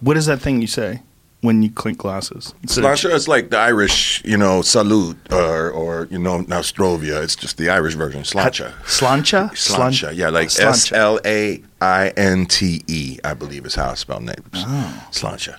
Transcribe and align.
What 0.00 0.16
is 0.16 0.26
that 0.26 0.40
thing 0.40 0.60
you 0.60 0.66
say 0.66 1.02
when 1.42 1.62
you 1.62 1.70
clink 1.70 1.98
glasses? 1.98 2.54
Sláinte 2.66 3.10
is 3.12 3.28
like 3.28 3.50
the 3.50 3.58
Irish, 3.58 4.22
you 4.24 4.36
know, 4.36 4.62
salute 4.62 5.18
or 5.32 5.70
or 5.70 6.08
you 6.10 6.18
know 6.18 6.42
Nostrovia. 6.44 7.22
It's 7.22 7.36
just 7.36 7.58
the 7.58 7.68
Irish 7.70 7.94
version. 7.94 8.22
Sláinte. 8.22 8.72
Slancha? 8.84 9.50
Sláinte, 9.52 10.14
yeah, 10.14 10.28
like. 10.30 10.46
S 10.46 10.92
L 10.92 11.20
A 11.24 11.62
I 11.80 12.08
N 12.16 12.46
T 12.46 12.82
E, 12.86 13.18
I 13.24 13.34
believe 13.34 13.66
is 13.66 13.74
how 13.74 13.92
it's 13.92 14.00
spelled. 14.00 14.22
Name. 14.22 14.34
Oh. 14.54 15.08
Sláinte. 15.10 15.56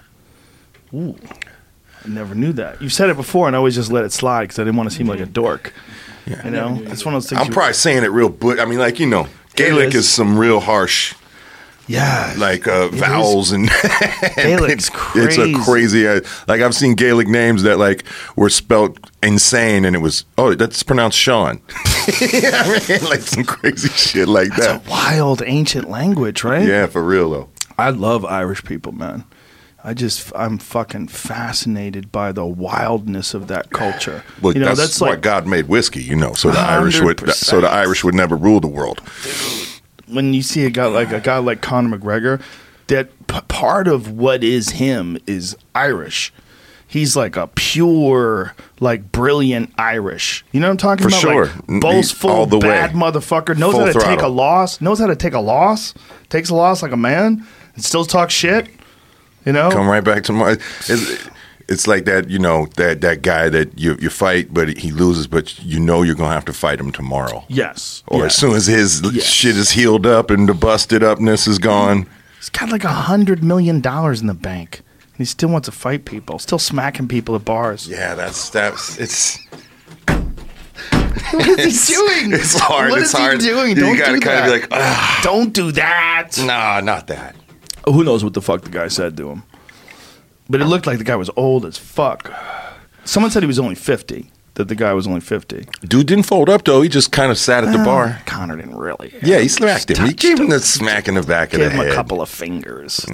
Ooh, 0.94 1.16
I 2.04 2.10
never 2.10 2.36
knew 2.36 2.52
that. 2.54 2.82
You 2.82 2.90
said 2.90 3.10
it 3.10 3.16
before, 3.16 3.48
and 3.48 3.56
I 3.56 3.58
always 3.58 3.76
just 3.76 3.92
let 3.92 4.04
it 4.04 4.12
slide 4.12 4.44
because 4.44 4.60
I 4.60 4.64
didn't 4.64 4.78
want 4.78 4.90
to 4.90 4.96
seem 4.96 5.08
like 5.08 5.20
a 5.20 5.26
dork. 5.26 5.74
Yeah. 6.26 6.44
You 6.46 6.52
know, 6.52 6.82
it's 6.86 7.06
one 7.06 7.16
of 7.16 7.22
those 7.22 7.30
things. 7.30 7.42
I'm 7.42 7.52
probably 7.52 7.74
saying 7.74 8.04
it 8.04 8.12
real, 8.12 8.30
but 8.30 8.60
I 8.60 8.66
mean, 8.66 8.80
like 8.80 9.00
you 9.00 9.08
know, 9.08 9.28
Gaelic 9.56 9.90
is. 9.90 9.96
is 9.96 10.10
some 10.10 10.38
real 10.38 10.60
harsh, 10.60 11.16
yeah, 11.92 12.34
like 12.38 12.68
uh, 12.68 12.90
is. 12.92 13.00
vowels 13.00 13.52
and. 13.52 13.70
Gaelic's 14.36 14.90
It's 15.16 15.38
a 15.38 15.54
crazy. 15.54 15.54
crazy. 15.64 16.08
Uh, 16.08 16.22
like 16.48 16.62
I've 16.62 16.76
seen 16.76 16.96
Gaelic 16.96 17.28
names 17.28 17.64
that 17.64 17.78
like 17.78 18.04
were 18.36 18.50
spelt 18.50 18.98
insane, 19.22 19.86
and 19.86 19.96
it 19.96 20.00
was 20.00 20.26
oh 20.38 20.54
that's 20.56 20.84
pronounced 20.84 21.18
Sean. 21.18 21.62
I 21.76 22.84
mean, 22.88 23.04
like 23.10 23.22
some 23.22 23.44
crazy 23.44 23.90
shit 23.90 24.28
like 24.28 24.50
that. 24.50 24.58
It's 24.58 24.68
a 24.68 24.80
that. 24.80 24.88
wild 24.88 25.42
ancient 25.46 25.90
language, 25.90 26.44
right? 26.44 26.68
Yeah, 26.68 26.88
for 26.88 27.04
real 27.04 27.30
though. 27.30 27.50
I 27.78 27.90
love 27.90 28.26
Irish 28.26 28.64
people, 28.64 28.92
man. 28.92 29.26
I 29.84 29.94
just 29.96 30.32
I'm 30.36 30.60
fucking 30.60 31.08
fascinated 31.08 32.12
by 32.12 32.32
the 32.32 32.46
wildness 32.46 33.34
of 33.34 33.48
that 33.48 33.72
culture. 33.72 34.24
But 34.42 34.56
you 34.56 34.62
know, 34.62 34.68
that's, 34.68 34.80
that's 34.80 35.02
why 35.02 35.10
like 35.12 35.22
God 35.22 35.48
made 35.48 35.68
whiskey, 35.68 36.04
you 36.04 36.16
know, 36.16 36.34
so 36.34 36.52
the 36.52 36.60
Irish 36.60 37.02
would 37.02 37.28
so 37.32 37.62
the 37.62 37.70
Irish 37.70 38.04
would 38.04 38.14
never 38.14 38.36
rule 38.36 38.60
the 38.60 38.68
world. 38.68 39.02
When 40.12 40.34
you 40.34 40.42
see 40.42 40.66
a 40.66 40.70
guy 40.70 40.86
like 40.86 41.12
a 41.12 41.20
guy 41.20 41.38
like 41.38 41.62
Conor 41.62 41.98
McGregor, 41.98 42.42
that 42.88 43.10
p- 43.28 43.40
part 43.48 43.88
of 43.88 44.12
what 44.12 44.44
is 44.44 44.72
him 44.72 45.18
is 45.26 45.56
Irish. 45.74 46.32
He's 46.88 47.16
like 47.16 47.38
a 47.38 47.48
pure, 47.48 48.54
like 48.82 49.14
brilliant 49.14 49.72
Irish. 49.78 50.44
You 50.52 50.60
know 50.60 50.68
what 50.68 50.72
I'm 50.72 50.78
talking 50.78 51.04
For 51.04 51.08
about? 51.08 51.22
sure. 51.22 51.46
Like, 51.70 51.82
boastful, 51.82 52.46
bad 52.48 52.94
way. 52.94 53.00
motherfucker. 53.00 53.58
Knows 53.58 53.72
Full 53.76 53.86
how 53.86 53.92
to 53.94 54.00
take 54.00 54.22
a 54.22 54.28
loss. 54.28 54.82
Knows 54.82 55.00
how 55.00 55.08
to 55.08 55.16
take 55.16 55.34
a 55.34 55.40
loss. 55.40 55.94
Takes 56.28 56.50
a 56.50 56.56
loss 56.56 56.84
like 56.84 56.92
a 56.92 56.98
man 56.98 57.48
and 57.76 57.84
still 57.84 58.04
talk 58.04 58.30
shit. 58.30 58.68
You 59.46 59.54
know? 59.54 59.72
Come 59.72 59.88
right 59.88 60.04
back 60.04 60.24
to 60.26 60.34
my. 60.34 60.58
It's 61.72 61.88
like 61.88 62.06
that, 62.06 62.30
you 62.30 62.38
know, 62.40 62.68
that 62.78 63.02
that 63.02 63.22
guy 63.22 63.50
that 63.50 63.80
you 63.80 63.98
you 64.00 64.10
fight, 64.10 64.54
but 64.54 64.68
he 64.78 64.92
loses, 64.92 65.26
but 65.28 65.58
you 65.64 65.80
know 65.80 66.02
you're 66.04 66.16
gonna 66.16 66.34
have 66.34 66.46
to 66.46 66.54
fight 66.54 66.80
him 66.80 66.92
tomorrow. 66.92 67.44
yes. 67.48 68.04
Or 68.08 68.20
Yeah. 68.20 68.26
as 68.26 68.36
soon 68.36 68.54
as 68.56 68.68
his 68.68 69.02
Yes. 69.14 69.24
shit 69.26 69.56
is 69.58 69.72
healed 69.72 70.06
up 70.06 70.30
and 70.30 70.48
the 70.50 70.54
busted 70.54 71.02
upness 71.04 71.48
is 71.48 71.58
gone. 71.60 72.06
He's 72.40 72.50
got 72.50 72.70
like 72.70 72.84
a 72.84 72.90
hundred 73.10 73.44
million 73.44 73.82
dollars 73.82 74.22
in 74.22 74.28
the 74.28 74.34
bank. 74.52 74.82
And 75.14 75.18
he 75.20 75.26
still 75.26 75.50
wants 75.50 75.66
to 75.68 75.72
fight 75.72 76.06
people. 76.06 76.40
Still 76.40 76.60
smacking 76.60 77.08
people 77.08 77.36
at 77.36 77.44
bars. 77.46 77.88
Yeah, 77.88 78.16
that's 78.16 78.50
that's 78.50 78.98
it's. 78.98 79.40
What 81.34 81.60
is 81.60 81.88
he 81.88 81.94
doing? 81.94 82.34
It's 82.34 82.58
hard. 82.60 82.90
What 82.92 83.02
it's 83.02 83.14
is 83.14 83.44
he 83.44 83.50
doing? 83.50 83.76
Don't 83.76 83.98
gotta 83.98 84.14
do 84.14 84.20
kind 84.20 84.38
that. 84.38 84.40
of 84.48 84.54
be 84.54 84.60
like, 84.62 84.68
ah, 84.72 85.20
Don't 85.24 85.54
do 85.54 85.72
that. 85.74 86.30
nah, 86.40 86.80
not 86.82 87.08
that. 87.08 87.36
Who 87.86 88.04
knows 88.04 88.24
what 88.24 88.34
the 88.34 88.42
fuck 88.42 88.62
the 88.64 88.70
guy 88.70 88.88
said 88.90 89.16
to 89.18 89.30
him? 89.30 89.44
But 90.50 90.62
it 90.62 90.66
looked 90.66 90.88
like 90.88 90.98
the 90.98 91.04
guy 91.04 91.16
was 91.16 91.30
old 91.36 91.66
as 91.66 91.78
fuck. 91.78 92.32
Someone 93.06 93.32
said 93.32 93.42
he 93.44 93.48
was 93.48 93.60
only 93.60 93.76
50, 93.76 94.30
that 94.56 94.68
the 94.68 94.76
guy 94.76 94.94
was 94.94 95.08
only 95.08 95.22
50. 95.22 95.66
Dude 95.88 96.08
didn't 96.08 96.26
fold 96.26 96.50
up 96.50 96.66
though. 96.66 96.82
He 96.82 96.90
just 96.90 97.12
kind 97.12 97.32
of 97.32 97.38
sat 97.38 97.64
at 97.64 97.72
the 97.72 97.80
uh, 97.80 97.86
bar. 97.86 98.22
Conor 98.26 98.58
didn't 98.58 98.76
really. 98.78 99.14
Yeah, 99.24 99.40
he 99.40 99.48
smacked 99.48 99.90
him. 99.90 99.98
He 99.98 100.12
touched 100.12 100.20
gave 100.20 100.40
him 100.40 100.50
the 100.50 100.60
smack 100.60 101.08
in 101.08 101.16
the 101.16 101.24
back 101.24 101.54
of 101.54 101.60
Gave 101.60 101.72
the 101.72 101.78
him 101.78 101.84
head. 101.86 101.92
a 101.92 101.96
couple 101.96 102.22
of 102.22 102.30
fingers. 102.30 103.06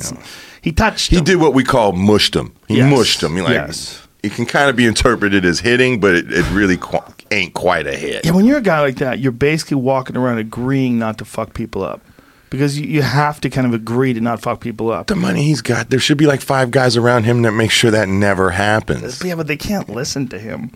He 0.61 0.71
touched 0.71 1.09
He 1.11 1.17
him. 1.17 1.23
did 1.23 1.35
what 1.37 1.53
we 1.53 1.63
call 1.63 1.91
mushed 1.93 2.35
him. 2.35 2.53
He 2.67 2.77
Yes. 2.77 2.89
mushed 2.91 3.23
him. 3.23 3.35
He 3.35 3.41
like 3.41 3.53
Yes. 3.53 4.01
it 4.23 4.31
can 4.33 4.45
kind 4.45 4.69
of 4.69 4.75
be 4.75 4.85
interpreted 4.85 5.45
as 5.45 5.59
hitting, 5.59 5.99
but 5.99 6.15
it, 6.15 6.31
it 6.33 6.45
really 6.51 6.75
qu- 6.77 6.99
ain't 7.31 7.53
quite 7.53 7.87
a 7.87 7.95
hit. 7.95 8.25
Yeah, 8.25 8.31
when 8.31 8.45
you're 8.45 8.57
a 8.57 8.61
guy 8.61 8.81
like 8.81 8.95
that, 8.97 9.19
you're 9.19 9.31
basically 9.31 9.77
walking 9.77 10.17
around 10.17 10.39
agreeing 10.39 10.97
not 10.99 11.17
to 11.19 11.25
fuck 11.25 11.53
people 11.53 11.83
up. 11.83 12.01
Because 12.49 12.79
you, 12.79 12.87
you 12.87 13.01
have 13.01 13.41
to 13.41 13.49
kind 13.49 13.67
of 13.67 13.73
agree 13.73 14.13
to 14.13 14.21
not 14.21 14.41
fuck 14.41 14.61
people 14.61 14.89
up. 14.89 15.07
The 15.07 15.15
money 15.15 15.43
he's 15.43 15.61
got, 15.61 15.89
there 15.89 15.99
should 15.99 16.17
be 16.17 16.25
like 16.25 16.41
five 16.41 16.71
guys 16.71 16.95
around 16.95 17.25
him 17.25 17.41
that 17.41 17.51
make 17.51 17.71
sure 17.71 17.91
that 17.91 18.07
never 18.07 18.51
happens. 18.51 19.23
Yeah, 19.23 19.35
but 19.35 19.47
they 19.47 19.57
can't 19.57 19.89
listen 19.89 20.27
to 20.29 20.39
him. 20.39 20.71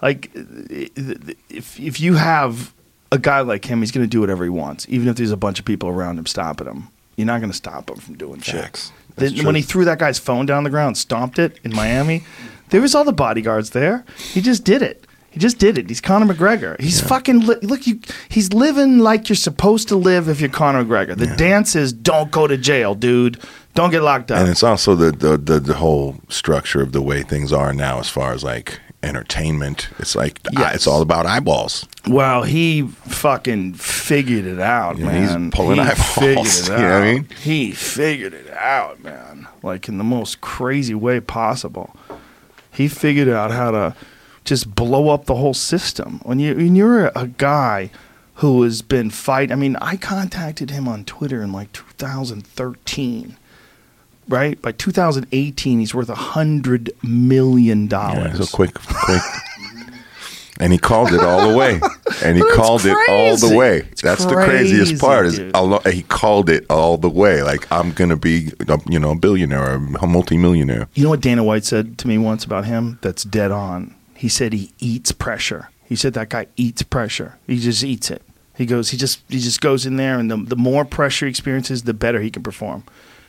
Like, 0.00 0.30
if 0.34 1.80
if 1.80 2.00
you 2.00 2.14
have 2.14 2.72
a 3.10 3.18
guy 3.18 3.40
like 3.40 3.64
him, 3.64 3.80
he's 3.80 3.90
going 3.90 4.06
to 4.06 4.10
do 4.10 4.20
whatever 4.20 4.44
he 4.44 4.50
wants, 4.50 4.86
even 4.88 5.08
if 5.08 5.16
there's 5.16 5.32
a 5.32 5.36
bunch 5.36 5.58
of 5.58 5.64
people 5.64 5.88
around 5.88 6.18
him 6.18 6.26
stopping 6.26 6.66
him. 6.66 6.88
You're 7.16 7.26
not 7.26 7.40
going 7.40 7.50
to 7.50 7.56
stop 7.56 7.90
him 7.90 7.96
from 7.96 8.16
doing. 8.16 8.38
Facts. 8.40 8.92
That's 9.16 9.32
Then 9.32 9.44
when 9.44 9.56
he 9.56 9.62
threw 9.62 9.84
that 9.86 9.98
guy's 9.98 10.20
phone 10.20 10.46
down 10.46 10.62
the 10.62 10.70
ground, 10.70 10.96
stomped 10.96 11.40
it 11.40 11.58
in 11.64 11.74
Miami, 11.74 12.22
there 12.70 12.80
was 12.80 12.94
all 12.94 13.02
the 13.02 13.12
bodyguards 13.12 13.70
there. 13.70 14.04
He 14.16 14.40
just 14.40 14.62
did 14.62 14.82
it. 14.82 15.04
He 15.38 15.40
just 15.40 15.58
did 15.58 15.78
it. 15.78 15.88
He's 15.88 16.00
Conor 16.00 16.34
McGregor. 16.34 16.80
He's 16.80 17.00
fucking 17.00 17.46
li- 17.46 17.58
look. 17.62 17.86
You, 17.86 18.00
he's 18.28 18.52
living 18.52 18.98
like 18.98 19.28
you're 19.28 19.36
supposed 19.36 19.86
to 19.86 19.94
live 19.94 20.28
if 20.28 20.40
you're 20.40 20.50
Conor 20.50 20.84
McGregor. 20.84 21.16
The 21.16 21.28
dance 21.28 21.76
is 21.76 21.92
don't 21.92 22.32
go 22.32 22.48
to 22.48 22.56
jail, 22.56 22.96
dude. 22.96 23.38
Don't 23.74 23.92
get 23.92 24.02
locked 24.02 24.32
up. 24.32 24.38
And 24.40 24.48
it's 24.48 24.64
also 24.64 24.96
the, 24.96 25.12
the, 25.12 25.36
the, 25.36 25.60
the 25.60 25.74
whole 25.74 26.16
structure 26.28 26.82
of 26.82 26.90
the 26.90 27.00
way 27.00 27.22
things 27.22 27.52
are 27.52 27.72
now 27.72 28.00
as 28.00 28.08
far 28.08 28.32
as 28.32 28.42
like 28.42 28.80
entertainment. 29.04 29.90
It's 30.00 30.16
like 30.16 30.40
uh, 30.48 30.50
Yes. 30.58 30.74
it's 30.74 30.86
all 30.88 31.02
about 31.02 31.24
eyeballs. 31.24 31.86
Well, 32.08 32.42
he 32.42 32.82
fucking 32.88 33.74
figured 33.74 34.44
it 34.44 34.58
out, 34.58 34.98
Yeah, 34.98 35.20
he's 35.20 35.30
man. 35.30 35.52
pulling 35.52 35.76
he 35.76 35.82
eyeballs, 35.82 36.08
figured 36.16 36.46
it 36.46 36.68
you 36.68 36.76
know 36.88 36.94
what 36.94 37.02
I 37.02 37.12
mean? 37.12 37.28
He 37.42 37.70
figured 37.70 38.34
it 38.34 38.50
out, 38.54 39.04
man. 39.04 39.46
Like 39.62 39.88
in 39.88 39.98
the 39.98 40.04
most 40.04 40.40
crazy 40.40 40.96
way 40.96 41.20
possible. 41.20 41.94
He 42.72 42.88
figured 42.88 43.28
out 43.28 43.52
how 43.52 43.70
to 43.70 43.94
just 44.48 44.74
blow 44.74 45.10
up 45.10 45.26
the 45.26 45.34
whole 45.34 45.54
system. 45.54 46.20
When 46.24 46.38
you 46.38 46.54
when 46.54 46.74
you're 46.74 47.08
a 47.14 47.26
guy 47.26 47.90
who 48.36 48.62
has 48.62 48.82
been 48.82 49.10
fight, 49.10 49.52
I 49.52 49.56
mean, 49.56 49.76
I 49.76 49.96
contacted 49.96 50.70
him 50.70 50.88
on 50.88 51.04
Twitter 51.04 51.42
in 51.42 51.52
like 51.52 51.72
2013. 51.72 53.36
Right 54.26 54.60
by 54.60 54.72
2018, 54.72 55.80
he's 55.80 55.94
worth 55.94 56.10
a 56.10 56.14
hundred 56.14 56.90
million 57.02 57.86
dollars. 57.86 58.38
Yeah, 58.38 58.44
so 58.44 58.56
quick, 58.56 58.74
quick. 58.74 59.22
and 60.60 60.72
he 60.72 60.78
called 60.78 61.12
it 61.12 61.20
all 61.20 61.50
the 61.50 61.56
way. 61.56 61.80
And 62.22 62.36
he 62.36 62.42
called 62.54 62.84
it 62.84 62.96
all 63.08 63.36
the 63.36 63.56
way. 63.56 63.78
It's 63.90 64.02
That's 64.02 64.24
the 64.24 64.34
craziest 64.34 65.00
part. 65.00 65.26
Is 65.26 65.38
lo- 65.54 65.80
he 65.90 66.02
called 66.02 66.50
it 66.50 66.66
all 66.70 66.98
the 66.98 67.08
way. 67.08 67.42
Like 67.42 67.70
I'm 67.72 67.92
gonna 67.92 68.16
be, 68.16 68.52
um, 68.68 68.82
you 68.88 68.98
know, 68.98 69.12
a 69.12 69.16
billionaire, 69.16 69.74
a 69.74 70.06
multimillionaire. 70.06 70.88
You 70.94 71.04
know 71.04 71.10
what 71.10 71.20
Dana 71.20 71.44
White 71.44 71.64
said 71.64 71.98
to 71.98 72.08
me 72.08 72.18
once 72.18 72.44
about 72.44 72.64
him? 72.66 72.98
That's 73.02 73.24
dead 73.24 73.50
on. 73.50 73.94
He 74.18 74.28
said 74.28 74.52
he 74.52 74.72
eats 74.80 75.12
pressure. 75.12 75.70
He 75.84 75.94
said 75.94 76.12
that 76.14 76.28
guy 76.28 76.48
eats 76.56 76.82
pressure. 76.82 77.38
He 77.46 77.60
just 77.60 77.84
eats 77.84 78.10
it. 78.10 78.20
He 78.56 78.66
goes. 78.66 78.90
He 78.90 78.96
just 78.96 79.20
he 79.28 79.38
just 79.38 79.60
goes 79.60 79.86
in 79.86 79.94
there, 79.94 80.18
and 80.18 80.28
the 80.28 80.36
the 80.36 80.56
more 80.56 80.84
pressure 80.84 81.26
he 81.26 81.30
experiences, 81.30 81.84
the 81.84 81.94
better 81.94 82.20
he 82.20 82.28
can 82.28 82.42
perform. 82.42 82.82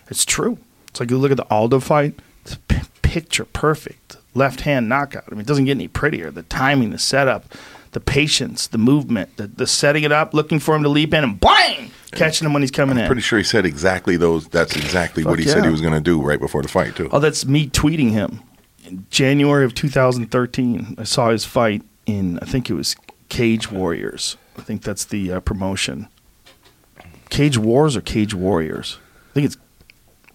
It's 0.09 0.25
true. 0.25 0.57
It's 0.87 0.99
like 0.99 1.11
you 1.11 1.19
look 1.19 1.29
at 1.29 1.37
the 1.37 1.45
Aldo 1.51 1.79
fight. 1.81 2.15
It's 2.43 2.55
p- 2.67 2.79
picture 3.03 3.45
perfect 3.45 4.17
left 4.33 4.61
hand 4.61 4.89
knockout. 4.89 5.25
I 5.27 5.31
mean, 5.35 5.41
it 5.41 5.45
doesn't 5.45 5.65
get 5.65 5.73
any 5.77 5.87
prettier. 5.87 6.31
The 6.31 6.41
timing, 6.41 6.89
the 6.89 6.97
setup, 6.97 7.45
the 7.91 7.99
patience, 7.99 8.65
the 8.65 8.79
movement, 8.79 9.37
the, 9.37 9.45
the 9.45 9.67
setting 9.67 10.03
it 10.03 10.11
up, 10.11 10.33
looking 10.33 10.57
for 10.57 10.75
him 10.75 10.81
to 10.81 10.89
leap 10.89 11.13
in, 11.13 11.23
and 11.23 11.39
bang, 11.39 11.91
catching 12.13 12.47
him 12.47 12.53
when 12.53 12.63
he's 12.63 12.71
coming 12.71 12.97
in. 12.97 13.05
Pretty 13.05 13.21
sure 13.21 13.37
he 13.37 13.43
said 13.43 13.67
exactly 13.67 14.17
those. 14.17 14.47
That's 14.47 14.75
exactly 14.75 15.23
what 15.23 15.37
he 15.37 15.45
said 15.45 15.63
he 15.63 15.69
was 15.69 15.81
gonna 15.81 16.01
do 16.01 16.19
right 16.19 16.39
before 16.39 16.63
the 16.63 16.67
fight 16.67 16.95
too. 16.95 17.09
Oh, 17.11 17.19
that's 17.19 17.45
me 17.45 17.67
tweeting 17.69 18.09
him. 18.09 18.41
January 19.09 19.65
of 19.65 19.73
2013, 19.75 20.95
I 20.97 21.03
saw 21.03 21.29
his 21.29 21.45
fight 21.45 21.83
in, 22.05 22.39
I 22.39 22.45
think 22.45 22.69
it 22.69 22.73
was 22.73 22.95
Cage 23.29 23.71
Warriors. 23.71 24.37
I 24.57 24.61
think 24.61 24.81
that's 24.81 25.05
the 25.05 25.33
uh, 25.33 25.39
promotion. 25.39 26.07
Cage 27.29 27.57
Wars 27.57 27.95
or 27.95 28.01
Cage 28.01 28.33
Warriors? 28.33 28.97
I 29.29 29.33
think 29.33 29.45
it's. 29.45 29.57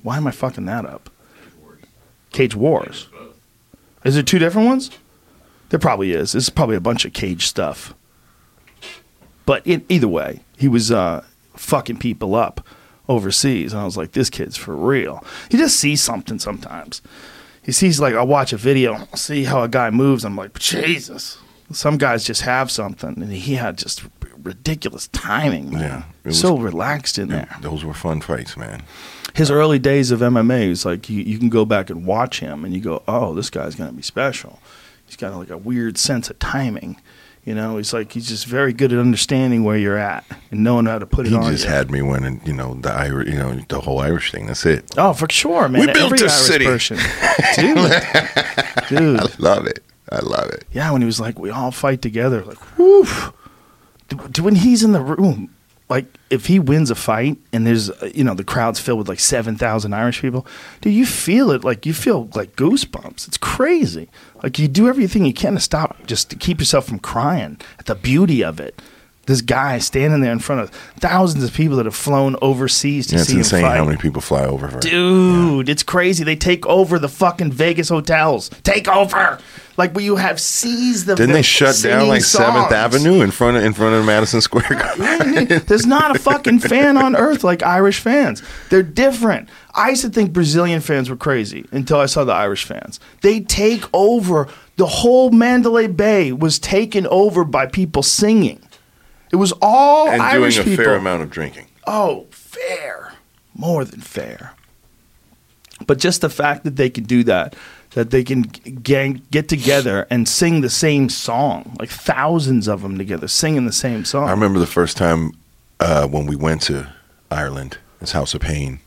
Why 0.02 0.16
am 0.16 0.26
I 0.26 0.30
fucking 0.30 0.66
that 0.66 0.86
up? 0.86 1.10
Cage 2.30 2.54
Wars. 2.54 3.08
Is 4.04 4.14
there 4.14 4.22
two 4.22 4.38
different 4.38 4.68
ones? 4.68 4.90
There 5.70 5.78
probably 5.78 6.12
is. 6.12 6.34
Is 6.34 6.50
probably 6.50 6.76
a 6.76 6.80
bunch 6.80 7.04
of 7.04 7.12
cage 7.12 7.46
stuff. 7.46 7.94
But 9.46 9.66
in, 9.66 9.84
either 9.88 10.08
way, 10.08 10.40
he 10.56 10.68
was 10.68 10.90
uh, 10.90 11.24
fucking 11.54 11.98
people 11.98 12.34
up 12.34 12.66
overseas, 13.08 13.72
and 13.72 13.82
I 13.82 13.84
was 13.84 13.96
like, 13.96 14.12
"This 14.12 14.30
kid's 14.30 14.56
for 14.56 14.74
real." 14.74 15.24
You 15.50 15.58
just 15.58 15.78
see 15.78 15.96
something 15.96 16.38
sometimes. 16.38 17.02
He 17.64 17.72
sees 17.72 17.98
like 18.00 18.14
I 18.14 18.22
watch 18.22 18.52
a 18.52 18.56
video, 18.56 18.94
I 19.12 19.16
see 19.16 19.44
how 19.44 19.62
a 19.62 19.68
guy 19.68 19.90
moves. 19.90 20.24
I'm 20.24 20.36
like, 20.36 20.58
Jesus. 20.58 21.38
Some 21.72 21.96
guys 21.96 22.24
just 22.24 22.42
have 22.42 22.70
something, 22.70 23.20
and 23.22 23.32
he 23.32 23.54
had 23.54 23.78
just 23.78 24.04
ridiculous 24.42 25.08
timing, 25.08 25.70
man. 25.70 25.80
Yeah, 25.80 26.02
was- 26.24 26.38
so 26.40 26.58
relaxed 26.58 27.18
in 27.18 27.28
there. 27.28 27.56
Those 27.62 27.84
were 27.84 27.94
fun 27.94 28.20
fights, 28.20 28.56
man. 28.56 28.82
His 29.34 29.50
early 29.50 29.78
days 29.78 30.10
of 30.10 30.20
MMA 30.20 30.68
was 30.68 30.84
like 30.84 31.08
you, 31.08 31.22
you 31.22 31.38
can 31.38 31.48
go 31.48 31.64
back 31.64 31.88
and 31.90 32.04
watch 32.06 32.40
him, 32.40 32.64
and 32.64 32.74
you 32.74 32.80
go, 32.80 33.02
"Oh, 33.08 33.34
this 33.34 33.48
guy's 33.50 33.74
gonna 33.74 33.92
be 33.92 34.02
special." 34.02 34.60
He's 35.06 35.16
got 35.16 35.34
like 35.34 35.50
a 35.50 35.56
weird 35.58 35.96
sense 35.98 36.28
of 36.30 36.38
timing. 36.38 37.00
You 37.44 37.54
know, 37.54 37.76
he's 37.76 37.92
like 37.92 38.12
he's 38.12 38.26
just 38.28 38.46
very 38.46 38.72
good 38.72 38.92
at 38.92 38.98
understanding 38.98 39.64
where 39.64 39.76
you're 39.76 39.98
at 39.98 40.24
and 40.50 40.64
knowing 40.64 40.86
how 40.86 40.98
to 40.98 41.04
put 41.06 41.26
it 41.26 41.30
He 41.30 41.36
on. 41.36 41.52
just 41.52 41.64
you. 41.64 41.70
had 41.70 41.90
me 41.90 42.00
winning, 42.00 42.40
you 42.46 42.54
know, 42.54 42.72
the 42.74 42.90
Irish, 42.90 43.28
you 43.28 43.34
know, 43.38 43.54
the 43.68 43.80
whole 43.80 43.98
Irish 43.98 44.32
thing. 44.32 44.46
That's 44.46 44.64
it. 44.64 44.90
oh, 44.96 45.12
for 45.12 45.26
sure, 45.30 45.68
man. 45.68 45.80
We 45.80 45.86
built 45.92 46.12
Every 46.12 46.18
a 46.20 46.22
Irish 46.22 46.32
city. 46.32 46.64
person, 46.64 46.96
dude, 47.56 47.76
dude. 48.88 49.20
I 49.20 49.26
love 49.38 49.66
it. 49.66 49.84
I 50.10 50.20
love 50.20 50.48
it. 50.50 50.64
Yeah, 50.72 50.90
when 50.90 51.02
he 51.02 51.06
was 51.06 51.20
like, 51.20 51.38
we 51.38 51.50
all 51.50 51.70
fight 51.70 52.00
together, 52.00 52.42
like, 52.44 52.78
woof. 52.78 53.32
When 54.40 54.54
he's 54.54 54.82
in 54.82 54.92
the 54.92 55.00
room, 55.00 55.53
like, 55.88 56.06
if 56.30 56.46
he 56.46 56.58
wins 56.58 56.90
a 56.90 56.94
fight 56.94 57.38
and 57.52 57.66
there's, 57.66 57.90
you 58.14 58.24
know, 58.24 58.34
the 58.34 58.44
crowd's 58.44 58.80
filled 58.80 58.98
with 58.98 59.08
like 59.08 59.20
7,000 59.20 59.92
Irish 59.92 60.20
people, 60.22 60.46
do 60.80 60.90
you 60.90 61.04
feel 61.04 61.50
it. 61.50 61.62
Like, 61.62 61.84
you 61.84 61.92
feel 61.92 62.30
like 62.34 62.56
goosebumps. 62.56 63.28
It's 63.28 63.36
crazy. 63.36 64.08
Like, 64.42 64.58
you 64.58 64.66
do 64.66 64.88
everything 64.88 65.24
you 65.24 65.34
can 65.34 65.54
to 65.54 65.60
stop, 65.60 66.06
just 66.06 66.30
to 66.30 66.36
keep 66.36 66.58
yourself 66.58 66.86
from 66.86 66.98
crying 66.98 67.60
at 67.78 67.86
the 67.86 67.94
beauty 67.94 68.42
of 68.42 68.60
it. 68.60 68.80
This 69.26 69.40
guy 69.40 69.78
standing 69.78 70.20
there 70.20 70.32
in 70.32 70.38
front 70.38 70.60
of 70.60 70.70
thousands 71.00 71.44
of 71.44 71.52
people 71.54 71.76
that 71.76 71.86
have 71.86 71.94
flown 71.94 72.36
overseas 72.42 73.06
to 73.08 73.14
Yeah, 73.14 73.20
it's 73.20 73.28
see 73.28 73.34
him 73.34 73.38
insane 73.40 73.64
how 73.64 73.84
many 73.84 73.96
people 73.96 74.20
fly 74.20 74.44
over 74.44 74.68
for. 74.68 74.80
Dude, 74.80 75.68
it's 75.68 75.82
crazy. 75.82 76.24
They 76.24 76.36
take 76.36 76.66
over 76.66 76.98
the 76.98 77.08
fucking 77.08 77.52
Vegas 77.52 77.88
hotels. 77.88 78.50
Take 78.62 78.88
over. 78.88 79.38
Like 79.76 79.92
where 79.94 80.04
you 80.04 80.16
have 80.16 80.40
seized 80.40 81.06
the. 81.06 81.16
Didn't 81.16 81.32
they 81.32 81.42
shut 81.42 81.80
down 81.82 82.06
like 82.06 82.22
Seventh. 82.22 82.70
Avenue 82.70 83.22
in 83.22 83.30
front 83.32 83.56
of 83.56 83.64
in 83.64 83.72
front 83.72 83.94
of 83.96 84.04
Madison 84.04 84.40
Square 84.40 84.68
Garden? 84.68 85.62
There's 85.66 85.86
not 85.86 86.14
a 86.14 86.18
fucking 86.18 86.60
fan 86.60 86.96
on 86.96 87.16
earth 87.16 87.42
like 87.42 87.62
Irish 87.64 87.98
fans. 87.98 88.42
They're 88.70 88.84
different. 88.84 89.48
I 89.74 89.90
used 89.90 90.02
to 90.02 90.10
think 90.10 90.32
Brazilian 90.32 90.80
fans 90.80 91.10
were 91.10 91.16
crazy 91.16 91.66
until 91.72 91.98
I 91.98 92.06
saw 92.06 92.22
the 92.24 92.32
Irish 92.32 92.64
fans. 92.64 93.00
They 93.22 93.40
take 93.40 93.84
over. 93.92 94.48
The 94.76 94.86
whole 94.86 95.30
Mandalay 95.30 95.86
Bay 95.86 96.32
was 96.32 96.58
taken 96.58 97.06
over 97.08 97.44
by 97.44 97.66
people 97.66 98.02
singing. 98.02 98.60
It 99.34 99.38
was 99.38 99.52
all 99.60 100.08
and 100.08 100.22
Irish 100.22 100.54
doing 100.54 100.68
a 100.68 100.70
people. 100.70 100.84
fair 100.84 100.94
amount 100.94 101.24
of 101.24 101.28
drinking. 101.28 101.66
Oh, 101.88 102.28
fair. 102.30 103.14
More 103.52 103.84
than 103.84 104.00
fair. 104.00 104.52
But 105.88 105.98
just 105.98 106.20
the 106.20 106.30
fact 106.30 106.62
that 106.62 106.76
they 106.76 106.88
can 106.88 107.02
do 107.02 107.24
that, 107.24 107.56
that 107.94 108.12
they 108.12 108.22
can 108.22 108.42
gang, 108.42 109.22
get 109.32 109.48
together 109.48 110.06
and 110.08 110.28
sing 110.28 110.60
the 110.60 110.70
same 110.70 111.08
song, 111.08 111.74
like 111.80 111.90
thousands 111.90 112.68
of 112.68 112.82
them 112.82 112.96
together 112.96 113.26
singing 113.26 113.66
the 113.66 113.72
same 113.72 114.04
song. 114.04 114.28
I 114.28 114.30
remember 114.30 114.60
the 114.60 114.68
first 114.68 114.96
time 114.96 115.32
uh, 115.80 116.06
when 116.06 116.26
we 116.26 116.36
went 116.36 116.62
to 116.62 116.92
Ireland, 117.28 117.78
it's 118.00 118.12
House 118.12 118.34
of 118.34 118.40
Pain, 118.40 118.78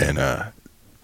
and 0.00 0.18
uh, 0.18 0.46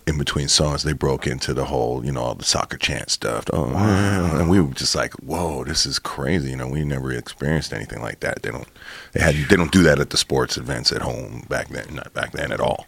in 0.07 0.19
between 0.19 0.49
songs 0.49 0.83
they 0.83 0.93
broke 0.93 1.27
into 1.27 1.55
the 1.55 1.67
whole, 1.67 2.05
you 2.05 2.11
know, 2.13 2.23
all 2.23 2.35
the 2.35 2.45
soccer 2.45 2.77
chant 2.77 3.11
stuff. 3.11 3.45
Oh, 3.53 3.69
wow. 3.73 4.37
and 4.39 4.49
we 4.51 4.61
were 4.61 4.73
just 4.75 4.95
like, 4.95 5.15
"Whoa, 5.15 5.65
this 5.65 5.87
is 5.87 5.99
crazy!" 5.99 6.51
You 6.51 6.57
know, 6.57 6.69
we 6.69 6.85
never 6.85 7.13
experienced 7.13 7.73
anything 7.73 8.01
like 8.03 8.21
that. 8.21 8.43
They 8.43 8.51
don't, 8.51 8.67
they 9.13 9.21
had, 9.21 9.35
they 9.49 9.57
don't 9.57 9.73
do 9.73 9.83
that 9.85 9.99
at 10.01 10.11
the 10.11 10.17
sports 10.17 10.57
events 10.57 10.91
at 10.93 11.03
home 11.03 11.45
back 11.49 11.69
then, 11.69 11.95
not 11.95 12.13
back 12.15 12.33
then 12.33 12.51
at 12.53 12.61
all. 12.61 12.87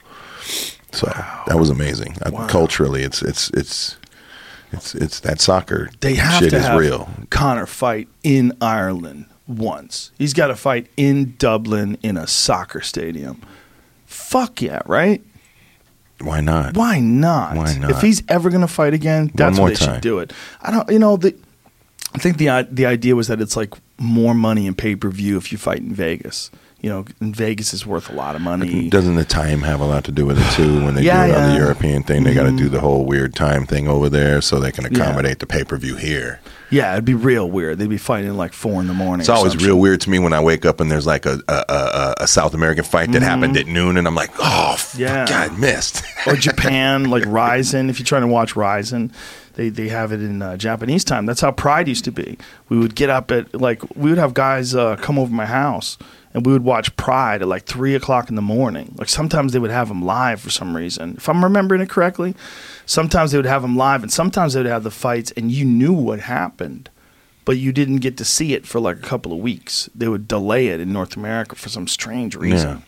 So 0.93 1.07
that 1.47 1.59
was 1.59 1.71
amazing. 1.71 2.17
Uh, 2.25 2.31
Wow. 2.33 2.47
Culturally, 2.49 3.03
it's 3.03 3.23
it's 3.23 3.51
it's 3.51 3.97
it's 4.73 4.95
it's 4.95 5.21
that 5.21 5.41
soccer 5.41 5.91
they 6.01 6.15
have 6.17 6.43
shit 6.43 6.51
to 6.51 6.57
is 6.57 6.65
have 6.67 6.79
real. 6.79 7.09
Conor 7.31 7.67
fight 7.67 8.09
in 8.23 8.53
Ireland 8.61 9.27
once. 9.47 10.11
He's 10.19 10.33
got 10.35 10.49
to 10.49 10.57
fight 10.57 10.89
in 10.97 11.35
Dublin 11.39 11.97
in 12.03 12.17
a 12.17 12.27
soccer 12.27 12.81
stadium. 12.81 13.41
Fuck 14.07 14.63
yeah, 14.63 14.81
right? 14.87 15.23
Why 16.25 16.41
not? 16.41 16.77
Why 16.77 17.01
not? 17.01 17.57
Why 17.57 17.75
not? 17.75 17.91
If 17.91 18.01
he's 18.01 18.23
ever 18.29 18.51
going 18.51 18.63
to 18.63 18.69
fight 18.69 18.95
again, 18.95 19.31
that's 19.35 19.59
when 19.59 19.71
they 19.71 19.75
time. 19.75 19.95
should 19.95 20.03
do 20.03 20.19
it. 20.19 20.33
I 20.63 20.71
don't. 20.71 20.91
You 20.91 20.99
know, 20.99 21.17
the, 21.17 21.37
I 22.15 22.19
think 22.19 22.39
the 22.39 22.67
the 22.71 22.87
idea 22.87 23.15
was 23.15 23.29
that 23.29 23.41
it's 23.41 23.57
like 23.57 23.75
more 23.99 24.35
money 24.35 24.67
in 24.67 24.75
pay 24.75 24.97
per 24.97 25.11
view 25.11 25.37
if 25.37 25.53
you 25.53 25.59
fight 25.59 25.79
in 25.79 25.95
Vegas. 25.95 26.51
You 26.85 26.91
know, 26.91 27.05
Vegas 27.21 27.73
is 27.73 27.87
worth 27.87 28.11
a 28.11 28.13
lot 28.13 28.37
of 28.37 28.43
money. 28.43 28.91
Doesn't 28.91 29.15
the 29.15 29.25
time 29.25 29.63
have 29.63 29.81
a 29.81 29.87
lot 29.87 30.05
to 30.05 30.13
do 30.13 30.27
with 30.27 30.39
it 30.39 30.53
too? 30.53 30.85
When 30.85 30.95
they 30.95 31.03
Yeah, 31.11 31.27
do 31.27 31.33
it 31.33 31.37
on 31.39 31.49
the. 31.53 31.57
European 31.57 32.03
thing, 32.03 32.25
they 32.25 32.35
got 32.35 32.43
to 32.43 32.55
do 32.55 32.69
the 32.69 32.81
whole 32.81 33.07
weird 33.07 33.35
time 33.35 33.65
thing 33.65 33.89
over 33.89 34.11
there 34.11 34.43
so 34.43 34.61
they 34.61 34.71
can 34.71 34.85
Yeah. 34.85 34.91
accommodate 35.01 35.39
the 35.39 35.47
pay 35.47 35.65
per 35.65 35.79
view 35.79 35.97
here. 35.97 36.41
Yeah, 36.71 36.93
it'd 36.93 37.05
be 37.07 37.15
real 37.15 37.49
weird. 37.49 37.79
They'd 37.79 37.89
be 37.89 37.97
fighting 37.97 38.37
like 38.37 38.53
four 38.53 38.83
in 38.83 38.87
the 38.89 38.93
morning. 38.95 39.21
It's 39.21 39.29
always 39.31 39.57
real 39.57 39.79
weird 39.79 40.01
to 40.03 40.11
me 40.11 40.19
when 40.19 40.33
I 40.35 40.41
wake 40.41 40.67
up 40.67 40.79
and 40.81 40.91
there's 40.91 41.07
like 41.07 41.25
a 41.25 41.39
a, 41.49 41.65
a, 41.69 42.15
a 42.25 42.27
South 42.29 42.53
American 42.53 42.85
fight 42.85 43.13
that 43.13 43.23
happened 43.23 43.57
at 43.57 43.67
noon, 43.67 43.97
and 43.97 44.07
I'm 44.07 44.15
like, 44.15 44.31
oh, 44.39 44.77
Mm-hmm. 44.77 45.01
Yeah. 45.01 45.27
yeah, 45.29 45.49
God, 45.49 45.59
missed. 45.59 46.03
or 46.27 46.35
Japan, 46.37 47.05
like 47.15 47.25
Rizin. 47.27 47.89
If 47.89 47.99
you're 47.99 48.05
trying 48.07 48.23
to 48.23 48.29
watch 48.29 48.57
Rizin, 48.57 49.11
they 49.55 49.71
they 49.71 49.89
have 49.89 50.13
it 50.13 50.21
in 50.21 50.43
uh, 50.43 50.57
Japanese 50.59 51.03
time. 51.05 51.25
That's 51.27 51.41
how 51.41 51.51
Pride 51.53 51.89
used 51.89 52.05
to 52.05 52.13
be. 52.13 52.37
We 52.69 52.77
would 52.79 52.95
get 52.95 53.09
up 53.09 53.31
at 53.31 53.55
like 53.59 53.83
we 53.97 54.11
would 54.11 54.19
have 54.19 54.35
guys 54.35 54.75
uh, 54.75 54.97
come 54.97 55.19
over 55.19 55.33
my 55.33 55.47
house 55.47 55.97
and 56.35 56.45
we 56.45 56.53
would 56.53 56.65
watch 56.65 56.95
Pride 56.97 57.43
at 57.43 57.49
like 57.49 57.65
three 57.65 57.95
o'clock 57.95 58.29
in 58.29 58.35
the 58.35 58.43
morning. 58.43 58.95
Like 58.99 59.09
sometimes 59.09 59.53
they 59.53 59.61
would 59.61 59.71
have 59.71 59.89
them 59.89 60.05
live 60.05 60.41
for 60.41 60.51
some 60.51 60.77
reason. 60.77 61.15
If 61.17 61.29
I'm 61.29 61.45
remembering 61.45 61.81
it 61.81 61.89
correctly, 61.89 62.35
sometimes 62.85 63.31
they 63.31 63.39
would 63.39 63.47
have 63.47 63.63
them 63.63 63.77
live 63.77 64.03
and 64.03 64.13
sometimes 64.13 64.53
they 64.53 64.61
would 64.61 64.71
have 64.71 64.83
the 64.83 64.91
fights 64.91 65.31
and 65.37 65.51
you 65.51 65.65
knew 65.65 65.93
what 65.93 66.21
happened. 66.21 66.91
But 67.45 67.59
you 67.59 67.73
didn't 67.73 67.99
get 67.99 68.17
to 68.17 68.25
see 68.25 68.55
it 68.55 68.67
for 68.67 68.81
like 68.81 68.97
a 68.97 69.03
couple 69.03 69.33
of 69.33 69.39
weeks. 69.39 69.89
They 69.95 70.09
would 70.09 70.27
delay 70.27 70.69
it 70.69 70.81
in 70.81 70.93
North 70.93 71.17
America 71.17 71.55
for 71.55 71.69
some 71.69 71.87
strange 71.87 72.35
reason. 72.35 72.83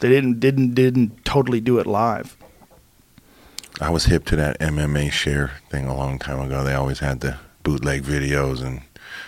They 0.00 0.08
didn't 0.08 0.40
didn't 0.40 0.74
didn't 0.74 1.24
totally 1.24 1.60
do 1.60 1.78
it 1.78 1.86
live. 1.86 2.36
I 3.80 3.90
was 3.90 4.06
hip 4.06 4.24
to 4.26 4.36
that 4.36 4.58
MMA 4.60 5.10
share 5.10 5.52
thing 5.68 5.86
a 5.86 5.96
long 5.96 6.18
time 6.18 6.40
ago. 6.40 6.64
They 6.64 6.74
always 6.74 7.00
had 7.00 7.20
the 7.20 7.38
bootleg 7.62 8.04
videos 8.04 8.64
and 8.64 8.82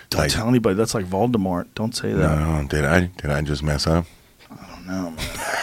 Don't 0.09 0.21
like, 0.21 0.31
tell 0.31 0.47
anybody. 0.47 0.75
That's 0.75 0.93
like 0.95 1.05
Voldemort. 1.05 1.67
Don't 1.75 1.95
say 1.95 2.13
that. 2.13 2.39
no, 2.39 2.67
did 2.67 2.85
I 2.85 3.11
did 3.17 3.29
I 3.29 3.41
just 3.41 3.61
mess 3.63 3.85
up? 3.87 4.05
No, 4.87 5.11
man. 5.11 5.17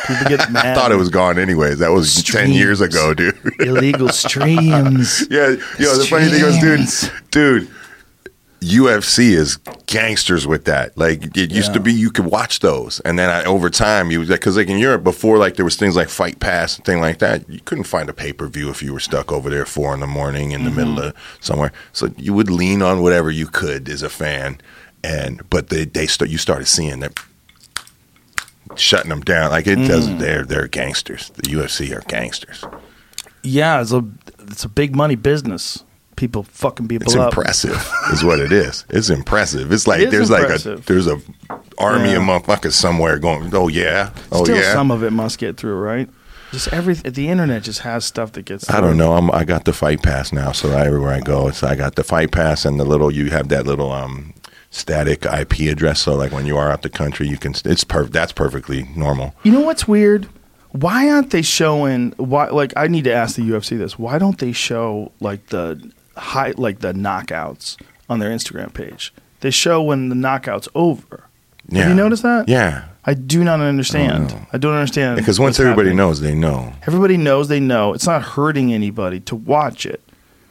People 0.06 0.26
get 0.28 0.50
mad. 0.52 0.66
I 0.66 0.74
thought 0.74 0.92
it 0.92 0.96
was 0.96 1.08
gone 1.08 1.36
anyways. 1.38 1.80
That 1.80 1.90
was 1.90 2.22
ten 2.22 2.52
years 2.52 2.80
ago, 2.80 3.12
dude. 3.12 3.36
illegal 3.58 4.08
streams. 4.10 5.26
Yeah, 5.30 5.56
yo, 5.80 5.96
the 5.98 6.06
funny 6.08 6.28
thing 6.28 6.44
was, 6.44 6.58
dude, 6.60 7.20
dude, 7.32 7.68
UFC 8.60 9.30
is 9.32 9.58
gangsters 9.86 10.46
with 10.46 10.64
that. 10.64 10.96
Like 10.96 11.36
it 11.36 11.50
used 11.52 11.74
to 11.74 11.80
be, 11.80 11.92
you 11.92 12.10
could 12.10 12.24
watch 12.26 12.60
those, 12.60 13.00
and 13.00 13.18
then 13.18 13.28
I, 13.30 13.44
over 13.44 13.68
time, 13.70 14.10
you 14.10 14.24
because 14.24 14.56
like 14.56 14.68
in 14.68 14.78
Europe 14.78 15.04
before, 15.04 15.38
like 15.38 15.56
there 15.56 15.64
was 15.64 15.76
things 15.76 15.94
like 15.96 16.08
Fight 16.08 16.40
Pass 16.40 16.76
and 16.76 16.84
thing 16.84 17.00
like 17.00 17.18
that. 17.18 17.48
You 17.48 17.60
couldn't 17.60 17.84
find 17.84 18.08
a 18.08 18.12
pay 18.14 18.32
per 18.32 18.48
view 18.48 18.70
if 18.70 18.82
you 18.82 18.92
were 18.92 19.00
stuck 19.00 19.30
over 19.30 19.50
there 19.50 19.66
four 19.66 19.92
in 19.94 20.00
the 20.00 20.06
morning 20.06 20.52
in 20.52 20.64
the 20.64 20.70
Mm-hmm. 20.70 20.76
middle 20.78 20.98
of 21.00 21.14
somewhere. 21.40 21.72
So 21.92 22.08
you 22.16 22.32
would 22.34 22.50
lean 22.50 22.82
on 22.82 23.02
whatever 23.02 23.30
you 23.30 23.46
could 23.46 23.88
as 23.88 24.02
a 24.02 24.08
fan, 24.08 24.58
and 25.04 25.42
but 25.50 25.68
they 25.68 25.84
they 25.84 26.06
start 26.06 26.30
you 26.30 26.38
started 26.38 26.66
seeing 26.66 27.00
that. 27.00 27.18
Shutting 28.74 29.10
them 29.10 29.20
down 29.20 29.52
like 29.52 29.66
it 29.68 29.78
Mm. 29.78 29.86
does. 29.86 30.16
They're 30.18 30.44
they're 30.44 30.66
gangsters. 30.66 31.30
The 31.36 31.42
UFC 31.42 31.92
are 31.96 32.00
gangsters. 32.08 32.64
Yeah, 33.44 33.80
it's 33.80 33.92
a 33.92 34.04
it's 34.50 34.64
a 34.64 34.68
big 34.68 34.96
money 34.96 35.14
business. 35.14 35.84
People 36.16 36.42
fucking 36.44 36.88
people 36.88 37.06
It's 37.06 37.14
up. 37.14 37.32
impressive, 37.32 37.92
is 38.12 38.24
what 38.24 38.38
it 38.40 38.50
is. 38.52 38.84
It's 38.88 39.10
impressive. 39.10 39.70
It's 39.70 39.86
like 39.86 40.00
It 40.00 40.10
there's 40.10 40.30
impressive. 40.30 40.76
like 40.76 40.82
a 40.84 40.86
there's 40.92 41.06
a 41.06 41.20
army 41.78 42.10
Yeah. 42.12 42.16
of 42.16 42.22
motherfuckers 42.22 42.72
somewhere 42.72 43.18
going. 43.18 43.54
Oh 43.54 43.68
yeah, 43.68 44.10
oh 44.32 44.44
Still, 44.44 44.56
yeah. 44.56 44.72
some 44.72 44.90
of 44.90 45.02
it 45.02 45.10
must 45.12 45.38
get 45.38 45.56
through, 45.58 45.76
right? 45.78 46.08
Just 46.52 46.68
every 46.72 46.94
the 46.94 47.28
internet 47.28 47.64
just 47.64 47.80
has 47.80 48.04
stuff 48.04 48.32
that 48.32 48.44
gets. 48.46 48.70
I 48.70 48.80
don't 48.80 48.96
know. 48.96 49.12
I'm, 49.14 49.30
I 49.32 49.44
got 49.44 49.64
the 49.66 49.72
fight 49.72 50.02
pass 50.02 50.32
now, 50.32 50.52
so 50.52 50.70
everywhere 50.70 51.12
I 51.12 51.20
go, 51.20 51.48
it's 51.48 51.62
I 51.62 51.74
got 51.76 51.96
the 51.96 52.04
fight 52.04 52.30
pass 52.32 52.64
and 52.64 52.80
the 52.80 52.84
little. 52.84 53.10
You 53.10 53.30
have 53.30 53.48
that 53.48 53.66
little 53.66 53.92
um 53.92 54.32
static 54.70 55.26
IP 55.26 55.60
address, 55.70 56.00
so 56.00 56.14
like 56.14 56.32
when 56.32 56.46
you 56.46 56.56
are 56.56 56.70
out 56.70 56.82
the 56.82 56.88
country, 56.88 57.28
you 57.28 57.36
can. 57.36 57.54
It's 57.64 57.84
per. 57.84 58.04
That's 58.04 58.32
perfectly 58.32 58.88
normal. 58.96 59.34
You 59.42 59.52
know 59.52 59.60
what's 59.60 59.86
weird? 59.88 60.28
Why 60.72 61.10
aren't 61.10 61.30
they 61.30 61.42
showing? 61.42 62.12
Why 62.16 62.46
like 62.48 62.72
I 62.76 62.86
need 62.86 63.04
to 63.04 63.12
ask 63.12 63.36
the 63.36 63.42
UFC 63.42 63.76
this. 63.76 63.98
Why 63.98 64.18
don't 64.18 64.38
they 64.38 64.52
show 64.52 65.12
like 65.20 65.46
the 65.48 65.90
high 66.16 66.52
like 66.56 66.80
the 66.80 66.92
knockouts 66.92 67.80
on 68.08 68.18
their 68.18 68.30
Instagram 68.30 68.72
page? 68.72 69.12
They 69.40 69.50
show 69.50 69.82
when 69.82 70.08
the 70.08 70.14
knockout's 70.14 70.68
over. 70.74 71.24
Yeah. 71.68 71.80
Have 71.80 71.88
you 71.90 71.94
noticed 71.94 72.22
that? 72.22 72.48
Yeah, 72.48 72.86
I 73.04 73.14
do 73.14 73.42
not 73.44 73.60
understand. 73.60 74.30
No. 74.30 74.46
I 74.52 74.58
don't 74.58 74.74
understand. 74.74 75.16
because 75.16 75.40
once 75.40 75.58
everybody 75.60 75.88
happening. 75.88 75.96
knows, 75.96 76.20
they 76.20 76.34
know. 76.34 76.72
everybody 76.86 77.16
knows 77.16 77.48
they 77.48 77.60
know. 77.60 77.92
It's 77.92 78.06
not 78.06 78.22
hurting 78.22 78.72
anybody 78.72 79.20
to 79.20 79.36
watch 79.36 79.86
it. 79.86 80.00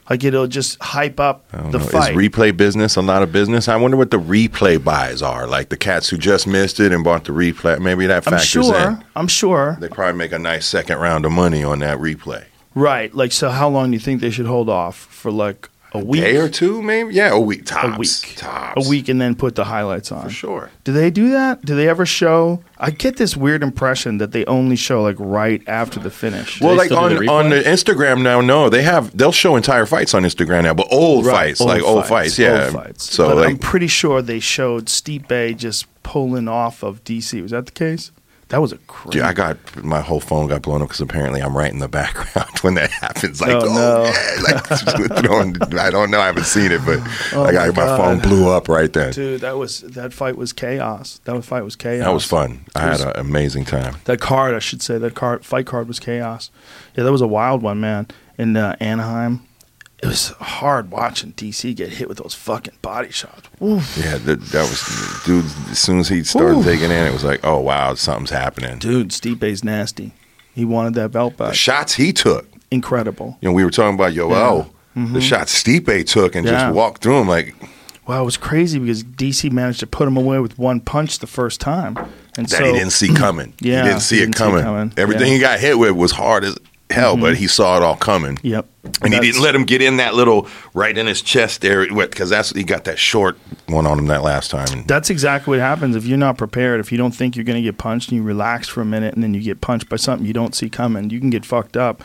Like 0.08 0.22
it'll 0.22 0.46
just 0.46 0.80
hype 0.80 1.18
up 1.18 1.50
the 1.50 1.78
know. 1.78 1.78
fight. 1.80 2.12
Is 2.12 2.16
replay 2.16 2.56
business 2.56 2.96
a 2.96 3.02
lot 3.02 3.22
of 3.22 3.32
business? 3.32 3.66
I 3.66 3.76
wonder 3.76 3.96
what 3.96 4.10
the 4.10 4.20
replay 4.20 4.82
buys 4.82 5.20
are. 5.20 5.46
Like 5.46 5.68
the 5.68 5.76
cats 5.76 6.08
who 6.08 6.16
just 6.16 6.46
missed 6.46 6.78
it 6.78 6.92
and 6.92 7.02
bought 7.02 7.24
the 7.24 7.32
replay. 7.32 7.80
Maybe 7.80 8.06
that 8.06 8.30
I'm 8.30 8.38
sure. 8.38 8.90
in. 8.90 9.04
I'm 9.16 9.26
sure. 9.26 9.76
They 9.80 9.88
probably 9.88 10.16
make 10.16 10.32
a 10.32 10.38
nice 10.38 10.66
second 10.66 10.98
round 10.98 11.24
of 11.24 11.32
money 11.32 11.64
on 11.64 11.80
that 11.80 11.98
replay. 11.98 12.44
Right. 12.76 13.12
Like 13.12 13.32
so 13.32 13.48
how 13.50 13.68
long 13.68 13.90
do 13.90 13.94
you 13.94 14.00
think 14.00 14.20
they 14.20 14.30
should 14.30 14.46
hold 14.46 14.68
off 14.68 14.96
for 14.96 15.32
like 15.32 15.68
a 15.92 15.98
week, 15.98 16.20
day 16.20 16.36
or 16.36 16.48
two, 16.48 16.82
maybe. 16.82 17.14
Yeah, 17.14 17.32
a 17.32 17.40
week 17.40 17.64
tops. 17.64 17.94
a 17.96 17.98
week, 17.98 18.36
Tops. 18.36 18.86
a 18.86 18.88
week, 18.90 19.08
and 19.08 19.18
then 19.20 19.34
put 19.34 19.54
the 19.54 19.64
highlights 19.64 20.12
on. 20.12 20.24
for 20.24 20.28
sure. 20.30 20.70
Do 20.84 20.92
they 20.92 21.10
do 21.10 21.30
that? 21.30 21.64
Do 21.64 21.74
they 21.74 21.88
ever 21.88 22.04
show? 22.04 22.62
I 22.76 22.90
get 22.90 23.16
this 23.16 23.34
weird 23.36 23.62
impression 23.62 24.18
that 24.18 24.32
they 24.32 24.44
only 24.44 24.76
show 24.76 25.02
like 25.02 25.16
right 25.18 25.62
after 25.66 25.98
the 25.98 26.10
finish. 26.10 26.58
Do 26.58 26.66
Well, 26.66 26.74
like 26.76 26.90
on 26.92 27.14
the 27.14 27.28
on 27.28 27.48
the? 27.50 27.62
Instagram 27.62 28.22
now, 28.22 28.40
no, 28.42 28.68
they 28.68 28.82
have 28.82 29.16
they'll 29.16 29.32
show 29.32 29.56
entire 29.56 29.86
fights 29.86 30.12
on 30.12 30.24
Instagram 30.24 30.64
now, 30.64 30.74
but 30.74 30.88
old 30.90 31.24
Right, 31.24 31.56
fights, 31.56 31.60
like 31.60 31.82
old 31.82 32.04
fights, 32.06 32.38
yeah. 32.38 32.64
old 32.64 32.74
fights. 32.74 33.10
So 33.10 33.34
but 33.34 33.46
I'm 33.46 33.56
pretty 33.56 33.86
sure 33.88 34.20
they 34.20 34.40
showed 34.40 34.86
Stipe 34.86 35.56
just 35.56 35.86
pulling 36.02 36.48
off 36.48 36.82
of 36.82 37.04
DC. 37.04 37.40
Was 37.40 37.52
that 37.52 37.66
the 37.66 37.72
case? 37.72 38.10
That 38.50 38.60
was 38.60 38.70
a 38.72 38.76
crazy. 38.78 39.18
dude, 39.18 39.22
I 39.22 39.32
got 39.32 39.56
my 39.82 40.00
whole 40.00 40.20
phone 40.20 40.46
got 40.46 40.62
blown 40.62 40.80
up 40.80 40.86
because 40.88 41.00
apparently 41.00 41.42
I'm 41.42 41.56
right 41.56 41.72
in 41.72 41.80
the 41.80 41.88
background 42.00 42.56
when 42.60 42.74
that 42.74 42.90
happens. 42.92 43.40
Like, 43.40 43.50
Oh, 43.50 43.60
oh, 43.62 43.74
no. 43.74 44.42
like 44.44 44.64
throwing- 45.24 45.56
I 45.78 45.90
don't 45.90 46.12
know, 46.12 46.20
I 46.20 46.26
haven't 46.26 46.44
seen 46.44 46.70
it, 46.70 46.80
but 46.86 46.98
like 47.36 47.54
Oh, 47.56 47.72
my 47.72 47.86
my 47.86 47.96
phone 47.96 48.20
blew 48.20 48.48
up 48.48 48.68
right 48.68 48.92
then. 48.92 49.12
Dude, 49.12 49.40
that 49.40 49.56
was 49.56 49.80
that 49.80 50.12
fight 50.12 50.36
was 50.36 50.52
chaos. 50.52 51.20
That 51.24 51.42
fight 51.44 51.64
was 51.64 51.74
chaos. 51.74 52.04
That 52.04 52.14
was 52.14 52.24
fun. 52.24 52.64
I 52.76 52.82
had 52.82 53.00
an 53.00 53.12
amazing 53.16 53.64
time. 53.64 53.96
That 54.04 54.20
card, 54.20 54.54
I 54.54 54.60
should 54.60 54.80
say, 54.80 54.96
that 54.98 55.14
card 55.16 55.44
fight 55.44 55.66
card 55.66 55.88
was 55.88 55.98
chaos. 55.98 56.50
Yeah, 56.94 57.02
that 57.02 57.12
was 57.12 57.20
a 57.22 57.26
wild 57.26 57.62
one, 57.62 57.80
man. 57.80 58.06
In 58.38 58.56
uh, 58.56 58.76
Anaheim, 58.80 59.44
it 60.02 60.06
was 60.06 60.28
hard 60.40 60.90
watching 60.90 61.32
DC 61.32 61.74
get 61.74 61.90
hit 61.90 62.08
with 62.08 62.18
those 62.18 62.34
fucking 62.34 62.74
body 62.82 63.10
shots. 63.10 63.48
Oof. 63.62 63.96
Yeah, 64.02 64.18
that, 64.18 64.40
that 64.40 64.68
was 64.68 65.22
dude. 65.24 65.44
As 65.70 65.78
soon 65.78 66.00
as 66.00 66.08
he 66.08 66.22
started 66.22 66.56
Whew. 66.56 66.64
taking 66.64 66.90
in, 66.90 67.06
it 67.06 67.12
was 67.12 67.24
like, 67.24 67.40
oh 67.44 67.60
wow, 67.60 67.94
something's 67.94 68.30
happening. 68.30 68.78
Dude, 68.78 69.08
Stipe's 69.10 69.64
nasty. 69.64 70.12
He 70.54 70.64
wanted 70.64 70.94
that 70.94 71.12
belt 71.12 71.36
The 71.36 71.44
back. 71.46 71.54
shots 71.54 71.94
he 71.94 72.12
took. 72.12 72.46
Incredible. 72.70 73.38
You 73.40 73.48
know, 73.48 73.52
we 73.54 73.64
were 73.64 73.70
talking 73.70 73.94
about 73.94 74.12
Yoel. 74.12 74.70
The 74.94 75.20
shots 75.20 75.62
Stipe 75.62 76.06
took 76.06 76.34
and 76.34 76.46
Mm-hmm. 76.46 76.54
Yeah. 76.54 76.62
just 76.66 76.74
walked 76.74 77.02
through 77.02 77.20
him 77.20 77.28
like 77.28 77.54
Wow, 78.06 78.22
it 78.22 78.24
was 78.24 78.36
crazy 78.36 78.78
because 78.78 79.02
DC 79.02 79.50
managed 79.50 79.80
to 79.80 79.86
put 79.86 80.06
him 80.06 80.16
away 80.16 80.38
with 80.38 80.58
one 80.58 80.80
punch 80.80 81.18
the 81.18 81.26
first 81.26 81.60
time, 81.60 81.96
and 82.36 82.46
that 82.48 82.58
so 82.58 82.64
he 82.64 82.72
didn't 82.72 82.92
see 82.92 83.12
coming. 83.12 83.52
Yeah, 83.60 83.82
he 83.82 83.88
didn't 83.88 84.00
see 84.02 84.16
he 84.18 84.22
it 84.22 84.26
didn't 84.26 84.36
see 84.36 84.42
it 84.44 84.46
coming. 84.48 84.62
coming. 84.62 84.92
Everything 84.96 85.26
Yeah. 85.28 85.34
he 85.34 85.40
got 85.40 85.58
hit 85.60 85.76
with 85.78 85.90
was 85.92 86.12
hard 86.12 86.44
as 86.44 86.56
hell, 86.90 87.16
but 87.16 87.36
he 87.36 87.46
saw 87.46 87.76
it 87.76 87.82
all 87.82 87.96
coming. 87.96 88.38
Yep. 88.42 88.66
And 89.02 89.12
he 89.12 89.20
didn't 89.20 89.42
let 89.42 89.54
him 89.54 89.64
get 89.64 89.82
in 89.82 89.96
that 89.96 90.14
little 90.14 90.48
right 90.72 90.96
in 90.96 91.06
his 91.06 91.20
chest 91.20 91.64
area 91.64 91.92
because 91.92 92.30
that's 92.30 92.50
he 92.50 92.62
got 92.62 92.84
that 92.84 92.98
short 92.98 93.36
one 93.68 93.86
on 93.86 93.98
him 93.98 94.06
that 94.06 94.22
last 94.22 94.50
time. 94.50 94.84
That's 94.86 95.10
exactly 95.10 95.52
what 95.52 95.60
happens 95.60 95.96
if 95.96 96.04
you're 96.04 96.18
not 96.18 96.38
prepared. 96.38 96.80
If 96.80 96.92
you 96.92 96.98
don't 96.98 97.12
think 97.12 97.34
you're 97.34 97.44
going 97.44 97.56
to 97.56 97.62
get 97.62 97.78
punched 97.78 98.10
and 98.10 98.16
you 98.16 98.22
relax 98.22 98.68
for 98.68 98.80
a 98.80 98.84
minute 98.84 99.14
and 99.14 99.22
then 99.22 99.34
you 99.34 99.40
get 99.40 99.60
punched 99.60 99.88
by 99.88 99.96
something 99.96 100.26
you 100.26 100.32
don't 100.32 100.54
see 100.54 100.70
coming, 100.70 101.10
you 101.10 101.18
can 101.18 101.30
get 101.30 101.44
fucked 101.44 101.76
up. 101.76 102.04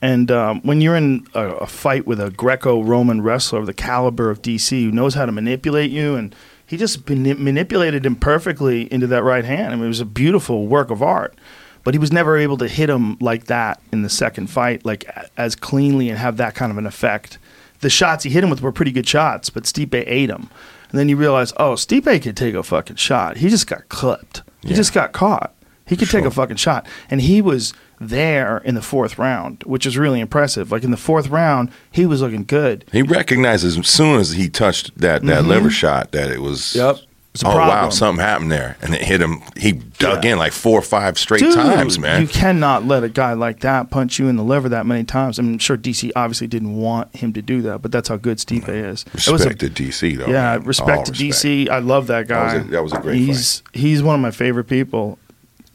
And 0.00 0.30
um, 0.30 0.60
when 0.62 0.80
you're 0.80 0.96
in 0.96 1.26
a, 1.34 1.46
a 1.48 1.66
fight 1.66 2.06
with 2.06 2.20
a 2.20 2.30
Greco-Roman 2.30 3.22
wrestler 3.22 3.60
of 3.60 3.66
the 3.66 3.72
caliber 3.72 4.28
of 4.28 4.42
DC, 4.42 4.70
who 4.82 4.92
knows 4.92 5.14
how 5.14 5.24
to 5.24 5.32
manipulate 5.32 5.90
you, 5.90 6.14
and 6.14 6.34
he 6.66 6.76
just 6.76 7.08
mani- 7.08 7.34
manipulated 7.34 8.04
him 8.04 8.16
perfectly 8.16 8.92
into 8.92 9.06
that 9.06 9.22
right 9.22 9.44
hand. 9.44 9.72
I 9.72 9.76
mean, 9.76 9.86
it 9.86 9.88
was 9.88 10.00
a 10.00 10.06
beautiful 10.06 10.66
work 10.66 10.90
of 10.90 11.02
art. 11.02 11.34
But 11.84 11.94
he 11.94 11.98
was 11.98 12.10
never 12.12 12.36
able 12.36 12.56
to 12.58 12.66
hit 12.68 12.88
him 12.90 13.16
like 13.20 13.44
that 13.44 13.80
in 13.92 14.02
the 14.02 14.08
second 14.08 14.48
fight, 14.48 14.84
like 14.84 15.04
as 15.36 15.54
cleanly 15.54 16.08
and 16.08 16.18
have 16.18 16.38
that 16.38 16.54
kind 16.54 16.72
of 16.72 16.78
an 16.78 16.86
effect. 16.86 17.38
The 17.80 17.90
shots 17.90 18.24
he 18.24 18.30
hit 18.30 18.42
him 18.42 18.50
with 18.50 18.62
were 18.62 18.72
pretty 18.72 18.92
good 18.92 19.06
shots, 19.06 19.50
but 19.50 19.64
Stipe 19.64 19.94
ate 20.06 20.30
him. 20.30 20.48
And 20.90 20.98
then 20.98 21.08
you 21.08 21.16
realize, 21.16 21.52
oh, 21.58 21.72
Stipe 21.74 22.22
could 22.22 22.36
take 22.36 22.54
a 22.54 22.62
fucking 22.62 22.96
shot. 22.96 23.36
He 23.38 23.48
just 23.50 23.66
got 23.66 23.88
clipped. 23.90 24.42
He 24.62 24.70
Yeah. 24.70 24.76
just 24.76 24.94
got 24.94 25.12
caught. 25.12 25.52
He 25.86 25.96
could 25.96 26.08
take 26.08 26.24
a 26.24 26.30
fucking 26.30 26.56
shot. 26.56 26.86
And 27.10 27.20
he 27.20 27.42
was 27.42 27.74
there 28.00 28.58
in 28.64 28.74
the 28.74 28.80
fourth 28.80 29.18
round, 29.18 29.62
which 29.66 29.84
is 29.84 29.98
really 29.98 30.20
impressive. 30.20 30.72
Like 30.72 30.82
in 30.84 30.90
the 30.90 30.96
fourth 30.96 31.28
round, 31.28 31.70
he 31.90 32.06
was 32.06 32.22
looking 32.22 32.44
good. 32.44 32.86
he 32.92 33.02
recognizes 33.02 33.76
as 33.76 33.86
soon 33.88 34.18
as 34.18 34.30
he 34.32 34.48
touched 34.48 34.96
that, 34.98 35.22
that 35.24 35.44
liver 35.44 35.68
shot 35.70 36.12
that 36.12 36.30
it 36.30 36.40
was 36.40 36.60
Mm-hmm. 36.60 36.78
Yep. 36.78 36.96
Oh 37.44 37.56
wow, 37.56 37.88
something 37.90 38.24
happened 38.24 38.52
there, 38.52 38.76
and 38.80 38.94
it 38.94 39.02
hit 39.02 39.20
him. 39.20 39.42
He 39.56 39.72
dug 39.72 40.24
Yeah. 40.24 40.32
in 40.34 40.38
like 40.38 40.52
four 40.52 40.78
or 40.78 40.82
five 40.82 41.18
straight 41.18 41.40
Dude, 41.40 41.54
times, 41.54 41.98
man. 41.98 42.20
You 42.22 42.28
cannot 42.28 42.86
let 42.86 43.02
a 43.02 43.08
guy 43.08 43.32
like 43.32 43.58
that 43.60 43.90
punch 43.90 44.20
you 44.20 44.28
in 44.28 44.36
the 44.36 44.44
liver 44.44 44.68
that 44.68 44.86
many 44.86 45.02
times. 45.02 45.40
I'm 45.40 45.58
sure 45.58 45.76
DC 45.76 46.12
obviously 46.14 46.46
didn't 46.46 46.76
want 46.76 47.16
him 47.16 47.32
to 47.32 47.42
do 47.42 47.60
that, 47.62 47.82
but 47.82 47.90
that's 47.90 48.08
how 48.08 48.16
good 48.18 48.38
Stipe 48.38 48.68
is. 48.68 49.04
It 49.14 49.14
was 49.14 49.28
a- 49.28 49.48
Respect 49.48 49.60
to 49.60 49.68
DC 49.68 50.16
though. 50.16 50.26
yeah, 50.26 50.58
man. 50.58 50.62
respect 50.64 50.98
All 50.98 51.04
to 51.06 51.10
respect. 51.10 51.44
DC. 51.44 51.68
I 51.70 51.80
love 51.80 52.06
that 52.06 52.28
That 52.28 52.44
was 52.44 52.52
guy. 52.52 52.58
a- 52.60 52.64
that 52.70 52.82
was 52.84 52.92
a 52.92 52.98
great 53.00 53.16
He's 53.16 53.62
he's 53.72 54.00
one 54.00 54.14
of 54.14 54.20
my 54.20 54.30
favorite 54.30 54.68
people 54.68 55.18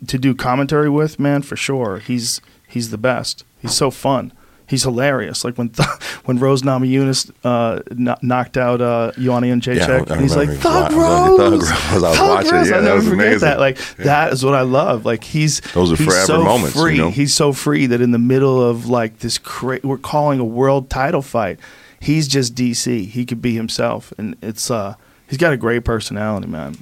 to 0.08 0.18
do 0.18 0.34
commentary 0.34 0.90
with, 0.90 1.20
man, 1.20 1.42
for 1.42 1.58
sure. 1.58 2.00
He's 2.00 2.40
he's 2.70 2.90
the 2.90 2.98
best. 2.98 3.44
He's 3.62 3.74
so 3.74 3.92
fun. 3.92 4.32
He's 4.70 4.84
hilarious. 4.84 5.44
Like 5.44 5.56
when 5.58 5.70
th- 5.70 5.90
when 6.26 6.38
Rose 6.40 6.62
Namajunas 6.62 7.32
uh, 7.44 7.82
kno- 7.92 8.16
knocked 8.22 8.56
out 8.58 8.82
uh, 8.82 9.12
and 9.18 9.26
Yeah, 9.26 9.32
Jacek, 9.76 10.12
I 10.12 10.14
and 10.14 10.22
he's 10.22 10.36
like. 10.36 10.50
Thug 10.50 10.94
I 10.94 10.96
was 10.96 10.96
Rose, 10.96 11.38
Thug 11.40 11.52
Rose. 11.52 11.72
I 11.72 12.10
was 12.10 12.18
Thug 12.18 12.30
watching. 12.30 12.52
Rose." 12.54 12.70
Yeah, 12.70 12.76
I'll 12.76 12.82
never 12.84 13.02
forget 13.02 13.14
amazing. 13.14 13.40
that. 13.40 13.60
Like 13.60 13.78
that 13.98 14.32
is 14.34 14.46
what 14.46 14.54
I 14.54 14.62
love. 14.62 15.06
Like 15.06 15.24
he's 15.24 15.60
Those 15.74 15.92
are 15.92 15.96
he's 15.96 16.06
forever 16.06 16.26
so 16.26 16.44
moments, 16.44 16.76
you 16.76 16.82
Free. 16.82 16.98
know? 16.98 17.10
He's 17.10 17.34
so 17.34 17.52
free 17.52 17.88
that 17.88 18.00
in 18.02 18.12
the 18.12 18.20
middle 18.20 18.62
of 18.64 18.88
like 18.88 19.20
this, 19.20 19.38
cra- 19.38 19.80
we're 19.84 19.98
calling 19.98 20.40
a 20.40 20.46
world 20.46 20.90
title 20.90 21.22
fight. 21.22 21.60
He's 22.00 22.28
just 22.28 22.56
DC. 22.56 23.08
He 23.08 23.26
could 23.26 23.42
be 23.42 23.56
himself, 23.56 24.14
and 24.18 24.36
it's 24.42 24.70
uh, 24.72 24.96
he's 25.28 25.38
got 25.38 25.52
a 25.52 25.58
great 25.58 25.84
personality, 25.84 26.48
man. 26.48 26.78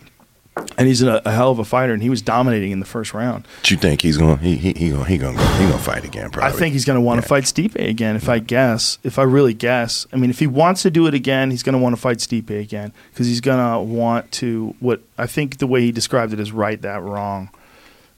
And 0.78 0.88
he's 0.88 1.02
a, 1.02 1.22
a 1.26 1.32
hell 1.32 1.52
of 1.52 1.60
a 1.60 1.66
fighter, 1.66 1.94
and 1.94 2.02
he 2.04 2.10
was 2.10 2.22
dominating 2.22 2.72
in 2.72 2.80
the 2.80 2.86
first 2.86 3.14
round. 3.14 3.46
Do 3.64 3.74
you 3.74 3.80
think 3.80 4.02
he's 4.02 4.18
gonna 4.18 4.38
he 4.38 4.56
he 4.56 4.74
he 4.74 4.90
gonna 4.92 5.06
he 5.06 5.18
gonna 5.18 5.58
he 5.58 5.66
gonna 5.66 5.78
fight 5.78 6.04
again? 6.06 6.30
Probably. 6.30 6.52
I 6.52 6.58
think 6.58 6.74
he's 6.74 6.86
going 6.86 6.96
to 6.98 7.02
want 7.02 7.20
to 7.22 7.26
Yeah. 7.26 7.30
fight 7.30 7.44
Stipe 7.44 7.76
again. 7.76 8.16
If 8.16 8.30
I 8.30 8.40
guess, 8.40 8.98
if 9.04 9.18
I 9.20 9.24
really 9.24 9.54
guess, 9.54 10.06
I 10.14 10.16
mean, 10.18 10.30
if 10.30 10.40
he 10.40 10.48
wants 10.48 10.82
to 10.84 10.92
do 10.92 11.08
it 11.08 11.14
again, 11.14 11.52
he's 11.52 11.64
going 11.64 11.74
to 11.74 11.80
want 11.80 11.96
to 11.96 12.02
fight 12.02 12.18
Stipe 12.18 12.50
again 12.50 12.94
because 13.12 13.28
he's 13.28 13.42
going 13.42 13.60
to 13.60 13.80
want 13.80 14.32
to. 14.34 14.76
What 14.80 15.02
I 15.18 15.28
think 15.28 15.58
the 15.58 15.68
way 15.68 15.82
he 15.82 15.92
described 15.92 16.34
it 16.34 16.40
is 16.40 16.52
right 16.52 16.82
that 16.82 17.02
wrong. 17.02 17.50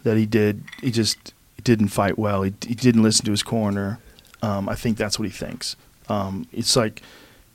That 0.04 0.16
he 0.18 0.26
did, 0.26 0.64
he 0.82 0.92
just 0.92 1.34
didn't 1.64 1.90
fight 1.90 2.18
well. 2.18 2.44
He, 2.44 2.54
he 2.66 2.74
didn't 2.76 3.04
listen 3.04 3.26
to 3.26 3.32
his 3.32 3.44
corner. 3.44 4.00
Um, 4.42 4.70
I 4.70 4.76
think 4.76 4.98
that's 4.98 5.20
what 5.20 5.28
he 5.28 5.32
thinks. 5.34 5.76
Um, 6.08 6.48
it's 6.54 6.76
like 6.78 7.02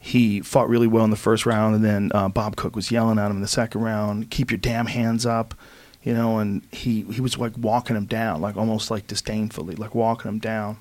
he 0.05 0.43
fought 0.43 0.69
really 0.69 0.87
well 0.87 1.03
in 1.05 1.11
the 1.11 1.17
first 1.17 1.47
round, 1.47 1.75
and 1.75 1.83
then 1.83 2.11
uh, 2.15 2.29
Bob 2.29 2.57
Cook 2.57 2.77
was 2.77 2.91
yelling 2.91 3.19
at 3.19 3.31
him 3.31 3.37
in 3.37 3.41
the 3.41 3.49
second 3.49 3.81
round, 3.81 4.31
"Keep 4.31 4.51
your 4.51 4.59
damn 4.59 4.85
hands 4.85 5.25
up," 5.25 5.55
you 6.03 6.13
know. 6.13 6.37
And 6.37 6.61
he 6.71 7.05
he 7.05 7.23
was 7.23 7.39
like 7.39 7.57
walking 7.57 7.97
him 7.97 8.05
down, 8.05 8.43
like 8.43 8.55
almost 8.55 8.91
like 8.91 9.07
disdainfully, 9.07 9.77
like 9.77 9.95
walking 9.95 10.29
him 10.31 10.41
down. 10.41 10.77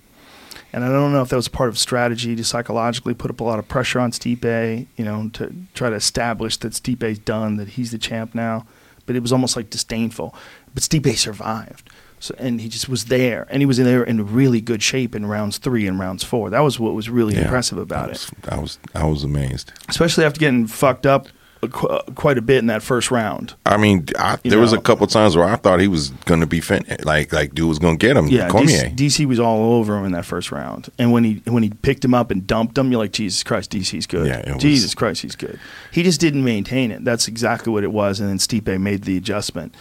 And 0.74 0.84
I 0.84 0.90
don't 0.90 1.14
know 1.14 1.22
if 1.22 1.30
that 1.30 1.38
was 1.38 1.48
part 1.48 1.70
of 1.70 1.80
strategy 1.80 2.36
to 2.36 2.44
psychologically 2.44 3.14
put 3.14 3.32
up 3.32 3.40
a 3.40 3.46
lot 3.46 3.60
of 3.60 3.68
pressure 3.70 4.02
on 4.02 4.12
Stipe, 4.12 4.88
you 4.98 5.06
know, 5.06 5.30
to 5.34 5.56
try 5.74 5.90
to 5.90 5.96
establish 5.96 6.58
that 6.58 6.74
Stipe's 6.74 7.20
done, 7.20 7.56
that 7.56 7.70
he's 7.70 7.92
the 7.92 7.98
champ 7.98 8.36
now. 8.36 8.66
But 9.06 9.16
it 9.16 9.22
was 9.22 9.32
almost 9.32 9.56
like 9.56 9.70
disdainful. 9.70 10.36
But 10.74 10.84
Stipe 10.84 11.16
survived. 11.16 11.90
So, 12.24 12.34
and 12.38 12.62
he 12.62 12.70
just 12.70 12.88
was 12.88 13.06
there, 13.06 13.46
and 13.50 13.62
he 13.62 13.66
was 13.66 13.80
in 13.80 13.86
there 13.86 14.02
in 14.04 14.34
really 14.34 14.62
good 14.62 14.82
shape 14.82 15.14
in 15.14 15.26
rounds 15.26 15.58
three 15.58 15.86
and 15.88 16.00
rounds 16.00 16.24
four. 16.24 16.50
That 16.50 16.62
was 16.62 16.80
what 16.80 16.94
was 16.94 17.10
really 17.10 17.34
Yeah. 17.36 17.42
impressive 17.42 17.78
about 17.78 18.10
I 18.10 18.12
it 18.14 18.30
I 18.50 18.58
was 18.60 18.80
I 18.96 19.04
was 19.06 19.24
amazed. 19.26 19.74
especially 19.90 20.24
after 20.24 20.40
getting 20.40 20.66
fucked 20.68 21.06
up 21.06 21.28
qu- 21.70 21.88
uh, 21.88 22.02
quite 22.16 22.38
a 22.38 22.42
bit 22.42 22.60
in 22.60 22.68
that 22.68 22.82
first 22.82 23.12
round. 23.12 23.56
I 23.66 23.76
mean, 23.76 24.06
I, 24.18 24.38
there 24.46 24.60
was 24.60 24.72
a 24.72 24.80
couple 24.80 25.06
times 25.08 25.36
where 25.36 25.44
I 25.46 25.58
thought 25.58 25.82
he 25.82 25.90
was 25.90 26.12
gonna 26.26 26.48
be 26.48 26.62
fin- 26.62 26.86
like 27.04 27.34
like 27.34 27.54
dude 27.54 27.68
was 27.68 27.78
gonna 27.80 27.98
get 27.98 28.16
him. 28.16 28.28
Yeah, 28.30 28.48
Cormier. 28.48 28.90
DC, 28.92 28.96
DC 28.96 29.26
was 29.26 29.40
all 29.42 29.74
over 29.74 29.98
him 29.98 30.06
in 30.06 30.14
that 30.14 30.24
first 30.24 30.50
round, 30.50 30.88
and 30.98 31.12
when 31.12 31.26
he 31.26 31.42
when 31.46 31.62
he 31.64 31.72
picked 31.72 32.06
him 32.06 32.14
up 32.14 32.32
and 32.32 32.48
dumped 32.48 32.78
him, 32.78 32.90
you're 32.90 33.00
like, 33.02 33.12
Jesus 33.12 33.44
Christ, 33.44 33.70
DC's 33.72 34.08
good. 34.08 34.28
Yeah, 34.28 34.40
it 34.40 34.54
was- 34.54 34.62
Jesus 34.64 34.94
Christ, 34.96 35.24
he's 35.24 35.36
good. 35.36 35.60
He 35.92 36.04
just 36.04 36.22
didn't 36.22 36.46
maintain 36.46 36.90
it. 36.92 37.04
That's 37.04 37.28
exactly 37.28 37.74
what 37.74 37.84
it 37.84 37.92
was, 37.92 38.22
and 38.22 38.30
then 38.30 38.38
Stipe 38.38 38.80
made 38.80 39.04
the 39.04 39.18
adjustment. 39.18 39.76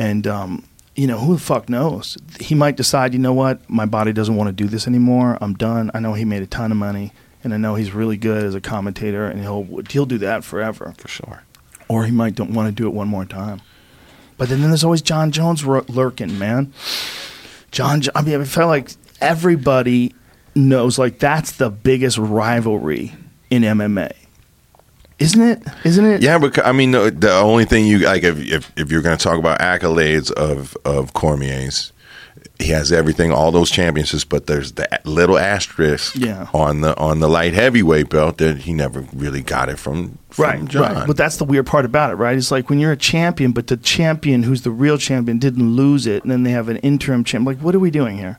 And 0.00 0.28
um, 0.28 0.62
you 0.98 1.06
know, 1.06 1.18
who 1.18 1.34
the 1.34 1.40
fuck 1.40 1.68
knows? 1.68 2.18
He 2.40 2.56
might 2.56 2.76
decide, 2.76 3.12
you 3.12 3.20
know 3.20 3.32
what, 3.32 3.68
my 3.70 3.86
body 3.86 4.12
doesn't 4.12 4.34
want 4.34 4.48
to 4.48 4.52
do 4.52 4.66
this 4.66 4.88
anymore. 4.88 5.38
I'm 5.40 5.54
done. 5.54 5.92
I 5.94 6.00
know 6.00 6.14
he 6.14 6.24
made 6.24 6.42
a 6.42 6.46
ton 6.46 6.72
of 6.72 6.76
money, 6.76 7.12
and 7.44 7.54
I 7.54 7.56
know 7.56 7.76
he's 7.76 7.92
really 7.94 8.16
good 8.16 8.42
as 8.44 8.56
a 8.56 8.60
commentator, 8.60 9.24
and 9.24 9.40
he'll 9.40 9.82
he'll 9.88 10.06
do 10.06 10.18
that 10.18 10.42
forever. 10.42 10.94
for 10.98 11.06
sure. 11.06 11.44
or 11.88 12.04
he 12.04 12.10
might 12.10 12.34
don't 12.34 12.52
want 12.52 12.66
to 12.68 12.72
do 12.72 12.88
it 12.88 12.92
one 12.92 13.06
more 13.06 13.24
time. 13.24 13.62
But 14.36 14.48
then 14.48 14.60
then 14.60 14.70
there's 14.70 14.82
always 14.82 15.00
Jon 15.00 15.30
Jones 15.30 15.64
ru- 15.64 15.84
lurking, 15.88 16.36
man. 16.36 16.72
Jon, 17.70 18.02
I 18.16 18.22
mean, 18.22 18.40
I 18.40 18.44
felt 18.44 18.68
like 18.68 18.90
everybody 19.20 20.14
knows 20.56 20.98
like 20.98 21.20
that's 21.20 21.52
the 21.52 21.70
biggest 21.70 22.18
rivalry 22.18 23.14
in 23.50 23.62
MMA, 23.62 24.12
isn't 25.18 25.40
it? 25.42 25.62
Isn't 25.84 26.04
it? 26.04 26.22
Yeah, 26.22 26.38
but 26.38 26.64
I 26.64 26.72
mean, 26.72 26.92
the, 26.92 27.10
the 27.10 27.32
only 27.32 27.64
thing 27.64 27.86
you 27.86 27.98
like 28.00 28.22
if 28.22 28.38
if, 28.38 28.72
if 28.76 28.90
you're 28.92 29.02
going 29.02 29.16
to 29.16 29.22
talk 29.22 29.38
about 29.38 29.60
accolades 29.60 30.30
of 30.32 30.76
of 30.84 31.12
Cormier's, 31.12 31.92
he 32.58 32.68
has 32.68 32.92
everything, 32.92 33.32
all 33.32 33.50
those 33.50 33.70
championships, 33.70 34.24
but 34.24 34.46
there's 34.46 34.72
the 34.72 34.86
little 35.04 35.38
asterisk 35.38 36.14
Yeah. 36.16 36.46
on 36.54 36.80
the 36.82 36.96
on 36.96 37.20
the 37.20 37.28
light 37.28 37.52
heavyweight 37.52 38.08
belt 38.10 38.38
that 38.38 38.58
he 38.58 38.72
never 38.72 39.06
really 39.12 39.42
got 39.42 39.68
it 39.68 39.78
from, 39.78 40.18
from 40.30 40.44
Right, 40.44 40.64
Jon. 40.66 40.82
right. 40.94 41.06
But 41.06 41.16
that's 41.16 41.36
the 41.36 41.44
weird 41.44 41.66
part 41.66 41.84
about 41.84 42.10
it, 42.10 42.14
right? 42.16 42.36
It's 42.36 42.50
like 42.50 42.68
when 42.70 42.78
you're 42.78 42.92
a 42.92 42.96
champion, 42.96 43.52
but 43.52 43.66
the 43.68 43.76
champion 43.76 44.42
who's 44.44 44.62
the 44.62 44.70
real 44.70 44.98
champion 44.98 45.38
didn't 45.38 45.74
lose 45.76 46.06
it, 46.06 46.22
and 46.22 46.30
then 46.30 46.42
they 46.44 46.50
have 46.52 46.68
an 46.68 46.76
interim 46.78 47.24
champ. 47.24 47.46
Like, 47.46 47.58
what 47.58 47.74
are 47.74 47.80
we 47.80 47.90
doing 47.90 48.18
here? 48.18 48.38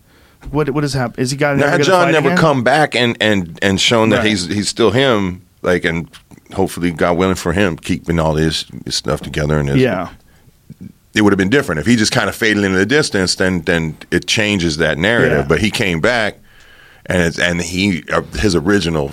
What 0.51 0.69
what 0.69 0.83
has 0.85 0.93
happened? 0.93 1.19
Is 1.19 1.31
he 1.31 1.37
got? 1.37 1.57
Now 1.57 1.77
Jon 1.77 2.13
never 2.13 2.29
again? 2.29 2.37
come 2.37 2.63
back 2.63 2.95
and 2.95 3.17
and 3.19 3.59
and 3.61 3.79
shown 3.81 4.09
that 4.11 4.19
Right. 4.19 4.27
he's 4.27 4.45
he's 4.45 4.69
still 4.69 4.91
him. 4.91 5.41
Like 5.61 5.83
and 5.83 6.09
hopefully, 6.53 6.91
God 6.91 7.17
willing 7.17 7.35
for 7.35 7.53
him, 7.53 7.77
keeping 7.77 8.19
all 8.19 8.35
his, 8.35 8.65
his 8.85 8.95
stuff 8.95 9.21
together 9.21 9.59
and 9.59 9.69
his, 9.69 9.77
Yeah, 9.81 10.09
it 11.15 11.21
would 11.21 11.31
have 11.33 11.37
been 11.37 11.49
different 11.49 11.79
if 11.79 11.85
he 11.87 11.95
just 11.95 12.11
kind 12.11 12.29
of 12.29 12.35
faded 12.35 12.63
into 12.63 12.77
the 12.77 12.85
distance. 12.85 13.35
Then 13.35 13.61
then 13.61 13.97
it 14.11 14.27
changes 14.27 14.77
that 14.77 14.97
narrative. 14.97 15.39
Yeah. 15.39 15.47
But 15.47 15.59
he 15.61 15.71
came 15.71 15.99
back, 16.01 16.37
and 17.05 17.21
it's 17.21 17.39
and 17.39 17.61
he 17.61 18.03
uh, 18.11 18.21
his 18.37 18.55
original 18.55 19.11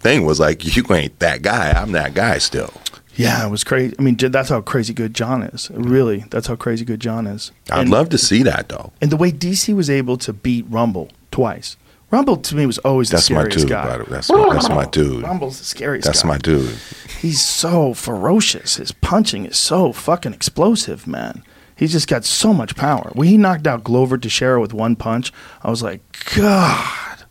thing 0.00 0.24
was 0.24 0.38
like, 0.38 0.64
you 0.76 0.84
ain't 0.94 1.18
that 1.20 1.42
guy. 1.42 1.70
I'm 1.72 1.92
that 1.92 2.14
guy 2.14 2.38
still. 2.38 2.72
yeah, 3.16 3.44
it 3.44 3.50
was 3.50 3.64
crazy. 3.64 3.96
I 3.98 4.02
mean, 4.02 4.16
that's 4.16 4.48
how 4.48 4.60
crazy 4.60 4.94
good 4.94 5.12
Jon 5.12 5.42
is. 5.42 5.70
Really, 5.72 6.24
that's 6.30 6.46
how 6.46 6.54
crazy 6.54 6.84
good 6.84 7.00
Jon 7.00 7.26
is. 7.26 7.50
I'd 7.70 7.80
And- 7.80 7.90
love 7.90 8.08
to 8.10 8.18
see 8.18 8.42
that 8.44 8.68
though. 8.68 8.92
And 9.00 9.10
the 9.10 9.16
way 9.16 9.32
DC 9.32 9.74
was 9.74 9.90
able 9.90 10.16
to 10.18 10.32
beat 10.32 10.66
Rumble 10.68 11.10
twice. 11.32 11.76
Rumble 12.10 12.36
to 12.38 12.56
me 12.56 12.64
was 12.64 12.78
always 12.78 13.10
That's 13.10 13.28
the 13.28 13.34
my 13.34 13.48
dude. 13.48 13.68
guy. 13.68 13.98
Way. 13.98 14.04
That's 14.08 14.30
my, 14.30 14.52
that's 14.54 14.68
my 14.70 14.86
dude. 14.86 15.22
Rumble's 15.24 15.58
the 15.58 15.64
scariest. 15.64 16.06
That's 16.06 16.22
guy. 16.22 16.28
my 16.28 16.38
dude. 16.38 16.78
He's 17.20 17.42
so 17.42 17.92
ferocious. 17.92 18.76
His 18.76 18.92
punching 18.92 19.44
is 19.44 19.58
so 19.58 19.92
fucking 19.92 20.32
explosive, 20.32 21.06
man. 21.06 21.42
He's 21.76 21.92
just 21.92 22.08
got 22.08 22.24
so 22.24 22.54
much 22.54 22.76
power. 22.76 23.10
When 23.12 23.28
he 23.28 23.36
knocked 23.36 23.66
out 23.66 23.84
Glover 23.84 24.16
Teixeira 24.18 24.60
with 24.60 24.72
one 24.72 24.96
punch, 24.96 25.32
I 25.62 25.70
was 25.70 25.82
like, 25.82 26.00
God. 26.34 27.24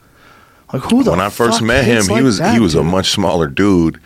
Like 0.72 0.84
who 0.84 1.02
the 1.04 1.12
When 1.12 1.22
I 1.22 1.30
first 1.30 1.62
met 1.62 1.86
him, 1.86 2.04
he 2.04 2.10
like 2.10 2.24
was 2.24 2.38
that, 2.40 2.54
he 2.54 2.60
was 2.60 2.76
a 2.76 2.84
much 2.84 3.12
smaller 3.12 3.48
dude. 3.48 4.00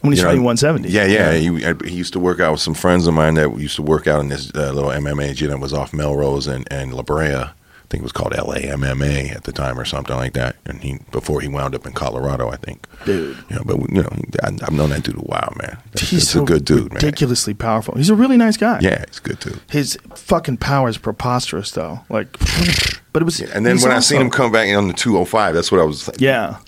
when 0.00 0.12
he's 0.12 0.18
you 0.18 0.24
know, 0.24 0.30
fighting 0.30 0.44
170. 0.44 0.88
Yeah, 0.88 1.04
yeah. 1.06 1.32
He, 1.34 1.88
he 1.88 1.96
used 1.96 2.12
to 2.14 2.20
work 2.20 2.40
out 2.40 2.52
with 2.52 2.60
some 2.60 2.74
friends 2.74 3.06
of 3.06 3.14
mine 3.14 3.34
that 3.34 3.56
used 3.58 3.76
to 3.76 3.82
work 3.82 4.06
out 4.06 4.20
in 4.20 4.28
this 4.28 4.50
uh, 4.54 4.72
little 4.72 4.90
MMA 4.90 5.34
gym 5.34 5.50
that 5.50 5.58
was 5.60 5.72
off 5.72 5.92
Melrose 5.92 6.46
and, 6.48 6.66
and 6.70 6.92
La 6.92 7.02
Brea. 7.02 7.44
I 7.90 7.94
think 7.94 8.02
it 8.02 8.04
was 8.04 8.12
called 8.12 8.32
LAMMA 8.34 9.34
at 9.34 9.42
the 9.42 9.50
time 9.50 9.76
or 9.76 9.84
something 9.84 10.14
like 10.14 10.34
that. 10.34 10.54
And 10.64 10.80
he 10.80 11.00
before 11.10 11.40
he 11.40 11.48
wound 11.48 11.74
up 11.74 11.86
in 11.86 11.92
Colorado, 11.92 12.48
I 12.48 12.54
think. 12.54 12.86
Dude. 13.04 13.36
You 13.50 13.56
know, 13.56 13.62
but 13.66 13.78
you 13.90 14.04
know, 14.04 14.08
I, 14.44 14.46
I've 14.46 14.72
known 14.72 14.90
that 14.90 15.02
dude 15.02 15.16
a 15.16 15.18
while, 15.18 15.52
man. 15.60 15.76
He's 15.94 16.10
He's 16.10 16.30
so 16.30 16.44
a 16.44 16.46
good 16.46 16.64
dude, 16.64 16.92
man. 16.92 17.02
ridiculously 17.02 17.52
powerful. 17.52 17.96
He's 17.96 18.08
a 18.08 18.14
really 18.14 18.36
nice 18.36 18.56
guy. 18.56 18.78
Yeah, 18.80 19.04
he's 19.08 19.18
good 19.18 19.40
too. 19.40 19.58
His 19.68 19.98
fucking 20.14 20.58
power 20.58 20.88
is 20.88 20.98
preposterous, 20.98 21.72
though. 21.72 21.98
Like, 22.08 22.30
but 23.12 23.22
it 23.22 23.24
was. 23.24 23.40
And 23.40 23.66
then 23.66 23.80
when 23.80 23.90
I 23.90 23.98
seen 23.98 24.20
him 24.20 24.30
come 24.30 24.52
back 24.52 24.72
on 24.76 24.86
the 24.86 24.94
205, 24.94 25.52
that's 25.52 25.72
what 25.72 25.80
I 25.80 25.84
was. 25.84 26.06
Like, 26.06 26.20
yeah, 26.20 26.58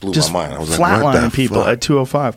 blew 0.00 0.14
just 0.14 0.32
my 0.32 0.44
mind. 0.44 0.54
I 0.54 0.58
was 0.60 0.78
like, 0.78 0.80
flatlining 0.80 1.34
people 1.34 1.58
fuck? 1.58 1.68
at 1.68 1.82
205. 1.82 2.36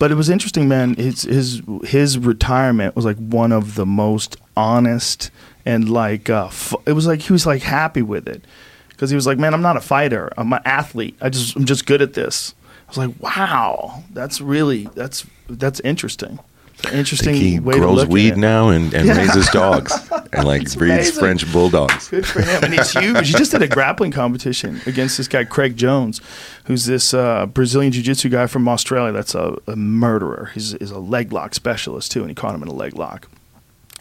But 0.00 0.10
it 0.10 0.14
was 0.16 0.28
interesting, 0.28 0.66
man. 0.66 0.94
His 0.96 1.22
his 1.22 1.62
his 1.84 2.18
retirement 2.18 2.96
was 2.96 3.04
like 3.04 3.18
one 3.18 3.52
of 3.52 3.76
the 3.76 3.86
most 3.86 4.36
honest 4.56 5.30
and 5.68 5.88
like 5.90 6.28
uh, 6.30 6.46
f- 6.46 6.74
it 6.86 6.92
was 6.94 7.06
like 7.06 7.20
he 7.20 7.32
was 7.32 7.46
like 7.46 7.62
happy 7.62 8.02
with 8.02 8.26
it 8.26 8.42
because 8.88 9.10
he 9.10 9.16
was 9.16 9.26
like, 9.26 9.38
man, 9.38 9.52
I'm 9.54 9.62
not 9.62 9.76
a 9.76 9.80
fighter. 9.80 10.32
I'm 10.36 10.52
an 10.52 10.60
athlete. 10.64 11.16
I 11.20 11.28
just 11.28 11.54
I'm 11.56 11.64
just 11.66 11.86
good 11.86 12.02
at 12.02 12.14
this. 12.14 12.54
I 12.86 12.90
was 12.90 12.98
like, 12.98 13.20
wow, 13.20 14.02
that's 14.12 14.40
really 14.40 14.88
that's 14.94 15.26
that's 15.48 15.80
interesting. 15.80 16.38
An 16.86 16.94
interesting 16.94 17.34
he 17.34 17.58
way 17.58 17.74
to 17.74 17.80
grows 17.80 17.96
look 17.96 18.08
weed 18.08 18.30
at 18.32 18.38
it. 18.38 18.40
now 18.40 18.68
and, 18.68 18.94
and 18.94 19.04
Yeah. 19.06 19.16
raises 19.18 19.48
dogs 19.48 19.92
and 20.32 20.44
like 20.46 20.62
breeds 20.74 20.92
amazing. 21.08 21.18
French 21.20 21.52
bulldogs. 21.52 22.08
Good 22.08 22.24
for 22.24 22.40
him. 22.40 22.62
And 22.62 22.72
he's 22.72 22.92
huge. 22.92 23.26
He 23.26 23.34
just 23.34 23.50
did 23.50 23.62
a 23.62 23.66
grappling 23.68 24.12
competition 24.12 24.80
against 24.86 25.16
this 25.18 25.26
guy, 25.26 25.42
Craig 25.42 25.76
Jones, 25.76 26.20
who's 26.66 26.84
this 26.86 27.12
uh, 27.12 27.46
Brazilian 27.46 27.90
jiu 27.92 28.02
jitsu 28.04 28.28
guy 28.28 28.46
from 28.46 28.68
Australia 28.68 29.12
that's 29.12 29.34
a, 29.34 29.56
a 29.66 29.74
murderer. 29.74 30.52
He's, 30.54 30.76
he's 30.78 30.92
a 30.92 31.00
leg 31.00 31.32
lock 31.32 31.52
specialist, 31.56 32.12
too, 32.12 32.20
and 32.20 32.30
he 32.30 32.34
caught 32.36 32.54
him 32.54 32.62
in 32.62 32.68
a 32.68 32.72
leg 32.74 32.94
lock. 32.94 33.28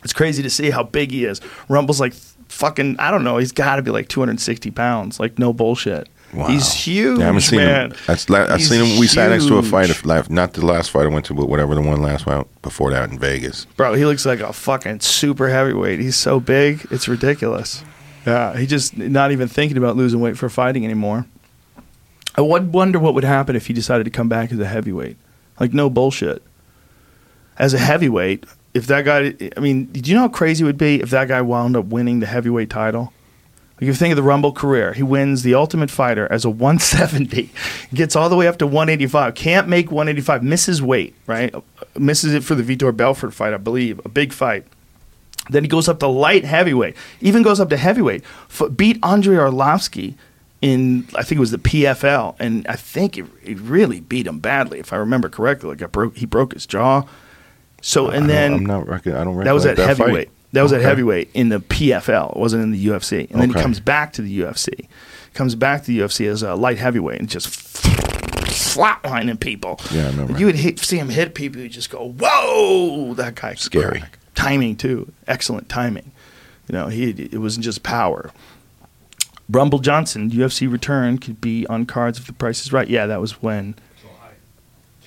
It's 0.03 0.13
crazy 0.13 0.43
to 0.43 0.49
see 0.49 0.69
how 0.69 0.83
big 0.83 1.11
he 1.11 1.25
is. 1.25 1.41
Rumble's 1.69 1.99
like 1.99 2.13
fucking, 2.49 2.97
I 2.99 3.11
don't 3.11 3.23
know, 3.23 3.37
he's 3.37 3.51
got 3.51 3.75
to 3.77 3.81
be 3.81 3.91
like 3.91 4.07
260 4.07 4.71
pounds. 4.71 5.19
Like, 5.19 5.37
no 5.39 5.53
bullshit. 5.53 6.07
Wow. 6.33 6.47
He's 6.47 6.73
huge, 6.73 7.19
Yeah, 7.19 7.23
I 7.23 7.27
haven't 7.27 7.41
seen 7.41 7.59
man. 7.59 7.91
him. 7.91 7.97
I've 8.09 8.57
He's 8.57 8.69
seen 8.69 8.83
him. 8.83 8.99
We 8.99 9.07
sat 9.07 9.29
next 9.29 9.47
to 9.47 9.57
a 9.57 9.63
fight, 9.63 9.89
not 10.29 10.53
the 10.53 10.65
last 10.65 10.91
fight 10.91 11.03
I 11.05 11.07
went 11.07 11.25
to, 11.27 11.33
but 11.33 11.47
whatever 11.47 11.73
the 11.73 11.81
one 11.81 12.01
last 12.01 12.25
one 12.25 12.45
before 12.61 12.91
that 12.91 13.09
in 13.09 13.17
Vegas. 13.17 13.63
Bro, 13.77 13.93
he 13.93 14.05
looks 14.05 14.25
like 14.25 14.41
a 14.41 14.51
fucking 14.51 14.99
super 14.99 15.47
heavyweight. 15.47 15.99
He's 15.99 16.17
so 16.17 16.39
big, 16.41 16.85
it's 16.91 17.07
ridiculous. 17.07 17.83
Yeah, 18.25 18.57
he 18.57 18.67
just 18.67 18.97
not 18.97 19.31
even 19.31 19.47
thinking 19.47 19.77
about 19.77 19.95
losing 19.95 20.19
weight 20.19 20.37
for 20.37 20.49
fighting 20.49 20.83
anymore. 20.83 21.25
I 22.35 22.41
would 22.41 22.73
wonder 22.73 22.99
what 22.99 23.13
would 23.13 23.23
happen 23.23 23.55
if 23.55 23.67
he 23.67 23.73
decided 23.73 24.03
to 24.03 24.09
come 24.09 24.27
back 24.27 24.51
as 24.51 24.59
a 24.59 24.67
heavyweight. 24.67 25.15
Like 25.61 25.73
no 25.73 25.89
bullshit. 25.89 26.43
As 27.57 27.73
a 27.73 27.79
heavyweight, 27.79 28.43
if 28.73 28.87
that 28.87 29.05
guy, 29.05 29.33
I 29.55 29.59
mean, 29.59 29.85
do 29.85 30.09
you 30.09 30.15
know 30.15 30.23
how 30.23 30.27
crazy 30.29 30.63
it 30.63 30.67
would 30.67 30.77
be 30.77 31.01
if 31.01 31.09
that 31.09 31.27
guy 31.27 31.41
wound 31.41 31.75
up 31.75 31.85
winning 31.85 32.19
the 32.19 32.27
heavyweight 32.27 32.69
title? 32.69 33.13
Like 33.75 33.83
if 33.83 33.87
you 33.87 33.93
think 33.93 34.11
of 34.11 34.15
the 34.15 34.23
Rumble 34.23 34.51
career, 34.51 34.93
he 34.93 35.03
wins 35.03 35.43
the 35.43 35.53
Ultimate 35.53 35.91
Fighter 35.91 36.27
as 36.31 36.45
a 36.45 36.49
170, 36.51 37.51
gets 37.93 38.15
all 38.15 38.29
the 38.29 38.35
way 38.35 38.47
up 38.47 38.57
to 38.57 38.65
185, 38.65 39.35
can't 39.35 39.67
make 39.67 39.91
185, 39.91 40.43
misses 40.43 40.81
weight, 40.81 41.15
right? 41.27 41.53
Misses 41.95 42.33
it 42.33 42.43
for 42.43 42.55
the 42.55 42.63
Vitor 42.63 42.95
Belfort 42.95 43.33
fight, 43.33 43.53
I 43.53 43.57
believe, 43.57 44.01
a 44.03 44.09
big 44.09 44.33
fight. 44.33 44.65
Then 45.49 45.63
he 45.63 45.69
goes 45.69 45.87
up 45.87 45.99
to 45.99 46.07
light 46.07 46.43
heavyweight, 46.43 46.95
even 47.21 47.43
goes 47.43 47.59
up 47.59 47.69
to 47.69 47.77
heavyweight, 47.77 48.23
F- 48.49 48.75
beat 48.75 48.99
Andrei 49.03 49.37
Arlovsky 49.37 50.15
in, 50.61 51.07
I 51.15 51.23
think 51.23 51.37
it 51.37 51.39
was 51.39 51.51
the 51.51 51.59
PFL, 51.59 52.35
and 52.39 52.65
I 52.67 52.75
think 52.75 53.15
he 53.15 53.53
really 53.53 53.99
beat 53.99 54.27
him 54.27 54.39
badly, 54.39 54.79
if 54.79 54.91
I 54.91 54.97
remember 54.97 55.29
correctly. 55.29 55.69
Like 55.75 55.81
I 55.83 56.07
he 56.15 56.25
broke 56.25 56.53
his 56.53 56.65
jaw. 56.65 57.03
So 57.81 58.09
and 58.09 58.29
then 58.29 58.53
I'm 58.53 58.65
not. 58.65 58.87
rec- 58.87 59.07
I 59.07 59.23
don't. 59.23 59.37
that 59.37 59.43
That 59.45 59.53
was 59.53 59.65
at 59.65 59.77
recollect 59.77 59.99
heavyweight. 59.99 60.27
fight. 60.29 60.33
That 60.53 60.61
was 60.63 60.71
at 60.73 60.79
Okay. 60.79 60.87
heavyweight 60.87 61.29
in 61.33 61.49
the 61.49 61.59
PFL. 61.59 62.31
It 62.31 62.37
wasn't 62.39 62.63
in 62.63 62.71
the 62.71 62.87
UFC. 62.87 63.27
And 63.31 63.41
then 63.41 63.49
he 63.49 63.55
comes 63.61 63.79
back 63.79 64.13
to 64.13 64.21
the 64.21 64.39
UFC. 64.39 64.87
Comes 65.33 65.55
back 65.55 65.81
to 65.83 65.87
the 65.87 65.99
UFC 65.99 66.25
as 66.27 66.41
a 66.41 66.55
light 66.55 66.77
heavyweight 66.79 67.19
and 67.19 67.29
just 67.29 67.47
flatlining 68.47 69.39
people. 69.39 69.79
Yeah, 69.91 70.05
I 70.07 70.09
remember. 70.09 70.37
You 70.39 70.45
would 70.47 70.55
hit, 70.55 70.79
see 70.79 70.97
him 70.97 71.09
hit 71.09 71.35
people. 71.35 71.61
You 71.61 71.69
just 71.69 71.89
go, 71.89 72.13
"Whoa!" 72.17 73.13
That 73.13 73.35
guy 73.35 73.53
Scary. 73.55 73.99
crack. 73.99 74.17
Timing 74.35 74.75
too, 74.75 75.11
excellent 75.27 75.67
timing. 75.69 76.11
You 76.67 76.73
know, 76.73 76.87
he 76.87 77.09
it 77.11 77.39
wasn't 77.39 77.63
just 77.65 77.83
power. 77.83 78.31
Rumble 79.49 79.79
Johnson, 79.79 80.29
UFC 80.29 80.69
return 80.71 81.17
could 81.17 81.39
be 81.39 81.65
on 81.67 81.85
cards 81.85 82.19
if 82.19 82.27
the 82.27 82.33
price 82.33 82.61
is 82.61 82.73
right. 82.73 82.87
Yeah, 82.89 83.05
that 83.05 83.21
was 83.21 83.41
when. 83.41 83.75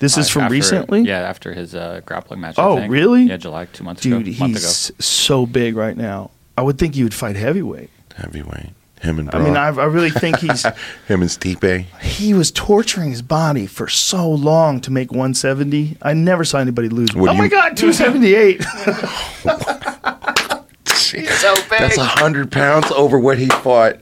This 0.01 0.17
is 0.17 0.27
Uh, 0.27 0.31
from 0.33 0.41
after- 0.43 0.51
recently. 0.53 1.01
Yeah, 1.03 1.19
after 1.19 1.53
his 1.53 1.73
uh, 1.73 2.01
grappling 2.05 2.41
match. 2.41 2.59
I 2.59 2.63
Oh, 2.65 2.75
think. 2.77 2.91
really? 2.91 3.23
Yeah, 3.23 3.37
July, 3.37 3.65
two 3.71 3.85
months 3.85 4.01
Dude, 4.01 4.27
ago. 4.27 4.35
month 4.39 4.57
he's 4.57 4.91
so 4.99 5.45
big 5.45 5.77
right 5.77 5.95
now. 5.95 6.31
I 6.57 6.63
would 6.63 6.77
think 6.77 6.95
he 6.95 7.03
would 7.03 7.13
fight 7.13 7.37
heavyweight. 7.37 7.89
Heavyweight. 8.15 8.71
Him 9.01 9.17
and 9.17 9.33
I 9.33 9.39
mean, 9.39 9.57
I, 9.57 9.67
I 9.69 9.85
really 9.85 10.11
think 10.11 10.37
he's 10.39 10.63
him 11.07 11.21
and 11.21 11.29
Stipe. 11.29 11.85
he 12.01 12.33
was 12.35 12.51
torturing 12.51 13.09
his 13.09 13.23
body 13.23 13.65
for 13.65 13.87
so 13.87 14.29
long 14.29 14.79
to 14.81 14.91
make 14.91 15.11
170. 15.11 15.97
I 16.03 16.13
never 16.13 16.43
saw 16.43 16.59
anybody 16.59 16.87
lose. 16.89 17.15
What 17.15 17.29
oh 17.29 17.33
do 17.33 17.37
my 17.39 17.47
god, 17.47 17.75
278. 17.77 18.63
he's 20.87 21.29
so 21.39 21.55
big. 21.55 21.79
That's 21.79 21.97
a 21.97 22.03
hundred 22.05 22.51
pounds 22.51 22.91
over 22.91 23.17
what 23.19 23.37
he 23.39 23.47
fought. 23.47 23.95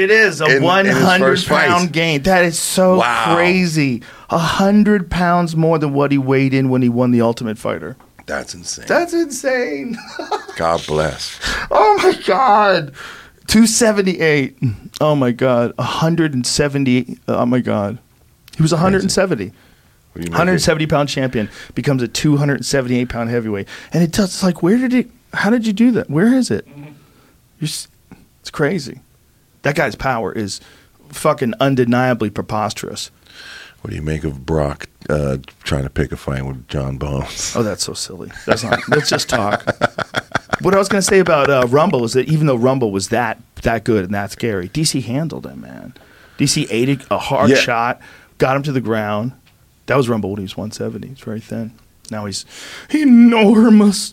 It 0.00 0.10
is 0.10 0.40
a 0.40 0.56
in- 0.56 0.62
100 0.62 1.18
first 1.20 1.46
fight. 1.48 1.68
pound 1.68 1.92
gain. 1.92 2.22
That 2.22 2.44
is 2.44 2.58
so 2.58 2.98
Wow. 2.98 3.34
crazy. 3.34 4.02
A 4.30 4.38
hundred 4.38 5.10
pounds 5.10 5.54
more 5.56 5.78
than 5.78 5.92
what 5.92 6.12
he 6.12 6.18
weighed 6.18 6.54
in 6.54 6.68
when 6.70 6.82
he 6.82 6.88
won 6.88 7.10
the 7.10 7.20
Ultimate 7.20 7.58
Fighter. 7.58 7.96
That's 8.26 8.54
insane. 8.54 8.84
That's 8.86 9.12
insane. 9.12 9.98
God 10.56 10.84
bless. 10.86 11.38
Oh 11.70 11.98
my 12.02 12.12
god. 12.24 12.92
278. 13.48 14.56
Oh 15.00 15.16
my 15.16 15.32
god. 15.32 15.72
170. 15.78 17.18
Oh 17.26 17.46
my 17.46 17.58
god. 17.60 17.98
He 18.56 18.62
was 18.62 18.72
170. 18.72 19.46
What 19.46 19.52
do 20.14 20.20
you 20.20 20.24
make 20.24 20.30
170 20.32 20.86
pound 20.86 21.08
champion 21.08 21.48
becomes 21.74 22.02
a 22.02 22.08
278 22.08 23.08
pound 23.08 23.30
heavyweight. 23.30 23.66
And 23.92 24.02
it 24.04 24.12
does 24.12 24.26
it's 24.26 24.42
like 24.42 24.62
where 24.62 24.76
did 24.78 24.94
it 24.94 25.10
how 25.32 25.50
did 25.50 25.66
you 25.66 25.72
do 25.72 25.90
that? 25.92 26.08
Where 26.10 26.32
is 26.34 26.50
it? 26.50 26.66
You're, 27.58 27.68
it's 28.40 28.50
crazy. 28.52 29.00
That 29.62 29.74
guy's 29.76 29.94
power 29.94 30.32
is 30.32 30.60
fucking 31.10 31.54
undeniably 31.60 32.30
preposterous. 32.30 33.10
What 33.80 33.90
do 33.90 33.96
you 33.96 34.02
make 34.02 34.24
of 34.24 34.44
Brock 34.44 34.88
uh, 35.08 35.38
trying 35.64 35.84
to 35.84 35.90
pick 35.90 36.12
a 36.12 36.16
fight 36.16 36.44
with 36.44 36.68
Jon 36.68 36.98
Bones? 36.98 37.54
Oh, 37.56 37.62
that's 37.62 37.82
so 37.82 37.94
silly. 37.94 38.30
That's 38.46 38.62
not. 38.62 38.78
let's 38.88 39.08
just 39.08 39.28
talk. 39.30 39.64
What 40.60 40.74
I 40.74 40.78
was 40.78 40.88
going 40.90 41.00
to 41.00 41.06
say 41.06 41.18
about 41.18 41.48
uh, 41.48 41.66
Rumble 41.68 42.04
is 42.04 42.12
that 42.12 42.28
even 42.28 42.46
though 42.46 42.56
Rumble 42.56 42.90
was 42.92 43.08
that 43.08 43.40
that 43.62 43.84
good 43.84 44.04
and 44.04 44.12
that 44.14 44.30
scary, 44.32 44.68
DC 44.68 45.02
handled 45.02 45.46
him, 45.46 45.62
man. 45.62 45.94
DC 46.38 46.66
ate 46.70 46.90
a, 47.10 47.14
a 47.14 47.18
hard 47.18 47.48
Yeah. 47.50 47.56
shot, 47.56 48.00
got 48.36 48.54
him 48.56 48.62
to 48.64 48.72
the 48.72 48.80
ground. 48.82 49.32
That 49.86 49.96
was 49.96 50.08
Rumble 50.10 50.30
when 50.30 50.38
he 50.40 50.44
was 50.44 50.56
170. 50.58 51.08
He's 51.08 51.20
very 51.20 51.40
thin. 51.40 51.72
Now 52.10 52.26
he's 52.26 52.44
enormous. 52.90 54.12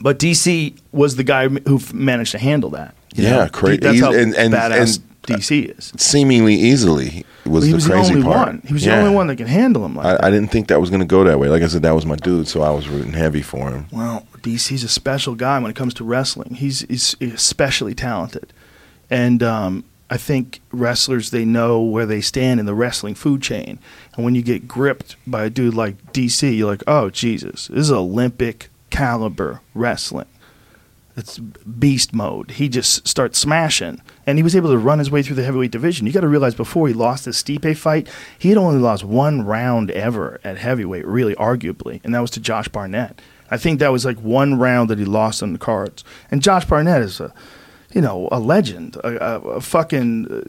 But 0.00 0.18
DC 0.18 0.78
was 0.92 1.16
the 1.16 1.24
guy 1.24 1.48
who 1.48 1.80
managed 1.92 2.32
to 2.32 2.38
handle 2.38 2.70
that. 2.70 2.94
Yeah, 3.14 3.30
know? 3.44 3.48
cra- 3.48 3.76
That's 3.78 4.00
how 4.00 4.12
and- 4.12 4.34
and- 4.34 4.54
badass 4.54 4.96
and- 4.98 5.06
DC 5.26 5.76
is. 5.78 5.92
Seemingly 5.96 6.54
easily 6.54 7.24
was 7.44 7.64
he 7.64 7.70
the 7.70 7.74
was 7.76 7.84
the 7.84 7.90
crazy 7.92 8.14
only 8.14 8.22
part. 8.24 8.46
one. 8.48 8.62
He 8.66 8.72
was 8.72 8.84
Yeah. 8.84 8.96
the 8.96 9.02
only 9.02 9.14
one 9.14 9.26
that 9.28 9.36
can 9.36 9.46
handle 9.46 9.84
him 9.84 9.94
like 9.94 10.06
that. 10.06 10.24
I, 10.24 10.28
I 10.28 10.30
didn't 10.30 10.50
think 10.50 10.68
that 10.68 10.80
was 10.80 10.88
going 10.90 11.00
to 11.00 11.06
go 11.06 11.22
that 11.24 11.38
way. 11.38 11.48
Like 11.48 11.62
I 11.62 11.66
said, 11.68 11.82
that 11.82 11.94
was 11.94 12.06
my 12.06 12.16
dude, 12.16 12.48
so 12.48 12.62
I 12.62 12.70
was 12.70 12.88
rooting 12.88 13.12
heavy 13.12 13.42
for 13.42 13.70
him. 13.70 13.86
Well, 13.92 14.26
DC's 14.42 14.82
a 14.82 14.88
special 14.88 15.34
guy 15.34 15.58
when 15.58 15.70
it 15.70 15.76
comes 15.76 15.92
to 15.94 16.04
wrestling. 16.04 16.54
He's, 16.54 16.80
he's 16.88 17.16
especially 17.20 17.94
talented. 17.94 18.52
and 19.10 19.42
um, 19.42 19.84
I 20.08 20.16
think 20.16 20.60
wrestlers 20.72 21.30
they 21.30 21.44
know 21.44 21.80
where 21.80 22.06
they 22.06 22.20
stand 22.22 22.58
in 22.58 22.66
the 22.66 22.74
wrestling 22.74 23.14
food 23.14 23.42
chain. 23.42 23.78
And 24.16 24.24
when 24.24 24.34
you 24.34 24.42
get 24.42 24.66
gripped 24.66 25.14
by 25.26 25.44
a 25.44 25.50
dude 25.50 25.74
like 25.74 26.12
DC, 26.12 26.56
you're 26.56 26.66
like, 26.70 26.82
oh 26.88 27.10
Jesus, 27.10 27.68
this 27.68 27.78
is 27.78 27.92
Olympic 27.92 28.70
caliber 28.88 29.60
wrestling. 29.74 30.26
It's 31.20 31.38
beast 31.38 32.12
mode. 32.14 32.52
He 32.52 32.68
just 32.68 33.06
starts 33.06 33.38
smashing, 33.38 34.00
and 34.26 34.38
he 34.38 34.42
was 34.42 34.56
able 34.56 34.70
to 34.70 34.78
run 34.78 34.98
his 34.98 35.10
way 35.10 35.22
through 35.22 35.36
the 35.36 35.44
heavyweight 35.44 35.70
division. 35.70 36.06
You 36.06 36.12
got 36.12 36.20
to 36.22 36.28
realize 36.28 36.54
before 36.54 36.88
he 36.88 36.94
lost 36.94 37.26
the 37.26 37.30
Stipe 37.32 37.76
fight, 37.76 38.08
he 38.38 38.48
had 38.48 38.58
only 38.58 38.80
lost 38.80 39.04
one 39.04 39.42
round 39.44 39.90
ever 39.90 40.40
at 40.42 40.58
heavyweight, 40.58 41.06
really 41.06 41.34
arguably, 41.36 42.00
and 42.04 42.14
that 42.14 42.20
was 42.20 42.30
to 42.32 42.40
Josh 42.40 42.68
Barnett. 42.68 43.20
I 43.50 43.56
think 43.56 43.80
that 43.80 43.92
was 43.92 44.04
like 44.04 44.18
one 44.18 44.58
round 44.58 44.90
that 44.90 44.98
he 44.98 45.04
lost 45.04 45.42
on 45.42 45.52
the 45.52 45.58
cards. 45.58 46.04
And 46.30 46.40
Josh 46.42 46.64
Barnett 46.64 47.02
is 47.02 47.20
a, 47.20 47.34
you 47.92 48.00
know, 48.00 48.28
a 48.30 48.38
legend, 48.38 48.94
a, 48.96 49.08
a, 49.34 49.40
a 49.56 49.60
fucking 49.60 50.26
uh, 50.30 50.40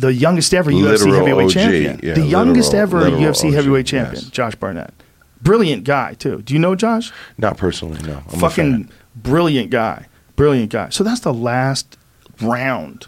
the 0.00 0.12
youngest 0.12 0.52
ever 0.52 0.70
UFC 0.72 1.14
heavyweight 1.14 1.46
OG, 1.46 1.52
champion, 1.52 2.00
yeah, 2.02 2.14
the 2.14 2.22
youngest 2.26 2.72
literal- 2.72 3.02
ever 3.02 3.10
literal 3.10 3.22
UFC 3.32 3.46
OG, 3.48 3.54
heavyweight 3.54 3.86
champion, 3.86 4.22
yes. 4.24 4.30
Josh 4.30 4.56
Barnett. 4.56 4.92
Brilliant 5.40 5.84
guy 5.84 6.14
too. 6.14 6.42
Do 6.42 6.52
you 6.54 6.58
know 6.58 6.74
Josh? 6.74 7.12
Not 7.38 7.56
personally, 7.56 8.02
no. 8.02 8.22
I'm 8.32 8.34
a 8.34 8.38
fucking. 8.38 8.90
Brilliant 9.16 9.70
guy, 9.70 10.06
brilliant 10.36 10.70
guy. 10.70 10.90
So 10.90 11.02
that's 11.02 11.20
the 11.20 11.34
last 11.34 11.96
round 12.40 13.06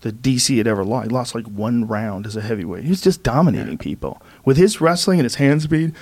that 0.00 0.22
DC 0.22 0.56
had 0.58 0.66
ever 0.66 0.84
lost. 0.84 1.08
He 1.08 1.14
lost 1.14 1.34
like 1.34 1.46
one 1.46 1.86
round 1.86 2.26
as 2.26 2.36
a 2.36 2.40
heavyweight. 2.40 2.84
He 2.84 2.90
was 2.90 3.00
just 3.00 3.22
dominating 3.22 3.78
people 3.78 4.20
with 4.44 4.56
his 4.56 4.80
wrestling 4.80 5.18
and 5.18 5.24
his 5.24 5.36
hand 5.36 5.62
speed. 5.62 5.94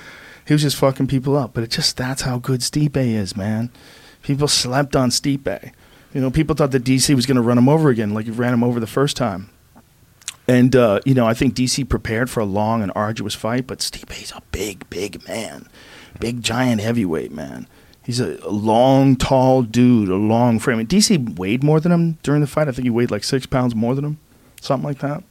He 0.47 0.53
was 0.53 0.61
just 0.61 0.77
fucking 0.77 1.07
people 1.07 1.35
up. 1.35 1.53
But 1.53 1.63
it 1.63 1.71
just 1.71 1.97
that's 1.97 2.21
how 2.23 2.37
good 2.37 2.61
Stipe 2.61 2.97
is, 2.97 3.35
man. 3.35 3.71
People 4.21 4.47
slept 4.47 4.95
on 4.95 5.09
Stipe. 5.09 5.71
You 6.13 6.21
know, 6.21 6.31
people 6.31 6.55
thought 6.55 6.71
that 6.71 6.83
DC 6.83 7.13
was 7.13 7.25
going 7.25 7.35
to 7.35 7.41
run 7.41 7.57
him 7.57 7.67
over 7.67 7.89
again, 7.89 8.13
like 8.13 8.25
he 8.25 8.31
ran 8.31 8.53
him 8.53 8.63
over 8.63 8.79
the 8.79 8.87
first 8.87 9.17
time. 9.17 9.49
And 10.47 10.75
uh, 10.75 10.99
you 11.05 11.13
know, 11.13 11.25
I 11.25 11.33
think 11.33 11.55
DC 11.55 11.89
prepared 11.89 12.29
for 12.29 12.39
a 12.39 12.45
long 12.45 12.83
and 12.83 12.91
arduous 12.95 13.33
fight, 13.33 13.65
but 13.65 13.79
Stipe's 13.79 14.31
a 14.31 14.41
big, 14.51 14.89
big 14.89 15.27
man, 15.27 15.67
big 16.19 16.41
giant 16.43 16.81
heavyweight 16.81 17.31
man. 17.31 17.67
He's 18.05 18.19
a, 18.19 18.37
a 18.43 18.51
long, 18.51 19.15
tall 19.15 19.63
dude, 19.63 20.09
a 20.09 20.15
long 20.15 20.59
frame. 20.59 20.85
DC 20.85 21.37
weighed 21.39 21.63
more 21.63 21.79
than 21.79 21.91
him 21.91 22.19
during 22.21 22.41
the 22.41 22.47
fight. 22.47 22.67
I 22.67 22.71
think 22.71 22.83
he 22.83 22.91
weighed 22.91 23.09
like 23.09 23.23
six 23.23 23.47
pounds 23.47 23.73
more 23.73 23.95
than 23.95 24.05
him, 24.05 24.17
something 24.61 24.87
like 24.87 24.99
that. 24.99 25.23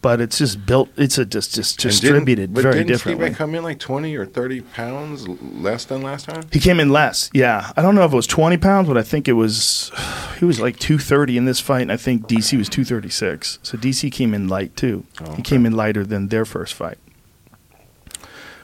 But 0.00 0.20
it's 0.20 0.36
just 0.36 0.66
built. 0.66 0.88
It's 0.96 1.16
a 1.16 1.24
just 1.24 1.54
just 1.54 1.78
distributed 1.78 2.52
but 2.52 2.62
very 2.62 2.74
didn't 2.78 2.88
differently. 2.88 3.30
Stipe 3.30 3.36
come 3.36 3.54
in 3.54 3.62
like 3.62 3.78
20 3.78 4.16
or 4.16 4.26
30 4.26 4.62
pounds 4.62 5.28
less 5.28 5.84
than 5.84 6.02
last 6.02 6.28
time? 6.28 6.42
He 6.50 6.58
came 6.58 6.80
in 6.80 6.90
less. 6.90 7.30
Yeah, 7.32 7.70
I 7.76 7.82
don't 7.82 7.94
know 7.94 8.04
if 8.04 8.12
it 8.12 8.16
was 8.16 8.26
twenty 8.26 8.56
pounds, 8.56 8.88
but 8.88 8.98
I 8.98 9.02
think 9.02 9.28
it 9.28 9.34
was. 9.34 9.90
He 10.42 10.46
was 10.46 10.58
like 10.58 10.76
two 10.80 10.98
thirty 10.98 11.36
in 11.36 11.44
this 11.44 11.60
fight, 11.60 11.82
and 11.82 11.92
I 11.92 11.96
think 11.96 12.26
DC 12.26 12.58
was 12.58 12.68
two 12.68 12.82
thirty 12.84 13.10
six. 13.10 13.60
So 13.62 13.78
DC 13.78 14.10
came 14.10 14.34
in 14.34 14.48
light 14.48 14.74
too. 14.74 15.04
Oh, 15.20 15.34
He 15.34 15.42
came 15.42 15.64
in 15.64 15.72
lighter 15.76 16.04
than 16.04 16.28
their 16.28 16.44
first 16.44 16.74
fight. 16.74 16.98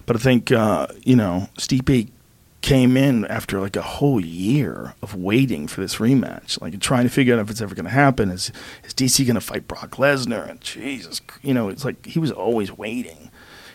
But 0.05 0.17
I 0.17 0.19
think 0.19 0.51
uh, 0.51 0.89
you 1.05 1.15
know 1.15 1.51
Stipe 1.57 2.09
came 2.61 2.97
in 2.97 3.25
after 3.27 3.61
like 3.61 3.77
a 3.77 3.83
whole 3.83 4.21
year 4.21 4.95
of 5.03 5.15
waiting 5.15 5.69
for 5.69 5.81
this 5.81 5.97
rematch, 5.97 6.61
like 6.61 6.79
trying 6.81 7.05
to 7.05 7.11
figure 7.11 7.35
out 7.35 7.41
if 7.41 7.51
it's 7.51 7.61
ever 7.61 7.75
going 7.75 7.85
to 7.85 7.91
happen. 7.91 8.31
Is 8.31 8.51
is 8.85 8.95
DC 8.95 9.25
going 9.27 9.35
to 9.35 9.41
fight 9.41 9.69
Brock 9.69 9.93
Lesnar? 9.93 10.49
And 10.49 10.61
Jesus, 10.61 11.21
you 11.43 11.55
know, 11.55 11.69
it's 11.69 11.85
like 11.85 12.05
he 12.07 12.19
was 12.19 12.33
always 12.33 12.77
waiting. 12.77 13.31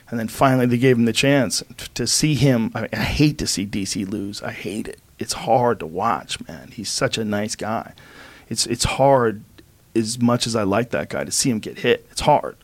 And 0.10 0.20
then 0.20 0.28
finally, 0.28 0.66
they 0.66 0.78
gave 0.78 0.98
him 0.98 1.06
the 1.06 1.14
chance 1.14 1.64
to 1.96 2.06
see 2.06 2.36
him. 2.36 2.72
I, 2.76 2.88
I 2.94 2.98
hate 2.98 3.38
to 3.40 3.48
see 3.48 3.66
DC 3.66 4.08
lose. 4.08 4.44
I 4.44 4.52
hate 4.52 4.88
it. 4.88 5.00
It's 5.18 5.34
hard 5.34 5.80
to 5.80 5.88
watch, 5.88 6.46
man. 6.48 6.70
He's 6.72 6.90
such 6.90 7.18
a 7.18 7.26
nice 7.26 7.56
guy. 7.56 7.94
It's 8.50 8.66
it's 8.68 8.84
hard 8.84 9.44
as 9.96 10.20
much 10.20 10.46
as 10.46 10.56
I 10.56 10.64
like 10.64 10.90
that 10.90 11.10
guy 11.10 11.24
to 11.24 11.32
see 11.32 11.50
him 11.50 11.60
get 11.60 11.80
hit. 11.80 12.06
It's 12.12 12.22
hard. 12.22 12.58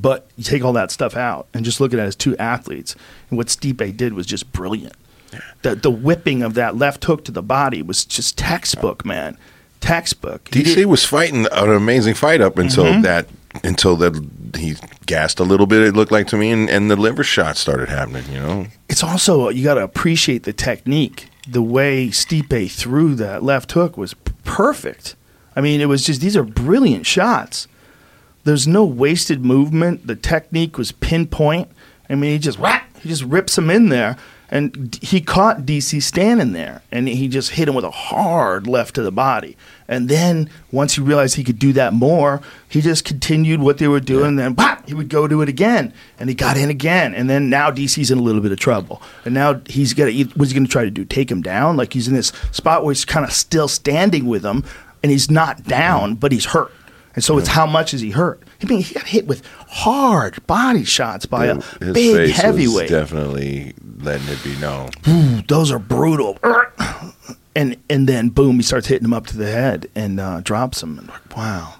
But 0.00 0.28
you 0.36 0.44
take 0.44 0.62
all 0.64 0.72
that 0.74 0.92
stuff 0.92 1.16
out 1.16 1.48
and 1.52 1.64
just 1.64 1.80
look 1.80 1.92
at 1.92 1.98
it 1.98 2.02
as 2.02 2.14
two 2.14 2.36
athletes. 2.38 2.94
And 3.30 3.36
what 3.36 3.48
Stipe 3.48 3.96
did 3.96 4.12
was 4.14 4.26
just 4.26 4.52
brilliant. 4.52 4.94
The 5.62 5.74
the 5.74 5.90
whipping 5.90 6.42
of 6.42 6.54
that 6.54 6.76
left 6.76 7.04
hook 7.04 7.24
to 7.24 7.32
the 7.32 7.42
body 7.42 7.82
was 7.82 8.04
just 8.04 8.38
textbook, 8.38 9.04
man. 9.04 9.36
Textbook. 9.80 10.44
DC 10.50 10.74
did- 10.74 10.86
was 10.86 11.04
fighting 11.04 11.46
an 11.50 11.70
amazing 11.70 12.14
fight 12.14 12.40
up 12.40 12.58
until 12.58 12.84
Mm-hmm. 12.84 13.02
that 13.02 13.26
until 13.64 13.96
that 13.96 14.24
he 14.56 14.76
gassed 15.06 15.40
a 15.40 15.44
little 15.44 15.66
bit. 15.66 15.82
It 15.82 15.94
looked 15.94 16.12
like 16.12 16.26
to 16.28 16.36
me, 16.36 16.50
and, 16.50 16.68
and 16.70 16.90
the 16.90 16.96
liver 16.96 17.24
shots 17.24 17.60
started 17.60 17.88
happening. 17.88 18.24
You 18.32 18.40
know, 18.40 18.66
it's 18.88 19.02
also 19.02 19.48
you 19.48 19.64
got 19.64 19.74
to 19.74 19.82
appreciate 19.82 20.44
the 20.44 20.52
technique. 20.52 21.28
The 21.46 21.62
way 21.62 22.08
Stipe 22.08 22.70
threw 22.70 23.14
that 23.16 23.42
left 23.42 23.72
hook 23.72 23.96
was 23.96 24.14
perfect. 24.44 25.16
I 25.56 25.60
mean, 25.60 25.80
it 25.80 25.86
was 25.86 26.04
just 26.06 26.20
these 26.20 26.36
are 26.36 26.44
brilliant 26.44 27.04
shots. 27.06 27.66
There's 28.44 28.66
no 28.66 28.84
wasted 28.84 29.44
movement. 29.44 30.06
The 30.06 30.16
technique 30.16 30.78
was 30.78 30.92
pinpoint. 30.92 31.68
I 32.08 32.14
mean, 32.14 32.32
he 32.32 32.38
just 32.38 32.58
whack, 32.58 32.90
he 33.00 33.08
just 33.08 33.22
rips 33.24 33.58
him 33.58 33.68
in 33.68 33.90
there, 33.90 34.16
and 34.50 34.98
he 35.02 35.20
caught 35.20 35.66
DC 35.66 36.02
standing 36.02 36.52
there, 36.52 36.82
and 36.90 37.06
he 37.06 37.28
just 37.28 37.50
hit 37.50 37.68
him 37.68 37.74
with 37.74 37.84
a 37.84 37.90
hard 37.90 38.66
left 38.66 38.94
to 38.94 39.02
the 39.02 39.12
body. 39.12 39.56
And 39.86 40.08
then 40.08 40.48
once 40.72 40.94
he 40.94 41.02
realized 41.02 41.36
he 41.36 41.44
could 41.44 41.58
do 41.58 41.72
that 41.74 41.92
more, 41.92 42.40
he 42.68 42.80
just 42.80 43.04
continued 43.04 43.60
what 43.60 43.76
they 43.78 43.88
were 43.88 44.00
doing. 44.00 44.36
Then 44.36 44.54
pop, 44.54 44.88
he 44.88 44.94
would 44.94 45.10
go 45.10 45.28
do 45.28 45.42
it 45.42 45.50
again, 45.50 45.92
and 46.18 46.30
he 46.30 46.34
got 46.34 46.56
in 46.56 46.70
again. 46.70 47.14
And 47.14 47.28
then 47.28 47.50
now 47.50 47.70
DC's 47.70 48.10
in 48.10 48.18
a 48.18 48.22
little 48.22 48.40
bit 48.40 48.52
of 48.52 48.58
trouble, 48.58 49.02
and 49.26 49.34
now 49.34 49.60
he's 49.66 49.92
gonna 49.92 50.12
what's 50.34 50.50
he 50.50 50.54
gonna 50.56 50.66
try 50.68 50.84
to 50.84 50.90
do? 50.90 51.04
Take 51.04 51.30
him 51.30 51.42
down? 51.42 51.76
Like 51.76 51.92
he's 51.92 52.08
in 52.08 52.14
this 52.14 52.32
spot 52.52 52.84
where 52.84 52.92
he's 52.92 53.04
kind 53.04 53.26
of 53.26 53.32
still 53.32 53.68
standing 53.68 54.24
with 54.26 54.44
him, 54.44 54.64
and 55.02 55.12
he's 55.12 55.30
not 55.30 55.64
down, 55.64 56.14
but 56.14 56.32
he's 56.32 56.46
hurt. 56.46 56.72
And 57.18 57.24
so 57.24 57.36
it's 57.36 57.48
how 57.48 57.66
much 57.66 57.94
is 57.94 58.00
he 58.00 58.12
hurt? 58.12 58.40
I 58.62 58.66
mean, 58.66 58.80
he 58.80 58.94
got 58.94 59.08
hit 59.08 59.26
with 59.26 59.44
hard 59.66 60.46
body 60.46 60.84
shots 60.84 61.26
by 61.26 61.46
a 61.46 61.60
big 61.80 62.30
heavyweight. 62.30 62.88
definitely 62.88 63.74
letting 63.96 64.28
it 64.28 64.44
be 64.44 64.54
known. 64.58 64.90
Ooh, 65.08 65.42
those 65.48 65.72
are 65.72 65.80
brutal. 65.80 66.38
And 67.56 67.76
and 67.90 68.08
then 68.08 68.28
boom, 68.28 68.54
he 68.54 68.62
starts 68.62 68.86
hitting 68.86 69.04
him 69.04 69.12
up 69.12 69.26
to 69.26 69.36
the 69.36 69.50
head 69.50 69.88
and 69.96 70.20
uh, 70.20 70.42
drops 70.42 70.80
him. 70.80 70.96
And 70.96 71.08
like, 71.08 71.36
wow, 71.36 71.74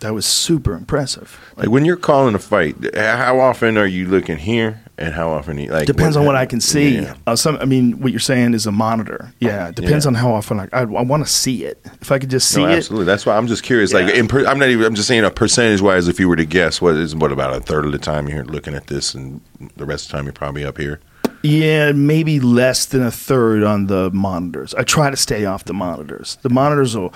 that 0.00 0.12
was 0.12 0.26
super 0.26 0.74
impressive. 0.74 1.40
Like 1.56 1.70
when 1.70 1.86
you're 1.86 1.96
calling 1.96 2.34
a 2.34 2.38
fight, 2.38 2.94
how 2.94 3.40
often 3.40 3.78
are 3.78 3.86
you 3.86 4.06
looking 4.06 4.36
here, 4.36 4.81
and 4.98 5.14
how 5.14 5.30
often 5.30 5.58
you 5.58 5.70
like? 5.70 5.86
Depends 5.86 6.16
on 6.16 6.26
what 6.26 6.36
I 6.36 6.46
can 6.46 6.60
see. 6.60 7.00
Yeah. 7.00 7.14
Uh, 7.26 7.34
some, 7.34 7.56
I 7.56 7.64
mean, 7.64 8.00
what 8.00 8.12
you're 8.12 8.20
saying 8.20 8.54
is 8.54 8.66
a 8.66 8.72
monitor. 8.72 9.32
Yeah, 9.40 9.68
it 9.68 9.74
depends 9.74 10.04
Yeah. 10.04 10.10
on 10.10 10.14
how 10.14 10.32
often 10.32 10.60
I, 10.60 10.68
I, 10.72 10.80
I 10.82 10.84
want 10.84 11.24
to 11.26 11.30
see 11.32 11.64
it. 11.64 11.80
If 12.00 12.12
I 12.12 12.18
could 12.18 12.30
just 12.30 12.50
see 12.50 12.62
no, 12.62 12.68
it, 12.68 12.76
absolutely. 12.76 13.06
That's 13.06 13.24
why 13.26 13.36
I'm 13.36 13.46
just 13.46 13.62
curious. 13.62 13.92
Like, 13.92 14.08
Yeah. 14.08 14.20
in 14.20 14.28
per, 14.28 14.44
I'm 14.46 14.58
not 14.58 14.68
even. 14.68 14.84
I'm 14.84 14.94
just 14.94 15.08
saying, 15.08 15.24
a 15.24 15.30
percentage 15.30 15.80
wise, 15.80 16.08
if 16.08 16.20
you 16.20 16.28
were 16.28 16.36
to 16.36 16.44
guess, 16.44 16.80
what 16.80 16.94
is 16.94 17.14
what 17.16 17.32
about 17.32 17.54
a 17.56 17.60
third 17.60 17.86
of 17.86 17.92
the 17.92 17.98
time 17.98 18.28
you're 18.28 18.44
looking 18.44 18.74
at 18.74 18.86
this, 18.88 19.14
and 19.14 19.40
the 19.76 19.84
rest 19.86 20.06
of 20.06 20.12
the 20.12 20.16
time 20.18 20.24
you're 20.26 20.32
probably 20.32 20.64
up 20.64 20.78
here. 20.78 21.00
Yeah, 21.42 21.90
maybe 21.92 22.38
less 22.38 22.84
than 22.86 23.02
a 23.02 23.10
third 23.10 23.64
on 23.64 23.86
the 23.88 24.10
monitors. 24.12 24.74
I 24.74 24.84
try 24.84 25.10
to 25.10 25.16
stay 25.16 25.44
off 25.44 25.64
the 25.64 25.74
monitors. 25.74 26.38
The 26.42 26.50
monitors 26.50 26.96
will. 26.96 27.12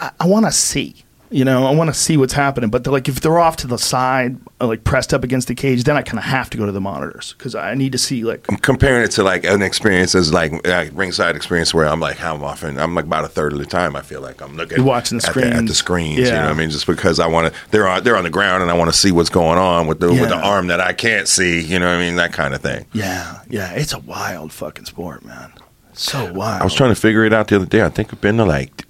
I, 0.00 0.10
I 0.20 0.26
want 0.26 0.46
to 0.46 0.52
see. 0.52 1.02
You 1.30 1.44
know, 1.44 1.66
I 1.66 1.74
want 1.74 1.88
to 1.88 1.94
see 1.94 2.16
what's 2.16 2.32
happening. 2.32 2.70
But 2.70 2.86
like, 2.86 3.08
if 3.08 3.20
they're 3.20 3.38
off 3.38 3.56
to 3.58 3.66
the 3.66 3.78
side, 3.78 4.38
like 4.60 4.84
pressed 4.84 5.12
up 5.12 5.24
against 5.24 5.48
the 5.48 5.54
cage, 5.54 5.84
then 5.84 5.96
I 5.96 6.02
kind 6.02 6.18
of 6.18 6.24
have 6.24 6.50
to 6.50 6.58
go 6.58 6.66
to 6.66 6.72
the 6.72 6.80
monitors 6.80 7.34
because 7.36 7.54
I 7.54 7.74
need 7.74 7.92
to 7.92 7.98
see 7.98 8.22
like. 8.22 8.46
I'm 8.48 8.58
comparing 8.58 9.02
it 9.02 9.10
to 9.12 9.22
like 9.24 9.44
an 9.44 9.62
experience 9.62 10.14
as 10.14 10.32
like 10.32 10.66
uh, 10.66 10.86
ringside 10.92 11.34
experience 11.34 11.74
where 11.74 11.86
I'm 11.86 11.98
like 11.98 12.16
how 12.16 12.36
often 12.44 12.78
I'm 12.78 12.94
like 12.94 13.06
about 13.06 13.24
a 13.24 13.28
third 13.28 13.52
of 13.52 13.58
the 13.58 13.66
time 13.66 13.96
I 13.96 14.02
feel 14.02 14.20
like 14.20 14.40
I'm 14.40 14.56
looking 14.56 14.76
You're 14.78 14.86
watching 14.86 15.18
the 15.18 15.26
at, 15.26 15.34
the, 15.34 15.46
at 15.46 15.66
the 15.66 15.74
screens. 15.74 15.78
screens. 15.78 16.18
You 16.18 16.34
know 16.34 16.42
what 16.42 16.50
I 16.50 16.54
mean? 16.54 16.70
Just 16.70 16.86
because 16.86 17.18
I 17.18 17.26
want 17.26 17.52
to, 17.52 17.60
they're 17.70 17.88
on 17.88 18.04
they're 18.04 18.16
on 18.16 18.24
the 18.24 18.30
ground 18.30 18.62
and 18.62 18.70
I 18.70 18.74
want 18.74 18.92
to 18.92 18.96
see 18.96 19.10
what's 19.10 19.30
going 19.30 19.58
on 19.58 19.86
with 19.88 19.98
the 20.00 20.08
with 20.08 20.28
the 20.28 20.36
arm 20.36 20.68
that 20.68 20.80
I 20.80 20.92
can't 20.92 21.26
see. 21.26 21.60
You 21.60 21.78
know 21.78 21.86
what 21.86 21.96
I 21.96 21.98
mean? 21.98 22.16
That 22.16 22.32
kind 22.32 22.54
of 22.54 22.60
thing. 22.60 22.86
Yeah, 22.92 23.40
yeah, 23.48 23.72
it's 23.72 23.92
a 23.92 23.98
wild 23.98 24.52
fucking 24.52 24.84
sport, 24.84 25.24
man. 25.24 25.52
So 25.92 26.32
wild. 26.32 26.60
I 26.60 26.64
was 26.64 26.74
trying 26.74 26.94
to 26.94 27.00
figure 27.00 27.24
it 27.24 27.32
out 27.32 27.48
the 27.48 27.56
other 27.56 27.66
day. 27.66 27.82
I 27.82 27.88
think 27.88 28.12
I've 28.12 28.20
been 28.20 28.36
to 28.36 28.44
like 28.44 28.84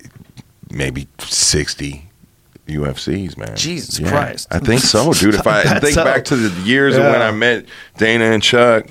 maybe 0.70 1.08
sixty 1.18 2.10
UFCs, 2.66 3.36
man. 3.36 3.56
Jesus 3.56 3.98
Yeah. 4.00 4.10
Christ. 4.10 4.48
I 4.50 4.58
think 4.58 4.80
so, 4.80 5.12
dude. 5.12 5.34
If 5.34 5.46
I 5.46 5.78
think 5.78 5.94
so- 5.94 6.04
back 6.04 6.24
to 6.26 6.36
the 6.36 6.62
years 6.62 6.96
of 6.96 7.02
when 7.04 7.22
I 7.22 7.30
met 7.30 7.66
Dana 7.98 8.24
and 8.26 8.42
Chuck, 8.42 8.86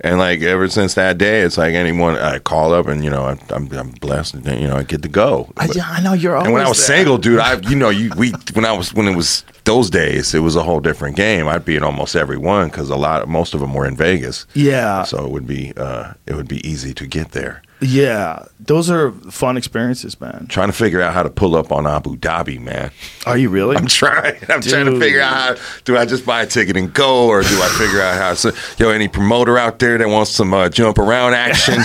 and 0.00 0.18
like 0.18 0.42
ever 0.42 0.68
since 0.68 0.94
that 0.94 1.18
day, 1.18 1.40
it's 1.42 1.58
like 1.58 1.74
anyone 1.74 2.16
I 2.16 2.38
call 2.38 2.72
up 2.74 2.86
and 2.86 3.02
you 3.04 3.10
know 3.10 3.24
I, 3.24 3.38
I'm 3.50 3.70
I'm 3.72 3.90
blessed, 3.92 4.34
and 4.34 4.60
you 4.60 4.66
know 4.68 4.76
I 4.76 4.82
get 4.82 5.02
to 5.02 5.08
go. 5.08 5.50
I, 5.56 5.68
yeah, 5.74 5.86
I 5.88 6.00
know 6.02 6.12
you're 6.12 6.34
always 6.36 6.46
and 6.46 6.54
when 6.54 6.64
I 6.64 6.68
was 6.68 6.78
there. 6.86 6.96
single, 6.98 7.18
dude, 7.18 7.40
I 7.40 7.58
you 7.60 7.76
know 7.76 7.90
you 7.90 8.10
we 8.16 8.32
when 8.54 8.64
I 8.64 8.72
was 8.72 8.92
when 8.94 9.08
it 9.08 9.16
was 9.16 9.44
those 9.64 9.88
days, 9.90 10.34
it 10.34 10.40
was 10.40 10.56
a 10.56 10.62
whole 10.62 10.80
different 10.80 11.16
game. 11.16 11.48
I'd 11.48 11.64
be 11.64 11.74
in 11.76 11.82
almost 11.82 12.14
every 12.16 12.36
one 12.36 12.68
because 12.68 12.90
a 12.90 12.96
lot, 12.96 13.26
most 13.28 13.54
of 13.54 13.60
them 13.60 13.72
were 13.72 13.86
in 13.86 13.96
Vegas. 13.96 14.46
Yeah, 14.52 15.04
So 15.04 15.24
it 15.24 15.30
would 15.30 15.46
be 15.46 15.72
uh, 15.76 16.12
it 16.26 16.34
would 16.34 16.48
be 16.48 16.66
easy 16.68 16.92
to 16.94 17.06
get 17.06 17.30
there. 17.32 17.62
yeah, 17.80 18.44
those 18.60 18.88
are 18.90 19.10
fun 19.30 19.56
experiences, 19.56 20.20
man. 20.20 20.46
Trying 20.48 20.68
to 20.68 20.72
figure 20.74 21.00
out 21.02 21.12
how 21.12 21.22
to 21.22 21.28
pull 21.30 21.56
up 21.56 21.72
on 21.72 21.86
Abu 21.86 22.16
Dhabi, 22.16 22.58
man. 22.60 22.90
Are 23.26 23.36
you 23.38 23.48
really? 23.48 23.76
I'm 23.76 23.86
trying. 23.86 24.36
I'm 24.48 24.60
trying 24.60 24.86
to 24.86 24.98
figure 24.98 25.20
out 25.20 25.58
how 25.58 25.64
do 25.84 25.96
I 25.96 26.04
just 26.04 26.24
buy 26.26 26.42
a 26.42 26.46
ticket 26.46 26.76
and 26.76 26.92
go, 26.92 27.26
or 27.26 27.42
do 27.42 27.60
I 27.62 27.68
figure 27.78 28.00
out 28.02 28.16
how? 28.16 28.34
So, 28.44 28.52
yo, 28.76 28.90
any 28.90 29.08
promoter 29.08 29.56
out 29.56 29.78
there 29.78 29.96
that 29.96 30.08
wants 30.08 30.30
some 30.30 30.52
uh, 30.52 30.68
jump 30.68 30.98
around 30.98 31.32
action? 31.32 31.76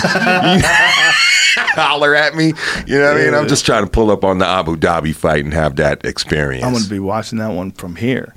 holler 1.74 2.14
at 2.14 2.34
me. 2.34 2.52
You 2.86 2.98
know 2.98 3.12
what 3.12 3.16
I 3.16 3.24
mean? 3.24 3.34
I'm 3.34 3.48
just 3.48 3.64
trying 3.64 3.84
to 3.84 3.90
pull 3.90 4.10
up 4.10 4.24
on 4.24 4.38
the 4.38 4.46
Abu 4.46 4.76
Dhabi 4.76 5.14
fight 5.14 5.44
and 5.44 5.54
have 5.54 5.76
that 5.76 6.04
experience. 6.04 6.64
I'm 6.64 6.72
going 6.72 6.84
to 6.84 6.90
be 6.90 6.98
watching 6.98 7.38
that 7.38 7.52
one 7.52 7.70
from 7.70 7.96
here. 7.96 8.34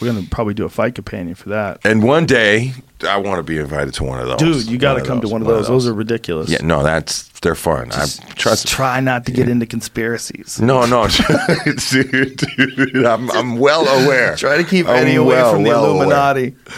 We're 0.00 0.12
going 0.12 0.24
to 0.24 0.30
probably 0.30 0.54
do 0.54 0.64
a 0.64 0.68
fight 0.68 0.94
companion 0.94 1.34
for 1.34 1.48
that. 1.48 1.80
and 1.84 2.04
one 2.04 2.24
day, 2.26 2.72
I 3.06 3.16
want 3.16 3.38
to 3.38 3.42
be 3.42 3.58
invited 3.58 3.94
to 3.94 4.04
one 4.04 4.20
of 4.20 4.26
those. 4.28 4.38
Dude, 4.38 4.66
you 4.66 4.78
got 4.78 4.94
to 4.94 5.04
come 5.04 5.20
to 5.20 5.28
one 5.28 5.40
of 5.42 5.48
those. 5.48 5.66
Those 5.66 5.88
are 5.88 5.94
ridiculous. 5.94 6.50
Yeah, 6.50 6.58
no, 6.62 6.82
that's 6.82 7.28
they're 7.40 7.56
fun. 7.56 7.90
Just, 7.90 8.24
I 8.24 8.28
trust. 8.30 8.68
try 8.68 9.00
not 9.00 9.26
to 9.26 9.32
get 9.32 9.48
into 9.48 9.66
conspiracies. 9.66 10.60
no, 10.60 10.86
no, 10.86 11.08
dude, 11.90 12.36
dude, 12.36 13.06
I'm 13.06 13.30
I'm 13.32 13.58
well 13.58 13.86
aware. 14.04 14.36
Try 14.36 14.56
to 14.56 14.64
keep 14.64 14.86
I'm 14.86 15.06
away 15.16 15.18
well, 15.18 15.52
from 15.52 15.64
the 15.64 15.70
Illuminati. 15.70 16.48
aware. 16.48 16.76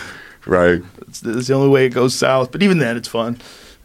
Right. 0.50 0.82
It's, 1.08 1.22
it's 1.22 1.46
the 1.48 1.54
only 1.54 1.68
way 1.68 1.86
it 1.86 1.90
goes 1.90 2.14
south. 2.14 2.50
But 2.52 2.62
even 2.62 2.78
then, 2.78 2.96
it's 2.96 3.08
fun. 3.08 3.38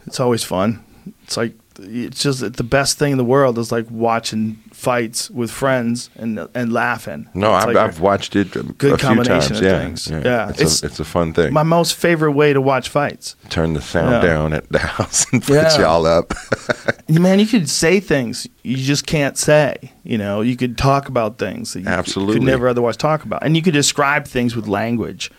It's 0.08 0.20
always 0.20 0.44
fun. 0.44 0.84
It's 1.24 1.38
like 1.38 1.54
it's 1.78 2.24
just 2.24 2.40
the 2.54 2.64
best 2.64 2.98
thing 2.98 3.12
in 3.12 3.18
the 3.18 3.24
world 3.26 3.58
is 3.60 3.70
like 3.70 3.86
watching 3.92 4.56
fights 4.72 5.30
with 5.30 5.52
friends 5.52 6.10
and 6.16 6.48
and 6.56 6.72
laughing. 6.72 7.28
No, 7.34 7.52
I've, 7.52 7.66
like 7.68 7.76
I've 7.76 8.00
watched 8.00 8.36
it 8.36 8.56
a, 8.56 8.64
good 8.64 8.94
a 8.94 8.98
few 8.98 9.08
combination 9.08 9.56
times. 9.56 9.58
of 9.58 9.64
yeah, 9.64 9.80
things. 9.80 10.08
Yeah, 10.10 10.22
Yeah, 10.24 10.50
It's, 10.50 10.60
it's- 10.62 10.84
a, 10.84 10.86
it's 10.86 11.00
a 11.02 11.04
fun 11.06 11.34
thing. 11.34 11.52
my 11.54 11.64
most 11.64 11.96
favorite 11.96 12.32
way 12.32 12.54
to 12.54 12.62
watch 12.62 12.88
fights. 12.90 13.36
Turn 13.50 13.74
the 13.74 13.82
sound 13.82 14.12
Yeah. 14.12 14.22
down 14.22 14.54
at 14.54 14.70
the 14.70 14.80
house 14.96 15.26
and 15.34 15.42
put 15.44 15.54
Yeah. 15.56 15.80
y'all 15.82 16.06
up. 16.06 16.34
Man, 17.10 17.40
you 17.40 17.46
could 17.46 17.70
say 17.70 18.00
things 18.00 18.48
you 18.64 18.78
just 18.78 19.06
can't 19.06 19.38
say. 19.38 19.92
You 20.04 20.18
know, 20.18 20.42
you 20.42 20.56
could 20.56 20.78
talk 20.78 21.10
about 21.10 21.38
things 21.40 21.74
that 21.74 21.82
you 21.82 21.88
Absolutely. 21.88 22.36
could 22.36 22.44
never 22.44 22.68
otherwise 22.70 22.96
talk 22.98 23.24
about, 23.26 23.44
and 23.44 23.56
you 23.56 23.62
could 23.62 23.74
describe 23.74 24.26
things 24.28 24.56
with 24.56 24.68
language, 24.68 25.30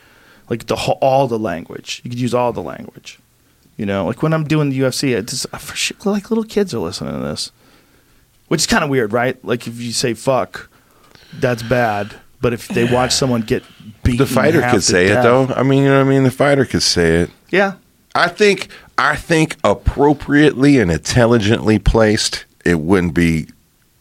like 0.49 0.67
the 0.67 0.77
whole, 0.77 0.99
all 1.01 1.27
the 1.27 1.39
language. 1.39 2.01
You 2.05 2.11
could 2.11 2.21
use 2.21 2.35
all 2.35 2.53
the 2.53 2.63
language. 2.63 3.19
You 3.77 3.85
know, 3.85 4.07
like 4.07 4.23
when 4.23 4.33
I'm 4.33 4.45
doing 4.45 4.71
the 4.71 4.81
UFC, 4.81 5.15
it 5.17 5.29
just 5.29 5.49
for 5.51 5.77
sure, 5.77 5.97
like 6.05 6.31
little 6.31 6.45
kids 6.45 6.73
are 6.73 6.79
listening 6.79 7.13
to 7.13 7.21
this, 7.21 7.53
which 8.49 8.63
is 8.63 8.67
kind 8.67 8.83
of 8.83 8.91
weird, 8.91 9.13
right? 9.13 9.43
Like 9.45 9.67
if 9.67 9.81
you 9.81 9.93
say 9.93 10.15
"fuck," 10.15 10.71
that's 11.35 11.63
bad, 11.63 12.15
but 12.41 12.53
if 12.55 12.69
they 12.69 12.91
watch 12.91 13.13
someone 13.13 13.43
get 13.43 13.63
beaten, 14.03 14.19
the 14.19 14.27
fighter 14.27 14.63
half 14.63 14.73
could 14.73 14.81
to 14.81 14.87
say 14.87 15.07
it 15.09 15.23
though. 15.23 15.47
I 15.49 15.63
mean, 15.63 15.83
you 15.83 15.91
know 15.91 15.99
what 15.99 16.07
I 16.07 16.11
mean. 16.11 16.25
The 16.25 16.31
fighter 16.31 16.65
could 16.65 16.83
say 16.83 17.23
it. 17.23 17.31
Yeah, 17.51 17.75
I 18.15 18.29
think. 18.29 18.69
I 18.99 19.15
think 19.15 19.57
appropriately 19.63 20.79
and 20.79 20.91
intelligently 20.91 21.79
placed, 21.79 22.47
it 22.65 22.81
wouldn't 22.81 23.13
be 23.13 23.49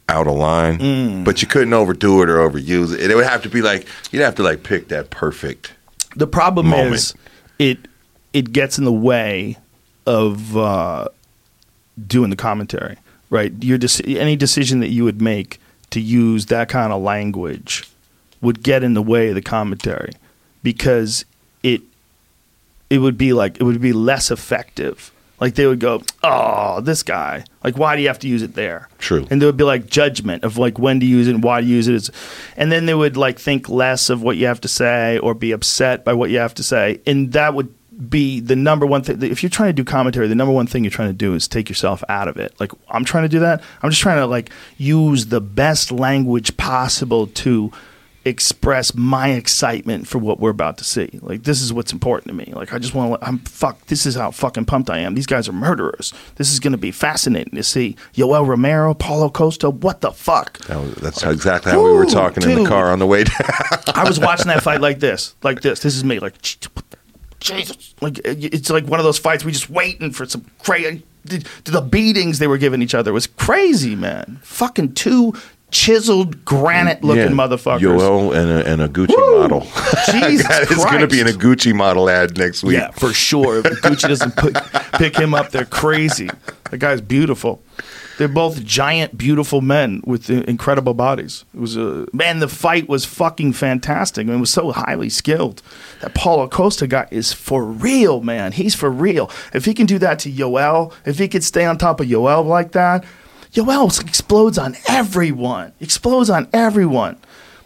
out 0.08 0.28
of 0.28 0.36
line. 0.36 0.78
Mm. 0.78 1.26
But 1.26 1.42
you 1.42 1.48
couldn't 1.48 1.74
overdo 1.74 2.22
it 2.22 2.30
or 2.30 2.38
overuse 2.38 2.94
it. 2.94 3.12
It 3.12 3.16
would 3.16 3.26
have 3.26 3.44
to 3.44 3.50
be 3.50 3.62
like 3.62 3.88
you'd 4.12 4.22
have 4.22 4.36
to 4.36 4.44
like 4.44 4.64
pick 4.64 4.88
that 4.90 5.10
perfect. 5.10 5.74
The 6.16 6.28
problem 6.28 6.68
moment. 6.68 6.96
is 6.96 7.14
it 7.60 7.78
it 8.34 8.52
gets 8.52 8.78
in 8.78 8.86
the 8.86 8.92
way 8.94 9.58
of 10.06 10.56
uh, 10.58 11.08
doing 12.08 12.30
the 12.30 12.36
commentary, 12.36 12.98
right? 13.30 13.52
Your 13.62 13.78
deci- 13.78 14.18
any 14.18 14.36
decision 14.36 14.80
that 14.82 14.90
you 14.90 15.04
would 15.04 15.22
make 15.22 15.60
to 15.92 16.00
use 16.00 16.48
that 16.48 16.70
kind 16.70 16.92
of 16.92 17.02
language 17.02 17.88
would 18.42 18.62
get 18.64 18.84
in 18.84 18.94
the 18.94 19.02
way 19.02 19.30
of 19.30 19.36
the 19.36 19.42
commentary 19.42 20.14
because 20.64 21.26
it 21.64 21.82
it 22.90 23.00
would 23.00 23.18
be 23.18 23.34
like 23.34 23.58
it 23.60 23.64
would 23.64 23.82
be 23.82 23.94
less 23.94 24.32
effective. 24.32 25.12
Like 25.40 25.56
they 25.56 25.66
would 25.66 25.80
go, 25.80 26.02
"Oh, 26.24 26.80
this 26.82 27.04
guy! 27.04 27.44
Like, 27.64 27.78
why 27.78 27.96
do 27.96 28.02
you 28.02 28.08
have 28.08 28.20
to 28.20 28.28
use 28.28 28.42
it 28.42 28.56
there?" 28.56 28.88
True. 29.00 29.28
And 29.30 29.42
there 29.42 29.48
would 29.48 29.58
be 29.58 29.64
like 29.66 29.88
judgment 29.88 30.44
of 30.44 30.58
like 30.58 30.80
when 30.80 31.00
to 31.02 31.06
use 31.06 31.28
it 31.28 31.36
and 31.36 31.44
why 31.44 31.62
to 31.62 31.68
use 31.68 31.88
it. 31.88 31.96
It's- 31.96 32.12
And 32.56 32.72
then 32.72 32.86
they 32.86 32.94
would 32.94 33.18
like 33.18 33.38
think 33.40 33.68
less 33.68 34.10
of 34.10 34.22
what 34.22 34.38
you 34.38 34.46
have 34.48 34.62
to 34.62 34.68
say 34.68 35.18
or 35.20 35.34
be 35.34 35.52
upset 35.52 36.06
by 36.06 36.14
what 36.14 36.30
you 36.30 36.38
have 36.38 36.54
to 36.56 36.64
say. 36.64 37.00
And 37.06 37.34
that 37.34 37.54
would 37.54 37.74
be 38.10 38.40
the 38.42 38.56
number 38.58 38.86
one 38.86 39.02
thing. 39.04 39.22
If 39.24 39.42
you're 39.42 39.50
trying 39.50 39.70
to 39.70 39.74
do 39.74 39.84
commentary, 39.86 40.28
the 40.28 40.36
number 40.36 40.54
one 40.54 40.68
thing 40.68 40.84
you're 40.84 40.92
trying 40.92 41.10
to 41.10 41.14
do 41.14 41.34
is 41.34 41.48
take 41.48 41.70
yourself 41.70 42.04
out 42.10 42.28
of 42.28 42.38
it. 42.38 42.54
Like 42.60 42.72
I'm 42.90 43.06
trying 43.06 43.24
to 43.24 43.30
do 43.30 43.40
that. 43.40 43.62
I'm 43.82 43.90
just 43.90 44.02
trying 44.02 44.18
to 44.18 44.26
like 44.28 44.50
use 44.78 45.28
the 45.28 45.40
best 45.42 45.92
language 45.92 46.56
possible 46.58 47.28
to 47.28 47.72
express 48.26 48.96
my 48.96 49.30
excitement 49.30 50.08
for 50.08 50.18
what 50.18 50.40
we're 50.40 50.50
about 50.50 50.80
to 50.80 50.84
see. 50.84 51.20
Like 51.22 51.44
this 51.44 51.62
is 51.62 51.72
what's 51.72 51.94
important 51.94 52.28
to 52.30 52.34
me. 52.34 52.52
Like 52.56 52.74
I 52.74 52.80
just 52.80 52.96
want 52.96 53.22
to. 53.22 53.28
I'm 53.28 53.38
fuck. 53.40 53.86
This 53.86 54.06
is 54.06 54.16
how 54.16 54.32
fucking 54.32 54.66
pumped 54.66 54.90
I 54.90 54.98
am. 55.00 55.14
These 55.14 55.28
guys 55.28 55.48
are 55.48 55.54
murderers. 55.54 56.12
This 56.36 56.52
is 56.52 56.60
going 56.60 56.72
to 56.72 56.78
be 56.78 56.92
fascinating 56.92 57.56
to 57.56 57.64
see. 57.64 57.96
Yoel 58.16 58.48
Romero, 58.48 58.94
Paulo 58.96 59.30
Costa. 59.30 59.70
What 59.70 60.02
the 60.02 60.12
fuck? 60.12 60.58
That 60.68 60.80
was, 60.80 60.96
that's 60.96 61.24
exactly 61.24 61.72
how 61.72 61.84
we 61.84 61.94
were 61.94 62.06
talking 62.06 62.44
in 62.50 62.64
the 62.64 62.70
car 62.70 62.92
on 62.92 63.00
the 63.00 63.08
way 63.08 63.26
down. 63.26 63.38
I 63.94 64.04
was 64.08 64.20
watching 64.20 64.48
that 64.48 64.64
fight 64.64 64.82
like 64.82 65.00
this, 65.00 65.36
like 65.44 65.62
this. 65.62 65.80
This 65.82 65.96
is 65.96 66.04
me, 66.04 66.20
like 66.20 66.42
Jesus. 67.40 67.94
Like 68.02 68.20
it's 68.24 68.72
like 68.72 68.86
one 68.86 69.00
of 69.00 69.04
those 69.04 69.20
fights 69.20 69.46
we 69.46 69.52
just 69.52 69.70
waiting 69.70 70.12
for 70.12 70.26
some 70.26 70.46
crazy. 70.64 71.04
The, 71.26 71.44
the 71.64 71.82
beatings 71.82 72.38
they 72.38 72.46
were 72.46 72.60
giving 72.60 72.84
each 72.84 72.94
other 72.94 73.12
was 73.12 73.26
crazy, 73.26 73.96
man. 73.96 74.40
Fucking 74.44 74.94
two 74.94 75.34
chiseled 75.76 76.46
granite-looking 76.46 77.24
Yeah, 77.24 77.30
motherfuckers. 77.30 77.80
Yoel 77.82 78.36
and 78.36 78.50
a, 78.50 78.72
and 78.72 78.82
a 78.82 78.88
Gucci 78.88 79.16
Woo! 79.16 79.42
model. 79.42 79.60
Jesus 80.12 80.48
it's 80.72 80.86
going 80.86 81.02
to 81.02 81.08
be 81.08 81.20
in 81.20 81.28
a 81.28 81.32
Gucci 81.32 81.74
model 81.74 82.10
ad 82.10 82.38
next 82.38 82.64
week. 82.64 82.78
Yeah, 82.78 82.92
for 82.92 83.12
sure. 83.12 83.60
If 83.60 83.66
Gucci 83.82 84.08
doesn't 84.08 84.36
put, 84.38 84.56
pick 84.94 85.18
him 85.18 85.34
up, 85.34 85.52
they're 85.52 85.66
crazy. 85.66 86.30
The 86.72 86.78
guy's 86.78 87.02
beautiful. 87.02 87.62
They're 88.18 88.30
both 88.30 88.64
giant, 88.64 89.18
beautiful 89.18 89.60
men 89.60 90.02
with 90.06 90.30
incredible 90.30 90.94
bodies. 90.94 91.44
It 91.54 91.60
was 91.60 91.76
a 91.76 92.08
man. 92.14 92.40
The 92.40 92.48
fight 92.48 92.88
was 92.88 93.04
fucking 93.04 93.52
fantastic. 93.54 94.26
and 94.28 94.38
it 94.38 94.40
was 94.40 94.52
so 94.52 94.72
highly 94.72 95.10
skilled. 95.10 95.62
That 96.00 96.16
Paulo 96.16 96.48
Costa 96.48 96.88
guy 96.88 97.10
is 97.12 97.34
for 97.34 97.66
real, 97.66 98.22
man. 98.22 98.54
He's 98.54 98.74
for 98.74 98.90
real. 98.90 99.30
If 99.54 99.66
he 99.66 99.74
can 99.74 99.86
do 99.86 100.00
that 100.00 100.20
to 100.20 100.32
Yoel, 100.32 100.94
if 101.06 101.18
he 101.20 101.28
could 101.28 101.44
stay 101.44 101.66
on 101.66 101.78
top 101.78 102.00
of 102.00 102.08
Yoel 102.08 102.46
like 102.46 102.72
that, 102.72 103.04
Yoel 103.56 104.02
explodes 104.06 104.58
on 104.58 104.76
everyone. 104.88 105.72
Explodes 105.80 106.30
on 106.30 106.48
everyone. 106.52 107.18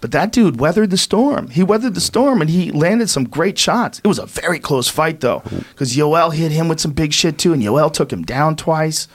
But 0.02 0.12
that 0.12 0.32
dude 0.32 0.60
weathered 0.60 0.92
the 0.92 0.98
storm. 0.98 1.50
He 1.50 1.64
weathered 1.64 1.96
the 1.96 2.00
storm 2.02 2.42
and 2.42 2.50
he 2.50 2.72
landed 2.72 3.10
some 3.10 3.26
great 3.26 3.58
shots. 3.58 4.00
It 4.04 4.08
was 4.08 4.20
a 4.20 4.28
very 4.28 4.60
close 4.60 4.88
fight 4.88 5.20
though, 5.20 5.42
because 5.72 5.98
Yoel 5.98 6.34
hit 6.34 6.52
him 6.52 6.70
with 6.70 6.80
some 6.80 6.92
big 6.92 7.12
shit 7.12 7.38
too, 7.38 7.54
and 7.54 7.62
Yoel 7.62 7.92
took 7.92 8.14
him 8.14 8.24
down 8.24 8.56
twice. 8.56 9.08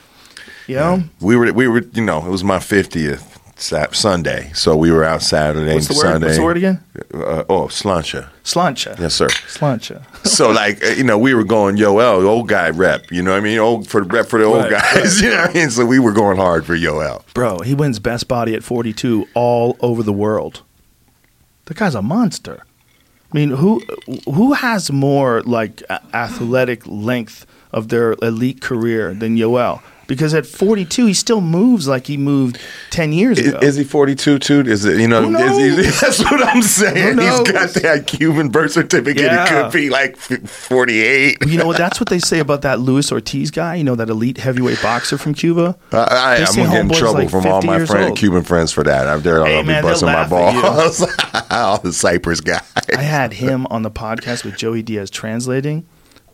You 0.67 0.75
know, 0.75 1.03
We 1.21 1.35
were, 1.37 1.51
we 1.53 1.67
were, 1.67 1.83
you 1.93 2.03
know, 2.03 2.25
it 2.25 2.29
was 2.29 2.43
my 2.43 2.59
fiftieth 2.59 3.34
Sunday, 3.57 4.51
so 4.53 4.75
we 4.75 4.91
were 4.91 5.03
out 5.03 5.21
Saturday 5.21 5.73
what's 5.73 5.87
the 5.87 5.93
and 5.93 5.97
word? 5.97 6.11
Sunday. 6.11 6.27
What's 6.27 6.37
the 6.37 6.43
word 6.43 6.57
again? 6.57 6.83
Uh, 7.13 7.43
oh, 7.49 7.67
slancha. 7.67 8.29
Slancha. 8.43 8.99
Yes, 8.99 9.13
sir. 9.15 9.27
Slancha. 9.27 10.03
So 10.25 10.51
like 10.51 10.83
uh, 10.83 10.87
you 10.89 11.03
know, 11.03 11.17
we 11.17 11.33
were 11.33 11.43
going 11.45 11.77
Yoel, 11.77 12.25
old 12.25 12.49
guy 12.49 12.69
rep. 12.69 13.11
You 13.11 13.21
know 13.23 13.31
what 13.31 13.37
I 13.37 13.41
mean? 13.41 13.57
Old 13.59 13.87
for 13.87 14.01
the 14.03 14.07
rep 14.07 14.27
for 14.27 14.39
the 14.39 14.45
old 14.45 14.63
Right, 14.63 14.71
guys. 14.71 15.21
You 15.25 15.29
know 15.29 15.37
what 15.41 15.49
I 15.51 15.53
mean? 15.53 15.69
So 15.69 15.85
we 15.85 15.99
were 15.99 16.11
going 16.11 16.37
hard 16.37 16.65
for 16.65 16.75
Yoel. 16.75 17.23
Bro, 17.33 17.59
he 17.59 17.73
wins 17.73 17.99
best 17.99 18.27
body 18.27 18.53
at 18.55 18.63
42 18.63 19.27
all 19.33 19.77
over 19.79 20.03
the 20.03 20.13
world. 20.13 20.61
The 21.65 21.73
guy's 21.73 21.95
a 21.95 22.01
monster. 22.01 22.63
I 23.31 23.37
mean, 23.37 23.49
who 23.51 23.81
who 24.25 24.53
has 24.53 24.91
more 24.91 25.41
like 25.43 25.81
a- 25.89 26.01
athletic 26.13 26.85
length 26.85 27.45
of 27.71 27.87
their 27.89 28.15
elite 28.21 28.61
career 28.61 29.13
than 29.13 29.37
Yoel? 29.37 29.81
Because 30.07 30.33
at 30.33 30.45
42, 30.45 31.07
he 31.07 31.13
still 31.13 31.41
moves 31.41 31.87
like 31.87 32.07
he 32.07 32.17
moved 32.17 32.59
10 32.91 33.11
years 33.13 33.39
ago. 33.39 33.57
is 33.61 33.75
he 33.75 33.83
forty 33.83 34.15
two 34.15 34.39
too? 34.39 34.61
Is 34.61 34.85
it 34.85 34.99
you 34.99 35.07
know? 35.07 35.23
Is, 35.23 35.77
knows? 35.77 35.99
that's 36.01 36.19
what 36.19 36.43
I'm 36.43 36.61
saying. 36.61 37.17
He's 37.17 37.51
got 37.51 37.69
that 37.81 38.05
Cuban 38.07 38.49
birth 38.49 38.71
certificate. 38.73 39.23
Yeah. 39.23 39.45
It 39.45 39.49
could 39.49 39.73
be 39.73 39.89
like 39.89 40.15
forty 40.17 41.01
eight. 41.01 41.37
you 41.45 41.57
know 41.57 41.67
what? 41.67 41.77
That's 41.85 41.99
what 41.99 42.09
they 42.09 42.19
say 42.19 42.39
about 42.39 42.61
that 42.63 42.79
Luis 42.79 43.11
Ortiz 43.11 43.51
guy. 43.51 43.75
You 43.75 43.83
know 43.83 43.95
that 43.95 44.09
elite 44.09 44.37
heavyweight 44.37 44.81
boxer 44.81 45.17
from 45.17 45.33
Cuba. 45.33 45.77
I, 45.91 45.97
I, 45.97 46.35
They 46.37 46.41
I'm 46.41 46.47
say 46.47 46.63
gonna 46.63 46.71
get 46.71 46.81
in 46.81 46.89
trouble 46.89 47.19
like 47.21 47.29
from 47.29 47.45
all 47.45 47.61
my 47.61 47.85
friend. 47.85 48.15
Cuban 48.15 48.43
friends 48.43 48.71
for 48.71 48.83
that. 48.83 49.07
I'm 49.07 49.21
there. 49.21 49.45
Hey, 49.45 49.57
I'll 49.57 49.63
man, 49.63 49.83
be 49.83 49.89
busting 49.89 50.07
my 50.07 50.27
balls. 50.27 51.01
all 51.51 51.77
the 51.79 51.93
Cypress 51.93 52.41
guys. 52.41 52.61
I 52.95 53.01
had 53.01 53.33
him 53.33 53.67
on 53.67 53.83
the 53.83 53.91
podcast 53.91 54.43
with 54.45 54.57
Joey 54.57 54.81
Diaz 54.81 55.09
translating. 55.09 55.85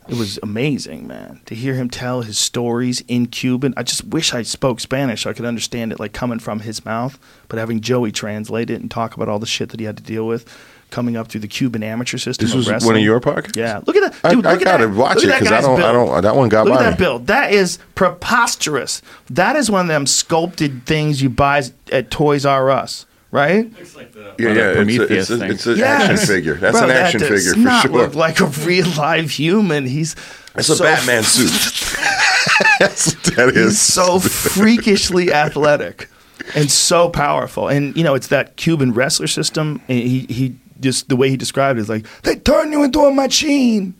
It 0.08 0.18
was 0.18 0.40
amazing, 0.44 1.08
man, 1.08 1.40
to 1.46 1.56
hear 1.56 1.76
him 1.76 1.90
tell 1.90 2.22
his 2.22 2.38
stories 2.38 3.02
in 3.08 3.28
Cuban. 3.28 3.74
I 3.78 3.84
just 3.84 4.04
wish 4.06 4.34
I 4.34 4.42
spoke 4.42 4.80
Spanish 4.80 5.24
so 5.24 5.30
I 5.30 5.34
could 5.34 5.46
understand 5.46 5.92
it, 5.94 6.00
like 6.00 6.12
coming 6.12 6.40
from 6.40 6.62
his 6.62 6.84
mouth. 6.84 7.18
But 7.48 7.60
having 7.60 7.82
Joey 7.82 8.12
translate 8.12 8.70
it 8.70 8.82
and 8.82 8.90
talk 8.92 9.16
about 9.16 9.30
all 9.30 9.40
the 9.40 9.46
shit 9.46 9.70
that 9.70 9.80
he 9.80 9.86
had 9.86 9.98
to 9.98 10.04
deal 10.04 10.26
with 10.28 10.46
coming 10.90 11.16
up 11.16 11.30
through 11.30 11.40
the 11.40 11.48
Cuban 11.48 11.84
amateur 11.84 12.18
system. 12.18 12.46
This 12.48 12.54
was 12.56 12.68
wrestling. 12.70 12.88
one 12.90 12.96
of 12.98 13.04
your 13.04 13.22
podcasts? 13.22 13.56
Yeah, 13.56 13.80
look 13.86 13.96
at 13.96 14.12
that, 14.22 14.30
dude. 14.34 14.46
I 14.46 14.52
look 14.54 14.62
at 14.62 14.66
gotta 14.66 14.88
that. 14.88 14.94
watch 14.96 15.24
it 15.24 15.30
at 15.30 15.40
'cause 15.40 15.48
that 15.48 15.60
I 15.60 15.62
don't- 15.62 15.82
I 15.82 15.92
don't- 15.94 16.22
that 16.24 16.36
one 16.36 16.50
got 16.50 16.66
Look 16.66 16.74
by 16.76 16.82
at 16.82 16.86
me. 16.86 16.90
that 16.92 16.98
build. 17.00 17.28
That 17.28 17.54
is 17.54 17.78
preposterous. 17.96 19.02
That 19.30 19.56
is 19.56 19.72
one 19.72 19.82
of 19.82 19.88
them 19.88 20.06
sculpted 20.06 20.86
things 20.86 21.22
you 21.22 21.30
buy 21.30 21.64
at 21.92 22.12
Toys 22.12 22.46
R 22.46 22.70
Us, 22.70 23.06
right? 23.32 23.72
Looks 23.78 23.96
like 23.96 24.12
the 24.12 24.36
Yeah, 24.38 24.50
yeah. 24.50 24.74
the 24.74 24.82
It's, 24.82 24.98
a, 25.00 25.04
it's, 25.18 25.30
a, 25.30 25.38
things. 25.38 25.54
it's 25.54 25.66
an 25.68 25.78
Yes. 25.78 26.10
action 26.10 26.28
figure. 26.28 26.56
That's 26.56 26.78
Bro, 26.80 26.90
an 26.90 26.96
action 26.96 27.20
does 27.22 27.30
figure 27.30 27.54
for 27.54 27.60
not 27.60 27.82
sure. 27.84 27.92
Look 27.92 28.16
like 28.16 28.40
a 28.40 28.46
real 28.46 28.88
live 28.98 29.32
human. 29.32 29.86
He's 29.86 30.16
It's 30.56 30.70
a 30.70 30.82
Batman 30.84 31.24
suit. 31.24 31.52
That's 32.80 33.14
what 33.16 33.36
that 33.36 33.50
is. 33.50 33.56
He's 33.70 33.80
so 33.82 34.20
freakishly 34.20 35.32
athletic 35.32 36.10
and 36.56 36.70
so 36.72 37.10
powerful. 37.10 37.68
And 37.68 37.96
you 37.96 38.04
know, 38.04 38.16
it's 38.16 38.28
that 38.28 38.56
Cuban 38.58 38.94
wrestler 38.94 39.28
system. 39.28 39.82
And 39.88 40.00
he 40.00 40.22
he 40.30 40.56
just 40.80 41.10
the 41.10 41.16
way 41.16 41.30
he 41.30 41.38
described 41.38 41.78
it 41.80 41.84
is 41.84 41.90
like 41.90 42.06
they 42.24 42.36
turn 42.36 42.72
you 42.72 42.84
into 42.84 43.00
a 43.02 43.14
machine. 43.14 43.94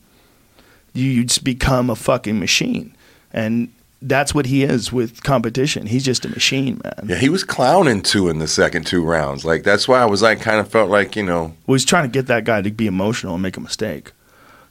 You 0.94 1.06
you 1.10 1.24
just 1.24 1.44
become 1.44 1.90
a 1.90 1.96
fucking 1.96 2.40
machine. 2.40 2.96
And 3.32 3.72
that's 4.02 4.34
what 4.34 4.48
he 4.48 4.64
is 4.64 4.92
with 4.92 5.24
competition. 5.24 5.86
He's 5.86 6.04
just 6.04 6.26
a 6.26 6.30
machine, 6.30 6.82
man. 6.84 7.08
Yeah, 7.10 7.18
he 7.18 7.30
was 7.30 7.44
clowning 7.44 8.02
too 8.02 8.30
in 8.30 8.40
the 8.40 8.48
second 8.48 8.88
two 8.88 9.04
rounds. 9.04 9.46
Like 9.46 9.64
that's 9.64 9.88
why 9.88 10.02
I 10.02 10.06
was 10.06 10.22
like, 10.22 10.42
kind 10.42 10.60
of 10.60 10.68
felt 10.68 10.90
like 10.90 11.16
you 11.16 11.24
know, 11.24 11.54
Well, 11.68 11.76
he's 11.76 11.86
trying 11.86 12.04
to 12.04 12.10
get 12.10 12.28
that 12.28 12.44
guy 12.44 12.62
to 12.62 12.72
be 12.72 12.88
emotional 12.88 13.34
and 13.36 13.44
make 13.44 13.58
a 13.58 13.62
mistake. 13.62 14.12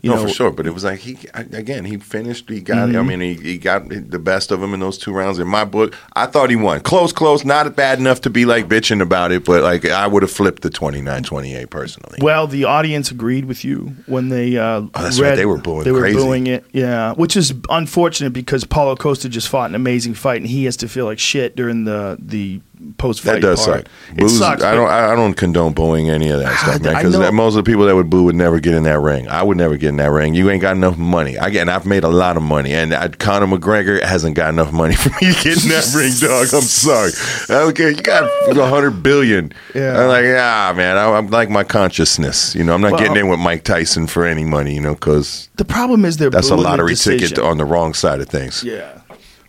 You 0.03 0.11
no, 0.11 0.17
know, 0.17 0.23
for 0.23 0.29
sure. 0.29 0.51
But 0.51 0.67
it 0.67 0.73
was 0.73 0.85
like 0.85 1.01
he 1.01 1.19
again, 1.35 1.85
he 1.85 1.99
finished. 1.99 2.49
He 2.49 2.61
got. 2.61 2.89
Mm-hmm. 2.89 2.99
I 2.99 3.03
mean, 3.03 3.21
he, 3.21 3.35
he 3.35 3.59
got 3.59 3.89
the 3.89 4.19
best 4.19 4.51
of 4.51 4.63
him 4.63 4.73
in 4.73 4.81
those 4.81 4.97
two 4.97 5.13
rounds. 5.13 5.39
In 5.39 5.47
my 5.47 5.65
book, 5.65 5.95
I 6.15 6.27
thought 6.27 6.49
he 6.51 6.57
won. 6.57 6.81
Close, 6.81 7.13
close. 7.13 7.45
Not 7.45 7.77
bad 7.77 7.99
enough 7.99 8.23
to 8.23 8.31
be 8.31 8.45
like 8.47 8.67
bitching 8.67 9.03
about 9.03 9.31
it, 9.33 9.45
but 9.45 9.63
like 9.63 9.85
I 9.85 10.07
would 10.07 10.23
have 10.23 10.31
flipped 10.31 10.63
the 10.63 10.71
29-28 10.71 11.69
personally. 11.71 12.19
Well, 12.23 12.47
the 12.47 12.65
audience 12.65 13.11
agreed 13.11 13.45
with 13.45 13.65
you 13.65 13.95
when 14.07 14.29
they 14.31 14.57
uh, 14.57 14.83
Oh, 14.83 14.91
that's 14.95 15.21
right. 15.21 15.37
They 15.37 15.47
were 15.47 15.59
booing 15.59 15.85
They 15.85 15.93
were 15.93 16.01
crazy. 16.01 16.19
booing 16.19 16.47
it, 16.47 16.65
yeah. 16.73 17.13
Which 17.15 17.37
is 17.37 17.53
unfortunate 17.69 18.33
because 18.33 18.65
Paulo 18.65 18.97
Costa 18.97 19.29
just 19.29 19.49
fought 19.49 19.69
an 19.71 19.75
amazing 19.75 20.15
fight, 20.15 20.41
and 20.41 20.47
he 20.49 20.65
has 20.65 20.77
to 20.79 20.89
feel 20.89 21.05
like 21.05 21.19
shit 21.19 21.57
during 21.57 21.85
the 21.85 22.17
the 22.21 22.61
post 22.99 23.21
fight 23.23 23.35
that 23.35 23.41
does 23.43 23.65
part. 23.65 23.89
suck. 23.89 24.19
It 24.19 24.29
sucks. 24.29 24.63
I 24.63 24.75
don't. 24.75 24.89
I 24.89 25.15
don't 25.15 25.35
condone 25.35 25.73
booing 25.73 26.11
any 26.11 26.29
of 26.31 26.41
that 26.41 26.59
stuff, 26.59 26.83
man. 26.83 26.97
Because 26.97 27.33
most 27.33 27.55
of 27.57 27.65
the 27.65 27.71
people 27.71 27.87
that 27.87 27.95
would 27.95 28.11
boo 28.11 28.25
would 28.25 28.35
never 28.35 28.61
get 28.61 28.75
in 28.75 28.83
that 28.85 28.99
ring. 29.01 29.29
I 29.29 29.43
would 29.43 29.57
never 29.57 29.77
get 29.77 29.89
in 29.91 29.97
that 29.97 30.11
ring. 30.11 30.35
You 30.35 30.51
ain't 30.51 30.63
got 30.63 30.77
enough 30.77 30.97
money. 30.97 31.37
Again, 31.37 31.69
I've 31.69 31.87
made 31.87 32.05
a 32.05 32.09
lot 32.09 32.37
of 32.37 32.43
money, 32.43 32.73
and 32.73 32.95
I, 32.95 33.09
Conor 33.09 33.47
McGregor 33.47 34.03
hasn't 34.03 34.35
got 34.35 34.49
enough 34.51 34.73
money 34.73 34.95
for 34.97 35.11
me 35.11 35.33
to 35.33 35.43
get 35.45 35.63
in 35.63 35.69
that 35.71 35.93
ring, 35.95 36.13
dog. 36.21 36.47
I'm 36.55 36.63
sorry. 36.63 37.11
Okay, 37.69 37.91
you 37.91 38.03
got 38.03 38.25
a 38.25 38.67
hundred 38.67 39.03
billion. 39.03 39.53
Yeah. 39.75 40.01
I'm 40.01 40.09
like, 40.09 40.25
ah, 40.27 40.73
man. 40.77 40.97
I, 40.97 41.11
I'm 41.11 41.29
like 41.29 41.51
my 41.51 41.65
consciousness. 41.65 42.55
You 42.55 42.65
know, 42.65 42.75
I'm 42.75 42.81
not 42.81 42.93
Well- 42.93 43.01
getting 43.01 43.17
in 43.17 43.29
with 43.29 43.41
Mike 43.41 43.65
Tyson 43.65 44.07
for 44.07 44.25
any 44.27 44.45
money. 44.45 44.75
You 44.75 44.81
know, 44.81 44.95
because 44.95 45.49
the 45.57 45.65
problem 45.65 46.05
is 46.05 46.17
they're 46.17 46.31
that's 46.31 46.51
a 46.51 46.57
lottery 46.57 46.95
ticket 46.95 47.39
on 47.39 47.59
the 47.59 47.65
wrong 47.65 47.95
side 47.95 48.21
of 48.21 48.29
things. 48.29 48.63
Yeah, 48.65 49.01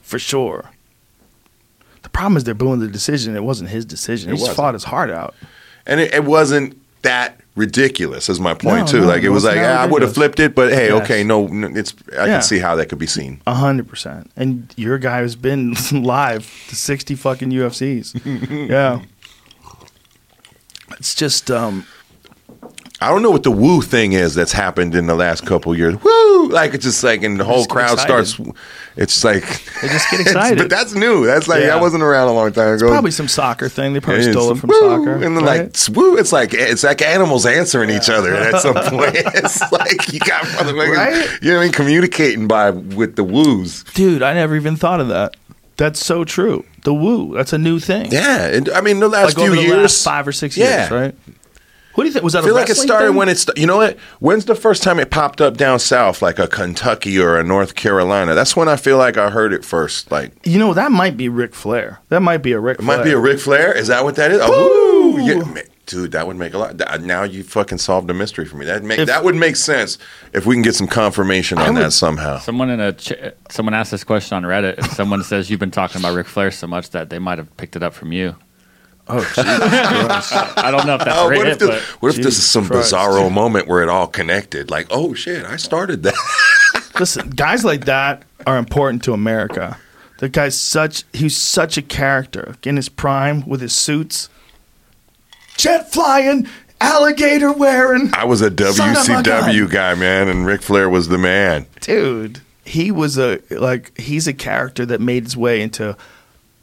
for 0.02 0.20
sure. 0.20 0.70
Problem 2.14 2.38
is 2.38 2.44
they're 2.44 2.54
booing 2.54 2.80
the 2.80 2.88
decision. 2.88 3.36
It 3.36 3.44
wasn't 3.44 3.70
his 3.70 3.86
decision. 3.86 4.30
It 4.32 4.38
he 4.38 4.44
just 4.44 4.56
fought 4.56 4.74
his 4.74 4.84
heart 4.84 5.10
out. 5.10 5.34
And 5.86 6.00
it, 6.00 6.14
it 6.14 6.24
wasn't 6.26 6.78
that 7.04 7.40
ridiculous, 7.56 8.30
is 8.30 8.40
my 8.40 8.54
point 8.54 8.82
No, 8.82 8.86
too. 8.86 9.02
no, 9.02 9.08
like 9.08 9.24
it 9.24 9.30
was 9.30 9.44
like 9.44 9.58
ah, 9.60 9.82
I 9.82 9.86
would 9.86 10.02
have 10.04 10.14
flipped 10.14 10.40
it, 10.40 10.54
but 10.56 10.72
hey, 10.72 10.88
Yes. 10.90 11.04
okay, 11.04 11.24
no, 11.24 11.48
it's 11.76 11.94
I 12.14 12.26
Yeah. 12.26 12.26
can 12.34 12.42
see 12.44 12.60
how 12.60 12.76
that 12.76 12.88
could 12.90 13.00
be 13.00 13.08
seen. 13.08 13.42
A 13.48 13.54
hundred 13.56 13.88
percent. 13.88 14.30
And 14.38 14.72
you're 14.78 14.96
a 14.96 15.00
guy 15.00 15.22
who's 15.22 15.36
been 15.36 15.74
live 15.92 16.44
to 16.70 16.76
sixty 16.76 17.16
fucking 17.16 17.50
UFCs. 17.52 18.70
yeah. 18.70 19.02
It's 21.00 21.16
just 21.16 21.50
um 21.50 21.86
I 23.02 23.10
don't 23.10 23.24
know 23.24 23.32
what 23.32 23.42
the 23.44 23.52
woo 23.52 23.82
thing 23.82 24.14
is 24.14 24.36
that's 24.36 24.52
happened 24.52 24.94
in 24.94 25.08
the 25.08 25.16
last 25.16 25.46
couple 25.46 25.76
years. 25.76 25.96
Woo! 26.04 26.48
Like 26.50 26.74
it's 26.76 26.84
just 26.86 27.04
like, 27.04 27.24
and 27.24 27.40
the 27.40 27.44
whole 27.44 27.66
crowd 27.66 27.94
excited. 27.94 28.28
starts. 28.28 28.56
It's 28.96 29.24
like 29.24 29.44
They 29.82 29.88
just 29.88 30.12
get 30.12 30.20
excited. 30.28 30.58
but 30.60 30.70
that's 30.70 30.94
new. 30.94 31.26
That's 31.26 31.48
like 31.48 31.62
Yeah. 31.62 31.68
that 31.68 31.82
wasn't 31.82 32.04
around 32.04 32.28
a 32.28 32.34
long 32.34 32.52
time 32.52 32.76
ago. 32.76 32.90
probably 32.90 33.12
some 33.12 33.28
soccer 33.28 33.70
thing. 33.70 33.94
They 33.94 34.00
probably 34.02 34.22
It's 34.26 34.32
stole 34.32 34.52
it 34.52 34.58
from 34.60 34.70
woo, 34.70 34.80
soccer. 34.82 35.14
and 35.14 35.24
then 35.24 35.44
right? 35.44 35.44
like 35.44 35.62
it's 35.62 35.90
woo. 35.90 36.18
It's 36.18 36.32
like 36.32 36.54
it's 36.54 36.84
like 36.84 37.02
animals 37.02 37.46
answering 37.46 37.90
each 37.90 38.10
other 38.10 38.36
at 38.36 38.62
some 38.62 38.76
point. 38.90 39.16
it's 39.16 39.60
like 39.72 40.14
you 40.14 40.20
got 40.20 40.44
motherfuckers, 40.44 40.96
Right? 40.96 41.40
you 41.42 41.52
know 41.52 41.58
what 41.58 41.62
I 41.62 41.66
mean, 41.66 41.72
communicating 41.74 42.48
by 42.48 42.70
with 42.70 43.16
the 43.16 43.24
woos. 43.24 43.84
Dude, 43.96 44.22
I 44.22 44.34
never 44.34 44.56
even 44.56 44.76
thought 44.76 45.00
of 45.00 45.08
that. 45.08 45.36
That's 45.78 46.06
so 46.06 46.24
true. 46.24 46.66
The 46.84 46.94
woo, 46.94 47.34
that's 47.36 47.54
a 47.54 47.58
new 47.58 47.80
thing. 47.80 48.12
Yeah, 48.12 48.46
and, 48.48 48.70
I 48.70 48.82
mean 48.82 49.00
the 49.00 49.08
last 49.08 49.38
Like 49.38 49.46
few 49.48 49.56
the 49.56 49.62
years, 49.64 49.78
last 49.78 50.04
five 50.04 50.28
or 50.28 50.32
six 50.32 50.56
Yeah. 50.58 50.82
years, 50.82 50.92
right? 50.92 51.16
What 51.96 52.04
do 52.04 52.08
you 52.08 52.14
think? 52.14 52.24
Was 52.24 52.34
that 52.34 52.40
I 52.44 52.46
feel 52.46 52.56
a 52.56 52.60
like 52.60 52.70
it 52.70 52.76
started 52.76 53.08
thing? 53.08 53.16
when 53.16 53.30
it's 53.30 53.46
you 53.58 53.68
know 53.68 53.78
what? 53.78 53.98
When's 54.20 54.46
the 54.46 54.56
first 54.56 54.82
time 54.84 55.00
it 55.00 55.10
popped 55.12 55.42
up 55.42 55.58
down 55.58 55.80
south, 55.80 56.22
like 56.22 56.40
a 56.40 56.48
Kentucky 56.48 57.20
or 57.20 57.38
a 57.38 57.44
North 57.44 57.76
Carolina? 57.76 58.34
That's 58.34 58.56
when 58.56 58.70
I 58.70 58.76
feel 58.78 58.98
like 58.98 59.18
I 59.18 59.30
heard 59.30 59.52
it 59.54 59.66
first. 59.66 60.12
Like 60.12 60.32
You 60.46 60.58
know, 60.60 60.74
that 60.74 60.92
might 60.92 61.18
be 61.18 61.28
Ric 61.30 61.54
Flair. 61.54 62.00
That 62.10 62.22
might 62.22 62.38
be 62.40 62.52
a 62.54 62.60
Ric 62.60 62.80
it 62.80 62.84
Flair. 62.84 62.98
might 62.98 63.04
be 63.04 63.12
a 63.12 63.20
Ric 63.20 63.40
Flair. 63.40 63.76
Is 63.78 63.88
that 63.88 64.04
what 64.04 64.16
that 64.16 64.32
is? 64.32 64.40
Oh, 64.42 65.14
woo! 65.16 65.22
Yeah, 65.26 65.44
ma- 65.44 65.60
dude, 65.86 66.14
that 66.14 66.26
would 66.26 66.38
make 66.38 66.54
a 66.54 66.58
lot. 66.58 66.78
that- 66.78 67.02
Now 67.02 67.24
you 67.24 67.44
fucking 67.44 67.80
solved 67.80 68.08
the 68.08 68.14
mystery 68.14 68.46
for 68.46 68.56
me. 68.56 68.66
That 68.66 68.84
make 68.84 69.00
If- 69.00 69.08
that 69.08 69.26
would 69.26 69.36
make 69.36 69.58
sense 69.58 69.98
if 70.32 70.46
we 70.46 70.56
can 70.56 70.62
get 70.62 70.76
some 70.76 70.88
confirmation 70.88 71.58
on 71.58 71.74
would- 71.74 71.84
that 71.84 71.92
somehow. 71.92 72.40
Someone 72.40 72.70
in 72.70 72.80
a 72.80 72.94
ch- 72.94 73.12
someone 73.50 73.74
asked 73.74 73.92
this 73.92 74.06
question 74.06 74.38
on 74.38 74.44
Reddit. 74.44 74.80
If 74.80 74.94
someone 74.94 75.24
says 75.26 75.50
you've 75.50 75.60
been 75.60 75.72
talking 75.72 76.00
about 76.02 76.16
Ric 76.16 76.28
Flair 76.28 76.52
so 76.52 76.68
much 76.68 76.92
that 76.92 77.10
they 77.10 77.20
might 77.20 77.38
have 77.38 77.56
picked 77.58 77.76
it 77.76 77.84
up 77.84 77.94
from 77.94 78.14
you. 78.14 78.36
Oh, 79.08 79.20
Jesus 79.20 79.38
I 79.44 80.70
don't 80.72 80.86
know 80.86 80.96
if 80.96 81.04
that's 81.04 81.20
uh, 81.20 81.28
right, 81.28 81.38
what 81.38 81.48
if 81.48 81.60
this, 81.60 81.70
but 81.70 81.82
what 82.02 82.10
if 82.16 82.24
this 82.24 82.38
is 82.38 82.46
some 82.46 82.68
Christ. 82.68 82.94
bizarro 82.94 83.32
moment 83.32 83.68
where 83.68 83.82
it 83.84 83.90
all 83.90 84.08
connected? 84.08 84.70
Like, 84.70 84.88
oh 84.90 85.14
shit, 85.14 85.44
I 85.46 85.58
started 85.58 86.04
that. 86.04 86.14
Listen, 87.00 87.30
guys 87.32 87.66
like 87.66 87.86
that 87.86 88.24
are 88.46 88.58
important 88.58 89.04
to 89.04 89.14
America. 89.14 89.78
The 90.20 90.30
guy's 90.30 90.60
such 90.60 91.04
he's 91.14 91.36
such 91.36 91.78
a 91.78 91.82
character 91.82 92.56
in 92.64 92.76
his 92.76 92.90
prime 92.90 93.44
with 93.48 93.60
his 93.60 93.74
suits, 93.74 94.30
jet 95.58 95.92
flying, 95.92 96.48
alligator 96.80 97.52
wearing. 97.52 98.12
I 98.14 98.26
was 98.26 98.42
a 98.42 98.48
a 98.48 98.52
WCW 98.52 99.70
guy, 99.70 99.96
man, 99.96 100.28
and 100.28 100.46
Ric 100.46 100.62
Flair 100.62 100.90
was 100.90 101.08
the 101.08 101.18
man. 101.18 101.66
Dude, 101.80 102.42
he 102.64 102.92
was 102.92 103.18
a 103.18 103.40
like 103.50 103.98
he's 103.98 104.28
a 104.28 104.34
character 104.34 104.86
that 104.86 105.02
made 105.02 105.24
his 105.24 105.36
way 105.36 105.62
into 105.62 105.98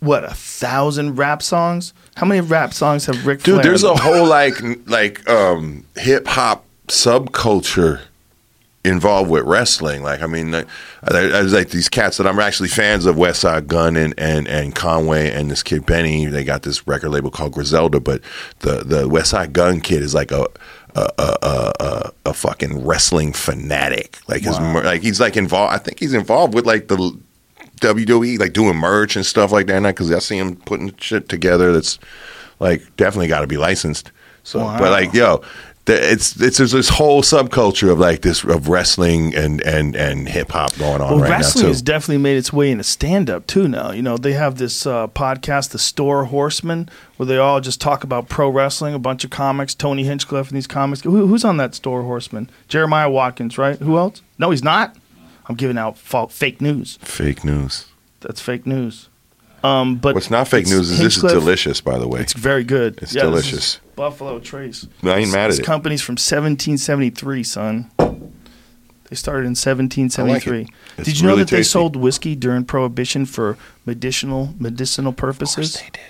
what 0.01 0.25
a 0.25 0.35
thousand 0.35 1.17
rap 1.17 1.43
songs. 1.43 1.93
How 2.17 2.27
many 2.27 2.41
rap 2.41 2.73
songs 2.75 3.07
have 3.07 3.27
Ric? 3.27 3.43
Dude, 3.43 3.55
Flair? 3.55 3.63
there's 3.65 3.85
a 3.85 3.95
whole 3.97 4.27
like 4.27 4.55
like 4.87 5.29
um 5.29 5.85
hip 5.97 6.27
hop 6.27 6.65
subculture 6.89 8.01
involved 8.85 9.29
with 9.31 9.45
wrestling. 9.45 10.03
Like, 10.03 10.23
I 10.23 10.27
mean, 10.27 10.51
like, 10.53 10.67
there- 11.03 11.29
there's 11.29 11.53
like 11.53 11.71
these 11.71 11.89
cats 11.89 12.17
that 12.17 12.27
I'm 12.27 12.39
actually 12.39 12.69
fans 12.69 13.07
of, 13.07 13.17
Westside 13.17 13.67
Gunn 13.67 13.97
and, 13.97 14.15
and, 14.17 14.47
and 14.49 14.75
Conway 14.75 15.31
and 15.31 15.51
this 15.51 15.63
kid 15.63 15.85
Benny. 15.85 16.27
They 16.27 16.45
got 16.45 16.63
this 16.63 16.87
record 16.87 17.11
label 17.11 17.31
called 17.31 17.53
Griselda, 17.53 18.01
but 18.01 18.23
the 18.61 18.85
the 18.85 19.09
Westside 19.09 19.53
Gunn 19.53 19.81
kid 19.81 20.03
is 20.03 20.15
like 20.15 20.31
a 20.31 20.47
a 20.95 21.09
a, 21.19 21.37
a, 21.43 21.73
a, 21.81 22.13
a 22.27 22.33
fucking 22.33 22.87
wrestling 22.87 23.33
fanatic. 23.33 24.19
Like 24.29 24.43
his 24.43 24.59
like 24.59 25.03
he's 25.03 25.21
like 25.21 25.37
involved. 25.37 25.75
I 25.75 25.79
think 25.79 25.99
he's 25.99 26.15
involved 26.15 26.55
with 26.55 26.65
like 26.67 26.89
the 26.89 27.19
WWE, 27.79 28.39
like 28.39 28.53
doing 28.53 28.77
merch 28.77 29.17
and 29.17 29.25
stuff 29.27 29.53
like 29.53 29.67
that. 29.69 29.83
Because 29.83 30.11
I 30.13 30.19
see 30.19 30.39
him 30.39 30.57
putting 30.57 30.95
shit 30.97 31.29
together. 31.29 31.73
That's 31.73 31.99
like 32.61 32.97
definitely 32.97 33.29
got 33.29 33.41
to 33.41 33.47
be 33.47 33.57
licensed. 33.57 34.13
So, 34.43 34.61
Wow. 34.61 34.79
but 34.79 34.91
like, 34.91 35.13
yo, 35.13 35.43
the, 35.85 36.13
it's 36.13 36.41
it's 36.41 36.59
there's 36.59 36.73
this 36.73 36.89
whole 36.89 37.23
subculture 37.23 37.91
of 37.91 37.99
like 37.99 38.21
this 38.23 38.45
of 38.45 38.69
wrestling 38.69 39.35
and 39.35 39.61
and 39.63 39.95
and 39.97 40.29
hip 40.29 40.51
hop 40.51 40.77
going 40.79 41.01
on 41.01 41.11
Well, 41.13 41.21
right 41.21 41.31
wrestling 41.31 41.65
now 41.65 41.69
has 41.69 41.81
definitely 41.83 42.19
made 42.19 42.37
its 42.37 42.53
way 42.53 42.71
into 42.71 42.85
stand 42.85 43.31
up 43.31 43.47
too 43.47 43.69
now. 43.69 43.91
You 43.93 44.03
know, 44.03 44.17
they 44.19 44.33
have 44.33 44.57
this 44.59 44.87
uh, 44.87 45.07
podcast, 45.09 45.71
The 45.71 45.79
Store 45.79 46.25
Horsemen, 46.27 46.89
where 47.17 47.27
they 47.27 47.39
all 47.39 47.61
just 47.61 47.81
talk 47.81 48.05
about 48.05 48.29
pro 48.29 48.49
wrestling, 48.51 48.93
a 48.95 48.99
bunch 48.99 49.25
of 49.25 49.31
comics, 49.31 49.75
Tony 49.75 50.05
Hinchcliffe 50.05 50.49
and 50.49 50.57
these 50.57 50.67
comics. 50.67 51.03
Who, 51.03 51.27
who's 51.27 51.45
on 51.45 51.57
that 51.59 51.75
Store 51.75 52.03
Horseman? 52.03 52.51
Jeremiah 52.69 53.11
Watkins, 53.11 53.57
right? 53.57 53.79
Who 53.79 53.97
else? 53.97 54.21
No, 54.39 54.51
he's 54.51 54.63
not. 54.65 54.95
I'm 55.49 55.55
giving 55.55 55.79
out 55.79 55.97
fa- 55.99 56.29
fake 56.29 56.61
news. 56.61 56.99
Fake 57.03 57.45
news. 57.45 57.87
That's 58.21 58.41
fake 58.41 58.67
news. 58.67 59.09
Um, 59.65 59.97
but 59.97 60.15
What's 60.15 60.31
not 60.31 60.47
fake 60.47 60.67
news 60.67 60.91
is 60.91 60.99
this 60.99 61.17
is 61.17 61.23
delicious, 61.23 61.81
by 61.81 61.99
the 61.99 62.07
way. 62.07 62.21
It's 62.21 62.33
very 62.33 62.63
good. 62.65 62.99
It's 63.03 63.13
this 63.13 63.17
is 63.17 63.23
delicious. 63.23 63.81
Buffalo 63.97 64.39
Trace. 64.39 64.87
I 65.03 65.17
ain't 65.19 65.33
mad 65.33 65.45
at 65.47 65.49
This 65.51 65.59
it. 65.59 65.65
company's 65.65 66.03
from 66.03 66.13
1773, 66.13 67.43
son. 67.43 67.91
They 67.99 69.17
started 69.17 69.47
in 69.47 69.57
1773. 69.57 70.69
It's 70.99 71.09
Did 71.09 71.17
you 71.19 71.23
know 71.25 71.31
really 71.31 71.45
that 71.45 71.51
they 71.51 71.63
sold 71.63 71.97
whiskey 71.97 72.37
during 72.37 72.65
Prohibition 72.65 73.25
for 73.27 73.57
medicinal 73.87 74.55
medicinal 74.61 75.13
purposes? 75.13 75.75
They 75.75 75.91
did. 75.93 76.03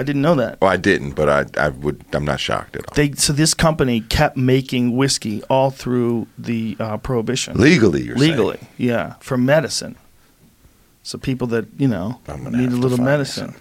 I 0.00 0.02
didn't 0.02 0.22
know 0.22 0.34
that. 0.36 0.58
Well, 0.62 0.70
I 0.70 0.78
didn't, 0.78 1.12
but 1.12 1.28
I 1.28 1.44
I 1.66 1.68
would. 1.68 2.04
I'm 2.14 2.24
not 2.24 2.40
shocked 2.40 2.74
at 2.74 2.88
all. 2.88 2.94
They 2.94 3.12
so 3.12 3.34
this 3.34 3.52
company 3.52 4.00
kept 4.00 4.34
making 4.36 4.96
whiskey 4.96 5.42
all 5.50 5.70
through 5.70 6.26
the 6.38 6.76
uh, 6.80 6.96
Prohibition 6.96 7.58
Legally, 7.58 8.02
you're 8.02 8.16
saying. 8.16 8.30
legally, 8.30 8.58
yeah, 8.78 9.14
for 9.20 9.36
medicine. 9.36 9.96
So 11.02 11.18
people 11.18 11.46
that 11.48 11.66
you 11.76 11.86
know 11.86 12.18
need 12.50 12.72
a 12.72 12.76
little 12.76 12.96
medicine. 12.98 13.54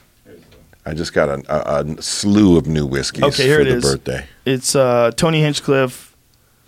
I 0.85 0.93
just 0.93 1.13
got 1.13 1.27
a, 1.27 1.43
a, 1.49 1.83
a 1.83 2.01
slew 2.01 2.57
of 2.57 2.65
new 2.67 2.85
whiskeys 2.85 3.23
Okay, 3.25 3.43
here 3.43 3.57
for 3.57 3.61
it 3.61 3.65
the 3.65 3.75
is. 3.77 3.83
birthday. 3.83 4.25
It's 4.45 4.75
uh, 4.75 5.11
Tony 5.15 5.41
Hinchcliffe, 5.41 6.15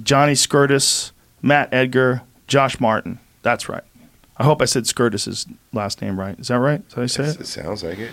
Johnny 0.04 0.34
Skirtis, 0.34 1.12
Matt 1.42 1.74
Edgar, 1.74 2.22
Josh 2.48 2.80
Martin. 2.80 3.20
That's 3.42 3.70
right. 3.70 3.84
I 4.38 4.44
hope 4.44 4.62
I 4.62 4.66
said 4.66 4.84
Skirtis's 4.84 5.46
last 5.72 6.02
name 6.02 6.20
right. 6.20 6.38
Is 6.40 6.50
that 6.50 6.60
right? 6.60 6.88
Did 6.90 7.00
I 7.00 7.06
say 7.06 7.24
it? 7.24 7.40
it 7.40 7.48
sounds 7.48 7.84
like 7.84 8.00
it. 8.00 8.12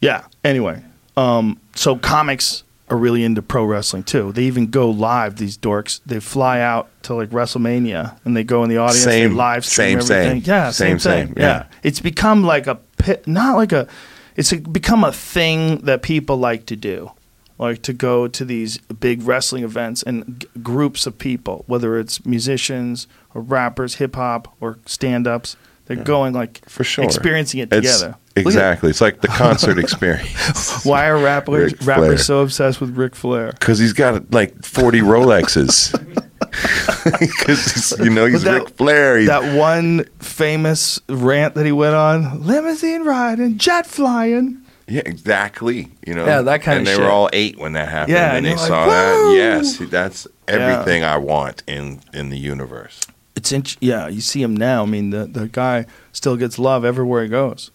Yeah. 0.00 0.24
Anyway, 0.44 0.82
um, 1.16 1.60
so 1.74 1.96
comics 1.96 2.62
are 2.88 2.96
really 2.96 3.24
into 3.24 3.42
pro 3.42 3.64
wrestling 3.64 4.04
too. 4.04 4.30
They 4.32 4.44
even 4.44 4.68
go 4.68 4.88
live. 4.90 5.36
These 5.36 5.58
dorks. 5.58 6.00
They 6.06 6.20
fly 6.20 6.60
out 6.60 6.88
to 7.04 7.14
like 7.14 7.30
WrestleMania 7.30 8.16
and 8.24 8.36
they 8.36 8.44
go 8.44 8.62
in 8.62 8.70
the 8.70 8.76
audience. 8.78 9.02
Same, 9.02 9.30
they 9.30 9.34
live 9.34 9.64
stream 9.64 10.00
same, 10.00 10.16
everything. 10.16 10.42
same. 10.42 10.48
Yeah, 10.54 10.70
same, 10.70 10.98
Same, 10.98 11.26
thing. 11.26 11.26
same, 11.28 11.34
Yeah. 11.42 11.46
yeah. 11.48 11.66
It's 11.82 12.00
become 12.00 12.44
like 12.44 12.66
a 12.66 12.76
pit, 12.98 13.26
not 13.26 13.56
like 13.56 13.72
a. 13.72 13.88
It's 14.36 14.52
a, 14.52 14.58
become 14.58 15.02
a 15.02 15.12
thing 15.12 15.78
that 15.78 16.02
people 16.02 16.36
like 16.36 16.66
to 16.66 16.76
do. 16.76 17.10
Like 17.58 17.80
to 17.82 17.94
go 17.94 18.28
to 18.28 18.44
these 18.44 18.76
big 18.76 19.22
wrestling 19.22 19.64
events 19.64 20.02
and 20.02 20.40
g- 20.40 20.48
groups 20.62 21.06
of 21.06 21.16
people, 21.16 21.64
whether 21.66 21.98
it's 21.98 22.24
musicians 22.26 23.06
or 23.34 23.40
rappers, 23.40 23.94
hip 23.94 24.14
hop 24.14 24.54
or 24.60 24.76
stand 24.84 25.26
ups, 25.26 25.56
They're 25.86 25.96
going 25.96 26.32
like 26.34 26.60
For 26.68 26.84
sure. 26.84 27.04
experiencing 27.04 27.60
it 27.60 27.72
It's- 27.72 27.98
together. 28.00 28.16
Look 28.36 28.46
Exactly. 28.46 28.90
It's 28.90 29.00
like 29.00 29.22
the 29.22 29.28
concert 29.28 29.78
experience. 29.84 30.84
Why 30.84 31.06
are 31.08 31.16
rappers 31.16 31.72
Ric 31.72 31.80
Flair. 31.82 32.00
rappers 32.02 32.26
so 32.26 32.40
obsessed 32.40 32.82
with 32.82 32.94
Ric 32.94 33.14
Flair? 33.14 33.52
Because 33.52 33.78
he's 33.78 33.94
got 33.94 34.30
like 34.30 34.62
40 34.62 35.00
Rolexes. 35.00 35.94
Because, 37.04 37.94
you 38.00 38.10
know, 38.10 38.26
he's 38.26 38.44
But 38.44 38.50
that- 38.52 38.60
Ric 38.64 38.68
Flair. 38.76 39.18
He's, 39.18 39.28
That 39.28 39.56
one 39.56 40.04
famous 40.18 41.00
rant 41.08 41.54
that 41.54 41.64
he 41.64 41.72
went 41.72 41.94
on: 41.94 42.42
limousine 42.42 43.04
riding, 43.04 43.58
jet 43.58 43.86
flying. 43.86 44.58
yeah, 44.88 45.02
exactly. 45.06 45.88
You 46.06 46.14
know, 46.14 46.26
Yeah, 46.26 46.42
that 46.42 46.62
kind 46.62 46.78
and 46.80 46.88
of 46.88 46.92
they 46.92 46.96
shit. 46.96 47.04
were 47.04 47.10
all 47.10 47.30
eight 47.32 47.58
when 47.58 47.72
that 47.74 47.88
happened. 47.88 48.16
Yeah, 48.16 48.28
and 48.28 48.36
and 48.38 48.46
they 48.46 48.50
you're 48.50 48.58
like, 48.58 48.68
saw 48.68 48.86
that. 48.86 49.14
"Woo!" 49.14 49.34
Yes, 49.36 49.78
that's 49.78 50.26
everything 50.48 51.04
I 51.04 51.16
want 51.16 51.62
in 51.66 52.00
in 52.12 52.30
the 52.30 52.38
universe. 52.38 53.00
It's 53.36 53.52
in, 53.52 53.62
yeah. 53.80 54.08
You 54.08 54.20
see 54.20 54.42
him 54.42 54.56
now. 54.56 54.82
I 54.82 54.86
mean, 54.86 55.10
the 55.10 55.26
the 55.26 55.46
guy 55.48 55.86
still 56.12 56.36
gets 56.36 56.58
love 56.58 56.84
everywhere 56.84 57.22
he 57.22 57.28
goes. 57.28 57.70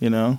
You 0.00 0.10
know, 0.10 0.38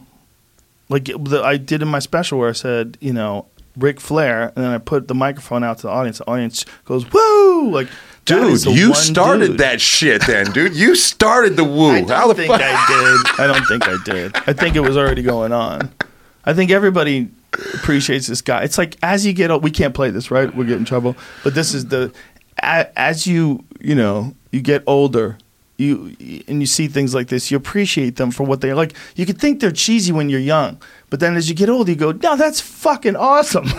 like 0.90 1.06
the, 1.06 1.42
I 1.44 1.58
did 1.58 1.82
in 1.82 1.88
my 1.88 2.00
special 2.00 2.38
where 2.38 2.50
I 2.50 2.54
said, 2.54 2.98
you 3.02 3.14
know, 3.14 3.48
Ric 3.76 4.00
Flair, 4.00 4.52
and 4.56 4.64
then 4.66 4.72
I 4.72 4.78
put 4.78 5.08
the 5.08 5.16
microphone 5.16 5.64
out 5.64 5.78
to 5.78 5.84
the 5.84 5.90
audience. 5.90 6.18
The 6.20 6.28
audience 6.28 6.66
goes, 6.86 7.12
"Woo!" 7.12 7.72
Like, 7.72 7.88
Dude, 8.26 8.66
you 8.66 8.94
started 8.94 9.48
dude. 9.48 9.58
that 9.60 9.80
shit 9.80 10.26
then, 10.28 10.52
dude. 10.52 10.76
You 10.76 10.96
started 10.96 11.56
the 11.56 11.64
woo. 11.78 11.92
I 11.92 12.02
don't 12.02 12.28
the 12.30 12.36
think? 12.36 12.52
I 12.54 12.86
did. 12.88 13.40
I 13.40 13.48
don't 13.48 13.66
think 13.66 13.88
I 13.88 13.98
did. 14.04 14.36
I 14.48 14.54
think 14.54 14.76
it 14.76 14.82
was 14.82 14.98
already 14.98 15.24
going 15.24 15.54
on. 15.54 15.92
I 16.44 16.54
think 16.54 16.72
everybody 16.72 17.30
appreciates 17.74 18.28
this 18.28 18.42
guy. 18.42 18.64
It's 18.64 18.78
like 18.78 18.98
as 19.02 19.26
you 19.26 19.34
get 19.34 19.50
old, 19.50 19.64
we 19.64 19.72
can't 19.72 19.94
play 19.94 20.10
this, 20.12 20.30
right? 20.30 20.54
We'll 20.54 20.68
get 20.68 20.78
in 20.78 20.86
trouble. 20.86 21.16
But 21.44 21.56
this 21.56 21.74
is 21.74 21.86
the 21.88 22.12
as 22.60 23.26
you 23.28 23.64
you 23.80 23.96
know 23.96 24.36
you 24.52 24.62
get 24.62 24.84
older. 24.88 25.38
You 25.78 26.16
and 26.48 26.60
you 26.60 26.66
see 26.66 26.88
things 26.88 27.14
like 27.14 27.28
this, 27.28 27.52
you 27.52 27.58
appreciate 27.58 28.16
them 28.16 28.32
for 28.32 28.44
what 28.44 28.62
they 28.62 28.72
are. 28.72 28.76
Like 28.76 28.96
you 29.16 29.28
could 29.28 29.40
think 29.40 29.60
they're 29.60 29.72
cheesy 29.72 30.12
when 30.12 30.28
you're 30.28 30.40
young, 30.40 30.82
but 31.12 31.20
then 31.20 31.36
as 31.36 31.50
you 31.50 31.56
get 31.56 31.70
older, 31.70 31.92
you 31.92 31.96
go, 31.98 32.14
"No, 32.14 32.36
that's 32.36 32.60
fucking 32.60 33.16
awesome." 33.16 33.66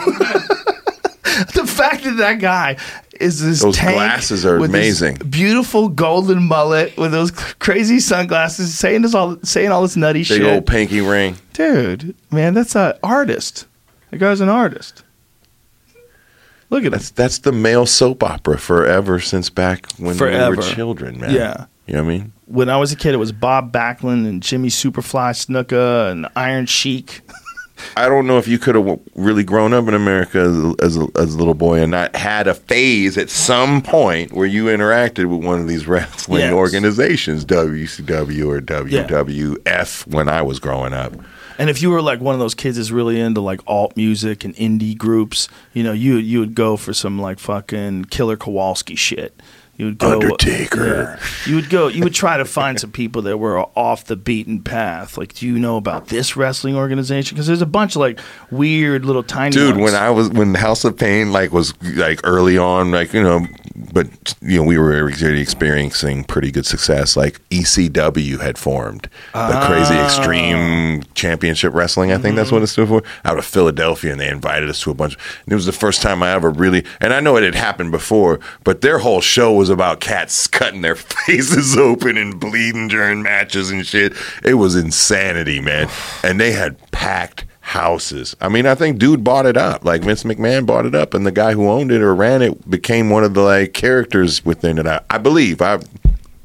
the 1.54 1.64
fact 1.66 2.04
that 2.04 2.16
that 2.18 2.34
guy 2.34 2.76
is 3.20 3.42
this 3.42 3.62
Those 3.62 3.76
tank 3.76 3.96
glasses 3.96 4.46
are 4.46 4.56
amazing. 4.58 5.16
beautiful 5.28 5.88
golden 5.88 6.44
mullet 6.46 6.96
with 6.96 7.10
those 7.10 7.30
crazy 7.32 7.98
sunglasses, 8.00 8.78
saying 8.78 9.02
this 9.02 9.14
all, 9.14 9.36
saying 9.42 9.70
all 9.70 9.82
this 9.82 9.96
nutty 9.96 10.20
Big 10.20 10.26
shit. 10.26 10.38
Big 10.40 10.46
old 10.46 10.66
pinky 10.66 11.00
ring. 11.00 11.36
Dude, 11.52 12.14
man, 12.30 12.54
that's 12.54 12.76
an 12.76 12.92
artist. 13.02 13.66
That 14.10 14.18
guy's 14.18 14.40
an 14.40 14.48
artist. 14.48 15.02
Look 16.70 16.84
at 16.84 16.92
That's 16.92 17.10
that's 17.10 17.38
the 17.38 17.52
male 17.52 17.86
soap 17.86 18.22
opera 18.22 18.58
forever 18.58 19.20
since 19.20 19.48
back 19.50 19.90
when 19.98 20.16
we 20.18 20.26
were 20.26 20.56
children, 20.56 21.18
man. 21.20 21.30
Yeah. 21.34 21.66
You 21.86 21.94
know 21.94 22.02
what 22.04 22.10
I 22.12 22.18
mean? 22.18 22.32
When 22.44 22.68
I 22.68 22.76
was 22.76 22.92
a 22.92 22.96
kid, 22.96 23.14
it 23.14 23.18
was 23.18 23.32
Bob 23.32 23.72
Backlund 23.72 24.28
and 24.28 24.42
Jimmy 24.42 24.68
Superfly 24.68 25.30
Snuka 25.32 26.10
and 26.10 26.26
Iron 26.36 26.66
Sheik. 26.66 27.22
I 27.96 28.08
don't 28.08 28.26
know 28.26 28.38
if 28.38 28.48
you 28.48 28.58
could 28.58 28.74
have 28.74 28.98
really 29.14 29.44
grown 29.44 29.72
up 29.72 29.86
in 29.86 29.94
America 29.94 30.40
as 30.40 30.58
a, 30.58 30.74
as, 30.82 30.96
a, 30.96 31.06
as 31.16 31.34
a 31.34 31.38
little 31.38 31.54
boy 31.54 31.80
and 31.80 31.92
not 31.92 32.14
had 32.16 32.48
a 32.48 32.54
phase 32.54 33.16
at 33.16 33.30
some 33.30 33.80
point 33.82 34.32
where 34.32 34.46
you 34.46 34.64
interacted 34.64 35.26
with 35.26 35.44
one 35.46 35.60
of 35.60 35.68
these 35.68 35.86
wrestling 35.86 36.40
Yes. 36.40 36.52
organizations, 36.52 37.44
WCW 37.44 38.46
or 38.48 38.60
WWF, 38.60 40.06
when 40.08 40.28
I 40.28 40.42
was 40.42 40.58
growing 40.58 40.92
up. 40.92 41.12
And 41.58 41.68
if 41.68 41.82
you 41.82 41.90
were 41.90 42.00
like 42.00 42.20
one 42.20 42.34
of 42.34 42.38
those 42.38 42.54
kids 42.54 42.76
that's 42.76 42.92
really 42.92 43.20
into 43.20 43.40
like 43.40 43.60
alt 43.66 43.96
music 43.96 44.44
and 44.44 44.54
indie 44.54 44.96
groups, 44.96 45.48
you 45.72 45.82
know, 45.82 45.92
you 45.92 46.16
you 46.16 46.38
would 46.38 46.54
go 46.54 46.76
for 46.76 46.94
some 46.94 47.18
like 47.18 47.40
fucking 47.40 48.06
Killer 48.06 48.36
Kowalski 48.36 48.94
shit. 48.94 49.42
You 49.78 49.86
would 49.86 49.98
go 49.98 50.14
Undertaker. 50.14 50.86
Yeah. 50.86 51.20
You 51.46 51.54
would 51.54 51.70
go. 51.70 51.86
You 51.88 52.02
would 52.02 52.12
try 52.12 52.36
to 52.36 52.44
find 52.44 52.78
some 52.80 52.90
people 52.90 53.22
that 53.22 53.38
were 53.38 53.60
off 53.76 54.04
the 54.06 54.16
beaten 54.16 54.60
path. 54.60 55.16
Like, 55.16 55.34
do 55.34 55.46
you 55.46 55.56
know 55.58 55.76
about 55.76 56.08
this 56.08 56.36
wrestling 56.36 56.74
organization? 56.74 57.36
Because 57.36 57.46
there's 57.46 57.62
a 57.62 57.66
bunch 57.66 57.94
of 57.94 58.00
like 58.00 58.18
weird 58.50 59.04
little 59.04 59.22
tiny. 59.22 59.52
Dude, 59.52 59.76
ones. 59.76 59.92
when 59.92 59.94
I 59.94 60.10
was 60.10 60.30
when 60.30 60.54
House 60.56 60.84
of 60.84 60.96
Pain 60.98 61.30
like 61.32 61.52
was 61.52 61.72
like 61.94 62.20
early 62.24 62.58
on, 62.58 62.90
like 62.90 63.12
you 63.12 63.22
know, 63.22 63.46
but 63.92 64.08
you 64.42 64.56
know 64.58 64.64
we 64.64 64.78
were 64.78 65.08
experiencing 65.08 66.24
pretty 66.24 66.50
good 66.50 66.66
success. 66.66 67.16
Like 67.16 67.40
ECW 67.50 68.40
had 68.40 68.58
formed, 68.58 69.08
the 69.32 69.62
Crazy 69.64 69.94
Ah. 69.94 70.04
Extreme 70.06 71.04
Championship 71.14 71.72
Wrestling. 71.72 72.10
I 72.12 72.18
think 72.18 72.34
that's 72.34 72.48
Mm-hmm. 72.48 72.56
what 72.56 72.62
it 72.64 72.66
stood 72.68 72.88
for. 72.88 73.02
Out 73.24 73.38
of 73.38 73.44
Philadelphia, 73.44 74.10
and 74.10 74.20
they 74.20 74.28
invited 74.28 74.68
us 74.70 74.80
to 74.82 74.90
a 74.90 74.94
bunch. 74.94 75.14
And 75.44 75.52
it 75.52 75.54
was 75.54 75.66
the 75.66 75.72
first 75.72 76.02
time 76.02 76.22
I 76.22 76.32
ever 76.32 76.50
really, 76.50 76.84
and 77.00 77.12
I 77.12 77.20
know 77.20 77.36
it 77.36 77.42
had 77.44 77.54
happened 77.54 77.90
before, 77.92 78.40
but 78.64 78.80
their 78.80 78.98
whole 78.98 79.20
show 79.20 79.52
was 79.52 79.67
about 79.68 80.00
cats 80.00 80.46
cutting 80.46 80.82
their 80.82 80.94
faces 81.26 81.76
open 81.76 82.16
and 82.16 82.38
bleeding 82.38 82.88
during 82.88 83.22
matches 83.22 83.70
and 83.70 83.86
shit. 83.86 84.12
It 84.44 84.54
was 84.54 84.76
insanity, 84.76 85.60
man. 85.60 85.88
And 86.22 86.40
they 86.40 86.52
had 86.52 86.78
packed 86.90 87.44
houses. 87.60 88.34
I 88.40 88.48
mean, 88.48 88.66
I 88.66 88.74
think 88.74 88.98
dude 88.98 89.22
bought 89.22 89.46
it 89.46 89.56
up. 89.56 89.84
Like 89.84 90.02
Vince 90.02 90.24
McMahon 90.24 90.66
bought 90.66 90.86
it 90.86 90.94
up, 90.94 91.12
and 91.14 91.26
the 91.26 91.32
guy 91.32 91.52
who 91.52 91.68
owned 91.68 91.92
it 91.92 92.00
or 92.00 92.14
ran 92.14 92.40
it 92.42 92.68
became 92.68 93.10
one 93.10 93.24
of 93.24 93.34
the 93.34 93.42
like 93.42 93.74
characters 93.74 94.44
within 94.44 94.78
it. 94.78 94.86
I, 94.86 95.00
I 95.10 95.18
believe. 95.18 95.60
I. 95.60 95.78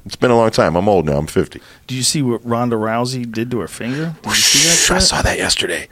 It's 0.05 0.17
been 0.17 0.31
a 0.31 0.35
long 0.35 0.51
time. 0.51 0.75
I'm 0.75 0.89
old 0.89 1.05
now. 1.05 1.17
I'm 1.17 1.27
50. 1.27 1.61
Did 1.87 1.95
you 1.95 2.03
see 2.03 2.21
what 2.21 2.45
Ronda 2.45 2.75
Rousey 2.75 3.29
did 3.31 3.49
to 3.51 3.59
her 3.59 3.69
finger? 3.69 4.13
Did 4.21 4.31
you 4.31 4.33
see 4.35 4.89
that? 4.89 4.97
I 4.97 4.99
saw 4.99 5.21
that 5.21 5.37
yesterday. 5.37 5.87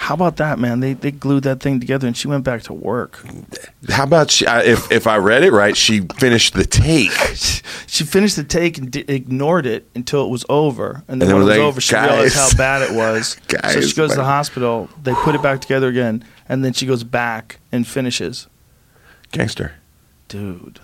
How 0.00 0.14
about 0.14 0.38
that, 0.38 0.58
man? 0.58 0.80
They 0.80 0.94
they 0.94 1.10
glued 1.10 1.42
that 1.42 1.60
thing 1.60 1.78
together 1.78 2.06
and 2.06 2.16
she 2.16 2.26
went 2.26 2.42
back 2.42 2.62
to 2.62 2.72
work. 2.72 3.22
How 3.90 4.04
about 4.04 4.30
she, 4.30 4.46
I, 4.46 4.62
if 4.62 4.90
if 4.90 5.06
I 5.06 5.18
read 5.18 5.44
it 5.44 5.52
right, 5.52 5.76
she 5.76 6.00
finished 6.18 6.54
the 6.54 6.64
take. 6.64 7.12
She 7.86 8.04
finished 8.04 8.36
the 8.36 8.44
take 8.44 8.78
and 8.78 8.90
di- 8.90 9.04
ignored 9.08 9.66
it 9.66 9.86
until 9.94 10.24
it 10.24 10.28
was 10.30 10.44
over. 10.48 11.02
And 11.08 11.20
then 11.20 11.28
And 11.28 11.38
when 11.38 11.42
it 11.42 11.46
was 11.46 11.48
like, 11.48 11.58
over, 11.58 11.80
she 11.80 11.94
realized 11.96 12.36
how 12.36 12.54
bad 12.56 12.82
it 12.88 12.96
was. 12.96 13.36
so 13.72 13.80
she 13.80 13.94
goes 13.94 14.10
to 14.10 14.16
the 14.16 14.24
hospital. 14.24 14.88
They 15.02 15.12
put 15.12 15.34
it 15.34 15.42
back 15.42 15.60
together 15.60 15.88
again, 15.88 16.24
and 16.48 16.64
then 16.64 16.72
she 16.72 16.86
goes 16.86 17.02
back 17.04 17.58
and 17.72 17.86
finishes. 17.86 18.46
Gangster. 19.32 19.74
Dude, 20.28 20.78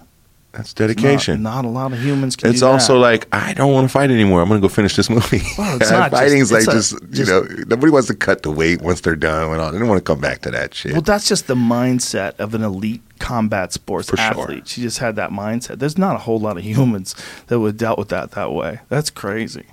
That's 0.56 0.72
dedication. 0.72 1.42
not 1.42 1.64
a 1.64 1.68
lot 1.68 1.92
of 1.92 1.98
humans 2.02 2.34
can. 2.36 2.48
it's 2.50 2.62
also 2.62 2.94
that. 2.94 3.00
like 3.00 3.28
I 3.34 3.52
don't 3.52 3.72
want 3.72 3.84
to 3.86 3.92
fight 3.92 4.10
anymore. 4.10 4.40
I'm 4.40 4.48
going 4.48 4.60
to 4.60 4.66
go 4.66 4.72
finish 4.72 4.96
this 4.96 5.10
movie. 5.16 5.42
Well, 5.58 5.76
it's 5.76 5.90
not 5.90 6.10
just- 6.10 6.50
like 6.52 6.62
a- 6.62 6.64
just, 6.72 6.90
just- 7.10 7.18
you 7.18 7.24
know 7.26 7.42
nobody 7.66 7.90
wants 7.92 8.08
to 8.08 8.14
cut 8.14 8.42
the 8.42 8.50
weight 8.50 8.80
once 8.80 9.02
they're 9.02 9.16
done 9.16 9.50
and 9.52 9.60
all. 9.60 9.70
They 9.70 9.78
don't 9.78 9.88
want 9.88 9.98
to 9.98 10.04
come 10.04 10.20
back 10.20 10.40
to 10.42 10.50
that 10.52 10.72
shit. 10.74 10.92
Well, 10.92 11.02
that's 11.02 11.28
just 11.28 11.46
the 11.46 11.54
mindset 11.54 12.38
of 12.38 12.54
an 12.54 12.62
elite 12.62 13.02
combat 13.18 13.72
sports 13.72 14.08
For 14.10 14.16
sure. 14.16 14.24
athlete. 14.24 14.68
She 14.68 14.80
just 14.82 14.98
had 14.98 15.16
that 15.16 15.30
mindset. 15.30 15.78
There's 15.78 15.98
not 15.98 16.16
a 16.16 16.20
whole 16.20 16.38
lot 16.38 16.56
of 16.56 16.64
humans 16.64 17.14
that 17.48 17.60
would 17.60 17.68
have 17.72 17.76
dealt 17.76 17.98
with 17.98 18.08
that 18.08 18.30
that 18.32 18.52
way. 18.52 18.80
That's 18.88 19.10
crazy. 19.10 19.66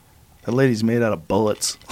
That 0.43 0.51
lady's 0.51 0.83
made 0.83 1.01
out 1.01 1.13
of 1.13 1.27
bullets. 1.29 1.77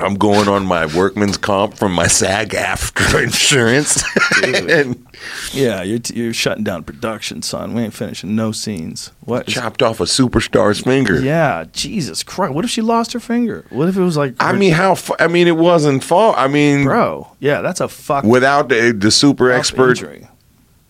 I'm 0.00 0.14
going 0.14 0.46
on 0.48 0.64
my 0.64 0.86
workman's 0.86 1.36
comp 1.36 1.74
from 1.74 1.92
my 1.92 2.06
SAG-AFTRA 2.06 3.22
insurance. 3.24 4.04
and 4.44 5.04
yeah, 5.52 5.82
you're 5.82 5.98
t- 5.98 6.14
you're 6.14 6.32
shutting 6.32 6.62
down 6.62 6.84
production, 6.84 7.42
son. 7.42 7.74
We 7.74 7.82
ain't 7.82 7.94
finishing 7.94 8.36
no 8.36 8.52
scenes. 8.52 9.10
What? 9.20 9.48
chopped 9.48 9.82
off 9.82 9.98
a 9.98 10.04
superstar's 10.04 10.80
finger. 10.80 11.20
Yeah, 11.20 11.64
Jesus 11.72 12.22
Christ. 12.22 12.54
What 12.54 12.64
if 12.64 12.70
she 12.70 12.80
lost 12.80 13.12
her 13.12 13.20
finger? 13.20 13.64
What 13.70 13.88
if 13.88 13.96
it 13.96 14.02
was 14.02 14.16
like 14.16 14.36
I 14.38 14.52
mean, 14.52 14.72
how? 14.72 14.94
Fu- 14.94 15.16
I 15.18 15.26
mean, 15.26 15.48
it 15.48 15.56
wasn't 15.56 16.04
fault. 16.04 16.36
I 16.38 16.46
mean, 16.46 16.84
bro? 16.84 17.26
Yeah, 17.40 17.60
that's 17.60 17.80
a 17.80 17.88
fuck 17.88 18.22
without 18.24 18.68
the, 18.68 18.92
the 18.96 19.10
super 19.10 19.50
expert 19.50 19.90
injury. 19.98 20.28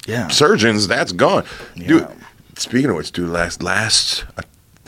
Yeah. 0.07 0.29
surgeons, 0.29 0.87
that's 0.87 1.13
gone. 1.13 1.45
Dude, 1.77 2.07
speaking 2.57 2.91
of 2.91 2.97
which, 2.97 3.13
dude, 3.13 3.31
last 3.31 3.63
last 3.63 4.25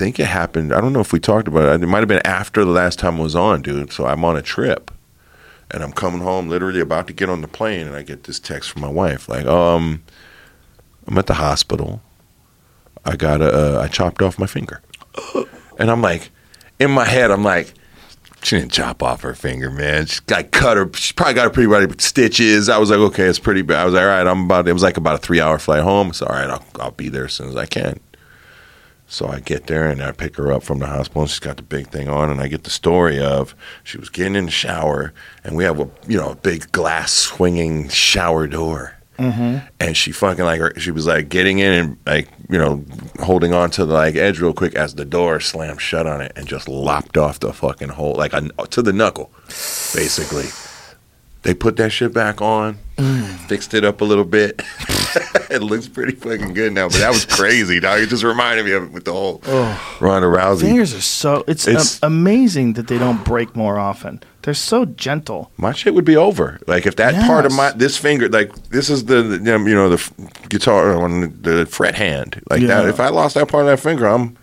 think 0.01 0.19
it 0.19 0.29
happened. 0.29 0.73
I 0.73 0.81
don't 0.81 0.95
know 0.95 1.01
if 1.01 1.13
we 1.13 1.21
talked 1.21 1.47
about 1.47 1.75
it. 1.75 1.83
It 1.83 1.87
might 1.87 1.99
have 1.99 2.09
been 2.09 2.27
after 2.27 2.65
the 2.65 2.71
last 2.71 2.99
time 2.99 3.21
I 3.21 3.23
was 3.23 3.37
on, 3.37 3.61
dude. 3.61 3.93
So 3.93 4.07
I'm 4.07 4.25
on 4.25 4.35
a 4.35 4.41
trip, 4.41 4.91
and 5.71 5.83
I'm 5.83 5.93
coming 5.93 6.23
home, 6.23 6.49
literally 6.49 6.81
about 6.81 7.07
to 7.09 7.13
get 7.13 7.29
on 7.29 7.43
the 7.43 7.49
plane, 7.49 7.87
and 7.87 7.95
I 7.95 8.01
get 8.01 8.25
this 8.25 8.41
text 8.41 8.71
from 8.71 8.81
my 8.81 8.89
wife, 8.89 9.29
like, 9.29 9.45
um, 9.45 10.03
I'm 11.07 11.19
at 11.19 11.27
the 11.27 11.35
hospital. 11.35 12.01
I 13.05 13.15
got 13.17 13.43
a, 13.43 13.53
uh, 13.53 13.83
I 13.83 13.89
chopped 13.89 14.23
off 14.23 14.39
my 14.39 14.47
finger, 14.47 14.81
and 15.79 15.91
I'm 15.91 16.01
like, 16.01 16.31
in 16.79 16.91
my 16.91 17.05
head, 17.05 17.31
I'm 17.31 17.45
like. 17.45 17.75
She 18.43 18.59
didn't 18.59 18.73
chop 18.73 19.03
off 19.03 19.21
her 19.21 19.35
finger, 19.35 19.71
man. 19.71 20.07
She 20.07 20.19
got 20.25 20.51
cut 20.51 20.79
her. 20.79 20.91
She 20.95 21.13
probably 21.13 21.35
got 21.35 21.47
a 21.47 21.51
pretty 21.51 21.71
bad 21.71 22.01
stitches. 22.01 22.71
I 22.71 22.79
was 22.79 22.89
like, 22.89 22.99
okay, 22.99 23.25
it's 23.25 23.39
pretty 23.39 23.61
bad. 23.61 23.81
I 23.81 23.85
was 23.85 23.93
like, 23.93 24.03
all 24.03 24.09
right, 24.09 24.27
I'm 24.27 24.45
about. 24.47 24.67
It 24.67 24.73
was 24.73 24.83
like 24.83 24.97
about 24.97 25.17
a 25.17 25.19
three 25.19 25.43
hour 25.43 25.59
flight 25.59 25.83
home. 25.83 26.15
So 26.15 26.25
all 26.25 26.37
right, 26.37 26.49
I'll 26.49 26.65
I'll 26.81 26.91
be 26.91 27.11
there 27.11 27.27
as 27.27 27.35
soon 27.35 27.51
as 27.51 27.57
I 27.57 27.67
can. 27.67 28.01
So 29.11 29.27
I 29.27 29.41
get 29.41 29.67
there 29.67 29.89
and 29.89 30.01
I 30.01 30.13
pick 30.13 30.37
her 30.37 30.53
up 30.53 30.63
from 30.63 30.79
the 30.79 30.87
hospital. 30.87 31.23
And 31.23 31.31
she's 31.31 31.41
got 31.41 31.57
the 31.57 31.65
big 31.65 31.89
thing 31.89 32.09
on, 32.09 32.31
and 32.31 32.41
I 32.41 32.47
get 32.47 32.63
the 32.63 32.71
story 32.71 33.21
of 33.21 33.57
she 33.83 33.99
was 33.99 34.09
getting 34.09 34.37
in 34.37 34.45
the 34.45 34.53
shower, 34.53 35.13
and 35.43 35.57
we 35.57 35.65
have 35.65 35.81
a 35.81 35.91
you 36.07 36.17
know 36.17 36.31
a 36.31 36.37
big 36.37 36.71
glass 36.71 37.13
swinging 37.13 37.89
shower 37.89 38.47
door. 38.47 38.97
Mm-hmm. 39.19 39.67
And 39.81 39.97
she 39.97 40.13
fucking 40.13 40.45
like 40.45 40.61
her, 40.61 40.73
she 40.79 40.93
was 40.93 41.09
like 41.09 41.29
getting 41.29 41.59
in 41.59 41.73
and 41.73 41.97
like 42.07 42.29
you 42.49 42.57
know 42.57 42.85
holding 43.19 43.53
on 43.53 43.71
to 43.73 43.85
the 43.85 43.93
like 43.93 44.15
edge 44.15 44.41
real 44.41 44.55
quick 44.55 44.77
as 44.77 44.95
the 44.95 45.05
door 45.05 45.41
slammed 45.41 45.81
shut 45.81 46.07
on 46.07 46.21
it 46.21 46.33
and 46.37 46.47
just 46.47 46.69
lopped 46.69 47.19
off 47.19 47.41
the 47.41 47.53
fucking 47.53 47.89
hole 47.89 48.15
like 48.15 48.33
a, 48.33 48.43
to 48.69 48.81
the 48.81 48.93
knuckle, 48.93 49.33
basically. 49.49 50.47
They 51.43 51.55
put 51.55 51.77
that 51.79 51.91
shit 51.91 52.13
back 52.13 52.43
on, 52.43 52.75
fixed 53.49 53.73
it 53.73 53.83
up 53.85 54.03
a 54.03 54.05
little 54.05 54.25
bit. 54.27 54.61
it 55.51 55.63
looks 55.63 55.89
pretty 55.89 56.13
fucking 56.15 56.53
good 56.53 56.73
now, 56.75 56.89
but 56.89 56.99
that 56.99 57.09
was 57.09 57.25
crazy, 57.25 57.81
dog. 57.81 58.01
It 58.01 58.09
just 58.11 58.23
reminded 58.25 58.67
me 58.67 58.73
of 58.73 58.85
it 58.85 58.93
with 58.93 59.07
the 59.07 59.13
whole 59.13 59.41
oh, 59.47 59.97
Ronda 60.01 60.29
Rousey. 60.29 60.61
Fingers 60.63 60.95
are 60.95 61.01
so. 61.01 61.43
It's, 61.49 61.67
It's- 61.67 61.99
a- 62.03 62.07
amazing 62.07 62.75
that 62.75 62.89
they 62.89 62.99
don't 62.99 63.25
break 63.25 63.57
more 63.57 63.79
often. 63.79 64.23
They're 64.43 64.55
so 64.55 64.85
gentle. 64.87 65.51
my 65.59 65.73
shit 65.73 65.95
would 65.95 66.05
be 66.05 66.17
over. 66.17 66.61
Like 66.67 66.87
if 66.87 66.97
that 66.97 67.27
part 67.27 67.45
of 67.47 67.53
my 67.53 67.73
this 67.73 67.97
finger, 67.97 68.29
like 68.29 68.55
this 68.71 68.89
is 68.89 69.05
the, 69.07 69.23
the 69.23 69.39
you 69.39 69.75
know 69.75 69.89
the 69.91 69.97
f- 69.97 70.13
guitar 70.49 70.93
uh, 70.95 70.99
on 70.99 71.21
the, 71.21 71.27
the 71.51 71.67
fret 71.67 71.95
hand, 71.95 72.43
like 72.51 72.63
that. 72.63 72.87
If 72.87 73.01
I 73.01 73.09
lost 73.09 73.35
that 73.35 73.49
part 73.49 73.65
of 73.65 73.71
that 73.71 73.81
finger, 73.81 74.07
I'm. 74.07 74.37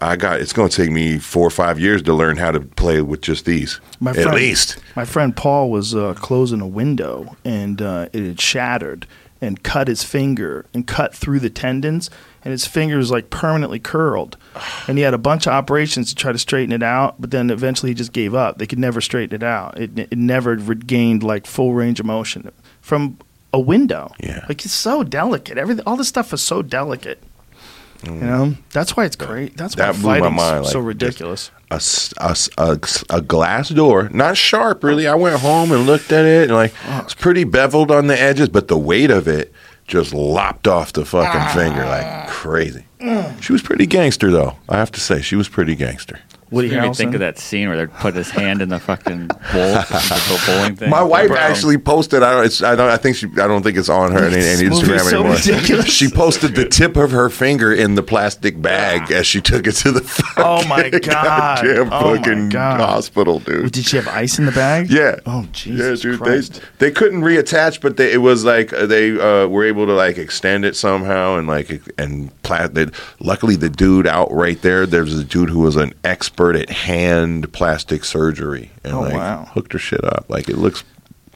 I 0.00 0.16
got. 0.16 0.40
It's 0.40 0.52
going 0.52 0.68
to 0.68 0.76
take 0.76 0.90
me 0.90 1.18
four 1.18 1.46
or 1.46 1.50
five 1.50 1.78
years 1.78 2.02
to 2.02 2.14
learn 2.14 2.36
how 2.36 2.50
to 2.50 2.60
play 2.60 3.02
with 3.02 3.20
just 3.20 3.44
these. 3.44 3.80
My 4.00 4.10
At 4.10 4.16
friend- 4.16 4.34
least. 4.34 4.78
My 4.96 5.04
friend 5.04 5.34
Paul 5.36 5.70
was 5.70 5.94
uh, 5.94 6.14
closing 6.14 6.60
a 6.60 6.66
window 6.66 7.36
and 7.44 7.80
uh, 7.82 8.08
it 8.12 8.24
had 8.24 8.40
shattered 8.40 9.06
and 9.40 9.62
cut 9.62 9.86
his 9.88 10.02
finger 10.02 10.66
and 10.74 10.86
cut 10.86 11.14
through 11.14 11.38
the 11.40 11.50
tendons 11.50 12.10
and 12.44 12.52
his 12.52 12.66
finger 12.66 12.96
was 12.96 13.10
like 13.10 13.30
permanently 13.30 13.78
curled. 13.78 14.36
And 14.86 14.98
he 14.98 15.04
had 15.04 15.14
a 15.14 15.18
bunch 15.18 15.46
of 15.46 15.52
operations 15.52 16.08
to 16.08 16.14
try 16.14 16.32
to 16.32 16.38
straighten 16.38 16.72
it 16.72 16.82
out, 16.82 17.20
but 17.20 17.30
then 17.30 17.50
eventually 17.50 17.90
he 17.90 17.94
just 17.94 18.12
gave 18.12 18.34
up. 18.34 18.58
They 18.58 18.66
could 18.66 18.78
never 18.78 19.00
straighten 19.00 19.34
it 19.34 19.42
out. 19.44 19.78
It, 19.78 19.98
it 19.98 20.16
never 20.18 20.54
regained 20.56 21.22
like 21.22 21.46
full 21.46 21.74
range 21.74 22.00
of 22.00 22.06
motion 22.06 22.50
from 22.80 23.18
a 23.52 23.60
window. 23.60 24.12
Yeah. 24.20 24.44
Like 24.48 24.64
it's 24.64 24.72
so 24.74 25.02
delicate. 25.02 25.58
Everything, 25.58 25.84
all 25.86 25.96
this 25.96 26.08
stuff 26.08 26.32
is 26.32 26.42
so 26.42 26.62
delicate. 26.62 27.22
You 28.04 28.12
know, 28.12 28.54
that's 28.70 28.96
why 28.96 29.04
it's 29.04 29.16
great. 29.16 29.56
That's 29.56 29.76
why 29.76 29.84
Mm. 29.84 29.92
That 29.94 30.00
blew 30.00 30.20
my 30.20 30.28
mind, 30.28 30.64
like, 30.64 30.72
so 30.72 30.78
ridiculous. 30.78 31.50
a, 31.70 33.20
glass 33.22 33.68
door, 33.70 34.08
not 34.12 34.36
sharp 34.36 34.84
really. 34.84 35.06
I 35.06 35.14
went 35.14 35.40
home 35.40 35.72
and 35.72 35.84
looked 35.86 36.12
at 36.12 36.24
it, 36.24 36.44
and 36.48 36.52
like 36.56 36.72
it's 36.86 37.14
pretty 37.14 37.44
beveled 37.44 37.90
on 37.90 38.06
the 38.06 38.20
edges, 38.20 38.48
but 38.48 38.68
the 38.68 38.78
weight 38.78 39.10
of 39.10 39.26
it 39.26 39.52
just 39.86 40.14
lopped 40.14 40.68
off 40.68 40.92
the 40.92 41.04
fucking 41.04 41.60
finger 41.60 41.84
like 41.84 42.28
crazy. 42.28 42.84
She 43.40 43.52
was 43.52 43.62
pretty 43.62 43.86
gangster 43.86 44.30
though. 44.30 44.56
I 44.68 44.76
have 44.76 44.92
to 44.92 45.00
say, 45.00 45.20
she 45.20 45.36
was 45.36 45.48
pretty 45.48 45.74
gangster. 45.74 46.20
Woody 46.50 46.68
You 46.68 46.74
made 46.80 46.82
Harrelson. 46.90 46.96
think 46.96 47.14
of 47.14 47.20
that 47.20 47.38
scene 47.38 47.68
where 47.68 47.76
they 47.76 47.86
put 47.86 48.14
his 48.14 48.30
hand 48.30 48.62
in 48.62 48.68
the 48.68 48.78
fucking 48.78 49.26
bowl, 49.28 49.36
the 49.42 50.42
bowling 50.46 50.76
thing. 50.76 50.90
My 50.90 51.02
wife 51.02 51.28
Bro. 51.28 51.36
actually 51.36 51.78
posted. 51.78 52.22
I 52.22 52.32
don't. 52.32 52.46
It's, 52.46 52.62
I 52.62 52.74
don't. 52.74 52.88
I 52.90 52.96
think 52.96 53.16
she. 53.16 53.26
I 53.26 53.46
don't 53.46 53.62
think 53.62 53.76
it's 53.76 53.88
on 53.88 54.12
her 54.12 54.24
any, 54.24 54.36
This 54.36 54.60
any 54.60 54.70
movie 54.70 54.82
Instagram 54.86 55.10
so 55.10 55.16
anymore. 55.20 55.36
ridiculous. 55.36 55.86
She 55.86 56.08
posted 56.08 56.54
the 56.54 56.66
tip 56.68 56.96
of 56.96 57.10
her 57.10 57.28
finger 57.30 57.72
in 57.72 57.94
the 57.94 58.02
plastic 58.02 58.60
bag 58.60 59.10
as 59.12 59.26
she 59.26 59.40
took 59.40 59.66
it 59.66 59.72
to 59.76 59.92
the 59.92 60.00
fucking 60.00 60.34
Oh 60.44 60.66
my 60.68 60.88
God. 60.90 61.02
goddamn 61.62 61.92
Oh 61.92 62.14
my 62.14 62.16
fucking 62.16 62.48
God. 62.48 62.80
hospital, 62.80 63.40
dude. 63.40 63.72
Did 63.72 63.84
she 63.84 63.96
have 63.96 64.08
ice 64.08 64.38
in 64.38 64.46
the 64.46 64.52
bag? 64.52 64.90
Yeah. 64.90 65.16
Oh 65.26 65.46
Jesus 65.52 66.02
Yeah, 66.04 66.10
dude. 66.12 66.20
Christ. 66.20 66.62
They 66.78 66.88
they 66.88 66.92
couldn't 66.94 67.20
reattach, 67.20 67.80
but 67.82 67.98
they, 67.98 68.12
it 68.12 68.18
was 68.18 68.44
like 68.46 68.72
uh, 68.72 68.86
they 68.86 69.10
uh, 69.10 69.46
were 69.48 69.64
able 69.64 69.84
to 69.86 69.92
like 69.92 70.16
extend 70.16 70.64
it 70.64 70.74
somehow 70.76 71.36
and 71.36 71.46
like 71.46 71.82
and 71.98 72.30
pla- 72.42 72.68
they, 72.68 72.86
luckily 73.20 73.56
the 73.56 73.68
dude 73.68 74.06
out 74.06 74.32
right 74.32 74.60
there. 74.62 74.86
There's 74.86 75.18
a 75.18 75.24
dude 75.24 75.50
who 75.50 75.58
was 75.60 75.76
an 75.76 75.92
expert 76.04 76.37
at 76.56 76.70
hand 76.70 77.52
plastic 77.52 78.04
surgery 78.04 78.70
and 78.84 78.92
Oh, 78.94 79.00
like 79.00 79.14
wow. 79.14 79.44
hooked 79.52 79.72
her 79.72 79.78
shit 79.78 80.04
up. 80.04 80.26
Like 80.28 80.48
it 80.48 80.56
looks 80.58 80.84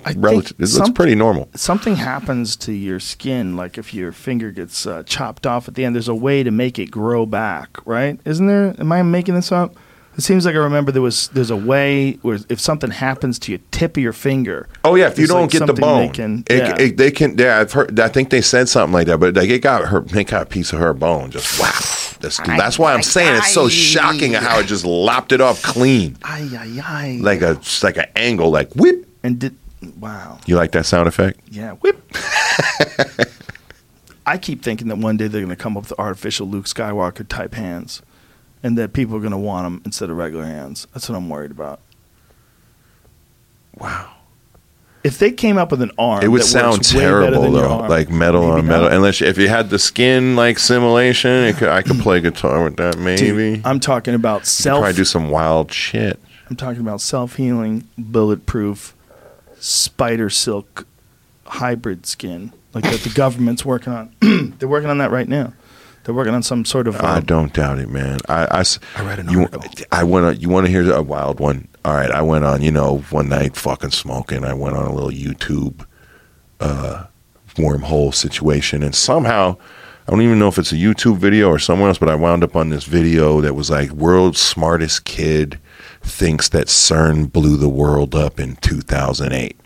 I 0.04 0.14
relative. 0.16 0.56
think 0.56 0.68
It 0.70 0.74
looks 0.78 0.90
pretty 0.90 1.14
normal. 1.14 1.48
Something 1.54 1.94
happens 1.96 2.56
to 2.56 2.72
your 2.72 2.98
skin, 3.00 3.56
like 3.56 3.78
if 3.78 3.94
your 3.94 4.10
finger 4.12 4.50
gets 4.50 4.86
uh, 4.86 5.02
chopped 5.04 5.46
off 5.46 5.68
at 5.68 5.74
the 5.74 5.84
end. 5.84 5.94
There's 5.94 6.08
a 6.08 6.14
way 6.14 6.42
to 6.42 6.50
make 6.50 6.78
it 6.78 6.90
grow 6.90 7.24
back, 7.26 7.68
right? 7.86 8.18
Isn't 8.24 8.46
there? 8.48 8.74
Am 8.78 8.90
I 8.90 9.02
making 9.02 9.34
this 9.34 9.52
up? 9.52 9.74
It 10.14 10.20
seems 10.20 10.44
like 10.44 10.54
I 10.54 10.58
remember 10.58 10.92
there 10.92 11.00
was. 11.00 11.28
There's 11.28 11.50
a 11.50 11.56
way 11.56 12.14
where 12.20 12.38
if 12.50 12.60
something 12.60 12.90
happens 12.90 13.38
to 13.38 13.52
your 13.52 13.60
tip 13.70 13.96
of 13.96 14.02
your 14.02 14.12
finger. 14.12 14.68
Oh 14.84 14.94
yeah, 14.94 15.06
if 15.06 15.18
you 15.18 15.26
don't 15.26 15.42
like 15.42 15.50
get 15.52 15.66
the 15.66 15.72
bone, 15.72 16.08
they 16.08 16.12
can- 16.12 16.44
it, 16.50 16.58
yeah. 16.58 16.76
it- 16.78 16.96
they 16.98 17.10
can. 17.10 17.38
Yeah, 17.38 17.60
I've 17.60 17.72
heard. 17.72 17.98
I 17.98 18.08
think 18.08 18.28
they 18.28 18.42
said 18.42 18.68
something 18.68 18.92
like 18.92 19.06
that, 19.06 19.18
but 19.20 19.34
like 19.34 19.48
it 19.48 19.60
got 19.60 19.86
her. 19.88 20.00
They 20.02 20.24
got 20.24 20.42
a 20.42 20.46
piece 20.46 20.72
of 20.74 20.80
her 20.80 20.92
bone. 20.92 21.30
Just 21.30 21.58
wow. 21.58 21.70
That's, 22.22 22.38
that's 22.38 22.78
why 22.78 22.94
I'm 22.94 23.02
saying 23.02 23.36
it's 23.36 23.52
so 23.52 23.68
shocking 23.68 24.32
how 24.32 24.60
it 24.60 24.66
just 24.66 24.84
lopped 24.84 25.32
it 25.32 25.40
off 25.40 25.62
clean, 25.62 26.16
Ay 26.22 26.48
ay 26.52 26.80
ay. 26.82 27.18
like 27.20 27.42
a 27.42 27.60
like 27.82 27.96
an 27.96 28.06
angle, 28.16 28.50
like 28.50 28.72
whip. 28.74 29.06
and 29.22 29.38
did 29.38 29.56
wow. 29.98 30.38
You 30.46 30.56
like 30.56 30.72
that 30.72 30.86
sound 30.86 31.08
effect? 31.08 31.40
Yeah, 31.50 31.72
whip. 31.72 32.00
I 34.24 34.38
keep 34.38 34.62
thinking 34.62 34.88
that 34.88 34.98
one 34.98 35.16
day 35.16 35.26
they're 35.26 35.40
going 35.40 35.50
to 35.50 35.56
come 35.56 35.76
up 35.76 35.82
with 35.82 35.98
artificial 35.98 36.46
Luke 36.46 36.66
Skywalker 36.66 37.26
type 37.26 37.54
hands, 37.54 38.02
and 38.62 38.78
that 38.78 38.92
people 38.92 39.16
are 39.16 39.20
going 39.20 39.32
to 39.32 39.38
want 39.38 39.66
them 39.66 39.82
instead 39.84 40.10
of 40.10 40.16
regular 40.16 40.44
hands. 40.44 40.86
That's 40.94 41.08
what 41.08 41.16
I'm 41.16 41.28
worried 41.28 41.50
about. 41.50 41.80
Wow. 43.76 44.12
If 45.04 45.18
they 45.18 45.32
came 45.32 45.58
up 45.58 45.70
with 45.72 45.82
an 45.82 45.90
arm, 45.98 46.22
It 46.22 46.28
would 46.28 46.42
that 46.42 46.46
sound 46.46 46.72
works 46.74 46.90
terrible 46.90 47.42
than 47.42 47.52
though, 47.54 47.68
arm, 47.80 47.88
like 47.90 48.08
metal 48.08 48.42
maybe 48.48 48.60
on 48.60 48.66
metal. 48.66 48.82
not. 48.84 48.92
Unless 48.92 49.20
if 49.22 49.36
you 49.36 49.48
had 49.48 49.68
the 49.70 49.78
skin 49.78 50.36
like 50.36 50.58
simulation, 50.60 51.30
it 51.30 51.56
could, 51.56 51.68
I 51.68 51.82
could 51.82 51.98
play 51.98 52.20
guitar 52.20 52.62
with 52.62 52.76
that. 52.76 52.98
Maybe 52.98 53.56
Dude, 53.56 53.66
I'm 53.66 53.80
talking 53.80 54.14
about 54.14 54.46
self. 54.46 54.80
probably 54.80 54.96
do 54.96 55.04
some 55.04 55.28
wild 55.30 55.72
shit. 55.72 56.20
I'm 56.48 56.54
talking 56.56 56.80
about 56.80 57.00
self 57.00 57.34
healing, 57.36 57.88
bulletproof, 57.98 58.94
spider 59.58 60.30
silk 60.30 60.86
hybrid 61.46 62.06
skin, 62.06 62.52
like 62.74 62.84
that 62.84 63.00
the 63.00 63.10
government's 63.10 63.64
working 63.64 63.92
on. 63.92 64.14
They're 64.58 64.68
working 64.68 64.90
on 64.90 64.98
that 64.98 65.10
right 65.10 65.28
now. 65.28 65.52
They're 66.04 66.14
working 66.14 66.34
on 66.34 66.42
some 66.42 66.64
sort 66.64 66.88
of. 66.88 67.00
I 67.00 67.18
um, 67.18 67.24
don't 67.24 67.52
doubt 67.52 67.78
it, 67.78 67.88
man. 67.88 68.18
I, 68.28 68.44
I, 68.46 68.60
s- 68.60 68.78
I 68.96 69.04
read 69.04 69.18
an 69.20 69.30
you, 69.30 69.42
article. 69.42 69.64
I 69.92 70.02
went 70.04 70.26
on. 70.26 70.40
You 70.40 70.48
want 70.48 70.66
to 70.66 70.70
hear 70.72 70.92
a 70.92 71.02
wild 71.02 71.38
one? 71.40 71.68
All 71.84 71.94
right, 71.94 72.10
I 72.10 72.22
went 72.22 72.44
on. 72.44 72.62
You 72.62 72.70
know, 72.70 72.98
one 73.10 73.28
night 73.28 73.56
fucking 73.56 73.90
smoking. 73.90 74.44
I 74.44 74.54
went 74.54 74.76
on 74.76 74.86
a 74.86 74.92
little 74.92 75.10
YouTube 75.10 75.84
uh, 76.60 77.06
wormhole 77.56 78.14
situation, 78.14 78.82
and 78.82 78.94
somehow 78.94 79.56
I 80.06 80.10
don't 80.10 80.22
even 80.22 80.38
know 80.38 80.48
if 80.48 80.58
it's 80.58 80.72
a 80.72 80.76
YouTube 80.76 81.18
video 81.18 81.48
or 81.48 81.58
somewhere 81.60 81.88
else, 81.88 81.98
but 81.98 82.08
I 82.08 82.16
wound 82.16 82.42
up 82.42 82.56
on 82.56 82.70
this 82.70 82.84
video 82.84 83.40
that 83.40 83.54
was 83.54 83.70
like 83.70 83.90
world's 83.90 84.40
smartest 84.40 85.04
kid 85.04 85.60
thinks 86.02 86.48
that 86.48 86.66
CERN 86.66 87.32
blew 87.32 87.56
the 87.56 87.68
world 87.68 88.14
up 88.14 88.40
in 88.40 88.56
2008. 88.56 89.56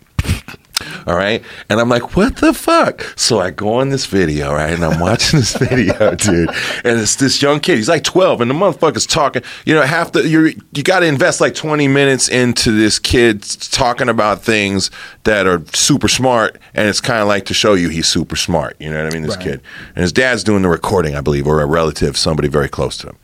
All 1.07 1.15
right. 1.15 1.41
And 1.69 1.79
I'm 1.79 1.87
like, 1.87 2.17
what 2.17 2.35
the 2.35 2.53
fuck? 2.53 3.13
So 3.15 3.39
I 3.39 3.49
go 3.49 3.75
on 3.75 3.89
this 3.89 4.05
video, 4.05 4.53
right? 4.53 4.73
And 4.73 4.83
I'm 4.83 4.99
watching 4.99 5.39
this 5.39 5.55
video, 5.55 6.15
dude. 6.15 6.49
And 6.83 6.99
it's 6.99 7.15
this 7.15 7.41
young 7.41 7.61
kid. 7.61 7.77
He's 7.77 7.87
like 7.87 8.03
12, 8.03 8.41
and 8.41 8.51
the 8.51 8.55
motherfucker's 8.55 9.05
talking. 9.05 9.41
You 9.65 9.73
know, 9.75 9.83
half 9.83 10.11
the 10.11 10.27
you 10.27 10.53
you 10.73 10.83
got 10.83 10.99
to 10.99 11.05
invest 11.05 11.39
like 11.39 11.55
20 11.55 11.87
minutes 11.87 12.27
into 12.27 12.71
this 12.71 12.99
kid 12.99 13.41
talking 13.41 14.09
about 14.09 14.43
things 14.43 14.91
that 15.23 15.47
are 15.47 15.63
super 15.73 16.09
smart, 16.09 16.57
and 16.73 16.89
it's 16.89 16.99
kind 16.99 17.21
of 17.21 17.29
like 17.29 17.45
to 17.45 17.53
show 17.53 17.73
you 17.73 17.87
he's 17.87 18.07
super 18.09 18.35
smart. 18.35 18.75
You 18.79 18.91
know 18.91 19.01
what 19.01 19.13
I 19.13 19.15
mean? 19.15 19.23
This 19.25 19.37
Right. 19.37 19.45
kid, 19.45 19.61
and 19.95 20.01
his 20.01 20.11
dad's 20.11 20.43
doing 20.43 20.61
the 20.61 20.69
recording, 20.69 21.15
I 21.15 21.21
believe, 21.21 21.47
or 21.47 21.61
a 21.61 21.65
relative, 21.65 22.17
somebody 22.17 22.49
very 22.49 22.67
close 22.67 22.97
to 22.97 23.07
him 23.07 23.17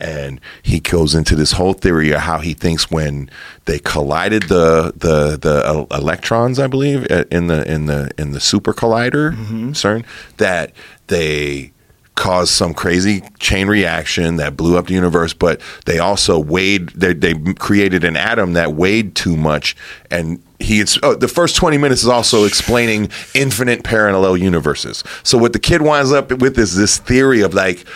and 0.00 0.40
he 0.62 0.80
goes 0.80 1.14
into 1.14 1.34
this 1.36 1.52
whole 1.52 1.72
theory 1.72 2.10
of 2.12 2.20
how 2.20 2.38
he 2.38 2.54
thinks 2.54 2.90
when 2.90 3.30
they 3.66 3.78
collided 3.78 4.44
the 4.44 4.92
the 4.96 5.36
the 5.36 5.86
electrons, 5.90 6.58
I 6.58 6.66
believe, 6.66 7.10
uh, 7.10 7.24
in 7.30 7.46
the 7.48 7.70
in 7.70 7.86
the 7.86 8.10
in 8.18 8.32
the 8.32 8.40
super 8.40 8.72
collider 8.72 9.32
CERN, 9.72 10.04
that 10.38 10.72
they 11.08 11.72
caused 12.14 12.52
some 12.52 12.74
crazy 12.74 13.22
chain 13.38 13.66
reaction 13.66 14.36
that 14.36 14.56
blew 14.56 14.76
up 14.76 14.86
the 14.88 14.94
universe. 14.94 15.32
But 15.32 15.60
they 15.86 15.98
also 15.98 16.38
weighed 16.38 16.90
they 16.90 17.12
they 17.12 17.34
created 17.54 18.04
an 18.04 18.16
atom 18.16 18.54
that 18.54 18.74
weighed 18.74 19.14
too 19.14 19.36
much 19.36 19.76
and. 20.10 20.42
He 20.62 20.78
it's, 20.78 20.98
oh, 21.02 21.14
the 21.14 21.26
first 21.26 21.56
20 21.56 21.78
minutes 21.78 22.02
is 22.02 22.08
also 22.08 22.44
explaining 22.44 23.08
infinite 23.32 23.82
parallel 23.82 24.36
universes. 24.36 25.02
So 25.22 25.38
what 25.38 25.54
the 25.54 25.58
kid 25.58 25.80
winds 25.80 26.12
up 26.12 26.30
with 26.32 26.58
is 26.58 26.76
this 26.76 26.98
theory 26.98 27.40
of 27.40 27.54
like 27.54 27.86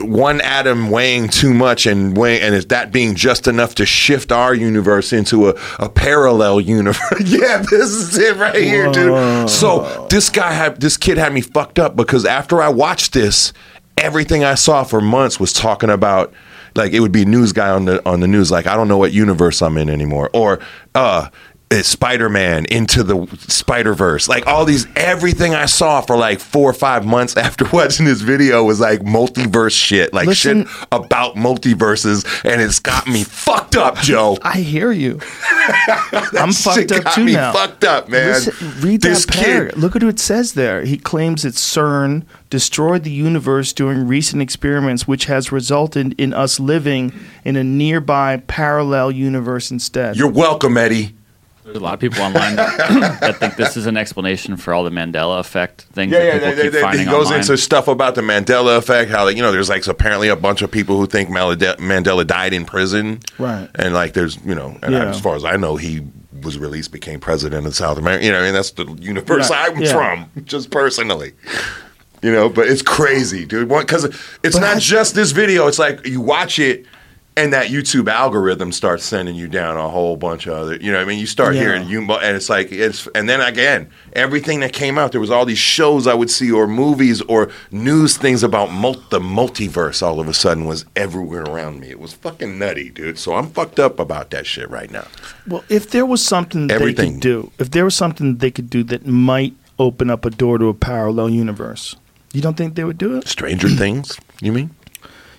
one 0.00 0.40
atom 0.42 0.90
weighing 0.90 1.28
too 1.28 1.54
much 1.54 1.86
and 1.86 2.16
weighing, 2.16 2.42
and 2.42 2.54
is 2.54 2.66
that 2.66 2.92
being 2.92 3.14
just 3.14 3.48
enough 3.48 3.74
to 3.76 3.86
shift 3.86 4.30
our 4.30 4.54
universe 4.54 5.12
into 5.12 5.48
a, 5.48 5.54
a 5.78 5.88
parallel 5.88 6.60
universe? 6.60 7.20
yeah, 7.24 7.58
this 7.58 7.90
is 7.90 8.18
it 8.18 8.36
right 8.36 8.54
here, 8.54 8.92
dude. 8.92 9.48
So 9.48 10.06
this 10.10 10.28
guy 10.28 10.52
had 10.52 10.80
this 10.80 10.96
kid 10.96 11.18
had 11.18 11.32
me 11.32 11.40
fucked 11.40 11.78
up 11.78 11.96
because 11.96 12.24
after 12.24 12.60
I 12.60 12.68
watched 12.68 13.14
this, 13.14 13.52
everything 13.96 14.44
I 14.44 14.54
saw 14.54 14.84
for 14.84 15.00
months 15.00 15.40
was 15.40 15.52
talking 15.52 15.90
about 15.90 16.32
like 16.74 16.92
it 16.92 17.00
would 17.00 17.12
be 17.12 17.22
a 17.22 17.26
news 17.26 17.52
guy 17.52 17.70
on 17.70 17.86
the 17.86 18.06
on 18.06 18.20
the 18.20 18.28
news 18.28 18.50
like 18.50 18.66
I 18.66 18.76
don't 18.76 18.88
know 18.88 18.98
what 18.98 19.12
universe 19.12 19.62
I'm 19.62 19.78
in 19.78 19.88
anymore 19.88 20.28
or 20.34 20.60
uh 20.94 21.30
it's 21.68 21.88
Spider-Man 21.88 22.66
into 22.66 23.02
the 23.02 23.26
Spider-Verse. 23.48 24.28
Like 24.28 24.46
all 24.46 24.64
these 24.64 24.86
everything 24.94 25.52
I 25.54 25.66
saw 25.66 26.00
for 26.00 26.16
like 26.16 26.38
4 26.38 26.70
or 26.70 26.72
5 26.72 27.04
months 27.04 27.36
after 27.36 27.64
watching 27.72 28.06
this 28.06 28.20
video 28.20 28.62
was 28.64 28.78
like 28.78 29.00
multiverse 29.00 29.72
shit. 29.72 30.12
Like 30.14 30.28
Listen- 30.28 30.66
shit 30.66 30.86
about 30.92 31.34
multiverses 31.34 32.24
and 32.44 32.60
it's 32.60 32.78
got 32.78 33.08
me 33.08 33.24
fucked 33.24 33.74
up, 33.74 33.96
Joe. 33.96 34.38
I 34.42 34.58
hear 34.58 34.92
you. 34.92 35.20
I'm 36.38 36.52
fucked 36.52 36.92
up 36.92 37.02
got 37.04 37.14
too 37.14 37.24
me 37.24 37.32
now. 37.32 37.52
fucked 37.52 37.82
up, 37.82 38.08
man. 38.08 38.28
Listen, 38.28 38.80
read 38.80 39.00
this 39.00 39.26
that 39.26 39.32
kid. 39.34 39.76
Look 39.76 39.96
at 39.96 40.04
what 40.04 40.10
it 40.14 40.20
says 40.20 40.52
there. 40.52 40.84
He 40.84 40.96
claims 40.96 41.42
that 41.42 41.54
CERN 41.54 42.24
destroyed 42.48 43.02
the 43.02 43.10
universe 43.10 43.72
during 43.72 44.06
recent 44.06 44.40
experiments, 44.40 45.08
which 45.08 45.24
has 45.24 45.50
resulted 45.50 46.14
in 46.18 46.32
us 46.32 46.60
living 46.60 47.12
in 47.44 47.56
a 47.56 47.64
nearby 47.64 48.36
parallel 48.46 49.10
universe 49.10 49.72
instead. 49.72 50.16
You're 50.16 50.30
welcome, 50.30 50.76
Eddie. 50.76 51.15
There's 51.66 51.78
a 51.78 51.80
lot 51.80 51.94
of 51.94 52.00
people 52.00 52.22
online 52.22 52.54
that, 52.56 53.18
that 53.20 53.36
think 53.38 53.56
this 53.56 53.76
is 53.76 53.86
an 53.86 53.96
explanation 53.96 54.56
for 54.56 54.72
all 54.72 54.84
the 54.84 54.90
Mandela 54.90 55.40
effect 55.40 55.82
things 55.92 56.12
Yeah, 56.12 56.18
that 56.18 56.26
yeah. 56.26 56.38
They, 56.38 56.54
they, 56.54 56.62
keep 56.62 56.72
they- 56.72 56.80
finding 56.80 57.00
he 57.06 57.10
goes 57.10 57.26
online. 57.26 57.40
into 57.40 57.56
stuff 57.58 57.88
about 57.88 58.14
the 58.14 58.20
Mandela 58.20 58.78
effect. 58.78 59.10
How 59.10 59.26
you 59.26 59.42
know, 59.42 59.50
there's 59.50 59.68
like 59.68 59.84
apparently 59.88 60.28
a 60.28 60.36
bunch 60.36 60.62
of 60.62 60.70
people 60.70 60.96
who 60.96 61.06
think 61.08 61.28
Mandela 61.28 62.24
died 62.26 62.52
in 62.52 62.64
prison, 62.66 63.20
Right. 63.38 63.68
And 63.74 63.94
like, 63.94 64.12
there's 64.12 64.38
you 64.44 64.54
know, 64.54 64.78
and 64.82 64.92
Yeah. 64.92 65.06
as 65.06 65.20
far 65.20 65.34
as 65.34 65.44
I 65.44 65.56
know, 65.56 65.74
he 65.76 66.02
was 66.42 66.56
released, 66.58 66.92
became 66.92 67.18
president 67.18 67.66
of 67.66 67.74
South 67.74 67.98
America. 67.98 68.24
You 68.24 68.30
know, 68.30 68.42
and 68.44 68.54
that's 68.54 68.70
the 68.70 68.86
universe 69.00 69.50
Right, 69.50 69.72
I'm 69.72 69.80
yeah. 69.82 69.92
from, 69.92 70.44
just 70.44 70.70
personally. 70.70 71.32
You 72.22 72.30
know, 72.32 72.48
but 72.48 72.66
it's 72.68 72.82
crazy, 72.82 73.44
dude. 73.44 73.68
Because 73.68 74.04
it's 74.04 74.54
But 74.56 74.60
not 74.60 74.76
I- 74.76 74.80
just 74.80 75.14
this 75.16 75.32
video. 75.32 75.66
It's 75.66 75.78
like 75.80 76.06
you 76.06 76.20
watch 76.20 76.58
it. 76.60 76.86
And 77.38 77.52
that 77.52 77.66
YouTube 77.66 78.08
algorithm 78.10 78.72
starts 78.72 79.04
sending 79.04 79.34
you 79.34 79.46
down 79.46 79.76
a 79.76 79.90
whole 79.90 80.16
bunch 80.16 80.46
of 80.46 80.54
other, 80.54 80.76
you 80.76 80.90
know. 80.90 80.96
what 80.96 81.02
I 81.04 81.06
mean, 81.06 81.18
you 81.18 81.26
start 81.26 81.54
Yeah. 81.54 81.60
hearing 81.60 81.86
you, 81.86 82.00
and 82.00 82.34
it's 82.34 82.48
like 82.48 82.72
it's, 82.72 83.06
and 83.14 83.28
then 83.28 83.42
again, 83.42 83.88
everything 84.14 84.60
that 84.60 84.72
came 84.72 84.96
out, 84.96 85.12
there 85.12 85.20
was 85.20 85.30
all 85.30 85.44
these 85.44 85.58
shows 85.58 86.06
I 86.06 86.14
would 86.14 86.30
see, 86.30 86.50
or 86.50 86.66
movies, 86.66 87.20
or 87.22 87.50
news 87.70 88.16
things 88.16 88.42
about 88.42 88.72
mul- 88.72 89.02
the 89.10 89.20
multiverse. 89.20 90.02
All 90.02 90.18
of 90.18 90.28
a 90.28 90.32
sudden, 90.32 90.64
was 90.64 90.86
everywhere 90.96 91.42
around 91.42 91.78
me. 91.78 91.90
It 91.90 92.00
was 92.00 92.14
fucking 92.14 92.58
nutty, 92.58 92.88
dude. 92.88 93.18
So 93.18 93.34
I'm 93.34 93.48
fucked 93.50 93.78
up 93.78 94.00
about 94.00 94.30
that 94.30 94.46
shit 94.46 94.70
right 94.70 94.90
now. 94.90 95.04
Well, 95.46 95.62
if 95.68 95.90
there 95.90 96.06
was 96.06 96.24
something 96.24 96.68
that 96.68 96.80
they 96.80 96.94
could 96.94 97.20
do, 97.20 97.52
if 97.58 97.70
there 97.70 97.84
was 97.84 97.94
something 97.94 98.36
they 98.36 98.50
could 98.50 98.70
do 98.70 98.82
that 98.84 99.06
might 99.06 99.52
open 99.78 100.08
up 100.08 100.24
a 100.24 100.30
door 100.30 100.56
to 100.56 100.68
a 100.68 100.74
parallel 100.74 101.28
universe, 101.28 101.96
you 102.32 102.40
don't 102.40 102.56
think 102.56 102.76
they 102.76 102.84
would 102.84 102.96
do 102.96 103.14
it? 103.18 103.28
Stranger 103.28 103.68
Things, 103.68 104.18
you 104.40 104.52
mean? 104.52 104.70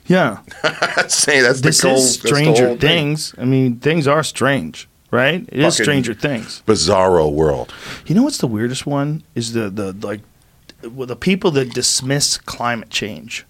Yeah. 0.08 0.40
Say 1.08 1.42
that's 1.42 1.62
this 1.62 1.78
the 1.82 1.88
goal. 1.90 1.98
is 1.98 2.04
that's 2.18 2.22
the 2.22 2.28
Stranger 2.30 2.68
whole 2.68 2.78
thing. 2.78 2.80
Things. 3.16 3.36
I 3.38 3.46
mean, 3.46 3.80
things 3.80 4.08
are 4.08 4.24
strange, 4.24 4.88
right? 5.12 5.46
It 5.50 5.60
is 5.60 5.76
Fucking- 5.76 5.84
Stranger 5.84 6.14
Things. 6.14 6.64
Bizarro 6.66 7.32
world. 7.32 7.74
You 8.06 8.16
know 8.16 8.24
what's 8.24 8.38
the 8.40 8.48
weirdest 8.48 8.86
one 8.86 9.24
is 9.36 9.54
the 9.54 9.70
the 9.70 9.94
like 10.06 10.22
well, 10.92 11.08
the 11.08 11.16
people 11.16 11.52
that 11.52 11.74
dismiss 11.74 12.38
climate 12.38 12.90
change. 12.90 13.46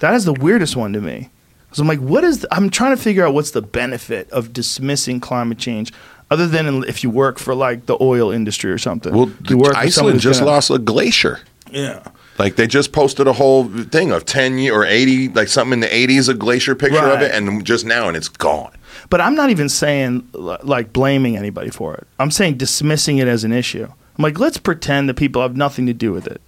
That 0.00 0.14
is 0.14 0.24
the 0.24 0.32
weirdest 0.32 0.74
one 0.76 0.92
to 0.94 1.00
me. 1.00 1.30
Because 1.66 1.80
I'm 1.80 1.86
like, 1.88 2.00
what 2.00 2.24
is? 2.24 2.40
The, 2.40 2.54
I'm 2.54 2.68
trying 2.70 2.94
to 2.96 3.02
figure 3.02 3.24
out 3.26 3.32
what's 3.34 3.52
the 3.52 3.62
benefit 3.62 4.30
of 4.30 4.52
dismissing 4.52 5.20
climate 5.20 5.58
change, 5.58 5.92
other 6.30 6.46
than 6.46 6.84
if 6.84 7.02
you 7.02 7.10
work 7.10 7.38
for 7.38 7.54
like 7.54 7.86
the 7.86 7.96
oil 8.00 8.30
industry 8.30 8.70
or 8.70 8.78
something. 8.78 9.14
Well, 9.14 9.30
you 9.48 9.56
work 9.56 9.68
for 9.68 9.74
someone 9.74 9.86
Iceland 9.86 10.12
who's 10.14 10.22
just 10.22 10.40
gonna- 10.40 10.50
lost 10.52 10.70
a 10.70 10.78
glacier. 10.78 11.40
Yeah. 11.70 12.02
Like 12.38 12.56
they 12.56 12.66
just 12.66 12.92
posted 12.92 13.26
a 13.26 13.32
whole 13.32 13.68
thing 13.68 14.10
of 14.10 14.24
ten 14.24 14.58
year 14.58 14.74
or 14.74 14.84
eighty, 14.84 15.28
like 15.28 15.48
something 15.48 15.74
in 15.74 15.80
the 15.80 15.94
eighties, 15.94 16.28
a 16.28 16.34
glacier 16.34 16.74
picture 16.74 16.98
of 16.98 17.20
it, 17.20 17.32
and 17.32 17.64
just 17.64 17.84
now, 17.84 18.08
and 18.08 18.16
it's 18.16 18.28
gone. 18.28 18.74
But 19.10 19.20
I'm 19.20 19.34
not 19.34 19.50
even 19.50 19.68
saying 19.68 20.28
like 20.32 20.92
blaming 20.92 21.36
anybody 21.36 21.70
for 21.70 21.94
it. 21.94 22.06
I'm 22.18 22.30
saying 22.30 22.56
dismissing 22.56 23.18
it 23.18 23.28
as 23.28 23.44
an 23.44 23.52
issue. 23.52 23.86
I'm 24.18 24.22
like, 24.22 24.38
let's 24.38 24.58
pretend 24.58 25.08
that 25.08 25.14
people 25.14 25.42
have 25.42 25.56
nothing 25.56 25.86
to 25.86 25.94
do 25.94 26.12
with 26.12 26.26
it. 26.26 26.40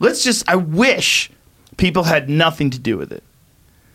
Let's 0.00 0.22
just, 0.24 0.48
I 0.48 0.56
wish 0.56 1.30
people 1.76 2.04
had 2.04 2.28
nothing 2.28 2.70
to 2.70 2.78
do 2.78 2.96
with 2.98 3.12
it. 3.12 3.22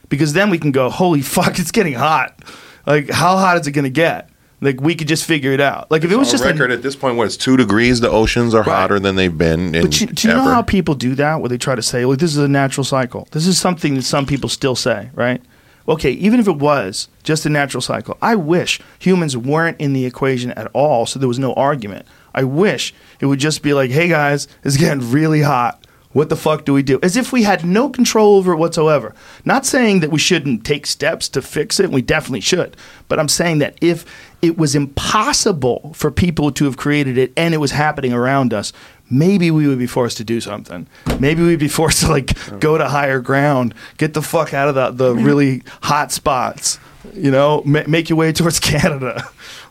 Because 0.10 0.34
then 0.34 0.50
we 0.50 0.58
can 0.58 0.72
go, 0.72 0.90
holy 0.90 1.22
fuck, 1.22 1.60
it's 1.60 1.72
getting 1.72 1.94
hot. 1.94 2.40
Like, 2.86 3.10
how 3.10 3.38
hot 3.38 3.58
is 3.60 3.68
it 3.68 3.72
going 3.72 3.84
to 3.84 3.90
get? 3.90 4.30
Like, 4.64 4.82
we 4.82 4.96
could 4.96 5.08
just 5.08 5.26
figure 5.26 5.52
it 5.52 5.60
out. 5.62 5.92
Like, 5.92 6.04
if 6.04 6.12
it 6.12 6.16
was 6.16 6.32
just 6.32 6.44
a- 6.44 6.48
record 6.48 6.72
at 6.72 6.82
this 6.82 6.96
point, 6.96 7.18
where 7.18 7.26
it's 7.28 7.38
two 7.38 7.58
degrees. 7.58 8.00
The 8.00 8.10
oceans 8.10 8.54
are 8.56 8.64
Right. 8.64 8.76
hotter 8.76 9.00
than 9.00 9.16
they've 9.16 9.38
been. 9.38 9.76
In 9.76 9.82
But 9.84 10.00
you, 10.02 10.08
do 10.08 10.28
you 10.28 10.34
know 10.34 10.42
how 10.44 10.62
people 10.62 10.96
do 10.96 11.16
that? 11.16 11.42
Where 11.42 11.50
they 11.50 11.58
try 11.58 11.76
to 11.76 11.82
say, 11.82 12.06
"Well, 12.06 12.18
this 12.18 12.32
is 12.32 12.38
a 12.38 12.48
natural 12.48 12.84
cycle." 12.84 13.28
This 13.32 13.46
is 13.46 13.58
something 13.60 13.96
that 13.96 14.04
some 14.04 14.26
people 14.26 14.50
still 14.50 14.76
say, 14.76 15.10
right? 15.16 15.42
Okay, 15.88 16.12
even 16.12 16.40
if 16.40 16.48
it 16.48 16.56
was 16.58 17.10
just 17.24 17.46
a 17.46 17.50
natural 17.50 17.82
cycle, 17.82 18.18
I 18.22 18.36
wish 18.36 18.80
humans 19.00 19.36
weren't 19.36 19.76
in 19.80 19.92
the 19.92 20.06
equation 20.06 20.52
at 20.52 20.68
all, 20.72 21.06
so 21.06 21.20
there 21.20 21.28
was 21.28 21.40
no 21.40 21.54
argument. 21.56 22.06
I 22.34 22.46
wish 22.46 22.94
it 23.20 23.26
would 23.26 23.40
just 23.40 23.62
be 23.62 23.74
like, 23.74 23.92
"Hey 23.92 24.08
guys, 24.08 24.48
it's 24.64 24.78
getting 24.78 25.12
really 25.12 25.42
hot. 25.42 25.86
What 26.14 26.30
the 26.30 26.36
fuck 26.36 26.64
do 26.66 26.74
we 26.74 26.84
do?" 26.84 27.00
As 27.04 27.18
if 27.18 27.32
we 27.34 27.44
had 27.44 27.66
no 27.66 27.90
control 27.90 28.38
over 28.38 28.54
it 28.54 28.58
whatsoever. 28.58 29.14
Not 29.44 29.66
saying 29.66 30.00
that 30.00 30.12
we 30.12 30.20
shouldn't 30.20 30.64
take 30.64 30.86
steps 30.86 31.28
to 31.30 31.42
fix 31.42 31.80
it. 31.80 31.92
We 31.92 32.02
definitely 32.02 32.42
should. 32.42 32.78
But 33.08 33.20
I'm 33.20 33.30
saying 33.30 33.60
that 33.60 33.76
if 33.82 34.06
it 34.42 34.58
was 34.58 34.76
impossible 34.76 35.92
for 35.96 36.12
people 36.12 36.52
to 36.52 36.66
have 36.66 36.76
created 36.78 37.18
it 37.18 37.32
and 37.38 37.54
it 37.54 37.58
was 37.58 37.72
happening 37.72 38.14
around 38.14 38.54
us, 38.54 38.74
maybe 39.10 39.52
we 39.52 39.68
would 39.68 39.80
be 39.80 39.88
forced 39.88 40.18
to 40.18 40.24
do 40.24 40.42
something. 40.42 40.88
Maybe 41.20 41.42
we'd 41.44 41.60
be 41.60 41.68
forced 41.80 42.02
to 42.02 42.10
like 42.10 42.60
go 42.60 42.78
to 42.78 42.88
higher 42.88 43.20
ground, 43.20 43.74
get 43.98 44.14
the 44.14 44.22
fuck 44.22 44.54
out 44.54 44.68
of 44.68 44.76
the, 44.76 44.92
the 44.92 45.16
really 45.24 45.64
hot 45.82 46.12
spots, 46.12 46.80
you 47.14 47.32
know, 47.32 47.62
ma- 47.66 47.84
make 47.88 48.10
your 48.10 48.18
way 48.18 48.34
towards 48.34 48.60
Canada. 48.72 49.24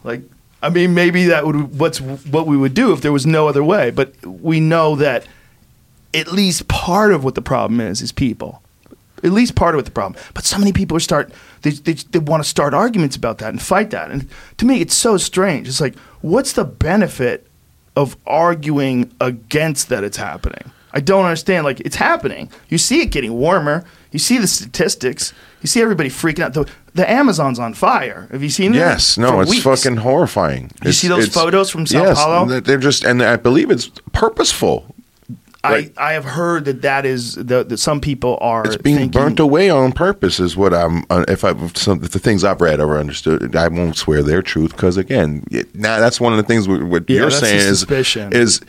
Like, 0.04 0.22
I 0.62 0.70
mean, 0.70 0.94
maybe 0.94 1.26
that 1.26 1.44
would 1.44 1.78
what's 1.78 2.00
what 2.00 2.46
we 2.46 2.56
would 2.56 2.74
do 2.74 2.92
if 2.92 3.00
there 3.00 3.12
was 3.12 3.26
no 3.26 3.48
other 3.48 3.64
way. 3.64 3.90
But 3.90 4.14
we 4.24 4.60
know 4.60 4.96
that 4.96 5.26
at 6.14 6.32
least 6.32 6.68
part 6.68 7.12
of 7.12 7.24
what 7.24 7.34
the 7.34 7.42
problem 7.42 7.80
is 7.80 8.00
is 8.02 8.12
people. 8.12 8.62
At 9.24 9.30
least 9.30 9.54
part 9.54 9.74
of 9.74 9.78
what 9.78 9.84
the 9.84 9.92
problem. 9.92 10.20
But 10.34 10.44
so 10.44 10.58
many 10.58 10.72
people 10.72 10.96
are 10.96 11.00
start 11.00 11.32
they 11.62 11.70
they, 11.70 11.92
they 11.92 12.18
want 12.18 12.42
to 12.42 12.48
start 12.48 12.74
arguments 12.74 13.14
about 13.16 13.38
that 13.38 13.50
and 13.50 13.62
fight 13.62 13.90
that. 13.90 14.10
And 14.10 14.28
to 14.58 14.64
me, 14.66 14.80
it's 14.80 14.94
so 14.94 15.16
strange. 15.16 15.68
It's 15.68 15.80
like, 15.80 15.96
what's 16.22 16.52
the 16.54 16.64
benefit 16.64 17.46
of 17.94 18.16
arguing 18.26 19.12
against 19.20 19.88
that 19.90 20.02
it's 20.02 20.16
happening? 20.16 20.72
I 20.92 21.00
don't 21.00 21.24
understand. 21.24 21.64
Like 21.64 21.80
it's 21.80 21.96
happening. 21.96 22.50
You 22.68 22.78
see 22.78 23.00
it 23.00 23.06
getting 23.12 23.32
warmer. 23.34 23.84
You 24.10 24.18
see 24.18 24.38
the 24.38 24.46
statistics. 24.48 25.32
You 25.62 25.68
see 25.68 25.80
everybody 25.80 26.10
freaking 26.10 26.40
out. 26.40 26.52
The, 26.54 26.68
the 26.94 27.08
Amazon's 27.08 27.58
on 27.58 27.72
fire. 27.74 28.28
Have 28.32 28.42
you 28.42 28.50
seen 28.50 28.72
that? 28.72 28.78
Yes, 28.78 29.16
no, 29.16 29.30
For 29.30 29.42
it's 29.42 29.50
weeks. 29.52 29.62
fucking 29.64 29.98
horrifying. 29.98 30.64
You 30.64 30.90
It's- 30.90 30.96
see 30.96 31.08
those 31.08 31.28
photos 31.28 31.70
from 31.70 31.86
Sao 31.86 32.02
yes, 32.02 32.18
Paulo? 32.18 32.44
they're- 32.46 32.60
They're 32.60 32.76
just, 32.78 33.04
and 33.04 33.22
I 33.22 33.36
believe 33.36 33.70
it's 33.70 33.88
purposeful. 34.12 34.91
I, 35.64 35.72
Right. 35.72 35.92
I 35.96 36.12
have 36.14 36.24
heard 36.24 36.64
that 36.64 36.82
that 36.82 37.06
is 37.06 37.36
the, 37.36 37.62
that 37.62 37.78
some 37.78 38.00
people 38.00 38.36
are 38.40 38.66
It's 38.66 38.76
being 38.78 38.96
thinking, 38.96 39.20
burnt 39.20 39.38
away 39.40 39.70
on 39.70 39.92
purpose, 39.92 40.40
is 40.40 40.56
what 40.56 40.74
I'm. 40.74 41.04
Uh, 41.08 41.24
if 41.28 41.44
I 41.44 41.54
some 41.74 42.00
the 42.00 42.18
things 42.18 42.42
I've 42.42 42.60
read 42.60 42.80
or 42.80 42.98
understood, 42.98 43.54
I 43.54 43.68
won't 43.68 43.96
swear 43.96 44.22
their 44.24 44.42
truth 44.42 44.72
because 44.72 44.96
again, 44.96 45.44
it, 45.52 45.72
now 45.74 46.00
that's 46.00 46.20
one 46.20 46.32
of 46.32 46.36
the 46.38 46.42
things 46.42 46.66
what, 46.66 46.82
what 46.82 47.08
Yeah, 47.08 47.20
you're 47.20 47.30
saying 47.30 47.58
is 47.60 47.78
suspicion. 47.78 48.32
is 48.32 48.60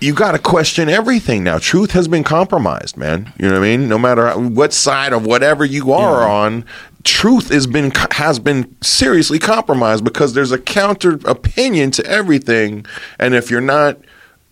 you 0.00 0.12
got 0.12 0.32
to 0.32 0.38
question 0.38 0.90
everything 0.90 1.42
now. 1.42 1.58
Truth 1.58 1.92
has 1.92 2.06
been 2.08 2.24
compromised, 2.24 2.98
man. 2.98 3.32
You 3.38 3.46
know 3.48 3.52
what 3.58 3.64
I 3.64 3.76
mean? 3.76 3.88
No 3.88 3.98
matter 3.98 4.30
what 4.32 4.74
side 4.74 5.14
of 5.14 5.24
whatever 5.24 5.64
you 5.64 5.92
are 5.92 6.20
Yeah. 6.20 6.28
on, 6.34 6.64
truth 7.04 7.48
has 7.50 7.66
been 7.66 7.90
has 8.10 8.38
been 8.38 8.76
seriously 8.82 9.38
compromised 9.38 10.04
because 10.04 10.34
there's 10.34 10.52
a 10.52 10.58
counter 10.58 11.18
opinion 11.24 11.92
to 11.92 12.04
everything, 12.04 12.84
and 13.18 13.34
if 13.34 13.50
you're 13.50 13.62
not 13.62 13.96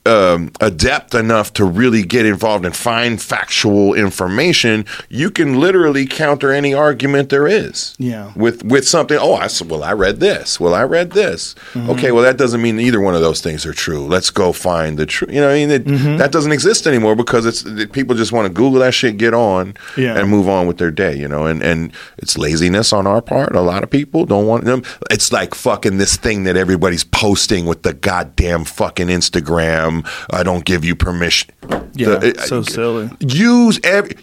um, 0.04 0.50
adept 0.60 1.14
enough 1.14 1.52
to 1.54 1.64
really 1.64 2.02
get 2.02 2.26
involved 2.26 2.64
and 2.64 2.74
find 2.74 3.22
factual 3.22 3.94
information, 3.94 4.84
you 5.08 5.30
can 5.30 5.60
literally 5.60 6.06
counter 6.06 6.50
any 6.52 6.74
argument 6.74 7.28
there 7.28 7.46
is. 7.46 7.94
Yeah. 7.98 8.32
With 8.34 8.64
with 8.64 8.86
something. 8.88 9.16
Oh, 9.20 9.34
I 9.34 9.46
said. 9.46 9.70
Well, 9.70 9.84
I 9.84 9.92
read 9.92 10.18
this. 10.18 10.58
Well, 10.58 10.74
I 10.74 10.82
read 10.82 11.12
this. 11.12 11.54
Mm-hmm. 11.74 11.90
Okay. 11.90 12.10
Well, 12.12 12.24
that 12.24 12.36
doesn't 12.36 12.60
mean 12.60 12.80
either 12.80 13.00
one 13.00 13.14
of 13.14 13.20
those 13.20 13.40
things 13.40 13.64
are 13.64 13.72
true. 13.72 14.00
Let's 14.00 14.30
go 14.30 14.52
find 14.52 14.98
the 14.98 15.06
truth. 15.06 15.30
You 15.32 15.40
know, 15.40 15.50
I 15.50 15.54
mean, 15.54 15.70
it, 15.70 15.84
Mm-hmm. 15.84 16.16
that 16.16 16.32
doesn't 16.32 16.52
exist 16.52 16.86
anymore 16.86 17.14
because 17.14 17.44
it's 17.46 17.64
it, 17.64 17.92
people 17.92 18.16
just 18.16 18.32
want 18.32 18.46
to 18.48 18.52
Google 18.52 18.80
that 18.80 18.94
shit, 18.94 19.18
get 19.18 19.34
on, 19.34 19.74
Yeah. 19.96 20.18
and 20.18 20.28
move 20.28 20.48
on 20.48 20.66
with 20.66 20.78
their 20.78 20.90
day. 20.90 21.14
You 21.16 21.28
know, 21.28 21.46
and 21.46 21.62
and 21.62 21.92
it's 22.18 22.36
laziness 22.36 22.92
on 22.92 23.06
our 23.06 23.20
part. 23.22 23.54
A 23.54 23.60
lot 23.60 23.82
of 23.84 23.90
people 23.90 24.24
don't 24.26 24.46
want 24.46 24.64
them. 24.64 24.82
It's 25.10 25.30
like 25.32 25.54
fucking 25.54 25.98
this 25.98 26.16
thing 26.16 26.42
that 26.44 26.56
everybody's 26.56 27.04
posting 27.04 27.66
with 27.66 27.82
the 27.82 27.92
goddamn 27.92 28.64
fucking 28.64 29.08
Instagram. 29.08 29.91
I 30.30 30.42
don't 30.42 30.64
give 30.64 30.84
you 30.84 30.94
permission. 30.96 31.50
Yeah, 31.94 32.16
The- 32.16 32.42
so 32.46 32.62
silly. 32.62 33.10
Use 33.20 33.78
every. 33.84 34.16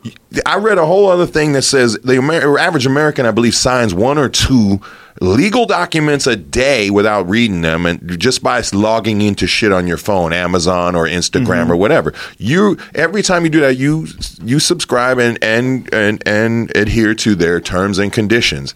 I 0.45 0.57
read 0.57 0.77
a 0.77 0.85
whole 0.85 1.07
other 1.09 1.25
thing 1.27 1.53
that 1.53 1.63
says 1.63 1.97
the 2.03 2.13
Amer- 2.13 2.57
average 2.59 2.85
American, 2.85 3.25
I 3.25 3.31
believe, 3.31 3.55
signs 3.55 3.93
one 3.93 4.17
or 4.17 4.29
two 4.29 4.79
legal 5.21 5.65
documents 5.65 6.25
a 6.27 6.35
day 6.35 6.89
without 6.89 7.27
reading 7.27 7.61
them, 7.61 7.85
and 7.85 8.17
just 8.19 8.41
by 8.41 8.61
logging 8.73 9.21
into 9.21 9.45
shit 9.47 9.71
on 9.71 9.85
your 9.87 9.97
phone, 9.97 10.31
Amazon 10.33 10.95
or 10.95 11.05
Instagram 11.05 11.63
Mm-hmm. 11.63 11.71
or 11.71 11.75
whatever. 11.75 12.13
You 12.37 12.77
every 12.95 13.21
time 13.21 13.43
you 13.43 13.49
do 13.49 13.59
that, 13.61 13.77
you 13.77 14.07
you 14.43 14.59
subscribe 14.59 15.17
and 15.19 15.37
and 15.43 15.91
and 15.93 16.23
and 16.27 16.75
adhere 16.75 17.13
to 17.15 17.35
their 17.35 17.59
terms 17.59 17.99
and 17.99 18.11
conditions. 18.13 18.73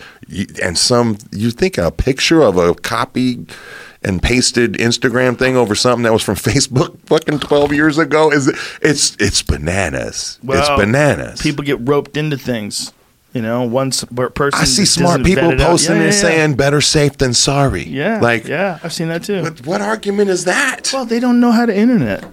And 0.62 0.78
some 0.78 1.18
you 1.32 1.52
think 1.52 1.78
a 1.78 1.92
picture 1.92 2.42
of 2.42 2.58
a 2.58 2.74
copy 2.76 3.46
and 4.06 4.22
pasted 4.22 4.74
Instagram 4.74 5.38
thing 5.38 5.56
over 5.58 5.76
something 5.76 6.04
that 6.04 6.14
was 6.14 6.24
from 6.24 6.36
Facebook 6.52 6.98
fucking 7.06 7.40
12 7.40 7.74
years 7.74 7.98
ago 7.98 8.32
is 8.32 8.48
it's 8.82 9.16
it's 9.20 9.42
bananas. 9.42 10.40
it's 10.44 10.70
bananas. 10.70 11.42
People 11.42 11.64
get 11.66 11.80
roped 11.88 12.18
into 12.18 12.38
things. 12.38 12.94
You 13.34 13.42
know, 13.42 13.64
one 13.64 13.90
person. 13.90 14.60
I 14.62 14.66
see 14.66 14.86
smart 14.86 15.24
people 15.24 15.46
vet 15.46 15.54
it 15.56 15.62
out- 15.62 15.70
posting 15.72 15.96
Yeah, 15.96 16.02
and 16.04 16.14
yeah, 16.14 16.18
yeah. 16.22 16.22
saying 16.36 16.56
better 16.56 16.82
safe 16.82 17.18
than 17.18 17.34
sorry. 17.34 17.84
Yeah, 17.84 18.20
Like 18.20 18.48
yeah, 18.48 18.78
I've 18.84 18.94
seen 18.94 19.08
that 19.08 19.24
too. 19.24 19.42
what, 19.42 19.66
what 19.66 19.82
argument 19.82 20.30
is 20.30 20.46
that? 20.46 20.92
Well, 20.94 21.06
they 21.06 21.20
don't 21.20 21.40
know 21.40 21.52
how 21.52 21.66
to 21.66 21.76
internet. 21.76 22.24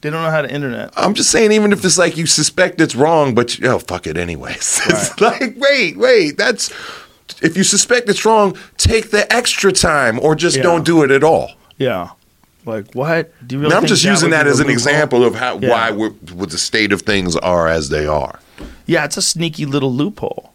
They 0.00 0.10
don't 0.10 0.22
know 0.24 0.30
how 0.30 0.42
to 0.42 0.52
internet. 0.52 0.92
I'm 0.96 1.14
just 1.14 1.30
saying, 1.30 1.52
even 1.52 1.72
if 1.72 1.84
it's 1.84 1.96
like 1.96 2.16
you 2.16 2.26
suspect 2.26 2.80
it's 2.80 2.94
wrong, 2.96 3.34
but 3.34 3.58
you, 3.58 3.68
oh 3.68 3.78
fuck 3.78 4.06
it 4.08 4.16
anyways. 4.18 4.80
It's 4.86 5.20
like, 5.20 5.54
wait, 5.56 5.96
wait, 5.96 6.36
that's 6.36 6.68
if 7.42 7.56
you 7.56 7.64
suspect 7.64 8.08
it's 8.08 8.24
wrong, 8.24 8.56
take 8.76 9.10
the 9.10 9.30
extra 9.32 9.72
time 9.72 10.18
or 10.20 10.34
just 10.34 10.56
Yeah. 10.56 10.62
don't 10.62 10.84
do 10.84 11.02
it 11.02 11.10
at 11.10 11.24
all. 11.24 11.52
Yeah. 11.78 12.10
Like 12.66 12.94
what? 12.94 13.32
Do 13.46 13.56
you 13.56 13.60
really? 13.62 13.74
And 13.74 13.82
I'm 13.82 13.86
just 13.88 14.04
using 14.04 14.30
that 14.30 14.46
as 14.46 14.60
an 14.60 14.70
example 14.70 15.24
of 15.24 15.34
how 15.34 15.58
Yeah. 15.58 15.68
why 15.70 15.90
what 15.90 16.50
the 16.50 16.58
state 16.58 16.92
of 16.92 17.02
things 17.02 17.36
are 17.36 17.68
as 17.68 17.88
they 17.90 18.06
are. 18.06 18.40
Yeah, 18.86 19.04
it's 19.04 19.16
a 19.16 19.22
sneaky 19.22 19.66
little 19.66 19.92
loophole. 19.92 20.52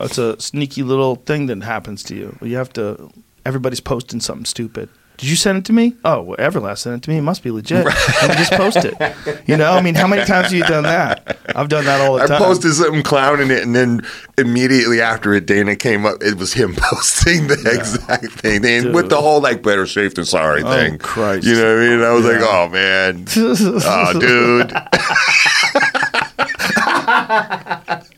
It's 0.00 0.18
a 0.18 0.38
sneaky 0.40 0.82
little 0.82 1.16
thing 1.16 1.46
that 1.46 1.62
happens 1.62 2.02
to 2.04 2.14
you. 2.14 2.36
You 2.42 2.56
have 2.56 2.72
to. 2.74 3.10
Everybody's 3.46 3.80
posting 3.80 4.20
something 4.20 4.44
stupid. 4.44 4.88
Did 5.16 5.30
you 5.30 5.36
send 5.36 5.56
it 5.58 5.64
to 5.66 5.72
me? 5.72 5.94
Oh, 6.04 6.20
well, 6.22 6.36
Everlast 6.36 6.78
sent 6.78 6.96
it 6.96 7.02
to 7.04 7.10
me. 7.10 7.16
It 7.16 7.22
must 7.22 7.42
be 7.42 7.50
legit. 7.50 7.86
Me 7.86 7.92
just 8.36 8.52
post 8.52 8.76
it. 8.84 8.94
You 9.48 9.56
know, 9.56 9.72
I 9.72 9.80
mean, 9.80 9.94
how 9.94 10.06
many 10.06 10.26
times 10.26 10.48
have 10.48 10.52
you 10.52 10.62
done 10.64 10.82
that? 10.84 11.38
I've 11.54 11.70
done 11.70 11.86
that 11.86 12.02
all 12.02 12.16
the 12.16 12.24
I 12.24 12.26
time. 12.26 12.42
I 12.42 12.44
posted 12.44 12.74
something 12.74 13.02
clowning 13.02 13.50
it, 13.50 13.62
and 13.62 13.74
then 13.74 14.02
immediately 14.36 15.00
after 15.00 15.32
it, 15.32 15.46
Dana 15.46 15.74
came 15.74 16.04
up. 16.04 16.22
It 16.22 16.34
was 16.36 16.52
him 16.52 16.74
posting 16.76 17.46
the 17.46 17.54
exact 17.54 18.26
thing, 18.32 18.62
and 18.66 18.84
Dude. 18.84 18.94
with 18.94 19.08
the 19.08 19.18
whole 19.20 19.40
like 19.40 19.62
"better 19.62 19.86
safe 19.86 20.14
than 20.14 20.26
sorry" 20.26 20.62
Oh, 20.62 20.70
thing. 20.70 20.98
Christ. 20.98 21.46
You 21.46 21.54
know 21.54 21.74
what 21.76 21.82
I 21.82 21.88
mean? 21.88 22.02
I 22.02 22.12
was 22.12 22.24
like, 22.26 22.40
"Oh 22.40 22.68
man, 22.68 23.24
oh 23.86 24.12
dude." 24.20 24.74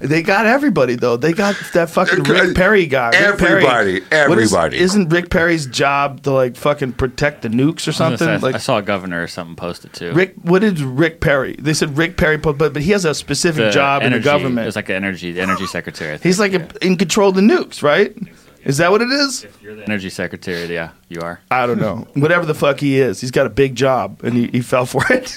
They 0.00 0.22
got 0.22 0.46
everybody 0.46 0.94
though. 0.94 1.16
They 1.16 1.32
got 1.32 1.56
that 1.74 1.90
fucking 1.90 2.22
Rick 2.22 2.54
Perry 2.54 2.86
guy. 2.86 3.08
Rick 3.10 3.18
Everybody, 3.42 4.00
What 4.00 4.38
is- 4.38 4.52
everybody. 4.52 4.78
isn't 4.78 5.08
Rick 5.08 5.30
Perry's 5.30 5.66
job 5.66 6.22
to 6.22 6.30
like 6.32 6.56
fucking 6.56 6.92
protect 6.92 7.42
the 7.42 7.48
nukes 7.48 7.86
or 7.86 7.90
I 7.90 7.90
was 7.90 7.98
gonna 7.98 8.18
something? 8.18 8.38
say, 8.38 8.38
like 8.38 8.54
I 8.54 8.58
saw 8.58 8.78
a 8.78 8.82
governor 8.82 9.22
or 9.22 9.26
something 9.26 9.56
posted 9.56 9.90
it 9.90 9.94
too. 9.94 10.12
Rick, 10.12 10.34
what 10.42 10.62
is 10.62 10.82
Rick 10.82 11.20
Perry? 11.20 11.56
They 11.58 11.74
said 11.74 11.96
Rick 11.98 12.16
Perry, 12.16 12.36
but 12.36 12.58
but 12.58 12.76
he 12.76 12.92
has 12.92 13.04
a 13.04 13.14
specific 13.14 13.64
The 13.64 13.70
job 13.70 14.02
in 14.02 14.12
the 14.12 14.20
government. 14.20 14.66
It's 14.66 14.76
like 14.76 14.86
the 14.86 14.94
energy, 14.94 15.32
the 15.32 15.40
energy 15.40 15.66
secretary. 15.66 16.10
I 16.12 16.16
think. 16.16 16.24
He's 16.24 16.38
like 16.38 16.52
a, 16.54 16.68
in 16.86 16.96
control 16.96 17.30
of 17.30 17.34
the 17.34 17.40
nukes, 17.42 17.82
right? 17.82 18.16
Is 18.64 18.76
that 18.78 18.90
what 18.90 19.00
it 19.02 19.10
is? 19.10 19.46
You're 19.62 19.76
the 19.76 19.84
energy 19.84 20.10
secretary. 20.10 20.72
Yeah, 20.72 20.90
you 21.08 21.20
are. 21.22 21.40
I 21.50 21.66
don't 21.66 21.80
know. 21.80 22.06
Whatever 22.14 22.44
the 22.44 22.54
fuck 22.54 22.80
he 22.80 22.98
is, 23.00 23.20
he's 23.20 23.30
got 23.30 23.46
a 23.46 23.50
big 23.50 23.74
job, 23.74 24.20
and 24.22 24.34
he, 24.36 24.46
he 24.48 24.60
fell 24.60 24.84
for 24.86 25.04
it. 25.10 25.36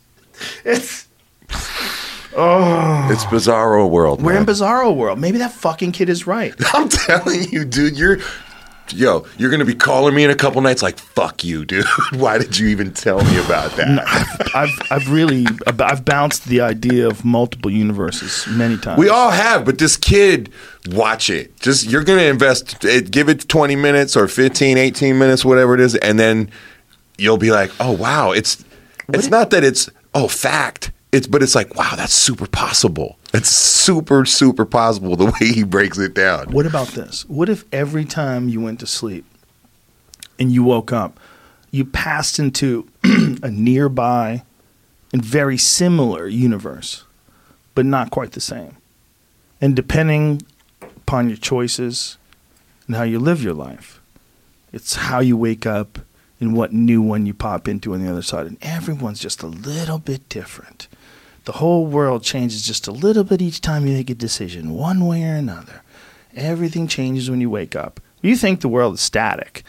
it's 0.64 1.06
Oh. 2.36 3.08
It's 3.10 3.24
bizarro 3.24 3.88
world. 3.88 4.22
we're 4.22 4.34
man. 4.34 4.42
in 4.42 4.46
bizarro 4.46 4.94
world. 4.94 5.18
Maybe 5.18 5.38
that 5.38 5.52
fucking 5.52 5.92
kid 5.92 6.08
is 6.08 6.26
right. 6.26 6.54
I'm 6.74 6.88
telling 6.88 7.44
you, 7.50 7.64
dude, 7.64 7.98
you're 7.98 8.18
yo, 8.92 9.26
you're 9.36 9.50
gonna 9.50 9.64
be 9.64 9.74
calling 9.74 10.14
me 10.14 10.24
in 10.24 10.30
a 10.30 10.34
couple 10.34 10.60
nights 10.60 10.82
like, 10.82 10.98
fuck 10.98 11.44
you, 11.44 11.64
dude. 11.64 11.86
Why 12.14 12.38
did 12.38 12.58
you 12.58 12.68
even 12.68 12.92
tell 12.92 13.22
me 13.24 13.38
about 13.38 13.72
that? 13.72 14.50
I've 14.54 14.70
I've 14.90 15.10
really 15.10 15.46
I've 15.66 16.04
bounced 16.04 16.46
the 16.46 16.60
idea 16.60 17.06
of 17.08 17.24
multiple 17.24 17.70
universes 17.70 18.46
many 18.48 18.76
times. 18.76 18.98
We 18.98 19.08
all 19.08 19.30
have, 19.30 19.64
but 19.64 19.78
this 19.78 19.96
kid, 19.96 20.52
watch 20.88 21.30
it. 21.30 21.58
Just 21.60 21.90
you're 21.90 22.04
gonna 22.04 22.22
invest 22.22 22.84
it, 22.84 23.10
give 23.10 23.28
it 23.28 23.48
20 23.48 23.76
minutes 23.76 24.16
or 24.16 24.28
15, 24.28 24.78
18 24.78 25.18
minutes, 25.18 25.44
whatever 25.44 25.74
it 25.74 25.80
is, 25.80 25.94
and 25.96 26.18
then 26.18 26.50
you'll 27.18 27.38
be 27.38 27.50
like, 27.50 27.70
oh 27.80 27.92
wow, 27.92 28.32
it's 28.32 28.64
it's 29.08 29.28
not 29.28 29.50
that 29.50 29.64
it's 29.64 29.88
oh 30.14 30.28
fact. 30.28 30.92
It's 31.12 31.26
but 31.26 31.42
it's 31.42 31.54
like, 31.54 31.74
wow, 31.76 31.94
that's 31.96 32.12
super 32.12 32.46
possible. 32.46 33.18
It's 33.32 33.48
super, 33.48 34.24
super 34.24 34.64
possible 34.64 35.16
the 35.16 35.26
way 35.26 35.52
he 35.52 35.62
breaks 35.62 35.98
it 35.98 36.14
down. 36.14 36.50
What 36.50 36.66
about 36.66 36.88
this? 36.88 37.24
What 37.28 37.48
if 37.48 37.64
every 37.72 38.04
time 38.04 38.48
you 38.48 38.60
went 38.60 38.80
to 38.80 38.86
sleep 38.86 39.24
and 40.38 40.50
you 40.52 40.62
woke 40.62 40.92
up, 40.92 41.18
you 41.70 41.84
passed 41.84 42.38
into 42.38 42.88
a 43.42 43.50
nearby 43.50 44.42
and 45.12 45.24
very 45.24 45.56
similar 45.56 46.26
universe, 46.26 47.04
but 47.74 47.86
not 47.86 48.10
quite 48.10 48.32
the 48.32 48.40
same? 48.40 48.76
And 49.60 49.74
depending 49.74 50.42
upon 50.82 51.28
your 51.28 51.38
choices 51.38 52.18
and 52.86 52.96
how 52.96 53.04
you 53.04 53.18
live 53.18 53.42
your 53.42 53.54
life, 53.54 54.00
it's 54.72 54.96
how 54.96 55.20
you 55.20 55.36
wake 55.36 55.64
up 55.64 56.00
and 56.40 56.54
what 56.54 56.72
new 56.72 57.00
one 57.00 57.26
you 57.26 57.32
pop 57.32 57.66
into 57.68 57.94
on 57.94 58.04
the 58.04 58.10
other 58.10 58.22
side. 58.22 58.46
And 58.46 58.58
everyone's 58.60 59.20
just 59.20 59.42
a 59.42 59.46
little 59.46 59.98
bit 59.98 60.28
different. 60.28 60.88
The 61.46 61.52
whole 61.52 61.86
world 61.86 62.24
changes 62.24 62.66
just 62.66 62.88
a 62.88 62.92
little 62.92 63.22
bit 63.22 63.40
each 63.40 63.60
time 63.60 63.86
you 63.86 63.94
make 63.94 64.10
a 64.10 64.14
decision, 64.14 64.74
one 64.74 65.06
way 65.06 65.22
or 65.22 65.36
another. 65.36 65.82
Everything 66.34 66.88
changes 66.88 67.30
when 67.30 67.40
you 67.40 67.48
wake 67.48 67.76
up. 67.76 68.00
You 68.20 68.34
think 68.34 68.60
the 68.60 68.68
world 68.68 68.94
is 68.94 69.00
static 69.00 69.62